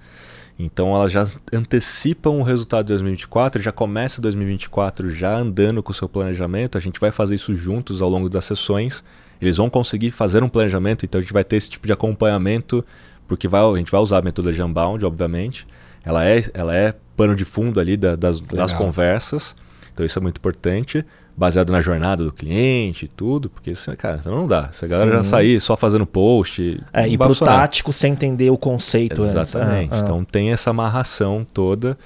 Então 0.59 0.95
elas 0.95 1.13
já 1.13 1.25
antecipam 1.53 2.31
o 2.31 2.43
resultado 2.43 2.87
de 2.87 2.93
2024, 2.93 3.63
já 3.63 3.71
começa 3.71 4.21
2024 4.21 5.09
já 5.11 5.37
andando 5.37 5.83
com 5.83 5.93
o 5.93 5.95
seu 5.95 6.09
planejamento. 6.09 6.77
A 6.77 6.81
gente 6.81 6.99
vai 6.99 7.13
fazer 7.13 7.37
isso 7.37 7.55
juntos 7.55 8.03
ao 8.03 8.09
longo 8.09 8.29
das 8.29 8.45
sessões. 8.45 9.05
Eles 9.41 9.57
vão 9.57 9.71
conseguir 9.71 10.11
fazer 10.11 10.43
um 10.43 10.49
planejamento, 10.49 11.05
então 11.05 11.21
a 11.21 11.23
gente 11.23 11.33
vai 11.33 11.45
ter 11.45 11.57
esse 11.57 11.71
tipo 11.71 11.87
de 11.87 11.93
acompanhamento, 11.93 12.85
porque 13.29 13.47
vai, 13.47 13.63
a 13.63 13.77
gente 13.77 13.93
vai 13.93 14.01
usar 14.01 14.19
a 14.19 14.23
metodologia 14.23 14.67
Unbound, 14.67 15.07
obviamente. 15.07 15.65
Ela 16.05 16.25
é, 16.25 16.43
ela 16.53 16.75
é 16.75 16.93
pano 17.17 17.37
de 17.37 17.45
fundo 17.45 17.79
ali 17.79 17.97
da, 17.97 18.17
das, 18.17 18.41
das 18.41 18.73
conversas, 18.73 19.55
então 19.93 20.05
isso 20.05 20.19
é 20.19 20.23
muito 20.23 20.39
importante 20.39 21.05
baseado 21.39 21.71
na 21.71 21.81
jornada 21.81 22.25
do 22.25 22.33
cliente 22.33 23.05
e 23.05 23.09
tudo, 23.09 23.49
porque 23.49 23.71
isso, 23.71 23.97
cara, 23.97 24.21
não 24.25 24.45
dá. 24.45 24.73
Se 24.73 24.85
a 24.85 24.89
galera 24.89 25.11
Sim. 25.11 25.17
já 25.19 25.25
sair 25.25 25.61
só 25.61 25.77
fazendo 25.77 26.05
post. 26.05 26.83
É, 26.93 27.07
e 27.07 27.17
pro 27.17 27.29
funcionar. 27.29 27.61
tático 27.61 27.93
sem 27.93 28.13
entender 28.13 28.51
o 28.51 28.59
conceito. 28.59 29.25
Exatamente. 29.25 29.95
Ah, 29.95 29.99
ah. 29.99 30.01
Então 30.01 30.25
tem 30.25 30.51
essa 30.51 30.71
amarração 30.71 31.47
toda. 31.55 31.97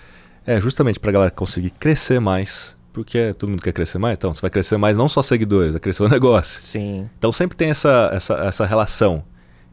É 0.46 0.60
justamente 0.60 1.00
para 1.00 1.10
a 1.10 1.12
galera 1.12 1.30
conseguir 1.30 1.70
crescer 1.70 2.20
mais. 2.20 2.76
Porque 2.92 3.32
todo 3.38 3.48
mundo 3.48 3.62
quer 3.62 3.72
crescer 3.72 3.96
mais, 3.96 4.18
então 4.18 4.34
você 4.34 4.42
vai 4.42 4.50
crescer 4.50 4.76
mais 4.76 4.98
não 4.98 5.08
só 5.08 5.22
seguidores, 5.22 5.72
vai 5.72 5.80
crescer 5.80 6.02
o 6.02 6.08
negócio. 6.10 6.60
Sim. 6.62 7.08
Então 7.18 7.32
sempre 7.32 7.56
tem 7.56 7.70
essa, 7.70 8.10
essa, 8.12 8.34
essa 8.34 8.66
relação 8.66 9.24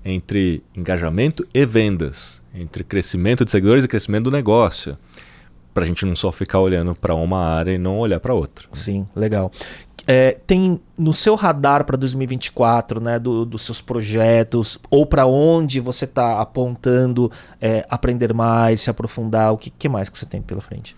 entre 0.05 0.63
engajamento 0.73 1.45
e 1.53 1.65
vendas, 1.65 2.41
entre 2.55 2.81
crescimento 2.81 3.43
de 3.43 3.51
seguidores 3.51 3.83
e 3.83 3.89
crescimento 3.89 4.23
do 4.23 4.31
negócio 4.31 4.97
para 5.79 5.85
a 5.85 5.87
gente 5.87 6.05
não 6.05 6.13
só 6.13 6.29
ficar 6.29 6.59
olhando 6.59 6.93
para 6.93 7.15
uma 7.15 7.39
área 7.39 7.71
e 7.71 7.77
não 7.77 7.99
olhar 7.99 8.19
para 8.19 8.33
outra. 8.33 8.67
Sim, 8.73 9.07
legal. 9.15 9.49
É, 10.05 10.37
tem 10.45 10.77
no 10.97 11.13
seu 11.13 11.35
radar 11.35 11.85
para 11.85 11.95
2024, 11.95 12.99
né, 12.99 13.17
do, 13.17 13.45
dos 13.45 13.61
seus 13.61 13.79
projetos, 13.79 14.77
ou 14.89 15.05
para 15.05 15.25
onde 15.25 15.79
você 15.79 16.03
está 16.03 16.41
apontando 16.41 17.31
é, 17.61 17.85
aprender 17.89 18.33
mais, 18.33 18.81
se 18.81 18.89
aprofundar, 18.89 19.53
o 19.53 19.57
que, 19.57 19.69
que 19.69 19.87
mais 19.87 20.09
que 20.09 20.17
você 20.17 20.25
tem 20.25 20.41
pela 20.41 20.59
frente? 20.59 20.97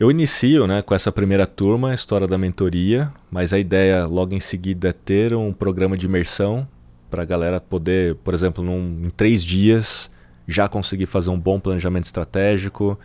Eu 0.00 0.10
inicio 0.10 0.66
né, 0.66 0.80
com 0.80 0.94
essa 0.94 1.12
primeira 1.12 1.46
turma, 1.46 1.90
a 1.90 1.94
história 1.94 2.26
da 2.26 2.38
mentoria, 2.38 3.12
mas 3.30 3.52
a 3.52 3.58
ideia 3.58 4.06
logo 4.06 4.34
em 4.34 4.40
seguida 4.40 4.88
é 4.88 4.92
ter 4.92 5.34
um 5.34 5.52
programa 5.52 5.98
de 5.98 6.06
imersão 6.06 6.66
para 7.10 7.22
a 7.22 7.26
galera 7.26 7.60
poder, 7.60 8.14
por 8.24 8.32
exemplo, 8.32 8.64
num, 8.64 9.02
em 9.04 9.10
três 9.10 9.44
dias 9.44 10.10
já 10.48 10.66
conseguir 10.66 11.04
fazer 11.04 11.28
um 11.28 11.38
bom 11.38 11.60
planejamento 11.60 12.04
estratégico, 12.04 12.98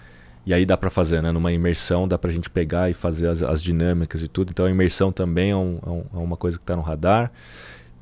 e 0.47 0.53
aí 0.53 0.65
dá 0.65 0.77
para 0.77 0.89
fazer, 0.89 1.21
né? 1.21 1.29
Numa 1.29 1.51
imersão 1.51 2.07
dá 2.07 2.17
para 2.17 2.29
a 2.29 2.33
gente 2.33 2.49
pegar 2.49 2.89
e 2.89 2.93
fazer 2.93 3.27
as, 3.27 3.43
as, 3.43 3.61
dinâmicas 3.61 4.23
e 4.23 4.29
tudo. 4.29 4.49
Então 4.49 4.65
a 4.65 4.71
imersão 4.71 5.11
também 5.11 5.51
é, 5.51 5.55
um, 5.57 5.77
é, 5.85 6.15
é 6.15 6.19
uma 6.19 6.37
coisa 6.37 6.57
que 6.57 6.63
está 6.63 6.73
no 6.73 6.81
radar. 6.81 7.29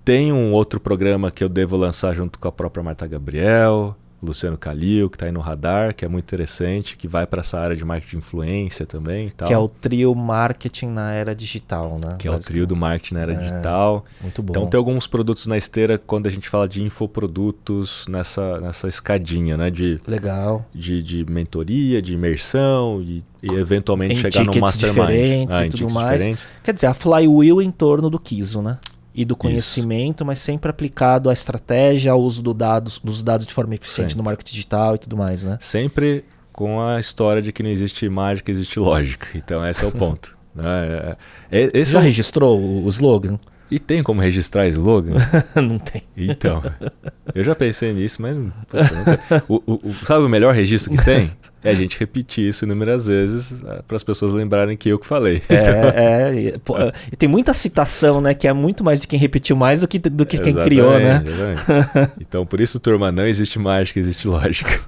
Tem 0.03 0.31
um 0.31 0.53
outro 0.53 0.79
programa 0.79 1.31
que 1.31 1.43
eu 1.43 1.49
devo 1.49 1.75
lançar 1.75 2.13
junto 2.13 2.37
com 2.37 2.47
a 2.47 2.51
própria 2.51 2.83
Marta 2.83 3.07
Gabriel. 3.07 3.97
Luciano 4.25 4.57
Calil, 4.57 5.09
que 5.09 5.15
está 5.15 5.25
aí 5.25 5.31
no 5.31 5.39
radar, 5.39 5.93
que 5.93 6.03
é 6.03 6.07
muito 6.07 6.25
interessante, 6.25 6.97
que 6.97 7.07
vai 7.07 7.25
para 7.25 7.41
essa 7.41 7.59
área 7.59 7.75
de 7.75 7.85
marketing 7.85 8.05
de 8.05 8.17
influência 8.17 8.85
também. 8.85 9.31
Que 9.45 9.53
é 9.53 9.57
o 9.57 9.67
trio 9.67 10.13
marketing 10.15 10.87
na 10.87 11.11
era 11.11 11.35
digital, 11.35 11.97
né? 12.03 12.15
Que 12.17 12.27
é 12.27 12.31
o 12.31 12.39
trio 12.39 12.65
do 12.65 12.75
marketing 12.75 13.13
na 13.15 13.19
era 13.21 13.33
é, 13.33 13.35
digital. 13.35 14.05
Muito 14.21 14.41
bom. 14.41 14.51
Então 14.51 14.67
tem 14.67 14.77
alguns 14.77 15.07
produtos 15.07 15.47
na 15.47 15.57
esteira 15.57 15.97
quando 15.97 16.27
a 16.27 16.29
gente 16.29 16.49
fala 16.49 16.67
de 16.67 16.83
infoprodutos 16.83 18.05
nessa, 18.07 18.59
nessa 18.59 18.87
escadinha, 18.87 19.57
né? 19.57 19.69
De, 19.69 19.99
Legal. 20.07 20.65
De, 20.73 21.01
de 21.03 21.25
mentoria, 21.25 22.01
de 22.01 22.13
imersão 22.13 23.01
e, 23.01 23.23
e 23.43 23.53
eventualmente 23.53 24.13
em 24.13 24.17
chegar 24.17 24.45
no 24.45 24.59
mastermind. 24.59 25.07
Diferentes 25.07 25.55
ah, 25.55 25.65
e 25.65 25.69
tudo 25.69 25.93
mais. 25.93 26.19
Diferentes. 26.19 26.43
Quer 26.63 26.73
dizer, 26.73 26.87
a 26.87 26.93
flywheel 26.93 27.61
em 27.61 27.71
torno 27.71 28.09
do 28.09 28.19
Kiso, 28.19 28.61
né? 28.61 28.77
E 29.15 29.23
do 29.23 29.35
conhecimento, 29.35 30.17
Isso. 30.17 30.25
mas 30.25 30.39
sempre 30.39 30.69
aplicado 30.69 31.29
à 31.29 31.33
estratégia, 31.33 32.11
ao 32.11 32.21
uso 32.21 32.43
do 32.43 32.53
dados, 32.53 32.99
dos 32.99 33.23
dados 33.23 33.47
de 33.47 33.53
forma 33.53 33.73
eficiente 33.73 34.09
sempre. 34.09 34.17
no 34.17 34.23
marketing 34.23 34.51
digital 34.51 34.95
e 34.95 34.97
tudo 34.97 35.15
mais, 35.15 35.45
né? 35.45 35.57
Sempre 35.61 36.25
com 36.51 36.81
a 36.81 36.99
história 36.99 37.41
de 37.41 37.51
que 37.53 37.63
não 37.63 37.69
existe 37.69 38.07
mágica, 38.09 38.51
existe 38.51 38.77
lógica. 38.77 39.27
Então 39.33 39.65
esse 39.65 39.85
é 39.85 39.87
o 39.87 39.91
ponto. 39.91 40.37
né? 40.53 41.15
é, 41.49 41.63
é, 41.63 41.69
esse 41.73 41.93
Já 41.93 41.99
é 41.99 42.01
o... 42.01 42.03
registrou 42.03 42.59
o 42.59 42.87
slogan? 42.89 43.39
E 43.71 43.79
tem 43.79 44.03
como 44.03 44.21
registrar 44.21 44.67
slogan? 44.67 45.15
não 45.55 45.79
tem. 45.79 46.03
Então, 46.15 46.61
eu 47.33 47.43
já 47.43 47.55
pensei 47.55 47.93
nisso, 47.93 48.21
mas 48.21 48.37
o, 49.47 49.55
o, 49.65 49.89
o, 49.89 49.93
sabe 50.05 50.23
o 50.23 50.29
melhor 50.29 50.53
registro 50.53 50.95
que 50.95 51.03
tem? 51.03 51.31
É 51.65 51.71
a 51.71 51.75
gente 51.75 51.99
repetir 51.99 52.49
isso 52.49 52.65
inúmeras 52.65 53.07
vezes 53.07 53.63
ah, 53.65 53.83
para 53.87 53.97
as 53.97 54.03
pessoas 54.03 54.31
lembrarem 54.31 54.77
que 54.77 54.89
eu 54.89 54.99
que 54.99 55.05
falei. 55.05 55.41
É, 55.49 55.55
então... 55.55 55.89
é, 55.95 56.57
pô, 56.63 56.75
e 57.11 57.15
tem 57.15 57.27
muita 57.27 57.53
citação, 57.53 58.21
né? 58.21 58.33
Que 58.33 58.47
é 58.47 58.53
muito 58.53 58.83
mais 58.83 59.01
de 59.01 59.07
quem 59.07 59.19
repetiu 59.19 59.55
mais 59.55 59.81
do 59.81 59.87
que, 59.87 59.97
do 59.97 60.25
que 60.25 60.37
quem 60.37 60.53
criou, 60.53 60.91
né? 60.91 61.23
Exatamente. 61.25 62.15
Então, 62.27 62.45
por 62.45 62.59
isso, 62.59 62.79
turma, 62.79 63.11
não 63.11 63.25
existe 63.25 63.57
mágica, 63.59 63.99
existe 63.99 64.27
lógica. 64.27 64.79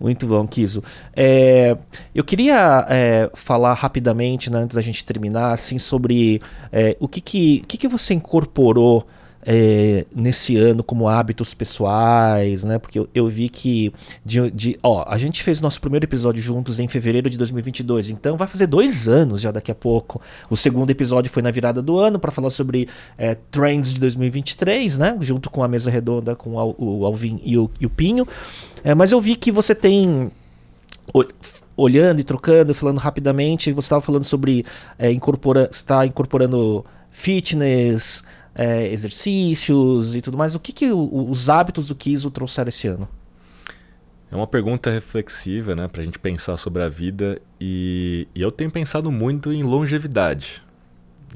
Muito 0.00 0.26
bom, 0.26 0.46
Kiso. 0.46 0.82
É, 1.14 1.76
eu 2.14 2.24
queria 2.24 2.86
é, 2.88 3.30
falar 3.34 3.74
rapidamente, 3.74 4.50
né, 4.50 4.58
antes 4.58 4.74
da 4.74 4.82
gente 4.82 5.04
terminar, 5.04 5.52
assim, 5.52 5.78
sobre 5.78 6.40
é, 6.72 6.96
o 6.98 7.06
que, 7.06 7.20
que, 7.20 7.64
que, 7.66 7.78
que 7.78 7.88
você 7.88 8.14
incorporou 8.14 9.06
é, 9.44 10.06
nesse 10.14 10.56
ano 10.56 10.84
como 10.84 11.08
hábitos 11.08 11.52
pessoais, 11.52 12.64
né? 12.64 12.78
Porque 12.78 12.98
eu, 12.98 13.08
eu 13.14 13.26
vi 13.26 13.48
que 13.48 13.92
de, 14.24 14.50
de, 14.50 14.78
ó, 14.82 15.04
a 15.06 15.18
gente 15.18 15.42
fez 15.42 15.60
nosso 15.60 15.80
primeiro 15.80 16.04
episódio 16.04 16.42
juntos 16.42 16.78
em 16.78 16.86
fevereiro 16.86 17.28
de 17.28 17.36
2022, 17.36 18.10
então 18.10 18.36
vai 18.36 18.46
fazer 18.46 18.66
dois 18.66 19.08
anos 19.08 19.40
já 19.40 19.50
daqui 19.50 19.70
a 19.70 19.74
pouco. 19.74 20.20
O 20.48 20.56
segundo 20.56 20.90
episódio 20.90 21.30
foi 21.30 21.42
na 21.42 21.50
virada 21.50 21.82
do 21.82 21.98
ano 21.98 22.18
para 22.18 22.30
falar 22.30 22.50
sobre 22.50 22.88
é, 23.18 23.34
trends 23.50 23.92
de 23.92 24.00
2023, 24.00 24.98
né? 24.98 25.16
Junto 25.20 25.50
com 25.50 25.62
a 25.62 25.68
mesa 25.68 25.90
redonda 25.90 26.36
com 26.36 26.54
o 26.54 27.04
Alvin 27.04 27.40
e 27.44 27.58
o, 27.58 27.70
e 27.80 27.86
o 27.86 27.90
Pinho. 27.90 28.26
É, 28.84 28.94
mas 28.94 29.12
eu 29.12 29.20
vi 29.20 29.36
que 29.36 29.50
você 29.50 29.74
tem 29.74 30.30
olhando 31.76 32.20
e 32.20 32.24
trocando, 32.24 32.74
falando 32.74 32.98
rapidamente, 32.98 33.72
você 33.72 33.86
estava 33.86 34.00
falando 34.00 34.24
sobre 34.24 34.64
é, 34.98 35.10
incorpora, 35.10 35.68
está 35.70 36.06
incorporando 36.06 36.84
fitness, 37.10 38.24
é, 38.54 38.92
exercícios 38.92 40.14
e 40.14 40.20
tudo 40.20 40.36
mais. 40.36 40.54
O 40.54 40.60
que, 40.60 40.72
que 40.72 40.90
o, 40.90 41.28
os 41.28 41.48
hábitos 41.48 41.88
do 41.88 41.94
Kiso 41.94 42.30
trouxeram 42.30 42.68
esse 42.68 42.88
ano? 42.88 43.08
É 44.30 44.36
uma 44.36 44.46
pergunta 44.46 44.90
reflexiva, 44.90 45.76
né, 45.76 45.86
para 45.88 46.00
a 46.00 46.04
gente 46.04 46.18
pensar 46.18 46.56
sobre 46.56 46.82
a 46.82 46.88
vida 46.88 47.40
e, 47.60 48.26
e, 48.34 48.40
eu 48.40 48.50
tenho 48.50 48.70
pensado 48.70 49.12
muito 49.12 49.52
em 49.52 49.62
longevidade 49.62 50.62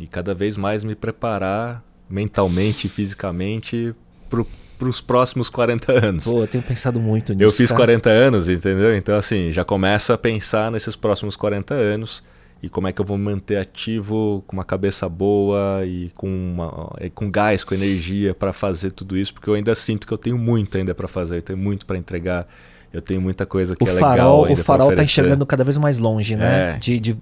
e 0.01 0.07
cada 0.07 0.35
vez 0.35 0.57
mais 0.57 0.83
me 0.83 0.95
preparar 0.95 1.85
mentalmente 2.09 2.87
e 2.87 2.91
fisicamente 2.91 3.95
para 4.31 4.89
os 4.89 5.03
próximos 5.03 5.51
40 5.51 5.93
anos. 5.93 6.25
Pô, 6.25 6.41
eu 6.41 6.47
tenho 6.47 6.65
pensado 6.65 6.99
muito 6.99 7.35
nisso. 7.35 7.45
Eu 7.45 7.51
fiz 7.51 7.71
cara. 7.71 7.81
40 7.81 8.09
anos, 8.09 8.49
entendeu? 8.49 8.97
Então, 8.97 9.17
assim, 9.17 9.53
já 9.53 9.65
começo 9.65 10.13
a 10.13 10.19
pensar 10.19 10.71
nesses 10.71 10.97
próximos 10.97 11.37
40 11.37 11.75
anos 11.75 12.23
e 12.63 12.69
como 12.69 12.89
é 12.89 12.93
que 12.93 13.01
eu 13.01 13.05
vou 13.05 13.19
me 13.19 13.25
manter 13.25 13.59
ativo 13.59 14.43
com 14.47 14.57
uma 14.57 14.65
cabeça 14.65 15.09
boa 15.09 15.85
e 15.85 16.11
com, 16.15 16.29
uma, 16.29 16.97
com 17.15 17.31
gás, 17.31 17.63
com 17.63 17.75
energia 17.75 18.35
para 18.35 18.53
fazer 18.53 18.93
tudo 18.93 19.17
isso, 19.17 19.35
porque 19.35 19.49
eu 19.49 19.55
ainda 19.55 19.75
sinto 19.75 20.07
que 20.07 20.13
eu 20.13 20.19
tenho 20.19 20.39
muito 20.39 20.77
ainda 20.79 20.95
para 20.95 21.07
fazer, 21.07 21.37
eu 21.37 21.43
tenho 21.43 21.59
muito 21.59 21.85
para 21.85 21.99
entregar, 21.99 22.49
eu 22.93 23.03
tenho 23.03 23.21
muita 23.21 23.45
coisa 23.45 23.77
que 23.77 23.85
o 23.85 23.89
é 23.89 24.01
farol, 24.01 24.43
legal. 24.43 24.55
O 24.55 24.57
farol 24.57 24.91
está 24.91 25.03
enxergando 25.03 25.45
cada 25.45 25.63
vez 25.63 25.77
mais 25.77 25.99
longe, 25.99 26.35
né? 26.35 26.77
É. 26.77 26.79
De, 26.79 26.99
de, 26.99 27.17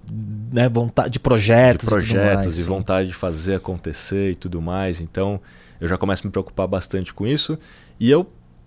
né, 0.53 0.69
vontade, 0.69 1.09
de 1.09 1.19
projetos, 1.19 1.87
de 1.87 1.93
projetos 1.93 2.57
e, 2.57 2.61
e 2.61 2.63
vontade 2.63 3.09
de 3.09 3.13
fazer 3.13 3.55
acontecer 3.55 4.31
e 4.31 4.35
tudo 4.35 4.61
mais. 4.61 5.01
Então 5.01 5.41
eu 5.81 5.87
já 5.87 5.97
começo 5.97 6.23
a 6.23 6.25
me 6.25 6.31
preocupar 6.31 6.65
bastante 6.65 7.13
com 7.13 7.27
isso 7.27 7.59
e 7.99 8.09
eu 8.09 8.25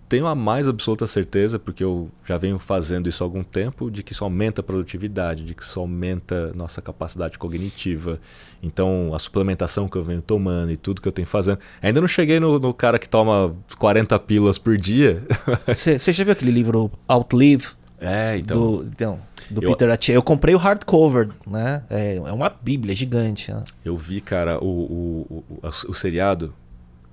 tenho 0.09 0.25
a 0.25 0.33
mais 0.33 0.67
absoluta 0.67 1.05
certeza, 1.05 1.59
porque 1.59 1.83
eu 1.83 2.09
já 2.25 2.35
venho 2.35 2.57
fazendo 2.57 3.07
isso 3.07 3.23
há 3.23 3.27
algum 3.27 3.43
tempo, 3.43 3.91
de 3.91 4.01
que 4.01 4.11
isso 4.11 4.23
aumenta 4.23 4.61
a 4.61 4.63
produtividade, 4.63 5.45
de 5.45 5.53
que 5.53 5.61
isso 5.61 5.79
aumenta 5.79 6.51
nossa 6.55 6.81
capacidade 6.81 7.37
cognitiva. 7.37 8.19
Então, 8.61 9.11
a 9.13 9.19
suplementação 9.19 9.87
que 9.87 9.95
eu 9.95 10.03
venho 10.03 10.21
tomando 10.21 10.71
e 10.71 10.77
tudo 10.77 10.99
que 10.99 11.07
eu 11.07 11.11
tenho 11.11 11.27
fazendo. 11.27 11.59
Ainda 11.79 12.01
não 12.01 12.07
cheguei 12.07 12.39
no, 12.39 12.57
no 12.57 12.73
cara 12.73 12.97
que 12.97 13.07
toma 13.07 13.55
40 13.77 14.17
pílulas 14.19 14.57
por 14.57 14.75
dia. 14.77 15.23
Você 15.67 16.11
já 16.11 16.23
viu 16.23 16.33
aquele 16.33 16.51
livro 16.51 16.91
Outlive? 17.07 17.67
É, 18.01 18.37
então. 18.37 18.57
Do, 18.57 18.85
então, 18.85 19.19
do 19.47 19.63
eu, 19.63 19.69
Peter 19.69 19.91
Attia. 19.91 20.15
Eu 20.15 20.23
comprei 20.23 20.55
o 20.55 20.57
hardcover, 20.57 21.29
né? 21.45 21.83
É, 21.87 22.15
é 22.15 22.33
uma 22.33 22.49
bíblia 22.49 22.95
gigante. 22.95 23.51
Né? 23.51 23.63
Eu 23.85 23.95
vi, 23.95 24.21
cara, 24.21 24.57
o, 24.57 24.67
o, 24.67 25.43
o, 25.49 25.69
o 25.89 25.93
seriado 25.93 26.51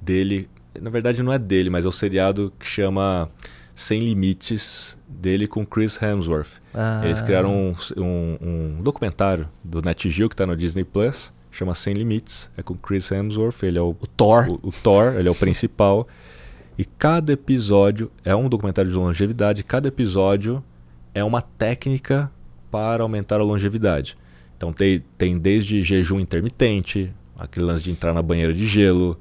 dele 0.01 0.48
na 0.81 0.90
verdade, 0.90 1.23
não 1.23 1.32
é 1.32 1.39
dele, 1.39 1.70
mas 1.70 1.85
é 1.85 1.89
o 1.89 1.93
seriado 1.93 2.53
que 2.59 2.66
chama 2.66 3.28
Sem 3.74 4.01
Limites, 4.01 4.97
dele 5.09 5.47
com 5.47 5.65
Chris 5.65 6.01
Hemsworth. 6.01 6.61
Ah. 6.74 7.03
Eles 7.05 7.20
criaram 7.20 7.51
um, 7.51 7.74
um, 7.97 8.39
um, 8.40 8.82
documentário 8.82 9.48
do 9.62 9.82
Net 9.82 10.09
Geo 10.11 10.28
que 10.28 10.35
está 10.35 10.47
no 10.47 10.57
Disney 10.57 10.85
Plus, 10.85 11.32
chama 11.51 11.74
Sem 11.74 11.94
Limites. 11.94 12.51
É 12.57 12.62
com 12.62 12.74
Chris 12.74 13.11
Hemsworth, 13.11 13.62
ele 13.62 13.78
é 13.78 13.82
o, 13.82 13.97
o 14.01 14.07
Thor. 14.07 14.47
O, 14.48 14.69
o 14.69 14.73
Thor, 14.73 15.15
ele 15.19 15.28
é 15.28 15.31
o 15.31 15.35
principal. 15.35 16.07
E 16.78 16.85
cada 16.85 17.32
episódio 17.32 18.11
é 18.24 18.36
um 18.36 18.48
documentário 18.48 18.90
de 18.90 18.97
longevidade, 18.97 19.65
cada 19.65 19.89
episódio 19.89 20.62
é 21.15 21.24
uma 21.24 21.40
técnica 21.40 22.31
para 22.70 23.03
aumentar 23.03 23.40
a 23.40 23.44
longevidade. 23.44 24.16
Então 24.57 24.73
tem, 24.73 25.03
tem 25.16 25.39
desde 25.39 25.82
jejum 25.82 26.20
intermitente, 26.20 27.11
aquele 27.39 27.65
lance 27.65 27.85
de 27.85 27.90
entrar 27.90 28.12
na 28.12 28.20
banheira 28.20 28.53
de 28.53 28.66
gelo, 28.66 29.19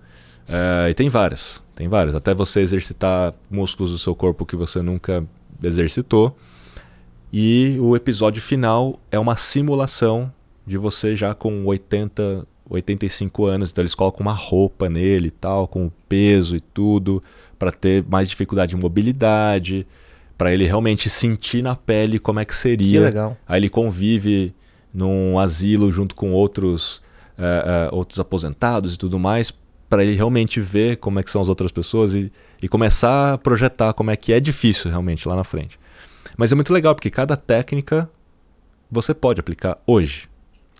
é, 0.48 0.90
e 0.90 0.94
tem 0.94 1.10
várias, 1.10 1.62
tem 1.74 1.88
várias. 1.88 2.16
Até 2.16 2.34
você 2.34 2.60
exercitar 2.60 3.34
músculos 3.50 3.92
do 3.92 3.98
seu 3.98 4.16
corpo 4.16 4.46
que 4.46 4.56
você 4.56 4.82
nunca 4.82 5.26
exercitou. 5.62 6.36
E 7.34 7.78
o 7.80 7.96
episódio 7.96 8.42
final 8.42 9.00
é 9.12 9.20
uma 9.20 9.36
simulação 9.36 10.32
de 10.66 10.78
você 10.78 11.16
já 11.16 11.34
com 11.34 11.66
80, 11.66 12.48
85 12.70 13.46
anos. 13.46 13.72
Então 13.72 13.82
eles 13.82 13.96
colocam 13.96 14.22
uma 14.22 14.34
roupa 14.34 14.90
nele 14.90 15.28
e 15.28 15.32
tal, 15.32 15.68
com 15.68 15.88
o 15.88 15.94
peso 16.08 16.56
e 16.56 16.60
tudo, 16.60 17.22
para 17.58 17.72
ter 17.72 18.06
mais 18.08 18.30
dificuldade 18.30 18.72
de 18.72 18.78
mobilidade, 18.78 19.86
para 20.38 20.54
ele 20.54 20.66
realmente 20.66 21.10
sentir 21.10 21.62
na 21.62 21.76
pele 21.76 22.20
como 22.20 22.40
é 22.40 22.46
que 22.46 22.56
seria. 22.56 23.00
Que 23.00 23.06
legal. 23.06 23.38
Aí 23.48 23.60
ele 23.60 23.70
convive 23.70 24.54
num 24.94 25.38
asilo 25.38 25.92
junto 25.92 26.16
com 26.16 26.32
outros, 26.32 26.98
uh, 27.38 27.92
uh, 27.92 27.96
outros 27.96 28.20
aposentados 28.20 28.94
e 28.94 28.98
tudo 28.98 29.20
mais, 29.20 29.54
para 29.96 30.04
ele 30.04 30.14
realmente 30.14 30.60
ver 30.60 30.98
como 30.98 31.20
é 31.20 31.24
que 31.24 31.32
são 31.32 31.42
as 31.42 31.48
outras 31.48 31.72
pessoas 31.72 32.14
e, 32.14 32.30
e 32.62 32.68
começar 32.68 33.32
a 33.32 33.38
projetar 33.38 33.94
como 33.94 34.12
é 34.12 34.18
que 34.18 34.34
é 34.34 34.42
difícil 34.42 34.92
realmente 34.92 35.26
lá 35.26 35.38
na 35.38 35.46
frente. 35.46 35.80
Mas 36.36 36.52
é 36.52 36.56
muito 36.56 36.74
legal 36.74 36.94
porque 36.94 37.10
cada 37.10 37.38
técnica 37.38 38.10
você 38.92 39.14
pode 39.14 39.40
aplicar 39.40 39.78
hoje. 39.88 40.28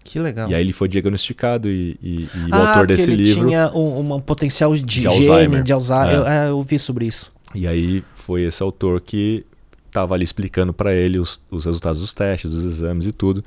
Que 0.04 0.20
legal. 0.20 0.50
E 0.50 0.54
aí 0.54 0.60
ele 0.60 0.74
foi 0.74 0.90
diagnosticado 0.90 1.70
e, 1.70 1.98
e, 2.04 2.24
e 2.24 2.30
ah, 2.52 2.58
o 2.58 2.68
autor 2.68 2.88
desse 2.88 3.10
ele 3.10 3.24
livro. 3.24 3.48
tinha 3.48 3.72
um, 3.74 4.16
um 4.16 4.20
potencial 4.20 4.76
de, 4.76 4.84
De 4.84 5.04
gene, 5.04 5.30
Alzheimer. 5.30 5.64
de 5.64 5.72
Alzheimer. 5.72 6.10
É. 6.10 6.18
Eu, 6.18 6.28
é, 6.28 6.50
eu 6.50 6.62
vi 6.62 6.78
sobre 6.78 7.06
isso. 7.06 7.32
E 7.56 7.66
aí 7.66 8.04
foi 8.16 8.42
esse 8.42 8.62
autor 8.62 9.00
que 9.00 9.46
estava 9.88 10.14
ali 10.14 10.26
explicando 10.26 10.74
para 10.74 10.94
ele 10.94 11.20
os, 11.20 11.40
os 11.50 11.64
resultados 11.64 12.02
dos 12.02 12.14
testes, 12.14 12.52
dos 12.52 12.66
exames 12.66 13.08
e 13.08 13.14
tudo. 13.14 13.42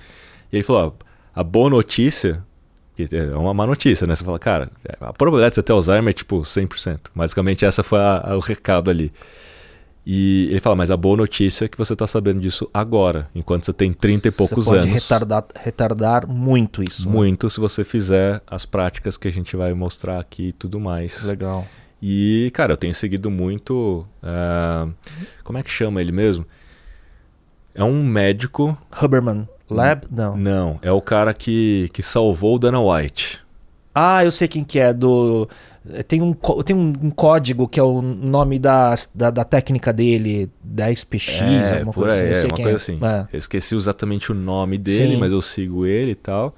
E 0.50 0.56
ele 0.56 0.62
falou: 0.62 0.96
ó, 0.98 1.04
a 1.38 1.44
boa 1.44 1.68
notícia, 1.68 2.42
que 3.06 3.14
é 3.16 3.36
uma 3.36 3.54
má 3.54 3.66
notícia, 3.66 4.06
né? 4.06 4.14
Você 4.14 4.24
fala, 4.24 4.38
cara, 4.38 4.70
a 5.00 5.12
probabilidade 5.12 5.50
de 5.52 5.54
você 5.56 5.62
ter 5.62 5.72
Alzheimer 5.72 6.10
é 6.10 6.12
tipo 6.12 6.40
100%. 6.44 7.10
Basicamente, 7.14 7.64
essa 7.64 7.82
foi 7.82 7.98
a- 8.00 8.22
a- 8.32 8.36
o 8.36 8.40
recado 8.40 8.90
ali. 8.90 9.12
E 10.10 10.48
ele 10.50 10.58
fala, 10.60 10.74
mas 10.74 10.90
a 10.90 10.96
boa 10.96 11.16
notícia 11.18 11.66
é 11.66 11.68
que 11.68 11.76
você 11.76 11.92
está 11.92 12.06
sabendo 12.06 12.40
disso 12.40 12.68
agora, 12.72 13.28
enquanto 13.34 13.66
você 13.66 13.72
tem 13.74 13.92
30 13.92 14.28
e 14.28 14.30
poucos 14.30 14.64
Você 14.64 14.70
pode 14.76 14.88
anos. 14.88 15.02
retardar, 15.02 15.44
retardar 15.54 16.26
muito 16.26 16.82
isso. 16.82 17.06
né? 17.08 17.14
Muito 17.14 17.50
se 17.50 17.60
você 17.60 17.84
fizer 17.84 18.40
as 18.46 18.64
práticas 18.64 19.16
que 19.18 19.28
a 19.28 19.32
gente 19.32 19.54
vai 19.54 19.72
mostrar 19.74 20.18
aqui 20.18 20.48
e 20.48 20.52
tudo 20.52 20.80
mais. 20.80 21.22
Legal. 21.24 21.66
E, 22.00 22.50
cara, 22.54 22.72
eu 22.72 22.76
tenho 22.76 22.94
seguido 22.94 23.30
muito. 23.30 24.06
ah, 24.22 24.88
como 25.44 25.58
é 25.58 25.62
que 25.62 25.70
chama 25.70 26.00
ele 26.00 26.12
mesmo? 26.12 26.46
É 27.74 27.84
um 27.84 28.02
médico. 28.02 28.78
Huberman 29.02 29.46
Lab? 29.74 30.06
Não. 30.10 30.36
Não, 30.36 30.78
é 30.82 30.90
o 30.92 31.00
cara 31.00 31.32
que, 31.34 31.88
que 31.92 32.02
salvou 32.02 32.56
o 32.56 32.58
Dana 32.58 32.80
White. 32.80 33.38
Ah, 33.94 34.24
eu 34.24 34.30
sei 34.30 34.46
quem 34.48 34.62
que 34.64 34.78
é. 34.78 34.92
Do... 34.92 35.48
Tem, 36.06 36.20
um, 36.22 36.34
tem 36.64 36.76
um, 36.76 36.92
um 37.02 37.10
código 37.10 37.66
que 37.66 37.80
é 37.80 37.82
o 37.82 38.02
nome 38.02 38.58
da, 38.58 38.94
da, 39.14 39.30
da 39.30 39.42
técnica 39.44 39.92
dele, 39.92 40.50
10px, 40.66 41.40
é, 41.42 41.74
alguma 41.78 41.92
coisa 41.92 42.14
assim. 42.14 42.24
aí, 42.24 42.30
Eu 42.30 42.40
é, 42.40 42.44
uma 42.44 42.56
coisa 42.56 42.70
é. 42.70 42.74
assim. 42.74 42.98
É. 43.02 43.26
Eu 43.32 43.38
esqueci 43.38 43.74
exatamente 43.74 44.30
o 44.30 44.34
nome 44.34 44.76
dele, 44.78 45.14
Sim. 45.14 45.16
mas 45.16 45.32
eu 45.32 45.40
sigo 45.42 45.86
ele 45.86 46.12
e 46.12 46.14
tal. 46.14 46.54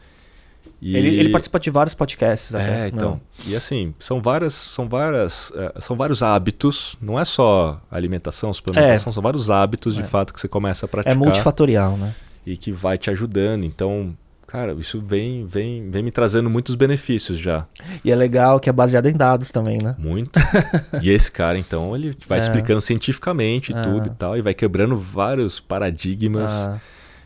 E- 0.83 0.97
Ele, 0.97 1.09
ele 1.21 1.29
participa 1.29 1.61
de 1.61 1.71
vários 1.71 1.95
podcasts 1.95 2.55
até. 2.55 2.87
É, 2.87 2.89
então. 2.89 3.11
Não. 3.11 3.21
E 3.47 3.55
assim, 3.55 3.95
são 4.01 4.21
várias, 4.21 4.55
são 4.55 4.89
várias, 4.89 5.53
eh, 5.55 5.75
são 5.79 5.95
vários 5.95 6.23
hábitos, 6.23 6.97
não 7.03 7.21
é 7.21 7.25
só 7.25 7.81
alimentação, 7.91 8.53
suplementação, 8.53 9.13
são 9.13 9.23
vários 9.23 9.51
hábitos 9.51 9.95
de 9.95 10.01
É. 10.01 10.05
fato 10.05 10.33
que 10.33 10.41
você 10.41 10.49
começa 10.49 10.87
a 10.87 10.89
É 10.89 10.91
praticar 10.91 11.17
multifatorial, 11.19 11.97
né? 11.99 12.15
E 12.47 12.57
que 12.57 12.73
vai 12.73 12.97
te 12.99 13.11
ajudando. 13.11 13.65
Então, 13.65 14.17
cara, 14.47 14.73
isso 14.75 15.01
vem, 15.01 15.45
vem, 15.47 15.91
vem 15.91 16.03
me 16.03 16.11
trazendo 16.11 16.49
muitos 16.51 16.75
benefícios 16.75 17.39
já. 17.39 17.67
E 18.05 18.11
é 18.11 18.17
legal 18.17 18.59
que 18.59 18.69
é 18.69 18.73
baseado 18.73 19.07
em 19.07 19.13
dados 19.13 19.51
também, 19.51 19.79
né? 19.83 19.95
Muito. 19.99 20.39
e 21.03 21.11
esse 21.11 21.31
cara, 21.31 21.59
então, 21.59 21.95
ele 21.95 22.17
vai 22.27 22.39
É. 22.41 22.43
explicando 22.43 22.81
cientificamente 22.81 23.73
É. 23.75 23.83
tudo 23.83 24.07
e 24.09 24.11
tal, 24.11 24.37
e 24.37 24.43
vai 24.43 24.55
quebrando 24.55 24.97
vários 24.97 25.61
paradigmas. 25.61 26.51
Ah, 26.53 26.81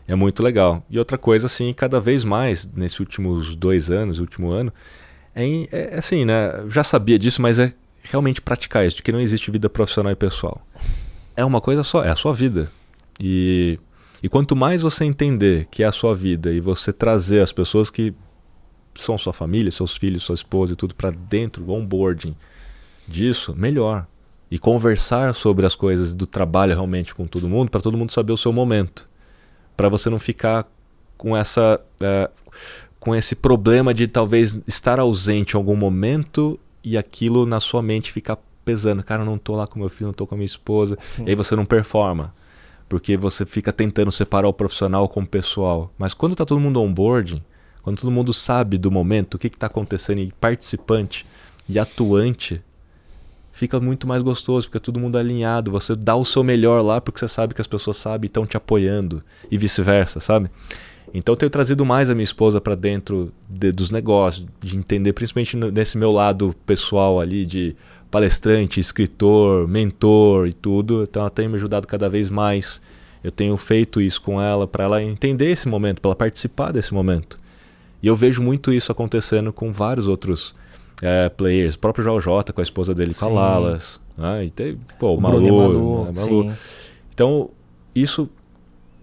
É 0.07 0.13
muito 0.13 0.43
legal. 0.43 0.85
E 0.87 0.99
outra 0.99 1.17
coisa, 1.17 1.47
assim, 1.47 1.73
cada 1.73 1.99
vez 1.99 2.23
mais, 2.23 2.63
nesses 2.75 2.99
últimos 2.99 3.55
dois 3.55 3.89
anos, 3.89 4.19
último 4.19 4.51
ano, 4.51 4.71
é, 5.33 5.43
em- 5.43 5.67
é 5.71 5.95
assim, 5.97 6.23
né? 6.25 6.59
Eu 6.59 6.69
já 6.69 6.83
sabia 6.83 7.17
disso, 7.17 7.41
mas 7.41 7.57
é 7.57 7.73
realmente 8.03 8.39
praticar 8.39 8.85
isso, 8.85 8.97
de 8.97 9.01
que 9.01 9.11
não 9.11 9.19
existe 9.19 9.49
vida 9.49 9.67
profissional 9.67 10.11
e 10.11 10.15
pessoal. 10.15 10.61
É 11.35 11.43
uma 11.43 11.59
coisa 11.59 11.83
só, 11.83 12.03
é 12.03 12.09
a 12.11 12.15
sua 12.15 12.35
vida. 12.35 12.69
E, 13.19 13.79
e 14.25 14.27
quanto 14.27 14.55
mais 14.55 14.81
você 14.81 15.05
entender 15.05 15.67
que 15.69 15.83
é 15.83 15.85
a 15.85 15.91
sua 15.91 16.11
vida 16.11 16.51
e 16.51 16.59
você 16.59 16.91
trazer 16.91 17.41
as 17.41 17.51
pessoas 17.51 17.91
que 17.91 18.11
são 18.95 19.19
sua 19.19 19.31
família, 19.31 19.71
seus 19.71 19.95
filhos, 19.95 20.23
sua 20.23 20.33
esposa 20.33 20.73
e 20.73 20.75
tudo 20.75 20.95
para 20.95 21.11
dentro, 21.11 21.63
o 21.63 21.69
onboarding 21.69 22.35
disso, 23.07 23.53
melhor. 23.55 24.07
E 24.49 24.57
conversar 24.57 25.35
sobre 25.35 25.63
as 25.63 25.75
coisas 25.75 26.15
do 26.15 26.25
trabalho 26.25 26.73
realmente 26.73 27.13
com 27.13 27.27
todo 27.27 27.47
mundo, 27.47 27.69
para 27.69 27.81
todo 27.81 27.99
mundo 27.99 28.11
saber 28.11 28.33
o 28.33 28.37
seu 28.37 28.51
momento. 28.51 29.07
Para 29.77 29.89
você 29.89 30.09
não 30.09 30.17
ficar 30.17 30.67
com 31.15 31.37
essa 31.37 31.79
eh, 32.01 32.31
com 32.99 33.13
esse 33.13 33.35
problema 33.35 33.93
de 33.93 34.07
talvez 34.07 34.59
estar 34.65 34.99
ausente 34.99 35.53
em 35.53 35.57
algum 35.57 35.75
momento 35.75 36.59
e 36.83 36.97
aquilo 36.97 37.45
na 37.45 37.59
sua 37.59 37.83
mente 37.83 38.11
ficar 38.11 38.39
pesando, 38.65 39.03
cara, 39.03 39.21
eu 39.21 39.25
não 39.27 39.37
tô 39.37 39.55
lá 39.55 39.67
com 39.67 39.77
meu 39.77 39.87
filho, 39.89 40.07
não 40.07 40.13
tô 40.15 40.25
com 40.25 40.33
a 40.33 40.37
minha 40.39 40.47
esposa, 40.47 40.97
e 41.23 41.29
aí 41.29 41.35
você 41.35 41.55
não 41.55 41.63
performa, 41.63 42.33
porque 42.87 43.17
você 43.17 43.45
fica 43.45 43.71
tentando 43.73 44.11
separar 44.11 44.47
o 44.47 44.53
profissional 44.53 45.07
com 45.09 45.21
o 45.21 45.27
pessoal. 45.27 45.91
Mas 45.97 46.13
quando 46.13 46.35
tá 46.35 46.45
todo 46.45 46.59
mundo 46.59 46.81
on 46.81 46.93
board, 46.93 47.41
quando 47.81 47.99
todo 47.99 48.11
mundo 48.11 48.33
sabe 48.33 48.77
do 48.77 48.91
momento, 48.91 49.35
o 49.35 49.37
que 49.37 49.49
que 49.49 49.57
tá 49.57 49.67
acontecendo 49.67 50.19
e 50.19 50.31
participante 50.39 51.25
e 51.67 51.79
atuante, 51.79 52.61
fica 53.51 53.79
muito 53.79 54.05
mais 54.07 54.21
gostoso, 54.21 54.67
fica 54.67 54.79
todo 54.79 54.99
mundo 54.99 55.17
alinhado, 55.17 55.71
você 55.71 55.95
dá 55.95 56.15
o 56.15 56.25
seu 56.25 56.43
melhor 56.43 56.83
lá 56.83 56.99
porque 56.99 57.19
você 57.19 57.27
sabe 57.27 57.53
que 57.53 57.61
as 57.61 57.67
pessoas 57.67 57.97
sabem 57.97 58.27
e 58.27 58.29
estão 58.29 58.45
te 58.45 58.57
apoiando 58.57 59.23
e 59.49 59.57
vice-versa, 59.57 60.19
sabe? 60.19 60.49
Então 61.13 61.33
eu 61.33 61.37
tenho 61.37 61.49
trazido 61.49 61.85
mais 61.85 62.09
a 62.09 62.13
minha 62.13 62.23
esposa 62.23 62.59
para 62.59 62.75
dentro 62.75 63.31
de- 63.49 63.71
dos 63.71 63.89
negócios, 63.89 64.45
de 64.59 64.77
entender 64.77 65.13
principalmente 65.13 65.55
nesse 65.55 65.97
meu 65.97 66.11
lado 66.11 66.53
pessoal 66.65 67.21
ali 67.21 67.45
de 67.45 67.75
palestrante, 68.15 68.79
escritor, 68.79 69.67
mentor 69.67 70.47
e 70.47 70.53
tudo. 70.53 71.03
Então 71.03 71.21
ela 71.23 71.29
tem 71.29 71.49
me 71.49 71.55
ajudado 71.55 71.85
cada 71.85 72.07
vez 72.09 72.29
mais. 72.29 72.81
Eu 73.21 73.29
tenho 73.29 73.57
feito 73.57 73.99
isso 73.99 74.21
com 74.21 74.41
ela 74.41 74.65
para 74.65 74.85
ela 74.85 75.03
entender 75.03 75.51
esse 75.51 75.67
momento, 75.67 75.99
para 75.99 76.09
ela 76.09 76.15
participar 76.15 76.71
desse 76.71 76.93
momento. 76.93 77.37
E 78.01 78.07
eu 78.07 78.15
vejo 78.15 78.41
muito 78.41 78.71
isso 78.71 78.89
acontecendo 78.89 79.51
com 79.51 79.69
vários 79.73 80.07
outros 80.07 80.55
é, 81.01 81.27
players. 81.27 81.75
O 81.75 81.79
próprio 81.79 82.05
João 82.05 82.21
Jota 82.21 82.53
com 82.53 82.61
a 82.61 82.63
esposa 82.63 82.93
dele, 82.95 83.13
com 83.13 83.25
a 83.25 83.27
Sim. 83.27 83.33
Lalas. 83.35 84.01
Né? 84.17 84.45
E 84.45 84.49
tem, 84.49 84.77
pô, 84.97 85.09
o 85.09 85.17
o 85.17 85.21
Malu, 85.21 85.41
Malu, 85.41 86.05
né? 86.05 86.11
Malu. 86.15 86.43
sim. 86.43 86.53
Então, 87.13 87.49
isso 87.93 88.29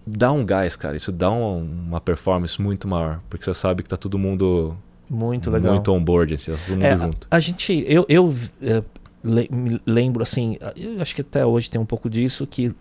dá 0.07 0.31
um 0.31 0.43
gás, 0.43 0.75
cara. 0.75 0.95
Isso 0.97 1.11
dá 1.11 1.29
um- 1.29 1.61
uma 1.87 2.01
performance 2.01 2.59
muito 2.59 2.87
maior. 2.87 3.19
Porque 3.29 3.45
você 3.45 3.53
sabe 3.53 3.83
que 3.83 3.89
tá 3.89 3.97
todo 3.97 4.17
mundo 4.17 4.75
Muito 5.09 5.51
legal. 5.51 5.73
muito 5.73 5.91
on 5.91 6.03
board, 6.03 6.33
assim, 6.33 6.51
tá 6.51 6.57
todo 6.65 6.75
mundo 6.75 6.85
É, 6.85 6.97
junto. 6.97 7.27
A 7.29 7.39
gente, 7.39 7.83
eu, 7.87 8.05
eu 8.09 8.33
é, 8.61 8.81
le- 9.23 9.49
me 9.51 9.79
lembro 9.85 10.21
assim, 10.23 10.57
eu 10.75 11.01
acho 11.01 11.15
que 11.15 11.21
até 11.21 11.45
hoje 11.45 11.69
tem 11.69 11.79
um 11.79 11.85
pouco 11.85 12.09
disso, 12.09 12.45
que 12.47 12.73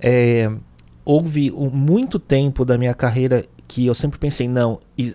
é, 0.00 0.50
houve 1.04 1.50
um- 1.52 1.70
muito 1.70 2.18
tempo 2.18 2.64
da 2.64 2.78
minha 2.78 2.94
carreira 2.94 3.44
que 3.68 3.86
eu 3.86 3.94
sempre 3.94 4.18
pensei, 4.18 4.48
não, 4.48 4.78
e- 4.96 5.14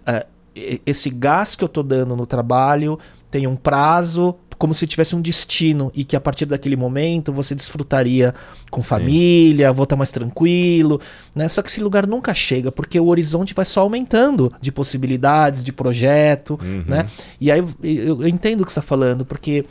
e- 0.55 0.81
esse 0.85 1.09
gás 1.09 1.55
que 1.55 1.63
eu 1.63 1.67
tô 1.69 1.83
dando 1.83 2.15
no 2.15 2.25
trabalho 2.25 2.97
tem 3.29 3.45
um 3.47 3.55
prazo, 3.55 4.35
como 4.57 4.73
se 4.73 4.87
tivesse 4.87 5.15
um 5.15 5.21
destino 5.21 5.91
e 5.93 6.03
que 6.03 6.15
a 6.15 6.19
partir 6.19 6.45
daquele 6.47 6.75
momento 6.75 7.31
você 7.31 7.53
desfrutaria 7.53 8.33
com 8.71 8.81
família, 8.81 9.71
vou 9.71 9.83
estar 9.83 9.95
mais 9.95 10.11
tranquilo, 10.11 10.99
né? 11.35 11.47
Só 11.47 11.61
que 11.61 11.69
esse 11.69 11.79
lugar 11.79 12.07
nunca 12.07 12.33
chega 12.33 12.71
porque 12.71 12.99
o 12.99 13.05
horizonte 13.05 13.53
vai 13.53 13.65
só 13.65 13.81
aumentando 13.81 14.51
de 14.59 14.71
possibilidades, 14.71 15.63
de 15.63 15.71
projeto, 15.71 16.57
Uhum. 16.59 16.83
né? 16.87 17.05
E 17.39 17.51
aí 17.51 17.59
eu, 17.59 17.69
eu- 17.83 18.21
eu 18.23 18.27
entendo 18.27 18.61
o 18.61 18.65
que 18.65 18.73
você 18.73 18.79
está 18.79 18.87
falando, 18.87 19.23
porque 19.23 19.63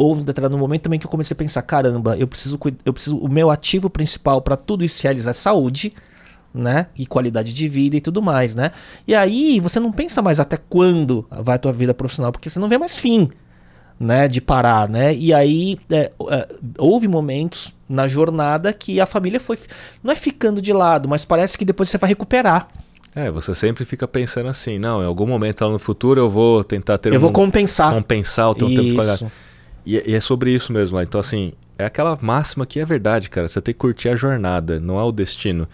houve 0.00 0.22
um 0.22 0.24
determinado 0.24 0.56
momento 0.56 0.82
também 0.82 0.98
que 0.98 1.04
eu 1.04 1.10
comecei 1.10 1.34
a 1.34 1.38
pensar, 1.38 1.60
caramba, 1.60 2.16
eu 2.16 2.26
preciso, 2.26 2.58
eu 2.86 2.92
preciso 2.92 3.18
o 3.18 3.28
meu 3.28 3.50
ativo 3.50 3.90
principal 3.90 4.40
para 4.40 4.56
tudo 4.56 4.82
isso 4.82 5.02
realizar 5.02 5.30
é 5.30 5.34
saúde, 5.34 5.92
né? 6.54 6.86
E 6.96 7.06
qualidade 7.06 7.52
de 7.52 7.68
vida 7.68 7.96
e 7.96 8.00
tudo 8.00 8.22
mais, 8.22 8.54
né? 8.54 8.72
E 9.06 9.14
aí 9.14 9.60
você 9.60 9.78
não 9.78 9.92
pensa 9.92 10.22
mais 10.22 10.40
até 10.40 10.56
quando 10.56 11.26
vai 11.30 11.56
a 11.56 11.58
tua 11.58 11.70
vida 11.70 11.92
profissional, 11.92 12.32
porque 12.32 12.48
você 12.48 12.58
não 12.58 12.68
vê 12.68 12.78
mais 12.78 12.96
fim, 12.96 13.28
né? 13.98 14.26
De 14.26 14.40
parar, 14.40 14.88
né? 14.88 15.14
E 15.14 15.34
aí 15.34 15.78
é, 15.90 16.10
é, 16.30 16.48
houve 16.78 17.06
momentos 17.06 17.74
na 17.86 18.08
jornada 18.08 18.72
que 18.72 19.02
a 19.02 19.06
família 19.06 19.38
foi, 19.38 19.58
não 20.02 20.10
é 20.10 20.16
ficando 20.16 20.62
de 20.62 20.72
lado, 20.72 21.10
mas 21.10 21.26
parece 21.26 21.58
que 21.58 21.64
depois 21.64 21.90
você 21.90 21.98
vai 21.98 22.08
recuperar. 22.08 22.68
É, 23.14 23.30
você 23.30 23.54
sempre 23.54 23.84
fica 23.84 24.08
pensando 24.08 24.48
assim, 24.48 24.78
não, 24.78 25.02
em 25.02 25.06
algum 25.06 25.26
momento 25.26 25.62
lá 25.62 25.70
no 25.70 25.78
futuro 25.78 26.20
eu 26.20 26.30
vou 26.30 26.64
tentar 26.64 26.96
ter 26.96 27.12
eu 27.12 27.16
um, 27.16 27.20
vou 27.20 27.32
compensar. 27.32 27.92
compensar 27.92 28.50
o 28.50 28.54
teu 28.54 28.68
tempo 28.68 28.82
de 28.82 28.94
pagar. 28.94 29.18
E, 29.90 30.10
e 30.10 30.14
é 30.14 30.20
sobre 30.20 30.52
isso 30.52 30.72
mesmo. 30.72 30.96
né? 30.96 31.02
Então, 31.02 31.20
assim, 31.20 31.52
é 31.76 31.84
aquela 31.84 32.16
máxima 32.20 32.64
que 32.64 32.78
é 32.78 32.84
verdade, 32.84 33.28
cara. 33.28 33.48
Você 33.48 33.60
tem 33.60 33.74
que 33.74 33.80
curtir 33.80 34.08
a 34.08 34.14
jornada, 34.14 34.78
não 34.78 35.00
é 35.00 35.02
o 35.02 35.10
destino. 35.10 35.66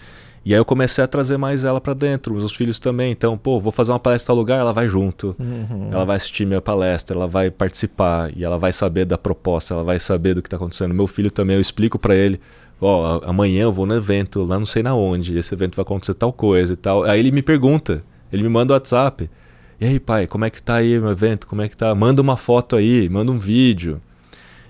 E 0.42 0.54
aí 0.54 0.60
eu 0.60 0.64
comecei 0.64 1.02
a 1.02 1.08
trazer 1.08 1.36
mais 1.36 1.64
ela 1.64 1.80
para 1.80 1.92
dentro, 1.92 2.34
os 2.36 2.54
filhos 2.54 2.78
também. 2.78 3.10
Então, 3.10 3.36
pô, 3.36 3.60
vou 3.60 3.72
fazer 3.72 3.90
uma 3.90 3.98
palestra 3.98 4.32
em 4.32 4.38
lugar, 4.38 4.60
ela 4.60 4.72
vai 4.72 4.88
junto. 4.88 5.34
Uhum. 5.38 5.88
Ela 5.90 6.04
vai 6.04 6.16
assistir 6.16 6.46
minha 6.46 6.60
palestra, 6.60 7.16
ela 7.16 7.26
vai 7.26 7.50
participar 7.50 8.30
e 8.34 8.44
ela 8.44 8.56
vai 8.56 8.72
saber 8.72 9.04
da 9.04 9.18
proposta, 9.18 9.74
ela 9.74 9.82
vai 9.82 9.98
saber 9.98 10.34
do 10.34 10.40
que 10.40 10.46
está 10.46 10.56
acontecendo. 10.56 10.94
Meu 10.94 11.08
filho 11.08 11.32
também, 11.32 11.56
eu 11.56 11.60
explico 11.60 11.98
para 11.98 12.14
ele, 12.14 12.40
ó, 12.80 13.18
oh, 13.18 13.28
amanhã 13.28 13.64
eu 13.64 13.72
vou 13.72 13.86
no 13.86 13.96
evento, 13.96 14.44
lá 14.44 14.56
não 14.56 14.66
sei 14.66 14.84
na 14.84 14.94
onde, 14.94 15.36
esse 15.36 15.52
evento 15.52 15.74
vai 15.74 15.82
acontecer 15.82 16.14
tal 16.14 16.32
coisa 16.32 16.74
e 16.74 16.76
tal. 16.76 17.02
Aí 17.02 17.18
ele 17.18 17.32
me 17.32 17.42
pergunta, 17.42 18.04
ele 18.32 18.44
me 18.44 18.48
manda 18.48 18.72
o 18.72 18.76
WhatsApp. 18.76 19.28
E 19.80 19.84
aí, 19.84 19.98
pai, 20.00 20.28
como 20.28 20.44
é 20.44 20.50
que 20.50 20.62
tá 20.62 20.76
aí 20.76 20.98
meu 20.98 21.10
evento? 21.10 21.48
Como 21.48 21.60
é 21.60 21.68
que 21.68 21.76
tá? 21.76 21.92
Manda 21.92 22.22
uma 22.22 22.36
foto 22.36 22.76
aí, 22.76 23.08
manda 23.08 23.32
um 23.32 23.38
vídeo. 23.38 24.00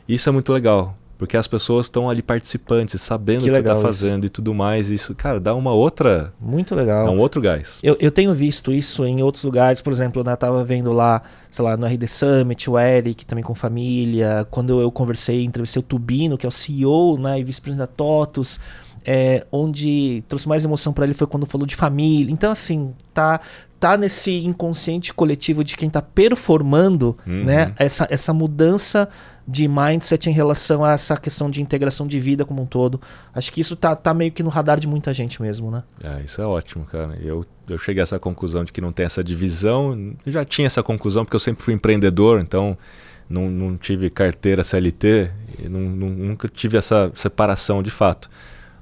Isso 0.08 0.28
é 0.28 0.32
muito 0.32 0.52
legal, 0.52 0.96
porque 1.18 1.36
as 1.36 1.46
pessoas 1.46 1.86
estão 1.86 2.08
ali 2.08 2.22
participantes, 2.22 3.00
sabendo 3.00 3.44
que 3.44 3.50
o 3.50 3.52
que 3.52 3.58
está 3.58 3.76
fazendo 3.76 4.24
isso. 4.24 4.26
e 4.26 4.28
tudo 4.30 4.54
mais. 4.54 4.90
Isso, 4.90 5.14
cara, 5.14 5.40
dá 5.40 5.54
uma 5.54 5.72
outra. 5.72 6.32
Muito 6.40 6.74
legal. 6.74 7.06
Dá 7.06 7.10
um 7.10 7.18
outro 7.18 7.40
gás. 7.40 7.80
Eu, 7.82 7.96
eu 7.98 8.10
tenho 8.10 8.32
visto 8.34 8.72
isso 8.72 9.04
em 9.04 9.22
outros 9.22 9.42
lugares, 9.44 9.80
por 9.80 9.92
exemplo, 9.92 10.22
né, 10.22 10.32
eu 10.32 10.36
tava 10.36 10.62
vendo 10.64 10.92
lá, 10.92 11.22
sei 11.50 11.64
lá, 11.64 11.76
no 11.76 11.86
RD 11.86 12.06
Summit, 12.06 12.70
o 12.70 12.78
Eric 12.78 13.24
também 13.24 13.42
com 13.42 13.54
família. 13.54 14.46
Quando 14.50 14.80
eu 14.80 14.90
conversei, 14.90 15.44
entrevistei 15.44 15.80
o 15.80 15.82
Tubino, 15.82 16.36
que 16.36 16.46
é 16.46 16.48
o 16.48 16.52
CEO 16.52 17.18
né, 17.18 17.40
e 17.40 17.44
vice-presidente 17.44 17.88
da 17.88 17.92
TOTUS. 17.92 18.60
É, 19.08 19.46
onde 19.52 20.24
trouxe 20.26 20.48
mais 20.48 20.64
emoção 20.64 20.92
para 20.92 21.04
ele 21.04 21.14
foi 21.14 21.28
quando 21.28 21.46
falou 21.46 21.64
de 21.64 21.76
família. 21.76 22.32
Então, 22.32 22.50
assim, 22.50 22.92
tá 23.14 23.40
tá 23.78 23.96
nesse 23.96 24.32
inconsciente 24.38 25.12
coletivo 25.12 25.62
de 25.62 25.76
quem 25.76 25.90
tá 25.90 26.00
performando, 26.00 27.16
uhum. 27.26 27.44
né? 27.44 27.74
Essa, 27.76 28.06
essa 28.10 28.32
mudança 28.32 29.08
de 29.46 29.68
mindset 29.68 30.28
em 30.28 30.32
relação 30.32 30.84
a 30.84 30.92
essa 30.92 31.16
questão 31.16 31.48
de 31.48 31.62
integração 31.62 32.06
de 32.06 32.18
vida 32.18 32.44
como 32.44 32.62
um 32.62 32.66
todo. 32.66 33.00
Acho 33.32 33.52
que 33.52 33.60
isso 33.60 33.76
tá, 33.76 33.94
tá 33.94 34.12
meio 34.12 34.32
que 34.32 34.42
no 34.42 34.48
radar 34.48 34.80
de 34.80 34.88
muita 34.88 35.12
gente 35.12 35.40
mesmo, 35.40 35.70
né? 35.70 35.84
É, 36.02 36.22
isso 36.22 36.42
é 36.42 36.46
ótimo, 36.46 36.84
cara. 36.84 37.16
Eu, 37.22 37.46
eu 37.68 37.78
cheguei 37.78 38.02
a 38.02 38.04
essa 38.04 38.18
conclusão 38.18 38.64
de 38.64 38.72
que 38.72 38.80
não 38.80 38.90
tem 38.90 39.06
essa 39.06 39.22
divisão. 39.22 40.14
Eu 40.24 40.32
já 40.32 40.44
tinha 40.44 40.66
essa 40.66 40.82
conclusão 40.82 41.24
porque 41.24 41.36
eu 41.36 41.40
sempre 41.40 41.62
fui 41.64 41.74
empreendedor, 41.74 42.40
então 42.40 42.76
não, 43.30 43.48
não 43.48 43.76
tive 43.76 44.10
carteira 44.10 44.64
CLT, 44.64 45.30
não, 45.70 45.80
não, 45.80 46.08
nunca 46.08 46.48
tive 46.48 46.76
essa 46.76 47.12
separação 47.14 47.82
de 47.82 47.90
fato. 47.90 48.28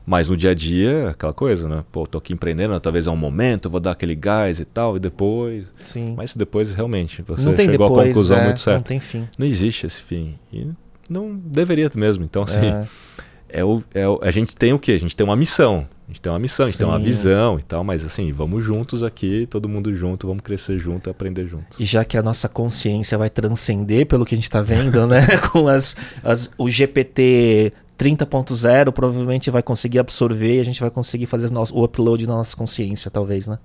Mas 0.07 0.29
no 0.29 0.37
dia 0.37 0.51
a 0.51 0.55
dia, 0.55 1.11
aquela 1.11 1.33
coisa, 1.33 1.69
né? 1.69 1.85
Pô, 1.91 2.07
tô 2.07 2.19
aqui 2.19 2.33
empreendendo, 2.33 2.79
talvez 2.79 3.07
é 3.07 3.11
um 3.11 3.17
momento, 3.17 3.71
vou 3.71 3.81
dar 3.81 3.93
aquele 3.93 4.15
gás 4.15 4.61
e 4.61 4.65
tal, 4.65 4.97
e 4.97 5.01
depois. 5.01 5.73
Sim. 5.79 6.15
Mas 6.17 6.35
depois, 6.37 6.75
realmente, 6.75 7.23
você 7.23 7.49
não 7.49 7.57
chegou 7.57 7.89
depois, 7.89 8.01
à 8.01 8.05
conclusão 8.05 8.39
é, 8.39 8.45
muito 8.45 8.61
certa. 8.61 8.79
Não 8.79 8.85
tem 8.85 9.01
fim. 9.01 9.29
Não 9.39 9.47
existe 9.47 9.87
esse 9.87 10.01
fim. 10.01 10.35
E 10.53 10.69
não 11.09 11.35
deveria 11.35 11.91
mesmo. 11.97 12.25
Então, 12.25 12.43
assim, 12.43 12.67
é. 12.67 12.87
É 13.57 13.65
o, 13.65 13.85
é 13.95 14.09
o, 14.09 14.19
a 14.21 14.33
gente 14.33 14.57
tem 14.57 14.73
o 14.73 14.81
quê? 14.81 14.91
A 14.91 14.99
gente 14.99 15.15
tem 15.15 15.25
uma 15.25 15.37
missão. 15.37 15.87
A 16.09 16.11
gente 16.11 16.21
tem 16.21 16.33
uma 16.33 16.41
missão, 16.41 16.67
a 16.67 16.69
gente 16.69 16.77
tem 16.77 16.87
uma 16.87 16.99
visão 16.99 17.57
e 17.57 17.63
tal, 17.63 17.85
mas 17.85 18.05
assim, 18.05 18.33
vamos 18.33 18.65
juntos 18.65 19.05
aqui, 19.05 19.47
todo 19.49 19.69
mundo 19.69 19.93
junto, 19.93 20.27
vamos 20.27 20.43
crescer 20.43 20.77
junto, 20.77 21.09
aprender 21.09 21.47
junto. 21.47 21.81
E 21.81 21.85
já 21.85 22.05
que 22.05 22.19
a 22.19 22.23
nossa 22.23 22.49
consciência 22.49 23.17
vai 23.17 23.31
transcender 23.31 24.07
pelo 24.07 24.27
que 24.27 24.35
a 24.35 24.37
gente 24.37 24.45
está 24.45 24.61
vendo, 24.61 25.07
né? 25.07 25.25
Com 25.53 25.69
as, 25.69 25.97
as, 26.25 26.51
o 26.59 26.69
GPT 26.69 27.73
30.0 27.99 28.93
provavelmente 28.93 29.51
vai 29.51 29.63
conseguir 29.63 29.99
absorver 29.99 30.57
e 30.57 30.61
a 30.61 30.65
gente 30.65 30.81
vai 30.81 30.91
conseguir 30.91 31.27
fazer 31.27 31.51
o 31.53 31.85
upload 31.85 32.27
na 32.27 32.35
nossa 32.35 32.57
consciência, 32.57 33.11
talvez, 33.11 33.47
né? 33.47 33.59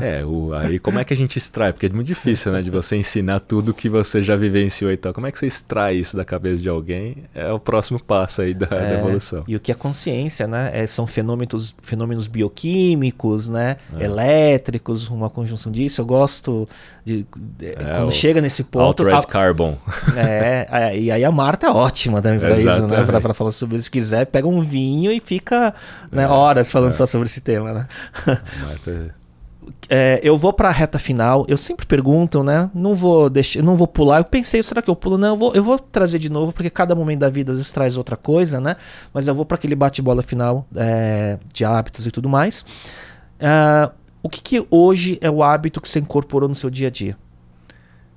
É, 0.00 0.24
o, 0.24 0.54
aí 0.54 0.78
como 0.78 0.98
é 0.98 1.04
que 1.04 1.12
a 1.12 1.16
gente 1.16 1.36
extrai? 1.36 1.72
Porque 1.72 1.86
é 1.86 1.88
muito 1.90 2.06
difícil, 2.06 2.52
né? 2.52 2.62
De 2.62 2.70
você 2.70 2.96
ensinar 2.96 3.40
tudo 3.40 3.74
que 3.74 3.88
você 3.88 4.22
já 4.22 4.36
vivenciou 4.36 4.90
e 4.90 4.96
tal. 4.96 5.12
Como 5.12 5.26
é 5.26 5.32
que 5.32 5.38
você 5.38 5.46
extrai 5.46 5.96
isso 5.96 6.16
da 6.16 6.24
cabeça 6.24 6.62
de 6.62 6.68
alguém? 6.68 7.24
É 7.34 7.52
o 7.52 7.58
próximo 7.58 8.00
passo 8.02 8.42
aí 8.42 8.54
da, 8.54 8.66
é, 8.70 8.88
da 8.88 8.94
evolução. 8.94 9.44
E 9.46 9.56
o 9.56 9.60
que 9.60 9.70
é 9.70 9.74
consciência, 9.74 10.46
né? 10.46 10.70
É, 10.72 10.86
são 10.86 11.06
fenômenos, 11.06 11.74
fenômenos 11.82 12.26
bioquímicos, 12.26 13.48
né? 13.48 13.76
É. 13.98 14.04
Elétricos, 14.04 15.08
uma 15.08 15.28
conjunção 15.28 15.70
disso. 15.70 16.00
Eu 16.00 16.06
gosto 16.06 16.68
de, 17.04 17.26
de 17.58 17.66
é, 17.66 17.96
quando 17.96 18.12
chega 18.12 18.40
nesse 18.40 18.64
ponto. 18.64 19.04
Red 19.04 19.26
Carbon. 19.28 19.76
É, 20.14 20.98
e 20.98 21.10
aí 21.10 21.24
a 21.24 21.30
Marta 21.30 21.66
é 21.66 21.70
ótima 21.70 22.20
também 22.20 22.38
para 22.38 22.58
isso, 22.58 22.86
né? 22.86 23.04
Para 23.04 23.34
falar 23.34 23.50
sobre 23.50 23.76
isso. 23.76 23.84
Se 23.84 23.90
quiser, 23.90 24.26
pega 24.26 24.46
um 24.46 24.60
vinho 24.60 25.10
e 25.10 25.20
fica 25.20 25.74
né, 26.10 26.24
é, 26.24 26.26
horas 26.26 26.70
falando 26.70 26.90
é. 26.90 26.94
só 26.94 27.06
sobre 27.06 27.26
esse 27.26 27.40
tema, 27.40 27.72
né? 27.72 27.88
Marta 28.62 29.14
é, 29.88 30.20
eu 30.22 30.36
vou 30.36 30.52
para 30.52 30.68
a 30.68 30.72
reta 30.72 30.98
final. 30.98 31.44
Eu 31.48 31.56
sempre 31.56 31.86
pergunto, 31.86 32.42
né? 32.42 32.70
Não 32.74 32.94
vou 32.94 33.28
deixar, 33.28 33.62
não 33.62 33.76
vou 33.76 33.86
pular. 33.86 34.18
Eu 34.18 34.24
pensei, 34.24 34.62
será 34.62 34.80
que 34.80 34.90
eu 34.90 34.96
pulo? 34.96 35.18
Não, 35.18 35.28
eu 35.28 35.36
vou, 35.36 35.54
eu 35.54 35.62
vou 35.62 35.78
trazer 35.78 36.18
de 36.18 36.30
novo, 36.30 36.52
porque 36.52 36.70
cada 36.70 36.94
momento 36.94 37.20
da 37.20 37.28
vida 37.28 37.52
às 37.52 37.58
vezes 37.58 37.72
traz 37.72 37.96
outra 37.96 38.16
coisa, 38.16 38.60
né? 38.60 38.76
Mas 39.12 39.26
eu 39.26 39.34
vou 39.34 39.44
para 39.44 39.56
aquele 39.56 39.74
bate-bola 39.74 40.22
final 40.22 40.66
é, 40.74 41.38
de 41.52 41.64
hábitos 41.64 42.06
e 42.06 42.10
tudo 42.10 42.28
mais. 42.28 42.64
É, 43.38 43.90
o 44.22 44.28
que, 44.28 44.40
que 44.40 44.66
hoje 44.70 45.18
é 45.20 45.30
o 45.30 45.42
hábito 45.42 45.80
que 45.80 45.88
você 45.88 45.98
incorporou 45.98 46.48
no 46.48 46.54
seu 46.54 46.70
dia 46.70 46.88
a 46.88 46.90
dia? 46.90 47.16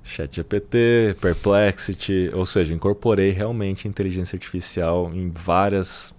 ChatGPT, 0.04 1.16
Perplexity, 1.20 2.30
ou 2.32 2.46
seja, 2.46 2.72
incorporei 2.72 3.30
realmente 3.30 3.88
inteligência 3.88 4.36
artificial 4.36 5.10
em 5.12 5.30
várias, 5.30 6.14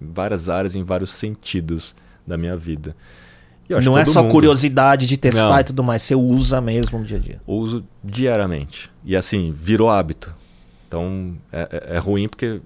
várias 0.00 0.48
áreas, 0.48 0.74
em 0.74 0.82
vários 0.82 1.10
sentidos 1.10 1.94
da 2.26 2.36
minha 2.36 2.56
vida. 2.56 2.96
Não 3.68 3.98
é 3.98 4.04
só 4.04 4.22
mundo... 4.22 4.32
curiosidade 4.32 5.06
de 5.06 5.16
testar 5.16 5.48
Não. 5.48 5.60
e 5.60 5.64
tudo 5.64 5.82
mais, 5.82 6.02
você 6.02 6.14
usa 6.14 6.60
mesmo 6.60 6.98
no 6.98 7.04
dia 7.04 7.18
a 7.18 7.20
dia. 7.20 7.40
Uso 7.46 7.84
diariamente. 8.02 8.90
E 9.04 9.16
assim, 9.16 9.52
virou 9.56 9.90
hábito. 9.90 10.34
Então 10.86 11.36
é, 11.52 11.68
é, 11.90 11.96
é 11.96 11.98
ruim 11.98 12.28
porque 12.28 12.60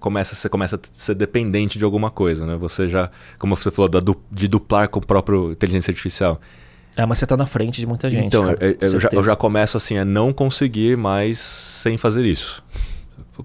começa, 0.00 0.34
você 0.34 0.48
começa 0.48 0.76
a 0.76 0.78
ser 0.92 1.14
dependente 1.14 1.78
de 1.78 1.84
alguma 1.84 2.10
coisa, 2.10 2.46
né? 2.46 2.56
Você 2.56 2.88
já, 2.88 3.10
como 3.38 3.56
você 3.56 3.70
falou, 3.70 3.90
da, 3.90 4.00
de 4.30 4.48
duplar 4.48 4.88
com 4.88 4.98
o 4.98 5.06
próprio 5.06 5.52
inteligência 5.52 5.90
artificial. 5.90 6.40
É, 6.96 7.04
mas 7.04 7.18
você 7.18 7.24
está 7.26 7.36
na 7.36 7.44
frente 7.44 7.80
de 7.80 7.86
muita 7.86 8.08
gente. 8.08 8.26
Então, 8.26 8.44
cara, 8.46 8.58
eu, 8.60 8.76
eu, 8.80 9.00
já, 9.00 9.08
eu, 9.12 9.24
já, 9.24 9.36
começo 9.36 9.76
assim 9.76 9.98
a 9.98 10.04
não 10.04 10.32
conseguir 10.32 10.96
mais 10.96 11.38
sem 11.38 11.98
fazer 11.98 12.24
isso. 12.24 12.64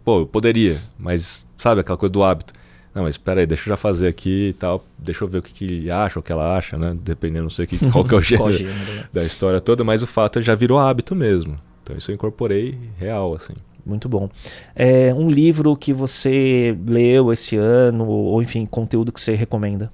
Pô, 0.05 0.21
eu 0.21 0.25
poderia, 0.25 0.79
mas 0.97 1.45
sabe 1.57 1.81
aquela 1.81 1.97
coisa 1.97 2.13
do 2.13 2.23
hábito. 2.23 2.53
Não, 2.93 3.03
mas 3.03 3.15
espera 3.15 3.39
aí, 3.39 3.45
deixa 3.45 3.63
eu 3.63 3.71
já 3.71 3.77
fazer 3.77 4.07
aqui 4.07 4.49
e 4.49 4.53
tal. 4.53 4.85
Deixa 4.97 5.23
eu 5.23 5.27
ver 5.27 5.37
o 5.37 5.41
que, 5.41 5.53
que 5.53 5.63
ele 5.63 5.91
acha, 5.91 6.19
o 6.19 6.21
que 6.21 6.31
ela 6.31 6.57
acha, 6.57 6.77
né? 6.77 6.95
Dependendo, 7.01 7.43
não 7.43 7.49
sei 7.49 7.65
que, 7.65 7.77
qual 7.91 8.03
que 8.03 8.13
é 8.13 8.17
o 8.17 8.21
gênero, 8.21 8.51
gênero 8.51 8.75
né? 8.95 9.05
da 9.13 9.23
história 9.23 9.61
toda, 9.61 9.83
mas 9.83 10.03
o 10.03 10.07
fato 10.07 10.39
é 10.39 10.41
já 10.41 10.55
virou 10.55 10.77
hábito 10.77 11.15
mesmo. 11.15 11.57
Então 11.81 11.95
isso 11.95 12.11
eu 12.11 12.15
incorporei 12.15 12.77
real, 12.97 13.33
assim. 13.33 13.53
Muito 13.85 14.07
bom. 14.07 14.29
É 14.75 15.13
um 15.13 15.29
livro 15.29 15.75
que 15.75 15.93
você 15.93 16.77
leu 16.85 17.31
esse 17.31 17.55
ano, 17.55 18.05
ou 18.05 18.41
enfim, 18.41 18.65
conteúdo 18.65 19.11
que 19.11 19.21
você 19.21 19.35
recomenda? 19.35 19.91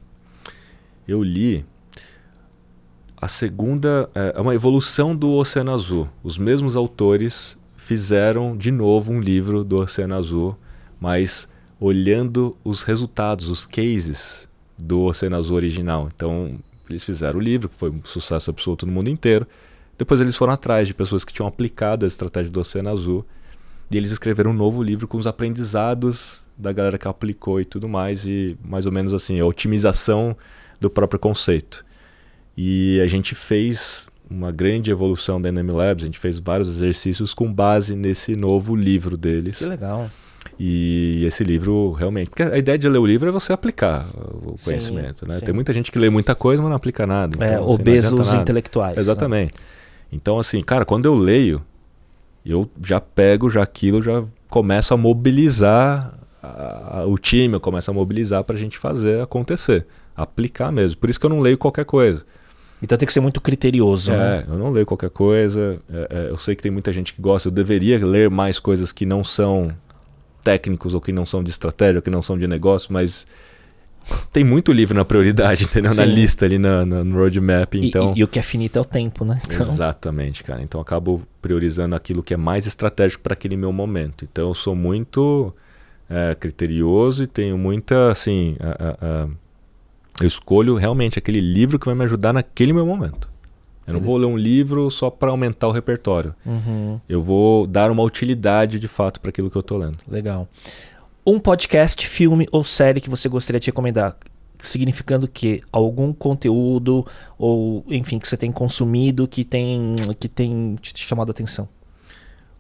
Eu 1.07 1.23
li 1.23 1.63
a 3.19 3.27
segunda, 3.27 4.09
é, 4.13 4.33
é 4.35 4.41
uma 4.41 4.53
evolução 4.53 5.15
do 5.15 5.31
Oceano 5.33 5.73
Azul. 5.73 6.09
Os 6.23 6.37
mesmos 6.37 6.75
autores 6.75 7.57
fizeram 7.75 8.55
de 8.55 8.71
novo 8.71 9.11
um 9.11 9.19
livro 9.19 9.63
do 9.63 9.77
Oceano 9.77 10.15
Azul, 10.15 10.57
mas 10.99 11.47
olhando 11.79 12.55
os 12.63 12.83
resultados, 12.83 13.49
os 13.49 13.65
cases 13.65 14.47
do 14.77 15.01
Oceano 15.01 15.35
Azul 15.35 15.55
original. 15.55 16.09
Então, 16.13 16.59
eles 16.89 17.03
fizeram 17.03 17.39
o 17.39 17.41
livro, 17.41 17.69
que 17.69 17.75
foi 17.75 17.89
um 17.89 18.01
sucesso 18.03 18.49
absoluto 18.49 18.85
no 18.85 18.91
mundo 18.91 19.09
inteiro. 19.09 19.47
Depois 19.97 20.21
eles 20.21 20.35
foram 20.35 20.53
atrás 20.53 20.87
de 20.87 20.93
pessoas 20.93 21.25
que 21.25 21.33
tinham 21.33 21.47
aplicado 21.47 22.05
a 22.05 22.07
estratégia 22.07 22.51
do 22.51 22.59
Oceano 22.59 22.89
Azul. 22.89 23.25
E 23.89 23.97
eles 23.97 24.11
escreveram 24.11 24.51
um 24.51 24.53
novo 24.53 24.83
livro 24.83 25.07
com 25.07 25.17
os 25.17 25.25
aprendizados 25.25 26.45
da 26.57 26.71
galera 26.71 26.97
que 26.97 27.07
aplicou 27.07 27.59
e 27.59 27.65
tudo 27.65 27.87
mais. 27.87 28.25
E 28.25 28.57
mais 28.63 28.85
ou 28.85 28.91
menos 28.91 29.13
assim, 29.13 29.39
a 29.39 29.45
otimização 29.45 30.35
do 30.79 30.89
próprio 30.89 31.19
conceito. 31.19 31.85
E 32.55 32.99
a 33.01 33.07
gente 33.07 33.33
fez 33.33 34.07
uma 34.29 34.51
grande 34.51 34.91
evolução 34.91 35.41
da 35.41 35.49
NM 35.49 35.71
Labs, 35.71 36.03
a 36.03 36.07
gente 36.07 36.19
fez 36.19 36.37
vários 36.37 36.67
exercícios 36.67 37.33
com 37.33 37.51
base 37.51 37.95
nesse 37.95 38.35
novo 38.35 38.75
livro 38.75 39.15
deles. 39.15 39.59
Que 39.59 39.65
legal. 39.65 40.09
E 40.59 41.23
esse 41.25 41.43
livro 41.43 41.91
realmente. 41.91 42.29
Porque 42.29 42.43
a 42.43 42.57
ideia 42.57 42.77
de 42.77 42.89
ler 42.89 42.97
o 42.97 43.05
livro 43.05 43.29
é 43.29 43.31
você 43.31 43.53
aplicar 43.53 44.07
o 44.15 44.55
conhecimento. 44.63 45.19
Sim, 45.19 45.31
né? 45.31 45.39
Sim. 45.39 45.45
Tem 45.45 45.53
muita 45.53 45.71
gente 45.71 45.91
que 45.91 45.99
lê 45.99 46.09
muita 46.09 46.33
coisa, 46.33 46.61
mas 46.61 46.69
não 46.69 46.75
aplica 46.75 47.05
nada. 47.05 47.37
É, 47.43 47.53
então, 47.53 47.65
assim, 47.65 47.73
obesos 47.73 48.33
intelectuais. 48.33 48.95
Né? 48.95 49.01
Exatamente. 49.01 49.53
Né? 49.53 49.59
Então, 50.11 50.39
assim, 50.39 50.61
cara, 50.63 50.83
quando 50.83 51.05
eu 51.05 51.15
leio, 51.15 51.61
eu 52.45 52.69
já 52.81 52.99
pego 52.99 53.49
já 53.49 53.61
aquilo, 53.61 54.01
já 54.01 54.23
começo 54.49 54.93
a 54.93 54.97
mobilizar 54.97 56.13
a, 56.41 56.99
a, 56.99 57.05
o 57.05 57.17
time, 57.17 57.53
eu 57.53 57.59
começo 57.59 57.91
a 57.91 57.93
mobilizar 57.93 58.43
para 58.43 58.55
a 58.55 58.59
gente 58.59 58.77
fazer 58.77 59.21
acontecer. 59.21 59.85
Aplicar 60.15 60.71
mesmo. 60.71 60.97
Por 60.97 61.09
isso 61.09 61.19
que 61.19 61.25
eu 61.25 61.29
não 61.29 61.39
leio 61.39 61.57
qualquer 61.57 61.85
coisa. 61.85 62.25
Então 62.81 62.97
tem 62.97 63.07
que 63.07 63.13
ser 63.13 63.19
muito 63.19 63.41
criterioso, 63.41 64.11
é, 64.11 64.17
né? 64.17 64.45
eu 64.47 64.57
não 64.57 64.71
leio 64.71 64.85
qualquer 64.85 65.09
coisa. 65.09 65.79
É, 65.91 66.07
é, 66.09 66.29
eu 66.29 66.37
sei 66.37 66.55
que 66.55 66.61
tem 66.61 66.71
muita 66.71 66.93
gente 66.93 67.13
que 67.13 67.21
gosta. 67.21 67.47
Eu 67.47 67.51
deveria 67.51 68.03
ler 68.03 68.29
mais 68.29 68.59
coisas 68.59 68.91
que 68.91 69.05
não 69.05 69.23
são 69.23 69.69
técnicos 70.47 70.93
ou 70.93 71.01
que 71.01 71.11
não 71.11 71.25
são 71.25 71.43
de 71.43 71.49
estratégia, 71.49 71.97
ou 71.97 72.01
que 72.01 72.09
não 72.09 72.21
são 72.21 72.37
de 72.37 72.47
negócio, 72.47 72.93
mas 72.93 73.27
tem 74.31 74.45
muito 74.45 74.71
livro 74.71 74.95
na 74.95 75.03
prioridade, 75.03 75.65
entendeu? 75.67 75.91
Sim. 75.91 75.97
Na 75.97 76.05
lista 76.05 76.45
ali 76.45 76.57
na, 76.57 76.85
na, 76.85 77.03
no 77.03 77.17
roadmap, 77.17 77.75
então... 77.75 78.13
E, 78.15 78.19
e, 78.19 78.21
e, 78.21 78.23
o 78.23 78.27
que 78.29 78.39
é 78.39 78.41
finito 78.41 78.79
é 78.79 78.81
o 78.81 78.85
tempo, 78.85 79.25
né? 79.25 79.41
Então... 79.45 79.67
Exatamente, 79.67 80.45
cara. 80.45 80.61
Então 80.63 80.79
eu 80.79 80.83
acabo 80.83 81.21
priorizando 81.41 81.97
aquilo 81.97 82.23
que 82.23 82.33
é 82.33 82.37
mais 82.37 82.65
estratégico 82.65 83.21
para 83.21 83.33
aquele 83.33 83.57
meu 83.57 83.73
momento. 83.73 84.23
Então 84.23 84.47
eu 84.47 84.55
sou 84.55 84.73
muito 84.73 85.53
é, 86.09 86.33
criterioso 86.33 87.23
e 87.23 87.27
tenho 87.27 87.57
muita, 87.57 88.09
assim... 88.09 88.55
A, 88.61 88.69
a, 88.69 89.23
a, 89.25 89.27
Eu 90.21 90.27
escolho 90.27 90.77
realmente 90.77 91.19
aquele 91.19 91.41
livro 91.41 91.77
que 91.77 91.85
vai 91.85 91.93
me 91.93 92.05
ajudar 92.05 92.31
naquele 92.31 92.71
meu 92.71 92.85
momento. 92.85 93.29
Eu 93.87 93.93
não 93.93 94.01
vou 94.01 94.17
ler 94.17 94.25
um 94.25 94.35
livro 94.35 94.91
só 94.91 95.09
para 95.09 95.31
aumentar 95.31 95.69
o 95.69 95.71
repertório. 95.71 96.35
Uhum. 96.45 96.99
Eu 97.07 97.21
vou 97.21 97.65
dar 97.65 97.89
uma 97.89 98.03
utilidade 98.03 98.79
de 98.79 98.87
fato 98.87 99.21
para 99.21 99.29
aquilo 99.29 99.49
que 99.49 99.55
eu 99.55 99.63
tô 99.63 99.77
lendo. 99.77 99.97
Legal. 100.05 100.47
Um 101.25 101.39
podcast, 101.39 102.05
filme 102.05 102.47
ou 102.51 102.65
série 102.65 102.99
que 102.99 103.09
você 103.09 103.29
gostaria 103.29 103.59
de 103.61 103.67
recomendar? 103.67 104.17
Significando 104.59 105.27
que 105.27 105.61
algum 105.71 106.11
conteúdo 106.11 107.05
ou, 107.37 107.85
enfim, 107.87 108.19
que 108.19 108.27
você 108.27 108.35
tem 108.35 108.51
consumido 108.51 109.27
que 109.27 109.45
tem, 109.45 109.95
que 110.19 110.27
tem 110.27 110.75
te 110.81 110.97
chamado 110.97 111.29
a 111.29 111.31
atenção. 111.31 111.69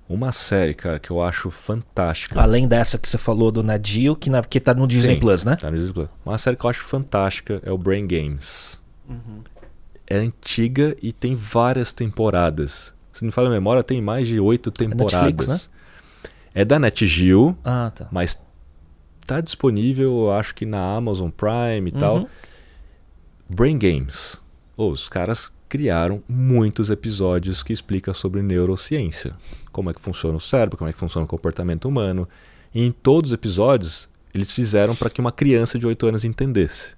Uma 0.07 0.31
série, 0.31 0.73
cara, 0.73 0.99
que 0.99 1.11
eu 1.11 1.21
acho 1.21 1.51
fantástica. 1.51 2.39
Além 2.39 2.65
dessa 2.65 2.97
que 2.97 3.09
você 3.09 3.17
falou 3.17 3.51
do 3.51 3.61
Nadio, 3.61 4.15
que, 4.15 4.29
na, 4.29 4.41
que 4.41 4.61
tá 4.61 4.73
no 4.73 4.87
Disney 4.87 5.15
Sim, 5.15 5.19
Plus, 5.19 5.43
né? 5.43 5.57
Tá 5.57 5.69
no 5.69 5.75
Disney 5.75 5.93
Plus. 5.93 6.07
Uma 6.25 6.37
série 6.37 6.55
que 6.55 6.65
eu 6.65 6.69
acho 6.69 6.85
fantástica 6.85 7.61
é 7.65 7.71
o 7.71 7.77
Brain 7.77 8.07
Games. 8.07 8.79
É 10.07 10.17
antiga 10.17 10.95
e 11.01 11.11
tem 11.11 11.35
várias 11.35 11.91
temporadas. 11.91 12.93
Se 13.11 13.23
não 13.23 13.27
me 13.27 13.31
falha 13.31 13.47
a 13.47 13.51
memória, 13.51 13.83
tem 13.83 14.01
mais 14.01 14.27
de 14.27 14.39
oito 14.39 14.71
temporadas. 14.71 15.13
Netflix, 15.13 15.47
né? 15.47 15.59
É 16.53 16.65
da 16.65 16.79
NetGeo, 16.79 17.57
Ah, 17.63 17.91
tá. 17.93 18.07
mas 18.11 18.41
tá 19.25 19.41
disponível, 19.41 20.11
eu 20.25 20.31
acho 20.31 20.55
que 20.55 20.65
na 20.65 20.95
Amazon 20.95 21.29
Prime 21.29 21.89
e 21.89 21.91
tal. 21.91 22.17
Uhum. 22.19 22.27
Brain 23.49 23.77
Games. 23.77 24.39
Ô, 24.75 24.89
os 24.89 25.09
caras 25.09 25.51
criaram 25.69 26.23
muitos 26.27 26.89
episódios 26.89 27.61
que 27.61 27.73
explicam 27.73 28.13
sobre 28.13 28.41
neurociência. 28.41 29.33
Como 29.71 29.89
é 29.89 29.93
que 29.93 30.01
funciona 30.01 30.37
o 30.37 30.41
cérebro, 30.41 30.77
como 30.77 30.89
é 30.89 30.93
que 30.93 30.99
funciona 30.99 31.25
o 31.25 31.27
comportamento 31.27 31.85
humano. 31.87 32.27
E 32.73 32.83
em 32.83 32.91
todos 32.91 33.31
os 33.31 33.35
episódios, 33.35 34.09
eles 34.33 34.51
fizeram 34.51 34.95
para 34.95 35.09
que 35.09 35.19
uma 35.19 35.31
criança 35.31 35.77
de 35.77 35.85
8 35.85 36.07
anos 36.07 36.23
entendesse. 36.23 36.96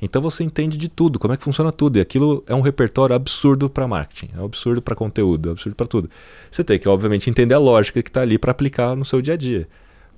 Então 0.00 0.22
você 0.22 0.42
entende 0.42 0.76
de 0.78 0.88
tudo, 0.88 1.18
como 1.18 1.34
é 1.34 1.36
que 1.36 1.44
funciona 1.44 1.70
tudo. 1.70 1.98
E 1.98 2.00
aquilo 2.00 2.42
é 2.46 2.54
um 2.54 2.60
repertório 2.60 3.14
absurdo 3.14 3.68
para 3.68 3.86
marketing, 3.86 4.30
é 4.34 4.40
um 4.40 4.44
absurdo 4.44 4.80
para 4.80 4.94
conteúdo, 4.94 5.48
é 5.48 5.50
um 5.50 5.52
absurdo 5.52 5.74
para 5.74 5.86
tudo. 5.86 6.10
Você 6.50 6.64
tem 6.64 6.78
que, 6.78 6.88
obviamente, 6.88 7.28
entender 7.28 7.54
a 7.54 7.58
lógica 7.58 8.02
que 8.02 8.08
está 8.08 8.22
ali 8.22 8.38
para 8.38 8.50
aplicar 8.50 8.96
no 8.96 9.04
seu 9.04 9.20
dia 9.20 9.34
a 9.34 9.36
dia. 9.36 9.68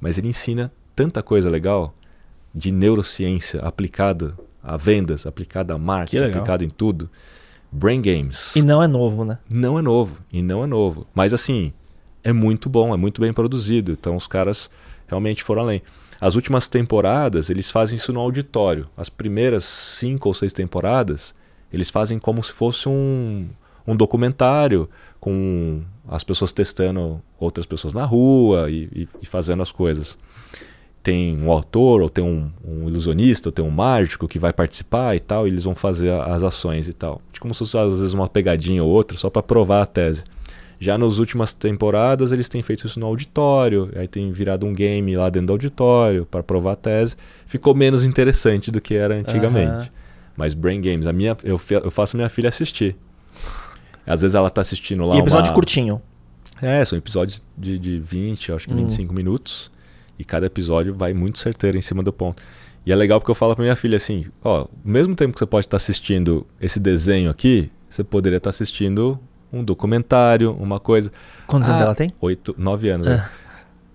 Mas 0.00 0.18
ele 0.18 0.28
ensina 0.28 0.72
tanta 0.94 1.22
coisa 1.22 1.50
legal 1.50 1.94
de 2.54 2.70
neurociência 2.70 3.60
aplicada 3.60 4.36
a 4.62 4.76
vendas, 4.76 5.26
aplicada 5.26 5.74
a 5.74 5.78
marketing, 5.78 6.24
aplicada 6.24 6.64
em 6.64 6.70
tudo. 6.70 7.10
Brain 7.72 8.02
Games. 8.02 8.54
E 8.54 8.62
não 8.62 8.82
é 8.82 8.86
novo, 8.86 9.24
né? 9.24 9.38
Não 9.48 9.78
é 9.78 9.82
novo, 9.82 10.18
e 10.30 10.42
não 10.42 10.62
é 10.62 10.66
novo. 10.66 11.06
Mas 11.14 11.32
assim, 11.32 11.72
é 12.22 12.32
muito 12.32 12.68
bom, 12.68 12.92
é 12.92 12.96
muito 12.98 13.20
bem 13.20 13.32
produzido. 13.32 13.92
Então 13.92 14.14
os 14.14 14.26
caras 14.26 14.70
realmente 15.06 15.42
foram 15.42 15.62
além. 15.62 15.82
As 16.22 16.36
últimas 16.36 16.68
temporadas, 16.68 17.50
eles 17.50 17.68
fazem 17.68 17.96
isso 17.96 18.12
no 18.12 18.20
auditório. 18.20 18.86
As 18.96 19.08
primeiras 19.08 19.64
cinco 19.64 20.28
ou 20.28 20.34
seis 20.34 20.52
temporadas, 20.52 21.34
eles 21.72 21.90
fazem 21.90 22.16
como 22.16 22.40
se 22.44 22.52
fosse 22.52 22.88
um, 22.88 23.48
um 23.84 23.96
documentário 23.96 24.88
com 25.18 25.82
as 26.08 26.22
pessoas 26.22 26.52
testando 26.52 27.20
outras 27.40 27.66
pessoas 27.66 27.92
na 27.92 28.04
rua 28.04 28.70
e, 28.70 28.88
e- 28.94 29.08
e 29.20 29.26
fazendo 29.26 29.62
as 29.64 29.72
coisas. 29.72 30.16
Tem 31.02 31.36
um 31.42 31.50
autor, 31.50 32.00
ou 32.00 32.08
tem 32.08 32.22
um, 32.22 32.52
um 32.64 32.88
ilusionista, 32.88 33.48
ou 33.48 33.52
tem 33.52 33.64
um 33.64 33.70
mágico 33.70 34.28
que 34.28 34.38
vai 34.38 34.52
participar 34.52 35.16
e 35.16 35.20
tal, 35.20 35.48
e 35.48 35.50
eles 35.50 35.64
vão 35.64 35.74
fazer 35.74 36.12
as 36.12 36.44
ações 36.44 36.86
e 36.86 36.92
tal. 36.92 37.20
De 37.32 37.40
como 37.40 37.52
se 37.52 37.58
fosse 37.58 37.76
às 37.76 37.98
vezes 37.98 38.12
uma 38.14 38.28
pegadinha 38.28 38.84
ou 38.84 38.88
outra, 38.88 39.18
só 39.18 39.28
para 39.28 39.42
provar 39.42 39.82
a 39.82 39.86
tese. 39.86 40.22
Já 40.82 40.98
nas 40.98 41.18
últimas 41.20 41.54
temporadas 41.54 42.32
eles 42.32 42.48
têm 42.48 42.60
feito 42.60 42.88
isso 42.88 42.98
no 42.98 43.06
auditório, 43.06 43.88
aí 43.94 44.08
tem 44.08 44.32
virado 44.32 44.66
um 44.66 44.72
game 44.72 45.14
lá 45.14 45.30
dentro 45.30 45.46
do 45.46 45.52
auditório 45.52 46.26
para 46.26 46.42
provar 46.42 46.72
a 46.72 46.76
tese. 46.76 47.14
Ficou 47.46 47.72
menos 47.72 48.02
interessante 48.04 48.68
do 48.68 48.80
que 48.80 48.94
era 48.94 49.14
antigamente. 49.14 49.70
Aham. 49.70 49.88
Mas 50.36 50.54
Brain 50.54 50.80
Games, 50.80 51.06
a 51.06 51.12
minha, 51.12 51.36
eu, 51.44 51.60
eu 51.84 51.90
faço 51.92 52.16
minha 52.16 52.28
filha 52.28 52.48
assistir. 52.48 52.96
Às 54.04 54.22
vezes 54.22 54.34
ela 54.34 54.50
tá 54.50 54.60
assistindo 54.60 55.06
lá 55.06 55.14
E 55.14 55.20
episódio 55.20 55.50
uma... 55.50 55.54
curtinho. 55.54 56.02
É, 56.60 56.84
são 56.84 56.98
episódios 56.98 57.40
de, 57.56 57.78
de 57.78 58.00
20, 58.00 58.50
acho 58.50 58.66
que 58.66 58.74
Hum. 58.74 58.78
25 58.78 59.14
minutos. 59.14 59.70
E 60.18 60.24
cada 60.24 60.46
episódio 60.46 60.92
vai 60.96 61.14
muito 61.14 61.38
certeiro 61.38 61.78
em 61.78 61.80
cima 61.80 62.02
do 62.02 62.12
ponto. 62.12 62.42
E 62.84 62.90
é 62.90 62.96
legal 62.96 63.20
porque 63.20 63.30
eu 63.30 63.36
falo 63.36 63.54
pra 63.54 63.62
minha 63.62 63.76
filha 63.76 63.98
assim: 63.98 64.26
ó, 64.42 64.62
ao 64.62 64.70
mesmo 64.84 65.14
tempo 65.14 65.32
que 65.32 65.38
você 65.38 65.46
pode 65.46 65.66
estar 65.66 65.76
assistindo 65.76 66.44
esse 66.60 66.80
desenho 66.80 67.30
aqui, 67.30 67.70
você 67.88 68.02
poderia 68.02 68.38
estar 68.38 68.50
assistindo 68.50 69.16
um 69.52 69.62
documentário, 69.64 70.52
uma 70.58 70.80
coisa. 70.80 71.12
Quantos 71.46 71.68
anos 71.68 71.80
Ah, 71.80 71.84
ela 71.84 71.94
tem? 71.94 72.12
Oito, 72.20 72.54
nove 72.58 72.88
anos. 72.88 73.06
Ah. 73.06 73.10
né? 73.10 73.28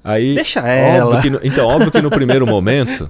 Aí, 0.03 0.35
Deixa 0.35 0.59
óbvio 0.61 0.71
ela. 0.73 1.21
que 1.21 1.29
no- 1.29 1.39
então, 1.43 1.67
óbvio 1.67 1.91
que 1.91 2.01
no 2.01 2.09
primeiro 2.11 2.45
momento, 2.47 3.09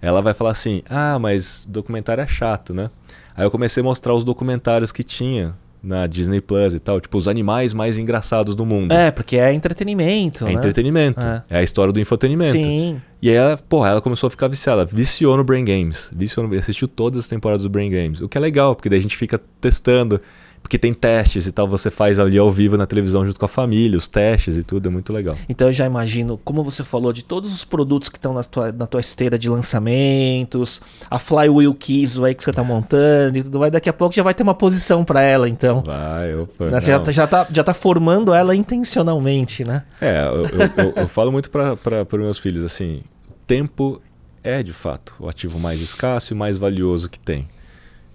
ela 0.00 0.20
vai 0.20 0.34
falar 0.34 0.50
assim: 0.50 0.82
ah, 0.90 1.18
mas 1.18 1.64
documentário 1.68 2.22
é 2.22 2.26
chato, 2.26 2.74
né? 2.74 2.90
Aí 3.36 3.44
eu 3.44 3.50
comecei 3.50 3.80
a 3.80 3.84
mostrar 3.84 4.12
os 4.14 4.24
documentários 4.24 4.90
que 4.92 5.02
tinha 5.04 5.54
na 5.82 6.06
Disney 6.06 6.40
Plus 6.40 6.74
e 6.74 6.78
tal, 6.80 7.00
tipo 7.00 7.16
os 7.18 7.26
animais 7.26 7.72
mais 7.72 7.98
engraçados 7.98 8.54
do 8.54 8.64
mundo. 8.64 8.92
É, 8.92 9.10
porque 9.10 9.36
é 9.36 9.52
entretenimento, 9.52 10.44
É 10.44 10.48
né? 10.48 10.52
entretenimento. 10.54 11.26
É. 11.26 11.42
É. 11.50 11.58
a 11.58 11.62
história 11.62 11.92
do 11.92 11.98
infotenimento. 12.00 12.52
Sim. 12.52 13.00
E 13.20 13.28
aí, 13.30 13.34
ela, 13.36 13.56
porra, 13.56 13.90
ela 13.90 14.00
começou 14.00 14.28
a 14.28 14.30
ficar 14.30 14.48
viciada. 14.48 14.84
Viciou 14.84 15.36
no 15.36 15.42
Brain 15.44 15.64
Games. 15.64 16.08
Viciou 16.14 16.46
no... 16.46 16.56
Assistiu 16.56 16.86
todas 16.88 17.18
as 17.20 17.28
temporadas 17.28 17.62
do 17.64 17.68
Brain 17.68 17.90
Games. 17.90 18.20
O 18.20 18.28
que 18.28 18.36
é 18.36 18.40
legal, 18.40 18.74
porque 18.76 18.88
daí 18.88 18.98
a 18.98 19.02
gente 19.02 19.16
fica 19.16 19.40
testando. 19.60 20.20
Porque 20.62 20.78
tem 20.78 20.94
testes 20.94 21.46
e 21.46 21.52
tal. 21.52 21.66
Você 21.68 21.90
faz 21.90 22.18
ali 22.18 22.38
ao 22.38 22.50
vivo 22.50 22.76
na 22.76 22.86
televisão 22.86 23.26
junto 23.26 23.38
com 23.38 23.44
a 23.44 23.48
família, 23.48 23.98
os 23.98 24.08
testes 24.08 24.56
e 24.56 24.62
tudo. 24.62 24.88
É 24.88 24.90
muito 24.90 25.12
legal. 25.12 25.36
Então 25.48 25.66
eu 25.66 25.72
já 25.72 25.84
imagino, 25.84 26.38
como 26.44 26.62
você 26.62 26.82
falou, 26.84 27.12
de 27.12 27.22
todos 27.24 27.52
os 27.52 27.64
produtos 27.64 28.08
que 28.08 28.16
estão 28.16 28.32
na 28.32 28.42
tua, 28.44 28.72
na 28.72 28.86
tua 28.86 29.00
esteira 29.00 29.38
de 29.38 29.48
lançamentos, 29.50 30.80
a 31.10 31.18
Flywheel 31.18 31.74
Kiss 31.74 32.22
aí 32.24 32.34
que 32.34 32.42
você 32.42 32.52
tá 32.52 32.62
montando 32.64 33.36
e 33.38 33.42
tudo 33.42 33.58
mais, 33.58 33.72
daqui 33.72 33.88
a 33.88 33.92
pouco 33.92 34.14
já 34.14 34.22
vai 34.22 34.32
ter 34.34 34.42
uma 34.42 34.54
posição 34.54 35.04
para 35.04 35.20
ela, 35.20 35.48
então. 35.48 35.82
Vai, 35.82 36.34
opa. 36.34 36.70
Né? 36.70 36.80
Você 36.80 36.86
já, 36.90 36.96
não. 36.98 37.04
tá- 37.04 37.12
já, 37.12 37.26
tá, 37.26 37.46
já 37.52 37.64
tá 37.64 37.74
formando 37.74 38.32
ela 38.32 38.54
intencionalmente, 38.54 39.64
né? 39.64 39.82
É, 40.00 40.24
eu, 40.26 40.46
eu- 40.46 40.70
eu- 40.84 40.92
eu 40.96 41.08
falo 41.08 41.30
muito 41.32 41.50
para 41.50 41.74
os 42.10 42.18
meus 42.18 42.38
filhos 42.38 42.64
assim: 42.64 43.02
tempo 43.46 44.00
é 44.44 44.62
de 44.62 44.72
fato 44.72 45.14
o 45.20 45.28
ativo 45.28 45.58
mais 45.58 45.80
escasso 45.80 46.32
e 46.32 46.36
mais 46.36 46.56
valioso 46.56 47.08
que 47.08 47.18
tem. 47.18 47.46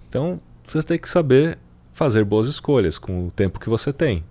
Então 0.08 0.40
você 0.64 0.82
tem 0.82 0.98
que 0.98 1.08
saber 1.08 1.58
fazer 1.98 2.24
boas 2.24 2.46
escolhas 2.46 2.96
com 2.96 3.26
o 3.26 3.30
tempo 3.32 3.58
que 3.58 3.68
você 3.68 3.92
tem. 3.92 4.22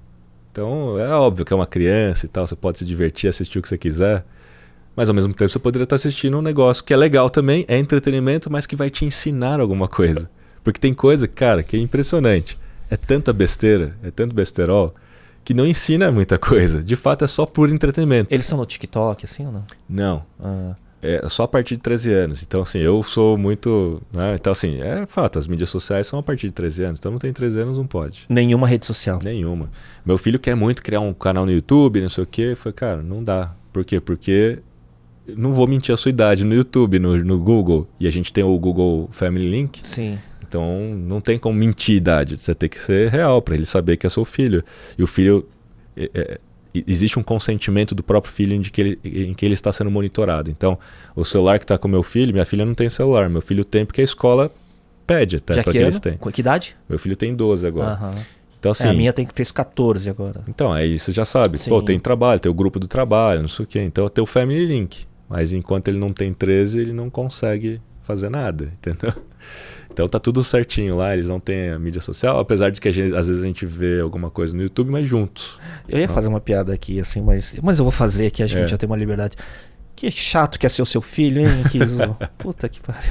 Então 0.52 0.98
é 0.98 1.10
óbvio 1.10 1.46
que 1.46 1.52
é 1.52 1.56
uma 1.56 1.68
criança 1.68 2.26
e 2.26 2.30
tal, 2.30 2.48
você 2.48 2.56
pode 2.56 2.78
se 2.78 2.86
divertir, 2.86 3.30
assistir 3.30 3.60
o 3.60 3.62
que 3.62 3.68
você 3.68 3.78
quiser. 3.78 4.26
Mas 4.96 5.10
ao 5.10 5.14
mesmo 5.14 5.34
tempo 5.34 5.52
você 5.52 5.60
poderia 5.60 5.84
estar 5.84 5.98
assistindo 5.98 6.38
um 6.38 6.42
negócio 6.42 6.84
que 6.84 6.94
é 6.94 6.98
legal 6.98 7.30
também, 7.30 7.66
é 7.68 7.78
entretenimento, 7.78 8.50
mas 8.50 8.66
que 8.66 8.76
vai 8.76 8.90
te 8.90 9.06
ensinar 9.06 9.60
alguma 9.60 9.88
coisa. 9.88 10.32
Porque 10.64 10.80
tem 10.80 10.94
coisa, 10.94 11.28
cara, 11.28 11.62
que 11.62 11.76
é 11.76 11.80
impressionante. 11.80 12.58
É 12.90 12.96
tanta 12.96 13.34
besteira, 13.34 13.96
é 14.02 14.10
tanto 14.10 14.34
besterol, 14.34 14.96
que 15.44 15.54
não 15.54 15.68
ensina 15.68 16.12
muita 16.12 16.40
coisa. 16.40 16.82
De 16.82 16.96
fato, 16.96 17.26
é 17.26 17.28
só 17.28 17.46
por 17.46 17.70
entretenimento. 17.70 18.34
Eles 18.34 18.46
são 18.46 18.58
no 18.58 18.66
TikTok, 18.66 19.26
assim 19.26 19.46
ou 19.46 19.52
não? 19.52 19.66
Não. 19.88 20.24
Ah, 20.40 20.76
É 21.02 21.30
só 21.30 21.44
a 21.44 21.48
partir 21.48 21.76
de 21.76 21.82
13 21.82 22.14
anos. 22.14 22.44
Então, 22.44 22.62
assim, 22.62 22.80
eu 22.80 23.04
sou 23.04 23.38
muito. 23.38 24.02
Né? 24.12 24.36
Então, 24.36 24.52
assim, 24.52 24.82
é 24.82 25.06
fato, 25.06 25.38
as 25.38 25.48
mídias 25.48 25.70
sociais 25.70 26.08
são 26.08 26.18
a 26.18 26.24
partir 26.24 26.48
de 26.48 26.54
13 26.54 26.84
anos. 26.84 27.00
Então, 27.00 27.12
não 27.12 27.20
tem 27.20 27.32
13 27.32 27.60
anos, 27.60 27.78
não 27.78 27.86
pode. 27.86 28.26
nenhuma 28.28 28.68
rede 28.68 28.86
social. 28.86 29.20
Nenhuma. 29.24 29.70
Meu 30.06 30.18
filho 30.18 30.40
quer 30.40 30.56
muito 30.56 30.82
criar 30.82 31.00
um 31.00 31.14
canal 31.14 31.46
no 31.46 31.52
YouTube, 31.52 32.02
não 32.02 32.10
sei 32.10 32.24
o 32.24 32.28
quê. 32.28 32.50
Eu 32.52 32.58
falei, 32.58 32.74
cara, 32.74 33.02
não 33.04 33.24
dá. 33.24 33.56
Por 33.72 33.86
quê? 33.86 34.00
Porque 34.00 34.60
não 35.36 35.54
vou 35.54 35.68
mentir 35.68 35.94
a 35.94 35.98
sua 35.98 36.10
idade 36.10 36.44
no 36.44 36.56
YouTube, 36.56 37.00
no, 37.00 37.18
no 37.18 37.40
Google. 37.40 37.88
E 38.00 38.08
a 38.08 38.12
gente 38.12 38.34
tem 38.34 38.44
o 38.44 38.58
Google 38.58 39.08
Family 39.12 39.50
Link. 39.50 39.86
Sim. 39.86 40.18
Então 40.48 40.96
não 40.96 41.20
tem 41.20 41.38
como 41.38 41.58
mentir 41.58 41.96
a 41.96 41.98
idade. 41.98 42.38
Você 42.38 42.56
tem 42.56 42.70
que 42.70 42.80
ser 42.80 43.10
real 43.10 43.42
para 43.42 43.56
ele 43.56 43.66
saber 43.66 43.98
que 43.98 44.08
é 44.08 44.10
seu 44.10 44.26
filho. 44.26 44.64
E 44.98 45.04
o 45.04 45.08
filho. 45.08 45.48
é, 45.96 46.10
é, 46.14 46.40
existe 46.74 47.18
um 47.20 47.24
consentimento 47.24 47.94
do 47.96 48.04
próprio 48.04 48.32
filho 48.34 48.54
em, 48.54 48.62
de 48.62 48.70
que 48.72 48.82
ele, 48.82 49.00
em 49.04 49.34
que 49.34 49.46
ele 49.46 49.54
está 49.54 49.72
sendo 49.74 49.90
monitorado. 49.92 50.50
Então, 50.52 50.78
o 51.16 51.24
celular 51.26 51.60
que 51.60 51.66
está 51.66 51.78
com 51.78 51.88
meu 51.88 52.04
filho, 52.04 52.34
minha 52.34 52.46
filha 52.46 52.66
não 52.66 52.74
tem 52.74 52.90
celular. 52.90 53.30
Meu 53.30 53.42
filho 53.42 53.64
tem 53.66 53.86
porque 53.86 54.02
a 54.02 54.04
escola 54.04 54.52
pede 55.06 55.38
até 55.38 55.54
para 55.56 55.64
que 55.64 55.72
que 55.72 55.78
eles 55.78 56.00
têm. 56.00 56.18
Que 56.18 56.42
idade? 56.42 56.76
Meu 56.90 57.00
filho 57.00 57.16
tem 57.16 57.36
12 57.36 57.66
agora. 57.66 57.92
Aham. 57.92 58.16
Então, 58.60 58.70
É, 58.70 58.74
assim. 58.74 58.88
a 58.88 58.94
minha 58.94 59.14
tem, 59.14 59.28
fez 59.34 59.52
14 59.52 60.10
agora. 60.10 60.42
Então, 60.48 60.74
aí 60.74 60.98
você 60.98 61.12
já 61.12 61.24
sabe. 61.26 61.58
Sim. 61.58 61.70
Pô, 61.70 61.82
tem 61.82 62.00
trabalho, 62.00 62.40
tem 62.40 62.52
o 62.52 62.56
grupo 62.56 62.80
do 62.80 62.88
trabalho, 62.88 63.42
não 63.42 63.48
sei 63.50 63.64
o 63.64 63.68
quê. 63.68 63.82
Então 63.82 64.10
tem 64.10 64.22
o 64.24 64.26
Family 64.26 64.66
Link. 64.66 65.06
Mas 65.30 65.54
enquanto 65.54 65.88
ele 65.90 65.98
não 66.00 66.12
tem 66.12 66.34
13, 66.34 66.80
ele 66.80 66.94
não 66.94 67.10
consegue 67.10 67.80
fazer 68.04 68.30
nada, 68.30 68.72
entendeu? 68.80 69.14
Então 69.98 70.08
tá 70.08 70.20
tudo 70.20 70.44
certinho 70.44 70.96
lá, 70.96 71.12
eles 71.16 71.28
não 71.28 71.40
têm 71.40 71.72
a 71.72 71.80
mídia 71.80 72.00
social, 72.00 72.40
apesar 72.40 72.70
de 72.70 72.80
que 72.80 72.92
gente- 72.92 73.16
às 73.16 73.28
vezes 73.28 73.42
a 73.42 73.48
gente 73.48 73.66
vê 73.66 74.00
alguma 74.00 74.30
coisa 74.30 74.56
no 74.56 74.62
YouTube, 74.62 74.92
mas 74.92 75.08
juntos. 75.08 75.58
Eu 75.90 75.98
ia 75.98 76.08
fazer 76.08 76.28
uma 76.28 76.40
piada 76.40 76.72
aqui, 76.72 77.00
assim, 77.00 77.20
mas, 77.20 77.56
mas 77.64 77.80
eu 77.80 77.84
vou 77.86 77.92
fazer 77.92 78.28
aqui, 78.28 78.44
acho 78.44 78.54
que 78.54 78.58
a 78.58 78.60
É. 78.60 78.62
gente 78.62 78.70
já 78.70 78.78
tem 78.78 78.86
uma 78.88 78.96
liberdade. 78.96 79.36
Que 79.96 80.12
chato 80.12 80.60
que 80.60 80.68
é 80.68 80.70
ser 80.70 80.84
o 80.84 80.86
seu 80.86 81.02
filho, 81.02 81.42
hein, 81.42 81.64
Kizo? 81.72 82.16
Puta 82.38 82.70
que 82.70 82.80
pariu. 82.80 83.10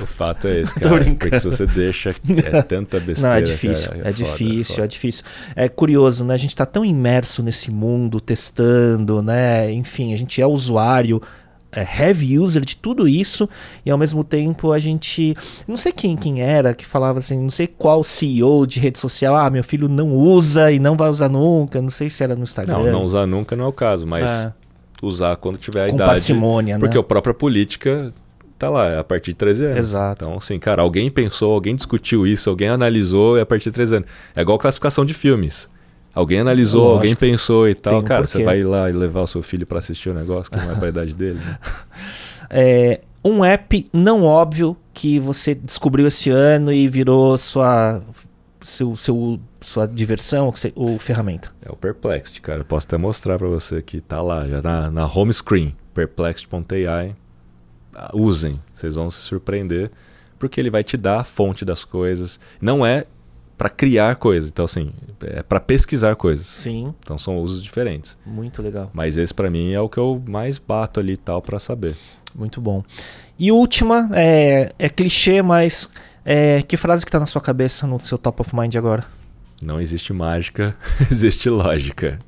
O 0.00 0.06
fato 0.06 0.46
é 0.46 0.60
esse, 0.60 0.72
cara. 0.78 1.04
Porque 1.04 1.36
se 1.36 1.46
você 1.46 1.66
deixa, 1.66 2.10
é 2.10 2.62
tanta 2.62 3.00
besteira. 3.00 3.30
Não, 3.30 3.36
é 3.36 3.40
difícil, 3.42 3.88
cara, 3.90 3.98
é, 3.98 4.04
foda, 4.04 4.14
difícil, 4.14 4.74
foda. 4.76 4.84
é 4.84 4.88
difícil. 4.88 5.24
É 5.56 5.68
curioso, 5.68 6.24
né? 6.24 6.32
A 6.34 6.36
gente 6.36 6.54
tá 6.54 6.64
tão 6.64 6.84
imerso 6.84 7.42
nesse 7.42 7.72
mundo, 7.72 8.20
testando, 8.20 9.20
né? 9.20 9.68
Enfim, 9.72 10.12
a 10.12 10.16
gente 10.16 10.40
é 10.40 10.46
usuário 10.46 11.20
é, 11.72 11.82
heavy 11.82 12.38
user 12.38 12.64
de 12.64 12.76
tudo 12.76 13.06
isso 13.06 13.48
e 13.84 13.90
ao 13.90 13.98
mesmo 13.98 14.24
tempo 14.24 14.72
a 14.72 14.78
gente 14.78 15.36
não 15.68 15.76
sei 15.76 15.92
quem 15.92 16.16
quem 16.16 16.42
era 16.42 16.74
que 16.74 16.84
falava 16.84 17.20
assim 17.20 17.40
não 17.40 17.50
sei 17.50 17.66
qual 17.66 18.02
CEO 18.02 18.66
de 18.66 18.80
rede 18.80 18.98
social 18.98 19.36
ah 19.36 19.48
meu 19.48 19.62
filho 19.62 19.88
não 19.88 20.12
usa 20.12 20.72
e 20.72 20.78
não 20.78 20.96
vai 20.96 21.08
usar 21.08 21.28
nunca 21.28 21.80
não 21.80 21.90
sei 21.90 22.10
se 22.10 22.24
era 22.24 22.34
no 22.34 22.42
Instagram 22.42 22.78
não 22.78 22.92
não 22.92 23.04
usar 23.04 23.26
nunca 23.26 23.54
não 23.54 23.66
é 23.66 23.68
o 23.68 23.72
caso 23.72 24.06
mas 24.06 24.28
é. 24.28 24.52
usar 25.00 25.36
quando 25.36 25.58
tiver 25.58 25.84
a 25.84 25.88
Com 25.88 25.94
idade 25.94 26.10
parcimônia 26.10 26.78
porque 26.78 26.96
né? 26.96 27.00
a 27.00 27.04
própria 27.04 27.34
política 27.34 28.12
tá 28.58 28.68
lá 28.68 28.88
é 28.88 28.98
a 28.98 29.04
partir 29.04 29.30
de 29.30 29.36
13 29.36 29.64
anos 29.66 29.78
Exato. 29.78 30.24
então 30.24 30.38
assim 30.38 30.58
cara 30.58 30.82
alguém 30.82 31.08
pensou 31.08 31.52
alguém 31.52 31.76
discutiu 31.76 32.26
isso 32.26 32.50
alguém 32.50 32.68
analisou 32.68 33.38
é 33.38 33.42
a 33.42 33.46
partir 33.46 33.70
de 33.70 33.74
13 33.74 33.96
anos 33.96 34.08
é 34.34 34.42
igual 34.42 34.58
classificação 34.58 35.04
de 35.04 35.14
filmes 35.14 35.69
Alguém 36.14 36.40
analisou, 36.40 36.80
Lógico. 36.82 36.96
alguém 36.98 37.16
pensou 37.16 37.68
e 37.68 37.74
tal. 37.74 38.00
Um 38.00 38.02
Cara, 38.02 38.26
você 38.26 38.42
vai 38.42 38.62
lá 38.62 38.90
e 38.90 38.92
levar 38.92 39.22
o 39.22 39.26
seu 39.26 39.42
filho 39.42 39.66
pra 39.66 39.78
assistir 39.78 40.10
o 40.10 40.14
negócio 40.14 40.50
que 40.50 40.58
não 40.58 40.72
é 40.72 40.74
pra 40.74 40.88
idade 40.88 41.14
dele. 41.14 41.38
né? 41.38 41.58
É, 42.52 43.02
um 43.24 43.44
app 43.44 43.86
não 43.92 44.24
óbvio 44.24 44.76
que 44.92 45.20
você 45.20 45.54
descobriu 45.54 46.08
esse 46.08 46.30
ano 46.30 46.72
e 46.72 46.88
virou 46.88 47.38
sua 47.38 48.02
seu, 48.60 48.96
seu 48.96 49.38
sua 49.60 49.86
diversão 49.86 50.52
ou 50.74 50.98
ferramenta 50.98 51.52
É 51.64 51.70
o 51.70 51.76
Perplexed, 51.76 52.40
cara. 52.40 52.62
Eu 52.62 52.64
posso 52.64 52.88
até 52.88 52.96
mostrar 52.96 53.38
pra 53.38 53.46
você 53.46 53.80
que 53.82 54.00
tá 54.00 54.20
lá, 54.20 54.48
já 54.48 54.60
na, 54.60 54.90
na 54.90 55.06
home 55.06 55.32
screen. 55.32 55.76
Perplexed.ai. 55.94 57.14
Ah, 57.94 58.10
Usem, 58.14 58.60
vocês 58.74 58.94
vão 58.96 59.10
se 59.10 59.20
surpreender. 59.20 59.90
Porque 60.38 60.58
ele 60.60 60.70
vai 60.70 60.82
te 60.82 60.96
dar 60.96 61.20
a 61.20 61.24
fonte 61.24 61.64
das 61.64 61.84
coisas. 61.84 62.40
Não 62.60 62.84
é 62.84 63.04
pra 63.60 63.68
criar 63.68 64.16
coisas. 64.16 64.48
Então, 64.48 64.64
assim, 64.64 64.90
é 65.20 65.42
pra 65.42 65.60
pesquisar 65.60 66.16
coisas. 66.16 66.46
sim 66.46 66.94
Então 66.98 67.18
são 67.18 67.38
usos 67.38 67.62
diferentes. 67.62 68.16
muito 68.24 68.62
legal 68.62 68.90
Mas 68.94 69.18
esse 69.18 69.34
pra 69.34 69.50
mim 69.50 69.70
é 69.72 69.78
o 69.78 69.86
que 69.86 69.98
eu 69.98 70.22
mais 70.26 70.58
bato 70.58 70.98
ali 70.98 71.12
e 71.12 71.16
tal 71.18 71.42
pra 71.42 71.58
saber. 71.58 71.94
Muito 72.34 72.58
bom. 72.58 72.82
E 73.38 73.52
última, 73.52 74.08
é, 74.14 74.72
é 74.78 74.88
clichê, 74.88 75.42
mas 75.42 75.90
é, 76.24 76.62
que 76.62 76.78
frase 76.78 77.04
que 77.04 77.12
tá 77.12 77.20
na 77.20 77.26
sua 77.26 77.42
cabeça, 77.42 77.86
no 77.86 78.00
seu 78.00 78.16
top 78.16 78.40
of 78.40 78.56
mind 78.56 78.76
agora? 78.76 79.04
Não 79.62 79.78
existe 79.78 80.10
mágica, 80.14 80.74
existe 81.12 81.50
lógica. 81.50 82.18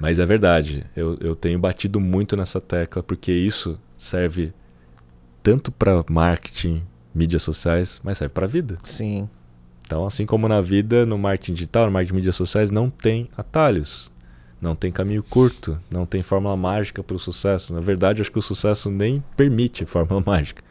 Mas 0.00 0.18
é 0.18 0.24
verdade, 0.24 0.86
eu, 0.96 1.18
eu 1.20 1.36
tenho 1.36 1.58
batido 1.58 2.00
muito 2.00 2.34
nessa 2.34 2.62
tecla 2.62 3.02
porque 3.02 3.30
isso 3.30 3.78
serve 3.94 4.54
tanto 5.42 5.70
para 5.70 6.02
marketing, 6.08 6.82
mídias 7.14 7.42
sociais, 7.42 8.00
mas 8.02 8.16
serve 8.16 8.32
para 8.32 8.46
a 8.46 8.48
vida. 8.48 8.78
Sim, 8.84 9.28
Então, 9.92 10.06
assim 10.06 10.24
como 10.24 10.48
na 10.48 10.62
vida, 10.62 11.04
no 11.04 11.18
marketing 11.18 11.52
digital, 11.52 11.84
no 11.84 11.92
marketing 11.92 12.12
de 12.12 12.16
mídias 12.16 12.34
sociais, 12.36 12.70
não 12.70 12.88
tem 12.88 13.28
atalhos, 13.36 14.10
não 14.58 14.74
tem 14.74 14.90
caminho 14.90 15.22
curto, 15.22 15.78
não 15.90 16.06
tem 16.06 16.22
fórmula 16.22 16.56
mágica 16.56 17.02
para 17.02 17.14
o 17.14 17.18
sucesso. 17.18 17.74
Na 17.74 17.80
verdade, 17.82 18.22
acho 18.22 18.32
que 18.32 18.38
o 18.38 18.42
sucesso 18.42 18.90
nem 18.90 19.22
permite 19.36 19.84
fórmula 19.84 20.22
mágica. 20.24 20.64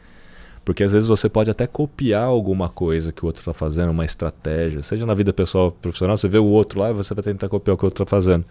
Porque 0.64 0.82
às 0.82 0.92
vezes 0.92 1.08
você 1.08 1.28
pode 1.28 1.48
até 1.48 1.68
copiar 1.68 2.24
alguma 2.24 2.68
coisa 2.68 3.12
que 3.12 3.22
o 3.22 3.26
outro 3.26 3.42
está 3.42 3.52
fazendo, 3.54 3.90
uma 3.90 4.04
estratégia, 4.04 4.82
seja 4.82 5.06
na 5.06 5.14
vida 5.14 5.32
pessoal 5.32 5.66
ou 5.66 5.70
profissional, 5.70 6.16
você 6.16 6.26
vê 6.26 6.38
o 6.38 6.44
outro 6.44 6.80
lá 6.80 6.90
e 6.90 6.92
você 6.92 7.14
vai 7.14 7.22
tentar 7.22 7.48
copiar 7.48 7.76
o 7.76 7.78
que 7.78 7.84
o 7.84 7.86
outro 7.86 8.02
está 8.02 8.10
fazendo. 8.10 8.44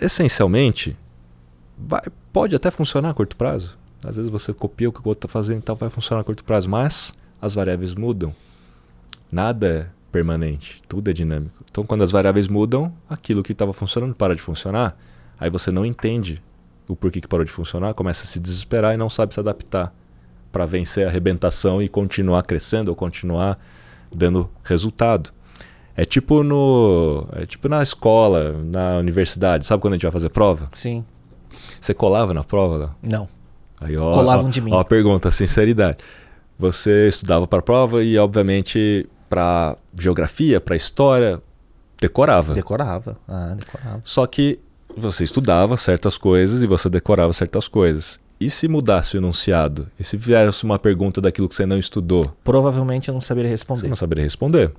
Essencialmente, 0.00 0.96
vai- 1.78 2.02
pode 2.32 2.56
até 2.56 2.72
funcionar 2.72 3.10
a 3.10 3.14
curto 3.14 3.36
prazo. 3.36 3.78
Às 4.04 4.16
vezes 4.16 4.32
você 4.32 4.52
copia 4.52 4.88
o 4.88 4.92
que 4.92 4.98
o 4.98 5.06
outro 5.08 5.26
está 5.26 5.28
fazendo 5.28 5.60
e 5.60 5.62
tal, 5.62 5.76
vai 5.76 5.90
funcionar 5.90 6.22
a 6.22 6.24
curto 6.24 6.42
prazo, 6.42 6.68
mas 6.68 7.14
as 7.40 7.54
variáveis 7.54 7.94
mudam. 7.94 8.34
Nada 9.34 9.66
é 9.66 9.86
permanente, 10.12 10.80
tudo 10.86 11.10
é 11.10 11.12
dinâmico. 11.12 11.64
Então, 11.68 11.84
quando 11.84 12.04
as 12.04 12.12
variáveis 12.12 12.46
mudam, 12.46 12.92
aquilo 13.10 13.42
que 13.42 13.50
estava 13.50 13.72
funcionando 13.72 14.14
para 14.14 14.32
de 14.32 14.40
funcionar. 14.40 14.96
Aí 15.40 15.50
você 15.50 15.72
não 15.72 15.84
entende 15.84 16.40
o 16.86 16.94
porquê 16.94 17.20
que 17.20 17.26
parou 17.26 17.44
de 17.44 17.50
funcionar, 17.50 17.94
começa 17.94 18.22
a 18.22 18.26
se 18.28 18.38
desesperar 18.38 18.94
e 18.94 18.96
não 18.96 19.10
sabe 19.10 19.34
se 19.34 19.40
adaptar 19.40 19.92
para 20.52 20.64
vencer 20.64 21.04
a 21.04 21.08
arrebentação 21.08 21.82
e 21.82 21.88
continuar 21.88 22.44
crescendo 22.44 22.90
ou 22.90 22.94
continuar 22.94 23.58
dando 24.14 24.48
resultado. 24.62 25.30
É 25.96 26.04
tipo 26.04 26.44
no, 26.44 27.26
é 27.32 27.44
tipo 27.44 27.68
na 27.68 27.82
escola, 27.82 28.54
na 28.62 28.98
universidade, 28.98 29.66
sabe 29.66 29.80
quando 29.80 29.94
a 29.94 29.96
gente 29.96 30.04
vai 30.04 30.12
fazer 30.12 30.28
prova? 30.28 30.68
sim. 30.72 31.04
Você 31.80 31.92
colava 31.92 32.32
na 32.32 32.44
prova? 32.44 32.94
Não. 33.02 33.28
Aí, 33.80 33.96
ó, 33.96 34.12
Colavam 34.12 34.46
ó, 34.46 34.48
de 34.48 34.60
mim. 34.60 34.72
Ó, 34.72 34.78
a 34.78 34.84
pergunta, 34.84 35.30
sinceridade. 35.32 35.98
Você 36.56 37.08
estudava 37.08 37.48
para 37.48 37.58
a 37.58 37.62
prova 37.62 38.02
e, 38.02 38.16
obviamente, 38.16 39.08
para 39.28 39.76
geografia, 39.98 40.60
para 40.60 40.76
história, 40.76 41.40
decorava. 42.00 42.54
Decorava. 42.54 43.16
Ah, 43.28 43.54
decorava. 43.56 44.00
Só 44.04 44.26
que 44.26 44.58
você 44.96 45.24
estudava 45.24 45.76
certas 45.76 46.16
coisas 46.16 46.62
e 46.62 46.66
você 46.66 46.88
decorava 46.88 47.32
certas 47.32 47.66
coisas. 47.68 48.20
E 48.40 48.50
se 48.50 48.68
mudasse 48.68 49.16
o 49.16 49.18
enunciado? 49.18 49.88
E 49.98 50.04
se 50.04 50.16
viesse 50.16 50.64
uma 50.64 50.78
pergunta 50.78 51.20
daquilo 51.20 51.48
que 51.48 51.54
você 51.54 51.64
não 51.64 51.78
estudou? 51.78 52.32
Provavelmente 52.42 53.08
eu 53.08 53.14
não 53.14 53.20
saberia 53.20 53.48
Você 53.48 53.54
responder. 53.54 53.88
não 53.88 53.96
saberia 53.96 54.24
responder. 54.24 54.72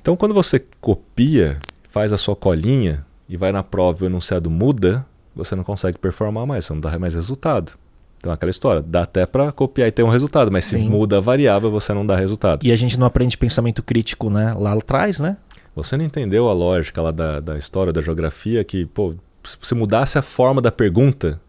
Então, 0.00 0.16
quando 0.16 0.32
você 0.34 0.64
copia, 0.80 1.58
faz 1.90 2.12
a 2.12 2.18
sua 2.18 2.36
colinha 2.36 3.04
e 3.28 3.36
vai 3.36 3.50
na 3.50 3.62
prova 3.62 4.04
e 4.04 4.06
o 4.06 4.08
enunciado 4.08 4.48
muda, 4.48 5.04
você 5.34 5.56
não 5.56 5.64
consegue 5.64 5.98
performar 5.98 6.46
mais, 6.46 6.64
você 6.64 6.72
não 6.72 6.80
dá 6.80 6.96
mais 6.98 7.14
resultado. 7.14 7.72
Então, 8.18 8.32
aquela 8.32 8.50
história, 8.50 8.82
dá 8.82 9.02
até 9.02 9.26
para 9.26 9.52
copiar 9.52 9.88
e 9.88 9.92
ter 9.92 10.02
um 10.02 10.08
resultado, 10.08 10.50
mas 10.50 10.64
se 10.64 10.80
Sim. 10.80 10.88
muda 10.88 11.18
a 11.18 11.20
variável, 11.20 11.70
você 11.70 11.92
não 11.92 12.04
dá 12.04 12.16
resultado. 12.16 12.64
E 12.66 12.72
a 12.72 12.76
gente 12.76 12.98
não 12.98 13.06
aprende 13.06 13.36
pensamento 13.36 13.82
crítico, 13.82 14.30
né? 14.30 14.52
Lá 14.56 14.72
atrás, 14.72 15.20
né? 15.20 15.36
Você 15.74 15.96
não 15.96 16.04
entendeu 16.04 16.48
a 16.48 16.52
lógica 16.52 17.02
lá 17.02 17.10
da, 17.10 17.40
da 17.40 17.58
história, 17.58 17.92
da 17.92 18.00
geografia, 18.00 18.64
que, 18.64 18.86
pô, 18.86 19.14
se 19.44 19.74
mudasse 19.74 20.18
a 20.18 20.22
forma 20.22 20.60
da 20.60 20.72
pergunta, 20.72 21.40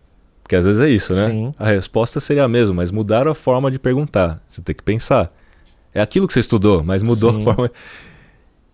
porque 0.44 0.56
às 0.56 0.66
vezes 0.66 0.82
é 0.82 0.90
isso, 0.90 1.14
né? 1.14 1.26
Sim. 1.26 1.54
A 1.58 1.68
resposta 1.68 2.20
seria 2.20 2.44
a 2.44 2.48
mesma, 2.48 2.76
mas 2.76 2.92
mudaram 2.92 3.32
a 3.32 3.36
forma 3.36 3.72
de 3.72 3.80
perguntar. 3.80 4.42
Você 4.48 4.62
tem 4.62 4.76
que 4.76 4.84
pensar. 4.84 5.30
É 5.94 6.00
aquilo 6.00 6.28
que 6.28 6.34
você 6.34 6.40
estudou, 6.40 6.84
mas 6.84 7.02
mudou 7.02 7.34
Sim. 7.34 7.42
a 7.42 7.44
forma. 7.44 7.72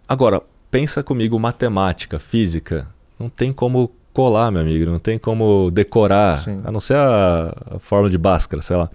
Agora, 0.08 0.42
pensa 0.70 1.02
comigo, 1.02 1.40
matemática, 1.40 2.20
física, 2.20 2.88
não 3.20 3.30
tem 3.30 3.54
como 3.54 3.92
colar, 4.14 4.52
meu 4.52 4.62
amigo, 4.62 4.86
não 4.86 5.00
tem 5.00 5.18
como 5.18 5.70
decorar, 5.72 6.38
Sim. 6.38 6.62
a 6.64 6.72
não 6.72 6.80
ser 6.80 6.96
a, 6.96 7.54
a 7.72 7.80
forma 7.80 8.10
de 8.10 8.18
Bhaskara, 8.18 8.62
sei 8.62 8.78
lá. 8.78 8.90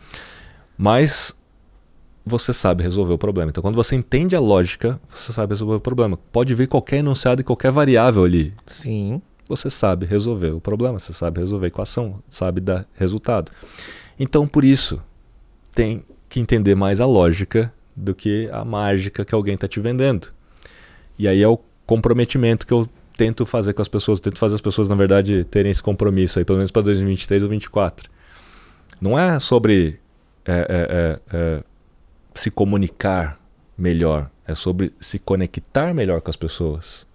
Mas 0.76 1.36
você 2.24 2.52
sabe 2.52 2.82
resolver 2.82 3.12
o 3.12 3.18
problema. 3.18 3.50
Então, 3.50 3.62
quando 3.62 3.74
você 3.74 3.96
entende 3.96 4.36
a 4.36 4.40
lógica, 4.40 5.00
você 5.08 5.32
sabe 5.32 5.52
resolver 5.52 5.76
o 5.76 5.80
problema. 5.80 6.18
Pode 6.30 6.54
vir 6.54 6.68
qualquer 6.68 6.98
enunciado 6.98 7.40
e 7.40 7.44
qualquer 7.44 7.72
variável 7.72 8.24
ali. 8.24 8.54
Sim. 8.66 9.20
Você 9.48 9.70
sabe 9.70 10.06
resolver 10.06 10.50
o 10.50 10.60
problema, 10.60 10.98
você 10.98 11.12
sabe 11.12 11.40
resolver 11.40 11.66
a 11.66 11.68
equação, 11.68 12.22
sabe 12.28 12.60
dar 12.60 12.86
resultado. 12.96 13.50
Então, 14.20 14.46
por 14.46 14.64
isso, 14.64 15.00
tem 15.74 16.04
que 16.28 16.38
entender 16.38 16.74
mais 16.74 17.00
a 17.00 17.06
lógica 17.06 17.72
do 17.96 18.14
que 18.14 18.48
a 18.52 18.64
mágica 18.64 19.24
que 19.24 19.34
alguém 19.34 19.54
está 19.54 19.66
te 19.66 19.80
vendendo. 19.80 20.28
E 21.18 21.26
aí 21.26 21.42
é 21.42 21.48
o 21.48 21.58
comprometimento 21.86 22.66
que 22.66 22.72
eu 22.72 22.88
tento 23.18 23.44
fazer 23.44 23.74
com 23.74 23.82
as 23.82 23.88
pessoas, 23.88 24.20
tento 24.20 24.38
fazer 24.38 24.54
as 24.54 24.60
pessoas, 24.60 24.88
na 24.88 24.94
verdade, 24.94 25.44
terem 25.44 25.72
esse 25.72 25.82
compromisso 25.82 26.38
aí, 26.38 26.44
pelo 26.44 26.58
menos 26.58 26.70
para 26.70 26.82
2023 26.82 27.42
ou 27.42 27.48
2024. 27.48 28.08
Não 29.00 29.18
é 29.18 29.40
sobre 29.40 29.98
é, 30.46 30.52
é, 30.52 30.56
é, 30.68 31.20
é, 31.36 31.62
se 32.32 32.48
comunicar 32.48 33.38
melhor, 33.76 34.30
é 34.46 34.54
sobre 34.54 34.92
se 35.00 35.18
conectar 35.18 35.92
melhor 35.92 36.20
com 36.20 36.30
as 36.30 36.36
pessoas. 36.36 37.06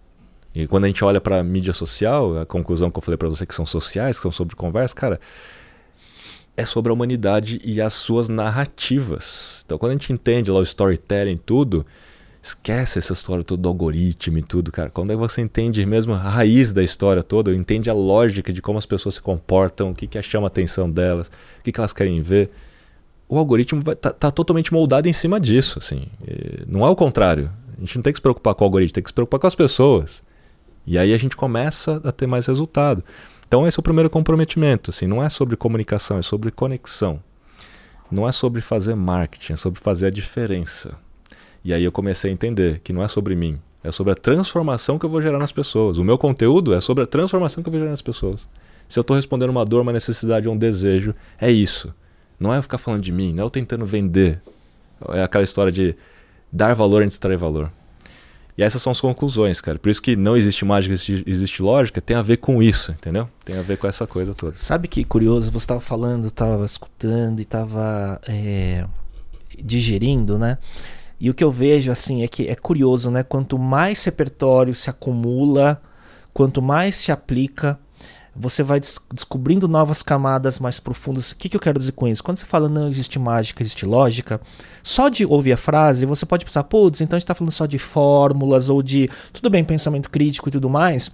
E 0.53 0.67
quando 0.67 0.83
a 0.83 0.87
gente 0.87 1.03
olha 1.05 1.21
para 1.21 1.41
mídia 1.41 1.73
social, 1.73 2.37
a 2.37 2.45
conclusão 2.45 2.91
que 2.91 2.97
eu 2.97 3.01
falei 3.01 3.17
para 3.17 3.29
você 3.29 3.45
que 3.45 3.55
são 3.55 3.65
sociais, 3.65 4.17
que 4.17 4.23
são 4.23 4.31
sobre 4.31 4.57
conversa, 4.57 4.93
cara, 4.93 5.21
é 6.57 6.65
sobre 6.65 6.91
a 6.91 6.93
humanidade 6.93 7.61
e 7.63 7.81
as 7.81 7.93
suas 7.93 8.27
narrativas. 8.27 9.63
Então, 9.65 9.77
quando 9.77 9.91
a 9.91 9.95
gente 9.95 10.11
entende 10.11 10.51
lá 10.51 10.59
o 10.59 10.63
storytelling 10.63 11.37
tudo, 11.37 11.85
esquece 12.43 12.99
essa 12.99 13.13
história 13.13 13.41
toda 13.41 13.61
do 13.61 13.69
algoritmo 13.69 14.37
e 14.37 14.41
tudo, 14.41 14.69
cara. 14.69 14.89
Quando 14.89 15.11
aí 15.11 15.15
você 15.15 15.41
entende 15.41 15.83
mesmo 15.85 16.13
a 16.13 16.17
raiz 16.17 16.73
da 16.73 16.83
história 16.83 17.23
toda, 17.23 17.55
entende 17.55 17.89
a 17.89 17.93
lógica 17.93 18.51
de 18.51 18.61
como 18.61 18.77
as 18.77 18.85
pessoas 18.85 19.15
se 19.15 19.21
comportam, 19.21 19.91
o 19.91 19.95
que, 19.95 20.05
que 20.05 20.21
chama 20.21 20.47
a 20.47 20.49
atenção 20.49 20.91
delas, 20.91 21.27
o 21.27 21.63
que, 21.63 21.71
que 21.71 21.79
elas 21.79 21.93
querem 21.93 22.21
ver, 22.21 22.51
o 23.29 23.37
algoritmo 23.37 23.81
vai, 23.81 23.95
tá, 23.95 24.29
totalmente 24.29 24.73
moldado 24.73 25.07
em 25.07 25.13
cima 25.13 25.39
disso, 25.39 25.79
assim. 25.79 26.07
Não 26.67 26.85
é 26.85 26.89
o 26.89 26.95
contrário. 26.97 27.49
A 27.77 27.79
gente 27.79 27.95
não 27.95 28.03
tem 28.03 28.11
que 28.11 28.17
se 28.17 28.21
preocupar 28.21 28.53
com 28.53 28.65
o 28.65 28.67
algoritmo, 28.67 28.93
tem 28.93 29.03
que 29.03 29.09
se 29.09 29.13
preocupar 29.13 29.39
com 29.39 29.47
as 29.47 29.55
pessoas. 29.55 30.21
E 30.85 30.97
aí 30.97 31.13
a 31.13 31.17
gente 31.17 31.37
começa 31.37 32.01
a 32.03 32.11
ter 32.11 32.27
mais 32.27 32.45
resultado. 32.45 33.05
Então 33.47 33.65
esse 33.65 33.79
é 33.79 33.81
o 33.81 33.83
primeiro 33.83 34.09
comprometimento, 34.09 34.91
assim, 34.91 35.07
não 35.07 35.23
é 35.23 35.29
sobre 35.29 35.55
comunicação, 35.55 36.17
é 36.17 36.21
sobre 36.21 36.51
conexão. 36.51 37.23
Não 38.11 38.27
é 38.27 38.33
sobre 38.33 38.59
fazer 38.59 38.95
marketing, 38.95 39.53
é 39.53 39.55
sobre 39.55 39.79
fazer 39.79 40.07
a 40.07 40.11
diferença. 40.11 40.97
E 41.63 41.73
aí 41.73 41.83
eu 41.83 41.91
comecei 41.91 42.29
a 42.29 42.33
entender 42.33 42.81
que 42.83 42.91
não 42.91 43.03
é 43.03 43.07
sobre 43.07 43.35
mim, 43.35 43.59
é 43.83 43.91
sobre 43.91 44.13
a 44.13 44.15
transformação 44.15 44.99
que 44.99 45.05
eu 45.05 45.09
vou 45.09 45.21
gerar 45.21 45.39
nas 45.39 45.51
pessoas. 45.51 45.97
O 45.97 46.03
meu 46.03 46.17
conteúdo 46.17 46.73
é 46.73 46.81
sobre 46.81 47.03
a 47.03 47.07
transformação 47.07 47.63
que 47.63 47.69
eu 47.69 47.71
vou 47.71 47.79
gerar 47.79 47.91
nas 47.91 48.01
pessoas. 48.01 48.47
Se 48.87 48.99
eu 48.99 49.01
estou 49.01 49.15
respondendo 49.15 49.49
uma 49.49 49.65
dor, 49.65 49.81
uma 49.81 49.93
necessidade 49.93 50.47
ou 50.47 50.53
um 50.53 50.57
desejo, 50.57 51.15
é 51.39 51.51
isso. 51.51 51.93
Não 52.39 52.53
é 52.53 52.57
eu 52.57 52.61
ficar 52.63 52.77
falando 52.77 53.01
de 53.01 53.11
mim, 53.11 53.33
não 53.33 53.43
é 53.43 53.45
eu 53.45 53.49
tentando 53.49 53.85
vender. 53.85 54.41
É 55.09 55.23
aquela 55.23 55.43
história 55.43 55.71
de 55.71 55.95
dar 56.51 56.73
valor 56.75 57.01
antes 57.01 57.13
de 57.13 57.15
extrair 57.15 57.37
valor. 57.37 57.71
E 58.57 58.61
essas 58.61 58.81
são 58.81 58.91
as 58.91 59.01
conclusões, 59.01 59.59
cara. 59.59 59.79
Por 59.79 59.89
isso 59.89 60.01
que 60.01 60.15
não 60.15 60.37
existe 60.37 60.63
mágica, 60.63 60.93
existe, 60.93 61.61
lógica, 61.61 61.99
tem 61.99 62.15
a 62.15 62.21
ver 62.21 62.37
com 62.37 62.61
isso, 62.61 62.91
entendeu? 62.91 63.27
Tem 63.43 63.57
a 63.57 63.63
ver 63.63 63.77
com 63.77 63.87
essa 63.87 64.05
coisa 64.05 64.33
toda. 64.33 64.55
Sabe 64.55 64.87
que 64.87 65.03
curioso, 65.03 65.51
você 65.51 65.63
estava 65.63 65.81
falando, 65.81 66.27
estava 66.27 66.63
escutando 66.63 67.39
e 67.39 67.41
estava 67.41 68.21
é, 68.27 68.85
digerindo, 69.59 70.37
né? 70.37 70.59
E 71.19 71.29
o 71.29 71.33
que 71.33 71.43
eu 71.43 71.51
vejo 71.51 71.91
assim 71.91 72.23
é 72.23 72.27
que 72.27 72.47
é 72.47 72.55
curioso, 72.55 73.09
né? 73.09 73.23
Quanto 73.23 73.57
mais 73.57 74.03
repertório 74.03 74.73
se 74.75 74.89
acumula, 74.89 75.81
quanto 76.33 76.61
mais 76.61 76.95
se 76.95 77.11
aplica, 77.11 77.79
você 78.35 78.63
vai 78.63 78.79
des 78.79 78.99
descobrindo 79.13 79.67
novas 79.67 80.01
camadas 80.01 80.59
mais 80.59 80.79
profundas. 80.79 81.31
O 81.31 81.35
que, 81.35 81.49
que 81.49 81.55
eu 81.55 81.61
quero 81.61 81.77
dizer 81.77 81.91
com 81.91 82.07
isso? 82.07 82.23
Quando 82.23 82.37
você 82.37 82.45
fala 82.45 82.67
não 82.67 82.89
existe 82.89 83.19
mágica, 83.19 83.61
existe 83.61 83.85
lógica, 83.85 84.41
só 84.81 85.07
de 85.07 85.25
ouvir 85.25 85.53
a 85.53 85.57
frase 85.57 86.05
você 86.05 86.25
pode 86.25 86.43
pensar, 86.45 86.63
putz, 86.63 87.01
então 87.01 87.15
a 87.15 87.19
gente 87.19 87.25
está 87.25 87.35
falando 87.35 87.51
só 87.51 87.65
de 87.65 87.77
fórmulas 87.77 88.69
ou 88.69 88.81
de, 88.81 89.09
tudo 89.31 89.49
bem, 89.49 89.63
pensamento 89.63 90.09
crítico 90.09 90.49
e 90.49 90.51
tudo 90.51 90.69
mais. 90.69 91.11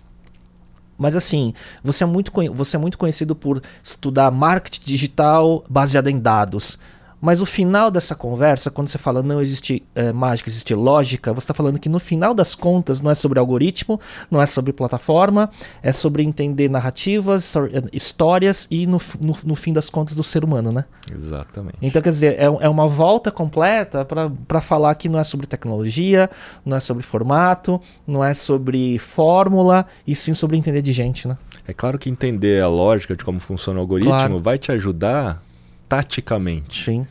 Mas 0.98 1.16
assim, 1.16 1.54
você 1.84 2.04
é 2.04 2.08
muito, 2.08 2.32
você 2.54 2.76
é 2.76 2.80
muito 2.80 2.98
conhecido 2.98 3.36
por 3.36 3.62
estudar 3.82 4.32
marketing 4.32 4.82
digital 4.84 5.64
baseado 5.70 6.08
em 6.08 6.20
dados. 6.20 6.78
Mas 7.22 7.42
o 7.42 7.46
final 7.46 7.92
dessa 7.92 8.16
conversa, 8.16 8.72
quando 8.72 8.88
você 8.88 8.98
fala 8.98 9.22
não 9.22 9.42
existe 9.42 9.84
é, 9.94 10.12
mágica, 10.12 10.50
existe 10.50 10.74
lógica, 10.74 11.34
você 11.34 11.46
está 11.46 11.54
falando 11.54 11.80
que 11.80 11.90
no 11.90 12.00
final 12.00 12.34
das 12.34 12.56
contas 12.56 13.02
não 13.02 13.12
é 13.12 13.16
sobre 13.16 13.40
algoritmo, 13.40 14.00
não 14.30 14.42
é 14.42 14.46
sobre 14.46 14.72
plataforma, 14.72 15.50
é 15.82 15.92
sobre 15.92 16.24
entender 16.24 16.70
narrativas, 16.70 17.56
eh, 17.56 17.84
histórias 17.92 18.68
e 18.72 18.88
no, 18.88 19.00
no, 19.20 19.36
no 19.44 19.56
fim 19.56 19.74
das 19.74 19.90
contas 19.90 20.16
do 20.16 20.24
ser 20.24 20.44
humano, 20.44 20.72
né? 20.72 20.86
Exatamente. 21.14 21.78
Então, 21.82 22.02
quer 22.02 22.12
dizer, 22.12 22.40
é, 22.40 22.46
é 22.46 22.70
uma 22.70 22.88
volta 22.88 23.32
completa 23.32 24.06
para 24.06 24.62
falar 24.62 24.96
que 24.96 25.10
não 25.10 25.20
é 25.20 25.24
sobre 25.24 25.48
tecnologia, 25.48 26.30
não 26.66 26.78
é 26.78 26.80
sobre 26.80 27.04
formato, 27.04 27.82
não 28.08 28.24
é 28.24 28.34
sobre 28.34 28.98
fórmula, 29.00 29.86
e 30.08 30.16
sim 30.16 30.34
sobre 30.34 30.58
entender 30.58 30.82
de 30.82 30.92
gente, 30.92 31.28
né? 31.28 31.38
É 31.68 31.74
claro 31.74 32.00
que 32.00 32.10
entender 32.10 32.62
a 32.64 32.68
lógica 32.68 33.16
de 33.16 33.24
como 33.24 33.40
funciona 33.40 33.80
o 33.80 33.82
algoritmo 33.82 34.12
claro. 34.12 34.40
vai 34.40 34.58
te 34.58 34.72
ajudar 34.72 35.42
taticamente. 35.90 36.86
Sim. 36.86 37.08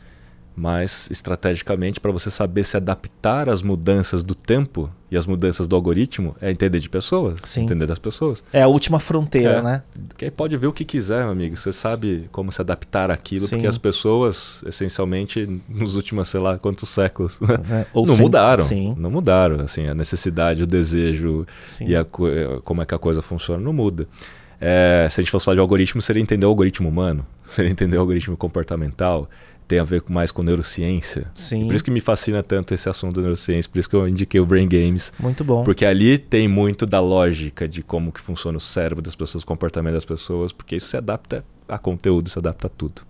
Mas 0.59 1.09
estrategicamente, 1.09 2.01
para 2.01 2.11
você 2.11 2.33
saber 2.33 2.65
se 2.65 2.77
adaptar 2.77 3.49
às 3.49 3.63
mudanças 3.63 4.25
do 4.25 4.35
tempo 4.35 4.91
e 5.09 5.17
às 5.17 5.25
mudanças 5.25 5.69
do 5.69 5.77
algoritmo, 5.77 6.35
é 6.41 6.51
entender 6.51 6.81
de 6.81 6.89
pessoas, 6.89 7.35
Sim. 7.45 7.63
entender 7.63 7.87
das 7.87 8.01
pessoas. 8.01 8.43
É 8.53 8.63
a 8.63 8.67
última 8.67 8.99
fronteira, 8.99 9.59
é. 9.59 9.63
né? 9.63 9.83
Que 10.17 10.25
aí 10.25 10.31
pode 10.33 10.57
ver 10.57 10.67
o 10.67 10.73
que 10.73 10.85
quiser, 10.85 11.23
meu 11.23 11.31
amigo. 11.31 11.57
Você 11.57 11.73
sabe 11.73 12.29
como 12.33 12.51
se 12.51 12.61
adaptar 12.61 13.09
àquilo, 13.09 13.47
Sim. 13.47 13.57
porque 13.57 13.69
as 13.69 13.79
pessoas, 13.79 14.61
essencialmente, 14.67 15.63
nos 15.69 15.95
últimos, 15.95 16.29
sei 16.29 16.41
lá, 16.41 16.59
quantos 16.59 16.89
séculos, 16.89 17.39
é. 17.71 17.87
não 17.95 18.07
sem... 18.07 18.23
mudaram. 18.25 18.65
Sim. 18.65 18.97
Não 18.99 19.13
mudaram. 19.13 19.61
Assim, 19.61 19.87
a 19.87 19.95
necessidade, 19.95 20.65
o 20.65 20.67
desejo 20.67 21.47
e 21.81 21.95
a, 21.95 22.05
como 22.05 22.83
é 22.83 22.85
que 22.85 22.95
a 22.97 22.99
coisa 22.99 23.23
funciona 23.23 23.63
não 23.63 23.73
muda. 23.73 24.09
É, 24.61 25.07
se 25.11 25.21
a 25.21 25.23
gente 25.23 25.31
fosse 25.31 25.45
falar 25.45 25.57
de 25.57 25.61
algoritmo, 25.61 26.03
seria 26.03 26.23
entender 26.23 26.47
o 26.47 26.49
algoritmo 26.49 26.89
humano, 26.89 27.25
seria 27.47 27.71
entender 27.71 27.97
o 27.97 28.01
algoritmo 28.01 28.37
comportamental, 28.37 29.29
tem 29.69 29.79
a 29.79 29.85
ver 29.85 30.03
mais 30.09 30.33
com 30.33 30.43
neurociência. 30.43 31.27
Sim. 31.35 31.65
E 31.65 31.67
por 31.67 31.75
isso 31.75 31.85
que 31.85 31.91
me 31.91 32.01
fascina 32.01 32.43
tanto 32.43 32.73
esse 32.73 32.89
assunto 32.89 33.17
da 33.17 33.21
neurociência, 33.21 33.71
por 33.71 33.79
isso 33.79 33.89
que 33.89 33.95
eu 33.95 34.09
indiquei 34.09 34.41
o 34.41 34.47
Brain 34.47 34.67
Games. 34.67 35.13
Muito 35.21 35.45
bom. 35.45 35.63
Porque 35.63 35.85
ali 35.85 36.17
tem 36.17 36.49
muito 36.49 36.87
da 36.87 37.01
lógica 37.01 37.69
de 37.69 37.83
como 37.83 38.11
que 38.11 38.21
funciona 38.21 38.57
o 38.57 38.61
cérebro 38.61 39.03
das 39.03 39.15
pessoas, 39.15 39.45
o 39.45 39.47
comportamento 39.47 39.95
das 39.95 40.07
pessoas, 40.07 40.53
porque 40.53 40.77
isso 40.77 40.89
se 40.89 40.97
adapta 40.97 41.45
a 41.69 41.77
conteúdo, 41.77 42.31
se 42.31 42.39
adapta 42.39 42.67
a 42.67 42.71
tudo. 42.71 43.03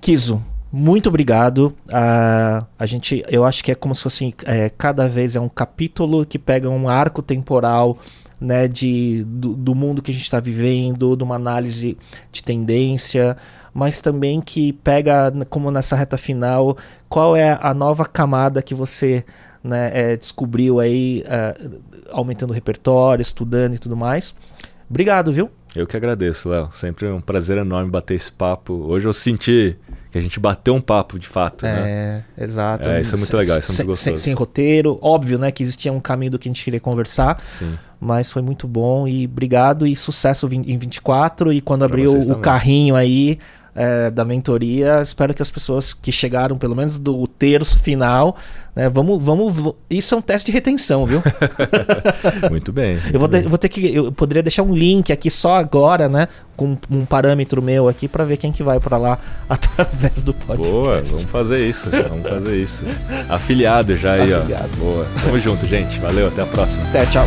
Kiso, 0.00 0.44
muito 0.70 1.08
obrigado. 1.08 1.74
Uh, 1.88 2.66
a 2.78 2.84
gente, 2.84 3.24
eu 3.28 3.46
acho 3.46 3.64
que 3.64 3.72
é 3.72 3.74
como 3.74 3.94
se 3.94 4.02
fosse 4.02 4.34
é, 4.44 4.68
cada 4.68 5.08
vez 5.08 5.34
é 5.34 5.40
um 5.40 5.48
capítulo 5.48 6.26
que 6.26 6.38
pega 6.38 6.68
um 6.68 6.88
arco 6.88 7.22
temporal 7.22 7.98
né, 8.40 8.68
de, 8.68 9.24
do, 9.24 9.54
do 9.54 9.74
mundo 9.74 10.02
que 10.02 10.10
a 10.10 10.14
gente 10.14 10.24
está 10.24 10.40
vivendo, 10.40 11.16
de 11.16 11.24
uma 11.24 11.36
análise 11.36 11.96
de 12.30 12.42
tendência, 12.42 13.36
mas 13.72 14.00
também 14.00 14.40
que 14.40 14.72
pega, 14.72 15.32
como 15.48 15.70
nessa 15.70 15.96
reta 15.96 16.16
final, 16.16 16.76
qual 17.08 17.36
é 17.36 17.58
a 17.60 17.72
nova 17.72 18.04
camada 18.04 18.62
que 18.62 18.74
você 18.74 19.24
né, 19.62 19.90
é, 19.92 20.16
descobriu 20.16 20.78
aí, 20.78 21.24
uh, 21.26 21.82
aumentando 22.10 22.50
o 22.50 22.54
repertório, 22.54 23.22
estudando 23.22 23.74
e 23.74 23.78
tudo 23.78 23.96
mais. 23.96 24.34
Obrigado, 24.88 25.32
viu? 25.32 25.50
Eu 25.74 25.86
que 25.86 25.96
agradeço, 25.96 26.48
Léo. 26.48 26.70
Sempre 26.72 27.08
um 27.08 27.20
prazer 27.20 27.58
enorme 27.58 27.90
bater 27.90 28.14
esse 28.14 28.32
papo. 28.32 28.72
Hoje 28.72 29.06
eu 29.06 29.12
senti 29.12 29.76
que 30.16 30.20
a 30.20 30.22
gente 30.22 30.40
bateu 30.40 30.74
um 30.74 30.80
papo 30.80 31.18
de 31.18 31.26
fato, 31.26 31.66
é, 31.66 31.72
né? 31.72 32.24
exato. 32.38 32.88
É, 32.88 33.00
isso 33.00 33.14
é 33.14 33.18
muito 33.18 33.36
legal, 33.36 33.58
isso 33.58 33.72
é 33.72 33.74
muito 33.74 33.86
gostoso. 33.88 34.02
Sem, 34.02 34.16
sem, 34.16 34.34
roteiro, 34.34 34.98
óbvio, 35.02 35.38
né, 35.38 35.50
que 35.50 35.62
existia 35.62 35.92
um 35.92 36.00
caminho 36.00 36.32
do 36.32 36.38
que 36.38 36.48
a 36.48 36.50
gente 36.50 36.64
queria 36.64 36.80
conversar. 36.80 37.38
Sim. 37.46 37.78
Mas 38.00 38.30
foi 38.30 38.42
muito 38.42 38.66
bom 38.66 39.06
e 39.06 39.26
obrigado 39.26 39.86
e 39.86 39.94
sucesso 39.94 40.48
em 40.52 40.76
24 40.78 41.52
e 41.52 41.60
quando 41.60 41.84
abrir 41.84 42.08
o, 42.08 42.32
o 42.32 42.36
carrinho 42.36 42.94
aí, 42.94 43.38
é, 43.76 44.10
da 44.10 44.24
mentoria. 44.24 45.00
Espero 45.02 45.34
que 45.34 45.42
as 45.42 45.50
pessoas 45.50 45.92
que 45.92 46.10
chegaram, 46.10 46.56
pelo 46.56 46.74
menos 46.74 46.98
do 46.98 47.26
terço 47.26 47.78
final, 47.78 48.36
né, 48.74 48.88
vamos, 48.88 49.22
vamos. 49.22 49.74
Isso 49.88 50.14
é 50.14 50.18
um 50.18 50.22
teste 50.22 50.46
de 50.46 50.52
retenção, 50.52 51.04
viu? 51.04 51.22
muito 52.50 52.72
bem. 52.72 52.94
Muito 52.94 53.14
eu 53.14 53.20
vou, 53.20 53.28
bem. 53.28 53.42
Ter, 53.42 53.48
vou 53.48 53.58
ter 53.58 53.68
que. 53.68 53.94
Eu 53.94 54.10
poderia 54.10 54.42
deixar 54.42 54.62
um 54.62 54.74
link 54.74 55.12
aqui 55.12 55.30
só 55.30 55.56
agora, 55.56 56.08
né? 56.08 56.26
Com 56.56 56.76
um 56.90 57.04
parâmetro 57.04 57.60
meu 57.60 57.86
aqui 57.86 58.08
para 58.08 58.24
ver 58.24 58.38
quem 58.38 58.50
que 58.50 58.62
vai 58.62 58.80
para 58.80 58.96
lá 58.96 59.18
através 59.46 60.22
do 60.22 60.32
podcast. 60.32 60.72
Boa, 60.72 61.02
vamos 61.02 61.24
fazer 61.24 61.68
isso. 61.68 61.90
Vamos 61.90 62.28
fazer 62.28 62.56
isso. 62.56 62.84
Afiliado 63.28 63.94
já 63.94 64.12
aí, 64.12 64.32
Afiliado. 64.32 64.70
ó. 64.74 64.76
Boa. 64.76 65.06
Tamo 65.22 65.38
junto, 65.38 65.66
gente. 65.66 66.00
Valeu, 66.00 66.28
até 66.28 66.42
a 66.42 66.46
próxima. 66.46 66.88
Até, 66.88 67.04
tchau. 67.06 67.26